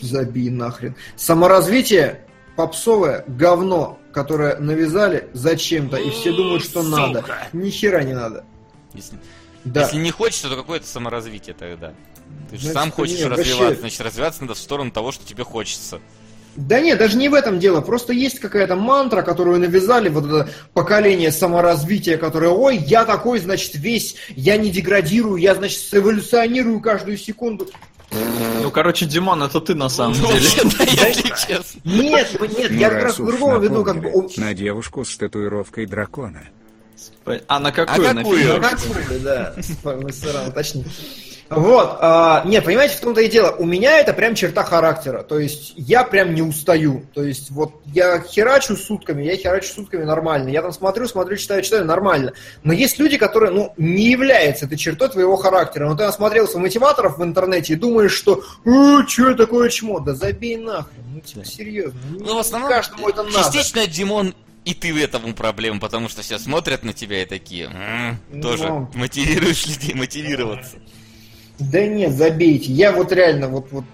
Забей 0.00 0.48
нахрен. 0.50 0.94
Саморазвитие 1.16 2.24
попсовое 2.56 3.24
говно, 3.26 3.98
которое 4.12 4.56
навязали 4.58 5.28
зачем-то, 5.32 5.96
и 5.96 6.10
все 6.10 6.32
думают, 6.32 6.62
что 6.64 6.82
Сука. 6.82 6.96
надо. 6.96 7.24
Ни 7.52 7.70
хера 7.70 8.02
не 8.02 8.12
надо. 8.14 8.44
Если, 8.94 9.18
Да. 9.64 9.82
если 9.82 9.96
не 9.96 10.10
хочется, 10.10 10.48
то 10.48 10.56
какое-то 10.56 10.86
саморазвитие 10.86 11.54
тогда. 11.58 11.94
Ты 12.50 12.56
же 12.56 12.62
Значит, 12.62 12.72
сам 12.74 12.90
хочешь 12.92 13.18
нет, 13.18 13.28
вообще- 13.30 13.50
развиваться, 13.52 13.80
значит, 13.80 14.00
развиваться 14.00 14.42
надо 14.42 14.54
в 14.54 14.58
сторону 14.58 14.90
того, 14.90 15.12
что 15.12 15.24
тебе 15.26 15.44
хочется. 15.44 16.00
Да 16.54 16.80
нет, 16.80 16.98
даже 16.98 17.16
не 17.16 17.30
в 17.30 17.34
этом 17.34 17.58
дело. 17.58 17.80
Просто 17.80 18.12
есть 18.12 18.38
какая-то 18.38 18.76
мантра, 18.76 19.22
которую 19.22 19.58
навязали 19.58 20.10
вот 20.10 20.26
это 20.26 20.50
поколение 20.74 21.32
саморазвития, 21.32 22.18
которое, 22.18 22.50
ой, 22.50 22.76
я 22.76 23.06
такой, 23.06 23.38
значит, 23.38 23.74
весь, 23.76 24.16
я 24.28 24.58
не 24.58 24.70
деградирую, 24.70 25.36
я, 25.36 25.54
значит, 25.54 25.82
эволюционирую 25.92 26.80
каждую 26.80 27.16
секунду. 27.16 27.68
Ну, 28.62 28.70
короче, 28.70 29.06
Димон, 29.06 29.42
это 29.42 29.60
ты 29.60 29.74
на 29.74 29.88
самом 29.88 30.16
Ну, 30.20 30.28
деле. 30.28 30.46
Нет, 31.84 32.38
нет, 32.38 32.38
Ну, 32.38 32.78
я 32.78 32.90
как 32.90 33.02
раз 33.04 33.16
по-другому 33.16 33.58
веду, 33.58 33.84
как 33.84 34.00
бы... 34.00 34.12
На 34.36 34.54
девушку 34.54 35.04
с 35.04 35.16
татуировкой 35.16 35.86
дракона. 35.86 36.42
А 37.48 37.58
на 37.58 37.72
какую? 37.72 38.10
А 38.10 38.14
На 38.14 38.22
какую? 38.22 38.54
Ну, 38.54 38.60
какую, 38.60 39.20
да, 39.20 39.54
мы 39.84 40.12
сразу 40.12 40.50
уточним. 40.50 40.84
Вот, 41.56 41.98
а, 42.00 42.42
нет, 42.46 42.64
понимаете, 42.64 42.96
в 42.96 43.00
том-то 43.00 43.20
и 43.20 43.28
дело, 43.28 43.50
у 43.58 43.64
меня 43.64 43.98
это 43.98 44.12
прям 44.12 44.34
черта 44.34 44.64
характера, 44.64 45.22
то 45.22 45.38
есть 45.38 45.72
я 45.76 46.04
прям 46.04 46.34
не 46.34 46.42
устаю, 46.42 47.02
то 47.14 47.22
есть 47.22 47.50
вот 47.50 47.80
я 47.86 48.20
херачу 48.20 48.76
сутками, 48.76 49.22
я 49.24 49.36
херачу 49.36 49.72
сутками 49.74 50.04
нормально, 50.04 50.48
я 50.48 50.62
там 50.62 50.72
смотрю, 50.72 51.06
смотрю, 51.08 51.36
читаю, 51.36 51.62
читаю, 51.62 51.84
нормально, 51.84 52.32
но 52.62 52.72
есть 52.72 52.98
люди, 52.98 53.16
которые, 53.18 53.50
ну, 53.52 53.72
не 53.76 54.10
являются 54.10 54.66
этой 54.66 54.76
чертой 54.78 55.08
твоего 55.08 55.36
характера, 55.36 55.88
но 55.88 55.96
ты 55.96 56.04
насмотрелся 56.04 56.58
мотиваторов 56.58 57.18
в 57.18 57.22
интернете 57.24 57.72
и 57.74 57.76
думаешь, 57.76 58.12
что, 58.12 58.42
э, 58.64 59.06
что 59.08 59.34
такое 59.34 59.68
чмо, 59.68 60.00
да 60.00 60.14
забей 60.14 60.56
нахрен, 60.56 61.02
ну, 61.14 61.20
типа, 61.20 61.44
серьезно, 61.44 61.98
Ну, 62.18 62.34
в 62.36 62.38
основном, 62.38 62.70
каждому 62.70 63.08
это 63.08 63.22
надо. 63.22 63.34
частично, 63.36 63.86
Димон, 63.86 64.34
и 64.64 64.74
ты 64.74 64.92
в 64.92 64.96
этом 64.96 65.34
проблема, 65.34 65.80
потому 65.80 66.08
что 66.08 66.22
все 66.22 66.38
смотрят 66.38 66.84
на 66.84 66.92
тебя 66.92 67.22
и 67.22 67.24
такие, 67.26 67.64
«М, 68.30 68.40
тоже 68.40 68.68
Ну. 68.68 68.88
мотивируешь 68.94 69.66
людей 69.66 69.92
мотивироваться. 69.94 70.76
Да 71.70 71.86
нет, 71.86 72.12
забейте. 72.12 72.72
Я 72.72 72.92
вот 72.92 73.12
реально 73.12 73.48
вот, 73.48 73.68
вот 73.70 73.84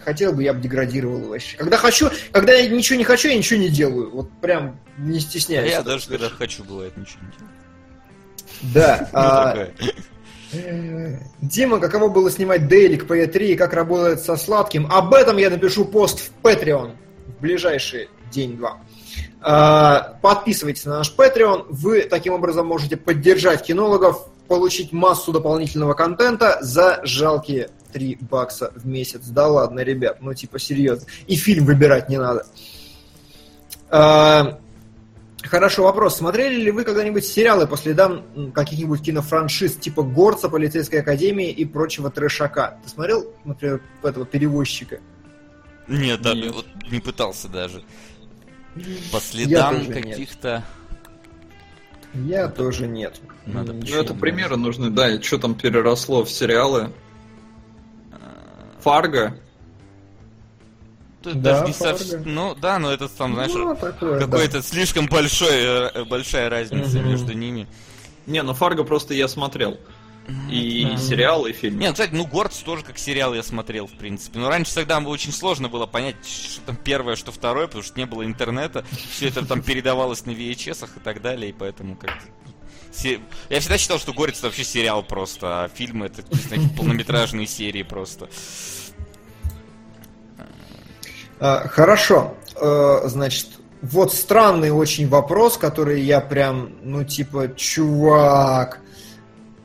хотел 0.00 0.32
бы, 0.32 0.42
я 0.42 0.52
бы 0.54 0.60
деградировал 0.60 1.20
вообще. 1.28 1.56
Когда 1.56 1.76
хочу, 1.76 2.10
когда 2.32 2.54
я 2.54 2.68
ничего 2.68 2.98
не 2.98 3.04
хочу, 3.04 3.28
я 3.28 3.36
ничего 3.36 3.60
не 3.60 3.68
делаю. 3.68 4.10
Вот 4.10 4.30
прям 4.40 4.78
не 4.98 5.18
А 5.18 5.20
стесняюсь. 5.20 5.70
я 5.70 5.78
этого 5.80 5.94
даже 5.94 6.08
когда 6.08 6.28
хочу, 6.28 6.64
бывает, 6.64 6.96
ничего 6.96 7.20
не 7.22 7.32
делаю. 7.38 7.52
Да. 8.74 9.68
Ну, 10.50 10.58
а, 10.62 11.18
Дима, 11.42 11.78
каково 11.78 12.08
было 12.08 12.30
снимать 12.30 12.68
Дейлик 12.68 13.06
по 13.06 13.18
E3 13.22 13.48
и 13.48 13.54
как 13.54 13.74
работает 13.74 14.20
со 14.20 14.34
сладким? 14.36 14.86
Об 14.90 15.12
этом 15.12 15.36
я 15.36 15.50
напишу 15.50 15.84
пост 15.84 16.20
в 16.20 16.30
Patreon 16.42 16.92
в 17.36 17.42
ближайший 17.42 18.08
день-два. 18.32 18.78
А, 19.40 20.18
Подписывайтесь 20.22 20.84
на 20.84 20.98
наш 20.98 21.14
Patreon. 21.16 21.66
Вы 21.68 22.02
таким 22.02 22.32
образом 22.32 22.66
можете 22.66 22.96
поддержать 22.96 23.62
кинологов, 23.62 24.28
получить 24.48 24.92
массу 24.92 25.32
дополнительного 25.32 25.94
контента 25.94 26.58
за 26.60 27.00
жалкие 27.04 27.70
3 27.92 28.18
бакса 28.22 28.72
в 28.74 28.86
месяц. 28.86 29.26
Да 29.28 29.46
ладно, 29.48 29.80
ребят, 29.80 30.18
ну 30.20 30.34
типа 30.34 30.58
серьезно. 30.58 31.06
И 31.26 31.36
фильм 31.36 31.66
выбирать 31.66 32.08
не 32.08 32.18
надо. 32.18 32.46
А, 33.90 34.58
Хорошо, 35.44 35.84
вопрос. 35.84 36.16
Смотрели 36.16 36.56
ли 36.56 36.70
вы 36.70 36.82
когда-нибудь 36.84 37.24
сериалы 37.24 37.66
по 37.68 37.76
следам 37.76 38.24
м, 38.34 38.50
каких-нибудь 38.50 39.00
кинофраншиз 39.02 39.76
типа 39.76 40.02
Горца, 40.02 40.48
Полицейской 40.48 41.00
Академии 41.00 41.50
и 41.50 41.64
прочего 41.64 42.10
трешака? 42.10 42.78
Ты 42.82 42.90
смотрел, 42.90 43.32
например, 43.44 43.80
этого 44.02 44.26
перевозчика? 44.26 44.98
Нет, 45.86 46.20
да, 46.22 46.34
Нет. 46.34 46.52
вот 46.52 46.66
не 46.90 46.98
пытался 47.00 47.48
даже. 47.48 47.82
По 49.12 49.20
следам 49.20 49.86
каких-то... 49.86 50.64
Я 52.14 52.48
тоже 52.48 52.86
нет. 52.86 53.20
Надо 53.46 53.72
Ну, 53.74 53.80
это 53.96 54.14
примеры 54.14 54.56
нужны, 54.56 54.90
да, 54.90 55.10
и 55.14 55.20
что 55.22 55.38
там 55.38 55.54
переросло 55.54 56.24
в 56.24 56.30
сериалы. 56.30 56.90
Фарго. 58.80 59.36
Тут 61.22 61.42
Да, 61.42 61.52
даже 61.52 61.66
не 61.66 61.72
Фарго. 61.72 61.98
совсем... 61.98 62.22
Ну, 62.24 62.54
да, 62.54 62.78
но 62.78 62.92
это 62.92 63.08
там, 63.08 63.34
знаешь, 63.34 63.52
Ну, 63.52 63.76
какой-то 64.18 64.62
слишком 64.62 65.06
большой, 65.06 65.50
э, 65.52 66.04
большая 66.04 66.48
разница 66.48 66.98
Мгм. 66.98 67.08
между 67.08 67.32
ними. 67.34 67.66
Не, 68.26 68.42
ну 68.42 68.54
Фарго 68.54 68.84
просто 68.84 69.14
я 69.14 69.28
смотрел. 69.28 69.78
И 70.50 70.84
Да. 70.84 70.96
сериал, 70.98 71.46
и 71.46 71.52
фильм. 71.52 71.78
Не, 71.78 71.86
ну, 71.86 71.92
кстати, 71.92 72.10
ну, 72.12 72.26
Горц 72.26 72.58
тоже 72.58 72.84
как 72.84 72.98
сериал 72.98 73.34
я 73.34 73.42
смотрел, 73.42 73.86
в 73.86 73.92
принципе. 73.92 74.38
Но 74.38 74.48
раньше 74.50 74.70
всегда 74.72 74.98
очень 74.98 75.32
сложно 75.32 75.68
было 75.68 75.86
понять, 75.86 76.16
что 76.26 76.60
там 76.66 76.76
первое, 76.76 77.16
что 77.16 77.32
второе, 77.32 77.66
потому 77.66 77.82
что 77.82 77.98
не 77.98 78.04
было 78.04 78.24
интернета. 78.24 78.84
Все 79.10 79.28
это 79.28 79.44
там 79.46 79.62
передавалось 79.62 80.26
на 80.26 80.32
VHS 80.32 80.88
и 80.96 81.00
так 81.00 81.22
далее, 81.22 81.50
и 81.50 81.52
поэтому 81.52 81.96
как 81.96 82.10
Я 83.48 83.60
всегда 83.60 83.78
считал, 83.78 83.98
что 83.98 84.12
Горец 84.12 84.38
это 84.38 84.48
вообще 84.48 84.64
сериал 84.64 85.02
просто, 85.02 85.64
а 85.64 85.68
фильмы 85.68 86.06
это 86.06 86.22
какие-то 86.22 86.76
полнометражные 86.76 87.46
серии 87.46 87.82
просто. 87.82 88.28
А, 91.40 91.68
Хорошо. 91.68 92.34
Э, 92.56 93.02
Значит, 93.06 93.46
вот 93.80 94.12
странный 94.12 94.70
очень 94.72 95.08
вопрос, 95.08 95.56
который 95.56 96.02
я 96.02 96.20
прям, 96.20 96.72
ну, 96.82 97.04
типа, 97.04 97.48
чувак. 97.56 98.80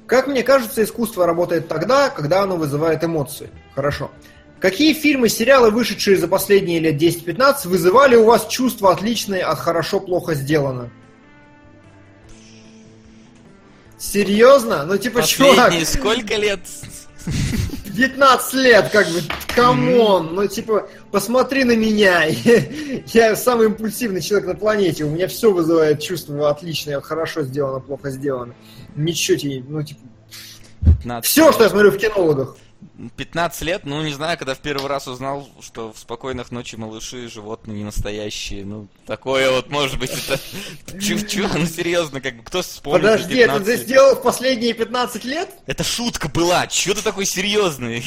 Как 0.08 0.28
мне 0.28 0.44
кажется, 0.44 0.84
искусство 0.84 1.26
работает 1.26 1.68
тогда, 1.68 2.10
когда 2.10 2.44
оно 2.44 2.58
вызывает 2.58 3.04
эмоции. 3.04 3.50
Хорошо. 3.74 4.12
Какие 4.60 4.94
фильмы, 4.94 5.28
сериалы, 5.28 5.72
вышедшие 5.72 6.18
за 6.18 6.28
последние 6.28 6.80
лет 6.80 7.02
10-15, 7.02 7.68
вызывали 7.68 8.16
у 8.16 8.26
вас 8.26 8.48
чувства 8.48 8.92
отличные 8.94 9.44
от 9.44 9.60
хорошо-плохо 9.60 10.36
сделано? 10.36 10.90
Серьезно? 13.98 14.86
Ну, 14.86 14.98
типа, 14.98 15.24
чувак, 15.24 15.56
Последние 15.56 15.86
сколько 15.86 16.36
лет? 16.36 16.60
15 17.96 18.54
лет, 18.56 18.90
как 18.90 19.08
бы, 19.08 19.22
come 19.56 20.00
on, 20.00 20.34
ну, 20.34 20.48
типа, 20.48 20.88
посмотри 21.12 21.64
на 21.64 21.76
меня, 21.76 22.24
я 23.08 23.36
самый 23.36 23.68
импульсивный 23.68 24.22
человек 24.22 24.48
на 24.48 24.56
планете, 24.56 25.04
у 25.04 25.10
меня 25.10 25.28
все 25.28 25.52
вызывает 25.52 26.02
чувство 26.02 26.50
отличное, 26.50 27.00
хорошо 27.02 27.44
сделано, 27.44 27.80
плохо 27.80 28.10
сделано, 28.10 28.56
ничего 28.96 29.38
тебе, 29.38 29.64
ну, 29.68 29.84
типа, 29.84 30.02
15 31.02 31.30
все, 31.30 31.46
лет. 31.46 31.54
что 31.54 31.64
я 31.64 31.70
смотрю 31.70 31.92
в 31.92 31.98
кинологах. 31.98 32.58
15 33.18 33.62
лет, 33.62 33.82
ну 33.86 34.02
не 34.04 34.14
знаю, 34.14 34.38
когда 34.38 34.56
в 34.56 34.60
первый 34.60 34.88
раз 34.88 35.08
узнал, 35.08 35.50
что 35.62 35.92
в 35.94 36.00
спокойных 36.00 36.52
ночи 36.52 36.76
малыши 36.76 37.30
животные 37.30 37.78
не 37.78 37.84
настоящие. 37.84 38.66
Ну, 38.66 38.88
такое 39.06 39.52
вот, 39.52 39.70
может 39.70 40.00
быть, 40.00 40.12
это... 40.12 40.40
Чё? 41.00 41.48
Ну, 41.54 41.66
серьезно, 41.66 42.22
как 42.22 42.38
бы, 42.38 42.44
кто 42.44 42.62
вспомнит 42.62 43.04
за 43.04 43.12
Подожди, 43.12 43.36
это 43.36 43.54
15 43.54 43.66
ты 43.66 43.84
сделал 43.84 44.16
в 44.16 44.22
последние 44.22 44.74
15 44.74 45.26
лет? 45.26 45.50
Это 45.66 45.84
шутка 45.84 46.30
была, 46.30 46.68
чё 46.68 46.94
ты 46.94 47.02
такой 47.02 47.26
серьезный? 47.26 48.06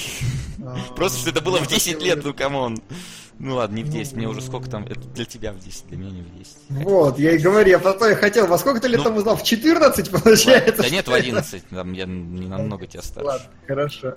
Просто, 0.94 1.18
что 1.18 1.30
это 1.30 1.40
было 1.40 1.58
в 1.58 1.66
10 1.66 2.02
лет, 2.02 2.24
ну, 2.24 2.34
come 2.34 2.60
on. 2.60 2.78
Ну 3.38 3.56
ладно, 3.56 3.76
не 3.76 3.82
в 3.82 3.90
10, 3.90 4.14
мне 4.14 4.26
уже 4.28 4.40
сколько 4.40 4.70
там, 4.70 4.86
это 4.86 5.00
для 5.00 5.26
тебя 5.26 5.52
в 5.52 5.58
10, 5.58 5.88
для 5.88 5.98
меня 5.98 6.10
не 6.10 6.22
в 6.22 6.38
10. 6.38 6.56
Вот, 6.70 7.18
я 7.18 7.32
и 7.32 7.38
говорю, 7.38 7.68
я 7.68 7.78
про 7.78 7.92
то 7.92 8.08
и 8.08 8.14
хотел, 8.14 8.46
во 8.46 8.56
сколько 8.56 8.80
ты 8.80 8.88
лет 8.88 8.98
Ну, 8.98 9.04
там 9.04 9.16
узнал? 9.16 9.36
В 9.36 9.42
14, 9.42 10.10
получается? 10.22 10.82
Да 10.82 10.88
нет, 10.88 11.04
в 11.04 11.08
что 11.08 11.16
ли? 11.16 11.28
11, 11.28 11.68
там 11.68 11.92
я 11.92 12.06
не 12.06 12.46
намного 12.46 12.86
тебя 12.86 13.02
старше. 13.02 13.26
Ладно, 13.26 13.46
хорошо. 13.66 14.14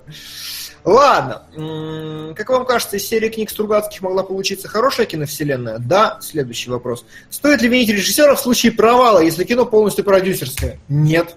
Ладно, 0.84 2.34
как 2.34 2.48
вам 2.48 2.64
кажется, 2.64 2.96
из 2.96 3.06
серии 3.06 3.28
книг 3.28 3.50
Стругацких 3.50 4.00
могла 4.00 4.22
получиться 4.22 4.68
хорошая 4.68 5.04
киновселенная? 5.04 5.78
Да, 5.78 6.18
следующий 6.22 6.70
вопрос. 6.70 7.04
Стоит 7.28 7.60
ли 7.60 7.68
винить 7.68 7.90
режиссера 7.90 8.34
в 8.34 8.40
случае 8.40 8.72
провала, 8.72 9.18
если 9.18 9.44
кино 9.44 9.66
полностью 9.66 10.02
продюсерское? 10.04 10.80
Нет. 10.88 11.36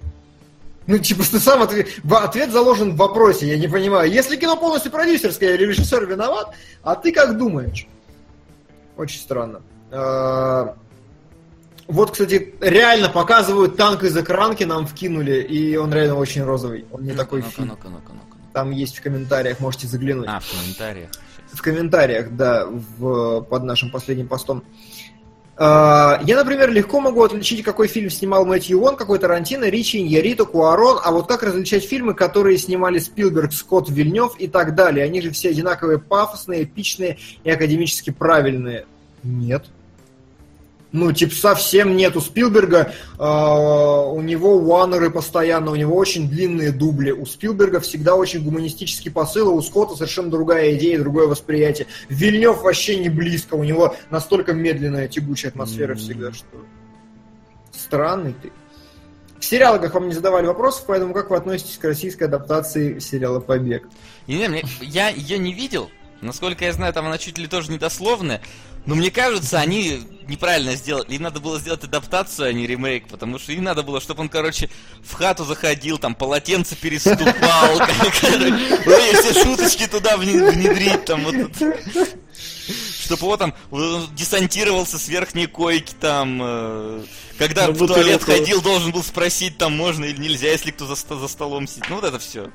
Ну, 0.85 0.97
типа, 0.97 1.23
ты 1.23 1.39
сам 1.39 1.61
ответ, 1.61 1.87
ответ 2.09 2.51
заложен 2.51 2.93
в 2.93 2.97
вопросе, 2.97 3.47
я 3.47 3.57
не 3.57 3.67
понимаю. 3.67 4.11
Если 4.11 4.35
кино 4.35 4.57
полностью 4.57 4.91
продюсерское, 4.91 5.55
режиссер 5.55 6.05
виноват, 6.05 6.53
а 6.81 6.95
ты 6.95 7.11
как 7.13 7.37
думаешь? 7.37 7.87
Очень 8.97 9.19
странно. 9.19 9.61
А, 9.91 10.75
Вот, 11.87 12.11
кстати, 12.11 12.55
реально 12.59 13.09
показывают 13.09 13.77
танк 13.77 14.03
из 14.03 14.15
экранки, 14.17 14.63
нам 14.63 14.85
вкинули, 14.87 15.41
и 15.41 15.75
он 15.77 15.93
реально 15.93 16.15
очень 16.15 16.43
розовый. 16.43 16.85
Он 16.91 17.03
не 17.03 17.13
такой 17.13 17.41
ну-ка, 17.41 17.51
фильм. 17.51 17.67
ну-ка, 17.69 17.89
ну-ка, 17.89 18.13
ну-ка. 18.13 18.37
Там 18.53 18.71
есть 18.71 18.97
в 18.97 19.01
комментариях, 19.01 19.59
можете 19.59 19.87
заглянуть. 19.87 20.27
А, 20.29 20.39
в 20.39 20.49
комментариях. 20.49 21.09
В 21.51 21.61
комментариях, 21.61 22.31
да, 22.31 22.65
в, 22.67 23.41
под 23.41 23.63
нашим 23.63 23.89
последним 23.89 24.27
постом. 24.27 24.63
А, 24.63 24.67
Я, 25.55 26.19
например, 26.25 26.71
легко 26.71 26.99
могу 26.99 27.21
отличить, 27.21 27.63
какой 27.63 27.87
фильм 27.87 28.09
снимал 28.09 28.43
Мэтью 28.43 28.79
Вон, 28.79 28.95
какой 28.95 29.19
Тарантино, 29.19 29.65
Ричи, 29.65 30.01
Иньярито, 30.01 30.45
Куарон, 30.45 30.99
а 31.03 31.11
вот 31.11 31.27
как 31.27 31.43
различать 31.43 31.85
фильмы, 31.85 32.15
которые 32.15 32.57
снимали 32.57 32.97
Спилберг, 32.97 33.53
Скотт, 33.53 33.87
Вильнев 33.89 34.35
и 34.39 34.47
так 34.47 34.73
далее? 34.73 35.05
Они 35.05 35.21
же 35.21 35.29
все 35.29 35.49
одинаковые, 35.51 35.99
пафосные, 35.99 36.63
эпичные 36.63 37.19
и 37.43 37.51
академически 37.51 38.09
правильные. 38.09 38.87
Нет. 39.21 39.65
Ну, 40.93 41.11
типа, 41.11 41.33
совсем 41.33 41.97
нет. 41.97 42.15
У 42.15 42.21
Спилберга 42.21 42.93
а, 43.17 44.05
у 44.05 44.21
него 44.21 44.55
уанеры 44.55 45.09
постоянно, 45.09 45.71
у 45.71 45.75
него 45.75 45.95
очень 45.95 46.29
длинные 46.29 46.71
дубли. 46.71 47.09
У 47.09 47.25
Спилберга 47.25 47.79
всегда 47.79 48.15
очень 48.15 48.43
гуманистический 48.43 49.09
посыл, 49.09 49.49
а 49.49 49.53
у 49.53 49.61
Скотта 49.63 49.95
совершенно 49.95 50.29
другая 50.29 50.75
идея, 50.75 50.99
другое 50.99 51.25
восприятие. 51.25 51.87
Вильнев 52.09 52.61
вообще 52.61 52.97
не 52.97 53.09
близко, 53.09 53.55
у 53.55 53.63
него 53.63 53.95
настолько 54.11 54.53
медленная, 54.53 55.07
тягучая 55.07 55.49
атмосфера 55.49 55.93
М. 55.93 55.97
всегда, 55.97 56.31
что... 56.31 56.45
Странный 57.71 58.35
ты. 58.39 58.51
В 59.39 59.45
сериалах 59.45 59.91
вам 59.95 60.07
не 60.07 60.13
задавали 60.13 60.45
вопросов, 60.45 60.83
поэтому 60.85 61.11
как 61.15 61.31
вы 61.31 61.37
относитесь 61.37 61.79
к 61.79 61.83
российской 61.85 62.25
адаптации 62.25 62.99
сериала 62.99 63.39
«Побег»? 63.39 63.89
Не, 64.27 64.47
мне, 64.47 64.63
я 64.79 65.09
ее 65.09 65.39
не 65.39 65.53
видел. 65.53 65.89
Насколько 66.21 66.65
я 66.65 66.71
знаю, 66.71 66.93
там 66.93 67.07
она 67.07 67.17
чуть 67.17 67.37
ли 67.39 67.47
тоже 67.47 67.71
недословная. 67.71 68.41
Но 68.85 68.95
мне 68.95 69.11
кажется, 69.11 69.59
они 69.59 70.01
неправильно 70.27 70.75
сделали. 70.75 71.13
Им 71.15 71.23
надо 71.23 71.39
было 71.39 71.59
сделать 71.59 71.83
адаптацию, 71.83 72.49
а 72.49 72.53
не 72.53 72.67
ремейк. 72.67 73.07
Потому 73.07 73.39
что 73.39 73.51
им 73.51 73.63
надо 73.63 73.83
было, 73.83 74.01
чтобы 74.01 74.21
он, 74.21 74.29
короче, 74.29 74.69
в 75.01 75.13
хату 75.13 75.45
заходил, 75.45 75.97
там 75.97 76.15
полотенце 76.15 76.75
переступал. 76.75 77.77
короче, 78.85 79.21
все 79.21 79.43
шуточки 79.43 79.87
туда 79.87 80.15
вне- 80.17 80.51
внедрить. 80.51 81.05
Там 81.05 81.23
вот 81.23 81.35
чтобы 83.03 83.23
вот 83.23 83.39
там 83.39 83.53
десантировался 84.15 84.97
с 84.97 85.07
верхней 85.07 85.47
койки 85.47 85.93
там, 85.99 86.39
э, 86.41 87.03
когда 87.37 87.69
в 87.69 87.77
туалет 87.87 88.23
ходил, 88.23 88.61
должен 88.61 88.91
был 88.91 89.03
спросить, 89.03 89.57
там 89.57 89.75
можно 89.75 90.05
или 90.05 90.17
нельзя, 90.17 90.49
если 90.51 90.71
кто 90.71 90.85
за, 90.85 90.95
за 90.95 91.27
столом 91.27 91.67
сидит. 91.67 91.85
Ну 91.89 91.95
вот 91.95 92.05
это 92.05 92.19
все. 92.19 92.49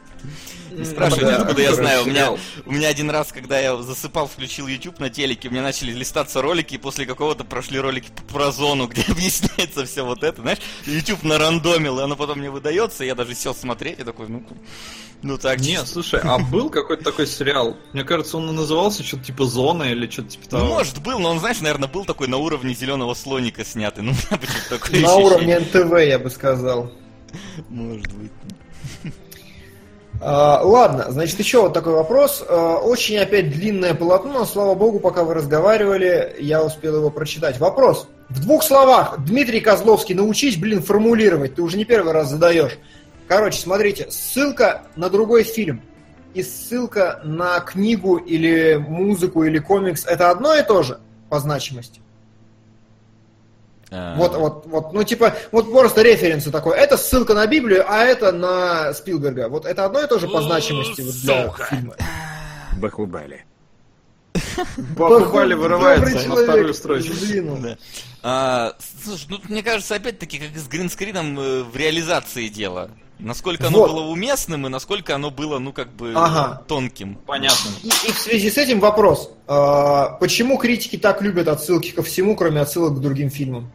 Не 0.71 0.85
спрашивайте, 0.85 1.27
да, 1.27 1.37
откуда 1.39 1.63
я 1.63 1.75
знаю. 1.75 2.03
У 2.03 2.07
меня, 2.07 2.33
у 2.67 2.73
меня 2.73 2.89
один 2.89 3.11
раз, 3.11 3.33
когда 3.33 3.59
я 3.59 3.77
засыпал, 3.77 4.29
включил 4.29 4.67
YouTube 4.67 4.99
на 5.01 5.11
телеке, 5.11 5.49
у 5.49 5.51
меня 5.51 5.63
начали 5.63 5.93
листаться 5.93 6.43
ролики, 6.43 6.75
и 6.75 6.79
после 6.79 7.07
какого-то 7.07 7.45
прошли 7.45 7.81
ролики 7.81 8.11
про 8.33 8.53
зону, 8.53 8.87
где 8.89 9.03
объясняется 9.03 9.85
все 9.87 10.05
вот 10.05 10.23
это, 10.23 10.43
знаешь, 10.43 10.59
YouTube 10.87 11.23
нарандомил, 11.23 11.99
и 11.99 12.03
оно 12.03 12.17
потом 12.17 12.39
мне 12.39 12.51
выдается, 12.51 13.05
я 13.05 13.15
даже 13.15 13.35
сел 13.35 13.55
смотреть, 13.55 14.01
и 14.01 14.05
такой, 14.05 14.29
ну, 14.29 14.45
ну 15.23 15.37
так, 15.37 15.59
Не, 15.59 15.73
чисто. 15.73 15.87
слушай, 15.87 16.21
а 16.23 16.39
был 16.39 16.71
какой-то 16.71 17.03
такой 17.03 17.27
сериал? 17.27 17.77
Мне 17.93 18.05
кажется, 18.05 18.37
он 18.37 18.49
и 18.51 18.53
назывался 18.53 19.03
что-то 19.03 19.25
типа 19.25 19.47
Зона 19.47 19.85
или 19.85 20.09
что-то 20.09 20.29
типа 20.29 20.49
того. 20.49 20.65
Ну, 20.65 20.71
может, 20.75 21.03
был, 21.03 21.19
но 21.19 21.31
он, 21.31 21.41
знаешь, 21.41 21.61
наверное, 21.61 21.89
был 21.89 22.05
такой 22.05 22.29
на 22.29 22.37
уровне 22.37 22.73
зеленого 22.75 23.15
слоника 23.15 23.65
снятый. 23.65 24.05
Ну, 24.05 24.13
у 24.13 24.15
меня 24.15 24.39
почему-то 24.39 24.79
такое 24.79 25.01
На 25.01 25.15
уровне 25.17 25.59
НТВ, 25.59 25.99
я 26.07 26.19
бы 26.19 26.31
сказал. 26.31 26.93
Может 27.69 28.13
быть. 28.13 28.33
А, 30.21 30.61
ладно, 30.63 31.07
значит, 31.09 31.39
еще 31.39 31.63
вот 31.63 31.75
такой 31.75 31.93
вопрос. 31.93 32.45
А, 32.49 32.77
очень 32.77 33.19
опять 33.19 33.51
длинное 33.51 33.95
полотно, 33.95 34.33
но, 34.33 34.45
слава 34.45 34.75
богу, 34.75 34.99
пока 34.99 35.25
вы 35.25 35.35
разговаривали, 35.35 36.35
я 36.41 36.63
успел 36.63 36.97
его 36.97 37.11
прочитать. 37.11 37.59
Вопрос. 37.59 38.09
В 38.29 38.41
двух 38.41 38.63
словах, 38.63 39.17
Дмитрий 39.25 39.61
Козловский, 39.61 40.15
научись, 40.15 40.57
блин, 40.57 40.83
формулировать. 40.83 41.55
Ты 41.55 41.63
уже 41.63 41.77
не 41.77 41.85
первый 41.85 42.13
раз 42.13 42.31
задаешь. 42.31 42.79
Короче, 43.29 43.61
смотрите, 43.61 44.11
ссылка 44.11 44.83
на 44.97 45.09
другой 45.09 45.45
фильм 45.45 45.83
и 46.35 46.43
ссылка 46.43 47.21
на 47.25 47.61
книгу 47.61 48.17
или 48.17 48.77
музыку 48.77 49.45
или 49.45 49.59
комикс 49.59 50.05
это 50.07 50.31
одно 50.31 50.55
и 50.55 50.63
то 50.63 50.83
же 50.83 50.99
по 51.29 51.39
значимости. 51.39 52.01
А, 53.91 54.15
Вот, 54.17 54.35
вот, 54.37 54.67
вот, 54.67 54.93
ну 54.93 55.03
типа, 55.03 55.35
вот 55.51 55.71
просто 55.73 56.03
референсы 56.03 56.51
такой. 56.51 56.77
Это 56.77 56.97
ссылка 56.97 57.35
на 57.35 57.47
Библию, 57.47 57.85
а 57.89 58.05
это 58.05 58.33
на 58.33 58.93
Спилберга. 58.93 59.49
Вот 59.49 59.65
это 59.65 59.85
одно 59.87 60.01
и 60.03 60.07
то 60.07 60.19
же 60.19 60.29
по 60.29 60.43
значимости 60.43 61.01
вот 61.01 61.15
для 61.15 61.47
Сука. 61.51 61.65
фильма. 61.67 61.95
Бахубали. 62.79 63.45
Бахубали 64.97 65.55
вырывается 65.55 66.29
на 66.29 66.37
вторую 66.37 66.75
строчку. 66.75 67.15
Да. 67.63 67.79
А, 68.23 68.73
слушай, 69.05 69.27
ну, 69.31 69.39
мне 69.49 69.63
кажется, 69.63 69.95
опять-таки, 69.95 70.39
как 70.39 70.55
и 70.55 70.59
с 70.59 70.67
гринскрином 70.69 71.39
э, 71.39 71.63
в 71.63 71.77
реализации 71.77 72.49
дело. 72.49 72.91
Насколько 73.19 73.67
оно 73.67 73.79
Вот. 73.81 73.91
было 73.91 74.03
уместным 74.03 74.67
и 74.67 74.71
насколько 74.71 75.15
оно 75.15 75.31
было, 75.31 75.59
ну, 75.59 75.73
как 75.73 75.93
бы, 75.93 76.13
Ага. 76.15 76.63
тонким. 76.69 77.17
Понятно. 77.27 77.71
И, 77.83 77.89
и 77.89 78.13
в 78.13 78.19
связи 78.19 78.49
с 78.51 78.59
этим 78.59 78.79
вопрос. 78.81 79.33
А, 79.49 80.11
почему 80.21 80.57
критики 80.57 80.97
так 80.97 81.21
любят 81.23 81.49
отсылки 81.49 81.91
ко 81.91 82.03
всему, 82.03 82.37
кроме 82.37 82.61
отсылок 82.61 82.97
к 82.97 83.01
другим 83.01 83.31
фильмам? 83.31 83.73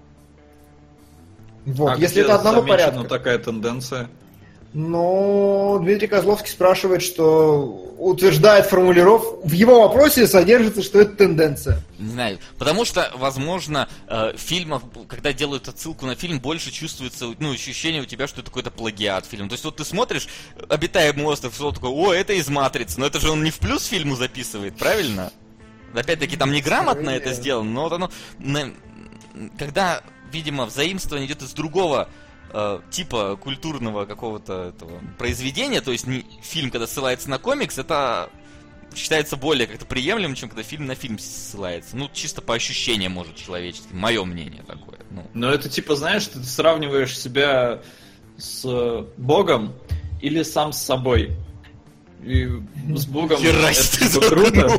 Вот, 1.66 1.94
А 1.94 1.98
если 1.98 2.16
где 2.16 2.22
это 2.22 2.36
одного 2.36 2.62
порядка. 2.62 3.04
такая 3.04 3.38
тенденция. 3.40 4.10
Но 4.74 5.78
Дмитрий 5.84 6.08
Козловский 6.08 6.50
спрашивает, 6.50 7.04
что 7.04 7.62
утверждает 8.00 8.66
формулировку. 8.66 9.48
В 9.48 9.52
его 9.52 9.84
вопросе 9.84 10.26
содержится, 10.26 10.82
что 10.82 11.00
это 11.02 11.16
тенденция. 11.16 11.80
Не 12.00 12.10
знаю, 12.10 12.40
потому 12.58 12.84
что, 12.84 13.12
возможно, 13.16 13.88
э, 14.08 14.34
в 14.36 14.40
фильмах, 14.40 14.82
когда 15.08 15.32
делают 15.32 15.68
отсылку 15.68 16.08
на 16.08 16.16
фильм, 16.16 16.40
больше 16.40 16.72
чувствуется, 16.72 17.28
ну, 17.38 17.54
ощущение 17.54 18.02
у 18.02 18.06
тебя, 18.06 18.28
что 18.28 18.42
это 18.42 18.50
какой-то 18.50 18.72
плагиат 18.72 19.28
фильм. 19.28 19.48
То 19.48 19.54
есть 19.54 19.64
вот 19.64 19.76
ты 19.76 19.86
смотришь 19.86 20.28
«Обитаемый 20.70 21.26
остров», 21.26 21.54
что 21.54 21.72
такое, 21.72 21.92
о, 21.92 22.12
это 22.12 22.34
из 22.34 22.48
«Матрицы», 22.50 23.00
но 23.00 23.06
это 23.06 23.20
же 23.20 23.30
он 23.30 23.44
не 23.44 23.52
в 23.52 23.60
плюс 23.60 23.86
фильму 23.86 24.16
записывает, 24.16 24.76
правильно? 24.76 25.32
Опять-таки, 25.94 26.36
там 26.36 26.52
неграмотно 26.52 27.04
Скорее. 27.12 27.18
это 27.20 27.34
сделано, 27.34 27.70
но 27.70 27.84
вот 27.84 27.94
оно... 27.94 28.10
Когда, 29.60 30.02
видимо, 30.34 30.66
взаимствование 30.66 31.28
идет 31.28 31.42
из 31.42 31.54
другого 31.54 32.10
э, 32.52 32.80
типа 32.90 33.38
культурного 33.38 34.06
какого-то 34.06 34.74
этого 34.76 35.00
произведения, 35.18 35.82
то 35.82 35.92
есть 35.92 36.08
не 36.08 36.26
фильм, 36.42 36.72
когда 36.72 36.88
ссылается 36.88 37.30
на 37.30 37.38
комикс, 37.38 37.78
это 37.78 38.30
считается 38.96 39.38
более 39.38 39.68
как-то 39.68 39.86
приемлемым, 39.86 40.36
чем 40.36 40.50
когда 40.50 40.64
фильм 40.64 40.86
на 40.86 40.96
фильм 40.96 41.18
ссылается. 41.20 41.96
Ну, 41.98 42.10
чисто 42.14 42.42
по 42.42 42.54
ощущениям, 42.54 43.12
может, 43.14 43.36
человеческим. 43.36 43.98
Мое 43.98 44.24
мнение 44.24 44.64
такое. 44.64 45.00
Ну, 45.10 45.26
Но 45.34 45.52
это 45.52 45.70
типа, 45.70 45.96
знаешь, 45.96 46.28
ты 46.28 46.44
сравниваешь 46.44 47.18
себя 47.18 47.82
с 48.38 48.64
э, 48.66 49.06
Богом 49.18 49.74
или 50.22 50.44
сам 50.44 50.74
с 50.74 50.82
собой. 50.82 51.36
И 52.24 52.48
с 52.96 53.06
Богом 53.06 53.38
Херась 53.38 53.96
это 53.96 54.10
типа 54.10 54.28
круто. 54.30 54.70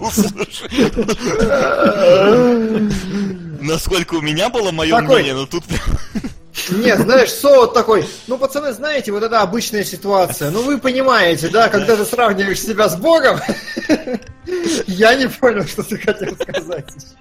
Насколько 3.64 4.14
у 4.16 4.20
меня 4.20 4.50
было 4.50 4.70
мое 4.72 4.90
Такой. 5.00 5.16
мнение, 5.22 5.34
но 5.34 5.46
тут... 5.46 5.64
Нет, 6.70 7.00
знаешь, 7.00 7.30
Соут 7.32 7.74
такой, 7.74 8.06
ну, 8.26 8.38
пацаны, 8.38 8.72
знаете, 8.72 9.10
вот 9.10 9.22
это 9.22 9.40
обычная 9.40 9.84
ситуация. 9.84 10.50
Ну, 10.50 10.62
вы 10.62 10.78
понимаете, 10.78 11.48
да, 11.48 11.68
когда 11.68 11.96
ты 11.96 12.04
сравниваешь 12.04 12.60
себя 12.60 12.88
с 12.88 12.96
Богом, 12.96 13.40
я 14.86 15.14
не 15.14 15.28
понял, 15.28 15.66
что 15.66 15.82
ты 15.82 15.98
хотел 15.98 16.34
сказать 16.36 16.84
сейчас. 16.92 17.16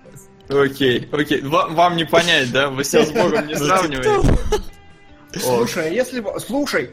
Окей, 0.50 1.10
окей. 1.12 1.42
Ва- 1.42 1.68
Вам 1.70 1.96
не 1.96 2.04
понять, 2.06 2.52
да? 2.52 2.68
Вы 2.70 2.84
себя 2.84 3.06
с 3.06 3.10
Богом 3.12 3.48
не 3.48 3.56
сравниваете. 3.58 4.38
Слушай, 5.40 5.88
а 5.88 5.90
если 5.90 6.20
бы... 6.20 6.32
Слушай, 6.46 6.92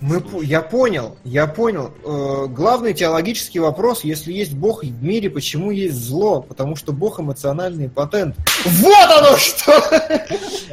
мы, 0.00 0.22
я 0.42 0.60
понял, 0.60 1.16
я 1.24 1.46
понял. 1.46 1.92
Э, 2.04 2.46
главный 2.48 2.92
теологический 2.92 3.60
вопрос, 3.60 4.04
если 4.04 4.32
есть 4.32 4.52
Бог 4.52 4.84
в 4.84 5.02
мире, 5.02 5.30
почему 5.30 5.70
есть 5.70 5.96
зло? 5.96 6.42
Потому 6.42 6.76
что 6.76 6.92
Бог 6.92 7.18
эмоциональный 7.18 7.88
патент. 7.88 8.36
Вот 8.64 9.10
оно 9.10 9.36
что! 9.38 9.72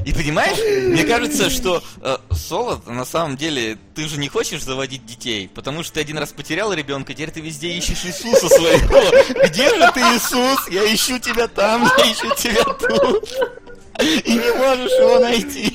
И 0.06 0.14
понимаешь, 0.14 0.58
мне 0.90 1.04
кажется, 1.06 1.50
что 1.50 1.82
э, 2.02 2.18
Солод, 2.32 2.86
на 2.88 3.06
самом 3.06 3.38
деле, 3.38 3.78
ты 3.96 4.08
же 4.08 4.20
не 4.20 4.28
хочешь 4.28 4.64
заводить 4.64 5.06
детей, 5.06 5.50
потому 5.54 5.84
что 5.84 5.94
ты 5.94 6.02
один 6.02 6.18
раз 6.18 6.34
потерял 6.34 6.74
ребенка, 6.74 7.14
теперь 7.14 7.32
ты 7.32 7.40
везде 7.40 7.70
ищешь 7.70 8.06
Иисуса 8.06 8.50
своего. 8.50 9.00
Где 9.48 9.70
же 9.70 9.92
ты, 9.94 10.02
Иисус? 10.02 10.68
Я 10.70 10.94
ищу 10.94 11.18
тебя 11.20 11.48
там, 11.48 11.90
я 11.98 12.12
ищу 12.12 12.36
тебя 12.36 12.64
тут. 12.64 13.30
И 14.26 14.34
не 14.34 14.54
можешь 14.58 14.92
его 14.92 15.20
найти. 15.20 15.72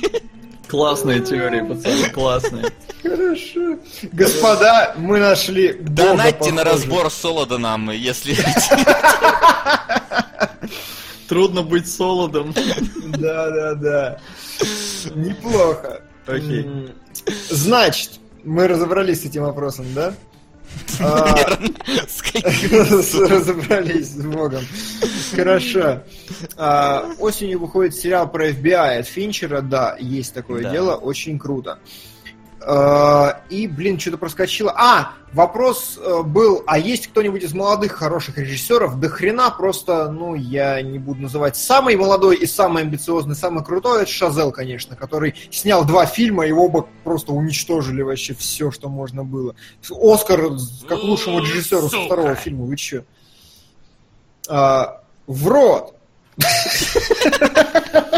Классная 0.69 1.19
теория, 1.19 1.63
пацаны, 1.63 2.09
классная. 2.09 2.71
Хорошо. 3.01 3.79
Господа, 4.11 4.93
мы 4.97 5.19
нашли 5.19 5.73
Донатьте 5.73 6.51
на 6.51 6.63
разбор 6.63 7.09
Солода 7.09 7.57
нам, 7.57 7.89
если... 7.89 8.35
Трудно 11.27 11.61
быть 11.61 11.87
солодом. 11.87 12.53
Да, 13.05 13.49
да, 13.49 13.75
да. 13.75 14.19
Неплохо. 15.13 16.01
Окей. 16.25 16.91
Значит, 17.49 18.19
мы 18.43 18.67
разобрались 18.67 19.21
с 19.21 19.25
этим 19.25 19.43
вопросом, 19.43 19.85
да? 19.93 20.13
Разобрались 23.29 24.09
с 24.09 24.25
Богом. 24.25 24.63
Хорошо. 25.35 26.03
А, 26.57 27.09
Осенью 27.19 27.59
выходит 27.59 27.95
сериал 27.95 28.29
про 28.29 28.49
FBI 28.49 28.99
от 28.99 29.07
Финчера. 29.07 29.61
Да, 29.61 29.95
есть 29.99 30.33
такое 30.33 30.69
дело. 30.71 30.95
Очень 30.95 31.39
круто. 31.39 31.79
А, 32.71 33.41
И, 33.49 33.65
блин, 33.65 33.99
что-то 33.99 34.19
проскочило. 34.19 34.71
А, 34.77 35.13
вопрос 35.33 35.97
э, 35.99 36.21
был, 36.21 36.63
а 36.67 36.77
есть 36.77 37.07
кто-нибудь 37.07 37.41
из 37.41 37.51
молодых 37.51 37.93
хороших 37.93 38.37
режиссеров? 38.37 38.99
Да 38.99 39.09
хрена 39.09 39.49
просто, 39.49 40.11
ну, 40.11 40.35
я 40.35 40.79
не 40.83 40.99
буду 40.99 41.23
называть. 41.23 41.55
Самый 41.55 41.95
молодой 41.95 42.35
и 42.35 42.45
самый 42.45 42.83
амбициозный, 42.83 43.35
самый 43.35 43.65
крутой, 43.65 44.03
это 44.03 44.11
Шазел, 44.11 44.51
конечно, 44.51 44.95
который 44.95 45.33
снял 45.49 45.83
два 45.83 46.05
фильма, 46.05 46.45
и 46.45 46.51
оба 46.51 46.87
просто 47.03 47.31
уничтожили 47.31 48.03
вообще 48.03 48.35
все, 48.35 48.69
что 48.69 48.87
можно 48.87 49.23
было. 49.23 49.55
Оскар 49.89 50.51
как 50.87 51.01
лучшему 51.01 51.39
режиссеру 51.39 51.89
со 51.89 52.01
второго 52.01 52.35
фильма, 52.35 52.65
вы 52.65 52.77
че? 52.77 53.03
А, 54.47 55.01
в 55.25 55.47
рот! 55.47 55.95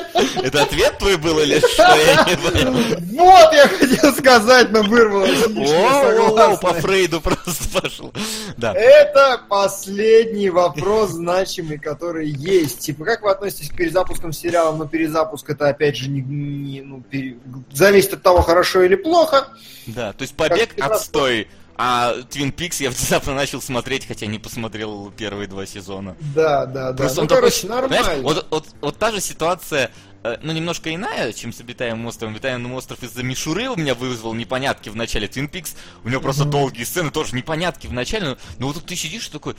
Это 0.43 0.64
ответ 0.64 0.98
твой 0.98 1.17
был 1.17 1.40
или 1.40 1.59
что? 1.59 1.83
Я 1.83 2.25
не 2.25 2.35
понял. 2.38 2.73
Вот 3.11 3.53
я 3.53 3.67
хотел 3.67 4.14
сказать, 4.14 4.72
но 4.72 4.83
вырвалось. 4.83 5.43
О, 5.56 6.57
по 6.57 6.73
Фрейду 6.73 7.22
просто 7.22 7.81
пошел. 7.81 8.14
Да. 8.57 8.73
Это 8.73 9.41
последний 9.49 10.49
вопрос 10.49 11.11
значимый, 11.11 11.77
который 11.80 12.27
есть. 12.30 12.80
Типа, 12.80 13.06
как 13.06 13.22
вы 13.23 13.31
относитесь 13.31 13.69
к 13.69 13.75
перезапускам 13.75 14.31
сериала? 14.33 14.75
Но 14.75 14.85
перезапуск 14.88 15.49
это, 15.49 15.69
опять 15.69 15.95
же, 15.98 16.09
не, 16.09 16.22
не- 16.22 16.81
ну, 16.81 17.01
пере- 17.09 17.38
зависит 17.72 18.14
от 18.14 18.22
того, 18.23 18.41
хорошо 18.41 18.83
или 18.83 18.95
плохо. 18.95 19.48
Да, 19.88 20.14
то 20.14 20.22
есть 20.23 20.35
побег 20.35 20.72
отстой. 20.80 21.48
А 21.83 22.13
Твин 22.29 22.51
Пикс 22.51 22.79
я 22.79 22.91
внезапно 22.91 23.33
начал 23.33 23.59
смотреть, 23.59 24.05
хотя 24.07 24.27
не 24.27 24.37
посмотрел 24.37 25.11
первые 25.17 25.47
два 25.47 25.65
сезона. 25.65 26.15
Да, 26.35 26.67
да, 26.67 26.91
да. 26.91 26.97
Просто 26.97 27.17
ну, 27.17 27.21
он 27.23 27.27
короче, 27.27 27.61
такой, 27.61 27.69
нормально. 27.69 28.03
знаешь, 28.03 28.21
вот, 28.21 28.47
вот, 28.51 28.67
вот 28.81 28.97
та 28.99 29.11
же 29.11 29.19
ситуация, 29.19 29.89
э, 30.21 30.37
ну, 30.43 30.53
немножко 30.53 30.93
иная, 30.93 31.33
чем 31.33 31.51
с 31.51 31.59
обитаемым 31.59 32.05
островом. 32.05 32.35
Обитаемый 32.35 32.71
остров 32.73 33.01
из-за 33.01 33.23
мишуры 33.23 33.67
у 33.67 33.75
меня 33.75 33.95
вызвал 33.95 34.35
непонятки 34.35 34.89
в 34.89 34.95
начале. 34.95 35.27
Твин 35.27 35.47
Пикс, 35.47 35.75
у 36.03 36.09
него 36.09 36.21
просто 36.21 36.45
долгие 36.45 36.83
сцены, 36.83 37.09
тоже 37.09 37.35
непонятки 37.35 37.87
в 37.87 37.93
начале. 37.93 38.29
Но, 38.29 38.37
но 38.59 38.67
вот 38.67 38.75
тут 38.75 38.85
ты 38.85 38.95
сидишь 38.95 39.29
и 39.29 39.31
такой, 39.31 39.55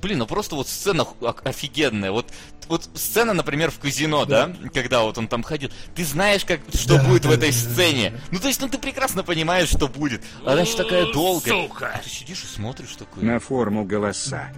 блин, 0.00 0.18
ну 0.18 0.26
просто 0.26 0.54
вот 0.54 0.68
сцена 0.68 1.06
офигенная. 1.44 2.10
Вот, 2.12 2.32
вот 2.68 2.88
сцена, 2.94 3.32
например, 3.32 3.70
в 3.70 3.78
казино, 3.78 4.24
да, 4.24 4.54
когда 4.72 5.02
вот 5.02 5.18
он 5.18 5.28
там 5.28 5.42
ходил. 5.42 5.70
Ты 5.94 6.04
знаешь, 6.04 6.44
как, 6.44 6.60
что 6.74 6.96
Да, 6.96 7.04
будет 7.04 7.24
в 7.24 7.28
да, 7.28 7.34
этой 7.34 7.50
да, 7.50 7.56
сцене. 7.56 8.20
Ну, 8.30 8.38
то 8.38 8.48
есть, 8.48 8.60
ну 8.60 8.68
ты 8.68 8.78
прекрасно 8.78 9.22
понимаешь, 9.22 9.68
что 9.68 9.88
будет. 9.88 10.22
А 10.44 10.52
она 10.52 10.62
еще 10.62 10.76
такая 10.76 11.12
долгая. 11.12 11.66
Сука! 11.66 12.00
Ты 12.02 12.10
сидишь 12.10 12.44
и 12.44 12.46
смотришь 12.46 12.96
такой. 12.96 13.22
На 13.22 13.38
форму 13.38 13.84
голоса. 13.84 14.50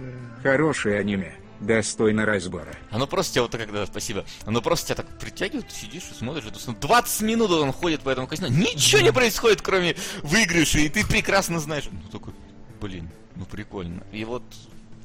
Хорошее 0.43 0.99
аниме. 0.99 1.33
Достойно 1.59 2.25
разбора. 2.25 2.73
Оно 2.89 3.05
просто 3.05 3.33
тебя 3.33 3.41
вот 3.41 3.51
так, 3.51 3.59
когда, 3.59 3.85
спасибо, 3.85 4.23
оно 4.45 4.61
просто 4.61 4.87
тебя 4.87 4.95
так 4.95 5.19
притягивает, 5.19 5.67
ты 5.67 5.75
сидишь 5.75 6.03
и 6.09 6.13
смотришь, 6.17 6.45
это 6.45 6.57
ну, 6.67 6.73
20 6.79 7.21
минут 7.23 7.51
он 7.51 7.73
ходит 7.73 7.99
по 7.99 8.09
этому 8.09 8.27
казино, 8.27 8.47
ничего 8.47 9.01
не 9.01 9.11
происходит, 9.11 9.61
кроме 9.61 9.97
выигрыша, 10.23 10.79
и 10.79 10.87
ты 10.87 11.05
прекрасно 11.05 11.59
знаешь. 11.59 11.89
Ну 11.91 11.99
такой, 12.17 12.33
блин, 12.79 13.09
ну 13.35 13.43
прикольно. 13.43 14.03
И 14.13 14.23
вот, 14.23 14.43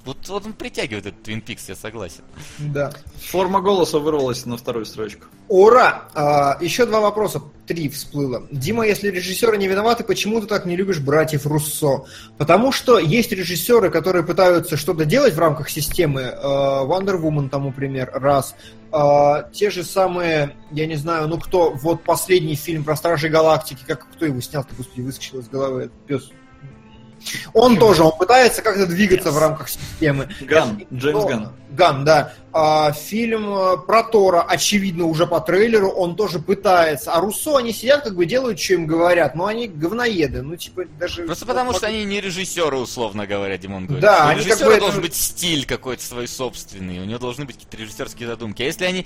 вот, 0.05 0.18
вот 0.28 0.44
он 0.44 0.52
притягивает 0.52 1.07
этот 1.07 1.26
Twin 1.26 1.42
Peaks, 1.42 1.62
я 1.68 1.74
согласен. 1.74 2.23
Да. 2.58 2.92
Форма 3.31 3.62
голоса 3.62 3.99
вырвалась 3.99 4.44
на 4.44 4.58
вторую 4.58 4.84
строчку. 4.84 5.24
Ура! 5.49 6.05
А, 6.15 6.58
еще 6.60 6.84
два 6.84 7.00
вопроса. 7.00 7.42
Три 7.66 7.89
всплыло. 7.89 8.47
Дима, 8.50 8.86
если 8.86 9.08
режиссеры 9.08 9.57
не 9.57 9.66
виноваты, 9.66 10.05
почему 10.05 10.41
ты 10.42 10.47
так 10.47 10.66
не 10.66 10.76
любишь 10.76 11.00
братьев 11.00 11.47
Руссо? 11.47 12.05
Потому 12.36 12.70
что 12.73 12.99
есть 12.99 13.33
режиссеры, 13.33 13.91
которые 13.91 14.24
пытаются 14.24 14.76
что-то 14.76 15.07
делать 15.07 15.33
в 15.33 15.39
рамках 15.39 15.70
системы. 15.70 16.20
э, 16.20 16.36
Wonder 16.42 17.18
Woman 17.18 17.49
тому 17.49 17.73
пример, 17.73 18.10
раз. 18.12 18.55
А, 18.92 19.49
те 19.52 19.70
же 19.70 19.83
самые, 19.84 20.55
я 20.70 20.86
не 20.86 20.97
знаю, 20.97 21.28
ну 21.28 21.39
кто, 21.39 21.70
вот 21.70 22.02
последний 22.02 22.57
фильм 22.57 22.84
про 22.84 22.94
Стражей 22.94 23.31
Галактики, 23.31 23.81
как 23.86 24.07
кто 24.12 24.26
его 24.26 24.41
снял-то, 24.42 24.74
господи, 24.76 25.00
выскочил 25.00 25.41
из 25.41 25.49
головы 25.49 25.84
этот 25.84 26.07
пес. 26.07 26.31
Он 27.53 27.78
тоже, 27.78 28.03
он 28.03 28.12
пытается 28.17 28.62
как-то 28.62 28.86
двигаться 28.86 29.31
в 29.31 29.39
рамках 29.39 29.69
системы. 29.69 30.28
Ган, 30.41 30.85
Джеймс 30.93 31.25
Ган. 31.25 31.53
Ган, 31.70 32.05
да. 32.05 32.33
А, 32.57 32.92
фильм 32.92 33.52
э, 33.52 33.76
про 33.78 34.05
Тора, 34.05 34.42
очевидно, 34.42 35.07
уже 35.07 35.26
по 35.26 35.41
трейлеру, 35.41 35.89
он 35.89 36.15
тоже 36.15 36.39
пытается. 36.39 37.12
А 37.12 37.20
Руссо, 37.20 37.57
они 37.57 37.73
сидят, 37.73 38.05
как 38.05 38.15
бы 38.15 38.26
делают, 38.26 38.60
что 38.60 38.74
им 38.74 38.86
говорят, 38.86 39.34
но 39.34 39.47
они 39.47 39.66
говноеды. 39.66 40.42
Ну, 40.42 40.55
типа, 40.55 40.84
даже... 41.00 41.24
Просто 41.24 41.47
потому 41.47 41.73
что 41.73 41.89
они 41.89 42.05
не 42.05 42.20
режиссеры, 42.20 42.76
условно 42.76 43.26
говоря, 43.26 43.58
Димон 43.58 43.86
говорит. 43.86 44.02
Да, 44.05 44.26
У 44.26 44.28
они 44.28 44.39
как 44.39 44.47
режиссера 44.47 44.68
бы 44.68 44.73
это- 44.74 44.81
должен 44.83 45.02
быть 45.02 45.16
стиль 45.16 45.66
какой-то 45.66 46.05
свой 46.05 46.28
собственный, 46.28 47.00
у 47.00 47.05
него 47.05 47.18
должны 47.18 47.44
быть 47.44 47.57
какие-то 47.57 47.76
режиссерские 47.76 48.28
задумки. 48.28 48.62
А 48.62 48.66
если 48.66 48.84
они, 48.84 49.05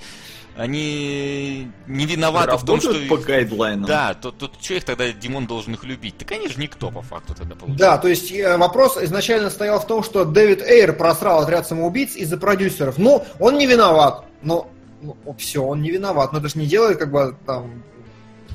они 0.55 1.71
не 1.87 2.05
виноваты 2.05 2.55
в 2.57 2.65
том, 2.65 2.79
что... 2.79 2.89
Работают 2.89 3.09
по 3.09 3.17
гайдлайнам. 3.17 3.85
Да, 3.85 4.13
то, 4.13 4.31
то, 4.31 4.51
что 4.61 4.75
их 4.75 4.83
тогда 4.83 5.11
Димон 5.11 5.47
должен 5.47 5.73
их 5.73 5.83
любить? 5.83 6.17
Так 6.19 6.31
они 6.33 6.49
же 6.49 6.59
никто 6.59 6.91
по 6.91 7.01
факту 7.01 7.33
тогда 7.33 7.55
получается. 7.55 7.83
Да, 7.83 7.97
то 7.97 8.07
есть 8.07 8.31
э, 8.31 8.57
вопрос 8.57 8.95
изначально 9.01 9.49
стоял 9.49 9.79
в 9.79 9.87
том, 9.87 10.03
что 10.03 10.23
Дэвид 10.23 10.61
Эйр 10.61 10.93
просрал 10.93 11.41
отряд 11.41 11.67
самоубийц 11.67 12.15
из-за 12.15 12.37
продюсеров. 12.37 12.99
Ну, 12.99 13.25
он 13.39 13.57
не 13.57 13.65
виноват. 13.65 14.25
Но 14.41 14.69
ну, 15.01 15.15
все, 15.37 15.63
он 15.63 15.81
не 15.81 15.91
виноват. 15.91 16.33
Но 16.33 16.39
это 16.39 16.49
же 16.49 16.59
не 16.59 16.65
делает, 16.65 16.97
как 16.97 17.11
бы 17.11 17.35
там. 17.45 17.83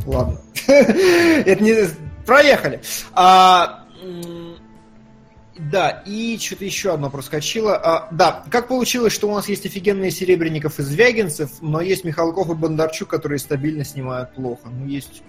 Ладно. 0.07 0.41
Это 0.67 1.63
не. 1.63 1.75
Проехали. 2.27 2.81
А, 3.13 3.87
Да, 5.59 6.03
и 6.07 6.39
что-то 6.39 6.65
еще 6.65 6.95
одно 6.95 7.11
проскочило. 7.11 7.77
А, 7.77 8.09
да, 8.11 8.45
как 8.51 8.69
получилось, 8.69 9.13
что 9.13 9.29
у 9.29 9.35
нас 9.35 9.49
есть 9.49 9.67
офигенные 9.67 10.11
серебряников 10.11 10.79
из 10.81 10.87
Звягинцев, 10.87 11.51
но 11.61 11.81
есть 11.81 12.05
Михалков 12.05 12.51
и 12.51 12.55
Бондарчук, 12.55 13.09
которые 13.09 13.39
стабильно 13.39 13.85
снимают 13.85 14.35
плохо. 14.35 14.69
Ну, 14.69 14.87
есть 14.87 15.23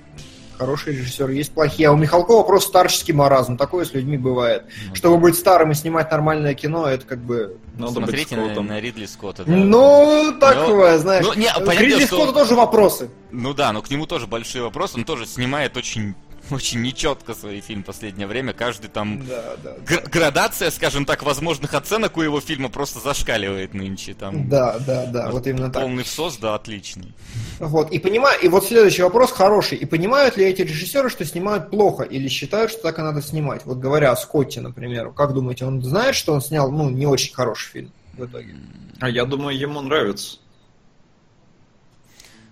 хорошие 0.55 0.97
режиссеры, 0.97 1.33
есть 1.33 1.51
плохие. 1.53 1.89
А 1.89 1.91
у 1.91 1.97
Михалкова 1.97 2.43
просто 2.43 2.69
старческий 2.69 3.13
маразм. 3.13 3.57
Такое 3.57 3.85
с 3.85 3.93
людьми 3.93 4.17
бывает. 4.17 4.65
Ну, 4.89 4.95
Чтобы 4.95 5.17
быть 5.17 5.35
старым 5.35 5.71
и 5.71 5.73
снимать 5.75 6.09
нормальное 6.11 6.53
кино, 6.53 6.87
это 6.87 7.05
как 7.05 7.19
бы... 7.19 7.57
Надо 7.77 7.99
быть 7.99 8.03
Смотрите 8.05 8.35
на, 8.37 8.61
на 8.61 8.79
Ридли 8.79 9.05
Скотта. 9.05 9.43
да. 9.45 9.51
Ну, 9.51 10.33
такое, 10.39 10.97
знаешь. 10.97 11.25
ну, 11.25 11.33
не, 11.33 11.47
К 11.49 11.55
понятно, 11.65 11.81
Ридли 11.83 12.05
что- 12.05 12.15
Скотту 12.17 12.33
тоже 12.33 12.55
вопросы. 12.55 13.09
Ну 13.31 13.53
да, 13.53 13.73
но 13.73 13.81
к 13.81 13.89
нему 13.89 14.05
тоже 14.05 14.27
большой 14.27 14.61
вопрос. 14.61 14.95
Он 14.95 15.03
тоже 15.03 15.25
снимает 15.25 15.75
очень, 15.77 16.15
очень 16.51 16.81
нечетко 16.81 17.33
свои 17.33 17.61
фильмы 17.61 17.83
в 17.83 17.85
последнее 17.85 18.27
время. 18.27 18.53
Каждый 18.53 18.87
там... 18.89 19.25
Да, 19.25 19.55
да. 19.63 19.75
гр- 19.85 20.09
градация, 20.09 20.71
скажем 20.71 21.05
так, 21.05 21.23
возможных 21.23 21.73
оценок 21.73 22.17
у 22.17 22.21
его 22.21 22.39
фильма 22.41 22.69
просто 22.69 22.99
зашкаливает 22.99 23.73
нынче. 23.73 24.13
Там 24.13 24.49
Да, 24.49 24.79
да, 24.79 25.05
да, 25.05 25.29
вот 25.31 25.47
именно 25.47 25.71
так. 25.71 25.83
полный 25.83 26.03
всос, 26.03 26.37
да, 26.37 26.55
отличный. 26.55 27.13
Вот, 27.59 27.91
и 27.91 27.99
понимаю, 27.99 28.39
и 28.41 28.47
вот 28.47 28.65
следующий 28.65 29.01
вопрос 29.03 29.31
хороший. 29.31 29.77
И 29.77 29.85
понимают 29.85 30.37
ли 30.37 30.45
эти 30.45 30.61
режиссеры, 30.61 31.09
что 31.09 31.25
снимают 31.25 31.69
плохо, 31.69 32.03
или 32.03 32.27
считают, 32.27 32.71
что 32.71 32.81
так 32.81 32.99
и 32.99 33.01
надо 33.01 33.21
снимать? 33.21 33.65
Вот 33.65 33.77
говоря 33.77 34.11
о 34.11 34.15
Скотте, 34.15 34.61
например, 34.61 35.11
как 35.11 35.33
думаете, 35.33 35.65
он 35.65 35.81
знает, 35.81 36.15
что 36.15 36.33
он 36.33 36.41
снял, 36.41 36.71
ну, 36.71 36.89
не 36.89 37.05
очень 37.05 37.33
хороший 37.33 37.71
фильм 37.71 37.91
в 38.13 38.25
итоге? 38.25 38.55
А 38.99 39.09
я 39.09 39.25
думаю, 39.25 39.57
ему 39.57 39.81
нравится. 39.81 40.37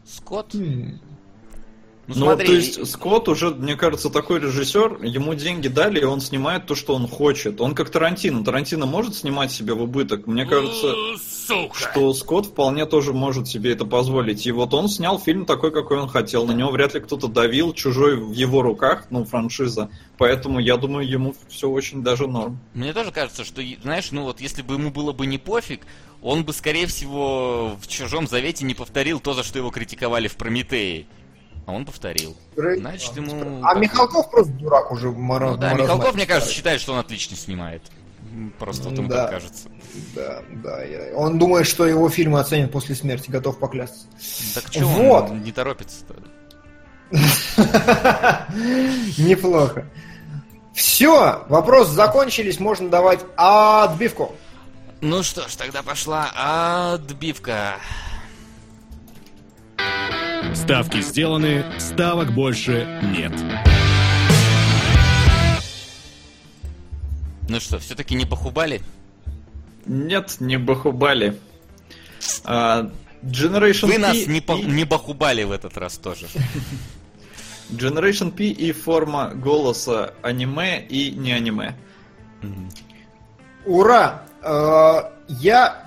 Скотт? 0.06 0.54
М, 0.56 1.00
Ну, 2.08 2.16
Ну, 2.16 2.26
смотри, 2.26 2.48
то 2.48 2.54
есть 2.54 2.92
Скотт 2.92 3.30
уже, 3.30 3.52
мне 3.52 3.76
кажется, 3.76 4.10
такой 4.10 4.40
режиссер, 4.42 5.04
ему 5.04 5.36
деньги 5.36 5.70
дали, 5.70 6.02
и 6.02 6.04
он 6.04 6.20
снимает 6.20 6.66
то, 6.66 6.76
что 6.76 6.96
он 6.96 7.08
хочет. 7.08 7.62
Он 7.62 7.76
как 7.76 7.90
Тарантино. 7.90 8.44
Тарантино 8.44 8.86
может 8.86 9.16
снимать 9.16 9.52
себе 9.52 9.74
в 9.74 9.82
убыток. 9.82 10.28
Мне 10.28 10.46
кажется, 10.46 10.94
Сука! 11.48 11.78
что 11.78 12.14
Скотт 12.14 12.48
вполне 12.48 12.86
тоже 12.86 13.14
может 13.14 13.48
себе 13.48 13.72
это 13.72 13.86
позволить. 13.86 14.46
И 14.46 14.52
вот 14.52 14.74
он 14.74 14.90
снял 14.90 15.18
фильм 15.18 15.46
такой, 15.46 15.72
какой 15.72 16.00
он 16.00 16.10
хотел. 16.10 16.46
На 16.46 16.52
него 16.52 16.72
вряд 16.72 16.94
ли 16.94 17.00
кто-то 17.00 17.28
давил, 17.28 17.74
чужой 17.74 18.18
в 18.18 18.34
его 18.34 18.62
руках, 18.62 19.06
ну, 19.10 19.24
франшиза. 19.24 19.90
Поэтому 20.18 20.60
я 20.60 20.76
думаю, 20.76 21.08
ему 21.08 21.34
все 21.48 21.70
очень 21.70 22.04
даже 22.04 22.28
норм. 22.28 22.60
Мне 22.74 22.92
тоже 22.92 23.12
кажется, 23.12 23.46
что, 23.46 23.62
знаешь, 23.82 24.12
ну 24.12 24.24
вот 24.24 24.42
если 24.42 24.62
бы 24.62 24.76
ему 24.76 24.92
было 24.92 25.14
бы 25.14 25.26
не 25.26 25.38
пофиг, 25.38 25.82
он 26.22 26.44
бы, 26.44 26.54
скорее 26.54 26.88
всего, 26.88 27.78
в 27.82 27.88
«Чужом 27.88 28.28
завете» 28.28 28.66
не 28.66 28.74
повторил 28.74 29.20
то, 29.20 29.34
за 29.34 29.44
что 29.44 29.60
его 29.60 29.72
критиковали 29.72 30.28
в 30.28 30.36
«Прометее». 30.36 31.06
А 31.66 31.72
он 31.72 31.86
повторил. 31.86 32.36
Значит, 32.56 33.16
ему... 33.16 33.62
А 33.64 33.74
Михалков 33.76 34.30
просто 34.30 34.52
дурак 34.54 34.92
уже 34.92 35.12
мара- 35.12 35.52
Ну 35.52 35.58
да, 35.58 35.68
маразматик 35.72 35.84
Михалков, 35.84 36.16
мне 36.16 36.26
кажется, 36.26 36.54
считает, 36.54 36.82
что 36.82 36.94
он 36.94 37.00
отлично 37.00 37.38
снимает. 37.38 37.82
Просто 38.60 38.90
вот 38.90 38.98
ему 38.98 39.08
Да. 39.08 39.24
так 39.24 39.32
кажется. 39.32 39.70
Да, 40.16 40.42
да. 40.64 40.84
я- 40.84 41.14
Он 41.16 41.38
думает, 41.40 41.68
что 41.68 41.86
его 41.86 42.10
фильмы 42.10 42.40
оценят 42.40 42.72
после 42.72 42.96
смерти, 42.96 43.30
готов 43.30 43.60
поклясться. 43.60 44.06
Так 44.56 44.72
что 44.72 44.86
Вот. 44.86 45.30
он 45.32 45.44
не 45.44 45.52
торопится-то? 45.52 46.16
Неплохо. 49.18 49.86
Все, 50.74 51.46
вопросы 51.50 51.92
закончились, 51.92 52.60
можно 52.60 52.90
давать 52.90 53.20
отбивку. 53.38 54.36
Ну 55.02 55.22
что 55.22 55.48
ж, 55.48 55.56
тогда 55.56 55.84
пошла 55.84 56.94
отбивка. 56.94 57.76
Ставки 60.54 61.02
сделаны, 61.02 61.66
ставок 61.80 62.32
больше 62.32 62.88
нет. 63.16 63.32
Ну 67.50 67.60
что, 67.60 67.80
все-таки 67.80 68.16
не 68.16 68.26
похубали? 68.26 68.82
Нет, 69.86 70.38
не 70.40 70.58
Бахубали. 70.58 71.38
А, 72.46 72.90
Generation 73.24 73.88
Вы 73.88 73.94
P 73.94 73.98
нас 74.00 74.28
не, 74.28 74.40
по- 74.42 74.54
и- 74.58 74.64
не 74.64 74.86
бахубали 74.86 75.44
в 75.44 75.52
этот 75.52 75.78
раз 75.78 75.98
тоже. 75.98 76.28
Generation 77.70 78.32
P 78.32 78.46
и 78.46 78.72
форма 78.72 79.32
голоса 79.34 80.14
аниме 80.22 80.82
и 80.82 81.12
не 81.12 81.34
аниме. 81.34 81.76
Ура! 83.66 84.24
Э, 84.42 85.12
Я 85.28 85.83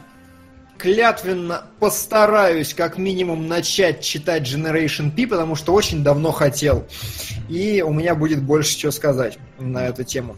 клятвенно 0.78 1.64
постараюсь 1.80 2.74
как 2.74 2.98
минимум 2.98 3.46
начать 3.48 4.02
читать 4.02 4.42
Generation 4.42 5.10
P, 5.10 5.26
потому 5.26 5.54
что 5.56 5.72
очень 5.72 6.02
давно 6.04 6.32
хотел. 6.32 6.86
И 7.48 7.82
у 7.82 7.92
меня 7.92 8.14
будет 8.14 8.42
больше 8.42 8.76
чего 8.76 8.92
сказать 8.92 9.38
на 9.58 9.86
эту 9.86 10.04
тему. 10.04 10.36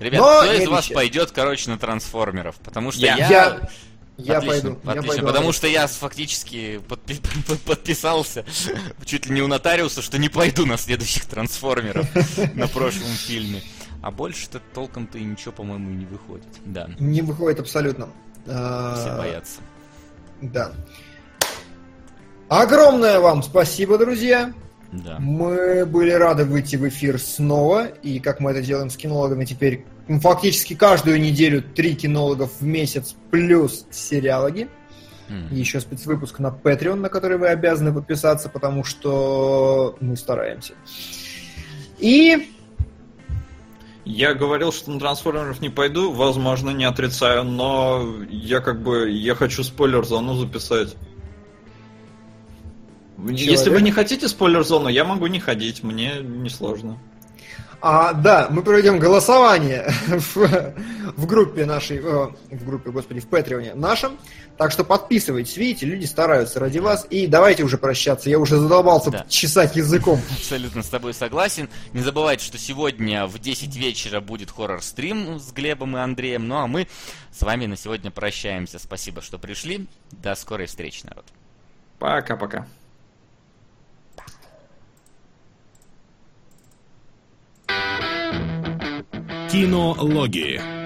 Ребят, 0.00 0.20
Но 0.20 0.42
кто 0.42 0.52
из 0.52 0.68
вас 0.68 0.88
пойдет, 0.88 1.30
короче, 1.30 1.70
на 1.70 1.78
трансформеров? 1.78 2.56
Потому 2.56 2.92
что 2.92 3.00
Я. 3.00 3.16
я... 3.16 3.28
Я- 3.28 3.68
Я 4.18 4.38
отлично, 4.38 4.70
пойду. 4.74 4.80
я 4.84 4.90
отлично, 4.90 5.08
пойду. 5.12 5.26
потому 5.28 5.52
что 5.52 5.66
я 5.68 5.86
фактически 5.86 6.80
подпи- 6.88 7.58
подписался 7.64 8.44
чуть 9.04 9.26
ли 9.26 9.34
не 9.36 9.42
у 9.42 9.46
нотариуса, 9.46 10.02
что 10.02 10.18
не 10.18 10.28
пойду 10.28 10.66
на 10.66 10.76
следующих 10.76 11.26
трансформеров 11.26 12.04
на 12.54 12.66
прошлом 12.66 13.06
фильме. 13.12 13.62
А 14.02 14.10
больше-то 14.10 14.60
толком-то 14.74 15.18
и 15.18 15.22
ничего, 15.24 15.52
по-моему, 15.52 15.90
не 15.90 16.04
выходит. 16.06 16.46
Да, 16.64 16.88
Не 16.98 17.22
выходит 17.22 17.60
абсолютно. 17.60 18.08
Все 18.44 19.14
боятся. 19.16 19.60
Да. 20.40 20.72
Огромное 22.48 23.20
вам 23.20 23.42
спасибо, 23.42 23.98
друзья. 23.98 24.52
Да. 24.92 25.18
Мы 25.18 25.84
были 25.84 26.10
рады 26.12 26.44
выйти 26.44 26.76
в 26.76 26.88
эфир 26.88 27.20
снова, 27.20 27.86
и 27.86 28.20
как 28.20 28.40
мы 28.40 28.52
это 28.52 28.62
делаем 28.62 28.88
с 28.88 28.96
кинологами 28.96 29.44
теперь, 29.44 29.84
ну, 30.06 30.18
фактически 30.18 30.74
каждую 30.74 31.20
неделю 31.20 31.62
три 31.62 31.94
кинологов 31.94 32.52
в 32.60 32.64
месяц 32.64 33.14
плюс 33.30 33.84
сериалоги. 33.90 34.68
И 35.50 35.56
еще 35.56 35.78
спецвыпуск 35.80 36.38
на 36.38 36.46
Patreon, 36.46 36.94
на 36.94 37.10
который 37.10 37.36
вы 37.36 37.48
обязаны 37.48 37.92
подписаться, 37.92 38.48
потому 38.48 38.82
что 38.82 39.94
мы 40.00 40.16
стараемся. 40.16 40.72
И 41.98 42.50
Я 44.08 44.32
говорил, 44.32 44.72
что 44.72 44.90
на 44.90 44.98
трансформеров 44.98 45.60
не 45.60 45.68
пойду, 45.68 46.10
возможно, 46.10 46.70
не 46.70 46.86
отрицаю, 46.86 47.44
но 47.44 48.08
я 48.30 48.60
как 48.60 48.82
бы 48.82 49.10
я 49.10 49.34
хочу 49.34 49.62
спойлер-зону 49.62 50.34
записать. 50.34 50.96
Если 53.18 53.68
вы 53.68 53.82
не 53.82 53.90
хотите 53.90 54.26
спойлер-зону, 54.26 54.88
я 54.88 55.04
могу 55.04 55.26
не 55.26 55.40
ходить, 55.40 55.82
мне 55.82 56.22
не 56.22 56.48
сложно. 56.48 56.98
А, 57.80 58.12
да, 58.12 58.48
мы 58.50 58.62
проведем 58.62 58.98
голосование 58.98 59.88
в, 60.08 60.74
в 61.16 61.26
группе 61.26 61.64
нашей, 61.64 61.98
э, 61.98 62.28
в 62.50 62.64
группе, 62.64 62.90
господи, 62.90 63.20
в 63.20 63.28
Патреоне 63.28 63.74
нашем. 63.74 64.18
Так 64.56 64.72
что 64.72 64.82
подписывайтесь, 64.82 65.56
видите, 65.56 65.86
люди 65.86 66.04
стараются 66.04 66.58
ради 66.58 66.78
вас. 66.80 67.06
И 67.10 67.28
давайте 67.28 67.62
уже 67.62 67.78
прощаться, 67.78 68.28
я 68.30 68.40
уже 68.40 68.56
задолбался 68.56 69.12
Да. 69.12 69.26
чесать 69.28 69.76
языком. 69.76 70.20
Абсолютно 70.36 70.82
с 70.82 70.88
тобой 70.88 71.14
согласен. 71.14 71.68
Не 71.92 72.02
забывайте, 72.02 72.44
что 72.44 72.58
сегодня 72.58 73.26
в 73.26 73.38
10 73.38 73.76
вечера 73.76 74.20
будет 74.20 74.50
хоррор-стрим 74.50 75.38
с 75.38 75.52
Глебом 75.52 75.96
и 75.96 76.00
Андреем. 76.00 76.48
Ну 76.48 76.56
а 76.56 76.66
мы 76.66 76.88
с 77.30 77.42
вами 77.42 77.66
на 77.66 77.76
сегодня 77.76 78.10
прощаемся. 78.10 78.80
Спасибо, 78.80 79.22
что 79.22 79.38
пришли. 79.38 79.86
До 80.10 80.34
скорой 80.34 80.66
встречи, 80.66 81.06
народ. 81.06 81.26
Пока-пока. 82.00 82.66
Кинологии. 89.50 90.77